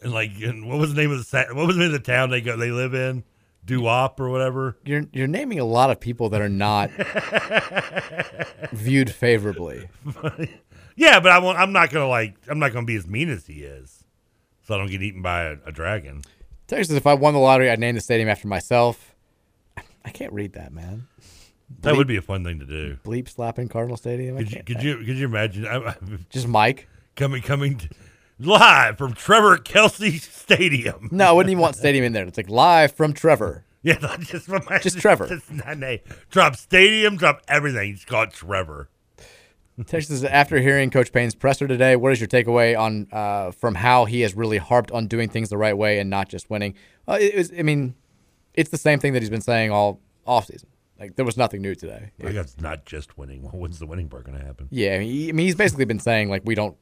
And 0.04 0.12
like, 0.12 0.32
and 0.40 0.68
what 0.68 0.78
was 0.78 0.94
the 0.94 1.00
name 1.00 1.10
of 1.10 1.18
the 1.28 1.46
what 1.52 1.66
was 1.66 1.76
the 1.76 1.82
name 1.82 1.94
of 1.94 2.04
the 2.04 2.12
town 2.12 2.30
they 2.30 2.40
go 2.40 2.56
they 2.56 2.70
live 2.70 2.94
in? 2.94 3.24
Duop 3.66 4.20
or 4.20 4.28
whatever. 4.28 4.76
You're 4.84 5.06
you're 5.12 5.26
naming 5.26 5.58
a 5.58 5.64
lot 5.64 5.90
of 5.90 5.98
people 5.98 6.28
that 6.28 6.42
are 6.42 6.48
not 6.48 6.90
viewed 8.72 9.10
favorably. 9.10 9.88
Yeah, 10.96 11.18
but 11.18 11.32
I 11.32 11.40
won't, 11.40 11.58
I'm 11.58 11.72
not 11.72 11.90
gonna 11.90 12.06
like 12.06 12.36
I'm 12.48 12.60
not 12.60 12.72
gonna 12.72 12.86
be 12.86 12.94
as 12.94 13.04
mean 13.04 13.28
as 13.28 13.48
he 13.48 13.64
is, 13.64 14.04
so 14.62 14.76
I 14.76 14.78
don't 14.78 14.88
get 14.88 15.02
eaten 15.02 15.22
by 15.22 15.42
a, 15.42 15.56
a 15.66 15.72
dragon. 15.72 16.22
Texas, 16.68 16.94
if 16.94 17.04
I 17.04 17.14
won 17.14 17.34
the 17.34 17.40
lottery, 17.40 17.68
I'd 17.68 17.80
name 17.80 17.96
the 17.96 18.00
stadium 18.00 18.28
after 18.28 18.46
myself. 18.46 19.12
I 20.04 20.10
can't 20.10 20.32
read 20.32 20.52
that, 20.52 20.72
man. 20.72 21.08
That 21.80 21.96
would 21.96 22.06
be 22.06 22.16
a 22.16 22.22
fun 22.22 22.44
thing 22.44 22.60
to 22.60 22.64
do. 22.64 22.98
Bleep 23.04 23.28
slapping 23.28 23.68
Cardinal 23.68 23.96
Stadium. 23.96 24.36
Could 24.38 24.52
you 24.52 24.62
could 24.62 24.82
you 24.84 24.96
could 24.98 25.18
you 25.18 25.26
imagine? 25.26 25.66
I, 25.66 25.78
I, 25.78 25.96
Just 26.30 26.46
Mike 26.46 26.88
coming 27.16 27.42
coming 27.42 27.80
live 28.44 28.98
from 28.98 29.14
Trevor 29.14 29.56
Kelsey 29.58 30.18
Stadium. 30.18 31.08
No, 31.12 31.26
I 31.28 31.32
wouldn't 31.32 31.50
even 31.50 31.62
want 31.62 31.76
stadium 31.76 32.04
in 32.04 32.12
there. 32.12 32.24
It's 32.26 32.36
like 32.36 32.48
live 32.50 32.92
from 32.92 33.12
Trevor. 33.12 33.64
Yeah, 33.84 33.98
not 34.00 34.20
just 34.20 34.46
from 34.46 34.62
my, 34.70 34.78
Just 34.78 34.98
Trevor. 34.98 35.26
Just 35.28 35.52
not 35.52 35.76
name. 35.76 35.98
Drop 36.30 36.56
stadium, 36.56 37.18
drop 37.18 37.42
everything. 37.48 37.94
Just 37.94 38.06
call 38.06 38.26
Trevor. 38.26 38.88
Texas, 39.86 40.24
after 40.24 40.58
hearing 40.58 40.88
Coach 40.88 41.12
Payne's 41.12 41.34
presser 41.34 41.68
today, 41.68 41.94
what 41.96 42.12
is 42.12 42.18
your 42.20 42.28
takeaway 42.28 42.78
on 42.78 43.08
uh, 43.12 43.50
from 43.50 43.74
how 43.74 44.04
he 44.06 44.20
has 44.22 44.34
really 44.34 44.56
harped 44.56 44.90
on 44.92 45.06
doing 45.06 45.28
things 45.28 45.50
the 45.50 45.58
right 45.58 45.76
way 45.76 45.98
and 45.98 46.08
not 46.08 46.28
just 46.30 46.48
winning? 46.48 46.74
Uh, 47.06 47.18
it 47.20 47.34
was, 47.36 47.52
I 47.58 47.60
mean, 47.62 47.94
it's 48.54 48.70
the 48.70 48.78
same 48.78 49.00
thing 49.00 49.12
that 49.14 49.20
he's 49.22 49.28
been 49.30 49.40
saying 49.42 49.70
all 49.70 50.00
offseason. 50.26 50.64
Like 50.98 51.16
there 51.16 51.24
was 51.26 51.36
nothing 51.36 51.60
new 51.60 51.74
today. 51.74 52.12
I 52.24 52.30
guess 52.32 52.52
it's 52.54 52.60
not 52.62 52.86
just 52.86 53.18
winning. 53.18 53.42
When's 53.52 53.80
the 53.80 53.86
winning 53.86 54.08
part 54.08 54.24
going 54.24 54.38
to 54.38 54.44
happen? 54.46 54.68
Yeah, 54.70 54.94
I 54.94 54.98
mean, 55.00 55.10
he- 55.10 55.28
I 55.28 55.32
mean, 55.32 55.44
he's 55.46 55.56
basically 55.56 55.84
been 55.84 55.98
saying 55.98 56.30
like 56.30 56.40
we 56.46 56.54
don't. 56.54 56.74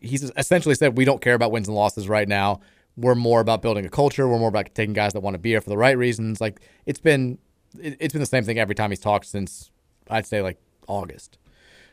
He's 0.00 0.30
essentially 0.36 0.74
said 0.74 0.96
we 0.96 1.04
don't 1.04 1.20
care 1.20 1.34
about 1.34 1.52
wins 1.52 1.68
and 1.68 1.76
losses 1.76 2.08
right 2.08 2.26
now. 2.28 2.60
We're 2.96 3.14
more 3.14 3.40
about 3.40 3.62
building 3.62 3.86
a 3.86 3.88
culture. 3.88 4.26
We're 4.28 4.38
more 4.38 4.48
about 4.48 4.74
taking 4.74 4.92
guys 4.94 5.12
that 5.12 5.20
want 5.20 5.34
to 5.34 5.38
be 5.38 5.50
here 5.50 5.60
for 5.60 5.70
the 5.70 5.78
right 5.78 5.96
reasons. 5.96 6.40
Like 6.40 6.60
it's 6.86 6.98
been, 6.98 7.38
it, 7.80 7.96
it's 8.00 8.12
been 8.12 8.20
the 8.20 8.26
same 8.26 8.44
thing 8.44 8.58
every 8.58 8.74
time 8.74 8.90
he's 8.90 8.98
talked 8.98 9.26
since 9.26 9.70
I'd 10.08 10.26
say 10.26 10.42
like 10.42 10.58
August. 10.88 11.38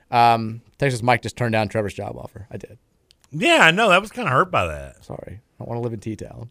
Um, 0.09 0.61
Texas 0.79 1.03
Mike 1.03 1.21
just 1.21 1.37
turned 1.37 1.51
down 1.53 1.67
Trevor's 1.69 1.93
job 1.93 2.15
offer. 2.17 2.47
I 2.49 2.57
did. 2.57 2.77
Yeah, 3.31 3.59
I 3.61 3.71
know. 3.71 3.89
That 3.89 4.01
was 4.01 4.11
kind 4.11 4.27
of 4.27 4.33
hurt 4.33 4.49
by 4.51 4.65
that. 4.65 5.03
Sorry, 5.03 5.41
I 5.59 5.63
want 5.63 5.77
to 5.77 5.81
live 5.81 5.93
in 5.93 5.99
T 5.99 6.15
Town. 6.15 6.49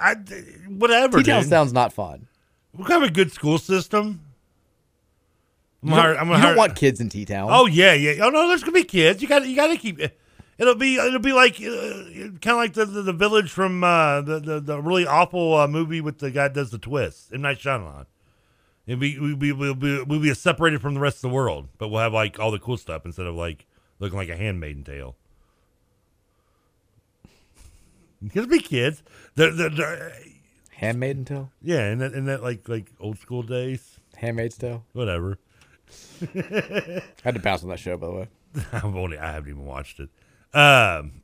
I 0.00 0.14
whatever. 0.68 1.18
T 1.18 1.24
Town 1.24 1.44
sounds 1.44 1.72
not 1.72 1.92
fun. 1.92 2.26
We 2.76 2.84
have 2.84 3.02
a 3.02 3.10
good 3.10 3.32
school 3.32 3.58
system. 3.58 4.20
I'm 5.82 5.88
You 5.90 5.94
don't, 5.94 6.02
hire- 6.04 6.16
I'm 6.18 6.28
gonna 6.28 6.42
don't 6.42 6.56
want 6.56 6.74
kids 6.74 7.00
in 7.00 7.08
T 7.08 7.24
Town. 7.24 7.48
Oh 7.52 7.66
yeah, 7.66 7.92
yeah. 7.92 8.24
Oh 8.24 8.30
no, 8.30 8.48
there's 8.48 8.62
gonna 8.62 8.72
be 8.72 8.84
kids. 8.84 9.22
You 9.22 9.28
got 9.28 9.46
you 9.46 9.54
got 9.56 9.68
to 9.68 9.76
keep. 9.76 10.00
It'll 10.58 10.74
be 10.74 10.96
it'll 10.96 11.18
be 11.18 11.32
like 11.32 11.56
uh, 11.56 12.04
kind 12.40 12.46
of 12.46 12.56
like 12.56 12.72
the, 12.72 12.86
the 12.86 13.02
the 13.02 13.12
village 13.12 13.50
from 13.50 13.84
uh, 13.84 14.22
the, 14.22 14.40
the 14.40 14.60
the 14.60 14.80
really 14.80 15.06
awful 15.06 15.54
uh, 15.54 15.68
movie 15.68 16.00
with 16.00 16.18
the 16.18 16.30
guy 16.30 16.44
that 16.48 16.54
does 16.54 16.70
the 16.70 16.78
twist. 16.78 17.32
M 17.32 17.42
Night 17.42 17.58
Shyamalan. 17.58 18.06
It'll 18.86 19.00
be 19.00 19.18
we'll 19.18 19.36
be 19.36 19.52
we'll 19.52 19.74
be 19.74 20.02
we'll 20.02 20.20
be 20.20 20.32
separated 20.32 20.80
from 20.80 20.94
the 20.94 21.00
rest 21.00 21.16
of 21.16 21.22
the 21.22 21.34
world, 21.34 21.68
but 21.76 21.88
we'll 21.88 22.00
have 22.00 22.14
like 22.14 22.38
all 22.38 22.50
the 22.50 22.58
cool 22.58 22.78
stuff 22.78 23.04
instead 23.04 23.26
of 23.26 23.34
like 23.34 23.66
looking 23.98 24.16
like 24.16 24.30
a 24.30 24.36
handmaiden 24.36 24.84
tale. 24.84 25.16
It'll 28.34 28.46
be 28.46 28.60
kids. 28.60 29.02
They're, 29.34 29.52
they're, 29.52 29.70
they're, 29.70 30.12
Handmaiden 30.76 31.24
Tale. 31.24 31.50
yeah, 31.62 31.90
in 31.90 31.98
that 31.98 32.12
in 32.12 32.26
that 32.26 32.42
like 32.42 32.68
like 32.68 32.92
old 33.00 33.18
school 33.18 33.42
days. 33.42 33.98
Handmaid's 34.16 34.58
Tale. 34.58 34.84
Whatever. 34.92 35.38
I 36.22 37.02
had 37.22 37.34
to 37.34 37.40
bounce 37.40 37.62
on 37.62 37.70
that 37.70 37.78
show 37.78 37.96
by 37.96 38.06
the 38.06 38.12
way. 38.12 38.28
I've 38.72 38.84
only 38.96 39.18
I 39.18 39.32
haven't 39.32 39.50
even 39.50 39.64
watched 39.64 40.00
it. 40.00 40.10
Um, 40.58 41.22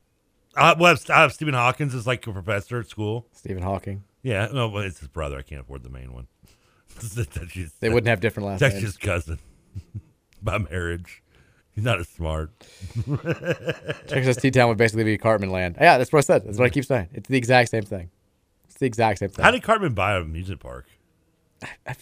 I, 0.56 0.74
well, 0.78 0.96
Stephen 0.96 1.54
Hawkins 1.54 1.94
is 1.94 2.06
like 2.06 2.26
a 2.26 2.32
professor 2.32 2.80
at 2.80 2.88
school. 2.88 3.26
Stephen 3.32 3.62
Hawking. 3.62 4.04
Yeah, 4.22 4.48
no, 4.52 4.68
well, 4.68 4.82
it's 4.84 5.00
his 5.00 5.08
brother. 5.08 5.38
I 5.38 5.42
can't 5.42 5.62
afford 5.62 5.82
the 5.82 5.88
main 5.88 6.12
one. 6.12 6.26
Just- 7.00 7.80
They 7.80 7.88
wouldn't 7.88 8.08
have 8.08 8.20
different 8.20 8.48
last 8.48 8.60
That's 8.60 8.74
names. 8.74 8.84
his 8.84 8.96
cousin 8.98 9.38
by 10.42 10.58
marriage. 10.58 11.22
He's 11.74 11.84
not 11.84 11.98
as 11.98 12.08
smart. 12.08 12.50
Texas 14.06 14.36
T 14.36 14.50
Town 14.50 14.68
would 14.68 14.76
basically 14.76 15.04
be 15.04 15.16
Cartman 15.16 15.50
land. 15.50 15.76
Yeah, 15.80 15.96
that's 15.96 16.12
what 16.12 16.18
I 16.18 16.20
said. 16.20 16.44
That's 16.44 16.58
what 16.58 16.66
I 16.66 16.68
keep 16.68 16.84
saying. 16.84 17.08
It's 17.14 17.28
the 17.30 17.38
exact 17.38 17.70
same 17.70 17.84
thing. 17.84 18.10
It's 18.66 18.76
the 18.76 18.84
exact 18.84 19.20
same 19.20 19.30
thing. 19.30 19.42
How 19.42 19.50
did 19.50 19.62
Cartman 19.62 19.94
buy 19.94 20.16
a 20.16 20.24
music 20.24 20.60
park? 20.60 20.86
I, 21.86 21.94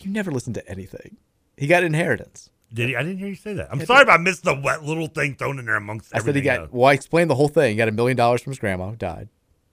you 0.00 0.10
never 0.10 0.32
listen 0.32 0.52
to 0.54 0.68
anything? 0.68 1.18
He 1.56 1.68
got 1.68 1.84
inheritance. 1.84 2.50
Did 2.72 2.88
he? 2.90 2.96
I 2.96 3.02
didn't 3.02 3.18
hear 3.18 3.28
you 3.28 3.34
say 3.34 3.54
that. 3.54 3.68
I'm 3.70 3.84
sorry 3.84 4.02
if 4.02 4.08
I 4.08 4.16
missed 4.16 4.44
the 4.44 4.54
wet 4.54 4.82
little 4.82 5.06
thing 5.06 5.34
thrown 5.34 5.58
in 5.58 5.66
there 5.66 5.76
amongst 5.76 6.14
I 6.14 6.18
said 6.18 6.34
he 6.34 6.40
everything. 6.40 6.62
Else. 6.62 6.68
Well, 6.72 6.88
I 6.88 6.92
explained 6.94 7.30
the 7.30 7.34
whole 7.34 7.48
thing. 7.48 7.72
He 7.72 7.76
got 7.76 7.88
a 7.88 7.92
million 7.92 8.16
dollars 8.16 8.42
from 8.42 8.52
his 8.52 8.58
grandma 8.58 8.90
who 8.90 8.96
died, 8.96 9.28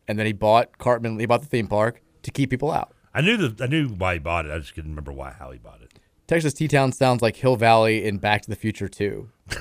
and 0.07 0.19
then 0.19 0.26
he 0.26 0.34
bought 0.34 0.77
Cartman. 0.77 1.19
He 1.19 1.26
bought 1.26 1.41
the 1.41 1.47
theme 1.47 1.67
park 1.67 2.01
to 2.23 2.31
keep 2.31 2.49
people 2.49 2.71
out. 2.71 2.93
I 3.13 3.21
knew 3.21 3.38
the 3.38 3.63
I 3.63 3.67
knew 3.67 3.89
why 3.89 4.13
he 4.13 4.19
bought 4.19 4.45
it. 4.45 4.51
I 4.51 4.59
just 4.59 4.76
couldn't 4.76 4.91
remember 4.91 5.11
why 5.13 5.31
how 5.31 5.51
he 5.51 5.57
bought 5.59 5.81
it. 5.81 5.99
Texas 6.27 6.53
T 6.53 6.67
Town 6.67 6.91
sounds 6.91 7.21
like 7.21 7.38
Hill 7.38 7.55
Valley 7.55 8.05
in 8.05 8.17
Back 8.17 8.41
to 8.43 8.49
the 8.49 8.55
Future 8.55 8.88
too. 8.88 9.30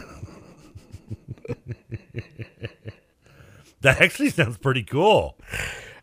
That 3.80 4.00
actually 4.00 4.30
sounds 4.30 4.58
pretty 4.58 4.82
cool. 4.82 5.38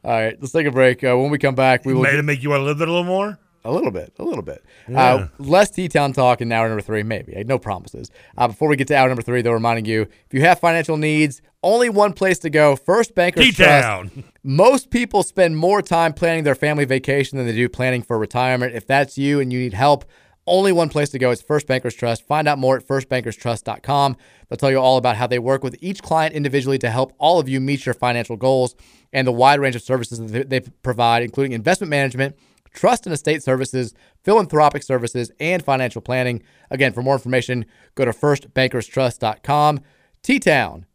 All 0.03 0.11
right, 0.11 0.37
let's 0.39 0.53
take 0.53 0.65
a 0.65 0.71
break. 0.71 1.03
Uh, 1.03 1.17
when 1.17 1.29
we 1.29 1.37
come 1.37 1.55
back, 1.55 1.83
we 1.85 1.93
will 1.93 2.03
Made 2.03 2.15
it 2.15 2.23
make 2.23 2.41
you 2.41 2.49
want 2.49 2.61
to 2.61 2.65
live 2.65 2.79
it 2.79 2.87
a 2.87 2.91
little 2.91 3.03
more. 3.03 3.37
A 3.65 3.71
little 3.71 3.89
bit, 3.89 4.13
a 4.19 4.23
little 4.23 4.43
bit. 4.43 4.63
Yeah. 4.87 5.13
Uh, 5.13 5.27
less 5.39 5.71
T 5.71 5.87
Town 5.87 6.13
talk 6.13 6.39
in 6.39 6.51
hour 6.51 6.67
number 6.67 6.83
three, 6.83 7.01
maybe. 7.01 7.43
No 7.45 7.57
promises. 7.57 8.11
Uh, 8.37 8.47
before 8.47 8.69
we 8.69 8.75
get 8.75 8.87
to 8.89 8.95
hour 8.95 9.07
number 9.07 9.23
three, 9.23 9.41
though, 9.41 9.51
reminding 9.51 9.85
you 9.85 10.03
if 10.03 10.33
you 10.33 10.41
have 10.41 10.59
financial 10.59 10.97
needs, 10.97 11.41
only 11.63 11.89
one 11.89 12.13
place 12.13 12.37
to 12.39 12.51
go 12.51 12.75
First 12.75 13.15
Bankers 13.15 13.43
T-Town. 13.43 14.09
Trust. 14.11 14.27
Most 14.43 14.91
people 14.91 15.23
spend 15.23 15.57
more 15.57 15.81
time 15.81 16.13
planning 16.13 16.43
their 16.43 16.53
family 16.53 16.85
vacation 16.85 17.39
than 17.39 17.47
they 17.47 17.53
do 17.53 17.67
planning 17.67 18.03
for 18.03 18.19
retirement. 18.19 18.75
If 18.75 18.85
that's 18.85 19.17
you 19.17 19.39
and 19.39 19.51
you 19.51 19.57
need 19.57 19.73
help, 19.73 20.05
only 20.45 20.71
one 20.71 20.89
place 20.89 21.09
to 21.09 21.17
go 21.17 21.31
is 21.31 21.41
First 21.41 21.65
Bankers 21.65 21.95
Trust. 21.95 22.27
Find 22.27 22.47
out 22.47 22.59
more 22.59 22.77
at 22.77 22.87
firstbankerstrust.com. 22.87 24.15
They'll 24.47 24.57
tell 24.57 24.69
you 24.69 24.79
all 24.79 24.97
about 24.97 25.15
how 25.15 25.25
they 25.25 25.39
work 25.39 25.63
with 25.63 25.75
each 25.81 26.03
client 26.03 26.35
individually 26.35 26.77
to 26.77 26.91
help 26.91 27.13
all 27.17 27.39
of 27.39 27.49
you 27.49 27.59
meet 27.59 27.83
your 27.87 27.95
financial 27.95 28.37
goals 28.37 28.75
and 29.11 29.25
the 29.25 29.31
wide 29.31 29.59
range 29.59 29.75
of 29.75 29.81
services 29.81 30.19
that 30.31 30.51
they 30.51 30.59
provide, 30.59 31.23
including 31.23 31.53
investment 31.53 31.89
management, 31.89 32.35
trust 32.75 33.07
and 33.07 33.13
estate 33.13 33.41
services, 33.41 33.93
philanthropic 34.23 34.83
services, 34.83 35.31
and 35.39 35.63
financial 35.63 36.01
planning. 36.01 36.43
Again, 36.69 36.93
for 36.93 37.01
more 37.01 37.15
information, 37.15 37.65
go 37.95 38.05
to 38.05 38.11
firstbankerstrust.com. 38.11 39.79
T 40.21 40.39
Town, 40.39 40.85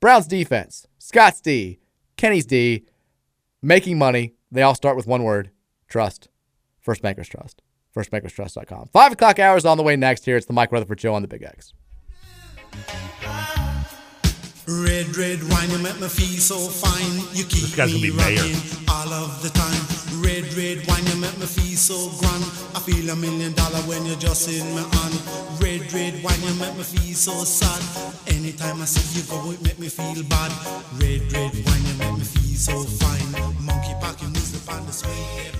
Browns 0.00 0.26
defense, 0.26 0.86
Scott's 0.98 1.40
D, 1.40 1.80
Kenny's 2.16 2.46
D, 2.46 2.84
making 3.62 3.98
money. 3.98 4.34
They 4.52 4.62
all 4.62 4.74
start 4.74 4.96
with 4.96 5.06
one 5.06 5.22
word 5.22 5.50
trust. 5.88 6.28
First 6.80 7.02
Bankers 7.02 7.28
Trust. 7.28 7.62
FirstBankersTrust.com. 7.94 8.90
Five 8.92 9.12
o'clock 9.12 9.38
hours 9.38 9.64
on 9.64 9.76
the 9.76 9.82
way 9.82 9.96
next. 9.96 10.24
Here 10.24 10.36
it's 10.36 10.46
the 10.46 10.52
Mike 10.52 10.70
Rutherford 10.72 11.00
Show 11.00 11.14
on 11.14 11.22
the 11.22 11.28
Big 11.28 11.42
X. 11.42 11.72
Red, 14.68 15.16
red 15.16 15.42
wine, 15.50 15.70
you 15.70 15.78
make 15.78 15.98
me 16.00 16.06
feel 16.06 16.38
so 16.38 16.56
fine. 16.56 17.18
You 17.34 17.42
keep 17.42 17.66
This 17.66 17.74
guy's 17.74 17.90
gonna 17.90 18.02
me 18.02 18.10
be 18.10 18.16
rocking 18.16 18.54
all 18.88 19.12
of 19.12 19.42
the 19.42 19.50
time. 19.50 19.82
Red, 20.22 20.46
red 20.54 20.86
wine, 20.86 21.04
you 21.06 21.09
make 21.30 21.40
me 21.40 21.46
feel 21.46 21.76
so 21.76 22.10
grand. 22.18 22.44
I 22.74 22.80
feel 22.80 23.10
a 23.10 23.16
million 23.16 23.52
dollar 23.52 23.78
when 23.86 24.04
you're 24.06 24.16
just 24.16 24.48
in 24.48 24.66
my 24.74 24.82
hand. 24.82 25.14
Red, 25.60 25.92
red 25.92 26.22
wine, 26.22 26.40
you 26.42 26.54
make 26.54 26.76
me 26.76 26.82
feel 26.82 27.14
so 27.14 27.44
sad. 27.44 27.82
Anytime 28.26 28.82
I 28.82 28.84
see 28.84 29.20
you 29.20 29.26
go, 29.30 29.50
it 29.50 29.62
make 29.62 29.78
me 29.78 29.88
feel 29.88 30.22
bad. 30.24 30.50
Red, 30.98 31.32
red 31.32 31.54
wine, 31.66 31.84
you 31.86 31.94
make 31.98 32.18
me 32.18 32.24
feel 32.24 32.56
so 32.56 32.82
fine. 32.82 33.30
Monkey 33.64 33.94
packing 34.00 34.32
music 34.32 34.62
on 34.72 34.84
the 34.86 34.92
sweet. 34.92 35.59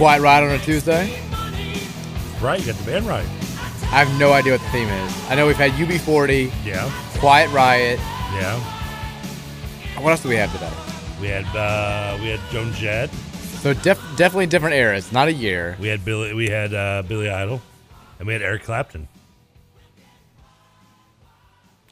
Quiet 0.00 0.22
Riot 0.22 0.44
on 0.48 0.58
a 0.58 0.58
Tuesday. 0.64 1.20
Right, 2.40 2.58
you 2.58 2.64
got 2.64 2.74
the 2.76 2.86
band 2.86 3.04
right. 3.04 3.26
I 3.92 4.02
have 4.02 4.18
no 4.18 4.32
idea 4.32 4.52
what 4.52 4.62
the 4.62 4.68
theme 4.70 4.88
is. 4.88 5.30
I 5.30 5.34
know 5.34 5.46
we've 5.46 5.56
had 5.56 5.72
UB40. 5.72 6.50
Yeah. 6.64 6.90
Quiet 7.18 7.50
Riot. 7.50 7.98
Yeah. 8.32 8.58
What 10.00 10.12
else 10.12 10.22
do 10.22 10.30
we 10.30 10.36
have 10.36 10.50
today? 10.52 10.72
We 11.20 11.26
had 11.28 11.44
uh, 11.54 12.16
we 12.18 12.30
had 12.30 12.40
Joan 12.50 12.72
Jett. 12.72 13.10
So 13.60 13.74
def- 13.74 14.00
definitely 14.16 14.46
different 14.46 14.74
eras, 14.74 15.12
not 15.12 15.28
a 15.28 15.34
year. 15.34 15.76
We 15.78 15.88
had 15.88 16.02
Billy. 16.02 16.32
We 16.32 16.48
had 16.48 16.72
uh, 16.72 17.02
Billy 17.06 17.28
Idol, 17.28 17.60
and 18.18 18.26
we 18.26 18.32
had 18.32 18.40
Eric 18.40 18.62
Clapton. 18.62 19.06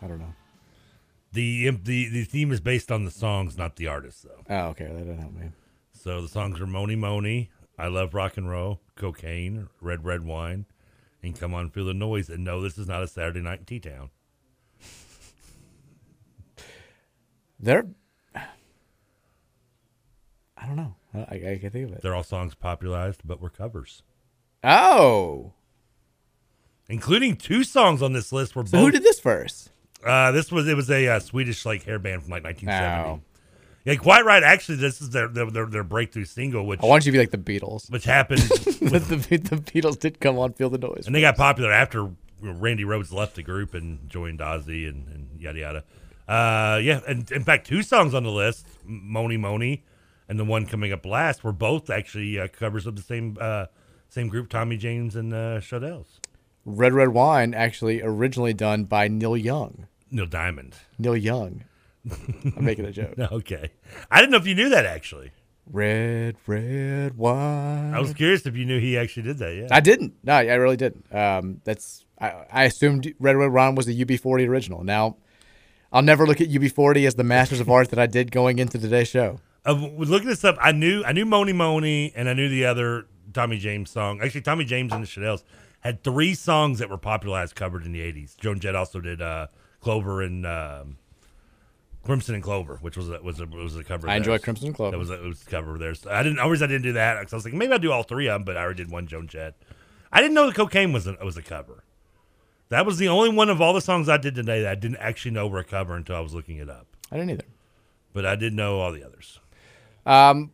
I 0.01 0.06
don't 0.06 0.18
know. 0.18 0.32
The 1.35 1.72
the 1.72 2.09
the 2.09 2.24
theme 2.24 2.52
is 2.52 2.60
based 2.60 2.90
on 2.90 3.05
the 3.05 3.10
songs, 3.10 3.59
not 3.59 3.76
the 3.76 3.89
artists, 3.89 4.22
though. 4.22 4.44
Oh, 4.48 4.68
okay, 4.68 4.86
that 4.86 4.97
didn't 4.97 5.18
help 5.18 5.35
me. 5.35 5.51
So 5.93 6.22
the 6.22 6.28
songs 6.28 6.59
are 6.59 6.66
"Mony 6.66 6.97
Mony," 6.97 7.51
"I 7.79 7.89
Love 7.89 8.15
Rock 8.15 8.37
and 8.37 8.51
Roll," 8.51 8.81
"Cocaine," 8.97 9.69
"Red 9.81 10.05
Red 10.05 10.25
Wine," 10.25 10.67
and 11.23 11.39
"Come 11.39 11.55
On 11.55 11.71
Feel 11.71 11.87
the 11.87 11.95
Noise." 11.95 12.29
And 12.29 12.45
no, 12.45 12.61
this 12.61 12.77
is 12.77 12.87
not 12.89 13.03
a 13.03 13.09
Saturday 13.09 13.41
night 13.41 13.61
in 13.61 13.65
T 13.65 13.81
Town. 13.81 14.11
They're. 17.61 17.87
I 18.35 18.43
don't 20.67 20.77
know. 20.77 20.95
I, 21.15 21.21
I, 21.21 21.59
can 21.61 21.71
think 21.71 21.89
of 21.89 21.95
it. 21.97 22.03
They're 22.03 22.15
all 22.15 22.23
songs 22.25 22.55
popularized, 22.55 23.23
but 23.25 23.41
were 23.41 23.49
covers. 23.49 24.03
Oh. 24.63 25.55
Including 26.89 27.37
two 27.37 27.65
songs 27.65 28.03
on 28.03 28.13
this 28.13 28.33
list 28.33 28.55
were 28.57 28.67
So 28.67 28.73
both. 28.73 28.81
who 28.87 28.91
did 28.91 29.05
this 29.05 29.21
first? 29.21 29.71
Uh, 30.05 30.33
this 30.33 30.53
was 30.53 30.69
it 30.69 30.77
was 30.77 30.91
a 30.91 31.09
uh, 31.09 31.21
Swedish 31.21 31.65
like 31.65 31.85
hair 31.85 31.99
band 31.99 32.23
from 32.23 32.31
like 32.31 32.45
1970. 32.45 33.09
Oh. 33.09 33.23
Yeah, 33.85 33.95
quite 33.95 34.25
right. 34.25 34.43
Actually, 34.43 34.77
this 34.77 35.01
is 35.01 35.11
their 35.11 35.29
their, 35.29 35.51
their, 35.51 35.67
their 35.67 35.85
breakthrough 35.85 36.25
single, 36.27 36.67
which 36.67 36.81
I 36.83 36.87
want 36.87 37.07
you 37.07 37.13
to 37.13 37.17
be 37.17 37.21
like 37.21 37.31
the 37.31 37.39
Beatles. 37.39 37.91
which 37.91 38.05
happened, 38.05 38.41
with, 38.51 39.09
the, 39.09 39.17
the 39.17 39.57
Beatles 39.57 39.99
did 39.99 40.21
come 40.21 40.39
on 40.39 40.53
Feel 40.53 40.69
the 40.71 40.79
Noise. 40.79 41.07
and 41.07 41.15
they 41.15 41.21
got 41.21 41.37
popular 41.37 41.73
after 41.73 42.11
Randy 42.41 42.85
Rhoads 42.85 43.13
left 43.13 43.37
the 43.37 43.43
group 43.43 43.75
and 43.75 44.09
joined 44.09 44.41
Ozzy 44.41 44.89
and, 44.89 45.09
and 45.09 45.41
yada 45.41 45.59
yada. 45.59 45.85
Uh, 46.29 46.79
yeah, 46.79 47.01
and 47.09 47.31
in 47.33 47.43
fact, 47.43 47.67
two 47.67 47.83
songs 47.83 48.13
on 48.15 48.23
the 48.25 48.31
list, 48.31 48.67
"Mony 48.85 49.37
Mony," 49.39 49.85
and 50.29 50.39
the 50.39 50.45
one 50.45 50.67
coming 50.67 50.93
up 50.93 51.07
last, 51.07 51.43
were 51.43 51.53
both 51.53 51.89
actually 51.89 52.39
uh, 52.39 52.49
covers 52.49 52.87
of 52.87 52.97
the 52.97 53.03
same 53.03 53.39
uh, 53.41 53.67
same 54.11 54.29
group, 54.29 54.51
Tommy 54.51 54.77
James 54.77 55.17
and 55.17 55.33
uh, 55.33 55.61
Shondells. 55.61 56.19
Red 56.67 56.93
Red 56.93 57.09
Wine 57.09 57.55
actually 57.55 58.03
originally 58.03 58.53
done 58.53 58.85
by 58.85 59.09
Neil 59.09 59.37
Young. 59.39 59.87
Neil 60.11 60.27
Diamond. 60.27 60.75
Neil 60.99 61.17
Young. 61.17 61.65
I'm 62.57 62.65
making 62.65 62.85
a 62.85 62.93
joke. 62.93 63.19
okay, 63.33 63.70
I 64.11 64.20
didn't 64.20 64.33
know 64.33 64.39
if 64.39 64.47
you 64.47 64.55
knew 64.55 64.69
that 64.70 64.87
actually. 64.87 65.33
Red 65.70 66.37
Red 66.47 67.16
Wine. 67.19 67.95
I 67.95 68.01
was 68.01 68.15
curious 68.15 68.47
if 68.47 68.57
you 68.57 68.65
knew 68.65 68.81
he 68.81 68.97
actually 68.97 69.25
did 69.25 69.39
that. 69.39 69.55
Yeah, 69.55 69.69
I 69.70 69.81
didn't. 69.81 70.15
No, 70.23 70.35
I 70.35 70.55
really 70.55 70.77
didn't. 70.77 71.15
Um, 71.15 71.61
that's 71.65 72.07
I, 72.20 72.47
I 72.51 72.65
assumed 72.65 73.12
Red 73.19 73.37
Red 73.37 73.53
Wine 73.53 73.75
was 73.75 73.87
the 73.87 74.05
UB40 74.05 74.49
original. 74.49 74.83
Now, 74.83 75.16
I'll 75.93 76.03
never 76.03 76.27
look 76.27 76.41
at 76.41 76.49
UB40 76.49 77.07
as 77.07 77.15
the 77.15 77.25
masters 77.25 77.61
of 77.61 77.70
art 77.70 77.91
that 77.91 77.99
I 77.99 78.07
did 78.07 78.31
going 78.31 78.59
into 78.59 78.79
today's 78.79 79.09
show. 79.09 79.41
Uh, 79.65 79.73
looking 79.73 80.29
this 80.29 80.45
up, 80.45 80.57
I 80.61 80.73
knew 80.73 81.03
I 81.05 81.12
knew 81.12 81.27
Mony 81.27 81.53
Mony 81.53 82.12
and 82.15 82.29
I 82.29 82.33
knew 82.33 82.49
the 82.49 82.65
other 82.65 83.07
Tommy 83.33 83.59
James 83.59 83.91
song. 83.91 84.20
Actually, 84.23 84.43
Tommy 84.43 84.65
James 84.65 84.93
and 84.93 85.03
the 85.03 85.07
Shondells 85.07 85.45
had 85.81 86.03
three 86.03 86.35
songs 86.35 86.79
that 86.79 86.89
were 86.89 86.99
popularized 86.99 87.55
covered 87.55 87.85
in 87.85 87.93
the 87.93 88.01
'80s. 88.01 88.37
Joan 88.37 88.59
Jett 88.59 88.75
also 88.75 89.01
did 89.01 89.20
uh, 89.20 89.49
Clover 89.81 90.23
and 90.23 90.47
um, 90.47 90.97
Crimson 92.09 92.36
and 92.36 92.43
Clover, 92.43 92.78
which 92.80 92.97
was 92.97 93.10
a, 93.10 93.20
was 93.20 93.39
a 93.39 93.44
was 93.44 93.76
a 93.76 93.85
cover. 93.85 94.09
I 94.09 94.16
enjoy. 94.16 94.39
Crimson 94.39 94.68
and 94.68 94.74
Clover. 94.74 94.93
That 94.93 94.98
was 94.98 95.10
a, 95.10 95.22
it 95.22 95.28
was 95.28 95.43
a 95.43 95.44
cover 95.44 95.72
there. 95.72 95.89
theirs. 95.89 96.06
I 96.06 96.22
didn't 96.22 96.39
always 96.39 96.62
I 96.62 96.66
didn't 96.66 96.85
do 96.85 96.94
that 96.94 97.20
because 97.20 97.35
I 97.35 97.36
was 97.36 97.44
like 97.44 97.52
maybe 97.52 97.70
I'll 97.70 97.78
do 97.78 97.93
all 97.93 98.02
three 98.02 98.28
of 98.28 98.36
them, 98.36 98.44
but 98.44 98.56
I 98.56 98.62
already 98.62 98.82
did 98.82 98.90
one 98.90 99.06
Joan 99.06 99.28
Jett. 99.28 99.56
I 100.10 100.22
didn't 100.22 100.32
know 100.32 100.47
the 100.47 100.55
cocaine 100.55 100.94
was 100.94 101.06
a, 101.06 101.18
was 101.22 101.36
a 101.36 101.43
cover. 101.43 101.85
That 102.70 102.86
was 102.86 102.97
the 102.97 103.09
only 103.09 103.28
one 103.28 103.51
of 103.51 103.60
all 103.60 103.74
the 103.74 103.82
songs 103.82 104.09
I 104.09 104.16
did 104.16 104.35
today 104.35 104.62
that 104.62 104.70
I 104.70 104.74
didn't 104.74 104.97
actually 104.97 105.32
know 105.32 105.48
were 105.48 105.59
a 105.59 105.64
cover 105.64 105.97
until 105.97 106.16
I 106.16 106.20
was 106.20 106.32
looking 106.32 106.56
it 106.56 106.70
up. 106.70 106.86
I 107.12 107.16
didn't 107.16 107.32
either. 107.32 107.44
But 108.14 108.24
I 108.24 108.36
did 108.36 108.55
know 108.55 108.80
all 108.80 108.90
the 108.90 109.05
others. 109.05 109.39
Um, 110.06 110.52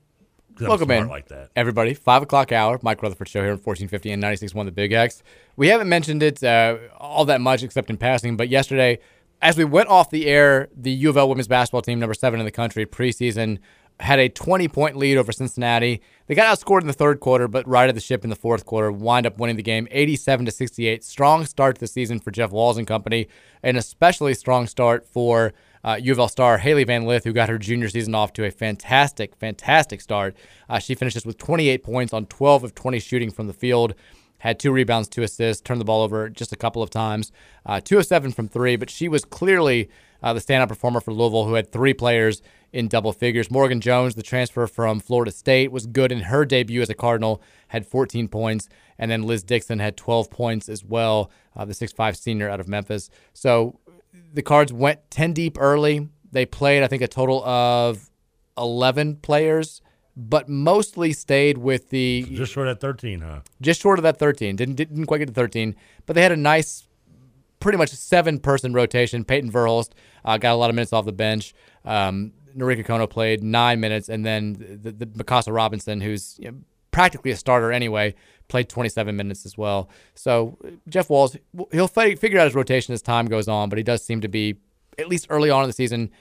welcome 0.61 0.91
in, 0.91 1.07
like 1.07 1.29
that. 1.29 1.51
everybody. 1.55 1.95
Five 1.95 2.25
o'clock 2.25 2.51
hour. 2.51 2.81
Mike 2.83 3.01
Rutherford 3.01 3.29
show 3.29 3.43
here 3.43 3.53
on 3.53 3.59
1450 3.59 4.11
and 4.11 4.21
96.1 4.21 4.65
The 4.65 4.73
Big 4.73 4.91
X. 4.91 5.23
We 5.55 5.69
haven't 5.69 5.89
mentioned 5.89 6.25
it 6.25 6.43
uh, 6.43 6.79
all 6.99 7.25
that 7.27 7.41
much 7.41 7.63
except 7.63 7.91
in 7.91 7.97
passing, 7.97 8.37
but 8.37 8.49
yesterday, 8.49 8.99
as 9.45 9.59
we 9.59 9.65
went 9.65 9.91
off 9.91 10.09
the 10.09 10.27
air, 10.27 10.69
the 10.75 10.91
U 10.91 11.11
of 11.11 11.19
L 11.19 11.29
women's 11.29 11.47
basketball 11.47 11.83
team, 11.83 12.01
number 12.01 12.15
seven 12.15 12.41
in 12.41 12.47
the 12.47 12.51
country, 12.51 12.87
preseason, 12.87 13.59
had 14.01 14.19
a 14.19 14.31
20 14.31 14.69
point 14.69 14.97
lead 14.97 15.19
over 15.19 15.33
Cincinnati. 15.33 16.01
They 16.27 16.35
got 16.35 16.47
outscored 16.47 16.81
in 16.81 16.87
the 16.87 16.95
third 16.95 17.21
quarter, 17.21 17.47
but 17.47 17.69
righted 17.69 17.95
the 17.95 18.01
ship 18.01 18.25
in 18.25 18.31
the 18.31 18.37
fourth 18.37 18.65
quarter, 18.65 18.91
wind 18.91 19.27
up 19.27 19.39
winning 19.39 19.57
the 19.57 19.63
game 19.63 19.87
87 19.91 20.47
to 20.47 20.51
68. 20.51 21.05
Strong 21.05 21.45
start 21.45 21.77
to 21.77 21.81
the 21.81 21.87
season 21.87 22.21
for 22.21 22.31
Jeff 22.31 22.53
Walz 22.53 22.79
and 22.79 22.87
company, 22.87 23.29
an 23.63 23.77
especially 23.77 24.33
strong 24.33 24.67
start 24.67 25.07
for 25.07 25.53
uh, 25.85 25.99
U 26.01 26.13
of 26.13 26.19
L 26.19 26.29
star 26.29 26.57
Hailey 26.57 26.85
Van 26.85 27.05
Lith, 27.05 27.25
who 27.25 27.35
got 27.35 27.51
her 27.51 27.59
junior 27.59 27.91
season 27.91 28.15
off 28.15 28.33
to 28.33 28.47
a 28.47 28.51
fantastic, 28.51 29.37
fantastic 29.37 30.01
start. 30.01 30.35
Uh, 30.71 30.79
she 30.79 30.95
finishes 30.95 31.27
with 31.27 31.37
28 31.37 31.85
points 31.85 32.15
on 32.15 32.25
12 32.25 32.65
of 32.65 32.75
20 32.75 32.99
shooting 32.99 33.31
from 33.31 33.47
the 33.47 33.53
field. 33.53 33.95
Had 34.45 34.61
two 34.61 34.71
rebounds, 34.73 35.09
two 35.09 35.23
assists, 35.23 35.63
turned 35.63 35.81
the 35.81 35.87
ball 35.87 36.03
over 36.03 36.29
just 36.29 36.53
a 36.53 36.57
couple 36.57 36.83
of 36.83 36.91
times. 36.91 37.33
Uh, 37.65 37.81
two 37.81 37.97
of 37.97 38.05
seven 38.05 38.31
from 38.31 38.47
three, 38.47 38.77
but 38.77 38.91
she 38.91 39.09
was 39.09 39.25
clearly 39.25 39.89
uh, 40.23 40.35
the 40.35 40.41
standout 40.41 40.69
performer 40.69 41.01
for 41.01 41.15
Louisville, 41.15 41.47
who 41.47 41.55
had 41.55 41.73
three 41.73 41.95
players 41.95 42.43
in 42.71 42.87
double 42.87 43.15
figures. 43.15 43.51
Morgan 43.51 43.81
Jones, 43.81 44.17
the 44.17 44.23
transfer 44.23 44.67
from 44.67 45.01
Florida 45.01 45.31
State, 45.31 45.73
was 45.73 45.87
good 45.87 46.13
in 46.13 46.21
her 46.21 46.45
debut 46.45 46.83
as 46.83 46.91
a 46.91 46.95
Cardinal, 46.95 47.41
had 47.69 47.87
14 47.87 48.29
points. 48.29 48.69
And 48.99 49.11
then 49.11 49.23
Liz 49.23 49.43
Dixon 49.43 49.79
had 49.79 49.97
12 49.97 50.31
points 50.31 50.69
as 50.69 50.85
well, 50.85 51.31
uh, 51.57 51.65
the 51.65 51.73
6'5 51.73 52.15
senior 52.15 52.51
out 52.51 52.61
of 52.61 52.69
Memphis. 52.69 53.09
So 53.33 53.81
the 54.35 54.43
Cards 54.43 54.75
went 54.75 55.11
10 55.11 55.33
deep 55.33 55.57
early. 55.59 56.07
They 56.33 56.45
played, 56.45 56.83
I 56.83 56.87
think, 56.87 57.01
a 57.01 57.09
total 57.09 57.43
of 57.47 58.11
11 58.59 59.17
players, 59.17 59.81
but 60.17 60.49
mostly 60.49 61.13
stayed 61.13 61.59
with 61.59 61.91
the 61.91 62.27
Just 62.31 62.53
short 62.53 62.69
at 62.69 62.81
13, 62.81 63.21
huh? 63.21 63.41
just 63.61 63.81
short 63.81 63.99
of 63.99 64.03
that 64.05 64.19
13. 64.19 64.57
Didn't 64.57 64.77
didn't 64.77 65.07
quite 65.07 65.19
get 65.19 65.29
to 65.29 65.35
13, 65.35 65.75
but 66.07 66.15
they 66.15 66.23
had 66.23 66.33
a 66.33 66.37
nice, 66.37 66.87
pretty 67.61 67.79
much 67.79 67.91
seven 67.91 68.39
person 68.39 68.73
rotation. 68.73 69.25
Peyton 69.25 69.51
Verhulst 69.51 69.91
uh, 70.25 70.39
got 70.39 70.53
a 70.53 70.57
lot 70.57 70.71
of 70.71 70.77
minutes 70.77 70.93
off 70.93 71.05
the 71.05 71.13
bench. 71.13 71.55
Um, 71.85 72.33
Norika 72.57 72.87
Konno 72.87 73.11
played 73.11 73.43
nine 73.43 73.81
minutes, 73.81 74.09
and 74.09 74.25
then 74.25 74.53
the, 74.83 74.93
the 74.93 75.07
Mykasa 75.07 75.53
Robinson, 75.53 76.01
who's 76.01 76.37
you 76.39 76.51
know, 76.53 76.59
practically 76.93 77.33
a 77.33 77.37
starter 77.37 77.73
anyway, 77.73 78.15
played 78.47 78.69
27 78.69 79.17
minutes 79.17 79.45
as 79.45 79.59
well. 79.59 79.91
So 80.15 80.57
Jeff 80.89 81.11
Walz, 81.11 81.37
he'll 81.73 81.89
fi- 81.89 82.15
figure 82.15 82.39
out 82.39 82.45
his 82.45 82.55
rotation 82.55 82.95
as 82.95 83.03
time 83.03 83.27
goes 83.27 83.49
on, 83.49 83.69
but 83.69 83.79
he 83.79 83.83
does 83.83 84.05
seem 84.05 84.21
to 84.21 84.29
be 84.29 84.55
at 84.97 85.09
least 85.09 85.27
early 85.29 85.51
on 85.51 85.65
in 85.65 85.69
the 85.69 85.73
season 85.73 86.13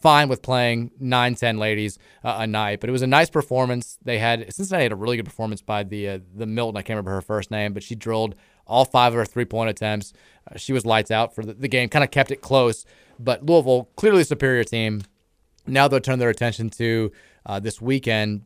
fine 0.00 0.28
with 0.28 0.42
playing 0.42 0.90
9 0.98 1.34
10 1.34 1.58
ladies 1.58 1.98
uh, 2.24 2.36
a 2.40 2.46
night 2.46 2.80
but 2.80 2.88
it 2.88 2.92
was 2.92 3.02
a 3.02 3.06
nice 3.06 3.30
performance. 3.30 3.98
They 4.02 4.18
had 4.18 4.52
cincinnati 4.52 4.84
had 4.84 4.92
a 4.92 4.96
really 4.96 5.16
good 5.16 5.24
performance 5.24 5.60
by 5.60 5.82
the 5.82 6.08
uh, 6.08 6.18
the 6.34 6.46
milton. 6.46 6.76
I 6.76 6.82
can't 6.82 6.96
remember 6.96 7.12
her 7.12 7.20
first 7.20 7.50
name 7.50 7.72
but 7.72 7.82
she 7.82 7.94
drilled 7.94 8.34
all 8.66 8.84
five 8.84 9.12
of 9.12 9.18
her 9.18 9.24
three 9.24 9.44
point 9.44 9.70
attempts. 9.70 10.12
Uh, 10.50 10.56
she 10.56 10.72
was 10.72 10.86
lights 10.86 11.10
out 11.10 11.34
for 11.34 11.44
the, 11.44 11.54
the 11.54 11.68
game 11.68 11.88
kind 11.88 12.04
of 12.04 12.10
kept 12.10 12.30
it 12.30 12.40
close 12.40 12.84
but 13.18 13.44
louisville 13.44 13.88
clearly 13.96 14.24
superior 14.24 14.64
team. 14.64 15.02
Now 15.66 15.88
they'll 15.88 16.00
turn 16.00 16.18
their 16.18 16.30
attention 16.30 16.70
to 16.70 17.12
uh, 17.44 17.60
this 17.60 17.80
weekend. 17.80 18.42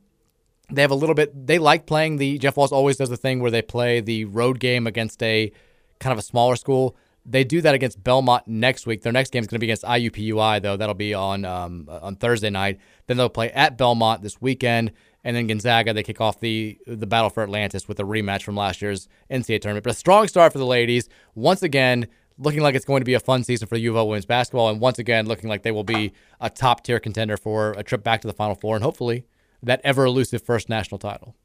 They 0.70 0.82
have 0.82 0.90
a 0.90 0.96
little 0.96 1.14
bit 1.14 1.46
they 1.46 1.58
like 1.58 1.86
playing 1.86 2.16
the 2.16 2.38
jeff 2.38 2.56
walz 2.56 2.72
always 2.72 2.96
does 2.96 3.10
the 3.10 3.16
thing 3.16 3.40
where 3.40 3.50
they 3.50 3.62
play 3.62 4.00
the 4.00 4.24
road 4.24 4.58
game 4.58 4.86
against 4.86 5.22
a 5.22 5.52
kind 6.00 6.12
of 6.12 6.18
a 6.18 6.22
smaller 6.22 6.56
school 6.56 6.96
they 7.24 7.44
do 7.44 7.60
that 7.60 7.74
against 7.74 8.02
Belmont 8.02 8.46
next 8.48 8.86
week. 8.86 9.02
Their 9.02 9.12
next 9.12 9.30
game 9.30 9.42
is 9.42 9.46
going 9.46 9.56
to 9.56 9.60
be 9.60 9.66
against 9.66 9.84
IUPUI, 9.84 10.62
though. 10.62 10.76
That'll 10.76 10.94
be 10.94 11.14
on 11.14 11.44
um, 11.44 11.88
on 11.88 12.16
Thursday 12.16 12.50
night. 12.50 12.80
Then 13.06 13.16
they'll 13.16 13.28
play 13.28 13.50
at 13.52 13.78
Belmont 13.78 14.22
this 14.22 14.40
weekend, 14.40 14.92
and 15.22 15.36
then 15.36 15.46
Gonzaga. 15.46 15.92
They 15.92 16.02
kick 16.02 16.20
off 16.20 16.40
the 16.40 16.78
the 16.86 17.06
battle 17.06 17.30
for 17.30 17.42
Atlantis 17.42 17.86
with 17.86 18.00
a 18.00 18.02
rematch 18.02 18.42
from 18.42 18.56
last 18.56 18.82
year's 18.82 19.08
NCAA 19.30 19.60
tournament. 19.60 19.84
But 19.84 19.92
a 19.92 19.96
strong 19.96 20.26
start 20.28 20.52
for 20.52 20.58
the 20.58 20.66
ladies. 20.66 21.08
Once 21.34 21.62
again, 21.62 22.08
looking 22.38 22.60
like 22.60 22.74
it's 22.74 22.84
going 22.84 23.00
to 23.00 23.04
be 23.04 23.14
a 23.14 23.20
fun 23.20 23.44
season 23.44 23.68
for 23.68 23.76
the 23.76 23.82
U 23.82 23.96
of 23.96 24.06
women's 24.08 24.26
basketball, 24.26 24.68
and 24.68 24.80
once 24.80 24.98
again, 24.98 25.26
looking 25.26 25.48
like 25.48 25.62
they 25.62 25.70
will 25.70 25.84
be 25.84 26.12
a 26.40 26.50
top 26.50 26.82
tier 26.82 26.98
contender 26.98 27.36
for 27.36 27.72
a 27.72 27.84
trip 27.84 28.02
back 28.02 28.20
to 28.22 28.26
the 28.26 28.34
Final 28.34 28.56
Four, 28.56 28.74
and 28.74 28.84
hopefully 28.84 29.26
that 29.62 29.80
ever 29.84 30.04
elusive 30.04 30.42
first 30.42 30.68
national 30.68 30.98
title. 30.98 31.36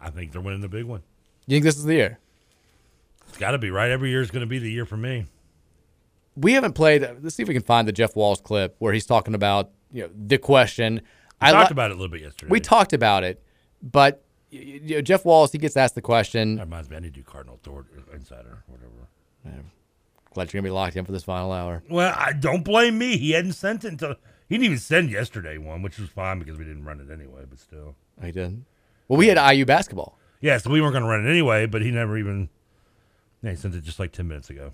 I 0.00 0.10
think 0.10 0.32
they're 0.32 0.40
winning 0.40 0.62
the 0.62 0.68
big 0.68 0.84
one. 0.84 1.02
You 1.46 1.56
think 1.56 1.64
this 1.64 1.76
is 1.76 1.84
the 1.84 1.94
year? 1.94 2.18
It's 3.32 3.38
got 3.38 3.52
to 3.52 3.58
be 3.58 3.70
right. 3.70 3.90
Every 3.90 4.10
year 4.10 4.20
is 4.20 4.30
going 4.30 4.40
to 4.42 4.46
be 4.46 4.58
the 4.58 4.70
year 4.70 4.84
for 4.84 4.96
me. 4.96 5.26
we 6.36 6.52
haven't 6.52 6.74
played. 6.74 7.02
Let's 7.22 7.34
see 7.34 7.42
if 7.42 7.48
we 7.48 7.54
can 7.54 7.62
find 7.62 7.88
the 7.88 7.92
Jeff 7.92 8.14
Walz 8.14 8.40
clip 8.40 8.76
where 8.78 8.92
he's 8.92 9.06
talking 9.06 9.34
about 9.34 9.70
you 9.90 10.02
know 10.02 10.10
the 10.14 10.38
question. 10.38 11.00
We 11.40 11.48
talked 11.50 11.70
about 11.72 11.90
it 11.90 11.94
a 11.94 11.96
little 11.96 12.10
bit 12.12 12.20
yesterday. 12.22 12.50
We 12.50 12.60
talked 12.60 12.92
about 12.92 13.24
it, 13.24 13.42
but 13.82 14.22
y- 14.52 14.80
y- 14.88 15.00
Jeff 15.00 15.24
Walz 15.24 15.50
he 15.52 15.58
gets 15.58 15.76
asked 15.76 15.94
the 15.94 16.02
question. 16.02 16.56
That 16.56 16.64
reminds 16.66 16.88
me, 16.88 16.96
I 16.96 17.00
need 17.00 17.14
to 17.14 17.20
do 17.20 17.24
Cardinal 17.24 17.58
Thor 17.62 17.84
uh, 17.96 18.14
Insider, 18.14 18.62
whatever. 18.66 18.90
Glad 20.34 20.52
you're 20.52 20.60
gonna 20.62 20.68
be 20.68 20.74
locked 20.74 20.96
in 20.96 21.04
for 21.04 21.12
this 21.12 21.24
final 21.24 21.52
hour. 21.52 21.82
Well, 21.90 22.14
I 22.16 22.32
don't 22.32 22.64
blame 22.64 22.96
me. 22.96 23.18
He 23.18 23.32
hadn't 23.32 23.52
sent 23.52 23.84
it 23.84 23.88
until 23.88 24.14
he 24.48 24.54
didn't 24.56 24.64
even 24.64 24.78
send 24.78 25.10
yesterday 25.10 25.58
one, 25.58 25.82
which 25.82 25.98
was 25.98 26.08
fine 26.10 26.38
because 26.38 26.56
we 26.58 26.64
didn't 26.64 26.84
run 26.84 27.00
it 27.00 27.10
anyway. 27.12 27.42
But 27.48 27.58
still, 27.58 27.96
He 28.22 28.32
didn't. 28.32 28.64
Well, 29.08 29.18
we 29.18 29.26
had 29.28 29.36
IU 29.54 29.66
basketball. 29.66 30.18
Yeah, 30.40 30.56
so 30.58 30.70
we 30.70 30.80
weren't 30.80 30.92
going 30.94 31.04
to 31.04 31.08
run 31.08 31.26
it 31.26 31.30
anyway, 31.30 31.66
but 31.66 31.82
he 31.82 31.90
never 31.90 32.16
even. 32.16 32.48
Yeah, 33.42 33.50
he 33.50 33.56
sent 33.56 33.74
it 33.74 33.82
just 33.82 33.98
like 33.98 34.12
ten 34.12 34.28
minutes 34.28 34.50
ago. 34.50 34.72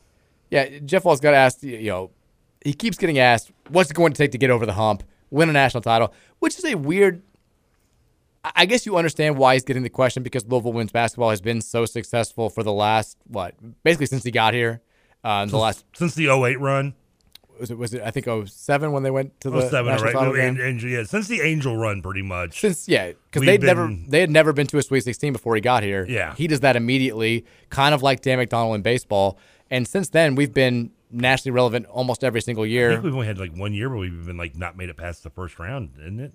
Yeah, 0.50 0.78
Jeff 0.84 1.04
Walz 1.04 1.20
got 1.20 1.34
asked, 1.34 1.62
you 1.62 1.90
know, 1.90 2.10
he 2.64 2.72
keeps 2.72 2.96
getting 2.96 3.18
asked, 3.18 3.50
what's 3.68 3.90
it 3.90 3.94
going 3.94 4.12
to 4.12 4.18
take 4.18 4.30
to 4.32 4.38
get 4.38 4.50
over 4.50 4.64
the 4.66 4.72
hump, 4.72 5.02
win 5.30 5.48
a 5.48 5.52
national 5.52 5.82
title, 5.82 6.12
which 6.38 6.58
is 6.58 6.64
a 6.64 6.74
weird. 6.74 7.22
I 8.44 8.52
I 8.56 8.66
guess 8.66 8.86
you 8.86 8.96
understand 8.96 9.36
why 9.36 9.54
he's 9.54 9.64
getting 9.64 9.82
the 9.82 9.90
question 9.90 10.22
because 10.22 10.46
Louisville 10.46 10.72
women's 10.72 10.92
basketball 10.92 11.30
has 11.30 11.40
been 11.40 11.60
so 11.60 11.84
successful 11.86 12.48
for 12.50 12.62
the 12.62 12.72
last, 12.72 13.16
what, 13.26 13.54
basically 13.82 14.06
since 14.06 14.22
he 14.24 14.30
got 14.30 14.54
here. 14.54 14.80
Uh, 15.24 15.44
the 15.44 15.50
Since- 15.50 15.60
last 15.60 15.84
since 15.94 16.14
the 16.14 16.28
08 16.28 16.60
run. 16.60 16.94
Was 17.60 17.70
it, 17.70 17.78
was 17.78 17.94
it, 17.94 18.02
I 18.02 18.10
think, 18.10 18.26
07 18.48 18.92
when 18.92 19.02
they 19.02 19.10
went 19.10 19.40
to 19.42 19.48
oh, 19.48 19.52
the 19.52 19.66
Oh, 19.66 19.68
seven, 19.68 19.92
national 19.92 20.04
right? 20.06 20.12
title 20.14 20.32
No, 20.34 20.38
game? 20.40 20.56
An- 20.56 20.60
Angel, 20.60 20.90
yeah, 20.90 21.02
since 21.04 21.28
the 21.28 21.40
Angel 21.40 21.76
run, 21.76 22.02
pretty 22.02 22.22
much. 22.22 22.60
Since 22.60 22.88
yeah, 22.88 23.12
because 23.30 23.46
they'd 23.46 23.62
never 23.62 23.94
they 24.06 24.20
had 24.20 24.30
never 24.30 24.52
been 24.52 24.66
to 24.68 24.78
a 24.78 24.82
Sweet 24.82 25.02
16 25.04 25.32
before 25.32 25.54
he 25.54 25.60
got 25.60 25.82
here. 25.82 26.06
Yeah. 26.08 26.34
he 26.34 26.46
does 26.46 26.60
that 26.60 26.76
immediately, 26.76 27.44
kind 27.70 27.94
of 27.94 28.02
like 28.02 28.20
Dan 28.22 28.38
McDonnell 28.38 28.74
in 28.74 28.82
baseball. 28.82 29.38
And 29.70 29.86
since 29.86 30.08
then, 30.10 30.34
we've 30.34 30.54
been 30.54 30.90
nationally 31.10 31.54
relevant 31.54 31.86
almost 31.86 32.22
every 32.24 32.40
single 32.42 32.64
I 32.64 32.68
year. 32.68 32.92
think 32.92 33.04
we've 33.04 33.14
only 33.14 33.26
had 33.26 33.38
like 33.38 33.54
one 33.56 33.72
year 33.72 33.88
where 33.88 33.98
we've 33.98 34.26
been 34.26 34.36
like 34.36 34.56
not 34.56 34.76
made 34.76 34.88
it 34.88 34.96
past 34.96 35.22
the 35.24 35.30
first 35.30 35.58
round, 35.58 35.90
isn't 36.00 36.20
it? 36.20 36.32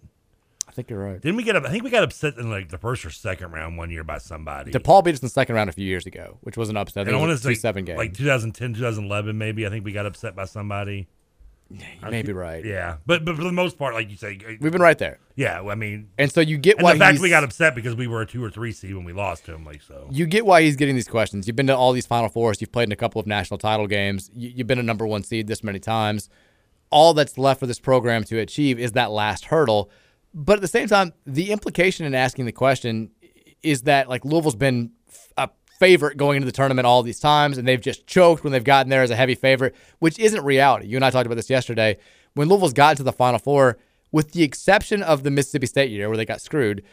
I 0.68 0.72
think 0.72 0.90
you're 0.90 1.04
right. 1.04 1.22
Didn't 1.22 1.36
we 1.38 1.44
get? 1.44 1.56
up- 1.56 1.66
I 1.66 1.70
think 1.70 1.84
we 1.84 1.90
got 1.90 2.04
upset 2.04 2.38
in 2.38 2.50
like 2.50 2.70
the 2.70 2.78
first 2.78 3.06
or 3.06 3.10
second 3.10 3.52
round 3.52 3.78
one 3.78 3.90
year 3.92 4.04
by 4.04 4.18
somebody. 4.18 4.72
DePaul 4.72 5.04
beat 5.04 5.14
us 5.14 5.20
in 5.22 5.26
the 5.26 5.30
second 5.30 5.56
round 5.56 5.70
a 5.70 5.74
few 5.74 5.86
years 5.86 6.06
ago, 6.06 6.38
which 6.42 6.58
was 6.58 6.70
an 6.70 6.78
upset. 6.78 7.02
I 7.08 7.12
And 7.12 7.20
think 7.20 7.24
it 7.24 7.28
was 7.28 7.46
a 7.46 7.50
two 7.50 7.56
seven 7.56 7.86
game. 7.86 7.98
like 7.98 8.14
2010, 8.14 8.74
2011, 8.76 9.38
maybe. 9.38 9.66
I 9.68 9.70
think 9.70 9.86
we 9.86 9.92
got 9.92 10.06
upset 10.06 10.36
by 10.36 10.46
somebody. 10.46 11.08
you 11.70 11.80
may 12.10 12.22
be 12.22 12.34
right. 12.34 12.64
Yeah, 12.64 12.98
but 13.06 13.26
but 13.26 13.36
for 13.36 13.44
the 13.44 13.52
most 13.52 13.78
part, 13.78 13.94
like 13.94 14.10
you 14.10 14.16
say, 14.18 14.40
uh, 14.48 14.54
We've 14.60 14.72
been 14.72 14.82
right 14.82 14.98
there. 14.98 15.20
Yeah, 15.36 15.62
I 15.62 15.76
mean, 15.76 16.10
And 16.18 16.32
so 16.32 16.40
you 16.42 16.58
get 16.58 16.82
why 16.82 16.94
the 16.94 17.00
fact 17.00 17.20
we 17.20 17.30
got 17.30 17.44
upset 17.44 17.74
because 17.76 17.96
we 17.96 18.06
were 18.08 18.22
a 18.22 18.26
two 18.28 18.44
or 18.44 18.50
three 18.52 18.72
seed 18.72 18.96
when 18.96 19.06
we 19.06 19.14
lost 19.14 19.46
to 19.46 19.54
him, 19.56 19.66
like 19.66 19.82
so. 19.82 20.08
You 20.12 20.26
get 20.28 20.46
why 20.46 20.62
he's 20.62 20.76
getting 20.76 20.96
these 20.96 21.08
questions. 21.08 21.48
You've 21.48 21.56
been 21.56 21.68
to 21.68 21.76
all 21.76 21.92
these 21.94 22.06
Final 22.06 22.30
Fours. 22.30 22.62
You've 22.62 22.72
played 22.72 22.90
in 22.90 22.92
a 22.92 22.96
couple 22.98 23.20
of 23.20 23.26
national 23.28 23.58
title 23.58 23.88
games. 23.88 24.30
You, 24.34 24.50
you've 24.56 24.68
been 24.68 24.80
a 24.80 24.84
number 24.84 25.06
one 25.08 25.24
seed 25.24 25.48
this 25.48 25.64
many 25.64 25.80
times. 25.80 26.30
All 26.92 27.16
that's 27.16 27.38
left 27.40 27.60
for 27.60 27.66
this 27.66 27.80
program 27.80 28.24
to 28.26 28.38
achieve 28.40 28.78
is 28.80 28.92
that 28.92 29.10
last 29.12 29.46
hurdle. 29.46 29.90
But 30.34 30.54
at 30.54 30.62
the 30.62 30.68
same 30.68 30.88
time, 30.88 31.14
the 31.26 31.52
implication 31.52 32.06
in 32.06 32.16
asking 32.16 32.46
the 32.46 32.52
question 32.52 33.12
is 33.62 33.84
that 33.84 34.10
like 34.10 34.26
Louisville's 34.26 34.56
been 34.56 34.92
a 35.38 35.50
favorite 35.80 36.18
going 36.18 36.38
into 36.38 36.46
the 36.46 36.52
tournament 36.52 36.86
all 36.86 37.04
these 37.04 37.20
times, 37.20 37.58
and 37.58 37.68
they've 37.68 37.82
just 37.82 38.08
choked 38.08 38.44
when 38.44 38.52
they've 38.52 38.64
gotten 38.64 38.90
there 38.90 39.04
as 39.04 39.12
a 39.12 39.16
heavy 39.16 39.36
favorite, 39.36 39.76
which 40.00 40.18
isn't 40.20 40.44
reality. 40.44 40.88
You 40.88 40.98
and 40.98 41.06
I 41.06 41.10
talked 41.10 41.26
about 41.26 41.36
this 41.36 41.50
yesterday. 41.50 41.98
When 42.34 42.50
Louisville's 42.50 42.74
gotten 42.74 42.98
to 42.98 43.04
the 43.04 43.14
Final 43.14 43.40
Four, 43.40 43.78
with 44.12 44.32
the 44.32 44.44
exception 44.44 45.04
of 45.04 45.24
the 45.24 45.32
Mississippi 45.32 45.68
State 45.68 45.92
year 45.92 46.08
where 46.08 46.18
they 46.18 46.26
got 46.26 46.42
screwed, 46.42 46.84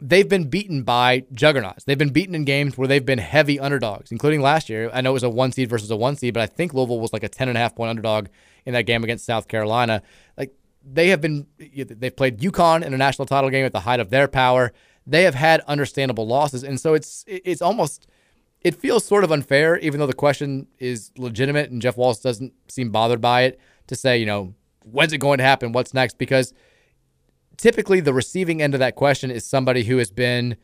they've 0.00 0.28
been 0.28 0.48
beaten 0.48 0.82
by 0.82 1.24
juggernauts. 1.32 1.84
They've 1.84 1.98
been 1.98 2.10
beaten 2.10 2.34
in 2.34 2.44
games 2.44 2.78
where 2.78 2.88
they've 2.88 3.04
been 3.04 3.18
heavy 3.18 3.60
underdogs, 3.60 4.10
including 4.10 4.40
last 4.40 4.68
year. 4.68 4.90
I 4.92 5.00
know 5.00 5.10
it 5.10 5.14
was 5.14 5.22
a 5.22 5.30
one 5.30 5.52
seed 5.52 5.68
versus 5.68 5.90
a 5.90 5.96
one 5.96 6.16
seed, 6.16 6.34
but 6.34 6.42
I 6.42 6.46
think 6.46 6.72
Louisville 6.72 7.00
was 7.00 7.12
like 7.12 7.22
a 7.22 7.28
10 7.28 7.48
and 7.48 7.58
a 7.58 7.60
half 7.60 7.74
point 7.74 7.90
underdog 7.90 8.28
in 8.64 8.74
that 8.74 8.82
game 8.82 9.04
against 9.04 9.26
South 9.26 9.48
Carolina. 9.48 10.02
Like 10.36 10.54
they 10.84 11.08
have 11.08 11.20
been, 11.20 11.46
they've 11.58 12.14
played 12.14 12.38
UConn 12.38 12.84
in 12.84 12.94
a 12.94 12.98
national 12.98 13.26
title 13.26 13.50
game 13.50 13.64
at 13.64 13.72
the 13.72 13.80
height 13.80 14.00
of 14.00 14.10
their 14.10 14.28
power. 14.28 14.72
They 15.06 15.24
have 15.24 15.34
had 15.34 15.60
understandable 15.62 16.26
losses. 16.26 16.62
And 16.62 16.80
so 16.80 16.94
it's, 16.94 17.24
it's 17.26 17.62
almost, 17.62 18.06
it 18.60 18.74
feels 18.74 19.04
sort 19.04 19.24
of 19.24 19.32
unfair, 19.32 19.78
even 19.78 20.00
though 20.00 20.06
the 20.06 20.14
question 20.14 20.68
is 20.78 21.12
legitimate 21.16 21.70
and 21.70 21.80
Jeff 21.80 21.96
Wallace 21.96 22.20
doesn't 22.20 22.52
seem 22.68 22.90
bothered 22.90 23.20
by 23.20 23.42
it, 23.42 23.60
to 23.86 23.96
say, 23.96 24.18
you 24.18 24.26
know, 24.26 24.54
when's 24.84 25.12
it 25.12 25.18
going 25.18 25.38
to 25.38 25.44
happen? 25.44 25.72
What's 25.72 25.94
next? 25.94 26.18
Because 26.18 26.54
typically 27.56 28.00
the 28.00 28.14
receiving 28.14 28.62
end 28.62 28.74
of 28.74 28.80
that 28.80 28.94
question 28.94 29.30
is 29.30 29.44
somebody 29.44 29.84
who 29.84 29.98
has 29.98 30.10
been 30.10 30.56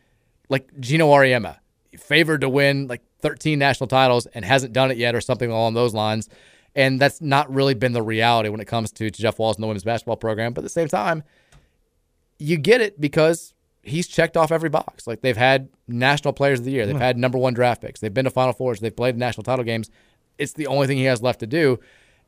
like 0.49 0.71
Geno 0.81 1.09
Auriemma, 1.09 1.59
favored 1.99 2.43
to 2.43 2.49
win 2.49 2.87
like 2.87 3.03
13 3.21 3.59
national 3.59 3.89
titles 3.89 4.27
and 4.27 4.45
hasn't 4.45 4.73
done 4.73 4.91
it 4.91 4.97
yet 4.97 5.15
or 5.15 5.21
something 5.21 5.51
along 5.51 5.75
those 5.75 5.95
lines. 5.95 6.29
And 6.77 7.01
that's 7.01 7.20
not 7.20 7.53
really 7.53 7.74
been 7.74 7.93
the 7.93 8.03
reality 8.03 8.51
when 8.51 8.61
it 8.61 8.66
comes 8.66 8.93
to, 8.93 9.11
Jeff 9.11 9.39
Walz 9.39 9.57
and 9.57 9.62
the 9.62 9.66
women's 9.66 9.82
basketball 9.82 10.16
program. 10.16 10.53
But 10.53 10.61
at 10.61 10.65
the 10.65 10.69
same 10.69 10.89
time, 10.89 11.24
you 12.39 12.59
get 12.59 12.81
it 12.82 13.01
because 13.01 13.55
he's 13.82 14.07
checked 14.07 14.36
off 14.36 14.53
every 14.53 14.69
box. 14.69 15.07
Like 15.07 15.23
they've 15.23 15.36
had 15.36 15.70
national 15.89 16.35
players 16.35 16.59
of 16.59 16.66
the 16.66 16.73
year, 16.73 16.86
they've 16.86 16.97
had 16.97 17.16
number 17.16 17.39
one 17.39 17.55
draft 17.55 17.81
picks, 17.81 18.01
they've 18.01 18.12
been 18.12 18.24
to 18.24 18.31
Final 18.31 18.53
Fours, 18.53 18.81
they've 18.81 18.94
played 18.94 19.16
national 19.16 19.44
title 19.44 19.65
games. 19.65 19.90
It's 20.39 20.53
the 20.53 20.66
only 20.66 20.86
thing 20.86 20.98
he 20.98 21.05
has 21.05 21.23
left 21.23 21.40
to 21.40 21.47
do, 21.47 21.81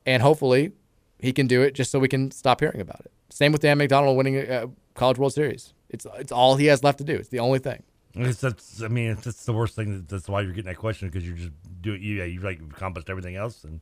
and 0.06 0.22
hopefully 0.22 0.72
he 1.18 1.32
can 1.32 1.46
do 1.46 1.60
it 1.60 1.74
just 1.74 1.90
so 1.90 1.98
we 1.98 2.08
can 2.08 2.30
stop 2.30 2.60
hearing 2.60 2.80
about 2.80 3.00
it. 3.00 3.12
Same 3.28 3.52
with 3.52 3.60
Dan 3.60 3.78
McDonnell 3.78 4.16
winning 4.16 4.36
a 4.36 4.42
uh, 4.44 4.66
College 4.94 5.18
World 5.18 5.34
Series. 5.34 5.74
It's 5.90 6.06
it's 6.18 6.32
all 6.32 6.56
he 6.56 6.66
has 6.66 6.82
left 6.82 6.98
to 6.98 7.04
do. 7.04 7.14
It's 7.14 7.28
the 7.28 7.40
only 7.40 7.58
thing. 7.58 7.82
It's, 8.14 8.40
that's, 8.40 8.82
I 8.82 8.88
mean, 8.88 9.10
it's, 9.10 9.24
that's 9.24 9.44
the 9.44 9.52
worst 9.52 9.76
thing. 9.76 10.06
That's 10.08 10.28
why 10.28 10.40
you're 10.40 10.52
getting 10.52 10.70
that 10.70 10.78
question 10.78 11.08
because 11.08 11.26
you're 11.26 11.36
just 11.36 11.52
doing. 11.82 12.02
You, 12.02 12.16
yeah, 12.16 12.24
you've 12.24 12.44
like 12.44 12.60
accomplished 12.60 13.10
everything 13.10 13.36
else, 13.36 13.64
and 13.64 13.80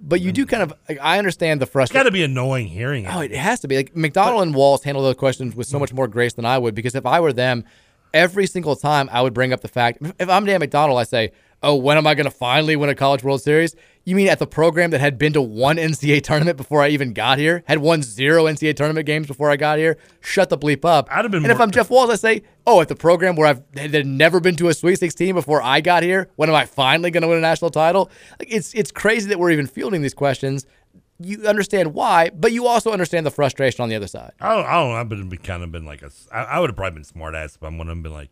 But 0.00 0.20
you 0.20 0.32
do 0.32 0.44
kind 0.44 0.62
of. 0.62 0.74
Like, 0.88 0.98
I 1.00 1.18
understand 1.18 1.60
the 1.60 1.64
it's 1.64 1.72
frustration. 1.72 2.00
got 2.00 2.08
to 2.08 2.12
be 2.12 2.24
annoying 2.24 2.66
hearing 2.66 3.04
it. 3.04 3.14
Oh, 3.14 3.20
it 3.20 3.32
has 3.32 3.60
to 3.60 3.68
be. 3.68 3.76
Like 3.76 3.94
McDonnell 3.94 4.42
and 4.42 4.54
Walz 4.54 4.82
handle 4.82 5.02
those 5.02 5.16
questions 5.16 5.54
with 5.54 5.66
so 5.66 5.78
hmm. 5.78 5.82
much 5.82 5.92
more 5.92 6.08
grace 6.08 6.34
than 6.34 6.44
I 6.44 6.58
would 6.58 6.74
because 6.74 6.94
if 6.94 7.06
I 7.06 7.20
were 7.20 7.32
them, 7.32 7.64
every 8.12 8.46
single 8.46 8.76
time 8.76 9.08
I 9.12 9.22
would 9.22 9.34
bring 9.34 9.52
up 9.52 9.60
the 9.60 9.68
fact 9.68 9.98
if 10.18 10.28
I'm 10.28 10.44
Dan 10.44 10.60
McDonnell, 10.60 10.98
I 10.98 11.04
say, 11.04 11.32
"Oh, 11.62 11.76
when 11.76 11.96
am 11.96 12.06
I 12.06 12.14
going 12.14 12.24
to 12.24 12.30
finally 12.30 12.76
win 12.76 12.90
a 12.90 12.94
College 12.94 13.22
World 13.22 13.42
Series?" 13.42 13.74
You 14.06 14.14
mean 14.14 14.28
at 14.28 14.38
the 14.38 14.46
program 14.46 14.90
that 14.90 15.00
had 15.00 15.16
been 15.16 15.32
to 15.32 15.40
one 15.40 15.76
NCAA 15.76 16.22
tournament 16.22 16.58
before 16.58 16.82
I 16.82 16.88
even 16.88 17.14
got 17.14 17.38
here, 17.38 17.62
had 17.66 17.78
won 17.78 18.02
zero 18.02 18.44
NCAA 18.44 18.76
tournament 18.76 19.06
games 19.06 19.26
before 19.26 19.50
I 19.50 19.56
got 19.56 19.78
here? 19.78 19.96
Shut 20.20 20.50
the 20.50 20.58
bleep 20.58 20.84
up. 20.84 21.08
I'd 21.10 21.24
have 21.24 21.30
been 21.30 21.42
and 21.42 21.50
if 21.50 21.58
I'm 21.58 21.70
Jeff 21.70 21.88
Walz, 21.88 22.10
I 22.10 22.16
say, 22.16 22.42
"Oh, 22.66 22.82
at 22.82 22.88
the 22.88 22.96
program 22.96 23.34
where 23.34 23.46
I've 23.46 23.62
had 23.74 24.06
never 24.06 24.40
been 24.40 24.56
to 24.56 24.68
a 24.68 24.74
Sweet 24.74 24.98
16 24.98 25.34
before 25.34 25.62
I 25.62 25.80
got 25.80 26.02
here, 26.02 26.28
when 26.36 26.50
am 26.50 26.54
I 26.54 26.66
finally 26.66 27.10
going 27.10 27.22
to 27.22 27.28
win 27.28 27.38
a 27.38 27.40
national 27.40 27.70
title?" 27.70 28.10
Like 28.38 28.52
it's 28.52 28.74
it's 28.74 28.90
crazy 28.90 29.28
that 29.30 29.38
we're 29.38 29.52
even 29.52 29.66
fielding 29.66 30.02
these 30.02 30.14
questions. 30.14 30.66
You 31.18 31.46
understand 31.46 31.94
why, 31.94 32.30
but 32.30 32.52
you 32.52 32.66
also 32.66 32.90
understand 32.92 33.24
the 33.24 33.30
frustration 33.30 33.82
on 33.82 33.88
the 33.88 33.94
other 33.94 34.08
side. 34.08 34.32
I 34.40 34.54
don't, 34.54 34.66
I 34.66 34.72
don't 34.72 34.88
know. 34.90 34.96
I've 34.96 35.08
been, 35.08 35.28
been 35.28 35.38
kind 35.38 35.62
of 35.62 35.72
been 35.72 35.86
like 35.86 36.02
a. 36.02 36.10
I, 36.30 36.42
I 36.42 36.58
would 36.58 36.70
have 36.70 36.76
probably 36.76 36.96
been 36.96 37.04
smart 37.04 37.34
ass 37.34 37.56
if 37.56 37.62
I'm 37.62 37.78
one 37.78 37.86
of 37.88 37.92
them. 37.92 38.02
Been 38.02 38.12
like, 38.12 38.30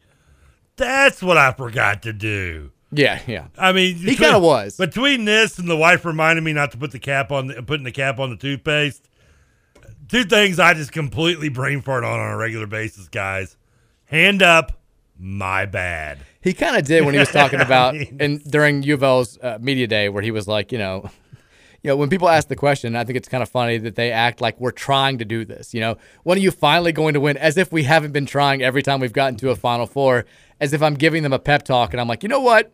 that's 0.76 1.22
what 1.22 1.38
I 1.38 1.52
forgot 1.52 2.02
to 2.02 2.12
do. 2.12 2.72
Yeah, 2.92 3.20
yeah. 3.26 3.46
I 3.56 3.72
mean, 3.72 3.96
He 3.96 4.16
kinda 4.16 4.38
was. 4.38 4.76
between 4.76 5.24
this 5.24 5.58
and 5.58 5.68
the 5.68 5.76
wife 5.76 6.04
reminding 6.04 6.44
me 6.44 6.52
not 6.52 6.72
to 6.72 6.78
put 6.78 6.90
the 6.90 6.98
cap 6.98 7.32
on, 7.32 7.46
the, 7.48 7.62
putting 7.62 7.84
the 7.84 7.92
cap 7.92 8.18
on 8.18 8.30
the 8.30 8.36
toothpaste. 8.36 9.08
Two 10.08 10.24
things 10.24 10.58
I 10.58 10.74
just 10.74 10.92
completely 10.92 11.48
brain 11.48 11.80
fart 11.80 12.04
on 12.04 12.20
on 12.20 12.30
a 12.32 12.36
regular 12.36 12.66
basis, 12.66 13.08
guys. 13.08 13.56
Hand 14.04 14.42
up, 14.42 14.78
my 15.18 15.64
bad. 15.64 16.18
He 16.42 16.52
kind 16.52 16.76
of 16.76 16.84
did 16.84 17.04
when 17.04 17.14
he 17.14 17.20
was 17.20 17.30
talking 17.30 17.60
I 17.60 17.64
about 17.64 17.94
mean, 17.94 18.16
and 18.20 18.44
during 18.44 18.82
U 18.82 18.94
of 18.94 19.02
L's 19.02 19.38
uh, 19.40 19.58
media 19.60 19.86
day 19.86 20.08
where 20.10 20.22
he 20.22 20.30
was 20.30 20.46
like, 20.46 20.70
you 20.70 20.76
know, 20.78 21.08
you 21.82 21.88
know, 21.88 21.96
when 21.96 22.10
people 22.10 22.28
ask 22.28 22.48
the 22.48 22.56
question, 22.56 22.94
I 22.94 23.04
think 23.04 23.16
it's 23.16 23.28
kind 23.28 23.42
of 23.42 23.48
funny 23.48 23.78
that 23.78 23.96
they 23.96 24.12
act 24.12 24.40
like 24.42 24.60
we're 24.60 24.70
trying 24.70 25.18
to 25.18 25.24
do 25.24 25.44
this. 25.46 25.72
You 25.72 25.80
know, 25.80 25.96
when 26.24 26.36
are 26.36 26.40
you 26.42 26.50
finally 26.50 26.92
going 26.92 27.14
to 27.14 27.20
win? 27.20 27.36
As 27.38 27.56
if 27.56 27.72
we 27.72 27.84
haven't 27.84 28.12
been 28.12 28.26
trying 28.26 28.62
every 28.62 28.82
time 28.82 29.00
we've 29.00 29.12
gotten 29.12 29.36
to 29.38 29.50
a 29.50 29.56
Final 29.56 29.86
Four. 29.86 30.26
As 30.60 30.72
if 30.72 30.80
I'm 30.82 30.94
giving 30.94 31.24
them 31.24 31.32
a 31.32 31.40
pep 31.40 31.64
talk 31.64 31.92
and 31.92 32.00
I'm 32.00 32.06
like, 32.06 32.22
you 32.22 32.28
know 32.28 32.40
what? 32.40 32.72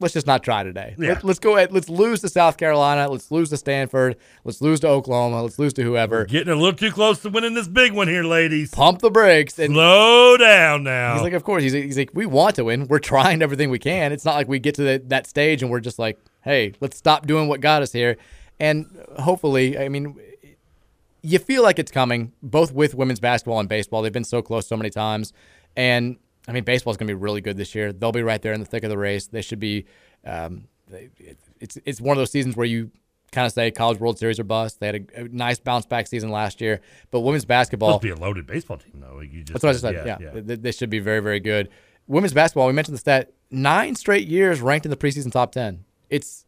Let's 0.00 0.12
just 0.12 0.26
not 0.26 0.42
try 0.42 0.64
today. 0.64 0.96
Yeah. 0.98 1.20
Let, 1.22 1.24
us 1.24 1.38
go 1.38 1.56
ahead. 1.56 1.72
Let's 1.72 1.88
lose 1.88 2.20
to 2.22 2.28
South 2.28 2.56
Carolina. 2.56 3.08
Let's 3.08 3.30
lose 3.30 3.50
to 3.50 3.56
Stanford. 3.56 4.16
Let's 4.42 4.60
lose 4.60 4.80
to 4.80 4.88
Oklahoma. 4.88 5.42
Let's 5.42 5.58
lose 5.58 5.72
to 5.74 5.82
whoever. 5.82 6.24
Getting 6.24 6.52
a 6.52 6.56
little 6.56 6.76
too 6.76 6.90
close 6.90 7.22
to 7.22 7.30
winning 7.30 7.54
this 7.54 7.68
big 7.68 7.92
one 7.92 8.08
here, 8.08 8.24
ladies. 8.24 8.72
Pump 8.72 8.98
the 9.00 9.10
brakes 9.10 9.58
and 9.58 9.72
slow 9.72 10.36
down 10.36 10.82
now. 10.82 11.14
He's 11.14 11.22
like, 11.22 11.32
of 11.32 11.44
course. 11.44 11.62
He's, 11.62 11.72
he's 11.72 11.96
like, 11.96 12.10
we 12.12 12.26
want 12.26 12.56
to 12.56 12.64
win. 12.64 12.88
We're 12.88 12.98
trying 12.98 13.40
everything 13.40 13.70
we 13.70 13.78
can. 13.78 14.10
It's 14.10 14.24
not 14.24 14.34
like 14.34 14.48
we 14.48 14.58
get 14.58 14.74
to 14.76 14.82
the, 14.82 15.02
that 15.06 15.28
stage 15.28 15.62
and 15.62 15.70
we're 15.70 15.80
just 15.80 15.98
like, 15.98 16.18
hey, 16.42 16.72
let's 16.80 16.96
stop 16.96 17.26
doing 17.26 17.46
what 17.46 17.60
got 17.60 17.82
us 17.82 17.92
here. 17.92 18.16
And 18.58 18.86
hopefully, 19.18 19.78
I 19.78 19.88
mean, 19.88 20.18
you 21.22 21.38
feel 21.38 21.62
like 21.62 21.78
it's 21.78 21.92
coming, 21.92 22.32
both 22.42 22.72
with 22.72 22.94
women's 22.94 23.20
basketball 23.20 23.60
and 23.60 23.68
baseball. 23.68 24.02
They've 24.02 24.12
been 24.12 24.24
so 24.24 24.42
close 24.42 24.66
so 24.66 24.76
many 24.76 24.90
times. 24.90 25.32
And 25.76 26.16
I 26.46 26.52
mean, 26.52 26.64
baseball's 26.64 26.96
going 26.96 27.08
to 27.08 27.14
be 27.14 27.18
really 27.18 27.40
good 27.40 27.56
this 27.56 27.74
year. 27.74 27.92
They'll 27.92 28.12
be 28.12 28.22
right 28.22 28.40
there 28.42 28.52
in 28.52 28.60
the 28.60 28.66
thick 28.66 28.84
of 28.84 28.90
the 28.90 28.98
race. 28.98 29.26
They 29.26 29.42
should 29.42 29.60
be. 29.60 29.86
Um, 30.24 30.68
it's 31.60 31.78
it's 31.84 32.00
one 32.00 32.16
of 32.16 32.20
those 32.20 32.30
seasons 32.30 32.56
where 32.56 32.66
you 32.66 32.90
kind 33.32 33.46
of 33.46 33.52
say 33.52 33.70
College 33.70 33.98
World 33.98 34.18
Series 34.18 34.38
or 34.38 34.44
bust. 34.44 34.80
They 34.80 34.86
had 34.86 34.94
a, 35.16 35.20
a 35.22 35.28
nice 35.28 35.58
bounce 35.58 35.86
back 35.86 36.06
season 36.06 36.30
last 36.30 36.60
year, 36.60 36.80
but 37.10 37.20
women's 37.20 37.44
basketball 37.44 37.98
to 37.98 38.02
be 38.02 38.10
a 38.10 38.16
loaded 38.16 38.46
baseball 38.46 38.78
team, 38.78 39.00
though. 39.00 39.20
You 39.20 39.42
just 39.42 39.52
that's 39.52 39.62
what 39.62 39.70
I 39.70 39.72
just 39.72 39.82
said. 39.82 39.94
Yeah, 39.94 40.40
They, 40.40 40.56
they 40.56 40.72
should 40.72 40.90
be 40.90 40.98
very, 41.00 41.20
very 41.20 41.40
good. 41.40 41.68
Women's 42.06 42.34
basketball. 42.34 42.66
We 42.66 42.74
mentioned 42.74 42.94
the 42.94 43.00
stat: 43.00 43.32
nine 43.50 43.96
straight 43.96 44.28
years 44.28 44.60
ranked 44.60 44.86
in 44.86 44.90
the 44.90 44.96
preseason 44.96 45.32
top 45.32 45.52
ten. 45.52 45.84
It's 46.10 46.44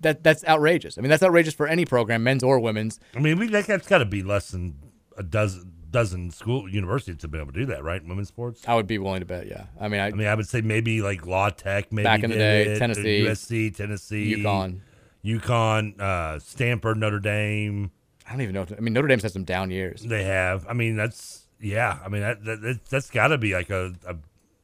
that 0.00 0.22
that's 0.22 0.44
outrageous. 0.44 0.98
I 0.98 1.00
mean, 1.00 1.10
that's 1.10 1.22
outrageous 1.22 1.54
for 1.54 1.66
any 1.66 1.84
program, 1.84 2.22
men's 2.22 2.42
or 2.42 2.60
women's. 2.60 3.00
I 3.16 3.20
mean, 3.20 3.38
we 3.38 3.48
that's 3.48 3.88
got 3.88 3.98
to 3.98 4.04
be 4.04 4.22
less 4.22 4.50
than 4.50 4.78
a 5.16 5.22
dozen 5.22 5.72
dozen 5.90 6.30
school 6.30 6.68
universities 6.68 7.16
to 7.18 7.28
be 7.28 7.38
able 7.38 7.52
to 7.52 7.58
do 7.60 7.66
that, 7.66 7.82
right? 7.82 8.02
Women's 8.06 8.28
sports. 8.28 8.62
I 8.68 8.74
would 8.74 8.86
be 8.86 8.98
willing 8.98 9.20
to 9.20 9.26
bet. 9.26 9.46
Yeah, 9.46 9.64
I 9.80 9.88
mean, 9.88 10.00
I, 10.00 10.08
I 10.08 10.10
mean, 10.10 10.26
I 10.26 10.34
would 10.34 10.48
say 10.48 10.60
maybe 10.60 11.00
like 11.02 11.26
La 11.26 11.50
Tech, 11.50 11.90
maybe 11.92 12.04
Back 12.04 12.22
in 12.22 12.30
the 12.30 12.36
day, 12.36 12.62
it, 12.68 12.78
Tennessee, 12.78 13.22
USC, 13.24 13.74
Tennessee, 13.76 14.36
UConn. 14.36 14.80
UConn, 15.24 16.00
uh, 16.00 16.38
Stanford, 16.38 16.98
Notre 16.98 17.18
Dame. 17.20 17.90
I 18.26 18.32
don't 18.32 18.42
even 18.42 18.54
know. 18.54 18.66
I 18.76 18.80
mean, 18.80 18.92
Notre 18.92 19.08
Dame's 19.08 19.22
had 19.22 19.32
some 19.32 19.44
down 19.44 19.70
years. 19.70 20.02
They 20.02 20.24
have. 20.24 20.66
I 20.68 20.72
mean, 20.74 20.96
that's 20.96 21.46
Yeah, 21.60 21.98
I 22.04 22.08
mean 22.08 22.22
that, 22.22 22.44
that 22.44 22.60
that- 22.62 22.84
that's 22.86 23.10
got 23.10 23.28
to 23.28 23.38
be 23.38 23.54
like 23.54 23.70
a, 23.70 23.92
a. 24.06 24.16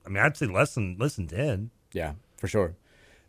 I 0.06 0.08
mean, 0.10 0.18
I'd 0.22 0.36
say 0.36 0.46
less 0.46 0.74
than 0.74 0.96
less 0.98 1.16
than 1.16 1.26
ten. 1.26 1.70
Yeah, 1.92 2.12
for 2.36 2.46
sure. 2.48 2.74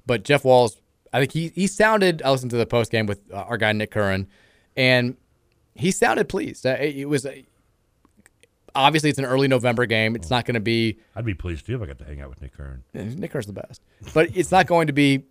But 0.05 0.23
Jeff 0.23 0.43
Walz, 0.43 0.81
I 1.13 1.19
think 1.19 1.31
he 1.31 1.47
he 1.55 1.67
sounded. 1.67 2.21
I 2.23 2.31
listened 2.31 2.51
to 2.51 2.57
the 2.57 2.65
post 2.65 2.91
game 2.91 3.05
with 3.05 3.21
uh, 3.31 3.37
our 3.37 3.57
guy 3.57 3.71
Nick 3.71 3.91
Curran, 3.91 4.27
and 4.75 5.15
he 5.73 5.91
sounded 5.91 6.27
pleased. 6.29 6.65
Uh, 6.65 6.71
it, 6.79 6.95
it 6.97 7.05
was 7.05 7.25
uh, 7.25 7.33
obviously 8.75 9.09
it's 9.09 9.19
an 9.19 9.25
early 9.25 9.47
November 9.47 9.85
game. 9.85 10.15
It's 10.15 10.29
not 10.29 10.45
going 10.45 10.55
to 10.55 10.59
be. 10.59 10.99
I'd 11.15 11.25
be 11.25 11.33
pleased 11.33 11.65
too 11.65 11.75
if 11.75 11.81
I 11.81 11.85
got 11.85 11.99
to 11.99 12.05
hang 12.05 12.21
out 12.21 12.29
with 12.29 12.41
Nick 12.41 12.55
Kern. 12.55 12.83
Nick 12.93 13.31
Kern's 13.31 13.47
the 13.47 13.53
best, 13.53 13.81
but 14.13 14.29
it's 14.35 14.51
not 14.51 14.67
going 14.67 14.87
to 14.87 14.93
be 14.93 15.23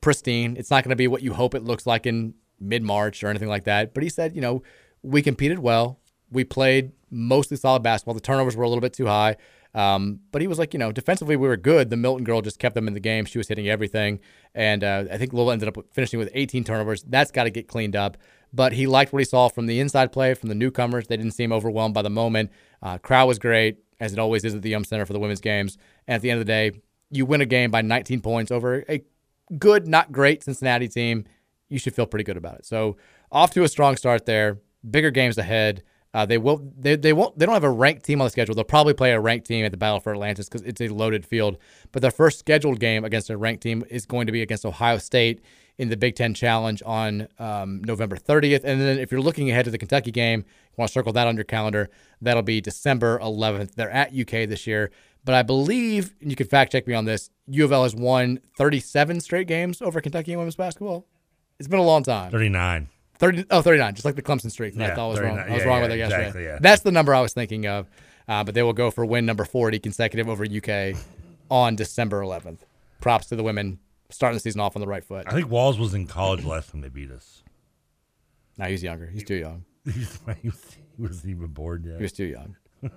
pristine. 0.00 0.56
It's 0.58 0.70
not 0.70 0.84
going 0.84 0.90
to 0.90 0.96
be 0.96 1.08
what 1.08 1.22
you 1.22 1.32
hope 1.32 1.54
it 1.54 1.62
looks 1.62 1.86
like 1.86 2.06
in 2.06 2.34
mid 2.60 2.82
March 2.82 3.24
or 3.24 3.28
anything 3.28 3.48
like 3.48 3.64
that. 3.64 3.94
But 3.94 4.02
he 4.02 4.08
said, 4.08 4.34
you 4.34 4.40
know, 4.40 4.62
we 5.02 5.22
competed 5.22 5.58
well. 5.58 6.00
We 6.30 6.44
played 6.44 6.92
mostly 7.10 7.56
solid 7.56 7.82
basketball. 7.82 8.14
The 8.14 8.20
turnovers 8.20 8.56
were 8.56 8.64
a 8.64 8.68
little 8.68 8.80
bit 8.80 8.92
too 8.92 9.06
high. 9.06 9.36
Um, 9.74 10.20
but 10.32 10.42
he 10.42 10.48
was 10.48 10.58
like, 10.58 10.74
you 10.74 10.78
know, 10.78 10.92
defensively 10.92 11.36
we 11.36 11.48
were 11.48 11.56
good. 11.56 11.88
The 11.88 11.96
Milton 11.96 12.24
girl 12.24 12.42
just 12.42 12.58
kept 12.58 12.74
them 12.74 12.86
in 12.88 12.94
the 12.94 13.00
game. 13.00 13.24
She 13.24 13.38
was 13.38 13.48
hitting 13.48 13.68
everything, 13.68 14.20
and 14.54 14.84
uh, 14.84 15.04
I 15.10 15.16
think 15.16 15.32
Louisville 15.32 15.52
ended 15.52 15.68
up 15.68 15.78
finishing 15.92 16.18
with 16.18 16.28
18 16.34 16.64
turnovers. 16.64 17.02
That's 17.04 17.30
got 17.30 17.44
to 17.44 17.50
get 17.50 17.68
cleaned 17.68 17.96
up. 17.96 18.18
But 18.52 18.74
he 18.74 18.86
liked 18.86 19.14
what 19.14 19.20
he 19.20 19.24
saw 19.24 19.48
from 19.48 19.66
the 19.66 19.80
inside 19.80 20.12
play 20.12 20.34
from 20.34 20.50
the 20.50 20.54
newcomers. 20.54 21.06
They 21.06 21.16
didn't 21.16 21.32
seem 21.32 21.52
overwhelmed 21.52 21.94
by 21.94 22.02
the 22.02 22.10
moment. 22.10 22.50
Uh, 22.82 22.98
crowd 22.98 23.26
was 23.26 23.38
great, 23.38 23.78
as 24.00 24.12
it 24.12 24.18
always 24.18 24.44
is 24.44 24.54
at 24.54 24.62
the 24.62 24.70
Yum 24.70 24.84
Center 24.84 25.06
for 25.06 25.12
the 25.12 25.20
women's 25.20 25.40
games. 25.40 25.78
And 26.06 26.16
at 26.16 26.22
the 26.22 26.30
end 26.30 26.40
of 26.40 26.46
the 26.46 26.52
day, 26.52 26.72
you 27.10 27.24
win 27.26 27.40
a 27.40 27.46
game 27.46 27.70
by 27.70 27.82
19 27.82 28.20
points 28.20 28.50
over 28.50 28.84
a 28.88 29.02
good, 29.58 29.86
not 29.86 30.12
great 30.12 30.42
Cincinnati 30.42 30.88
team. 30.88 31.24
You 31.68 31.78
should 31.78 31.94
feel 31.94 32.06
pretty 32.06 32.24
good 32.24 32.36
about 32.36 32.56
it. 32.56 32.66
So 32.66 32.96
off 33.30 33.52
to 33.52 33.62
a 33.62 33.68
strong 33.68 33.96
start 33.96 34.26
there. 34.26 34.58
Bigger 34.88 35.10
games 35.10 35.38
ahead. 35.38 35.82
Uh, 36.14 36.26
they 36.26 36.36
will. 36.36 36.62
They, 36.78 36.96
they 36.96 37.12
won't. 37.12 37.38
They 37.38 37.46
don't 37.46 37.54
have 37.54 37.64
a 37.64 37.70
ranked 37.70 38.04
team 38.04 38.20
on 38.20 38.26
the 38.26 38.30
schedule. 38.30 38.54
They'll 38.54 38.64
probably 38.64 38.92
play 38.92 39.12
a 39.12 39.20
ranked 39.20 39.46
team 39.46 39.64
at 39.64 39.70
the 39.70 39.78
Battle 39.78 39.98
for 39.98 40.12
Atlantis 40.12 40.48
because 40.48 40.62
it's 40.62 40.80
a 40.80 40.88
loaded 40.88 41.24
field. 41.24 41.56
But 41.90 42.02
their 42.02 42.10
first 42.10 42.38
scheduled 42.38 42.80
game 42.80 43.04
against 43.04 43.30
a 43.30 43.36
ranked 43.36 43.62
team 43.62 43.82
is 43.88 44.04
going 44.04 44.26
to 44.26 44.32
be 44.32 44.42
against 44.42 44.66
Ohio 44.66 44.98
State 44.98 45.42
in 45.78 45.88
the 45.88 45.96
Big 45.96 46.14
Ten 46.14 46.34
Challenge 46.34 46.82
on 46.84 47.28
um, 47.38 47.82
November 47.84 48.16
30th. 48.16 48.62
And 48.62 48.80
then 48.80 48.98
if 48.98 49.10
you're 49.10 49.22
looking 49.22 49.50
ahead 49.50 49.64
to 49.64 49.70
the 49.70 49.78
Kentucky 49.78 50.10
game, 50.10 50.40
you 50.40 50.74
want 50.76 50.90
to 50.90 50.92
circle 50.92 51.14
that 51.14 51.26
on 51.26 51.34
your 51.34 51.44
calendar. 51.44 51.88
That'll 52.20 52.42
be 52.42 52.60
December 52.60 53.18
11th. 53.20 53.74
They're 53.74 53.90
at 53.90 54.14
UK 54.14 54.48
this 54.48 54.66
year. 54.66 54.90
But 55.24 55.34
I 55.34 55.42
believe, 55.42 56.14
and 56.20 56.30
you 56.30 56.36
can 56.36 56.46
fact 56.46 56.72
check 56.72 56.86
me 56.86 56.94
on 56.94 57.06
this, 57.06 57.30
U 57.46 57.64
of 57.64 57.72
L 57.72 57.84
has 57.84 57.94
won 57.94 58.40
37 58.58 59.20
straight 59.20 59.46
games 59.46 59.80
over 59.80 60.00
Kentucky 60.00 60.36
women's 60.36 60.56
basketball. 60.56 61.06
It's 61.58 61.68
been 61.68 61.78
a 61.78 61.84
long 61.84 62.02
time. 62.02 62.30
Thirty 62.32 62.48
nine. 62.48 62.88
30, 63.22 63.44
oh, 63.52 63.62
39, 63.62 63.94
just 63.94 64.04
like 64.04 64.16
the 64.16 64.22
Clemson 64.22 64.50
streak. 64.50 64.74
that 64.74 64.82
I 64.82 64.88
Yeah, 64.88 64.94
thought 64.96 65.10
was 65.10 65.20
wrong. 65.20 65.38
I 65.38 65.48
was 65.50 65.62
Yeah, 65.62 65.68
wrong 65.68 65.76
yeah, 65.76 65.80
with 65.82 65.90
that 65.90 65.96
yesterday. 65.98 66.22
exactly, 66.22 66.44
yeah. 66.44 66.58
That's 66.60 66.82
the 66.82 66.90
number 66.90 67.14
I 67.14 67.20
was 67.20 67.32
thinking 67.32 67.68
of. 67.68 67.88
Uh, 68.26 68.42
but 68.42 68.54
they 68.54 68.64
will 68.64 68.72
go 68.72 68.90
for 68.90 69.06
win 69.06 69.24
number 69.26 69.44
40 69.44 69.78
consecutive 69.78 70.28
over 70.28 70.44
UK 70.44 70.96
on 71.48 71.76
December 71.76 72.20
11th. 72.20 72.58
Props 73.00 73.26
to 73.28 73.36
the 73.36 73.44
women 73.44 73.78
starting 74.10 74.34
the 74.36 74.40
season 74.40 74.60
off 74.60 74.74
on 74.74 74.80
the 74.80 74.88
right 74.88 75.04
foot. 75.04 75.26
I 75.28 75.32
think 75.34 75.48
Walz 75.50 75.78
was 75.78 75.94
in 75.94 76.06
college 76.08 76.44
last 76.44 76.72
time 76.72 76.80
they 76.80 76.88
beat 76.88 77.12
us. 77.12 77.44
No, 78.58 78.64
he's 78.66 78.82
younger. 78.82 79.06
He's 79.06 79.22
too 79.24 79.36
young. 79.36 79.64
he 79.86 80.50
was- 80.98 81.24
even 81.24 81.46
born 81.46 81.84
yet. 81.84 81.96
He 81.98 82.02
was 82.02 82.12
too 82.12 82.24
young. 82.24 82.56
Uh, 82.82 82.88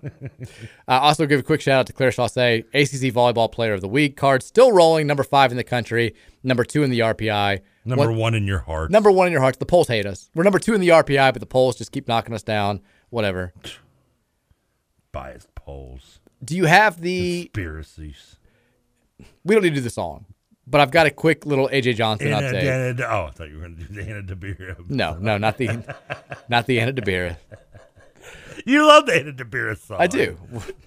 also, 0.87 1.25
give 1.25 1.39
a 1.39 1.43
quick 1.43 1.61
shout 1.61 1.79
out 1.79 1.87
to 1.87 1.93
Claire 1.93 2.11
Chaussee, 2.11 2.65
ACC 2.73 3.13
Volleyball 3.13 3.51
Player 3.51 3.73
of 3.73 3.81
the 3.81 3.87
Week 3.87 4.15
card, 4.15 4.43
still 4.43 4.71
rolling, 4.71 5.07
number 5.07 5.23
five 5.23 5.51
in 5.51 5.57
the 5.57 5.63
country, 5.63 6.15
number 6.43 6.63
two 6.63 6.83
in 6.83 6.89
the 6.89 6.99
RPI, 6.99 7.61
Number 7.85 8.11
one 8.11 8.33
in 8.33 8.47
your 8.47 8.59
heart. 8.59 8.89
Number 8.89 9.11
one 9.11 9.27
in 9.27 9.31
your 9.31 9.41
hearts. 9.41 9.59
The 9.59 9.65
polls 9.65 9.87
hate 9.87 10.07
us. 10.07 10.31
We're 10.33 10.43
number 10.43 10.57
two 10.57 10.73
in 10.73 10.81
the 10.81 10.89
RPI, 10.89 11.33
but 11.33 11.39
the 11.39 11.45
polls 11.45 11.75
just 11.75 11.91
keep 11.91 12.07
knocking 12.07 12.33
us 12.33 12.41
down. 12.41 12.81
Whatever. 13.11 13.53
Biased 15.11 15.53
polls. 15.53 16.19
Do 16.43 16.57
you 16.57 16.65
have 16.65 16.99
the 16.99 17.43
Conspiracies. 17.43 18.37
We 19.43 19.53
don't 19.53 19.63
need 19.63 19.69
to 19.69 19.75
do 19.75 19.81
the 19.81 19.89
song, 19.91 20.25
but 20.67 20.81
I've 20.81 20.91
got 20.91 21.05
a 21.05 21.11
quick 21.11 21.45
little 21.45 21.69
AJ 21.69 21.95
Johnson 21.95 22.33
Anna, 22.33 22.47
update. 22.47 22.63
Anna, 22.63 23.07
oh, 23.07 23.25
I 23.27 23.31
thought 23.31 23.49
you 23.49 23.55
were 23.55 23.61
going 23.61 23.77
to 23.77 23.83
do 23.83 23.93
the 23.93 24.09
Anna 24.09 24.23
DeBeer. 24.23 24.89
No, 24.89 25.15
no, 25.19 25.37
not 25.37 25.57
the, 25.57 25.95
not 26.49 26.65
the 26.65 26.79
Anna 26.79 26.91
DeBeer. 26.91 27.37
You 28.65 28.85
love 28.87 29.05
the 29.05 29.13
Anna 29.15 29.31
DeBeer 29.31 29.77
song. 29.77 29.97
I 29.99 30.07
do. 30.07 30.37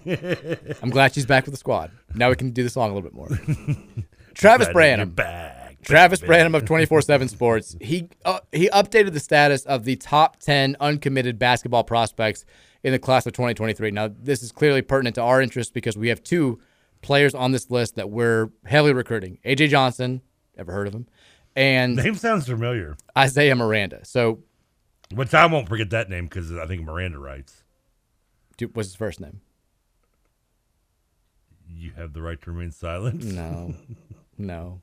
I'm 0.83 0.89
glad 0.89 1.13
she's 1.13 1.25
back 1.25 1.45
with 1.45 1.53
the 1.53 1.57
squad. 1.57 1.91
Now 2.13 2.29
we 2.29 2.35
can 2.35 2.51
do 2.51 2.61
the 2.61 2.69
song 2.69 2.91
a 2.91 2.93
little 2.93 3.09
bit 3.09 3.15
more. 3.15 3.29
Travis 4.33 4.67
Branham. 4.69 5.11
back, 5.11 5.77
Travis. 5.81 6.19
Branham 6.19 6.55
of 6.55 6.65
24/7 6.65 7.29
Sports. 7.29 7.75
He 7.79 8.09
uh, 8.25 8.39
he 8.51 8.69
updated 8.69 9.13
the 9.13 9.19
status 9.19 9.65
of 9.65 9.85
the 9.85 9.95
top 9.95 10.37
10 10.39 10.75
uncommitted 10.79 11.39
basketball 11.39 11.83
prospects 11.85 12.43
in 12.83 12.91
the 12.91 12.99
class 12.99 13.25
of 13.25 13.33
2023. 13.33 13.91
Now, 13.91 14.09
this 14.09 14.43
is 14.43 14.51
clearly 14.51 14.81
pertinent 14.81 15.15
to 15.15 15.21
our 15.21 15.41
interest 15.41 15.73
because 15.73 15.97
we 15.97 16.09
have 16.09 16.21
two 16.23 16.59
players 17.01 17.33
on 17.33 17.51
this 17.53 17.69
list 17.71 17.95
that 17.95 18.09
we're 18.09 18.49
heavily 18.65 18.93
recruiting. 18.93 19.39
AJ 19.45 19.69
Johnson, 19.69 20.21
ever 20.57 20.71
heard 20.73 20.87
of 20.87 20.93
him? 20.93 21.07
And 21.55 21.95
Name 21.95 22.15
sounds 22.15 22.45
familiar. 22.45 22.95
Isaiah 23.17 23.55
Miranda. 23.55 24.05
So, 24.05 24.39
Which 25.13 25.33
I 25.33 25.45
won't 25.47 25.67
forget 25.67 25.89
that 25.89 26.09
name 26.09 26.25
because 26.25 26.51
I 26.53 26.65
think 26.67 26.83
Miranda 26.83 27.19
writes. 27.19 27.58
What's 28.67 28.89
his 28.89 28.95
first 28.95 29.19
name? 29.19 29.41
You 31.67 31.91
have 31.95 32.13
the 32.13 32.21
right 32.21 32.41
to 32.41 32.51
remain 32.51 32.71
silent. 32.71 33.23
No, 33.23 33.75
no, 34.37 34.81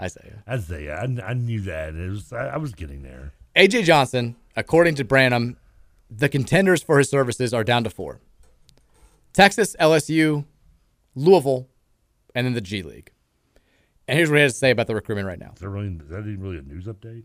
Isaiah. 0.00 0.42
Isaiah. 0.48 0.96
I, 0.96 1.30
I 1.30 1.34
knew 1.34 1.60
that. 1.62 1.94
It 1.94 2.10
was. 2.10 2.32
I, 2.32 2.48
I 2.48 2.56
was 2.56 2.74
getting 2.74 3.02
there. 3.02 3.32
AJ 3.56 3.84
Johnson, 3.84 4.36
according 4.56 4.96
to 4.96 5.04
Branham, 5.04 5.56
the 6.10 6.28
contenders 6.28 6.82
for 6.82 6.98
his 6.98 7.08
services 7.08 7.54
are 7.54 7.64
down 7.64 7.84
to 7.84 7.90
four 7.90 8.20
Texas, 9.32 9.74
LSU, 9.80 10.44
Louisville, 11.14 11.68
and 12.34 12.46
then 12.46 12.54
the 12.54 12.60
G 12.60 12.82
League. 12.82 13.10
And 14.06 14.18
here's 14.18 14.28
what 14.30 14.36
he 14.36 14.42
has 14.42 14.52
to 14.52 14.58
say 14.58 14.70
about 14.70 14.86
the 14.86 14.94
recruitment 14.94 15.26
right 15.26 15.38
now. 15.38 15.52
Is 15.54 15.60
that 15.60 15.68
really? 15.68 15.88
Is 15.88 16.08
that 16.10 16.20
even 16.20 16.40
really 16.40 16.58
a 16.58 16.62
news 16.62 16.84
update? 16.84 17.24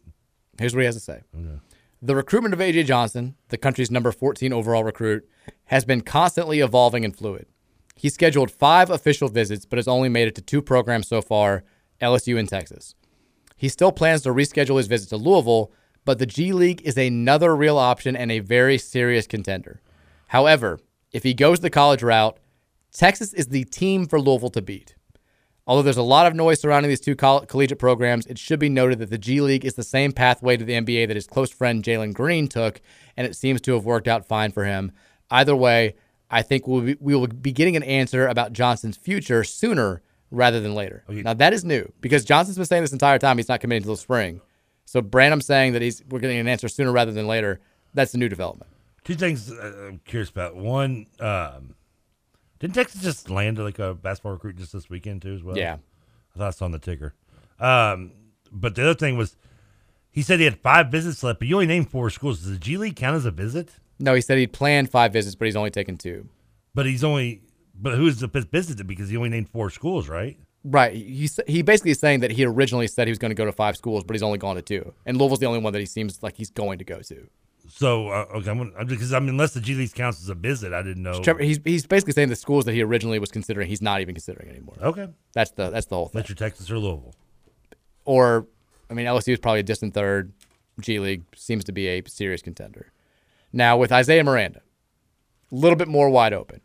Here's 0.58 0.74
what 0.74 0.82
he 0.82 0.86
has 0.86 0.96
to 0.96 1.02
say. 1.02 1.22
Okay. 1.36 1.60
The 2.02 2.16
recruitment 2.16 2.54
of 2.54 2.62
AJ 2.62 2.86
Johnson, 2.86 3.36
the 3.50 3.58
country's 3.58 3.92
number 3.92 4.14
14 4.14 4.54
overall 4.54 4.86
recruit, 4.86 5.28
has 5.66 5.84
been 5.84 6.00
constantly 6.00 6.62
evolving 6.62 7.04
and 7.04 7.14
fluid. 7.14 7.46
He 7.94 8.08
scheduled 8.08 8.52
five 8.52 8.90
official 8.90 9.28
visits, 9.28 9.66
but 9.66 9.78
has 9.78 9.88
only 9.88 10.08
made 10.08 10.30
it 10.30 10.36
to 10.36 10.42
two 10.42 10.62
programs 10.62 11.10
so 11.10 11.22
far 11.22 11.66
LSU 12.02 12.40
and 12.40 12.48
Texas. 12.48 12.96
He 13.58 13.68
still 13.68 13.92
plans 13.92 14.22
to 14.22 14.30
reschedule 14.30 14.78
his 14.78 14.88
visit 14.88 15.10
to 15.10 15.18
Louisville, 15.18 15.74
but 16.06 16.20
the 16.20 16.26
G 16.26 16.54
League 16.54 16.82
is 16.84 16.98
another 16.98 17.54
real 17.54 17.78
option 17.78 18.16
and 18.16 18.32
a 18.32 18.40
very 18.40 18.78
serious 18.78 19.28
contender. 19.28 19.82
However, 20.28 20.80
if 21.12 21.24
he 21.24 21.34
goes 21.34 21.60
the 21.60 21.70
college 21.70 22.02
route, 22.02 22.40
Texas 22.94 23.34
is 23.34 23.48
the 23.48 23.66
team 23.66 24.08
for 24.08 24.22
Louisville 24.22 24.52
to 24.52 24.62
beat. 24.62 24.96
Although 25.70 25.84
there's 25.84 25.98
a 25.98 26.02
lot 26.02 26.26
of 26.26 26.34
noise 26.34 26.60
surrounding 26.60 26.90
these 26.90 27.00
two 27.00 27.16
coll- 27.16 27.46
collegiate 27.46 27.78
programs, 27.78 28.26
it 28.26 28.40
should 28.40 28.58
be 28.58 28.70
noted 28.70 28.98
that 28.98 29.12
the 29.12 29.20
G 29.20 29.40
League 29.40 29.64
is 29.64 29.76
the 29.76 29.84
same 29.84 30.12
pathway 30.12 30.58
to 30.58 30.66
the 30.66 30.74
NBA 30.74 31.08
that 31.08 31.16
his 31.16 31.28
close 31.28 31.52
friend 31.52 31.84
Jalen 31.84 32.16
Green 32.16 32.48
took, 32.48 32.82
and 33.16 33.28
it 33.28 33.36
seems 33.36 33.62
to 33.62 33.76
have 33.76 33.86
worked 33.86 34.08
out 34.08 34.28
fine 34.28 34.52
for 34.52 34.66
him. 34.66 34.92
Either 35.30 35.56
way, 35.56 35.94
I 36.28 36.42
think 36.42 36.68
we'll 36.68 36.82
be, 36.82 36.98
we 37.00 37.14
will 37.14 37.28
be 37.28 37.52
getting 37.52 37.76
an 37.76 37.84
answer 37.84 38.26
about 38.28 38.52
Johnson's 38.52 38.98
future 38.98 39.44
sooner 39.44 40.02
rather 40.32 40.60
than 40.60 40.74
later. 40.74 41.04
Now 41.24 41.36
that 41.36 41.54
is 41.54 41.64
new 41.64 41.94
because 42.02 42.26
Johnson's 42.26 42.58
been 42.58 42.66
saying 42.66 42.82
this 42.82 42.92
entire 42.92 43.20
time 43.20 43.38
he's 43.38 43.48
not 43.48 43.62
committing 43.62 43.84
until 43.84 43.96
spring. 43.96 44.42
So 44.86 45.04
Branham 45.04 45.40
saying 45.40 45.74
that 45.74 45.84
he's 45.84 46.04
we're 46.10 46.18
getting 46.18 46.40
an 46.40 46.48
answer 46.48 46.68
sooner 46.68 46.92
rather 46.92 47.12
than 47.12 47.28
later. 47.28 47.60
That's 47.94 48.16
a 48.16 48.18
new 48.18 48.28
development. 48.28 48.72
Two 49.04 49.14
things 49.14 49.52
uh, 49.52 49.88
I'm 49.88 50.02
curious 50.04 50.32
about. 50.32 50.56
One, 50.56 51.06
um, 51.20 51.76
didn't 52.60 52.76
Texas 52.76 53.02
just 53.02 53.30
land 53.30 53.58
like 53.58 53.80
a 53.80 53.94
basketball 53.94 54.34
recruit 54.34 54.58
just 54.58 54.74
this 54.74 54.90
weekend 54.90 55.22
too 55.22 55.34
as 55.34 55.44
well? 55.44 55.58
Yeah. 55.58 55.78
I 56.36 56.38
thought 56.38 56.48
I 56.48 56.52
saw 56.52 56.66
on 56.66 56.72
the 56.72 56.80
ticker. 56.80 57.14
Um, 57.60 58.12
but 58.52 58.76
the 58.76 58.84
other 58.84 58.94
thing 58.94 59.18
was, 59.18 59.36
he 60.12 60.22
said 60.22 60.40
he 60.40 60.46
had 60.46 60.60
five 60.60 60.88
visits 60.88 61.24
left, 61.24 61.40
but 61.40 61.48
you 61.48 61.56
only 61.56 61.68
named 61.68 61.90
four 61.90 62.10
schools. 62.10 62.40
Does 62.40 62.52
the 62.52 62.58
G 62.58 62.78
League 62.78 62.96
count 62.96 63.16
as 63.16 63.26
a 63.26 63.32
visit? 63.32 63.72
No, 64.00 64.14
he 64.14 64.22
said 64.22 64.38
he'd 64.38 64.54
planned 64.54 64.90
five 64.90 65.14
visits, 65.14 65.36
but 65.36 65.46
he's 65.46 65.56
only 65.56 65.72
taken 65.72 65.98
two. 65.98 66.28
But 66.74 66.86
he's 66.86 67.04
only, 67.04 67.42
but 67.76 67.96
who's 67.96 68.20
the 68.20 68.28
visit 68.28 68.86
because 68.88 69.10
he 69.10 69.18
only 69.18 69.30
named 69.30 69.50
four 69.50 69.70
schools, 69.70 70.08
right? 70.08 70.38
Right. 70.64 70.94
He 70.94 71.30
he 71.48 71.62
basically 71.62 71.92
is 71.92 72.00
saying 72.00 72.20
that 72.20 72.32
he 72.32 72.46
originally 72.46 72.88
said 72.88 73.08
he 73.08 73.12
was 73.12 73.18
going 73.18 73.32
to 73.32 73.36
go 73.36 73.46
to 73.46 73.52
five 73.52 73.78
schools, 73.78 74.04
but 74.04 74.14
he's 74.14 74.24
only 74.24 74.38
gone 74.38 74.56
to 74.56 74.62
two, 74.62 74.94
and 75.06 75.18
Louisville's 75.18 75.40
the 75.40 75.46
only 75.46 75.60
one 75.60 75.74
that 75.74 75.80
he 75.80 75.86
seems 75.86 76.22
like 76.22 76.36
he's 76.36 76.50
going 76.50 76.80
to 76.80 76.86
go 76.86 77.02
to. 77.02 77.30
So 77.70 78.10
uh, 78.10 78.26
okay, 78.36 78.50
I'm 78.50 78.58
gonna, 78.58 78.86
because 78.86 79.14
I 79.14 79.20
mean, 79.20 79.30
unless 79.30 79.54
the 79.54 79.62
G 79.62 79.76
League 79.76 79.94
counts 79.94 80.22
as 80.22 80.30
a 80.30 80.36
visit, 80.36 80.74
I 80.74 80.82
didn't 80.82 81.04
know. 81.04 81.22
Trevor, 81.22 81.42
he's 81.42 81.60
he's 81.64 81.86
basically 81.86 82.14
saying 82.14 82.30
the 82.30 82.36
schools 82.36 82.66
that 82.66 82.74
he 82.74 82.82
originally 82.82 83.20
was 83.20 83.32
considering, 83.32 83.68
he's 83.68 83.82
not 83.82 84.02
even 84.02 84.16
considering 84.16 84.50
anymore. 84.50 84.76
Okay. 84.82 85.08
That's 85.34 85.52
the 85.52 85.70
that's 85.70 85.86
the 85.86 85.96
whole 85.96 86.08
thing. 86.08 86.20
Metro 86.20 86.36
Texas 86.36 86.70
or 86.72 86.80
Louisville. 86.80 87.14
Or, 88.06 88.48
I 88.90 88.96
mean, 88.96 89.06
LSU 89.06 89.34
is 89.34 89.40
probably 89.40 89.60
a 89.60 89.64
distant 89.64 89.94
third. 89.94 90.34
G 90.82 91.00
League 91.00 91.24
seems 91.36 91.64
to 91.66 91.72
be 91.72 91.88
a 91.88 92.04
serious 92.08 92.42
contender. 92.42 92.92
Now 93.54 93.78
with 93.78 93.92
Isaiah 93.92 94.24
Miranda, 94.24 94.62
a 95.52 95.56
little 95.56 95.76
bit 95.76 95.88
more 95.88 96.10
wide 96.10 96.34
open. 96.34 96.62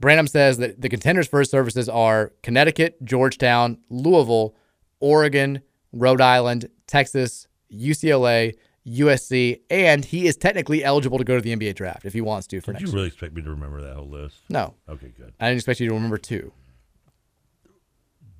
Branham 0.00 0.28
says 0.28 0.58
that 0.58 0.80
the 0.80 0.88
contenders 0.88 1.26
for 1.26 1.40
his 1.40 1.50
services 1.50 1.88
are 1.88 2.32
Connecticut, 2.42 3.04
Georgetown, 3.04 3.78
Louisville, 3.90 4.54
Oregon, 5.00 5.60
Rhode 5.92 6.20
Island, 6.20 6.68
Texas, 6.86 7.48
UCLA, 7.72 8.54
USC, 8.86 9.60
and 9.70 10.04
he 10.04 10.26
is 10.26 10.36
technically 10.36 10.82
eligible 10.84 11.18
to 11.18 11.24
go 11.24 11.36
to 11.36 11.42
the 11.42 11.54
NBA 11.54 11.74
draft 11.74 12.04
if 12.04 12.12
he 12.12 12.20
wants 12.20 12.46
to 12.48 12.60
for 12.60 12.72
Did 12.72 12.80
next 12.80 12.92
you 12.92 12.96
really 12.96 13.08
expect 13.08 13.34
me 13.34 13.42
to 13.42 13.50
remember 13.50 13.80
that 13.82 13.94
whole 13.94 14.08
list? 14.08 14.38
No. 14.48 14.74
Okay, 14.88 15.12
good. 15.16 15.32
I 15.40 15.46
didn't 15.46 15.58
expect 15.58 15.80
you 15.80 15.88
to 15.88 15.94
remember 15.94 16.18
two. 16.18 16.52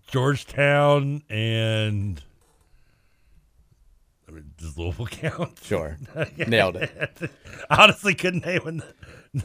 Georgetown 0.06 1.22
and 1.28 2.22
I 4.26 4.30
mean, 4.30 4.52
does 4.56 4.76
Louisville 4.76 5.06
count? 5.06 5.58
Sure. 5.62 5.98
Nailed 6.46 6.76
it. 6.76 7.30
Honestly 7.70 8.14
couldn't 8.14 8.44
name 8.44 8.62
one. 8.62 8.82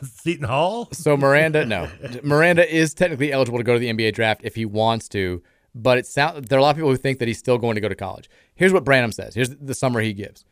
Seton 0.03 0.47
Hall. 0.47 0.87
So 0.91 1.17
Miranda, 1.17 1.65
no, 1.65 1.89
Miranda 2.23 2.69
is 2.73 2.93
technically 2.93 3.31
eligible 3.31 3.57
to 3.57 3.63
go 3.63 3.73
to 3.73 3.79
the 3.79 3.91
NBA 3.91 4.13
draft 4.13 4.41
if 4.43 4.55
he 4.55 4.65
wants 4.65 5.09
to, 5.09 5.43
but 5.75 5.97
it 5.97 6.07
sound 6.07 6.45
there 6.45 6.57
are 6.57 6.59
a 6.59 6.63
lot 6.63 6.71
of 6.71 6.75
people 6.77 6.89
who 6.89 6.97
think 6.97 7.19
that 7.19 7.27
he's 7.27 7.37
still 7.37 7.57
going 7.57 7.75
to 7.75 7.81
go 7.81 7.89
to 7.89 7.95
college. 7.95 8.29
Here's 8.55 8.71
what 8.71 8.83
Branham 8.85 9.11
says. 9.11 9.35
Here's 9.35 9.49
the 9.49 9.73
summary 9.73 10.05
he 10.05 10.13
gives. 10.13 10.45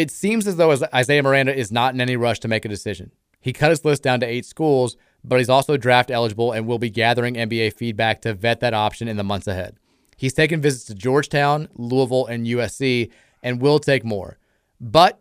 It 0.00 0.10
seems 0.10 0.46
as 0.46 0.56
though 0.56 0.74
Isaiah 0.94 1.22
Miranda 1.22 1.54
is 1.54 1.70
not 1.70 1.92
in 1.92 2.00
any 2.00 2.16
rush 2.16 2.38
to 2.40 2.48
make 2.48 2.64
a 2.64 2.70
decision. 2.70 3.12
He 3.38 3.52
cut 3.52 3.68
his 3.68 3.84
list 3.84 4.02
down 4.02 4.20
to 4.20 4.26
eight 4.26 4.46
schools, 4.46 4.96
but 5.22 5.36
he's 5.36 5.50
also 5.50 5.76
draft 5.76 6.10
eligible 6.10 6.52
and 6.52 6.66
will 6.66 6.78
be 6.78 6.88
gathering 6.88 7.34
NBA 7.34 7.74
feedback 7.74 8.22
to 8.22 8.32
vet 8.32 8.60
that 8.60 8.72
option 8.72 9.08
in 9.08 9.18
the 9.18 9.22
months 9.22 9.46
ahead. 9.46 9.76
He's 10.16 10.32
taken 10.32 10.62
visits 10.62 10.86
to 10.86 10.94
Georgetown, 10.94 11.68
Louisville, 11.74 12.24
and 12.24 12.46
USC, 12.46 13.10
and 13.42 13.60
will 13.60 13.78
take 13.78 14.02
more. 14.02 14.38
But 14.80 15.20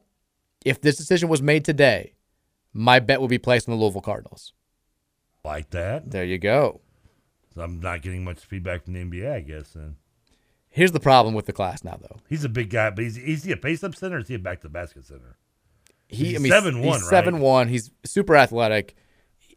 if 0.64 0.80
this 0.80 0.96
decision 0.96 1.28
was 1.28 1.42
made 1.42 1.66
today, 1.66 2.14
my 2.72 3.02
bet 3.02 3.20
would 3.20 3.30
be 3.30 3.38
placed 3.38 3.68
on 3.68 3.76
the 3.76 3.82
Louisville 3.82 4.00
Cardinals. 4.00 4.54
Like 5.44 5.72
that. 5.72 6.10
There 6.12 6.24
you 6.24 6.38
go. 6.38 6.80
So 7.54 7.64
I'm 7.64 7.82
not 7.82 8.02
getting 8.02 8.24
much 8.24 8.46
feedback 8.46 8.86
from 8.86 8.94
the 8.94 9.04
NBA, 9.04 9.30
I 9.30 9.42
guess. 9.42 9.72
Then 9.72 9.98
Here's 10.70 10.92
the 10.92 11.00
problem 11.00 11.34
with 11.34 11.46
the 11.46 11.54
class 11.54 11.84
now, 11.84 11.98
though. 12.00 12.18
he's 12.30 12.44
a 12.44 12.50
big 12.50 12.70
guy, 12.70 12.90
but 12.92 13.04
he's, 13.04 13.18
is 13.18 13.44
he 13.44 13.52
a 13.52 13.58
pace 13.58 13.84
up 13.84 13.96
center 13.96 14.18
or 14.18 14.20
is 14.20 14.28
he 14.28 14.36
a 14.36 14.40
back 14.40 14.62
to 14.62 14.68
the 14.68 14.72
basket 14.72 15.06
center? 15.06 15.36
He, 16.08 16.26
He's 16.26 16.36
I 16.36 16.40
mean, 16.40 16.52
seven 16.52 16.80
one, 16.80 16.94
he's 16.94 17.04
right? 17.04 17.10
seven 17.10 17.40
one. 17.40 17.68
He's 17.68 17.92
super 18.04 18.36
athletic. 18.36 18.96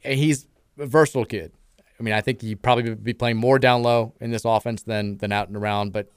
He's 0.03 0.47
a 0.79 0.87
versatile 0.87 1.25
kid. 1.25 1.53
I 1.99 2.03
mean, 2.03 2.15
I 2.15 2.21
think 2.21 2.41
he'd 2.41 2.63
probably 2.63 2.95
be 2.95 3.13
playing 3.13 3.37
more 3.37 3.59
down 3.59 3.83
low 3.83 4.15
in 4.21 4.31
this 4.31 4.45
offense 4.45 4.83
than 4.83 5.19
than 5.19 5.33
out 5.33 5.49
and 5.49 5.57
around, 5.57 5.93
but 5.93 6.11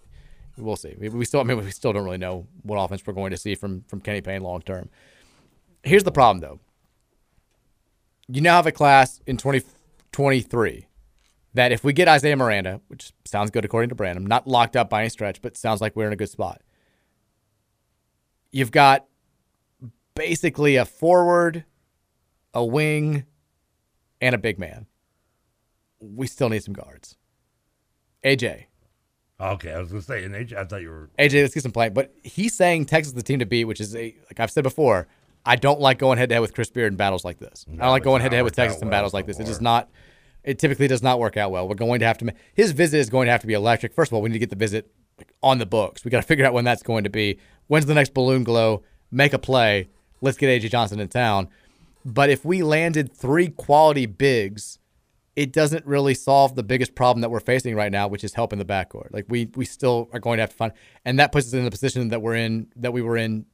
we'll 0.57 0.75
see. 0.75 0.95
We, 0.97 1.09
we 1.09 1.25
still, 1.25 1.39
I 1.39 1.43
mean, 1.43 1.57
we 1.63 1.69
still 1.71 1.93
don't 1.93 2.03
really 2.03 2.17
know 2.17 2.47
what 2.63 2.77
offense 2.77 3.05
we're 3.05 3.13
going 3.13 3.31
to 3.31 3.37
see 3.37 3.55
from 3.55 3.83
from 3.87 4.01
Kenny 4.01 4.21
Payne 4.21 4.41
long 4.41 4.61
term. 4.61 4.89
Here's 5.83 6.03
the 6.03 6.11
problem, 6.11 6.39
though. 6.41 6.59
You 8.27 8.41
now 8.41 8.55
have 8.55 8.65
a 8.65 8.71
class 8.71 9.21
in 9.27 9.37
2023 9.37 10.87
that 11.55 11.71
if 11.71 11.83
we 11.83 11.93
get 11.93 12.07
Isaiah 12.07 12.35
Miranda, 12.35 12.81
which 12.89 13.11
sounds 13.23 13.49
good 13.49 13.65
according 13.65 13.89
to 13.89 13.95
Brandon, 13.95 14.25
not 14.25 14.45
locked 14.47 14.75
up 14.75 14.89
by 14.89 15.01
any 15.01 15.09
stretch, 15.09 15.41
but 15.41 15.57
sounds 15.57 15.81
like 15.81 15.95
we're 15.95 16.07
in 16.07 16.13
a 16.13 16.17
good 16.17 16.29
spot. 16.29 16.61
You've 18.51 18.71
got 18.71 19.05
basically 20.15 20.75
a 20.75 20.85
forward, 20.85 21.63
a 22.53 22.63
wing, 22.63 23.25
and 24.21 24.35
a 24.35 24.37
big 24.37 24.59
man. 24.59 24.85
We 25.99 26.27
still 26.27 26.49
need 26.49 26.63
some 26.63 26.73
guards. 26.73 27.15
AJ. 28.23 28.65
Okay, 29.39 29.71
I 29.71 29.79
was 29.79 29.89
gonna 29.89 30.01
say, 30.01 30.23
and 30.23 30.33
AJ, 30.33 30.53
I 30.53 30.65
thought 30.65 30.81
you 30.81 30.89
were. 30.89 31.09
AJ, 31.17 31.41
let's 31.41 31.53
get 31.53 31.63
some 31.63 31.71
play. 31.71 31.89
But 31.89 32.13
he's 32.23 32.53
saying 32.53 32.85
Texas 32.85 33.09
is 33.09 33.15
the 33.15 33.23
team 33.23 33.39
to 33.39 33.45
beat, 33.45 33.65
which 33.65 33.79
is 33.79 33.95
a 33.95 34.15
like 34.29 34.39
I've 34.39 34.51
said 34.51 34.63
before. 34.63 35.07
I 35.45 35.55
don't 35.55 35.79
like 35.79 35.99
going 35.99 36.17
head 36.17 36.29
to 36.29 36.35
head 36.35 36.41
with 36.41 36.53
Chris 36.53 36.69
Beard 36.69 36.91
in 36.91 36.97
battles 36.97 37.23
like 37.23 37.37
this. 37.37 37.65
I 37.71 37.75
don't 37.75 37.91
like 37.91 38.03
going 38.03 38.21
head 38.21 38.31
to 38.31 38.37
head 38.37 38.43
with 38.43 38.55
Texas 38.55 38.81
in 38.81 38.89
battles 38.89 39.13
like 39.13 39.25
this. 39.27 39.39
It's 39.39 39.47
does 39.47 39.61
not. 39.61 39.89
It 40.45 40.59
typically 40.59 40.87
does 40.87 41.01
not 41.03 41.19
work 41.19 41.37
out 41.37 41.51
well. 41.51 41.67
We're 41.67 41.75
going 41.75 41.99
to 41.99 42.05
have 42.05 42.17
to. 42.19 42.25
ma- 42.25 42.31
His 42.53 42.71
visit 42.71 42.99
is 42.99 43.09
going 43.09 43.25
to 43.25 43.31
have 43.31 43.41
to 43.41 43.47
be 43.47 43.53
electric. 43.53 43.93
First 43.93 44.11
of 44.11 44.15
all, 44.15 44.21
we 44.21 44.29
need 44.29 44.33
to 44.33 44.39
get 44.39 44.49
the 44.51 44.55
visit 44.55 44.91
on 45.41 45.57
the 45.57 45.65
books. 45.65 46.05
We 46.05 46.11
got 46.11 46.21
to 46.21 46.27
figure 46.27 46.45
out 46.45 46.53
when 46.53 46.65
that's 46.65 46.83
going 46.83 47.03
to 47.03 47.09
be. 47.09 47.39
When's 47.67 47.85
the 47.87 47.93
next 47.95 48.13
balloon 48.13 48.43
glow? 48.43 48.83
Make 49.11 49.33
a 49.33 49.39
play. 49.39 49.89
Let's 50.21 50.37
get 50.37 50.61
AJ 50.61 50.69
Johnson 50.69 50.99
in 50.99 51.07
town. 51.07 51.49
But 52.05 52.29
if 52.29 52.45
we 52.45 52.61
landed 52.61 53.11
three 53.11 53.49
quality 53.49 54.05
bigs, 54.05 54.77
it 55.35 55.51
doesn't 55.51 55.85
really 55.85 56.13
solve 56.13 56.55
the 56.55 56.63
biggest 56.63 56.95
problem 56.95 57.21
that 57.21 57.29
we're 57.31 57.39
facing 57.39 57.75
right 57.75 57.91
now, 57.91 58.07
which 58.07 58.23
is 58.23 58.35
helping 58.35 58.59
the 58.59 58.65
backcourt. 58.65 59.11
Like 59.11 59.25
we 59.27 59.49
we 59.55 59.65
still 59.65 60.09
are 60.13 60.19
going 60.19 60.37
to 60.37 60.43
have 60.43 60.51
to 60.51 60.55
find, 60.55 60.71
and 61.03 61.17
that 61.19 61.31
puts 61.31 61.47
us 61.47 61.53
in 61.53 61.65
the 61.65 61.71
position 61.71 62.07
that 62.09 62.21
we're 62.21 62.35
in 62.35 62.67
that 62.75 62.93
we 62.93 63.01
were 63.01 63.17
in 63.17 63.45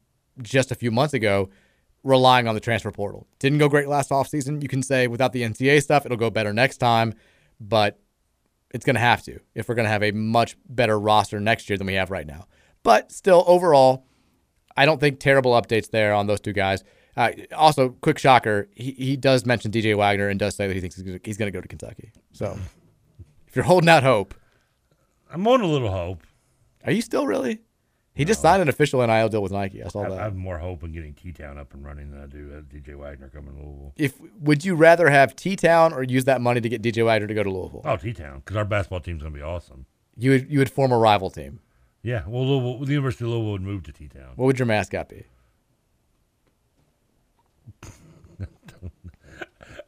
just 0.42 0.72
a 0.72 0.76
few 0.76 0.92
months 0.92 1.14
ago, 1.14 1.50
relying 2.04 2.48
on 2.48 2.56
the 2.56 2.62
transfer 2.62 2.92
portal. 2.92 3.28
Didn't 3.40 3.60
go 3.60 3.70
great 3.70 3.88
last 3.88 4.10
offseason. 4.10 4.62
You 4.62 4.68
can 4.68 4.84
say 4.84 5.08
without 5.08 5.34
the 5.34 5.44
NCAA 5.44 5.84
stuff, 5.84 6.06
it'll 6.06 6.18
go 6.18 6.30
better 6.30 6.54
next 6.54 6.78
time, 6.78 7.14
but 7.60 8.00
it's 8.74 8.86
going 8.86 8.96
to 8.96 9.02
have 9.02 9.24
to 9.24 9.40
if 9.54 9.68
we're 9.68 9.76
going 9.76 9.86
to 9.86 9.92
have 9.92 10.04
a 10.04 10.12
much 10.12 10.58
better 10.68 11.00
roster 11.00 11.40
next 11.40 11.70
year 11.70 11.78
than 11.78 11.88
we 11.88 11.94
have 11.94 12.10
right 12.10 12.26
now. 12.26 12.48
But 12.84 13.12
still, 13.12 13.44
overall, 13.46 14.06
I 14.76 14.86
don't 14.86 15.00
think 15.00 15.20
terrible 15.20 15.52
updates 15.52 15.90
there 15.92 16.14
on 16.14 16.28
those 16.28 16.42
two 16.42 16.54
guys. 16.54 16.84
Uh, 17.16 17.32
also, 17.56 17.90
quick 17.90 18.18
shocker, 18.18 18.70
he, 18.74 18.92
he 18.92 19.18
does 19.18 19.46
mention 19.46 19.72
DJ 19.72 19.96
Wagner 19.96 20.30
and 20.30 20.40
does 20.40 20.56
say 20.56 20.68
that 20.68 20.74
he 20.74 20.80
thinks 20.80 20.96
he's 20.96 21.38
going 21.38 21.52
to 21.52 21.52
go 21.52 21.62
to 21.62 21.68
Kentucky. 21.68 22.12
So 22.32 22.58
if 23.48 23.56
you're 23.56 23.66
holding 23.66 23.90
out 23.90 24.04
hope, 24.04 24.34
I'm 25.30 25.46
on 25.48 25.62
a 25.62 25.68
little 25.68 25.92
hope. 25.92 26.24
Are 26.86 26.92
you 26.92 27.02
still 27.02 27.28
really? 27.28 27.62
He 28.14 28.26
just 28.26 28.42
signed 28.42 28.62
an 28.62 28.68
official 28.68 29.06
NIL 29.06 29.30
deal 29.30 29.42
with 29.42 29.54
Nike. 29.54 29.82
I 29.82 29.88
saw 29.88 30.04
I, 30.04 30.10
that. 30.10 30.20
I 30.20 30.24
have 30.24 30.36
more 30.36 30.58
hope 30.58 30.84
in 30.84 30.92
getting 30.92 31.14
T 31.14 31.32
Town 31.32 31.58
up 31.58 31.74
and 31.74 31.84
running 31.86 32.12
than 32.12 32.22
I 32.22 32.26
do 32.26 32.52
uh, 32.54 32.62
DJ 32.62 32.96
Wagner 32.96 33.30
coming 33.30 33.56
to 33.56 33.62
Louisville. 33.62 33.94
if 33.96 34.16
would 34.42 34.66
you 34.66 34.76
rather 34.76 35.10
have 35.10 35.36
T 35.36 35.56
Town 35.56 35.94
or 35.94 36.04
use 36.04 36.26
that 36.26 36.42
money 36.42 36.60
to 36.60 36.68
get 36.68 36.82
DJ 36.82 37.06
Wagner 37.06 37.28
to 37.28 37.34
go 37.34 37.44
to 37.44 37.50
Louisville? 37.50 37.82
Oh, 37.86 37.96
T 37.96 38.12
Town, 38.12 38.40
because 38.40 38.58
our 38.58 38.66
basketball 38.66 39.00
team's 39.00 39.24
gonna 39.24 39.34
be 39.34 39.42
awesome. 39.42 39.86
You 40.18 40.32
would 40.32 40.52
you 40.52 40.60
would 40.60 40.70
form 40.70 40.92
a 40.92 40.98
rival 40.98 41.30
team. 41.30 41.62
Yeah, 42.04 42.24
well, 42.28 42.46
Louisville, 42.46 42.86
the 42.86 42.92
University 42.92 43.24
of 43.26 43.32
Louisville 43.32 43.52
would 43.54 43.62
move 43.62 43.84
to 43.84 43.94
T 43.94 44.08
Town. 44.10 44.32
What 44.36 44.46
would 44.48 44.60
your 44.60 44.66
mascot 44.66 45.08
be? 45.08 45.24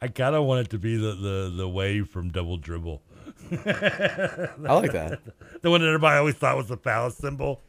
I 0.00 0.08
kind 0.08 0.34
of 0.34 0.44
want 0.44 0.66
it 0.66 0.70
to 0.70 0.78
be 0.78 0.96
the, 0.96 1.14
the, 1.14 1.52
the 1.56 1.68
wave 1.68 2.08
from 2.08 2.30
Double 2.30 2.56
Dribble. 2.56 3.02
I 3.52 4.48
like 4.58 4.92
that. 4.92 5.20
The 5.62 5.70
one 5.70 5.80
that 5.80 5.86
everybody 5.86 6.18
always 6.18 6.34
thought 6.34 6.56
was 6.56 6.68
the 6.68 6.76
palace 6.76 7.16
symbol. 7.16 7.62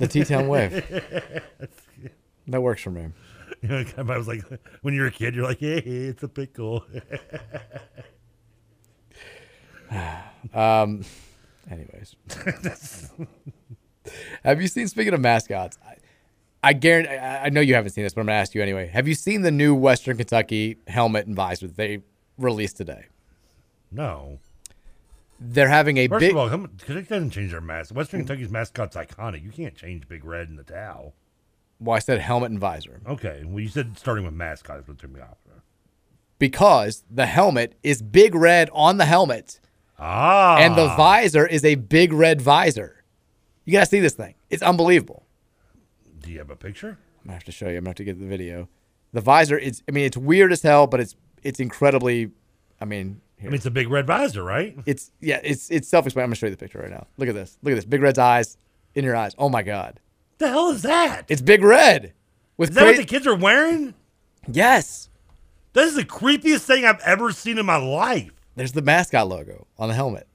The 0.00 0.08
T-Town 0.08 0.48
wave. 0.48 1.02
That 2.48 2.62
works 2.62 2.82
for 2.82 2.90
me. 2.90 3.06
You 3.62 3.68
know, 3.68 3.76
everybody 3.76 4.18
was 4.18 4.26
like, 4.26 4.42
when 4.82 4.92
you're 4.92 5.06
a 5.06 5.10
kid, 5.12 5.36
you're 5.36 5.44
like, 5.44 5.60
hey, 5.60 5.76
it's 5.76 6.22
a 6.24 6.28
pickle. 6.28 6.84
um. 10.54 11.04
Anyways, 11.70 12.16
have 14.42 14.60
you 14.60 14.66
seen? 14.66 14.88
Speaking 14.88 15.14
of 15.14 15.20
mascots, 15.20 15.78
I, 15.86 15.96
I 16.64 16.72
guarantee. 16.72 17.10
I 17.10 17.44
I 17.44 17.48
know 17.50 17.60
you 17.60 17.74
haven't 17.74 17.92
seen 17.92 18.02
this, 18.02 18.14
but 18.14 18.22
I'm 18.22 18.26
gonna 18.26 18.38
ask 18.38 18.54
you 18.54 18.62
anyway. 18.62 18.88
Have 18.88 19.06
you 19.06 19.14
seen 19.14 19.42
the 19.42 19.52
new 19.52 19.74
Western 19.76 20.16
Kentucky 20.16 20.78
helmet 20.88 21.26
and 21.26 21.36
visor 21.36 21.68
that 21.68 21.76
they 21.76 22.02
released 22.38 22.76
today? 22.78 23.04
no. 23.92 24.40
They're 25.40 25.68
having 25.68 25.96
a 25.96 26.06
First 26.08 26.20
big. 26.20 26.30
of 26.32 26.36
all, 26.36 26.48
Kentucky 26.50 27.02
doesn't 27.02 27.30
change 27.30 27.50
their 27.52 27.60
mascot. 27.62 27.96
Western 27.96 28.20
Kentucky's 28.20 28.50
mascot's 28.50 28.94
iconic. 28.94 29.42
You 29.42 29.50
can't 29.50 29.74
change 29.74 30.06
Big 30.06 30.24
Red 30.24 30.48
in 30.48 30.56
the 30.56 30.64
towel. 30.64 31.14
well, 31.80 31.96
I 31.96 31.98
said 32.00 32.20
helmet 32.20 32.50
and 32.50 32.60
visor 32.60 33.00
Okay, 33.08 33.42
well, 33.46 33.58
you 33.60 33.68
said 33.68 33.96
starting 33.98 34.24
with 34.26 34.34
mascot 34.34 34.80
is 34.80 34.86
what 34.88 34.98
threw 34.98 35.08
me 35.08 35.20
off. 35.20 35.38
because 36.38 37.04
the 37.10 37.26
helmet 37.26 37.74
is 37.82 38.02
big 38.02 38.34
red 38.34 38.68
on 38.72 38.96
the 38.98 39.04
helmet, 39.04 39.60
Ah. 39.98 40.56
and 40.58 40.76
the 40.76 40.88
visor 40.96 41.46
is 41.46 41.64
a 41.64 41.74
big 41.74 42.12
red 42.12 42.40
visor. 42.40 43.04
You 43.64 43.72
gotta 43.72 43.86
see 43.86 44.00
this 44.00 44.14
thing. 44.14 44.34
It's 44.48 44.62
unbelievable. 44.62 45.26
Do 46.22 46.30
you 46.30 46.38
have 46.38 46.50
a 46.50 46.56
picture? 46.56 46.98
I'm 47.20 47.24
gonna 47.26 47.34
have 47.34 47.44
to 47.44 47.52
show 47.52 47.68
you. 47.68 47.76
I'm 47.76 47.84
gonna 47.84 47.90
have 47.90 47.96
to 47.96 48.04
get 48.04 48.18
the 48.18 48.26
video. 48.26 48.68
The 49.12 49.20
visor, 49.20 49.58
it's 49.58 49.82
I 49.88 49.92
mean, 49.92 50.04
it's 50.06 50.16
weird 50.16 50.52
as 50.52 50.62
hell, 50.62 50.86
but 50.86 51.00
it's 51.00 51.14
it's 51.42 51.60
incredibly 51.60 52.30
I 52.80 52.84
mean 52.86 53.20
I 53.40 53.44
mean, 53.44 53.54
it's 53.54 53.66
a 53.66 53.70
big 53.70 53.88
red 53.88 54.06
visor, 54.06 54.42
right? 54.44 54.76
It's 54.86 55.10
yeah, 55.20 55.40
it's 55.42 55.70
it's 55.70 55.88
self 55.88 56.06
explanatory. 56.06 56.24
I'm 56.24 56.28
gonna 56.30 56.36
show 56.36 56.46
you 56.46 56.50
the 56.52 56.56
picture 56.56 56.78
right 56.80 56.90
now. 56.90 57.06
Look 57.16 57.28
at 57.28 57.34
this. 57.34 57.58
Look 57.62 57.72
at 57.72 57.76
this. 57.76 57.84
Big 57.84 58.02
Red's 58.02 58.18
eyes 58.18 58.56
in 58.94 59.04
your 59.04 59.16
eyes. 59.16 59.34
Oh 59.38 59.48
my 59.48 59.62
god. 59.62 59.98
The 60.38 60.48
hell 60.48 60.70
is 60.70 60.82
that? 60.82 61.22
It's 61.28 61.42
Big 61.42 61.62
Red. 61.62 62.12
With 62.56 62.70
Is 62.70 62.74
that 62.76 62.84
what 62.84 62.96
the 62.96 63.04
kids 63.04 63.26
are 63.26 63.34
wearing? 63.34 63.94
Yes. 64.46 65.08
That 65.74 65.84
is 65.84 65.94
the 65.94 66.04
creepiest 66.04 66.60
thing 66.62 66.84
I've 66.84 67.00
ever 67.00 67.30
seen 67.32 67.58
in 67.58 67.64
my 67.66 67.76
life. 67.76 68.32
There's 68.56 68.72
the 68.72 68.82
mascot 68.82 69.28
logo 69.28 69.66
on 69.78 69.88
the 69.88 69.94
helmet. 69.94 70.26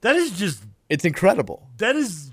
That 0.00 0.16
is 0.16 0.32
just 0.32 0.64
It's 0.88 1.04
incredible. 1.04 1.68
that 1.78 1.96
is 1.96 2.32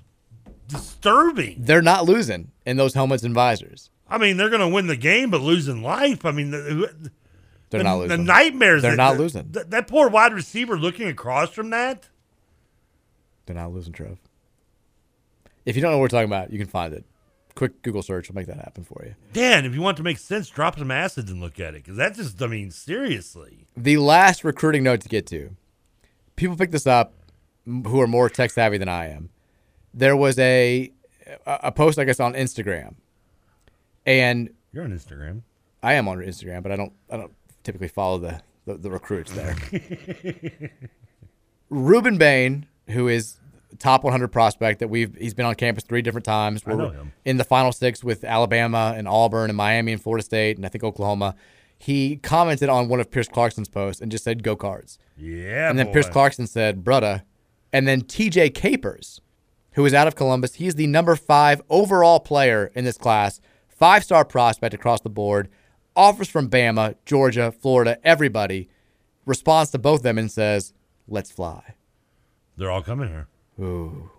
disturbing. 0.67 1.57
They're 1.59 1.81
not 1.81 2.05
losing 2.05 2.51
in 2.65 2.77
those 2.77 2.93
helmets 2.93 3.23
and 3.23 3.33
visors. 3.33 3.89
I 4.07 4.17
mean, 4.17 4.37
they're 4.37 4.49
going 4.49 4.61
to 4.61 4.67
win 4.67 4.87
the 4.87 4.95
game, 4.95 5.29
but 5.29 5.41
losing 5.41 5.83
life. 5.83 6.25
I 6.25 6.31
mean, 6.31 6.51
They're 7.69 7.79
the, 7.79 7.83
not 7.83 7.97
losing. 7.99 8.17
The 8.17 8.23
nightmares. 8.23 8.81
They're 8.81 8.91
that- 8.91 8.97
not 8.97 9.17
losing. 9.17 9.51
That, 9.51 9.69
that 9.71 9.87
poor 9.87 10.09
wide 10.09 10.33
receiver 10.33 10.77
looking 10.77 11.07
across 11.07 11.49
from 11.51 11.69
that. 11.69 12.09
They're 13.45 13.55
not 13.55 13.71
losing, 13.73 13.93
Trev. 13.93 14.17
If 15.65 15.75
you 15.75 15.81
don't 15.81 15.91
know 15.91 15.97
what 15.97 16.03
we're 16.03 16.07
talking 16.09 16.29
about, 16.29 16.51
you 16.51 16.59
can 16.59 16.67
find 16.67 16.93
it. 16.93 17.05
Quick 17.55 17.81
Google 17.81 18.01
search 18.01 18.29
will 18.29 18.35
make 18.35 18.47
that 18.47 18.57
happen 18.57 18.83
for 18.83 19.03
you. 19.05 19.15
Dan, 19.33 19.65
if 19.65 19.73
you 19.73 19.81
want 19.81 19.97
to 19.97 20.03
make 20.03 20.17
sense, 20.17 20.49
drop 20.49 20.77
some 20.77 20.91
acids 20.91 21.29
and 21.29 21.41
look 21.41 21.59
at 21.59 21.75
it 21.75 21.83
because 21.83 21.97
that 21.97 22.15
just, 22.15 22.41
I 22.41 22.47
mean, 22.47 22.71
seriously. 22.71 23.65
The 23.75 23.97
last 23.97 24.43
recruiting 24.43 24.83
note 24.83 25.01
to 25.01 25.09
get 25.09 25.27
to. 25.27 25.55
People 26.35 26.55
pick 26.55 26.71
this 26.71 26.87
up 26.87 27.13
who 27.65 27.99
are 27.99 28.07
more 28.07 28.29
tech 28.29 28.51
savvy 28.51 28.77
than 28.77 28.87
I 28.87 29.09
am. 29.09 29.29
There 29.93 30.15
was 30.15 30.39
a 30.39 30.91
a 31.45 31.59
a 31.63 31.71
post, 31.71 31.99
I 31.99 32.05
guess, 32.05 32.19
on 32.19 32.33
Instagram, 32.33 32.95
And 34.05 34.51
You're 34.71 34.83
on 34.83 34.91
Instagram. 34.91 35.41
I 35.83 35.93
am 35.93 36.07
on 36.07 36.19
Instagram, 36.19 36.63
but 36.63 36.71
I 36.71 36.75
don't 36.75 36.93
I 37.09 37.17
don't 37.17 37.33
typically 37.63 37.87
follow 37.87 38.17
the 38.17 38.41
the, 38.65 38.75
the 38.75 38.91
recruits 38.91 39.31
there. 39.31 39.55
Rueben 41.71 42.17
Bain, 42.17 42.67
who 42.87 43.07
is 43.07 43.37
top 43.77 44.03
100 44.03 44.29
prospect 44.29 44.79
that 44.79 44.87
we've 44.89 45.15
he's 45.15 45.33
been 45.33 45.45
on 45.45 45.55
campus 45.55 45.83
three 45.83 46.01
different 46.01 46.25
times. 46.25 46.63
I 46.65 46.73
know 46.73 46.89
him. 46.89 47.13
in 47.25 47.37
the 47.37 47.43
final 47.43 47.71
six 47.71 48.03
with 48.03 48.23
Alabama 48.23 48.93
and 48.95 49.07
Auburn 49.07 49.49
and 49.49 49.57
Miami 49.57 49.91
and 49.93 50.01
Florida 50.01 50.23
State 50.23 50.57
and 50.57 50.65
I 50.65 50.69
think 50.69 50.83
Oklahoma. 50.83 51.35
He 51.81 52.17
commented 52.17 52.67
on 52.67 52.89
one 52.89 52.99
of 52.99 53.09
Pierce 53.09 53.29
Clarkson's 53.29 53.69
posts 53.69 54.01
and 54.01 54.11
just 54.11 54.23
said 54.25 54.43
"Go 54.43 54.55
Cards." 54.57 54.99
Yeah, 55.17 55.69
and 55.69 55.79
then 55.79 55.87
Pierce. 55.93 56.09
Clarkson 56.09 56.45
said 56.45 56.83
"Brudda," 56.83 57.23
and 57.71 57.87
then 57.87 58.01
T.J. 58.01 58.49
Capers, 58.49 59.21
who 59.73 59.85
is 59.85 59.93
out 59.93 60.05
of 60.05 60.15
Columbus. 60.15 60.55
He's 60.55 60.75
the 60.75 60.87
number 60.87 61.15
five 61.15 61.61
overall 61.69 62.19
player 62.19 62.69
in 62.75 62.83
this 62.83 62.97
class, 62.97 63.39
five 63.69 64.03
star 64.03 64.25
prospect 64.25 64.73
across 64.73 64.99
the 64.99 65.09
board. 65.09 65.47
Offers 65.99 66.29
from 66.29 66.49
Bama, 66.49 66.95
Georgia, 67.05 67.51
Florida, 67.51 67.99
everybody. 68.05 68.69
Responds 69.25 69.69
to 69.71 69.77
both 69.77 69.99
of 69.99 70.03
them 70.03 70.17
and 70.17 70.31
says, 70.31 70.73
"Let's 71.09 71.29
fly." 71.29 71.75
They're 72.55 72.71
all 72.71 72.81
coming 72.81 73.09
here. 73.09 73.27
Ooh. 73.59 74.09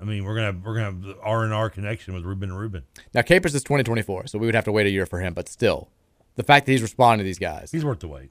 I 0.00 0.04
mean, 0.04 0.24
we're 0.24 0.34
gonna 0.34 0.58
we're 0.64 0.76
gonna 0.76 0.86
have 0.86 1.18
R 1.22 1.44
and 1.44 1.52
R 1.52 1.68
connection 1.68 2.14
with 2.14 2.24
Rueben 2.24 2.44
and 2.44 2.52
Rueben. 2.52 2.84
Now 3.12 3.20
Capers 3.20 3.54
is 3.54 3.62
2024, 3.64 4.28
so 4.28 4.38
we 4.38 4.46
would 4.46 4.54
have 4.54 4.64
to 4.64 4.72
wait 4.72 4.86
a 4.86 4.90
year 4.90 5.04
for 5.04 5.20
him. 5.20 5.34
But 5.34 5.46
still, 5.46 5.90
the 6.36 6.42
fact 6.42 6.64
that 6.64 6.72
he's 6.72 6.80
responding 6.80 7.22
to 7.22 7.28
these 7.28 7.38
guys, 7.38 7.70
he's 7.70 7.84
worth 7.84 8.00
the 8.00 8.08
wait. 8.08 8.30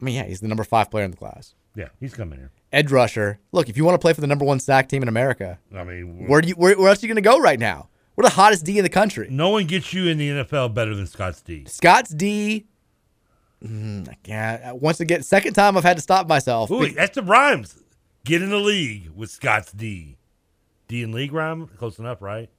I 0.00 0.04
mean, 0.04 0.14
yeah, 0.14 0.24
he's 0.24 0.40
the 0.40 0.48
number 0.48 0.64
five 0.64 0.90
player 0.90 1.04
in 1.04 1.10
the 1.10 1.18
class. 1.18 1.54
Yeah, 1.76 1.88
he's 2.00 2.14
coming 2.14 2.38
here. 2.38 2.50
Edge 2.72 2.90
rusher. 2.90 3.40
Look, 3.52 3.68
if 3.68 3.76
you 3.76 3.84
want 3.84 3.94
to 3.94 3.98
play 3.98 4.14
for 4.14 4.22
the 4.22 4.26
number 4.26 4.46
one 4.46 4.58
sack 4.58 4.88
team 4.88 5.02
in 5.02 5.08
America, 5.08 5.58
I 5.76 5.84
mean, 5.84 6.28
where 6.28 6.40
do 6.40 6.48
you 6.48 6.54
where, 6.54 6.78
where 6.78 6.88
else 6.88 7.02
are 7.02 7.06
you 7.06 7.12
going 7.12 7.22
to 7.22 7.28
go 7.28 7.38
right 7.38 7.60
now? 7.60 7.90
We're 8.20 8.28
the 8.28 8.34
hottest 8.34 8.66
D 8.66 8.76
in 8.76 8.84
the 8.84 8.90
country. 8.90 9.28
No 9.30 9.48
one 9.48 9.64
gets 9.64 9.94
you 9.94 10.06
in 10.06 10.18
the 10.18 10.28
NFL 10.28 10.74
better 10.74 10.94
than 10.94 11.06
Scott's 11.06 11.40
D. 11.40 11.64
Scott's 11.64 12.10
D. 12.10 12.66
Mm, 13.64 14.10
I 14.10 14.14
can't. 14.22 14.76
Once 14.76 15.00
again, 15.00 15.22
second 15.22 15.54
time 15.54 15.74
I've 15.74 15.84
had 15.84 15.96
to 15.96 16.02
stop 16.02 16.28
myself. 16.28 16.70
Ooh, 16.70 16.86
that's 16.90 17.14
the 17.14 17.22
rhymes. 17.22 17.82
Get 18.26 18.42
in 18.42 18.50
the 18.50 18.58
league 18.58 19.08
with 19.16 19.30
Scott's 19.30 19.72
D. 19.72 20.18
D 20.86 21.02
in 21.02 21.12
league 21.12 21.32
rhyme? 21.32 21.68
Close 21.78 21.98
enough, 21.98 22.20
right? 22.20 22.50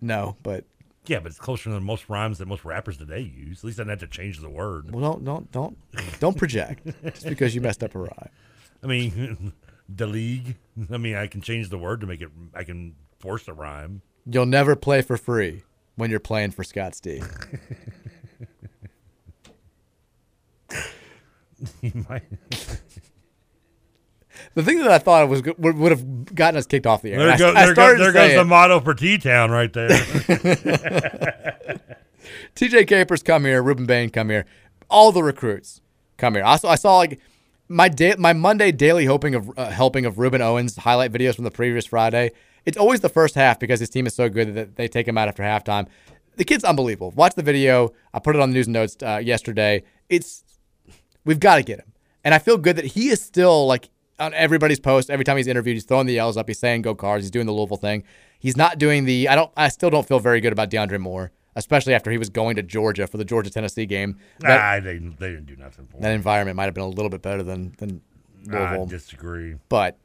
No, 0.00 0.34
but 0.42 0.64
yeah, 1.06 1.20
but 1.20 1.28
it's 1.28 1.38
closer 1.38 1.70
than 1.70 1.84
most 1.84 2.08
rhymes 2.08 2.38
that 2.38 2.48
most 2.48 2.64
rappers 2.64 2.96
today 2.96 3.20
use. 3.20 3.58
At 3.58 3.64
least 3.64 3.78
I 3.78 3.82
didn't 3.84 4.00
have 4.00 4.10
to 4.10 4.16
change 4.16 4.40
the 4.40 4.50
word. 4.50 4.92
Well, 4.92 5.12
don't 5.12 5.24
don't 5.24 5.52
don't 5.52 5.78
don't 6.18 6.36
project 6.36 6.84
just 7.04 7.28
because 7.28 7.54
you 7.54 7.60
messed 7.60 7.84
up 7.84 7.94
a 7.94 8.00
rhyme. 8.00 8.28
I 8.82 8.88
mean, 8.88 9.52
the 9.88 10.08
league. 10.08 10.56
I 10.90 10.96
mean, 10.96 11.14
I 11.14 11.28
can 11.28 11.42
change 11.42 11.68
the 11.68 11.78
word 11.78 12.00
to 12.00 12.08
make 12.08 12.22
it. 12.22 12.30
I 12.54 12.64
can 12.64 12.96
force 13.20 13.46
a 13.46 13.52
rhyme. 13.52 14.02
You'll 14.28 14.46
never 14.46 14.74
play 14.76 15.02
for 15.02 15.16
free 15.16 15.62
when 15.94 16.10
you're 16.10 16.20
playing 16.20 16.50
for 16.50 16.64
Scott 16.64 16.98
D. 17.02 17.22
The 24.54 24.62
thing 24.62 24.78
that 24.78 24.90
I 24.90 24.98
thought 24.98 25.28
was 25.28 25.42
would, 25.42 25.76
would 25.78 25.92
have 25.92 26.34
gotten 26.34 26.56
us 26.58 26.66
kicked 26.66 26.86
off 26.86 27.02
the 27.02 27.12
air. 27.12 27.18
There, 27.18 27.28
and 27.28 27.34
I- 27.34 27.38
go, 27.38 27.52
I 27.54 27.74
go, 27.74 27.98
there 27.98 28.12
goes 28.12 28.34
the 28.34 28.44
motto 28.44 28.80
for 28.80 28.94
T 28.94 29.18
Town 29.18 29.50
right 29.50 29.72
there. 29.72 29.88
TJ 32.54 32.88
Capers 32.88 33.22
come 33.22 33.44
here, 33.44 33.62
Rueben 33.62 33.86
Bain 33.86 34.10
come 34.10 34.30
here, 34.30 34.46
all 34.88 35.12
the 35.12 35.22
recruits 35.22 35.80
come 36.16 36.34
here. 36.34 36.44
Also, 36.44 36.68
I 36.68 36.76
saw 36.76 36.96
like 36.96 37.20
my 37.68 37.90
my 38.18 38.32
Monday 38.32 38.72
daily 38.72 39.04
hoping 39.04 39.34
of 39.34 39.50
uh, 39.58 39.70
helping 39.70 40.06
of 40.06 40.16
Rueben 40.16 40.40
Owens 40.40 40.76
highlight 40.76 41.12
videos 41.12 41.34
from 41.34 41.44
the 41.44 41.50
previous 41.50 41.86
Friday. 41.86 42.32
It's 42.66 42.76
always 42.76 43.00
the 43.00 43.08
first 43.08 43.34
half 43.36 43.58
because 43.58 43.80
his 43.80 43.88
team 43.88 44.06
is 44.06 44.14
so 44.14 44.28
good 44.28 44.54
that 44.54 44.76
they 44.76 44.88
take 44.88 45.06
him 45.06 45.16
out 45.16 45.28
after 45.28 45.42
halftime. 45.42 45.86
The 46.36 46.44
kid's 46.44 46.64
unbelievable. 46.64 47.12
Watch 47.12 47.34
the 47.34 47.42
video. 47.42 47.92
I 48.12 48.18
put 48.18 48.36
it 48.36 48.42
on 48.42 48.50
the 48.50 48.54
news 48.54 48.68
notes 48.68 48.96
uh, 49.02 49.22
yesterday. 49.24 49.84
It's 50.08 50.44
we've 51.24 51.40
got 51.40 51.56
to 51.56 51.62
get 51.62 51.78
him, 51.78 51.92
and 52.24 52.34
I 52.34 52.38
feel 52.38 52.58
good 52.58 52.76
that 52.76 52.84
he 52.84 53.08
is 53.08 53.22
still 53.22 53.66
like 53.66 53.88
on 54.18 54.34
everybody's 54.34 54.80
post. 54.80 55.08
Every 55.10 55.24
time 55.24 55.36
he's 55.36 55.46
interviewed, 55.46 55.76
he's 55.76 55.84
throwing 55.84 56.06
the 56.06 56.14
yells 56.14 56.36
up. 56.36 56.48
He's 56.48 56.58
saying 56.58 56.82
"Go 56.82 56.94
Cards." 56.94 57.24
He's 57.24 57.30
doing 57.30 57.46
the 57.46 57.52
Louisville 57.52 57.76
thing. 57.78 58.02
He's 58.38 58.56
not 58.56 58.78
doing 58.78 59.04
the. 59.04 59.28
I 59.28 59.34
don't. 59.34 59.50
I 59.56 59.68
still 59.68 59.88
don't 59.88 60.06
feel 60.06 60.18
very 60.18 60.40
good 60.40 60.52
about 60.52 60.68
DeAndre 60.70 61.00
Moore, 61.00 61.30
especially 61.54 61.94
after 61.94 62.10
he 62.10 62.18
was 62.18 62.28
going 62.28 62.56
to 62.56 62.62
Georgia 62.62 63.06
for 63.06 63.16
the 63.16 63.24
Georgia 63.24 63.48
Tennessee 63.50 63.86
game. 63.86 64.18
That, 64.40 64.60
ah, 64.60 64.84
they, 64.84 64.98
they 64.98 65.30
didn't 65.30 65.46
do 65.46 65.56
nothing 65.56 65.86
for 65.86 66.00
that 66.00 66.08
him. 66.08 66.16
environment 66.16 66.56
might 66.56 66.64
have 66.64 66.74
been 66.74 66.84
a 66.84 66.88
little 66.88 67.10
bit 67.10 67.22
better 67.22 67.42
than 67.42 67.74
than 67.78 68.02
Louisville. 68.44 68.82
I 68.82 68.86
disagree. 68.86 69.54
But 69.68 69.96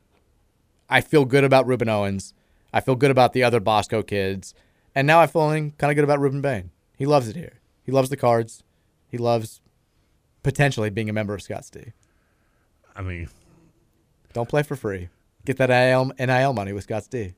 I 0.89 1.01
feel 1.01 1.25
good 1.25 1.43
about 1.43 1.67
Rueben 1.67 1.89
Owens. 1.89 2.33
I 2.73 2.79
feel 2.81 2.95
good 2.95 3.11
about 3.11 3.33
the 3.33 3.43
other 3.43 3.59
Bosco 3.59 4.01
kids, 4.01 4.53
and 4.95 5.05
now 5.05 5.19
I'm 5.19 5.29
feeling 5.29 5.71
kind 5.77 5.91
of 5.91 5.95
good 5.95 6.03
about 6.03 6.19
Rueben 6.19 6.41
Bain. 6.41 6.71
He 6.97 7.05
loves 7.05 7.27
it 7.27 7.35
here. 7.35 7.59
He 7.83 7.91
loves 7.91 8.09
the 8.09 8.17
cards. 8.17 8.63
He 9.07 9.17
loves 9.17 9.61
potentially 10.43 10.89
being 10.89 11.09
a 11.09 11.13
member 11.13 11.33
of 11.33 11.41
Scott's 11.41 11.69
D. 11.69 11.93
I 12.95 13.01
mean, 13.01 13.29
don't 14.33 14.49
play 14.49 14.63
for 14.63 14.75
free. 14.75 15.09
Get 15.45 15.57
that 15.57 15.69
NIL, 15.69 16.11
NIL 16.19 16.53
money 16.53 16.73
with 16.73 16.83
Scott's 16.83 17.07
D. 17.09 17.33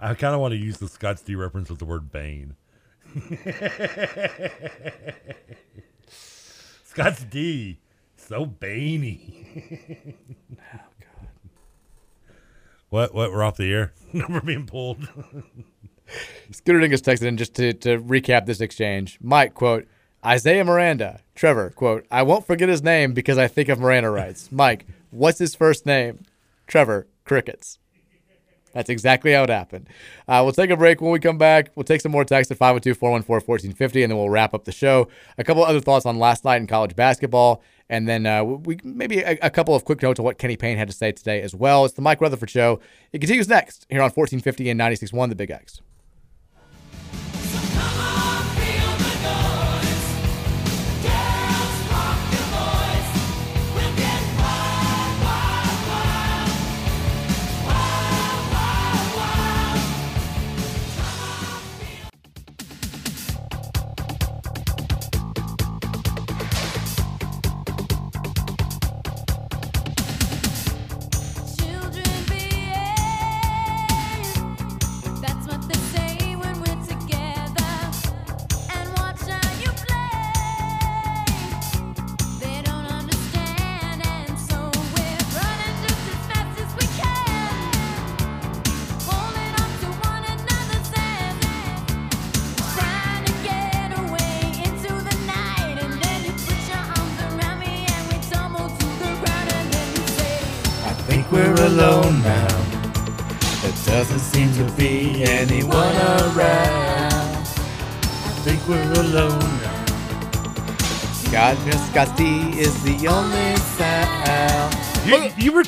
I 0.00 0.14
kind 0.14 0.34
of 0.34 0.40
want 0.40 0.52
to 0.52 0.58
use 0.58 0.78
the 0.78 0.88
Scott's 0.88 1.22
D 1.22 1.34
reference 1.34 1.68
with 1.68 1.78
the 1.78 1.84
word 1.84 2.10
Bane. 2.10 2.56
Scott's 6.84 7.24
D, 7.24 7.78
so 8.16 8.46
baney. 8.46 10.14
What? 12.90 13.14
What? 13.14 13.32
We're 13.32 13.42
off 13.42 13.56
the 13.56 13.72
air. 13.72 13.92
We're 14.28 14.40
being 14.40 14.66
pulled. 14.66 15.08
Scooter 16.52 16.80
Dingus 16.80 17.00
texted 17.00 17.26
in 17.26 17.36
just 17.36 17.54
to, 17.54 17.72
to 17.72 17.98
recap 17.98 18.46
this 18.46 18.60
exchange. 18.60 19.18
Mike, 19.20 19.54
quote, 19.54 19.86
Isaiah 20.24 20.64
Miranda. 20.64 21.20
Trevor, 21.34 21.70
quote, 21.70 22.06
I 22.10 22.22
won't 22.22 22.46
forget 22.46 22.68
his 22.68 22.82
name 22.82 23.12
because 23.12 23.38
I 23.38 23.48
think 23.48 23.68
of 23.68 23.78
Miranda 23.80 24.10
rights. 24.10 24.48
Mike, 24.52 24.86
what's 25.10 25.38
his 25.38 25.54
first 25.54 25.86
name? 25.86 26.24
Trevor, 26.66 27.06
crickets. 27.24 27.78
That's 28.72 28.90
exactly 28.90 29.32
how 29.32 29.44
it 29.44 29.48
happened. 29.48 29.88
Uh, 30.28 30.42
we'll 30.44 30.52
take 30.52 30.68
a 30.68 30.76
break. 30.76 31.00
When 31.00 31.10
we 31.10 31.18
come 31.18 31.38
back, 31.38 31.70
we'll 31.74 31.84
take 31.84 32.02
some 32.02 32.12
more 32.12 32.26
text 32.26 32.50
at 32.50 32.58
502 32.58 32.92
414 32.92 33.46
1450, 33.46 34.02
and 34.02 34.10
then 34.10 34.18
we'll 34.18 34.28
wrap 34.28 34.52
up 34.52 34.64
the 34.64 34.72
show. 34.72 35.08
A 35.38 35.44
couple 35.44 35.64
other 35.64 35.80
thoughts 35.80 36.04
on 36.04 36.18
last 36.18 36.44
night 36.44 36.56
in 36.60 36.66
college 36.66 36.94
basketball, 36.94 37.62
and 37.88 38.08
then 38.08 38.26
uh, 38.26 38.42
we 38.44 38.78
maybe 38.82 39.20
a, 39.20 39.38
a 39.42 39.50
couple 39.50 39.74
of 39.74 39.84
quick 39.84 40.02
notes 40.02 40.18
on 40.18 40.24
what 40.24 40.38
Kenny 40.38 40.56
Payne 40.56 40.76
had 40.76 40.88
to 40.88 40.94
say 40.94 41.12
today 41.12 41.42
as 41.42 41.54
well. 41.54 41.84
It's 41.84 41.94
the 41.94 42.02
Mike 42.02 42.20
Rutherford 42.20 42.50
Show. 42.50 42.80
It 43.12 43.20
continues 43.20 43.48
next 43.48 43.86
here 43.88 44.00
on 44.00 44.10
1450 44.10 44.70
and 44.70 44.80
96.1 44.80 45.28
The 45.28 45.34
Big 45.34 45.50
X. 45.50 45.80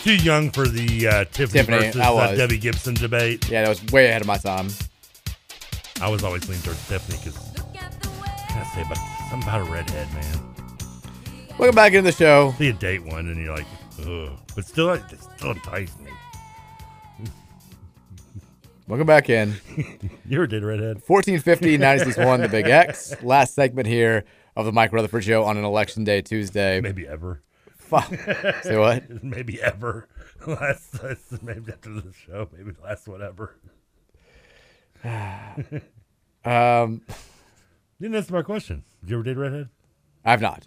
too 0.09 0.25
young 0.25 0.51
for 0.51 0.67
the 0.67 1.07
uh, 1.07 1.25
Tiffany, 1.27 1.61
Tiffany, 1.61 1.79
versus 1.79 2.01
I 2.01 2.09
uh, 2.09 2.15
was. 2.15 2.39
Debbie 2.39 2.57
Gibson 2.57 2.95
debate. 2.95 3.47
Yeah, 3.51 3.61
that 3.61 3.69
was 3.69 3.85
way 3.93 4.07
ahead 4.07 4.23
of 4.23 4.27
my 4.27 4.39
time. 4.39 4.69
I 6.01 6.09
was 6.09 6.25
always 6.25 6.49
leaning 6.49 6.63
towards 6.63 6.89
Tiffany 6.89 7.19
because 7.19 7.37
I 7.59 8.71
say 8.75 8.81
about 8.81 8.97
something 9.29 9.47
about 9.47 9.69
a 9.69 9.71
redhead, 9.71 10.11
man. 10.15 10.55
Welcome 11.59 11.75
back 11.75 11.93
into 11.93 12.11
the 12.11 12.17
show. 12.17 12.55
See 12.57 12.71
a 12.71 12.73
date 12.73 13.05
one 13.05 13.27
and 13.29 13.37
you're 13.39 13.55
like, 13.55 13.67
ugh, 14.01 14.31
but 14.55 14.65
still, 14.65 14.93
it 14.93 15.03
still 15.37 15.51
entices 15.51 15.99
me. 15.99 16.11
Welcome 18.87 19.07
back 19.07 19.29
in. 19.29 19.57
you 20.27 20.39
were 20.39 20.47
dead 20.47 20.65
redhead. 20.65 21.03
1450 21.07 21.77
96.1 22.15 22.41
The 22.41 22.49
Big 22.49 22.67
X. 22.69 23.23
Last 23.23 23.55
segment 23.55 23.87
here 23.87 24.25
of 24.57 24.65
the 24.65 24.73
Mike 24.73 24.95
Rutherford 24.95 25.25
Show 25.25 25.45
on 25.45 25.59
an 25.59 25.65
election 25.65 26.05
day 26.05 26.23
Tuesday. 26.23 26.81
Maybe 26.81 27.07
ever. 27.07 27.43
Fuck. 27.89 28.15
Say 28.63 28.77
what? 28.77 29.23
maybe 29.25 29.63
ever. 29.63 30.09
Last, 30.47 31.03
last, 31.03 31.43
maybe 31.43 31.73
after 31.73 31.91
the 31.91 32.13
show, 32.13 32.49
maybe 32.57 32.73
last 32.83 33.09
whatever. 33.09 33.57
um, 35.05 37.01
Didn't 38.01 38.15
answer 38.15 38.33
my 38.33 38.43
question. 38.43 38.85
Did 39.01 39.11
you 39.11 39.17
ever 39.17 39.25
date 39.25 39.37
redhead? 39.37 39.69
I've 40.25 40.41
not. 40.41 40.67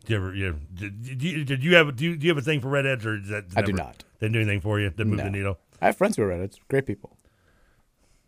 Did 0.00 0.10
you 0.10 0.16
ever? 0.16 0.34
Yeah. 0.34 0.52
Did, 0.74 1.02
did, 1.02 1.22
you, 1.22 1.44
did 1.44 1.64
you 1.64 1.76
have? 1.76 1.96
Do 1.96 2.04
you, 2.04 2.16
do 2.16 2.26
you 2.26 2.30
have 2.30 2.38
a 2.38 2.42
thing 2.44 2.60
for 2.60 2.68
redheads, 2.68 3.06
or 3.06 3.16
is 3.16 3.28
that? 3.28 3.44
I 3.56 3.62
do 3.62 3.72
not. 3.72 4.04
Didn't 4.20 4.32
do 4.34 4.40
anything 4.40 4.60
for 4.60 4.78
you. 4.78 4.90
Didn't 4.90 5.08
move 5.08 5.18
No. 5.18 5.24
the 5.24 5.30
needle. 5.30 5.58
I 5.80 5.86
have 5.86 5.96
friends 5.96 6.16
who 6.16 6.22
are 6.24 6.28
redheads. 6.28 6.60
Great 6.68 6.84
people. 6.86 7.16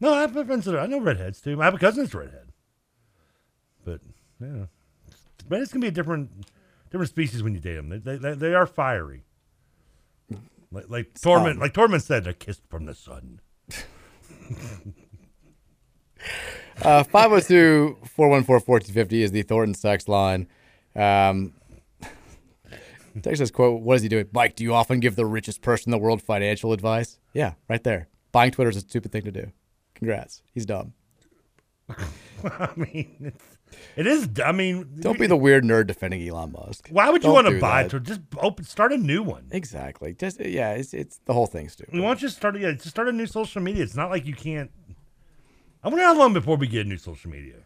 No, 0.01 0.15
I 0.15 0.21
have 0.23 0.33
friends 0.33 0.65
that 0.65 0.75
are, 0.75 0.81
I 0.81 0.87
know 0.87 1.01
redheads 1.01 1.41
too. 1.41 1.61
I 1.61 1.65
have 1.67 1.75
a 1.75 1.79
cousin 1.79 2.05
that's 2.05 2.15
redhead. 2.15 2.53
But 3.85 4.01
yeah, 4.41 4.67
redheads 5.49 5.73
can 5.73 5.81
be 5.83 5.89
a 5.89 5.93
different 5.93 6.31
different 6.91 7.11
species 7.11 7.43
when 7.43 7.55
you 7.55 7.61
date 7.61 7.77
them. 7.77 7.89
They 7.89 8.17
they, 8.17 8.35
they, 8.35 8.55
are 8.55 8.67
fiery. 8.67 9.25
Like, 10.73 10.89
like 10.89 11.21
Torment, 11.21 11.57
Um, 11.57 11.61
like 11.61 11.75
Torment 11.75 12.03
said, 12.03 12.25
they're 12.25 12.33
kissed 12.33 12.63
from 12.69 12.87
the 12.87 12.95
sun. 12.95 13.41
Uh, 16.83 17.03
502 17.03 17.99
414 18.05 18.67
1450 18.67 19.23
is 19.23 19.31
the 19.33 19.43
Thornton 19.43 19.75
sex 19.75 20.09
line. 20.09 20.49
Um, 20.97 21.53
text 23.23 23.39
says, 23.39 23.51
quote, 23.51 23.83
what 23.83 23.97
is 23.97 24.03
he 24.03 24.09
doing? 24.09 24.29
Mike, 24.33 24.57
do 24.57 24.65
you 24.65 24.75
often 24.75 24.99
give 24.99 25.15
the 25.15 25.27
richest 25.27 25.61
person 25.61 25.89
in 25.89 25.99
the 25.99 26.03
world 26.03 26.23
financial 26.23 26.73
advice? 26.73 27.19
Yeah, 27.35 27.55
right 27.69 27.85
there. 27.85 28.09
Buying 28.33 28.51
Twitter 28.51 28.71
is 28.71 28.77
a 28.77 28.81
stupid 28.81 29.13
thing 29.13 29.25
to 29.25 29.33
do. 29.33 29.53
Congrats. 29.95 30.43
He's 30.55 30.65
dumb. 30.65 30.95
I 32.45 32.71
mean, 32.77 33.17
it's, 33.21 33.50
it 33.97 34.07
is. 34.07 34.29
I 34.45 34.53
mean, 34.53 34.89
Don't 35.01 35.19
be 35.19 35.27
the 35.27 35.37
weird 35.37 35.65
nerd 35.65 35.87
defending 35.87 36.27
Elon 36.27 36.53
Musk. 36.53 36.89
Why 36.91 37.11
would 37.11 37.23
you 37.23 37.29
Don't 37.33 37.45
want 37.45 37.49
to 37.49 37.61
buy 37.61 37.85
that. 37.85 37.95
it? 37.95 38.03
Just 38.05 38.21
open, 38.39 38.65
start 38.65 38.93
a 38.93 38.97
new 38.99 39.23
one. 39.23 39.47
Exactly. 39.51 40.15
Just 40.15 40.41
uh, 40.41 40.45
yeah, 40.45 40.73
it's 40.73 40.93
it's 40.95 41.21
the 41.27 41.33
whole 41.35 41.47
thing's 41.47 41.73
stupid. 41.73 41.95
We 41.95 42.01
want 42.01 42.23
you 42.23 42.29
to 42.29 42.35
start. 42.35 42.59
Yeah, 42.59 42.73
just 42.73 42.89
start 42.91 43.09
a 43.09 43.13
new 43.13 43.27
social 43.27 43.61
media. 43.63 43.83
It's 43.83 43.97
not 43.97 44.11
like 44.11 44.27
you 44.27 44.35
can't. 44.35 44.71
I 45.83 45.89
wonder 45.89 46.05
how 46.05 46.17
long 46.17 46.33
before 46.33 46.57
we 46.57 46.67
get 46.67 46.85
a 46.87 46.89
new 46.89 46.99
social 46.99 47.31
media. 47.31 47.57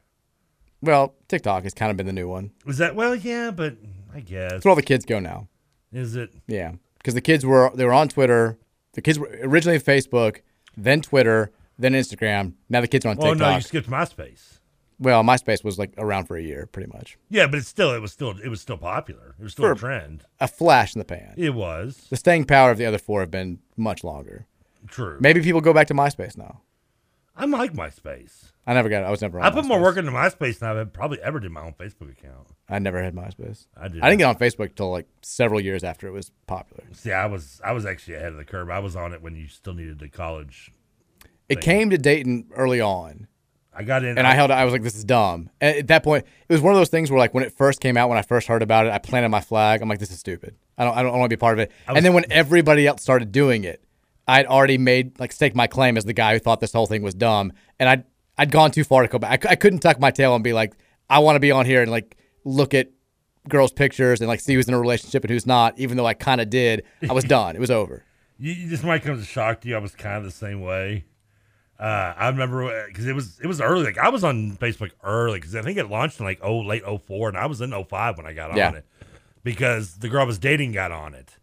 Well, 0.81 1.15
TikTok 1.29 1.65
has 1.65 1.75
kind 1.75 1.91
of 1.91 1.97
been 1.97 2.07
the 2.07 2.13
new 2.13 2.29
one. 2.29 2.53
Was 2.67 2.79
that 2.79 2.95
well? 2.95 3.15
Yeah, 3.15 3.51
but 3.51 3.77
I 4.15 4.21
guess 4.21 4.51
That's 4.53 4.65
where 4.65 4.71
all 4.71 4.77
the 4.77 4.83
kids 4.83 5.05
go 5.05 5.19
now. 5.19 5.49
Is 5.93 6.15
it? 6.15 6.31
Yeah, 6.47 6.73
because 6.99 7.15
the 7.15 7.21
kids 7.21 7.45
were 7.47 7.71
they 7.75 7.85
were 7.85 7.93
on 7.93 8.09
Twitter. 8.09 8.59
The 8.93 9.03
kids 9.03 9.19
were 9.19 9.31
originally 9.43 9.81
Facebook, 9.81 10.41
then 10.77 11.01
Twitter, 11.01 11.51
then 11.79 11.93
Instagram. 11.95 12.53
Now 12.69 12.81
the 12.81 12.89
kids 12.89 13.05
are 13.07 13.09
on 13.11 13.17
Oh 13.19 13.31
TikTok. 13.33 13.47
Oh 13.47 13.51
no, 13.51 13.57
you 13.57 13.63
skipped 13.63 13.89
MySpace. 13.91 14.59
Well, 14.99 15.23
MySpace 15.25 15.65
was 15.65 15.79
like 15.79 15.93
around 15.99 16.27
for 16.27 16.37
a 16.37 16.43
year, 16.43 16.67
pretty 16.67 16.91
much. 16.93 17.19
Yeah, 17.29 17.47
but 17.47 17.59
it's 17.59 17.69
still 17.69 17.93
it 17.93 18.01
was 18.01 18.13
still 18.13 18.31
it 18.43 18.49
was 18.49 18.61
still 18.61 18.79
popular. 18.79 19.35
It 19.39 19.43
was 19.43 19.53
still 19.53 19.65
For 19.67 19.73
a 19.73 19.77
trend. 19.77 20.25
A 20.41 20.49
flash 20.49 20.95
in 20.95 20.99
the 21.01 21.05
pan. 21.05 21.35
It 21.37 21.55
was 21.55 22.07
The 22.11 22.17
staying 22.17 22.45
power 22.45 22.71
of 22.71 22.79
the 22.79 22.87
other 22.87 22.99
four 22.99 23.21
have 23.21 23.31
been 23.31 23.59
much 23.77 24.05
longer. 24.05 24.47
true. 24.89 25.19
Maybe 25.21 25.41
people 25.43 25.61
go 25.61 25.73
back 25.73 25.89
to 25.89 25.95
MySpace 25.95 26.37
now. 26.37 26.61
I 27.37 27.47
like 27.47 27.73
MySpace. 27.73 28.53
I 28.67 28.75
never 28.75 28.89
got. 28.89 29.03
I 29.05 29.11
was 29.11 29.21
never. 29.21 29.41
On 29.41 29.45
I 29.45 29.51
put 29.51 29.65
more 29.67 29.79
MySpace. 29.79 29.83
work 29.83 29.97
into 29.97 30.13
MySpace 30.13 30.59
than 30.61 30.69
I've 30.77 30.93
probably 30.93 31.21
ever 31.21 31.41
did 31.41 31.51
my 31.51 31.63
own 31.63 31.73
Facebook 31.73 32.13
account. 32.13 32.47
I 32.69 32.79
never 32.79 33.03
had 33.03 33.15
MySpace. 33.15 33.67
I 33.77 33.89
did. 33.89 34.01
I 34.03 34.09
didn't 34.09 34.21
get 34.21 34.27
on 34.29 34.37
Facebook 34.37 34.69
until 34.71 34.93
like 34.93 35.09
several 35.23 35.61
years 35.61 35.83
after 35.83 36.07
it 36.07 36.13
was 36.13 36.31
popular. 36.47 36.85
See, 36.93 37.11
I 37.13 37.27
was 37.27 37.61
I 37.65 37.73
was 37.73 37.85
actually 37.85 38.15
ahead 38.15 38.31
of 38.33 38.37
the 38.39 38.45
curve. 38.45 38.71
I 38.71 38.79
was 38.79 38.95
on 38.95 39.13
it 39.13 39.21
when 39.21 39.35
you 39.35 39.49
still 39.49 39.75
needed 39.75 39.99
the 39.99 40.09
college. 40.09 40.71
It 41.49 41.61
came 41.61 41.91
to 41.91 41.99
Dayton 41.99 42.47
early 42.55 42.81
on. 42.81 43.27
I 43.77 43.83
got 43.83 44.05
in, 44.05 44.17
and 44.19 44.27
I 44.27 44.35
held. 44.35 44.51
I 44.51 44.65
was 44.65 44.73
like, 44.73 44.83
"This 44.83 44.95
is 44.95 45.05
dumb." 45.05 45.51
And 45.61 45.77
at 45.79 45.87
that 45.89 46.03
point, 46.05 46.25
it 46.49 46.53
was 46.53 46.61
one 46.61 46.73
of 46.75 46.79
those 46.79 46.89
things 46.89 47.11
where, 47.11 47.19
like, 47.19 47.35
when 47.35 47.43
it 47.45 47.53
first 47.53 47.81
came 47.81 47.97
out, 47.97 48.09
when 48.09 48.19
I 48.19 48.23
first 48.23 48.47
heard 48.47 48.63
about 48.63 48.87
it, 48.87 48.93
I 48.93 48.99
planted 48.99 49.29
my 49.31 49.41
flag. 49.41 49.83
I'm 49.83 49.89
like, 49.89 49.99
"This 49.99 50.11
is 50.11 50.19
stupid. 50.19 50.55
I 50.79 50.85
don't. 50.85 50.97
I 50.97 51.03
don't 51.03 51.13
want 51.19 51.31
to 51.31 51.37
be 51.37 51.41
part 51.41 51.55
of 51.55 51.59
it." 51.59 51.73
Was- 51.89 51.97
and 51.97 52.07
then 52.07 52.13
when 52.15 52.25
everybody 52.31 52.87
else 52.87 53.03
started 53.03 53.33
doing 53.33 53.65
it, 53.65 53.83
I'd 54.29 54.47
already 54.47 54.79
made 54.79 55.19
like 55.19 55.33
stake 55.33 55.55
my 55.55 55.67
claim 55.67 55.97
as 55.97 56.05
the 56.05 56.13
guy 56.13 56.35
who 56.35 56.39
thought 56.39 56.61
this 56.61 56.73
whole 56.73 56.87
thing 56.87 57.03
was 57.03 57.15
dumb, 57.15 57.53
and 57.81 57.89
I'd 57.89 58.05
I'd 58.39 58.51
gone 58.53 58.71
too 58.71 58.85
far 58.85 59.03
to 59.03 59.09
go 59.09 59.19
back. 59.19 59.45
I, 59.47 59.51
I 59.51 59.57
couldn't 59.57 59.81
tuck 59.81 59.99
my 59.99 60.11
tail 60.11 60.35
and 60.35 60.43
be 60.45 60.53
like, 60.53 60.75
"I 61.11 61.19
want 61.19 61.37
to 61.37 61.41
be 61.41 61.51
on 61.51 61.67
here 61.67 61.83
and 61.83 61.91
like 61.91 62.17
look 62.45 62.75
at 62.75 62.89
girls' 63.49 63.73
pictures 63.73 64.21
and 64.21 64.29
like 64.29 64.41
see 64.41 64.55
who's 64.55 64.69
in 64.69 64.75
a 64.75 64.81
relationship 64.81 65.25
and 65.25 65.31
who's 65.31 65.47
not." 65.47 65.79
Even 65.79 65.97
though 65.97 66.07
I 66.07 66.15
kind 66.15 66.41
of 66.41 66.49
did, 66.49 66.85
I 67.09 67.13
was 67.13 67.25
done. 67.39 67.57
It 67.57 67.61
was 67.61 67.71
over. 67.71 68.05
You, 68.39 68.53
you- 68.53 68.69
this 68.69 68.83
might 68.83 69.03
come 69.03 69.15
as 69.15 69.21
a 69.21 69.25
shock 69.25 69.61
to 69.63 69.69
you. 69.69 69.75
I 69.77 69.79
was 69.79 69.95
kind 69.95 70.17
of 70.19 70.25
the 70.25 70.31
same 70.31 70.61
way. 70.61 71.05
Uh, 71.79 72.15
I 72.17 72.29
remember 72.29 72.87
because 72.87 73.07
it 73.07 73.15
was 73.15 73.41
it 73.41 73.47
was 73.47 73.61
early. 73.61 73.85
Like 73.85 73.99
I 73.99 74.09
was 74.09 74.23
on 74.23 74.57
Facebook 74.59 74.93
early 75.03 75.41
because 75.41 75.57
I 75.57 75.63
think 75.63 75.77
it 75.79 75.91
launched 75.91 76.21
in 76.21 76.27
like 76.27 76.39
oh 76.43 76.61
late 76.61 76.85
04 76.85 77.29
and 77.31 77.37
I 77.39 77.47
was 77.47 77.61
in 77.61 77.73
05 77.73 78.17
when 78.17 78.27
I 78.27 78.33
got 78.33 78.55
Yeah. 78.57 78.69
on 78.69 78.77
it 78.77 78.87
because 79.43 79.97
the 79.97 80.09
girl 80.09 80.23
I 80.23 80.25
was 80.25 80.39
dating 80.39 80.73
got 80.73 80.93
on 80.93 81.15
it, 81.15 81.37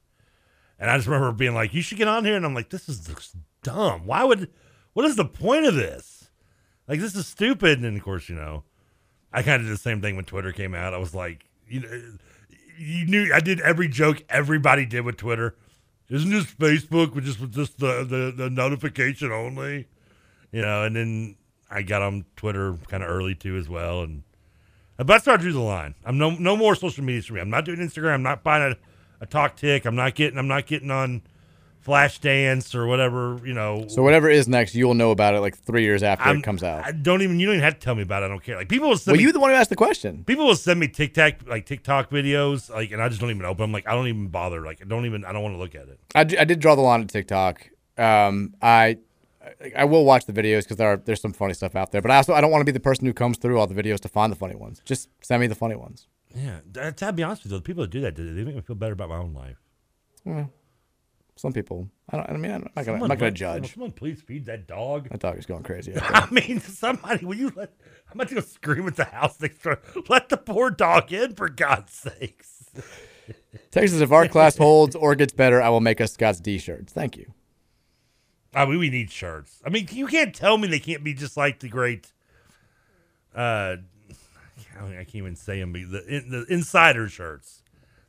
and 0.80 0.90
I 0.90 0.95
just 0.98 1.08
remember 1.08 1.32
being 1.34 1.53
like, 1.53 1.74
"You 1.74 1.82
should 1.82 1.98
get 1.98 2.08
on 2.08 2.24
here," 2.26 2.36
and 2.38 2.45
I'm 2.45 2.53
like, 2.56 2.70
"This 2.70 2.88
is 2.88 3.10
dumb. 3.62 4.06
Why 4.06 4.24
would? 4.24 4.49
What 4.94 5.06
is 5.06 5.16
the 5.18 5.26
point 5.26 5.66
of 5.66 5.76
this? 5.76 6.30
Like 6.88 6.99
this 7.02 7.14
is 7.16 7.28
stupid." 7.28 7.80
And 7.84 7.98
of 7.98 8.03
course, 8.03 8.30
you 8.30 8.36
know, 8.36 8.64
I 9.34 9.44
kind 9.44 9.62
of 9.62 9.68
did 9.68 9.74
the 9.74 9.78
same 9.82 10.02
thing 10.02 10.16
when 10.16 10.26
Twitter 10.26 10.53
came 10.53 10.74
out. 10.74 10.94
I 10.94 10.98
was 10.98 11.14
like, 11.14 11.45
you 11.68 11.82
know, 11.82 12.02
you 12.78 13.06
knew 13.06 13.34
I 13.34 13.41
did 13.41 13.60
every 13.60 13.90
joke 13.90 14.24
everybody 14.30 14.86
did 14.86 15.02
with 15.02 15.18
Twitter. 15.18 15.56
Isn't 16.10 16.32
this 16.32 16.45
Facebook 16.45 17.14
with 17.16 17.26
just 17.26 17.40
with 17.41 17.53
just 17.53 17.80
the, 17.80 18.03
the, 18.06 18.34
the 18.36 18.49
notification 18.49 19.32
only? 19.32 19.88
You 20.52 20.61
know, 20.61 20.84
and 20.84 20.95
then 20.95 21.36
I 21.69 21.82
got 21.82 22.02
on 22.02 22.26
Twitter 22.36 22.78
kind 22.88 23.03
of 23.03 23.10
early 23.10 23.36
too 23.36 23.56
as 23.57 23.69
well, 23.69 24.02
and 24.02 24.23
but 24.98 25.11
I 25.11 25.18
started 25.19 25.44
to 25.44 25.49
do 25.49 25.53
the 25.53 25.60
line. 25.61 25.95
I'm 26.06 26.18
no 26.18 26.32
no 26.32 26.57
more 26.57 26.76
social 26.76 27.03
media 27.03 27.22
for 27.22 27.34
me. 27.34 27.41
I'm 27.41 27.49
not 27.49 27.65
doing 27.65 27.80
Instagram. 27.80 28.14
I'm 28.15 28.23
not 28.23 28.44
buying 28.44 28.73
a, 28.73 29.23
a 29.23 29.26
talk 29.26 29.56
tick. 29.56 29.86
I'm 29.86 29.95
not 29.95 30.15
getting 30.15 30.38
I'm 30.38 30.48
not 30.49 30.65
getting 30.68 30.91
on 30.91 31.22
Flash 31.80 32.19
Dance 32.19 32.76
or 32.76 32.86
whatever. 32.86 33.40
You 33.45 33.53
know, 33.53 33.86
So 33.88 34.03
whatever 34.03 34.30
is 34.30 34.48
next, 34.48 34.76
you'll 34.76 34.94
know 34.94 35.10
about 35.11 35.34
it 35.34 35.40
like 35.40 35.57
three 35.57 35.84
years 35.84 36.03
after 36.03 36.26
I'm- 36.26 36.38
it 36.40 36.44
comes 36.44 36.61
out. 36.61 36.86
I 36.86 36.91
don't 36.91 37.22
even 37.22 37.40
you 37.40 37.48
don't 37.48 37.56
even 37.56 37.64
have 37.64 37.76
to 37.76 37.80
tell 37.80 37.95
me 37.95 38.03
about 38.03 38.22
it. 38.22 38.26
I 38.26 38.30
don't 38.30 38.44
care. 38.44 38.57
Like 38.57 38.69
people 38.69 38.90
will 38.90 38.98
send 38.98 39.14
well, 39.14 39.19
me 39.19 39.23
you 39.23 39.32
the 39.32 39.40
one 39.40 39.49
who 39.52 39.56
asked 39.56 39.69
the 39.69 39.76
question. 39.78 40.23
People 40.26 40.45
will 40.45 40.56
send 40.56 40.80
me 40.80 40.90
TikTok 40.90 41.48
like 41.48 41.65
TikTok 41.65 42.11
videos, 42.11 42.69
like, 42.69 42.91
and 42.91 43.02
I 43.02 43.07
just 43.07 43.22
don't 43.22 43.32
even 43.32 43.45
open. 43.45 43.64
them. 43.64 43.72
like, 43.72 43.88
I 43.88 43.94
don't 43.94 44.07
even 44.07 44.28
bother. 44.28 44.61
Like, 44.65 44.82
I 44.82 44.86
don't 44.86 45.06
even. 45.06 45.23
I 45.26 45.32
don't 45.32 45.41
want 45.41 45.56
to 45.56 45.60
look 45.60 45.73
at 45.73 45.88
it. 45.88 45.99
I, 46.14 46.26
d- 46.26 46.38
I 46.38 46.44
did 46.44 46.60
draw 46.60 46.76
the 46.76 46.82
line 46.82 47.02
at 47.02 47.07
TikTok. 47.07 47.68
Um, 47.98 48.53
I 48.61 48.98
I 49.76 49.86
will 49.86 50.06
watch 50.06 50.26
the 50.26 50.34
videos 50.34 50.64
because 50.64 50.78
there 50.78 50.90
are 50.90 50.98
there's 50.98 51.22
some 51.22 51.34
funny 51.34 51.54
stuff 51.54 51.76
out 51.76 51.92
there. 51.92 52.02
But 52.02 52.12
I 52.12 52.18
also 52.18 52.34
I 52.34 52.42
don't 52.42 52.52
want 52.52 52.62
to 52.62 52.66
be 52.66 52.72
the 52.72 52.80
person 52.80 53.06
who 53.06 53.14
comes 53.14 53.38
through 53.38 53.60
all 53.60 53.68
the 53.68 53.82
videos 53.82 54.00
to 54.02 54.10
find 54.10 54.32
the 54.32 54.38
funny 54.38 54.56
ones. 54.56 54.82
Just 54.86 55.10
send 55.22 55.42
me 55.42 55.48
the 55.48 55.56
funny 55.56 55.76
ones. 55.76 56.08
Yeah, 56.36 56.60
to 56.74 57.14
be 57.14 57.24
honest 57.24 57.44
with 57.44 57.52
you, 57.52 57.58
the 57.58 57.64
people 57.64 57.84
that 57.84 57.90
do 57.90 58.02
that, 58.02 58.16
they 58.16 58.24
make 58.24 58.56
me 58.56 58.62
feel 58.62 58.76
better 58.76 58.94
about 58.94 59.10
my 59.10 59.18
own 59.18 59.34
life. 59.34 59.58
Yeah. 60.26 60.46
Some 61.36 61.54
people. 61.54 61.90
I 62.10 62.18
don't. 62.18 62.30
I 62.30 62.38
mean, 62.38 62.52
I'm 62.52 62.62
not 62.62 62.76
gonna. 62.76 62.86
Someone 62.86 63.04
I'm 63.04 63.08
not 63.10 63.18
gonna 63.18 63.32
judge. 63.32 63.74
Someone 63.74 63.92
please 63.92 64.22
feed 64.22 64.46
that 64.46 64.68
dog. 64.68 65.10
That 65.10 65.22
dog 65.22 65.38
is 65.38 65.46
going 65.46 65.64
crazy. 65.64 65.94
I 66.02 66.30
mean, 66.30 66.60
somebody, 66.60 67.26
will 67.26 67.36
you 67.36 67.52
let? 67.56 67.74
I'm 68.10 68.14
about 68.14 68.30
to 68.30 68.36
go 68.36 68.42
scream 68.42 68.88
at 68.88 68.96
the 68.96 69.06
house 69.06 69.40
next 69.42 69.64
door. 69.64 69.80
Let 70.08 70.30
the 70.30 70.38
poor 70.38 70.70
dog 70.70 71.12
in, 71.12 71.34
for 71.34 71.50
God's 71.50 71.94
sakes. 71.94 72.70
Texas, 73.72 74.02
if 74.02 74.12
our 74.12 74.28
class 74.28 74.58
holds 74.58 74.96
or 74.96 75.16
gets 75.16 75.34
better, 75.34 75.62
I 75.62 75.70
will 75.70 75.80
make 75.80 76.00
us 76.00 76.14
Scott's 76.14 76.40
D 76.40 76.58
shirts. 76.58 76.94
Thank 76.94 77.18
you. 77.18 77.34
I 78.53 78.65
mean, 78.65 78.80
we 78.80 78.90
need 78.90 79.11
shirts. 79.11 79.61
I 79.65 79.69
mean, 79.69 79.88
you 79.91 80.07
can't 80.07 80.36
tell 80.36 80.57
me 80.57 80.68
they 80.68 80.80
can't 80.80 81.03
be 81.03 81.14
just 81.14 81.38
like 81.38 81.60
the 81.60 81.69
great. 81.69 82.11
Uh, 83.34 83.78
I 84.78 85.03
can't 85.03 85.15
even 85.15 85.36
say 85.36 85.60
them. 85.60 85.73
The, 85.73 86.23
the 86.28 86.45
insider 86.49 87.07
shirts 87.07 87.64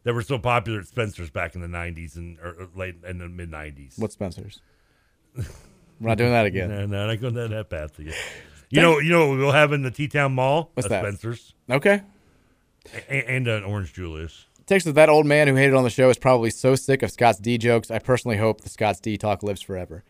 that 0.05 0.15
were 0.15 0.23
so 0.23 0.39
popular 0.39 0.81
at 0.81 0.87
Spencer's 0.87 1.31
back 1.31 1.55
in 1.55 1.61
the 1.61 1.69
'90s 1.69 2.17
and 2.17 2.39
or 2.41 2.69
late 2.75 2.97
in 3.07 3.19
the 3.19 3.29
mid 3.29 3.51
'90s. 3.51 3.99
What 3.99 4.13
Spencer's? 4.13 4.61
We're 5.37 6.09
not 6.09 6.19
doing 6.19 6.33
that 6.33 6.47
again. 6.47 6.71
No, 6.71 6.87
no, 6.87 7.07
not 7.07 7.21
going 7.21 7.35
down 7.35 7.51
that 7.51 7.71
path 7.71 7.99
again. 7.99 8.15
You 8.71 8.81
know, 8.81 8.99
you 8.99 9.11
know 9.11 9.29
what 9.29 9.39
we'll 9.39 9.53
have 9.53 9.73
in 9.73 9.83
the 9.83 9.91
T 9.91 10.09
Town 10.09 10.33
Mall? 10.35 10.71
What's 10.75 10.89
that? 10.89 11.03
Spencer's. 11.03 11.55
Okay. 11.71 12.03
A- 13.09 13.31
and 13.31 13.47
an 13.47 13.63
Orange 13.63 13.93
Julius. 13.93 14.47
Texas, 14.67 14.95
that 14.95 15.09
old 15.09 15.27
man 15.27 15.47
who 15.47 15.55
hated 15.55 15.75
on 15.75 15.85
the 15.85 15.91
show 15.91 16.09
is 16.09 16.19
probably 16.19 16.51
so 16.51 16.75
sick 16.75 17.03
of 17.03 17.11
Scott's 17.11 17.39
D 17.39 17.59
jokes. 17.59 17.91
I 17.91 17.99
personally 17.99 18.39
hope 18.39 18.63
the 18.63 18.69
Scott's 18.71 18.99
D 19.01 19.17
talk 19.19 19.43
lives 19.43 19.61
forever. 19.61 20.03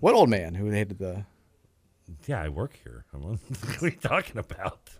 What 0.00 0.14
old 0.14 0.28
man 0.28 0.54
who 0.54 0.70
hated 0.70 0.98
the? 0.98 1.24
Yeah, 2.26 2.42
I 2.42 2.48
work 2.48 2.78
here. 2.82 3.04
I'm 3.14 3.22
what 3.22 3.82
are 3.82 3.86
you 3.86 3.92
talking 3.92 4.38
about? 4.38 4.90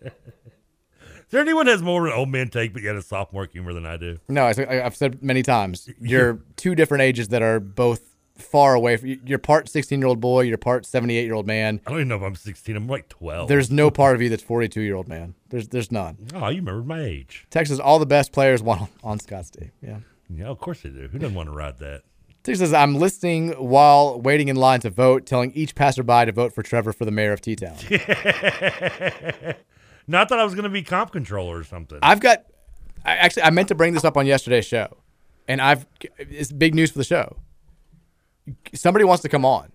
Is 0.00 1.32
there 1.32 1.42
anyone 1.42 1.66
that 1.66 1.72
has 1.72 1.82
more 1.82 2.06
of 2.06 2.12
an 2.12 2.18
old 2.18 2.30
man 2.30 2.48
take, 2.48 2.72
but 2.72 2.82
yet 2.82 2.96
a 2.96 3.02
sophomore 3.02 3.46
humor 3.52 3.74
than 3.74 3.84
I 3.84 3.98
do? 3.98 4.18
No, 4.28 4.44
I, 4.46 4.84
I've 4.84 4.96
said 4.96 5.22
many 5.22 5.42
times. 5.42 5.90
You're 6.00 6.40
two 6.56 6.74
different 6.74 7.02
ages 7.02 7.28
that 7.28 7.42
are 7.42 7.60
both 7.60 8.00
far 8.38 8.74
away. 8.74 8.96
From, 8.96 9.20
you're 9.26 9.38
part 9.38 9.68
16 9.68 9.98
year 9.98 10.08
old 10.08 10.20
boy. 10.20 10.42
You're 10.42 10.56
part 10.56 10.86
78 10.86 11.24
year 11.24 11.34
old 11.34 11.46
man. 11.46 11.80
I 11.86 11.90
don't 11.90 11.98
even 11.98 12.08
know 12.08 12.16
if 12.16 12.22
I'm 12.22 12.34
16. 12.34 12.74
I'm 12.74 12.86
like 12.86 13.10
12. 13.10 13.48
There's 13.48 13.70
no 13.70 13.90
part 13.90 14.14
of 14.14 14.22
you 14.22 14.30
that's 14.30 14.42
42 14.42 14.80
year 14.80 14.94
old 14.94 15.08
man. 15.08 15.34
There's 15.50 15.68
there's 15.68 15.92
none. 15.92 16.16
Oh, 16.34 16.48
you 16.48 16.60
remembered 16.60 16.86
my 16.86 17.02
age. 17.02 17.46
Texas, 17.50 17.78
all 17.78 17.98
the 17.98 18.06
best 18.06 18.32
players 18.32 18.62
want 18.62 18.90
on 19.04 19.20
Scott's 19.20 19.50
D. 19.50 19.70
Yeah. 19.82 19.98
Yeah, 20.30 20.46
of 20.46 20.58
course 20.58 20.82
they 20.82 20.90
do. 20.90 21.08
Who 21.08 21.18
doesn't 21.18 21.34
want 21.34 21.48
to 21.48 21.54
ride 21.54 21.78
that? 21.78 22.02
Texas 22.42 22.60
says, 22.60 22.72
I'm 22.72 22.94
listening 22.94 23.50
while 23.52 24.20
waiting 24.20 24.48
in 24.48 24.56
line 24.56 24.80
to 24.80 24.90
vote, 24.90 25.26
telling 25.26 25.52
each 25.52 25.74
passerby 25.74 26.26
to 26.26 26.32
vote 26.32 26.52
for 26.54 26.62
Trevor 26.62 26.92
for 26.92 27.04
the 27.04 27.10
mayor 27.10 27.32
of 27.32 27.40
T 27.40 27.56
Town. 27.56 27.76
Not 30.06 30.30
that 30.30 30.38
I 30.38 30.44
was 30.44 30.54
going 30.54 30.64
to 30.64 30.70
be 30.70 30.82
comp 30.82 31.12
controller 31.12 31.58
or 31.58 31.64
something. 31.64 31.98
I've 32.00 32.20
got, 32.20 32.44
I 33.04 33.16
actually, 33.16 33.42
I 33.42 33.50
meant 33.50 33.68
to 33.68 33.74
bring 33.74 33.92
this 33.92 34.04
up 34.04 34.16
on 34.16 34.26
yesterday's 34.26 34.64
show, 34.64 34.96
and 35.46 35.60
I've, 35.60 35.84
it's 36.18 36.50
big 36.50 36.74
news 36.74 36.90
for 36.90 36.98
the 36.98 37.04
show. 37.04 37.36
Somebody 38.72 39.04
wants 39.04 39.22
to 39.22 39.28
come 39.28 39.44
on. 39.44 39.70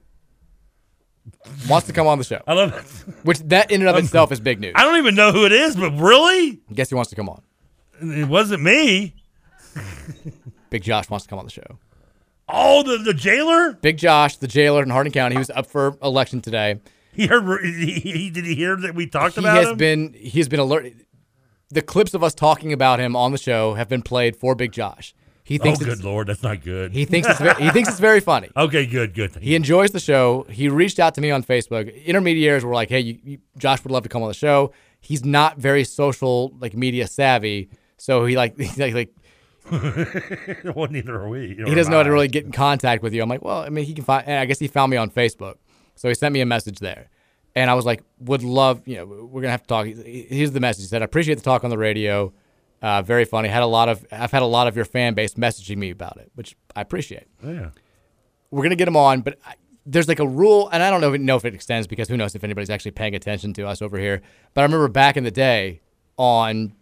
Wants 1.69 1.85
to 1.87 1.93
come 1.93 2.07
on 2.07 2.17
the 2.17 2.23
show. 2.23 2.41
I 2.47 2.53
love 2.53 2.71
that. 2.71 3.15
Which 3.23 3.39
that 3.39 3.69
in 3.71 3.81
and 3.81 3.89
of 3.89 3.95
itself 4.03 4.31
is 4.31 4.39
big 4.39 4.59
news. 4.59 4.73
I 4.75 4.83
don't 4.83 4.97
even 4.97 5.13
know 5.15 5.31
who 5.31 5.45
it 5.45 5.51
is, 5.51 5.75
but 5.75 5.91
really? 5.91 6.59
Guess 6.73 6.89
who 6.89 6.95
wants 6.95 7.09
to 7.11 7.15
come 7.15 7.29
on? 7.29 7.41
It 8.01 8.27
wasn't 8.27 8.63
me. 8.63 9.15
Big 10.71 10.81
Josh 10.83 11.09
wants 11.09 11.25
to 11.25 11.29
come 11.29 11.37
on 11.39 11.45
the 11.45 11.51
show. 11.51 11.77
Oh, 12.49 12.83
the, 12.83 12.97
the 12.97 13.13
jailer? 13.13 13.73
Big 13.73 13.97
Josh, 13.97 14.37
the 14.37 14.47
jailer 14.47 14.83
in 14.83 14.89
Hardin 14.89 15.13
County, 15.13 15.35
he 15.35 15.39
was 15.39 15.49
up 15.49 15.65
for 15.65 15.97
election 16.03 16.41
today. 16.41 16.79
He 17.13 17.27
heard. 17.27 17.63
He, 17.63 17.93
he, 17.99 18.29
did 18.29 18.45
he 18.45 18.55
hear 18.55 18.75
that 18.77 18.95
we 18.95 19.07
talked 19.07 19.35
he 19.35 19.41
about 19.41 19.57
has 19.57 19.69
him? 19.69 19.77
been 19.77 20.13
he 20.13 20.39
has 20.39 20.49
been 20.49 20.59
alert. 20.59 20.91
The 21.69 21.81
clips 21.81 22.13
of 22.13 22.23
us 22.23 22.33
talking 22.33 22.73
about 22.73 22.99
him 22.99 23.15
on 23.15 23.31
the 23.31 23.37
show 23.37 23.75
have 23.75 23.87
been 23.87 24.01
played 24.01 24.35
for 24.35 24.55
Big 24.55 24.71
Josh. 24.71 25.13
He 25.45 25.57
thinks 25.57 25.81
oh, 25.81 25.85
good 25.85 26.03
lord, 26.03 26.27
that's 26.27 26.41
not 26.41 26.63
good. 26.63 26.93
he 26.93 27.03
thinks 27.03 27.27
it's 27.27 27.39
ve- 27.39 27.61
he 27.61 27.69
thinks 27.69 27.89
it's 27.89 27.99
very 27.99 28.21
funny. 28.21 28.49
Okay, 28.57 28.85
good, 28.85 29.13
good. 29.13 29.35
He 29.35 29.55
enjoys 29.55 29.91
the 29.91 29.99
show. 29.99 30.45
He 30.49 30.69
reached 30.69 30.99
out 30.99 31.15
to 31.15 31.21
me 31.21 31.31
on 31.31 31.43
Facebook. 31.43 32.03
Intermediaries 32.05 32.63
were 32.63 32.73
like, 32.73 32.89
"Hey, 32.89 33.01
you, 33.01 33.19
you, 33.23 33.37
Josh 33.57 33.83
would 33.83 33.91
love 33.91 34.03
to 34.03 34.09
come 34.09 34.21
on 34.21 34.29
the 34.29 34.33
show." 34.33 34.71
He's 35.01 35.25
not 35.25 35.57
very 35.57 35.83
social, 35.83 36.53
like 36.59 36.73
media 36.75 37.07
savvy, 37.07 37.69
so 37.97 38.25
he 38.25 38.37
like 38.37 38.57
he's 38.57 38.77
like, 38.77 38.93
like 38.93 39.13
well, 40.75 40.87
neither 40.89 41.15
are 41.15 41.29
we. 41.29 41.55
he 41.55 41.75
doesn't 41.75 41.91
know 41.91 41.97
how 41.97 42.03
to 42.03 42.11
really 42.11 42.27
get 42.27 42.45
in 42.45 42.51
contact 42.51 43.01
with 43.01 43.13
you. 43.13 43.21
I'm 43.21 43.29
like, 43.29 43.43
well, 43.43 43.59
I 43.61 43.69
mean, 43.69 43.85
he 43.85 43.93
can 43.93 44.03
find. 44.03 44.27
And 44.27 44.37
I 44.37 44.45
guess 44.45 44.59
he 44.59 44.67
found 44.67 44.89
me 44.91 44.97
on 44.97 45.09
Facebook, 45.09 45.55
so 45.95 46.09
he 46.09 46.15
sent 46.15 46.33
me 46.33 46.41
a 46.41 46.45
message 46.45 46.79
there, 46.79 47.09
and 47.55 47.69
I 47.69 47.73
was 47.73 47.85
like, 47.85 48.03
would 48.19 48.43
love, 48.43 48.81
you 48.85 48.97
know, 48.97 49.05
we're 49.05 49.41
gonna 49.41 49.51
have 49.51 49.63
to 49.63 49.67
talk. 49.67 49.85
Here's 49.87 50.51
the 50.51 50.59
message. 50.59 50.83
He 50.83 50.87
said, 50.87 51.01
I 51.01 51.05
appreciate 51.05 51.35
the 51.35 51.43
talk 51.43 51.63
on 51.63 51.69
the 51.69 51.77
radio. 51.77 52.33
Uh, 52.81 53.01
very 53.01 53.23
funny. 53.23 53.47
Had 53.47 53.63
a 53.63 53.67
lot 53.67 53.87
of 53.87 54.05
I've 54.11 54.31
had 54.31 54.41
a 54.41 54.47
lot 54.47 54.67
of 54.67 54.75
your 54.75 54.85
fan 54.85 55.13
base 55.13 55.35
messaging 55.35 55.77
me 55.77 55.89
about 55.89 56.17
it, 56.17 56.31
which 56.35 56.55
I 56.75 56.81
appreciate. 56.81 57.27
Yeah. 57.41 57.69
We're 58.51 58.63
gonna 58.63 58.75
get 58.75 58.87
him 58.87 58.97
on, 58.97 59.21
but 59.21 59.39
I, 59.45 59.53
there's 59.85 60.07
like 60.07 60.19
a 60.19 60.27
rule, 60.27 60.69
and 60.71 60.81
I 60.81 60.89
don't 60.89 61.01
know, 61.01 61.15
know 61.15 61.35
if 61.35 61.45
it 61.45 61.53
extends 61.53 61.87
because 61.87 62.07
who 62.07 62.17
knows 62.17 62.35
if 62.35 62.43
anybody's 62.43 62.69
actually 62.69 62.91
paying 62.91 63.15
attention 63.15 63.53
to 63.53 63.67
us 63.67 63.81
over 63.81 63.97
here. 63.97 64.21
But 64.53 64.61
I 64.61 64.63
remember 64.65 64.87
back 64.87 65.17
in 65.17 65.23
the 65.23 65.31
day 65.31 65.81
on 66.17 66.73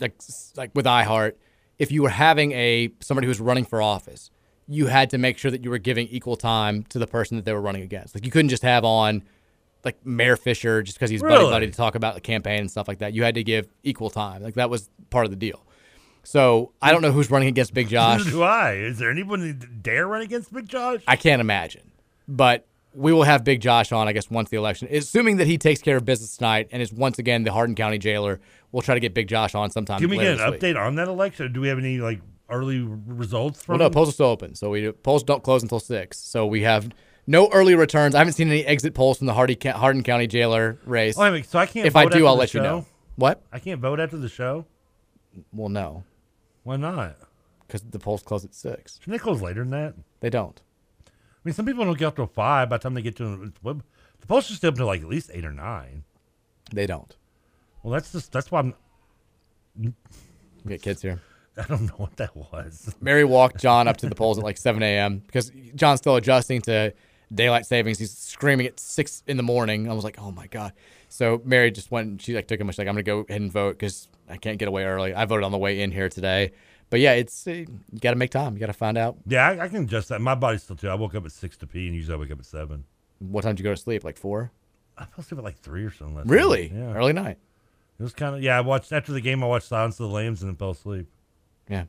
like 0.00 0.14
like 0.56 0.70
with 0.74 0.86
iHeart, 0.86 1.34
if 1.80 1.90
you 1.90 2.02
were 2.02 2.10
having 2.10 2.52
a 2.52 2.90
somebody 3.00 3.26
who 3.26 3.30
was 3.30 3.40
running 3.40 3.64
for 3.64 3.82
office, 3.82 4.30
you 4.68 4.86
had 4.86 5.10
to 5.10 5.18
make 5.18 5.36
sure 5.36 5.50
that 5.50 5.64
you 5.64 5.70
were 5.70 5.78
giving 5.78 6.06
equal 6.08 6.36
time 6.36 6.84
to 6.90 6.98
the 7.00 7.06
person 7.08 7.36
that 7.36 7.44
they 7.44 7.52
were 7.52 7.60
running 7.60 7.82
against. 7.82 8.14
Like 8.14 8.24
you 8.24 8.30
couldn't 8.30 8.50
just 8.50 8.62
have 8.62 8.84
on 8.84 9.24
like 9.84 9.96
Mayor 10.06 10.36
Fisher 10.36 10.82
just 10.82 10.96
because 10.98 11.10
he's 11.10 11.22
buddy 11.22 11.34
Really? 11.34 11.50
buddy 11.50 11.66
to 11.66 11.72
talk 11.72 11.94
about 11.96 12.14
the 12.14 12.20
campaign 12.20 12.60
and 12.60 12.70
stuff 12.70 12.86
like 12.86 12.98
that. 12.98 13.14
You 13.14 13.24
had 13.24 13.34
to 13.34 13.42
give 13.42 13.66
equal 13.82 14.10
time. 14.10 14.42
Like 14.42 14.54
that 14.54 14.70
was 14.70 14.88
part 15.08 15.24
of 15.24 15.30
the 15.32 15.36
deal. 15.36 15.64
So 16.22 16.72
I 16.82 16.92
don't 16.92 17.00
know 17.00 17.12
who's 17.12 17.30
running 17.30 17.48
against 17.48 17.72
Big 17.74 17.88
Josh. 17.96 18.24
Do 18.24 18.42
I. 18.42 18.74
Is 18.74 18.98
there 18.98 19.10
anyone 19.10 19.40
that 19.40 19.82
dare 19.82 20.06
run 20.06 20.20
against 20.20 20.52
Big 20.52 20.68
Josh? 20.68 21.02
I 21.08 21.16
can't 21.16 21.40
imagine. 21.40 21.90
But 22.28 22.66
we 22.94 23.12
will 23.12 23.22
have 23.22 23.44
Big 23.44 23.60
Josh 23.60 23.92
on, 23.92 24.08
I 24.08 24.12
guess, 24.12 24.30
once 24.30 24.50
the 24.50 24.56
election, 24.56 24.88
assuming 24.90 25.36
that 25.36 25.46
he 25.46 25.58
takes 25.58 25.80
care 25.80 25.96
of 25.96 26.04
business 26.04 26.36
tonight 26.36 26.68
and 26.72 26.82
is 26.82 26.92
once 26.92 27.18
again 27.18 27.44
the 27.44 27.52
Hardin 27.52 27.74
County 27.74 27.98
jailer. 27.98 28.40
We'll 28.72 28.82
try 28.82 28.94
to 28.94 29.00
get 29.00 29.14
Big 29.14 29.28
Josh 29.28 29.54
on 29.54 29.70
sometime. 29.70 30.00
Can 30.00 30.10
we 30.10 30.16
get 30.16 30.26
an 30.32 30.38
this 30.38 30.50
week. 30.50 30.60
update 30.60 30.80
on 30.80 30.96
that 30.96 31.08
election? 31.08 31.52
Do 31.52 31.60
we 31.60 31.68
have 31.68 31.78
any 31.78 31.98
like 31.98 32.20
early 32.48 32.78
results 32.80 33.66
Well, 33.68 33.78
from? 33.78 33.84
no, 33.84 33.90
polls 33.90 34.08
are 34.08 34.12
still 34.12 34.26
open, 34.26 34.54
so 34.54 34.70
we 34.70 34.90
polls 34.92 35.22
don't 35.22 35.42
close 35.42 35.62
until 35.62 35.80
six. 35.80 36.18
So 36.18 36.46
we 36.46 36.62
have 36.62 36.90
no 37.26 37.48
early 37.52 37.74
returns. 37.74 38.14
I 38.14 38.18
haven't 38.18 38.32
seen 38.34 38.48
any 38.48 38.64
exit 38.66 38.94
polls 38.94 39.18
from 39.18 39.26
the 39.28 39.34
Hardy, 39.34 39.56
Hardin 39.64 40.02
County 40.02 40.26
jailer 40.26 40.78
race. 40.84 41.16
Oh, 41.18 41.22
I 41.22 41.30
mean, 41.30 41.44
so 41.44 41.58
I 41.58 41.66
can't. 41.66 41.86
If 41.86 41.94
I 41.96 42.06
do, 42.06 42.26
I'll 42.26 42.36
let 42.36 42.54
you 42.54 42.60
know. 42.60 42.86
What? 43.16 43.42
I 43.52 43.58
can't 43.58 43.80
vote 43.80 44.00
after 44.00 44.16
the 44.16 44.28
show. 44.28 44.66
Well, 45.52 45.68
no, 45.68 46.02
Why 46.64 46.76
not? 46.76 47.16
because 47.66 47.82
the 47.82 48.00
polls 48.00 48.22
close 48.22 48.44
at 48.44 48.52
six. 48.52 48.98
Shouldn't 48.98 49.12
they 49.12 49.22
close 49.22 49.40
later 49.40 49.60
than 49.60 49.70
that? 49.70 49.94
They 50.20 50.30
don't. 50.30 50.60
I 51.42 51.48
mean, 51.48 51.54
some 51.54 51.64
people 51.64 51.84
don't 51.84 51.98
get 51.98 52.06
up 52.08 52.16
till 52.16 52.26
five. 52.26 52.68
By 52.68 52.76
the 52.76 52.82
time 52.82 52.94
they 52.94 53.02
get 53.02 53.16
to 53.16 53.52
the 53.62 54.26
polls 54.26 54.46
should 54.46 54.56
stay 54.56 54.68
up 54.68 54.74
to 54.74 54.84
like 54.84 55.00
at 55.00 55.08
least 55.08 55.30
eight 55.32 55.44
or 55.44 55.52
nine. 55.52 56.04
They 56.72 56.86
don't. 56.86 57.16
Well, 57.82 57.92
that's 57.92 58.12
just 58.12 58.30
that's 58.30 58.50
why 58.50 58.60
I'm. 58.60 58.74
We 59.76 59.92
Get 60.68 60.82
kids 60.82 61.00
here. 61.00 61.20
I 61.56 61.62
don't 61.62 61.82
know 61.82 61.94
what 61.96 62.16
that 62.18 62.36
was. 62.36 62.94
Mary 63.00 63.24
walked 63.24 63.56
John 63.60 63.88
up 63.88 63.96
to 63.98 64.08
the 64.08 64.14
polls 64.14 64.38
at 64.38 64.44
like 64.44 64.58
7 64.58 64.82
a.m. 64.82 65.18
because 65.18 65.50
John's 65.74 66.00
still 66.00 66.16
adjusting 66.16 66.60
to 66.62 66.92
daylight 67.32 67.66
savings. 67.66 67.98
He's 67.98 68.16
screaming 68.16 68.66
at 68.66 68.78
six 68.78 69.22
in 69.26 69.36
the 69.36 69.42
morning. 69.42 69.90
I 69.90 69.94
was 69.94 70.04
like, 70.04 70.18
oh 70.20 70.30
my 70.30 70.46
god. 70.46 70.72
So 71.08 71.40
Mary 71.44 71.70
just 71.70 71.90
went. 71.90 72.08
and 72.08 72.22
She 72.22 72.34
like 72.34 72.46
took 72.46 72.60
him. 72.60 72.68
She's 72.68 72.78
like, 72.78 72.86
I'm 72.88 72.94
gonna 72.94 73.02
go 73.02 73.20
ahead 73.28 73.40
and 73.40 73.50
vote 73.50 73.72
because 73.78 74.08
I 74.28 74.36
can't 74.36 74.58
get 74.58 74.68
away 74.68 74.84
early. 74.84 75.14
I 75.14 75.24
voted 75.24 75.44
on 75.44 75.52
the 75.52 75.58
way 75.58 75.80
in 75.80 75.90
here 75.90 76.08
today. 76.08 76.52
But 76.90 77.00
yeah, 77.00 77.12
it's 77.12 77.46
uh, 77.46 77.50
you 77.52 77.66
got 78.00 78.10
to 78.10 78.16
make 78.16 78.30
time. 78.30 78.54
You 78.54 78.60
got 78.60 78.66
to 78.66 78.72
find 78.72 78.98
out 78.98 79.16
Yeah, 79.26 79.48
I, 79.48 79.64
I 79.64 79.68
can 79.68 79.84
adjust 79.84 80.08
that. 80.08 80.20
My 80.20 80.34
body's 80.34 80.64
still 80.64 80.76
too. 80.76 80.88
I 80.88 80.94
woke 80.94 81.14
up 81.14 81.24
at 81.24 81.32
six 81.32 81.56
to 81.58 81.66
pee, 81.66 81.86
and 81.86 81.94
usually 81.94 82.16
I 82.16 82.20
wake 82.20 82.32
up 82.32 82.40
at 82.40 82.46
seven. 82.46 82.84
what 83.20 83.42
time 83.42 83.54
did 83.54 83.60
you 83.60 83.64
go 83.64 83.74
to 83.74 83.80
sleep. 83.80 84.02
Like 84.04 84.16
four. 84.16 84.50
I 84.98 85.04
fell 85.04 85.20
asleep 85.20 85.38
at 85.38 85.44
like 85.44 85.58
three 85.58 85.84
or 85.84 85.92
something. 85.92 86.26
Really? 86.26 86.68
night. 86.68 86.78
Yeah. 86.78 86.94
Early 86.94 87.12
night. 87.12 87.38
It 87.98 88.02
was 88.02 88.12
kind 88.12 88.34
of 88.34 88.42
yeah. 88.42 88.58
I 88.58 88.60
watched 88.60 88.92
after 88.92 89.12
the 89.12 89.20
game. 89.20 89.42
I 89.44 89.46
watched 89.46 89.68
Silence 89.68 90.00
of 90.00 90.08
the 90.08 90.14
Lambs 90.14 90.42
and 90.42 90.50
then 90.50 90.56
fell 90.56 90.70
asleep. 90.70 91.06
Yeah. 91.68 91.84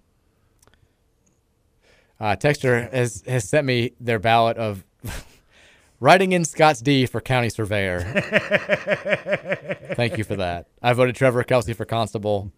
Uh, 2.19 2.35
Texter 2.35 2.91
has 2.93 3.23
has 3.25 3.49
sent 3.49 3.65
me 3.65 3.93
their 3.99 4.19
ballot 4.19 4.57
of 4.57 4.83
writing 5.99 6.33
in 6.33 6.45
Scott's 6.45 6.79
D 6.81 7.07
for 7.07 7.19
county 7.21 7.49
surveyor. 7.49 8.01
Thank 9.95 10.17
you 10.17 10.23
for 10.23 10.35
that. 10.35 10.67
I 10.81 10.93
voted 10.93 11.15
Trevor 11.15 11.43
Kelsey 11.43 11.73
for 11.73 11.85
constable. 11.85 12.51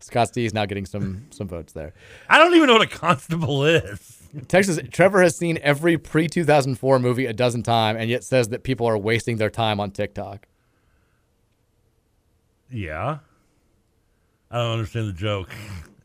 Scott's 0.00 0.30
D 0.30 0.44
is 0.44 0.54
now 0.54 0.66
getting 0.66 0.86
some 0.86 1.26
some 1.30 1.48
votes 1.48 1.72
there. 1.72 1.92
I 2.28 2.38
don't 2.38 2.54
even 2.54 2.66
know 2.66 2.74
what 2.74 2.82
a 2.82 2.86
constable 2.86 3.64
is. 3.64 4.18
Texas 4.48 4.78
Trevor 4.90 5.22
has 5.22 5.36
seen 5.36 5.58
every 5.62 5.98
pre 5.98 6.28
2004 6.28 6.98
movie 6.98 7.26
a 7.26 7.32
dozen 7.32 7.62
times 7.62 7.98
and 8.00 8.08
yet 8.08 8.24
says 8.24 8.48
that 8.48 8.62
people 8.62 8.86
are 8.86 8.96
wasting 8.96 9.36
their 9.36 9.50
time 9.50 9.80
on 9.80 9.90
TikTok. 9.90 10.46
Yeah. 12.70 13.18
I 14.50 14.58
don't 14.58 14.72
understand 14.72 15.08
the 15.08 15.12
joke. 15.12 15.50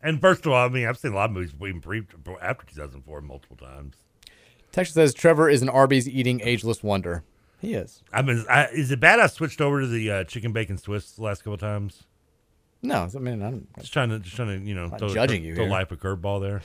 And 0.02 0.22
first 0.22 0.46
of 0.46 0.52
all, 0.52 0.66
I 0.66 0.70
mean, 0.70 0.88
I've 0.88 0.98
seen 0.98 1.14
a 1.14 1.16
lot 1.16 1.30
of 1.30 1.32
movies 1.32 1.54
even 1.60 1.82
pre 1.82 2.04
after 2.42 2.66
2004 2.68 3.22
multiple 3.22 3.58
times. 3.58 3.96
Texas 4.72 4.94
says 4.94 5.14
Trevor 5.14 5.50
is 5.50 5.62
an 5.62 5.70
Arby's 5.70 6.08
eating 6.08 6.42
ageless 6.44 6.84
wonder. 6.84 7.24
He 7.60 7.74
is. 7.74 8.04
I 8.14 8.22
mean, 8.22 8.46
I, 8.50 8.68
is 8.68 8.92
it 8.92 9.00
bad 9.00 9.20
I 9.20 9.28
switched 9.28 9.62
over 9.62 9.82
to 9.82 9.88
the 9.88 10.12
uh, 10.12 10.24
chicken 10.26 10.52
bacon 10.52 10.78
Swiss 10.78 11.12
the 11.12 11.24
last 11.24 11.44
couple 11.44 11.58
times? 11.58 12.04
No, 12.86 13.08
I 13.14 13.20
mean 13.20 13.42
I'm 13.42 13.68
Just 13.80 13.94
trying 13.94 14.10
to, 14.10 14.20
just 14.20 14.36
trying 14.36 14.60
to, 14.60 14.66
you 14.66 14.76
know, 14.76 14.88
Not 14.88 15.00
throw, 15.00 15.10
judging 15.10 15.42
throw, 15.42 15.48
you 15.48 15.56
throw 15.56 15.64
here. 15.66 15.72
life 15.72 15.92
a 15.92 15.98
curveball 15.98 16.42
there. 16.42 16.62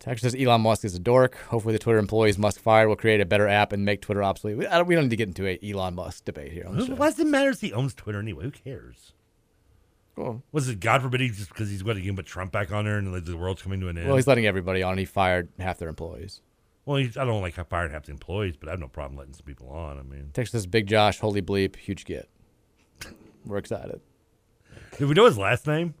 Texas 0.00 0.32
says 0.32 0.40
Elon 0.40 0.60
Musk 0.60 0.84
is 0.84 0.94
a 0.94 0.98
dork. 0.98 1.36
Hopefully, 1.48 1.72
the 1.72 1.78
Twitter 1.78 1.98
employees 1.98 2.36
Musk 2.36 2.60
fired 2.60 2.88
will 2.88 2.96
create 2.96 3.20
a 3.22 3.24
better 3.24 3.48
app 3.48 3.72
and 3.72 3.84
make 3.86 4.02
Twitter 4.02 4.22
obsolete. 4.22 4.58
We, 4.58 4.66
I 4.66 4.76
don't, 4.76 4.86
we 4.86 4.94
don't 4.94 5.04
need 5.04 5.10
to 5.10 5.16
get 5.16 5.28
into 5.28 5.46
a 5.46 5.58
Elon 5.62 5.94
Musk 5.94 6.26
debate 6.26 6.52
here 6.52 6.66
on 6.66 6.76
the 6.76 6.84
show. 6.86 6.94
why 6.94 7.08
does 7.08 7.18
it 7.18 7.26
matter 7.26 7.50
if 7.50 7.60
he 7.62 7.72
owns 7.72 7.94
Twitter 7.94 8.18
anyway? 8.18 8.44
Who 8.44 8.50
cares? 8.50 9.12
Cool. 10.14 10.42
Was 10.52 10.68
it 10.68 10.78
God 10.80 11.02
forbid 11.02 11.20
he 11.20 11.28
just 11.30 11.48
because 11.48 11.70
he's 11.70 11.82
going 11.82 12.00
to 12.02 12.12
put 12.14 12.26
Trump 12.26 12.52
back 12.52 12.70
on 12.70 12.84
there 12.84 12.98
and 12.98 13.12
like, 13.12 13.24
the 13.24 13.36
world's 13.36 13.62
coming 13.62 13.80
to 13.80 13.88
an 13.88 13.96
end? 13.96 14.06
Well, 14.06 14.16
he's 14.16 14.26
letting 14.26 14.46
everybody 14.46 14.82
on. 14.82 14.98
He 14.98 15.04
fired 15.04 15.48
half 15.58 15.78
their 15.78 15.88
employees. 15.88 16.40
Well, 16.84 16.98
he's, 16.98 17.16
I 17.16 17.24
don't 17.24 17.40
like 17.40 17.54
firing 17.68 17.92
half 17.92 18.04
the 18.04 18.12
employees, 18.12 18.56
but 18.56 18.68
I 18.68 18.72
have 18.72 18.80
no 18.80 18.88
problem 18.88 19.18
letting 19.18 19.32
some 19.32 19.46
people 19.46 19.70
on. 19.70 19.98
I 19.98 20.02
mean, 20.02 20.30
Texas 20.34 20.52
says 20.52 20.66
Big 20.66 20.86
Josh, 20.86 21.18
holy 21.18 21.40
bleep, 21.40 21.76
huge 21.76 22.04
get. 22.04 22.28
We're 23.46 23.56
excited. 23.56 24.00
Do 24.98 25.08
we 25.08 25.14
know 25.14 25.26
his 25.26 25.38
last 25.38 25.66
name? 25.66 25.94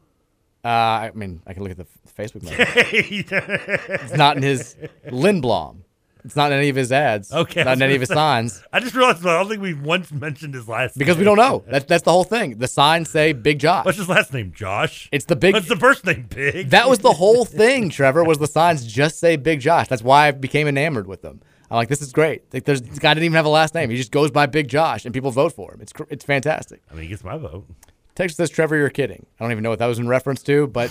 Uh, 0.64 0.68
I 0.68 1.10
mean, 1.14 1.42
I 1.46 1.52
can 1.52 1.62
look 1.62 1.72
at 1.72 1.76
the 1.76 1.86
Facebook 2.18 2.42
it's 2.48 4.14
not 4.14 4.36
in 4.38 4.42
his 4.42 4.76
Lindblom. 5.08 5.78
It's 6.24 6.36
not 6.36 6.52
in 6.52 6.58
any 6.58 6.70
of 6.70 6.76
his 6.76 6.90
ads. 6.90 7.30
Okay, 7.30 7.62
Not 7.64 7.76
in 7.76 7.82
any 7.82 7.96
of 7.96 8.00
his 8.00 8.08
signs. 8.08 8.62
I 8.72 8.80
just 8.80 8.94
realized 8.94 9.26
I 9.26 9.38
don't 9.38 9.48
think 9.50 9.60
we've 9.60 9.82
once 9.82 10.10
mentioned 10.10 10.54
his 10.54 10.66
last 10.66 10.96
Because 10.96 11.16
name. 11.16 11.18
we 11.18 11.24
don't 11.26 11.36
know. 11.36 11.62
That's 11.68 11.84
that's 11.84 12.02
the 12.04 12.12
whole 12.12 12.24
thing. 12.24 12.56
The 12.56 12.66
signs 12.66 13.10
say 13.10 13.34
Big 13.34 13.58
Josh. 13.58 13.84
What's 13.84 13.98
his 13.98 14.08
last 14.08 14.32
name? 14.32 14.50
Josh. 14.56 15.10
It's 15.12 15.26
the 15.26 15.36
big. 15.36 15.52
What's 15.52 15.68
the 15.68 15.76
first 15.76 16.06
name? 16.06 16.26
Big. 16.30 16.70
That 16.70 16.88
was 16.88 17.00
the 17.00 17.12
whole 17.20 17.44
thing, 17.44 17.90
Trevor. 17.90 18.24
Was 18.24 18.38
the 18.38 18.46
signs 18.46 18.86
just 18.86 19.18
say 19.18 19.36
Big 19.36 19.60
Josh? 19.60 19.88
That's 19.88 20.02
why 20.02 20.28
I 20.28 20.30
became 20.30 20.66
enamored 20.66 21.06
with 21.06 21.20
them. 21.20 21.42
I'm 21.70 21.76
like, 21.76 21.88
this 21.88 22.00
is 22.00 22.12
great. 22.12 22.42
Like, 22.54 22.64
there's 22.64 22.80
this 22.80 22.98
guy 22.98 23.12
didn't 23.12 23.24
even 23.24 23.36
have 23.36 23.44
a 23.46 23.50
last 23.50 23.74
name. 23.74 23.90
He 23.90 23.96
just 23.98 24.12
goes 24.12 24.30
by 24.30 24.46
Big 24.46 24.68
Josh, 24.68 25.04
and 25.04 25.12
people 25.12 25.30
vote 25.30 25.52
for 25.52 25.74
him. 25.74 25.82
It's 25.82 25.92
it's 26.08 26.24
fantastic. 26.24 26.80
I 26.90 26.94
mean, 26.94 27.02
he 27.02 27.08
gets 27.08 27.22
my 27.22 27.36
vote. 27.36 27.66
Texas 28.14 28.36
says, 28.36 28.50
Trevor, 28.50 28.76
you're 28.76 28.90
kidding. 28.90 29.26
I 29.38 29.44
don't 29.44 29.52
even 29.52 29.62
know 29.64 29.70
what 29.70 29.80
that 29.80 29.86
was 29.86 29.98
in 29.98 30.06
reference 30.06 30.42
to, 30.44 30.66
but 30.68 30.90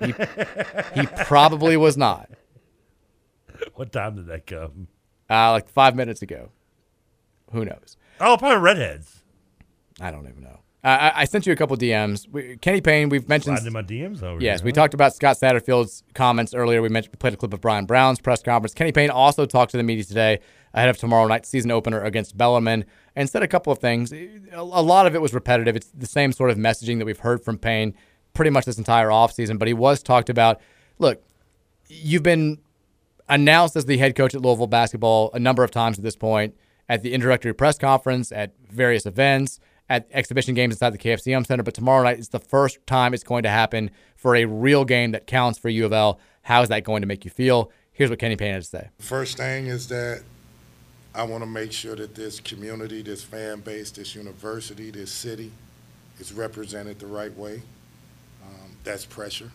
he, 0.00 0.14
he 0.94 1.06
probably 1.24 1.76
was 1.76 1.96
not. 1.96 2.30
What 3.74 3.92
time 3.92 4.16
did 4.16 4.26
that 4.26 4.46
come? 4.46 4.88
Uh, 5.28 5.50
like 5.52 5.68
five 5.68 5.96
minutes 5.96 6.22
ago. 6.22 6.50
Who 7.52 7.64
knows? 7.64 7.96
Oh, 8.20 8.36
probably 8.36 8.58
redheads. 8.58 9.22
I 10.00 10.10
don't 10.10 10.28
even 10.28 10.42
know. 10.42 10.60
Uh, 10.84 10.88
I, 10.88 11.12
I 11.22 11.24
sent 11.26 11.46
you 11.46 11.52
a 11.52 11.56
couple 11.56 11.76
DMs. 11.76 12.28
We, 12.28 12.56
Kenny 12.56 12.80
Payne, 12.80 13.08
we've 13.08 13.28
mentioned. 13.28 13.56
Sliding 13.58 13.72
my 13.72 13.82
DMs 13.82 14.22
over 14.22 14.42
Yes, 14.42 14.60
here, 14.60 14.64
we 14.66 14.70
huh? 14.72 14.74
talked 14.74 14.94
about 14.94 15.14
Scott 15.14 15.36
Satterfield's 15.38 16.02
comments 16.14 16.54
earlier. 16.54 16.82
We 16.82 16.88
mentioned 16.88 17.14
we 17.14 17.18
played 17.18 17.34
a 17.34 17.36
clip 17.36 17.52
of 17.54 17.60
Bryan 17.60 17.86
Brown's 17.86 18.20
press 18.20 18.42
conference. 18.42 18.74
Kenny 18.74 18.90
Payne 18.90 19.10
also 19.10 19.46
talked 19.46 19.70
to 19.72 19.76
the 19.76 19.84
media 19.84 20.02
today 20.04 20.40
ahead 20.74 20.88
of 20.88 20.96
tomorrow 20.98 21.26
night's 21.28 21.48
season 21.48 21.70
opener 21.70 22.02
against 22.02 22.36
Bellarmine 22.36 22.84
and 23.14 23.30
said 23.30 23.42
a 23.44 23.48
couple 23.48 23.72
of 23.72 23.78
things. 23.78 24.12
A 24.12 24.28
a 24.56 24.62
lot 24.82 25.06
of 25.06 25.14
it 25.14 25.20
was 25.22 25.32
repetitive. 25.32 25.76
It's 25.76 25.88
the 25.88 26.06
same 26.06 26.32
sort 26.32 26.50
of 26.50 26.56
messaging 26.56 26.98
that 26.98 27.04
we've 27.04 27.18
heard 27.20 27.44
from 27.44 27.58
Payne 27.58 27.94
pretty 28.34 28.50
much 28.50 28.64
this 28.64 28.78
entire 28.78 29.08
offseason, 29.08 29.58
but 29.58 29.68
he 29.68 29.74
was 29.74 30.02
talked 30.02 30.30
about. 30.30 30.60
Look, 30.98 31.22
you've 31.88 32.22
been 32.24 32.58
announced 33.28 33.76
as 33.76 33.84
the 33.84 33.98
head 33.98 34.16
coach 34.16 34.34
at 34.34 34.40
Louisville 34.40 34.66
basketball 34.66 35.30
a 35.32 35.38
number 35.38 35.62
of 35.62 35.70
times 35.70 35.98
at 35.98 36.02
this 36.04 36.16
point 36.16 36.56
at 36.88 37.02
the 37.02 37.12
introductory 37.14 37.52
press 37.54 37.78
conference, 37.78 38.32
at 38.32 38.52
various 38.68 39.06
events, 39.06 39.60
at 39.88 40.08
exhibition 40.12 40.54
games 40.54 40.74
inside 40.74 40.90
the 40.90 40.98
KFC 40.98 41.26
Yum! 41.26 41.44
Center. 41.44 41.62
But 41.62 41.74
tomorrow 41.74 42.02
night 42.04 42.18
is 42.18 42.28
the 42.28 42.38
first 42.38 42.78
time 42.86 43.14
it's 43.14 43.24
going 43.24 43.42
to 43.42 43.48
happen 43.48 43.90
for 44.16 44.36
a 44.36 44.44
real 44.44 44.84
game 44.84 45.12
that 45.12 45.26
counts 45.26 45.58
for 45.58 45.68
U 45.68 45.84
of 45.84 45.92
L. 45.92 46.18
How 46.42 46.62
is 46.62 46.68
that 46.68 46.84
going 46.84 47.02
to 47.02 47.06
make 47.06 47.24
you 47.24 47.30
feel? 47.30 47.70
Here's 47.92 48.10
what 48.10 48.18
Kenny 48.18 48.36
Payne 48.36 48.54
had 48.54 48.62
to 48.62 48.68
say. 48.68 48.88
First 48.98 49.36
thing 49.36 49.66
is 49.66 49.88
that 49.88 50.22
I 51.14 51.24
want 51.24 51.42
to 51.42 51.46
make 51.46 51.72
sure 51.72 51.94
that 51.94 52.14
this 52.14 52.40
community, 52.40 53.02
this 53.02 53.22
fan 53.22 53.60
base, 53.60 53.90
this 53.90 54.14
university, 54.14 54.90
this 54.90 55.12
city 55.12 55.52
is 56.18 56.32
represented 56.32 56.98
the 56.98 57.06
right 57.06 57.36
way. 57.36 57.62
Um, 58.44 58.76
that's 58.82 59.04
pressure. 59.04 59.50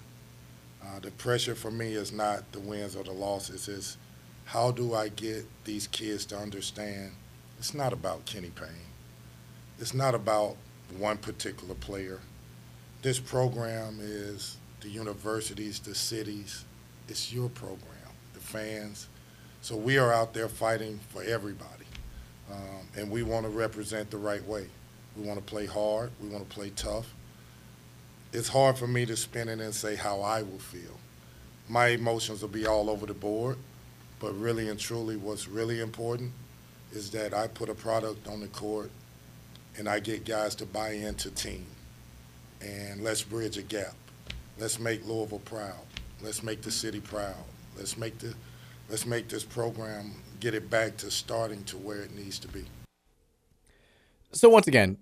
Uh, 0.84 1.00
the 1.00 1.12
pressure 1.12 1.56
for 1.56 1.72
me 1.72 1.94
is 1.94 2.12
not 2.12 2.52
the 2.52 2.60
wins 2.60 2.96
or 2.96 3.04
the 3.04 3.12
losses. 3.12 3.68
It's 3.68 3.98
how 4.46 4.72
do 4.72 4.94
I 4.94 5.10
get 5.10 5.46
these 5.66 5.88
kids 5.88 6.26
to 6.28 6.38
understand 6.38 7.12
it's 7.60 7.74
not 7.74 7.92
about 7.92 8.26
Kenny 8.26 8.52
Payne. 8.52 8.87
It's 9.80 9.94
not 9.94 10.16
about 10.16 10.58
one 10.98 11.18
particular 11.18 11.76
player. 11.76 12.20
This 13.04 13.20
program 13.20 14.00
is 14.02 14.58
the 14.82 14.90
universities, 14.90 15.80
the 15.80 15.94
cities. 15.94 16.66
It's 17.08 17.32
your 17.32 17.50
program, 17.50 17.82
the 18.34 18.40
fans. 18.40 19.08
So 19.62 19.76
we 19.76 20.00
are 20.00 20.12
out 20.12 20.34
there 20.34 20.50
fighting 20.50 21.00
for 21.10 21.24
everybody. 21.24 21.86
Um, 22.52 22.88
and 22.96 23.12
we 23.12 23.22
want 23.22 23.46
to 23.46 23.52
represent 23.52 24.10
the 24.10 24.18
right 24.18 24.44
way. 24.48 24.68
We 25.16 25.24
want 25.24 25.38
to 25.38 25.46
play 25.46 25.68
hard. 25.68 26.10
We 26.22 26.30
want 26.30 26.50
to 26.50 26.56
play 26.56 26.72
tough. 26.72 27.14
It's 28.34 28.48
hard 28.48 28.78
for 28.78 28.88
me 28.88 29.06
to 29.06 29.16
spin 29.16 29.48
it 29.48 29.60
and 29.60 29.74
say 29.74 29.96
how 29.96 30.22
I 30.22 30.42
will 30.42 30.60
feel. 30.60 31.00
My 31.70 31.88
emotions 31.88 32.42
will 32.42 32.50
be 32.50 32.66
all 32.66 32.90
over 32.90 33.06
the 33.06 33.14
board, 33.14 33.58
but 34.20 34.34
really 34.34 34.70
and 34.70 34.80
truly, 34.80 35.18
what's 35.18 35.48
really 35.48 35.82
important 35.82 36.32
is 36.92 37.12
that 37.12 37.34
I 37.34 37.48
put 37.48 37.70
a 37.70 37.76
product 37.76 38.28
on 38.28 38.40
the 38.40 38.48
court 38.48 38.90
and 39.78 39.88
I 39.88 40.00
get 40.00 40.26
guys 40.26 40.56
to 40.56 40.66
buy 40.66 40.92
into 40.92 41.32
team. 41.32 41.66
And 42.62 43.04
let's 43.04 43.22
bridge 43.22 43.58
a 43.58 43.62
gap. 43.62 43.94
Let's 44.60 44.80
make 44.80 45.06
Louisville 45.08 45.40
proud. 45.40 45.86
Let's 46.22 46.42
make 46.42 46.62
the 46.62 46.72
city 46.72 47.00
proud. 47.00 47.36
Let's 47.78 47.98
make 47.98 48.18
the 48.18 48.34
let's 48.90 49.06
make 49.06 49.28
this 49.28 49.44
program 49.44 50.14
get 50.40 50.54
it 50.54 50.70
back 50.70 50.98
to 50.98 51.12
starting 51.12 51.64
to 51.66 51.78
where 51.78 52.02
it 52.02 52.16
needs 52.16 52.40
to 52.40 52.48
be. 52.48 52.66
So 54.32 54.50
once 54.50 54.68
again, 54.68 54.98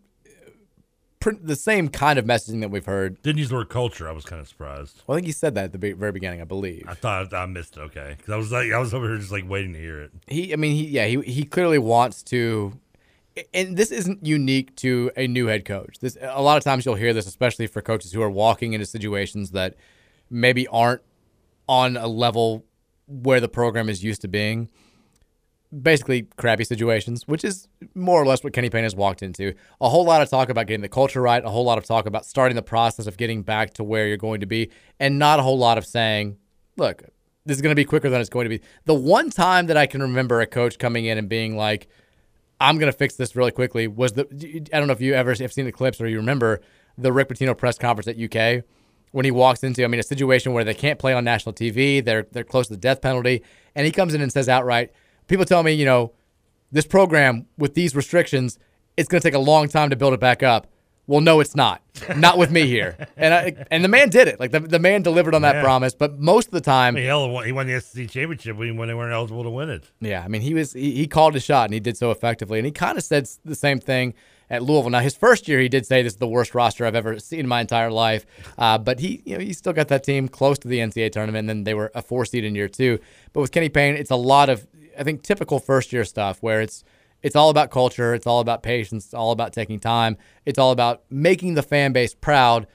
the 1.42 1.56
same 1.56 1.90
kind 1.90 2.20
of 2.20 2.26
messaging 2.26 2.62
that 2.62 2.70
we've 2.70 2.86
heard. 2.86 3.22
Didn't 3.24 3.40
use 3.40 3.50
the 3.50 3.56
word 3.56 3.70
culture. 3.70 4.08
I 4.08 4.12
was 4.12 4.26
kind 4.26 4.40
of 4.40 4.48
surprised. 4.48 5.02
Well, 5.08 5.16
I 5.16 5.18
think 5.18 5.28
he 5.28 5.32
said 5.32 5.56
that 5.56 5.66
at 5.66 5.72
the 5.72 5.94
very 5.94 6.12
beginning, 6.12 6.42
I 6.42 6.44
believe. 6.44 6.86
I 6.88 6.94
thought 6.94 7.34
I 7.34 7.46
missed 7.46 7.78
it. 7.78 7.82
Okay, 7.82 8.16
because 8.18 8.32
I 8.32 8.38
was 8.38 8.52
like, 8.52 8.72
I 8.72 8.78
was 8.78 8.94
over 8.94 9.08
here 9.08 9.18
just 9.18 9.32
like 9.32 9.50
waiting 9.50 9.74
to 9.74 9.80
hear 9.80 10.02
it. 10.02 10.12
He, 10.28 10.54
I 10.54 10.56
mean, 10.56 10.76
he, 10.76 10.88
yeah, 10.88 11.06
he, 11.08 11.22
he 11.22 11.44
clearly 11.44 11.80
wants 11.80 12.22
to, 12.24 12.80
and 13.54 13.76
this 13.76 13.92
isn't 13.92 14.26
unique 14.26 14.76
to 14.78 15.12
a 15.18 15.28
new 15.28 15.48
head 15.48 15.66
coach. 15.66 16.00
This 16.00 16.18
a 16.22 16.42
lot 16.42 16.58
of 16.58 16.64
times 16.64 16.86
you'll 16.86 16.96
hear 16.96 17.14
this, 17.14 17.28
especially 17.28 17.68
for 17.68 17.82
coaches 17.82 18.12
who 18.12 18.22
are 18.22 18.30
walking 18.30 18.74
into 18.74 18.86
situations 18.86 19.52
that 19.52 19.76
maybe 20.30 20.68
aren't 20.68 21.02
on 21.68 21.98
a 21.98 22.08
level 22.08 22.66
where 23.08 23.40
the 23.40 23.50
program 23.50 23.90
is 23.90 24.04
used 24.04 24.22
to 24.22 24.28
being. 24.28 24.70
Basically, 25.82 26.28
crappy 26.38 26.64
situations, 26.64 27.28
which 27.28 27.44
is 27.44 27.68
more 27.94 28.22
or 28.22 28.26
less 28.26 28.44
what 28.44 28.54
Kenny 28.54 28.70
Payne 28.70 28.84
has 28.84 28.96
walked 28.96 29.22
into. 29.22 29.54
A 29.82 29.90
whole 29.90 30.06
lot 30.06 30.22
of 30.22 30.30
talk 30.30 30.48
about 30.50 30.68
getting 30.68 30.82
the 30.82 30.90
culture 30.90 31.22
right, 31.22 31.44
a 31.44 31.50
whole 31.50 31.66
lot 31.66 31.78
of 31.78 31.84
talk 31.84 32.06
about 32.06 32.26
starting 32.26 32.56
the 32.56 32.62
process 32.62 33.08
of 33.08 33.18
getting 33.18 33.42
back 33.42 33.74
to 33.74 33.84
where 33.84 34.08
you're 34.08 34.16
going 34.16 34.40
to 34.40 34.46
be, 34.46 34.70
and 35.00 35.20
not 35.20 35.40
a 35.40 35.44
whole 35.44 35.58
lot 35.58 35.78
of 35.78 35.86
saying, 35.86 36.38
look, 36.78 37.04
this 37.46 37.58
is 37.58 37.62
going 37.62 37.72
to 37.72 37.76
be 37.76 37.84
quicker 37.84 38.10
than 38.10 38.22
it's 38.22 38.30
going 38.30 38.46
to 38.46 38.50
be. 38.50 38.62
The 38.86 38.94
one 38.94 39.30
time 39.30 39.66
that 39.68 39.76
I 39.76 39.86
can 39.86 40.02
remember 40.02 40.40
a 40.40 40.48
coach 40.48 40.80
coming 40.80 41.06
in 41.06 41.18
and 41.18 41.28
being 41.28 41.58
like, 41.58 41.90
I'm 42.60 42.80
to 42.80 42.92
fix 42.92 43.16
this 43.16 43.36
really 43.36 43.52
quickly 43.52 43.88
was 43.88 44.14
the, 44.14 44.28
I 44.74 44.80
don't 44.80 44.88
know 44.88 44.94
if 44.94 45.02
you 45.02 45.14
ever 45.14 45.34
have 45.36 45.54
seen 45.54 45.66
the 45.66 45.72
clips 45.72 46.00
or 46.00 46.08
you 46.08 46.18
remember 46.18 46.62
the 46.98 47.12
Rick 47.12 47.30
Pitino 47.30 47.58
press 47.58 47.78
conference 47.78 48.08
at 48.08 48.18
UK 48.20 48.64
when 49.12 49.24
he 49.24 49.32
walks 49.32 49.64
into, 49.64 49.84
I 49.84 49.88
mean, 49.88 50.00
a 50.00 50.04
situation 50.04 50.52
where 50.52 50.66
they 50.66 50.74
can't 50.74 51.00
play 51.00 51.14
on 51.14 51.24
national 51.24 51.54
TV, 51.54 52.04
they're, 52.04 52.28
they're 52.34 52.44
close 52.44 52.68
to 52.68 52.74
the 52.74 52.80
death 52.80 53.02
penalty, 53.02 53.44
and 53.74 53.86
he 53.86 53.92
comes 53.92 54.14
in 54.14 54.20
and 54.20 54.30
says 54.30 54.50
outright, 54.50 54.92
people 55.28 55.46
tell 55.46 55.64
me, 55.64 55.72
you 55.72 55.86
know, 55.86 56.12
this 56.72 56.86
program 56.86 57.46
with 57.58 57.76
these 57.76 57.96
restrictions, 57.96 58.60
it's 58.98 59.08
to 59.22 59.26
take 59.26 59.34
a 59.34 59.40
long 59.40 59.70
time 59.70 59.90
to 59.90 59.96
build 59.96 60.14
it 60.14 60.20
back 60.20 60.44
up. 60.44 60.68
Well, 61.08 61.22
no, 61.22 61.40
it's 61.40 61.56
not. 61.56 61.82
Not 62.18 62.38
with 62.38 62.52
me 62.52 62.66
here. 62.68 62.98
And 63.18 63.34
I, 63.34 63.66
and 63.72 63.84
the 63.84 63.88
man 63.88 64.10
did 64.10 64.28
it. 64.28 64.40
Like 64.40 64.52
the, 64.52 64.60
the 64.60 64.80
man 64.80 65.02
delivered 65.02 65.34
on 65.36 65.42
that 65.44 65.56
Yeah. 65.56 65.62
promise. 65.64 65.94
But 65.96 66.20
most 66.20 66.48
of 66.48 66.52
the 66.52 66.62
time, 66.62 66.96
mean, 66.96 67.06
hell, 67.06 67.40
he 67.42 67.52
won 67.52 67.68
the 67.68 67.80
SEC 67.80 68.10
championship 68.10 68.58
when 68.58 68.76
when 68.76 68.88
they 68.88 68.94
weren't 68.94 69.14
eligible 69.14 69.44
to 69.44 69.50
win 69.50 69.70
it. 69.70 69.84
yeah, 70.02 70.22
I 70.24 70.28
mean, 70.28 70.42
he 70.42 70.54
was 70.54 70.74
he, 70.74 70.92
he 70.92 71.08
called 71.08 71.34
his 71.36 71.44
shot 71.44 71.66
and 71.66 71.74
he 71.74 71.80
did 71.80 71.96
so 71.96 72.12
effectively. 72.12 72.60
And 72.60 72.66
he 72.66 72.72
kind 72.72 72.98
of 72.98 73.04
said 73.04 73.28
the 73.46 73.56
same 73.56 73.80
thing 73.80 74.14
at 74.50 74.62
Louisville. 74.64 74.90
Now, 74.92 75.00
his 75.00 75.16
first 75.16 75.48
year, 75.48 75.60
he 75.60 75.70
did 75.70 75.86
say 75.86 76.02
this 76.04 76.14
is 76.14 76.20
the 76.20 76.28
worst 76.28 76.54
roster 76.54 76.86
I've 76.86 76.96
ever 76.96 77.18
seen 77.20 77.40
in 77.42 77.48
my 77.48 77.62
entire 77.62 77.90
life. 77.92 78.26
Uh, 78.58 78.78
but 78.78 79.00
he, 79.00 79.22
you 79.26 79.38
know, 79.38 79.44
he 79.44 79.54
still 79.54 79.74
got 79.74 79.88
that 79.88 80.04
team 80.04 80.28
close 80.28 80.60
to 80.60 80.68
the 80.68 80.80
NCAA 80.80 81.12
tournament. 81.12 81.42
And 81.42 81.50
then 81.50 81.64
they 81.64 81.74
were 81.74 81.92
a 81.96 82.02
four 82.02 82.26
seed 82.26 82.44
in 82.44 82.54
year 82.56 82.68
two. 82.68 83.00
But 83.34 83.42
with 83.42 83.52
Kenny 83.52 83.70
Payne, 83.70 83.96
it's 83.96 84.12
a 84.12 84.16
lot 84.18 84.50
of 84.50 84.68
I 85.00 85.04
think 85.04 85.24
typical 85.24 85.60
first 85.60 85.94
year 85.94 86.04
stuff 86.06 86.42
where 86.42 86.62
it's 86.62 86.84
it's 87.26 87.36
all 87.36 87.50
about 87.50 87.72
culture, 87.72 88.14
it's 88.14 88.28
all 88.28 88.40
about 88.40 88.62
patience, 88.62 89.06
it's 89.06 89.14
all 89.16 89.32
about 89.32 89.52
taking 89.52 89.80
time, 89.80 90.16
it's 90.46 90.60
all 90.60 90.70
about 90.70 91.02
making 91.10 91.56
the 91.56 91.64
fan 91.64 91.92
base 91.92 92.14
proud, 92.14 92.68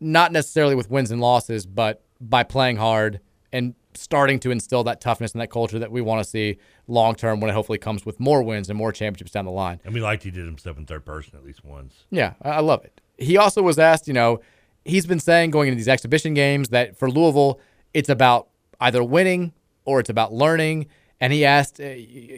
not 0.00 0.32
necessarily 0.32 0.74
with 0.74 0.90
wins 0.90 1.10
and 1.10 1.20
losses, 1.20 1.66
but 1.66 2.02
by 2.18 2.42
playing 2.42 2.78
hard 2.78 3.20
and 3.52 3.74
starting 3.92 4.40
to 4.40 4.50
instill 4.50 4.82
that 4.84 5.02
toughness 5.02 5.32
and 5.32 5.42
that 5.42 5.50
culture 5.50 5.78
that 5.78 5.92
we 5.92 6.00
want 6.00 6.24
to 6.24 6.28
see 6.28 6.56
long 6.86 7.14
term 7.14 7.40
when 7.40 7.50
it 7.50 7.52
hopefully 7.52 7.76
comes 7.76 8.06
with 8.06 8.18
more 8.18 8.42
wins 8.42 8.70
and 8.70 8.78
more 8.78 8.90
championships 8.90 9.32
down 9.32 9.44
the 9.44 9.50
line. 9.50 9.78
And 9.84 9.92
we 9.92 10.00
liked 10.00 10.22
he 10.22 10.30
did 10.30 10.46
himself 10.46 10.78
in 10.78 10.86
third 10.86 11.04
person 11.04 11.36
at 11.36 11.44
least 11.44 11.62
once. 11.62 12.04
Yeah, 12.08 12.32
I 12.40 12.60
love 12.60 12.82
it. 12.86 13.02
He 13.18 13.36
also 13.36 13.60
was 13.60 13.78
asked, 13.78 14.08
you 14.08 14.14
know, 14.14 14.40
he's 14.82 15.04
been 15.04 15.20
saying 15.20 15.50
going 15.50 15.68
into 15.68 15.76
these 15.76 15.88
exhibition 15.88 16.32
games 16.32 16.70
that 16.70 16.98
for 16.98 17.10
Louisville, 17.10 17.60
it's 17.92 18.08
about 18.08 18.48
either 18.80 19.04
winning 19.04 19.52
or 19.84 20.00
it's 20.00 20.08
about 20.08 20.32
learning. 20.32 20.86
And 21.20 21.34
he 21.34 21.44
asked, 21.44 21.78
uh, 21.82 21.96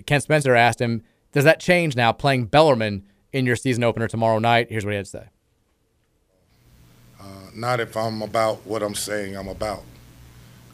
Ken 0.09 0.21
Spencer 0.21 0.57
asked 0.57 0.81
him, 0.81 1.05
does 1.33 1.45
that 1.45 1.61
change 1.61 1.97
now 1.97 2.13
playing 2.13 2.47
Bellarmine 2.47 3.05
in 3.33 3.47
your 3.47 3.57
season 3.57 3.83
opener 3.85 4.09
tomorrow 4.09 4.39
night? 4.39 4.69
Here's 4.71 4.85
what 4.85 4.93
he 4.93 4.97
had 4.97 5.07
to 5.07 5.11
say. 5.11 5.25
Uh, 7.21 7.25
not 7.55 7.81
if 7.81 7.97
I'm 7.97 8.23
about 8.23 8.67
what 8.67 8.83
I'm 8.83 8.95
saying 8.95 9.37
I'm 9.37 9.49
about. 9.49 9.83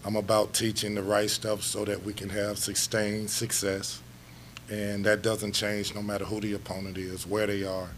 I'm 0.04 0.16
about 0.16 0.54
teaching 0.54 0.94
the 0.94 1.02
right 1.02 1.28
stuff 1.28 1.62
so 1.62 1.84
that 1.84 2.02
we 2.02 2.12
can 2.12 2.30
have 2.30 2.58
sustained 2.58 3.30
success. 3.30 4.00
And 4.70 5.04
that 5.04 5.22
doesn't 5.22 5.52
change 5.52 5.94
no 5.94 6.02
matter 6.02 6.24
who 6.24 6.40
the 6.40 6.54
opponent 6.54 6.98
is, 6.98 7.26
where 7.26 7.46
they 7.46 7.64
are. 7.64 7.88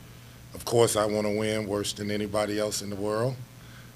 Of 0.55 0.64
course, 0.64 0.97
I 0.97 1.06
want 1.06 1.26
to 1.26 1.36
win 1.36 1.66
worse 1.66 1.92
than 1.92 2.10
anybody 2.10 2.58
else 2.58 2.82
in 2.82 2.90
the 2.90 2.97
world. 2.97 3.36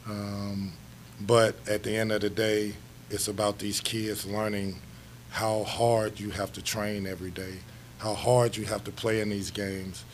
Um, 0.06 0.72
but 1.20 1.56
at 1.68 1.82
the 1.82 1.96
end 1.96 2.12
of 2.12 2.20
the 2.20 2.30
day, 2.30 2.74
it's 3.10 3.28
about 3.28 3.58
these 3.58 3.80
kids 3.80 4.26
learning 4.26 4.76
how 5.30 5.64
hard 5.64 6.20
you 6.20 6.30
have 6.30 6.52
to 6.52 6.62
train 6.62 7.06
every 7.06 7.30
day, 7.30 7.54
how 8.04 8.12
hard 8.12 8.54
you 8.54 8.66
have 8.66 8.84
to 8.84 8.90
play 8.90 9.22
in 9.22 9.30
these 9.30 9.50
games. 9.50 10.04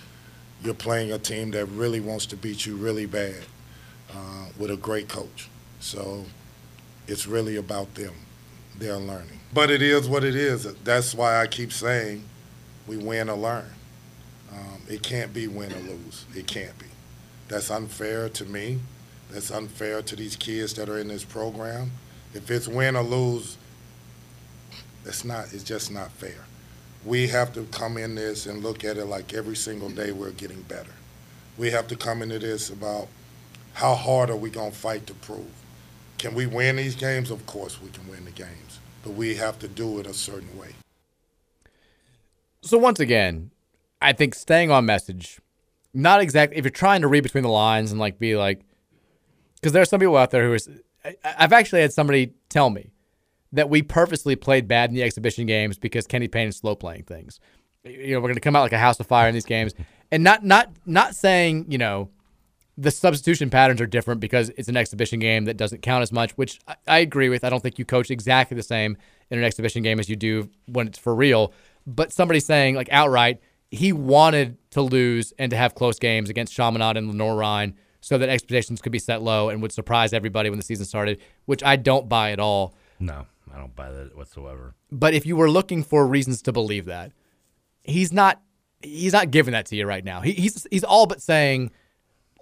You're 0.62 0.74
playing 0.74 1.10
a 1.10 1.18
team 1.18 1.50
that 1.50 1.66
really 1.66 1.98
wants 1.98 2.24
to 2.26 2.36
beat 2.36 2.64
you 2.64 2.76
really 2.76 3.04
bad 3.04 3.42
uh, 4.14 4.46
with 4.56 4.70
a 4.70 4.76
great 4.76 5.08
coach. 5.08 5.48
So 5.80 6.24
it's 7.08 7.26
really 7.26 7.56
about 7.56 7.92
them. 7.96 8.14
They're 8.78 8.96
learning. 8.96 9.40
But 9.52 9.72
it 9.72 9.82
is 9.82 10.08
what 10.08 10.22
it 10.22 10.36
is. 10.36 10.72
That's 10.84 11.16
why 11.16 11.42
I 11.42 11.48
keep 11.48 11.72
saying 11.72 12.22
we 12.86 12.96
win 12.96 13.28
or 13.28 13.36
learn. 13.36 13.66
Um, 14.52 14.82
it 14.88 15.02
can't 15.02 15.34
be 15.34 15.48
win 15.48 15.72
or 15.72 15.80
lose. 15.80 16.26
It 16.32 16.46
can't 16.46 16.78
be. 16.78 16.86
That's 17.48 17.72
unfair 17.72 18.28
to 18.28 18.44
me. 18.44 18.78
That's 19.32 19.50
unfair 19.50 20.00
to 20.02 20.14
these 20.14 20.36
kids 20.36 20.74
that 20.74 20.88
are 20.88 20.98
in 20.98 21.08
this 21.08 21.24
program. 21.24 21.90
If 22.34 22.52
it's 22.52 22.68
win 22.68 22.94
or 22.94 23.02
lose, 23.02 23.56
that's 25.02 25.24
not. 25.24 25.52
It's 25.52 25.64
just 25.64 25.90
not 25.90 26.12
fair. 26.12 26.44
We 27.04 27.28
have 27.28 27.52
to 27.54 27.64
come 27.64 27.96
in 27.96 28.14
this 28.14 28.46
and 28.46 28.62
look 28.62 28.84
at 28.84 28.96
it 28.98 29.06
like 29.06 29.32
every 29.32 29.56
single 29.56 29.88
day 29.88 30.12
we're 30.12 30.32
getting 30.32 30.62
better. 30.62 30.92
We 31.56 31.70
have 31.70 31.88
to 31.88 31.96
come 31.96 32.22
into 32.22 32.38
this 32.38 32.70
about 32.70 33.08
how 33.74 33.94
hard 33.94 34.30
are 34.30 34.36
we 34.36 34.50
going 34.50 34.72
to 34.72 34.76
fight 34.76 35.06
to 35.06 35.14
prove. 35.14 35.50
Can 36.18 36.34
we 36.34 36.46
win 36.46 36.76
these 36.76 36.94
games? 36.94 37.30
Of 37.30 37.46
course 37.46 37.80
we 37.80 37.88
can 37.90 38.06
win 38.08 38.26
the 38.26 38.30
games, 38.30 38.78
but 39.02 39.12
we 39.12 39.36
have 39.36 39.58
to 39.60 39.68
do 39.68 39.98
it 39.98 40.06
a 40.06 40.12
certain 40.12 40.58
way. 40.58 40.74
So 42.62 42.76
once 42.76 43.00
again, 43.00 43.50
I 44.02 44.12
think 44.12 44.34
staying 44.34 44.70
on 44.70 44.84
message, 44.84 45.40
not 45.94 46.20
exactly 46.20 46.58
if 46.58 46.64
you're 46.64 46.70
trying 46.70 47.00
to 47.00 47.08
read 47.08 47.22
between 47.22 47.42
the 47.42 47.50
lines 47.50 47.90
and 47.90 47.98
like 47.98 48.18
be 48.18 48.36
like 48.36 48.60
because 49.54 49.72
there 49.72 49.82
are 49.82 49.86
some 49.86 50.00
people 50.00 50.16
out 50.16 50.30
there 50.30 50.46
who 50.46 50.54
is 50.54 50.68
I, 51.04 51.16
I've 51.24 51.52
actually 51.52 51.80
had 51.80 51.92
somebody 51.92 52.34
tell 52.48 52.70
me 52.70 52.90
that 53.52 53.68
we 53.68 53.82
purposely 53.82 54.36
played 54.36 54.68
bad 54.68 54.90
in 54.90 54.96
the 54.96 55.02
exhibition 55.02 55.46
games 55.46 55.78
because 55.78 56.06
Kenny 56.06 56.28
Payne 56.28 56.48
is 56.48 56.56
slow 56.56 56.74
playing 56.74 57.04
things. 57.04 57.40
You 57.84 58.14
know, 58.14 58.20
we're 58.20 58.28
going 58.28 58.34
to 58.34 58.40
come 58.40 58.54
out 58.54 58.62
like 58.62 58.72
a 58.72 58.78
house 58.78 59.00
of 59.00 59.06
fire 59.06 59.28
in 59.28 59.34
these 59.34 59.46
games, 59.46 59.74
and 60.10 60.22
not 60.22 60.44
not 60.44 60.70
not 60.86 61.14
saying 61.14 61.66
you 61.68 61.78
know 61.78 62.10
the 62.76 62.90
substitution 62.90 63.50
patterns 63.50 63.80
are 63.80 63.86
different 63.86 64.20
because 64.20 64.50
it's 64.56 64.68
an 64.68 64.76
exhibition 64.76 65.18
game 65.18 65.44
that 65.44 65.56
doesn't 65.56 65.82
count 65.82 66.02
as 66.02 66.12
much, 66.12 66.32
which 66.32 66.60
I, 66.66 66.76
I 66.86 66.98
agree 67.00 67.28
with. 67.28 67.44
I 67.44 67.50
don't 67.50 67.60
think 67.60 67.78
you 67.78 67.84
coach 67.84 68.10
exactly 68.10 68.56
the 68.56 68.62
same 68.62 68.96
in 69.30 69.38
an 69.38 69.44
exhibition 69.44 69.82
game 69.82 70.00
as 70.00 70.08
you 70.08 70.16
do 70.16 70.48
when 70.66 70.86
it's 70.86 70.98
for 70.98 71.14
real. 71.14 71.52
But 71.86 72.12
somebody 72.12 72.40
saying 72.40 72.76
like 72.76 72.88
outright, 72.90 73.40
he 73.70 73.92
wanted 73.92 74.56
to 74.70 74.82
lose 74.82 75.32
and 75.38 75.50
to 75.50 75.56
have 75.56 75.74
close 75.74 75.98
games 75.98 76.30
against 76.30 76.54
Chaminade 76.54 76.96
and 76.96 77.08
Lenoir 77.08 77.72
so 78.00 78.18
that 78.18 78.28
expectations 78.28 78.80
could 78.80 78.92
be 78.92 78.98
set 78.98 79.22
low 79.22 79.48
and 79.48 79.60
would 79.62 79.72
surprise 79.72 80.12
everybody 80.12 80.48
when 80.48 80.58
the 80.58 80.64
season 80.64 80.86
started, 80.86 81.20
which 81.44 81.62
I 81.62 81.76
don't 81.76 82.08
buy 82.08 82.32
at 82.32 82.40
all. 82.40 82.74
No, 82.98 83.26
I 83.52 83.58
don't 83.58 83.74
buy 83.74 83.90
that 83.90 84.16
whatsoever. 84.16 84.74
But 84.90 85.14
if 85.14 85.26
you 85.26 85.36
were 85.36 85.50
looking 85.50 85.82
for 85.82 86.06
reasons 86.06 86.42
to 86.42 86.52
believe 86.52 86.86
that, 86.86 87.12
he's 87.82 88.12
not 88.12 88.40
he's 88.82 89.12
not 89.12 89.30
giving 89.30 89.52
that 89.52 89.66
to 89.66 89.76
you 89.76 89.86
right 89.86 90.04
now. 90.04 90.20
He, 90.20 90.32
he's 90.32 90.66
he's 90.70 90.84
all 90.84 91.06
but 91.06 91.20
saying, 91.20 91.70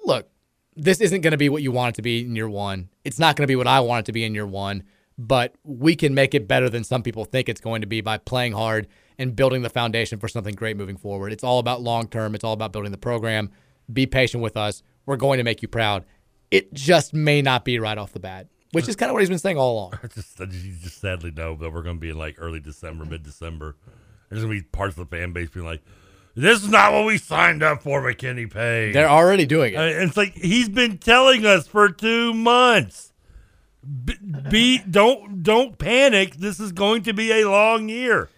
look, 0.04 0.28
this 0.76 1.00
isn't 1.00 1.22
going 1.22 1.32
to 1.32 1.38
be 1.38 1.48
what 1.48 1.62
you 1.62 1.72
want 1.72 1.94
it 1.94 1.96
to 1.96 2.02
be 2.02 2.20
in 2.20 2.36
year 2.36 2.48
one. 2.48 2.88
It's 3.04 3.18
not 3.18 3.36
going 3.36 3.44
to 3.44 3.50
be 3.50 3.56
what 3.56 3.66
I 3.66 3.80
want 3.80 4.00
it 4.00 4.06
to 4.06 4.12
be 4.12 4.24
in 4.24 4.34
year 4.34 4.46
one. 4.46 4.84
But 5.20 5.56
we 5.64 5.96
can 5.96 6.14
make 6.14 6.32
it 6.32 6.46
better 6.46 6.70
than 6.70 6.84
some 6.84 7.02
people 7.02 7.24
think 7.24 7.48
it's 7.48 7.60
going 7.60 7.80
to 7.80 7.88
be 7.88 8.00
by 8.00 8.18
playing 8.18 8.52
hard 8.52 8.86
and 9.18 9.34
building 9.34 9.62
the 9.62 9.68
foundation 9.68 10.20
for 10.20 10.28
something 10.28 10.54
great 10.54 10.76
moving 10.76 10.96
forward. 10.96 11.32
It's 11.32 11.42
all 11.42 11.58
about 11.58 11.82
long 11.82 12.06
term. 12.06 12.36
It's 12.36 12.44
all 12.44 12.52
about 12.52 12.72
building 12.72 12.92
the 12.92 12.98
program. 12.98 13.50
Be 13.92 14.06
patient 14.06 14.44
with 14.44 14.56
us. 14.56 14.84
We're 15.06 15.16
going 15.16 15.38
to 15.38 15.44
make 15.44 15.60
you 15.60 15.66
proud. 15.66 16.04
It 16.52 16.72
just 16.72 17.12
may 17.12 17.42
not 17.42 17.64
be 17.64 17.80
right 17.80 17.98
off 17.98 18.12
the 18.12 18.20
bat, 18.20 18.46
which 18.72 18.88
is 18.88 18.96
kind 18.96 19.10
of 19.10 19.14
what 19.14 19.20
he's 19.20 19.28
been 19.28 19.38
saying 19.38 19.58
all 19.58 19.74
along. 19.74 19.92
Just, 20.14 20.38
just, 20.38 20.52
you 20.52 20.74
just 20.82 21.00
sadly 21.00 21.30
know 21.30 21.56
that 21.56 21.72
we're 21.72 21.82
going 21.82 21.96
to 21.96 22.00
be 22.00 22.10
in 22.10 22.18
like 22.18 22.36
early 22.38 22.60
December, 22.60 23.04
mid 23.04 23.22
December. 23.22 23.76
There's 24.28 24.42
going 24.42 24.56
to 24.56 24.62
be 24.62 24.68
parts 24.68 24.96
of 24.98 25.08
the 25.08 25.16
fan 25.16 25.32
base 25.32 25.48
being 25.48 25.64
like, 25.64 25.82
this 26.34 26.62
is 26.62 26.68
not 26.68 26.92
what 26.92 27.06
we 27.06 27.18
signed 27.18 27.62
up 27.62 27.82
for, 27.82 28.00
McKinney 28.00 28.52
Payne. 28.52 28.92
They're 28.92 29.08
already 29.08 29.46
doing 29.46 29.74
it. 29.74 29.76
Uh, 29.76 30.04
it's 30.04 30.16
like 30.16 30.34
he's 30.34 30.68
been 30.68 30.98
telling 30.98 31.44
us 31.44 31.66
for 31.66 31.88
two 31.88 32.32
months. 32.32 33.12
Be, 34.04 34.14
be 34.50 34.78
don't 34.78 35.42
don't 35.42 35.78
panic. 35.78 36.36
This 36.36 36.60
is 36.60 36.72
going 36.72 37.02
to 37.04 37.12
be 37.12 37.32
a 37.32 37.48
long 37.48 37.88
year. 37.88 38.28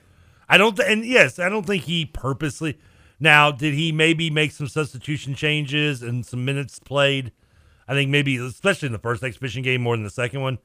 I 0.48 0.56
don't 0.56 0.76
th- 0.76 0.88
and 0.90 1.04
yes, 1.04 1.38
I 1.38 1.48
don't 1.48 1.66
think 1.66 1.84
he 1.84 2.06
purposely. 2.06 2.78
Now, 3.18 3.50
did 3.50 3.74
he 3.74 3.92
maybe 3.92 4.30
make 4.30 4.52
some 4.52 4.66
substitution 4.66 5.34
changes 5.34 6.02
and 6.02 6.24
some 6.24 6.44
minutes 6.44 6.78
played? 6.78 7.32
I 7.90 7.94
think 7.94 8.08
maybe, 8.10 8.36
especially 8.36 8.86
in 8.86 8.92
the 8.92 8.98
first 9.00 9.22
exhibition 9.24 9.62
game 9.62 9.80
more 9.82 9.96
than 9.96 10.04
the 10.04 10.10
second 10.10 10.40
one, 10.42 10.58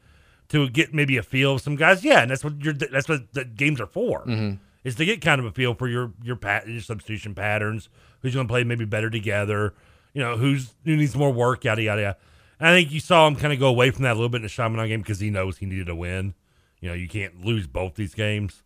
to 0.50 0.70
get 0.70 0.94
maybe 0.94 1.18
a 1.18 1.24
feel 1.24 1.54
of 1.56 1.62
some 1.62 1.76
guys. 1.76 2.04
Yeah, 2.06 2.22
and 2.22 2.30
that's 2.30 2.44
what 2.44 2.62
your 2.64 2.74
that's 2.74 3.10
what 3.10 3.34
the 3.34 3.46
games 3.46 3.82
are 3.82 3.88
for. 3.88 4.24
Mhm. 4.26 4.60
Is 4.84 4.94
to 4.96 5.06
get 5.06 5.20
kind 5.22 5.40
of 5.40 5.46
a 5.46 5.52
feel 5.52 5.74
for 5.74 5.88
your 5.88 6.14
your 6.22 6.36
pat 6.36 6.68
your 6.68 6.82
substitution 6.82 7.34
patterns. 7.34 7.90
Who's 8.22 8.36
going 8.36 8.48
to 8.48 8.52
play 8.52 8.64
maybe 8.64 8.86
better 8.86 9.10
together? 9.10 9.74
You 10.14 10.22
know, 10.22 10.38
who's 10.38 10.76
who 10.86 10.96
needs 10.96 11.16
more 11.16 11.34
work? 11.34 11.64
Yada 11.64 11.82
yada 11.82 12.02
yada. 12.02 12.18
And 12.60 12.70
I 12.70 12.74
think 12.76 12.92
you 12.92 13.00
saw 13.00 13.28
him 13.28 13.36
kind 13.36 13.52
of 13.52 13.60
go 13.60 13.68
away 13.68 13.90
from 13.90 14.04
that 14.04 14.12
a 14.12 14.16
little 14.16 14.30
bit 14.30 14.38
in 14.38 14.44
the 14.44 14.50
Chaminade 14.50 14.88
game 14.90 15.02
because 15.02 15.20
he 15.20 15.30
knows 15.32 15.58
he 15.58 15.66
needed 15.66 15.90
a 15.90 15.96
win. 15.96 16.36
You 16.80 16.90
know, 16.90 16.96
you 16.96 17.08
can't 17.08 17.44
lose 17.44 17.66
both 17.68 17.96
these 17.96 18.14
games. 18.14 18.62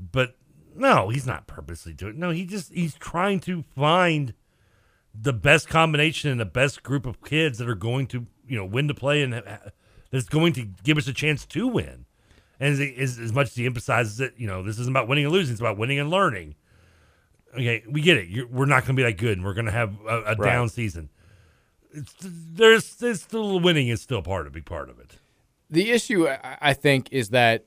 But 0.00 0.36
no, 0.74 1.08
he's 1.10 1.26
not 1.26 1.46
purposely 1.46 1.92
doing. 1.92 2.14
it. 2.14 2.18
No, 2.18 2.30
he 2.30 2.44
just 2.44 2.72
he's 2.72 2.94
trying 2.96 3.38
to 3.40 3.62
find 3.76 4.34
the 5.14 5.32
best 5.32 5.68
combination 5.68 6.30
and 6.30 6.40
the 6.40 6.44
best 6.44 6.82
group 6.82 7.06
of 7.06 7.22
kids 7.22 7.58
that 7.58 7.68
are 7.68 7.74
going 7.74 8.06
to 8.08 8.26
you 8.46 8.56
know 8.56 8.64
win 8.64 8.88
to 8.88 8.94
play 8.94 9.22
and 9.22 9.42
that's 10.10 10.28
going 10.28 10.52
to 10.52 10.66
give 10.82 10.96
us 10.96 11.08
a 11.08 11.12
chance 11.12 11.44
to 11.46 11.66
win. 11.66 12.06
And 12.60 12.80
as, 12.80 13.18
as, 13.18 13.32
much 13.32 13.48
as 13.48 13.56
he 13.56 13.66
emphasizes 13.66 14.20
it, 14.20 14.34
you 14.36 14.46
know, 14.46 14.62
this 14.62 14.78
isn't 14.78 14.92
about 14.92 15.08
winning 15.08 15.24
and 15.24 15.32
losing; 15.32 15.52
it's 15.52 15.60
about 15.60 15.76
winning 15.76 15.98
and 15.98 16.08
learning. 16.08 16.54
Okay, 17.52 17.82
we 17.88 18.00
get 18.00 18.16
it. 18.16 18.28
You're, 18.28 18.46
we're 18.46 18.66
not 18.66 18.84
going 18.84 18.96
to 18.96 19.02
be 19.02 19.02
that 19.02 19.18
good, 19.18 19.36
and 19.36 19.44
we're 19.44 19.54
going 19.54 19.66
to 19.66 19.72
have 19.72 19.96
a, 20.06 20.06
a 20.06 20.22
Right. 20.36 20.38
down 20.38 20.68
season. 20.68 21.10
It's, 21.92 22.14
there's, 22.20 22.94
there's 22.96 23.22
still 23.22 23.58
winning 23.60 23.88
is 23.88 24.02
still 24.02 24.22
part, 24.22 24.46
a 24.46 24.50
big 24.50 24.64
part 24.64 24.88
of 24.88 24.98
it. 24.98 25.18
The 25.68 25.90
issue, 25.90 26.28
I 26.28 26.58
I 26.60 26.72
think, 26.74 27.08
is 27.10 27.30
that 27.30 27.66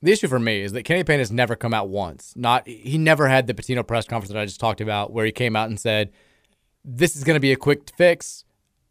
the 0.00 0.12
issue 0.12 0.28
for 0.28 0.38
me 0.38 0.62
is 0.62 0.72
that 0.72 0.84
Kenny 0.84 1.02
Payne 1.02 1.18
has 1.18 1.32
never 1.32 1.56
come 1.56 1.74
out 1.74 1.88
once. 1.88 2.32
Not 2.36 2.66
he 2.66 2.98
never 2.98 3.28
had 3.28 3.48
the 3.48 3.54
Pitino 3.54 3.86
press 3.86 4.06
conference 4.06 4.32
that 4.32 4.40
I 4.40 4.44
just 4.44 4.60
talked 4.60 4.80
about, 4.80 5.12
where 5.12 5.26
he 5.26 5.32
came 5.32 5.56
out 5.56 5.68
and 5.68 5.80
said, 5.80 6.12
"This 6.84 7.16
is 7.16 7.24
going 7.24 7.36
to 7.36 7.40
be 7.40 7.52
a 7.52 7.56
quick 7.56 7.90
fix. 7.96 8.44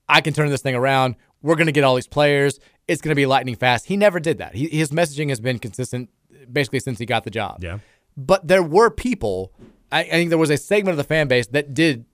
I 0.08 0.22
can 0.22 0.34
turn 0.34 0.50
this 0.50 0.61
thing 0.61 0.76
around. 0.76 1.16
We're 1.42 1.56
going 1.56 1.68
to 1.68 1.72
get 1.72 1.84
all 1.84 1.95
these 1.95 2.08
players. 2.08 2.60
It's 2.88 3.02
going 3.02 3.11
to 3.11 3.16
be 3.16 3.26
lightning 3.26 3.56
fast." 3.56 3.88
He 3.88 3.98
never 3.98 4.20
did 4.20 4.38
that. 4.40 4.56
He, 4.56 4.68
his 4.68 4.92
messaging 4.92 5.30
has 5.30 5.40
been 5.40 5.60
consistent 5.60 6.10
basically 6.52 6.80
since 6.80 7.00
he 7.00 7.06
got 7.06 7.24
the 7.24 7.32
job. 7.32 7.64
Yeah. 7.64 7.80
But 8.18 8.48
there 8.48 8.64
were 8.64 8.90
people. 8.90 9.53
I, 9.92 10.02
I 10.02 10.10
think 10.10 10.30
there 10.30 10.38
was 10.38 10.50
a 10.50 10.58
segment 10.58 10.92
of 10.92 10.98
the 10.98 11.03
fan 11.03 11.28
base 11.28 11.48
that 11.48 11.74
did 11.74 12.06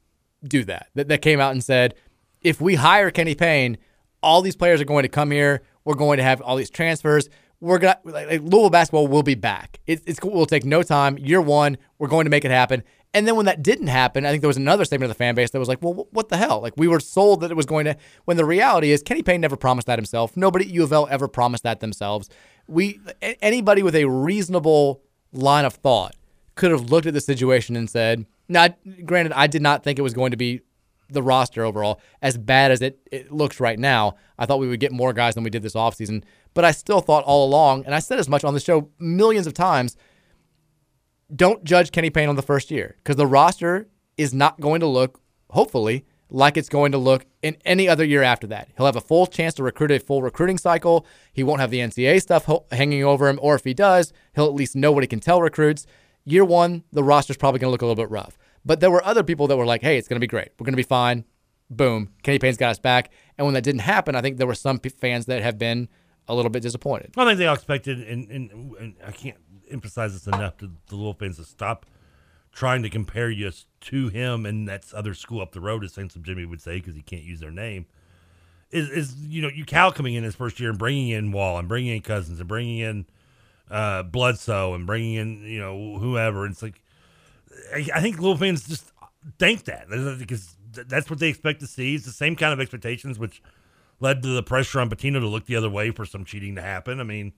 do 0.44 0.64
that. 0.66 0.88
That 0.96 1.08
that 1.08 1.22
came 1.22 1.40
out 1.40 1.52
and 1.52 1.64
said, 1.64 1.96
if 2.42 2.62
we 2.62 2.76
hire 2.76 3.12
Kenny 3.12 3.36
Payne, 3.36 3.78
all 4.22 4.42
these 4.42 4.56
players 4.56 4.82
are 4.82 4.86
going 4.86 5.04
to 5.04 5.10
come 5.10 5.32
here. 5.32 5.64
We're 5.86 5.96
going 5.96 6.18
to 6.18 6.24
have 6.24 6.42
all 6.42 6.56
these 6.56 6.70
transfers. 6.70 7.30
We're 7.60 7.80
gonna 7.80 7.98
like, 8.04 8.28
like 8.28 8.42
Louisville 8.42 8.70
basketball 8.70 9.08
will 9.08 9.24
be 9.24 9.36
back. 9.36 9.80
It, 9.88 10.02
it's 10.06 10.22
will 10.22 10.46
take 10.46 10.66
no 10.66 10.84
time. 10.84 11.18
Year 11.18 11.42
one, 11.42 11.78
we're 11.98 12.08
going 12.08 12.26
to 12.26 12.30
make 12.30 12.46
it 12.46 12.52
happen. 12.52 12.84
And 13.14 13.28
then 13.28 13.36
when 13.36 13.46
that 13.46 13.64
didn't 13.64 13.88
happen, 13.88 14.26
I 14.26 14.30
think 14.30 14.42
there 14.42 14.50
was 14.50 14.58
another 14.58 14.86
statement 14.86 15.10
of 15.10 15.18
the 15.18 15.24
fan 15.24 15.34
base 15.34 15.50
that 15.52 15.60
was 15.60 15.68
like, 15.68 15.82
"Well, 15.82 16.08
what 16.12 16.30
the 16.30 16.38
hell?" 16.38 16.62
Like 16.62 16.74
we 16.78 16.88
were 16.88 17.00
sold 17.00 17.42
that 17.42 17.52
it 17.52 17.58
was 17.58 17.66
going 17.66 17.86
to. 17.86 17.96
When 18.26 18.38
the 18.38 18.46
reality 18.46 18.92
is, 18.92 19.02
Kenny 19.02 19.24
Payne 19.24 19.42
never 19.42 19.56
promised 19.56 19.88
that 19.88 19.98
himself. 19.98 20.36
Nobody 20.36 20.66
at 20.66 20.72
U 20.72 20.84
of 20.84 20.94
L 20.94 21.08
ever 21.10 21.28
promised 21.28 21.64
that 21.64 21.80
themselves. 21.80 22.30
We 22.68 23.00
anybody 23.22 23.82
with 23.82 23.96
a 23.96 24.06
reasonable 24.06 25.02
line 25.32 25.66
of 25.66 25.76
thought 25.76 26.16
could 26.56 26.72
have 26.72 26.90
looked 26.90 27.08
at 27.08 27.14
the 27.14 27.22
situation 27.22 27.76
and 27.76 27.90
said, 27.90 28.26
"Now, 28.50 28.68
granted, 29.06 29.34
I 29.34 29.48
did 29.48 29.62
not 29.62 29.84
think 29.84 29.98
it 29.98 30.04
was 30.04 30.14
going 30.14 30.32
to 30.32 30.38
be 30.38 30.62
the 31.10 31.24
roster 31.24 31.64
overall 31.64 32.02
as 32.22 32.38
bad 32.38 32.72
as 32.72 32.82
it, 32.82 33.00
it 33.12 33.32
looks 33.32 33.60
right 33.60 33.80
now. 33.80 34.16
I 34.38 34.46
thought 34.46 34.60
we 34.60 34.68
would 34.68 34.80
get 34.80 34.92
more 34.92 35.14
guys 35.14 35.36
than 35.36 35.44
we 35.44 35.50
did 35.50 35.64
this 35.64 35.74
offseason, 35.74 36.24
but 36.54 36.66
I 36.66 36.72
still 36.72 37.02
thought 37.02 37.24
all 37.24 37.48
along, 37.48 37.86
and 37.86 37.96
I 37.96 38.00
said 38.00 38.20
as 38.20 38.30
much 38.30 38.44
on 38.44 38.54
the 38.54 38.60
show 38.60 38.90
millions 39.00 39.48
of 39.48 39.54
times, 39.54 39.96
don't 41.36 41.64
judge 41.64 41.92
Kenny 41.92 42.10
Payne 42.10 42.30
on 42.30 42.36
the 42.36 42.42
first 42.42 42.72
year 42.72 42.96
because 42.98 43.16
the 43.16 43.28
roster 43.28 43.88
is 44.18 44.34
not 44.34 44.60
going 44.60 44.80
to 44.80 44.88
look, 44.88 45.22
hopefully, 45.50 46.06
like 46.30 46.58
it's 46.58 46.70
going 46.70 46.92
to 46.92 46.98
look 46.98 47.26
in 47.42 47.58
any 47.66 47.88
other 47.88 48.04
year 48.04 48.24
after 48.24 48.48
that. 48.48 48.70
He'll 48.76 48.86
have 48.86 48.96
a 48.96 49.02
full 49.02 49.28
chance 49.28 49.54
to 49.56 49.64
recruit 49.64 49.92
a 49.92 50.00
full 50.00 50.22
recruiting 50.22 50.58
cycle. 50.58 51.06
He 51.32 51.44
won't 51.44 51.62
have 51.62 51.72
the 51.72 51.80
NCAA 51.80 52.22
stuff 52.22 52.46
ho- 52.46 52.66
hanging 52.72 53.04
over 53.04 53.28
him, 53.30 53.40
or 53.42 53.56
if 53.56 53.64
he 53.64 53.74
does, 53.74 54.12
he'll 54.36 54.46
at 54.48 54.54
least 54.54 54.76
know 54.76 54.92
what 54.92 55.04
he 55.04 55.08
can 55.08 55.20
tell 55.20 55.42
recruits. 55.42 55.86
Year 56.26 56.44
one, 56.44 56.84
the 56.92 57.04
roster's 57.04 57.38
probably 57.38 57.60
going 57.60 57.70
to 57.70 57.72
look 57.72 57.82
a 57.82 57.86
little 57.86 58.04
bit 58.04 58.12
rough. 58.12 58.38
But 58.66 58.82
there 58.82 58.92
were 58.92 59.06
other 59.06 59.24
people 59.24 59.48
that 59.48 59.56
were 59.56 59.66
like, 59.66 59.82
hey, 59.82 59.98
it's 59.98 60.10
going 60.10 60.18
to 60.18 60.20
be 60.20 60.28
great. 60.28 60.50
We're 60.60 60.66
going 60.66 60.74
to 60.74 60.78
be 60.78 60.84
fine. 60.84 61.24
Boom. 61.70 62.10
Kenny 62.24 62.40
Payne's 62.40 62.58
got 62.58 62.72
us 62.72 62.80
back. 62.80 63.12
And 63.38 63.46
when 63.46 63.54
that 63.54 63.64
didn't 63.64 63.82
happen, 63.82 64.16
I 64.16 64.22
think 64.22 64.38
there 64.38 64.48
were 64.48 64.56
some 64.56 64.80
p- 64.80 64.90
fans 64.90 65.26
that 65.28 65.42
have 65.42 65.58
been 65.58 65.88
a 66.28 66.36
little 66.36 66.50
bit 66.50 66.64
disappointed. 66.64 67.12
I 67.16 67.24
think 67.24 67.38
they 67.38 67.46
all 67.46 67.56
expected, 67.56 68.06
and, 68.06 68.30
and, 68.30 68.76
and 68.78 68.96
I 69.06 69.12
can't 69.12 69.38
emphasize 69.70 70.14
this 70.14 70.28
enough 70.28 70.58
to 70.58 70.72
the 70.88 70.96
little 70.96 71.14
fans 71.14 71.38
to 71.38 71.44
stop 71.44 71.86
trying 72.52 72.82
to 72.82 72.90
compare 72.90 73.30
you 73.30 73.52
to 73.82 74.08
him 74.10 74.46
and 74.46 74.68
that 74.68 74.92
other 74.94 75.14
school 75.14 75.42
up 75.42 75.52
the 75.52 75.62
road, 75.62 75.84
as 75.84 75.94
Saint 75.94 76.20
Jimmy 76.24 76.46
would 76.46 76.62
say, 76.62 76.78
because 76.78 76.96
he 76.96 77.02
can't 77.02 77.24
use 77.24 77.40
their 77.40 77.52
name. 77.52 77.86
Is, 78.72 78.90
is 78.90 79.16
you 79.16 79.42
know 79.42 79.48
you 79.48 79.64
Cal 79.64 79.92
coming 79.92 80.16
in 80.16 80.24
his 80.24 80.36
first 80.36 80.60
year 80.60 80.72
and 80.72 80.80
bringing 80.80 81.10
in 81.10 81.32
Wall 81.32 81.58
and 81.58 81.68
bringing 81.68 81.96
in 81.96 82.02
Cousins 82.02 82.40
and 82.40 82.50
bringing 82.50 82.80
in 82.80 83.06
uh, 83.72 84.04
Bledsoe 84.04 84.74
and 84.74 84.86
bringing 84.86 85.14
in 85.14 85.44
you 85.44 85.60
know 85.60 85.98
whoever. 86.00 86.46
It's 86.46 86.62
like 86.62 86.82
I, 87.74 87.88
I 87.96 88.02
think 88.02 88.18
little 88.18 88.36
fans 88.36 88.68
just 88.68 88.92
think 89.40 89.66
that 89.66 89.88
because 90.20 90.56
that's 90.74 91.10
what 91.10 91.20
they 91.20 91.30
expect 91.30 91.62
to 91.62 91.68
see. 91.68 91.96
It's 91.96 92.06
the 92.06 92.12
same 92.12 92.36
kind 92.36 92.54
of 92.54 92.60
expectations, 92.60 93.18
which 93.18 93.42
led 94.00 94.22
to 94.24 94.30
the 94.30 94.44
pressure 94.44 94.80
on 94.80 94.90
Pitino 94.90 95.20
to 95.20 95.28
look 95.28 95.46
the 95.46 95.56
other 95.56 95.70
way 95.70 95.92
for 95.92 96.06
some 96.06 96.26
cheating 96.26 96.56
to 96.56 96.62
happen. 96.62 97.00
I 97.00 97.04
mean, 97.04 97.34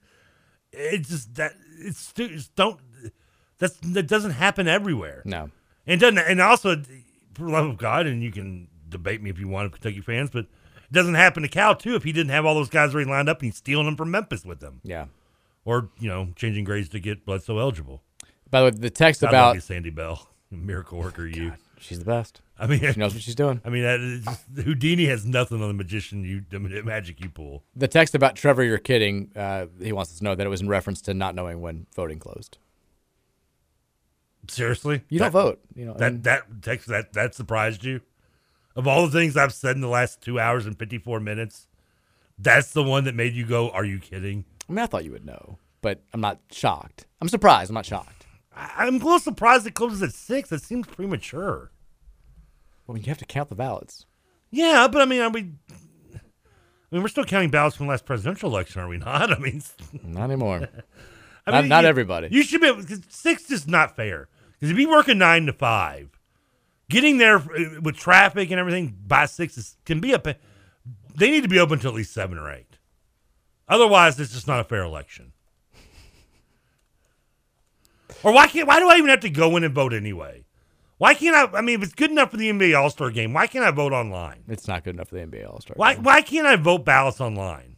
it's 0.71 1.09
just 1.09 1.35
that 1.35 1.53
it's, 1.79 2.13
it's 2.17 2.47
don't 2.49 2.79
that's 3.57 3.75
that 3.77 4.07
doesn't 4.07 4.31
happen 4.31 4.67
everywhere. 4.67 5.21
No, 5.25 5.49
and 5.85 5.99
doesn't 5.99 6.17
and 6.17 6.41
also 6.41 6.81
for 7.33 7.49
love 7.49 7.65
of 7.65 7.77
God, 7.77 8.05
and 8.07 8.23
you 8.23 8.31
can 8.31 8.67
debate 8.87 9.21
me 9.21 9.29
if 9.29 9.39
you 9.39 9.47
want, 9.47 9.71
Kentucky 9.71 10.01
fans, 10.01 10.29
but 10.29 10.45
it 10.45 10.93
doesn't 10.93 11.15
happen 11.15 11.43
to 11.43 11.49
Cal 11.49 11.75
too 11.75 11.95
if 11.95 12.03
he 12.03 12.11
didn't 12.11 12.31
have 12.31 12.45
all 12.45 12.55
those 12.55 12.69
guys 12.69 12.93
already 12.93 13.09
lined 13.09 13.29
up 13.29 13.39
and 13.39 13.47
he's 13.47 13.57
stealing 13.57 13.85
them 13.85 13.95
from 13.95 14.11
Memphis 14.11 14.45
with 14.45 14.59
them. 14.59 14.81
Yeah, 14.83 15.05
or 15.65 15.89
you 15.99 16.09
know 16.09 16.29
changing 16.35 16.63
grades 16.63 16.89
to 16.89 16.99
get 16.99 17.25
Bledsoe 17.25 17.57
eligible. 17.57 18.01
By 18.49 18.61
the 18.61 18.65
way, 18.65 18.71
the 18.71 18.89
text 18.89 19.21
God 19.21 19.29
about 19.29 19.61
Sandy 19.61 19.91
Bell, 19.91 20.27
miracle 20.51 20.97
worker, 20.97 21.23
oh, 21.23 21.37
you. 21.37 21.53
She's 21.79 21.99
the 21.99 22.05
best. 22.05 22.41
I 22.59 22.67
mean, 22.67 22.79
she 22.91 22.99
knows 22.99 23.13
what 23.13 23.23
she's 23.23 23.35
doing. 23.35 23.61
I 23.63 23.69
mean, 23.69 23.83
that 23.83 23.99
is 24.01 24.25
Houdini 24.65 25.05
has 25.05 25.25
nothing 25.25 25.61
on 25.61 25.69
the 25.69 25.73
magician 25.73 26.23
you 26.25 26.43
the 26.49 26.59
magic 26.83 27.21
you 27.21 27.29
pull. 27.29 27.63
The 27.75 27.87
text 27.87 28.15
about 28.15 28.35
Trevor, 28.35 28.63
you're 28.63 28.77
kidding. 28.79 29.31
Uh, 29.35 29.67
he 29.81 29.93
wants 29.93 30.11
us 30.11 30.17
to 30.17 30.23
know 30.25 30.35
that 30.35 30.45
it 30.45 30.49
was 30.49 30.59
in 30.61 30.67
reference 30.67 31.01
to 31.03 31.13
not 31.13 31.35
knowing 31.35 31.61
when 31.61 31.87
voting 31.95 32.19
closed. 32.19 32.57
Seriously, 34.47 35.03
You 35.09 35.19
don't 35.19 35.31
vote, 35.31 35.59
you 35.75 35.85
know, 35.85 35.93
that 35.93 36.11
and- 36.11 36.23
that 36.23 36.43
text 36.61 36.87
that 36.87 37.13
that 37.13 37.35
surprised 37.35 37.83
you. 37.83 38.01
Of 38.75 38.87
all 38.87 39.05
the 39.05 39.11
things 39.11 39.35
I've 39.37 39.53
said 39.53 39.75
in 39.75 39.81
the 39.81 39.87
last 39.89 40.21
two 40.21 40.39
hours 40.39 40.65
and 40.65 40.77
54 40.77 41.19
minutes, 41.19 41.67
that's 42.37 42.71
the 42.71 42.83
one 42.83 43.03
that 43.03 43.13
made 43.15 43.33
you 43.33 43.45
go, 43.45 43.69
Are 43.71 43.83
you 43.85 43.99
kidding? 43.99 44.45
I 44.67 44.71
mean, 44.71 44.79
I 44.79 44.85
thought 44.85 45.03
you 45.03 45.11
would 45.11 45.25
know, 45.25 45.57
but 45.81 46.01
I'm 46.13 46.21
not 46.21 46.39
shocked. 46.51 47.05
I'm 47.21 47.27
surprised. 47.29 47.69
I'm 47.69 47.73
not 47.75 47.85
shocked. 47.85 48.25
I- 48.55 48.71
I'm 48.87 48.95
a 48.95 48.97
little 48.99 49.19
surprised 49.19 49.67
it 49.67 49.75
closes 49.75 50.01
at 50.01 50.13
six. 50.13 50.49
That 50.49 50.61
seems 50.61 50.87
premature. 50.87 51.71
Well, 52.89 52.97
you 52.97 53.03
have 53.05 53.19
to 53.19 53.25
count 53.25 53.49
the 53.49 53.55
ballots. 53.55 54.07
Yeah, 54.49 54.87
but 54.91 54.99
I 54.99 55.05
mean, 55.05 55.21
are 55.21 55.29
we? 55.29 55.41
I 56.11 56.15
mean, 56.91 57.03
we're 57.03 57.07
still 57.07 57.23
counting 57.23 57.51
ballots 57.51 57.75
from 57.75 57.85
the 57.85 57.91
last 57.91 58.03
presidential 58.03 58.49
election, 58.49 58.81
are 58.81 58.87
we 58.87 58.97
not? 58.97 59.31
I 59.37 59.37
mean, 59.37 59.61
Not 60.03 60.23
anymore. 60.23 60.67
I 61.45 61.51
Not- 61.51 61.61
mean, 61.61 61.69
not 61.69 61.83
you- 61.83 61.87
everybody. 61.89 62.29
You 62.31 62.41
should 62.41 62.61
be 62.61 62.67
able, 62.67 62.81
cause 62.83 63.01
six 63.09 63.51
is 63.51 63.67
not 63.67 63.95
fair. 63.95 64.27
Because 64.53 64.71
if 64.71 64.79
you 64.79 64.89
work 64.89 65.07
a 65.07 65.13
nine 65.13 65.45
to 65.45 65.53
five, 65.53 66.09
getting 66.89 67.19
there 67.19 67.35
uh, 67.37 67.79
with 67.79 67.95
traffic 67.95 68.49
and 68.49 68.59
everything 68.59 68.97
by 69.05 69.27
six 69.27 69.55
is, 69.55 69.77
can 69.85 69.99
be 69.99 70.13
a. 70.13 70.21
They 71.15 71.29
need 71.29 71.43
to 71.43 71.47
be 71.49 71.59
open 71.59 71.75
until 71.75 71.91
at 71.91 71.95
least 71.95 72.11
seven 72.11 72.39
or 72.39 72.51
eight. 72.51 72.79
Otherwise, 73.67 74.19
it's 74.19 74.33
just 74.33 74.47
not 74.47 74.61
a 74.61 74.63
fair 74.63 74.81
election. 74.81 75.31
Or 78.23 78.33
why 78.33 78.47
can't? 78.47 78.67
Why 78.67 78.79
do 78.79 78.89
I 78.89 78.95
even 78.95 79.11
have 79.11 79.19
to 79.19 79.29
go 79.29 79.55
in 79.57 79.63
and 79.63 79.75
vote 79.75 79.93
anyway? 79.93 80.45
Why 80.99 81.13
can't 81.13 81.33
I? 81.35 81.57
I 81.57 81.61
mean, 81.61 81.79
if 81.79 81.83
it's 81.83 81.95
good 81.95 82.11
enough 82.11 82.31
for 82.31 82.37
the 82.37 82.49
NBA 82.51 82.77
All 82.77 82.89
Star 82.89 83.09
game, 83.09 83.33
why 83.33 83.47
can't 83.47 83.63
I 83.63 83.71
vote 83.71 83.93
online? 83.93 84.43
It's 84.49 84.67
not 84.67 84.83
good 84.83 84.95
enough 84.95 85.07
for 85.07 85.15
the 85.15 85.21
NBA 85.21 85.49
All 85.49 85.61
Star. 85.61 85.73
Why? 85.77 85.95
Why 85.95 86.21
can't 86.21 86.45
I 86.45 86.57
vote 86.57 86.83
ballots 86.83 87.21
online? 87.21 87.77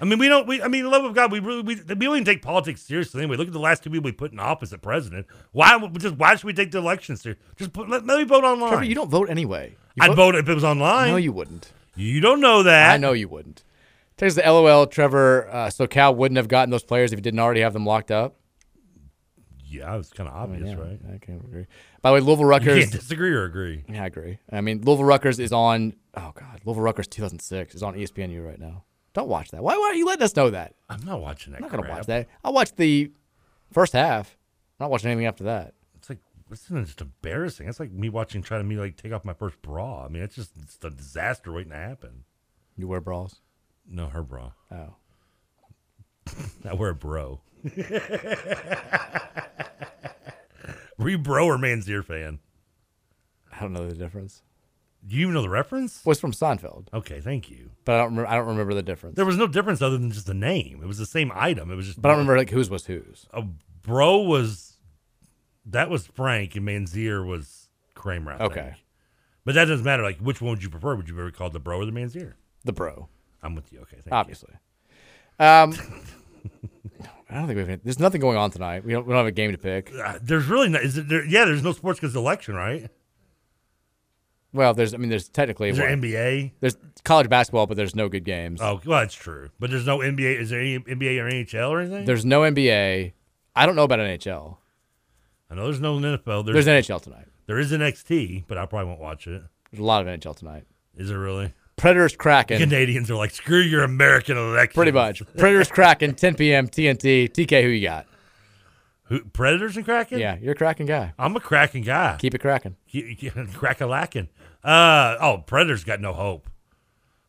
I 0.00 0.04
mean, 0.04 0.18
we 0.18 0.26
don't. 0.28 0.48
We, 0.48 0.60
I 0.60 0.66
mean, 0.66 0.82
the 0.82 0.90
love 0.90 1.04
of 1.04 1.14
God, 1.14 1.30
we 1.30 1.38
really 1.38 1.62
we, 1.62 1.76
we 1.76 1.82
don't 1.82 2.02
even 2.02 2.24
take 2.24 2.42
politics 2.42 2.82
seriously 2.82 3.22
anyway. 3.22 3.36
Look 3.36 3.46
at 3.46 3.52
the 3.52 3.60
last 3.60 3.84
two 3.84 3.90
people 3.90 4.04
we 4.04 4.12
put 4.12 4.32
in 4.32 4.40
office 4.40 4.72
at 4.72 4.82
president. 4.82 5.28
Why? 5.52 5.78
Just 5.96 6.16
why 6.16 6.34
should 6.34 6.44
we 6.44 6.52
take 6.52 6.72
the 6.72 6.78
election 6.78 7.16
seriously? 7.16 7.44
Just 7.56 7.72
put, 7.72 7.88
let, 7.88 8.04
let 8.04 8.18
me 8.18 8.24
vote 8.24 8.42
online. 8.42 8.70
Trevor, 8.70 8.84
you 8.84 8.96
don't 8.96 9.10
vote 9.10 9.30
anyway. 9.30 9.76
You 9.94 10.02
I'd 10.02 10.16
vote 10.16 10.34
if 10.34 10.48
it 10.48 10.54
was 10.54 10.64
online. 10.64 11.10
No, 11.10 11.16
you 11.16 11.32
wouldn't. 11.32 11.72
You 11.94 12.20
don't 12.20 12.40
know 12.40 12.64
that. 12.64 12.90
I 12.90 12.96
know 12.96 13.12
you 13.12 13.28
wouldn't. 13.28 13.62
Text 14.16 14.36
the 14.36 14.42
LOL, 14.42 14.88
Trevor. 14.88 15.48
Uh, 15.48 15.70
so 15.70 15.86
Cal 15.86 16.12
wouldn't 16.12 16.36
have 16.36 16.48
gotten 16.48 16.70
those 16.70 16.82
players 16.82 17.12
if 17.12 17.18
he 17.18 17.20
didn't 17.20 17.38
already 17.38 17.60
have 17.60 17.72
them 17.72 17.86
locked 17.86 18.10
up. 18.10 18.36
Yeah, 19.78 19.96
it's 19.96 20.10
kind 20.10 20.28
of 20.28 20.34
obvious, 20.34 20.68
yeah, 20.68 20.74
right? 20.76 21.00
I 21.14 21.18
can't 21.18 21.42
agree. 21.44 21.66
By 22.02 22.10
the 22.10 22.14
way, 22.14 22.20
Louisville 22.20 22.44
You 22.44 22.50
Rutgers. 22.50 22.78
can't 22.80 22.92
disagree 22.92 23.32
or 23.32 23.44
agree. 23.44 23.84
Yeah, 23.88 24.02
I 24.02 24.06
agree. 24.06 24.38
I 24.50 24.60
mean, 24.60 24.82
Louisville 24.82 25.04
Rutgers 25.04 25.38
is 25.38 25.52
on. 25.52 25.94
Oh 26.16 26.32
God, 26.34 26.60
Louisville 26.64 26.82
Rutgers 26.84 27.06
2006 27.08 27.74
is 27.74 27.82
on 27.82 27.94
ESPNU 27.94 28.46
right 28.46 28.58
now. 28.58 28.84
Don't 29.14 29.28
watch 29.28 29.50
that. 29.50 29.62
Why, 29.62 29.76
why 29.76 29.84
are 29.86 29.94
you 29.94 30.06
letting 30.06 30.22
us 30.24 30.34
know 30.36 30.50
that? 30.50 30.74
I'm 30.88 31.04
not 31.04 31.20
watching 31.20 31.52
that. 31.52 31.58
I'm 31.58 31.62
not 31.62 31.70
gonna 31.70 31.88
watch 31.88 32.06
that. 32.06 32.28
I'll 32.44 32.52
watch 32.52 32.74
the 32.76 33.10
first 33.72 33.92
half. 33.92 34.36
I'm 34.78 34.84
not 34.84 34.90
watching 34.90 35.10
anything 35.10 35.26
after 35.26 35.44
that. 35.44 35.74
It's 35.96 36.08
like 36.08 36.18
this 36.50 36.70
is 36.70 36.86
just 36.86 37.00
embarrassing. 37.00 37.68
It's 37.68 37.78
like 37.80 37.92
me 37.92 38.08
watching 38.08 38.42
trying 38.42 38.60
to 38.60 38.64
me 38.64 38.76
like 38.76 38.96
take 38.96 39.12
off 39.12 39.24
my 39.24 39.32
first 39.34 39.60
bra. 39.62 40.04
I 40.04 40.08
mean, 40.08 40.22
it's 40.22 40.34
just 40.34 40.52
it's 40.62 40.78
a 40.82 40.90
disaster 40.90 41.52
waiting 41.52 41.70
to 41.72 41.78
happen. 41.78 42.24
You 42.76 42.88
wear 42.88 43.00
bras? 43.00 43.36
No, 43.88 44.08
her 44.08 44.22
bra. 44.22 44.52
Oh. 44.72 44.96
I 46.68 46.74
wear 46.74 46.90
a 46.90 46.94
bro. 46.94 47.40
Were 50.98 51.08
you 51.08 51.18
bro 51.18 51.46
or 51.46 51.56
Manssiere 51.58 52.04
fan? 52.04 52.38
I 53.52 53.60
don't 53.60 53.72
know 53.72 53.88
the 53.88 53.94
difference. 53.94 54.42
Do 55.06 55.16
you 55.16 55.22
even 55.22 55.34
know 55.34 55.42
the 55.42 55.48
reference? 55.50 56.02
Was 56.04 56.18
from 56.20 56.32
Seinfeld. 56.32 56.86
Okay, 56.94 57.20
thank 57.20 57.50
you. 57.50 57.70
But 57.84 57.96
I 57.96 57.98
don't. 57.98 58.10
Remember, 58.10 58.30
I 58.30 58.36
don't 58.36 58.46
remember 58.46 58.74
the 58.74 58.82
difference. 58.82 59.16
There 59.16 59.26
was 59.26 59.36
no 59.36 59.46
difference 59.46 59.82
other 59.82 59.98
than 59.98 60.10
just 60.10 60.26
the 60.26 60.32
name. 60.34 60.80
It 60.82 60.86
was 60.86 60.98
the 60.98 61.04
same 61.06 61.30
item. 61.34 61.70
It 61.70 61.74
was 61.74 61.86
just. 61.86 62.00
But 62.00 62.08
I 62.08 62.12
don't 62.12 62.20
remember 62.20 62.38
like 62.38 62.50
whose 62.50 62.70
was 62.70 62.86
whose. 62.86 63.26
A 63.32 63.42
bro 63.82 64.18
was 64.18 64.78
that 65.66 65.90
was 65.90 66.06
Frank 66.06 66.56
and 66.56 66.66
Manssiere 66.66 67.26
was 67.26 67.68
Kramer. 67.94 68.32
I 68.32 68.44
Okay. 68.44 68.60
think. 68.62 68.74
But 69.44 69.54
that 69.56 69.66
doesn't 69.66 69.84
matter. 69.84 70.02
Like, 70.02 70.20
which 70.20 70.40
one 70.40 70.50
would 70.52 70.62
you 70.62 70.70
prefer? 70.70 70.94
Would 70.94 71.06
you 71.08 71.14
prefer 71.14 71.30
called 71.30 71.52
the 71.52 71.60
bro 71.60 71.78
or 71.80 71.84
the 71.86 71.92
Manssiere? 71.92 72.34
The 72.64 72.72
bro. 72.72 73.08
I'm 73.42 73.54
with 73.54 73.70
you. 73.74 73.80
Okay, 73.80 73.96
thank 73.96 74.06
you. 74.06 74.12
Obviously. 74.12 74.54
Um, 75.38 75.74
I 77.30 77.34
don't 77.36 77.46
think 77.46 77.56
we 77.56 77.60
have. 77.60 77.68
Any, 77.70 77.80
there's 77.82 77.98
nothing 77.98 78.20
going 78.20 78.36
on 78.36 78.50
tonight. 78.50 78.84
We 78.84 78.92
don't. 78.92 79.06
We 79.06 79.12
don't 79.12 79.18
have 79.18 79.26
a 79.26 79.32
game 79.32 79.52
to 79.52 79.58
pick. 79.58 79.92
Uh, 79.94 80.18
there's 80.22 80.46
really 80.46 80.68
not. 80.68 80.82
Is 80.82 80.98
it? 80.98 81.08
There, 81.08 81.24
yeah, 81.24 81.44
there's 81.44 81.62
no 81.62 81.72
sports 81.72 81.98
because 82.00 82.14
election, 82.14 82.54
right? 82.54 82.90
Well, 84.52 84.74
there's. 84.74 84.94
I 84.94 84.98
mean, 84.98 85.08
there's 85.08 85.28
technically. 85.28 85.70
Is 85.70 85.76
there 85.78 85.88
NBA? 85.88 86.52
There's 86.60 86.76
college 87.02 87.28
basketball, 87.28 87.66
but 87.66 87.76
there's 87.76 87.96
no 87.96 88.08
good 88.08 88.24
games. 88.24 88.60
Oh, 88.60 88.80
well, 88.84 89.00
that's 89.00 89.14
true. 89.14 89.50
But 89.58 89.70
there's 89.70 89.86
no 89.86 89.98
NBA. 89.98 90.40
Is 90.40 90.50
there 90.50 90.60
any 90.60 90.78
NBA 90.78 91.18
or 91.18 91.30
NHL 91.30 91.70
or 91.70 91.80
anything? 91.80 92.04
There's 92.04 92.24
no 92.24 92.42
NBA. 92.42 93.12
I 93.56 93.66
don't 93.66 93.76
know 93.76 93.84
about 93.84 93.98
NHL. 94.00 94.58
I 95.50 95.54
know 95.54 95.64
there's 95.64 95.80
no 95.80 95.98
NFL. 95.98 96.46
There's 96.46 96.66
NHL 96.66 97.02
tonight. 97.02 97.26
There 97.46 97.58
is 97.58 97.72
an 97.72 97.80
NXT, 97.80 98.44
but 98.48 98.58
I 98.58 98.66
probably 98.66 98.88
won't 98.88 99.00
watch 99.00 99.26
it. 99.26 99.42
There's 99.70 99.80
a 99.80 99.84
lot 99.84 100.06
of 100.06 100.08
NHL 100.08 100.36
tonight. 100.36 100.64
Is 100.96 101.10
it 101.10 101.14
really? 101.14 101.52
Predators 101.76 102.16
Kraken. 102.16 102.58
Canadians 102.58 103.10
are 103.10 103.16
like, 103.16 103.30
screw 103.30 103.60
your 103.60 103.82
American 103.82 104.36
election. 104.36 104.74
Pretty 104.74 104.92
much. 104.92 105.22
Predators 105.36 105.70
Kraken, 105.70 106.14
10 106.16 106.34
p.m. 106.36 106.68
TNT. 106.68 107.30
TK, 107.30 107.62
who 107.62 107.68
you 107.68 107.86
got? 107.86 108.06
Who, 109.04 109.24
Predators 109.24 109.76
and 109.76 109.84
Kraken? 109.84 110.18
Yeah, 110.18 110.36
you're 110.40 110.52
a 110.52 110.56
Kraken 110.56 110.86
guy. 110.86 111.12
I'm 111.18 111.36
a 111.36 111.40
Kraken 111.40 111.82
guy. 111.82 112.16
Keep 112.18 112.34
it 112.34 112.38
cracking. 112.40 112.76
Crack 113.54 113.80
a 113.80 113.86
lacking. 113.86 114.28
Uh, 114.62 115.16
oh, 115.20 115.38
Predators 115.46 115.84
got 115.84 116.00
no 116.00 116.12
hope. 116.14 116.48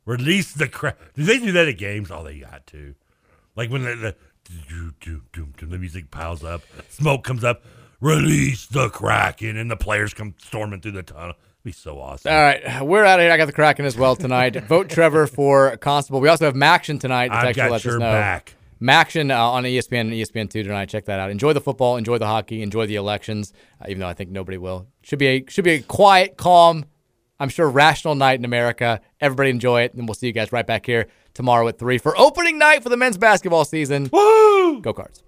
Release 0.05 0.53
the 0.53 0.67
crack. 0.67 0.97
Do 1.15 1.23
they 1.23 1.39
do 1.39 1.51
that 1.51 1.67
at 1.67 1.77
games? 1.77 2.11
Oh, 2.11 2.23
they 2.23 2.39
got 2.39 2.65
to. 2.67 2.95
Like 3.55 3.71
when 3.71 3.83
the, 3.83 4.15
the, 4.45 5.65
the 5.65 5.77
music 5.77 6.11
piles 6.11 6.43
up, 6.43 6.61
smoke 6.89 7.23
comes 7.23 7.43
up. 7.43 7.63
Release 7.99 8.67
the 8.67 8.89
Kraken, 8.89 9.57
and 9.57 9.71
the 9.71 9.75
players 9.75 10.13
come 10.13 10.35
storming 10.37 10.81
through 10.81 10.91
the 10.91 11.03
tunnel. 11.03 11.33
Be 11.65 11.71
so 11.71 11.99
awesome. 11.99 12.31
All 12.31 12.39
right, 12.39 12.83
we're 12.83 13.03
out 13.05 13.19
of 13.19 13.23
here. 13.23 13.31
I 13.31 13.37
got 13.37 13.47
the 13.47 13.51
Kraken 13.51 13.87
as 13.87 13.97
well 13.97 14.15
tonight. 14.15 14.55
Vote 14.67 14.87
Trevor 14.87 15.25
for 15.25 15.75
Constable. 15.77 16.21
We 16.21 16.29
also 16.29 16.45
have 16.45 16.53
MACtion 16.53 16.99
tonight. 16.99 17.29
to 17.29 17.33
I've 17.33 17.55
got 17.55 17.71
let 17.71 17.77
us 17.77 17.85
your 17.85 17.97
know. 17.97 18.05
back. 18.05 18.53
MACtion 18.79 19.35
uh, 19.35 19.49
on 19.51 19.63
ESPN 19.63 20.01
and 20.01 20.11
ESPN2 20.11 20.51
tonight. 20.51 20.89
Check 20.89 21.05
that 21.05 21.19
out. 21.19 21.31
Enjoy 21.31 21.53
the 21.53 21.59
football. 21.61 21.97
Enjoy 21.97 22.19
the 22.19 22.27
hockey. 22.27 22.61
Enjoy 22.61 22.85
the 22.85 22.97
elections. 22.97 23.51
Uh, 23.81 23.85
even 23.89 24.01
though 24.01 24.07
I 24.07 24.13
think 24.13 24.29
nobody 24.29 24.59
will. 24.59 24.85
Should 25.01 25.17
be 25.17 25.25
a 25.25 25.45
should 25.49 25.63
be 25.63 25.71
a 25.71 25.81
quiet, 25.81 26.37
calm, 26.37 26.85
I'm 27.39 27.49
sure 27.49 27.67
rational 27.67 28.13
night 28.13 28.37
in 28.37 28.45
America. 28.45 29.01
Everybody 29.19 29.49
enjoy 29.49 29.81
it, 29.81 29.95
and 29.95 30.07
we'll 30.07 30.13
see 30.13 30.27
you 30.27 30.33
guys 30.33 30.51
right 30.51 30.67
back 30.67 30.85
here 30.85 31.07
tomorrow 31.33 31.67
at 31.67 31.79
three 31.79 31.97
for 31.97 32.15
opening 32.15 32.59
night 32.59 32.83
for 32.83 32.89
the 32.89 32.97
men's 32.97 33.17
basketball 33.17 33.65
season. 33.65 34.11
Woo! 34.13 34.81
Go 34.81 34.93
Cards. 34.93 35.23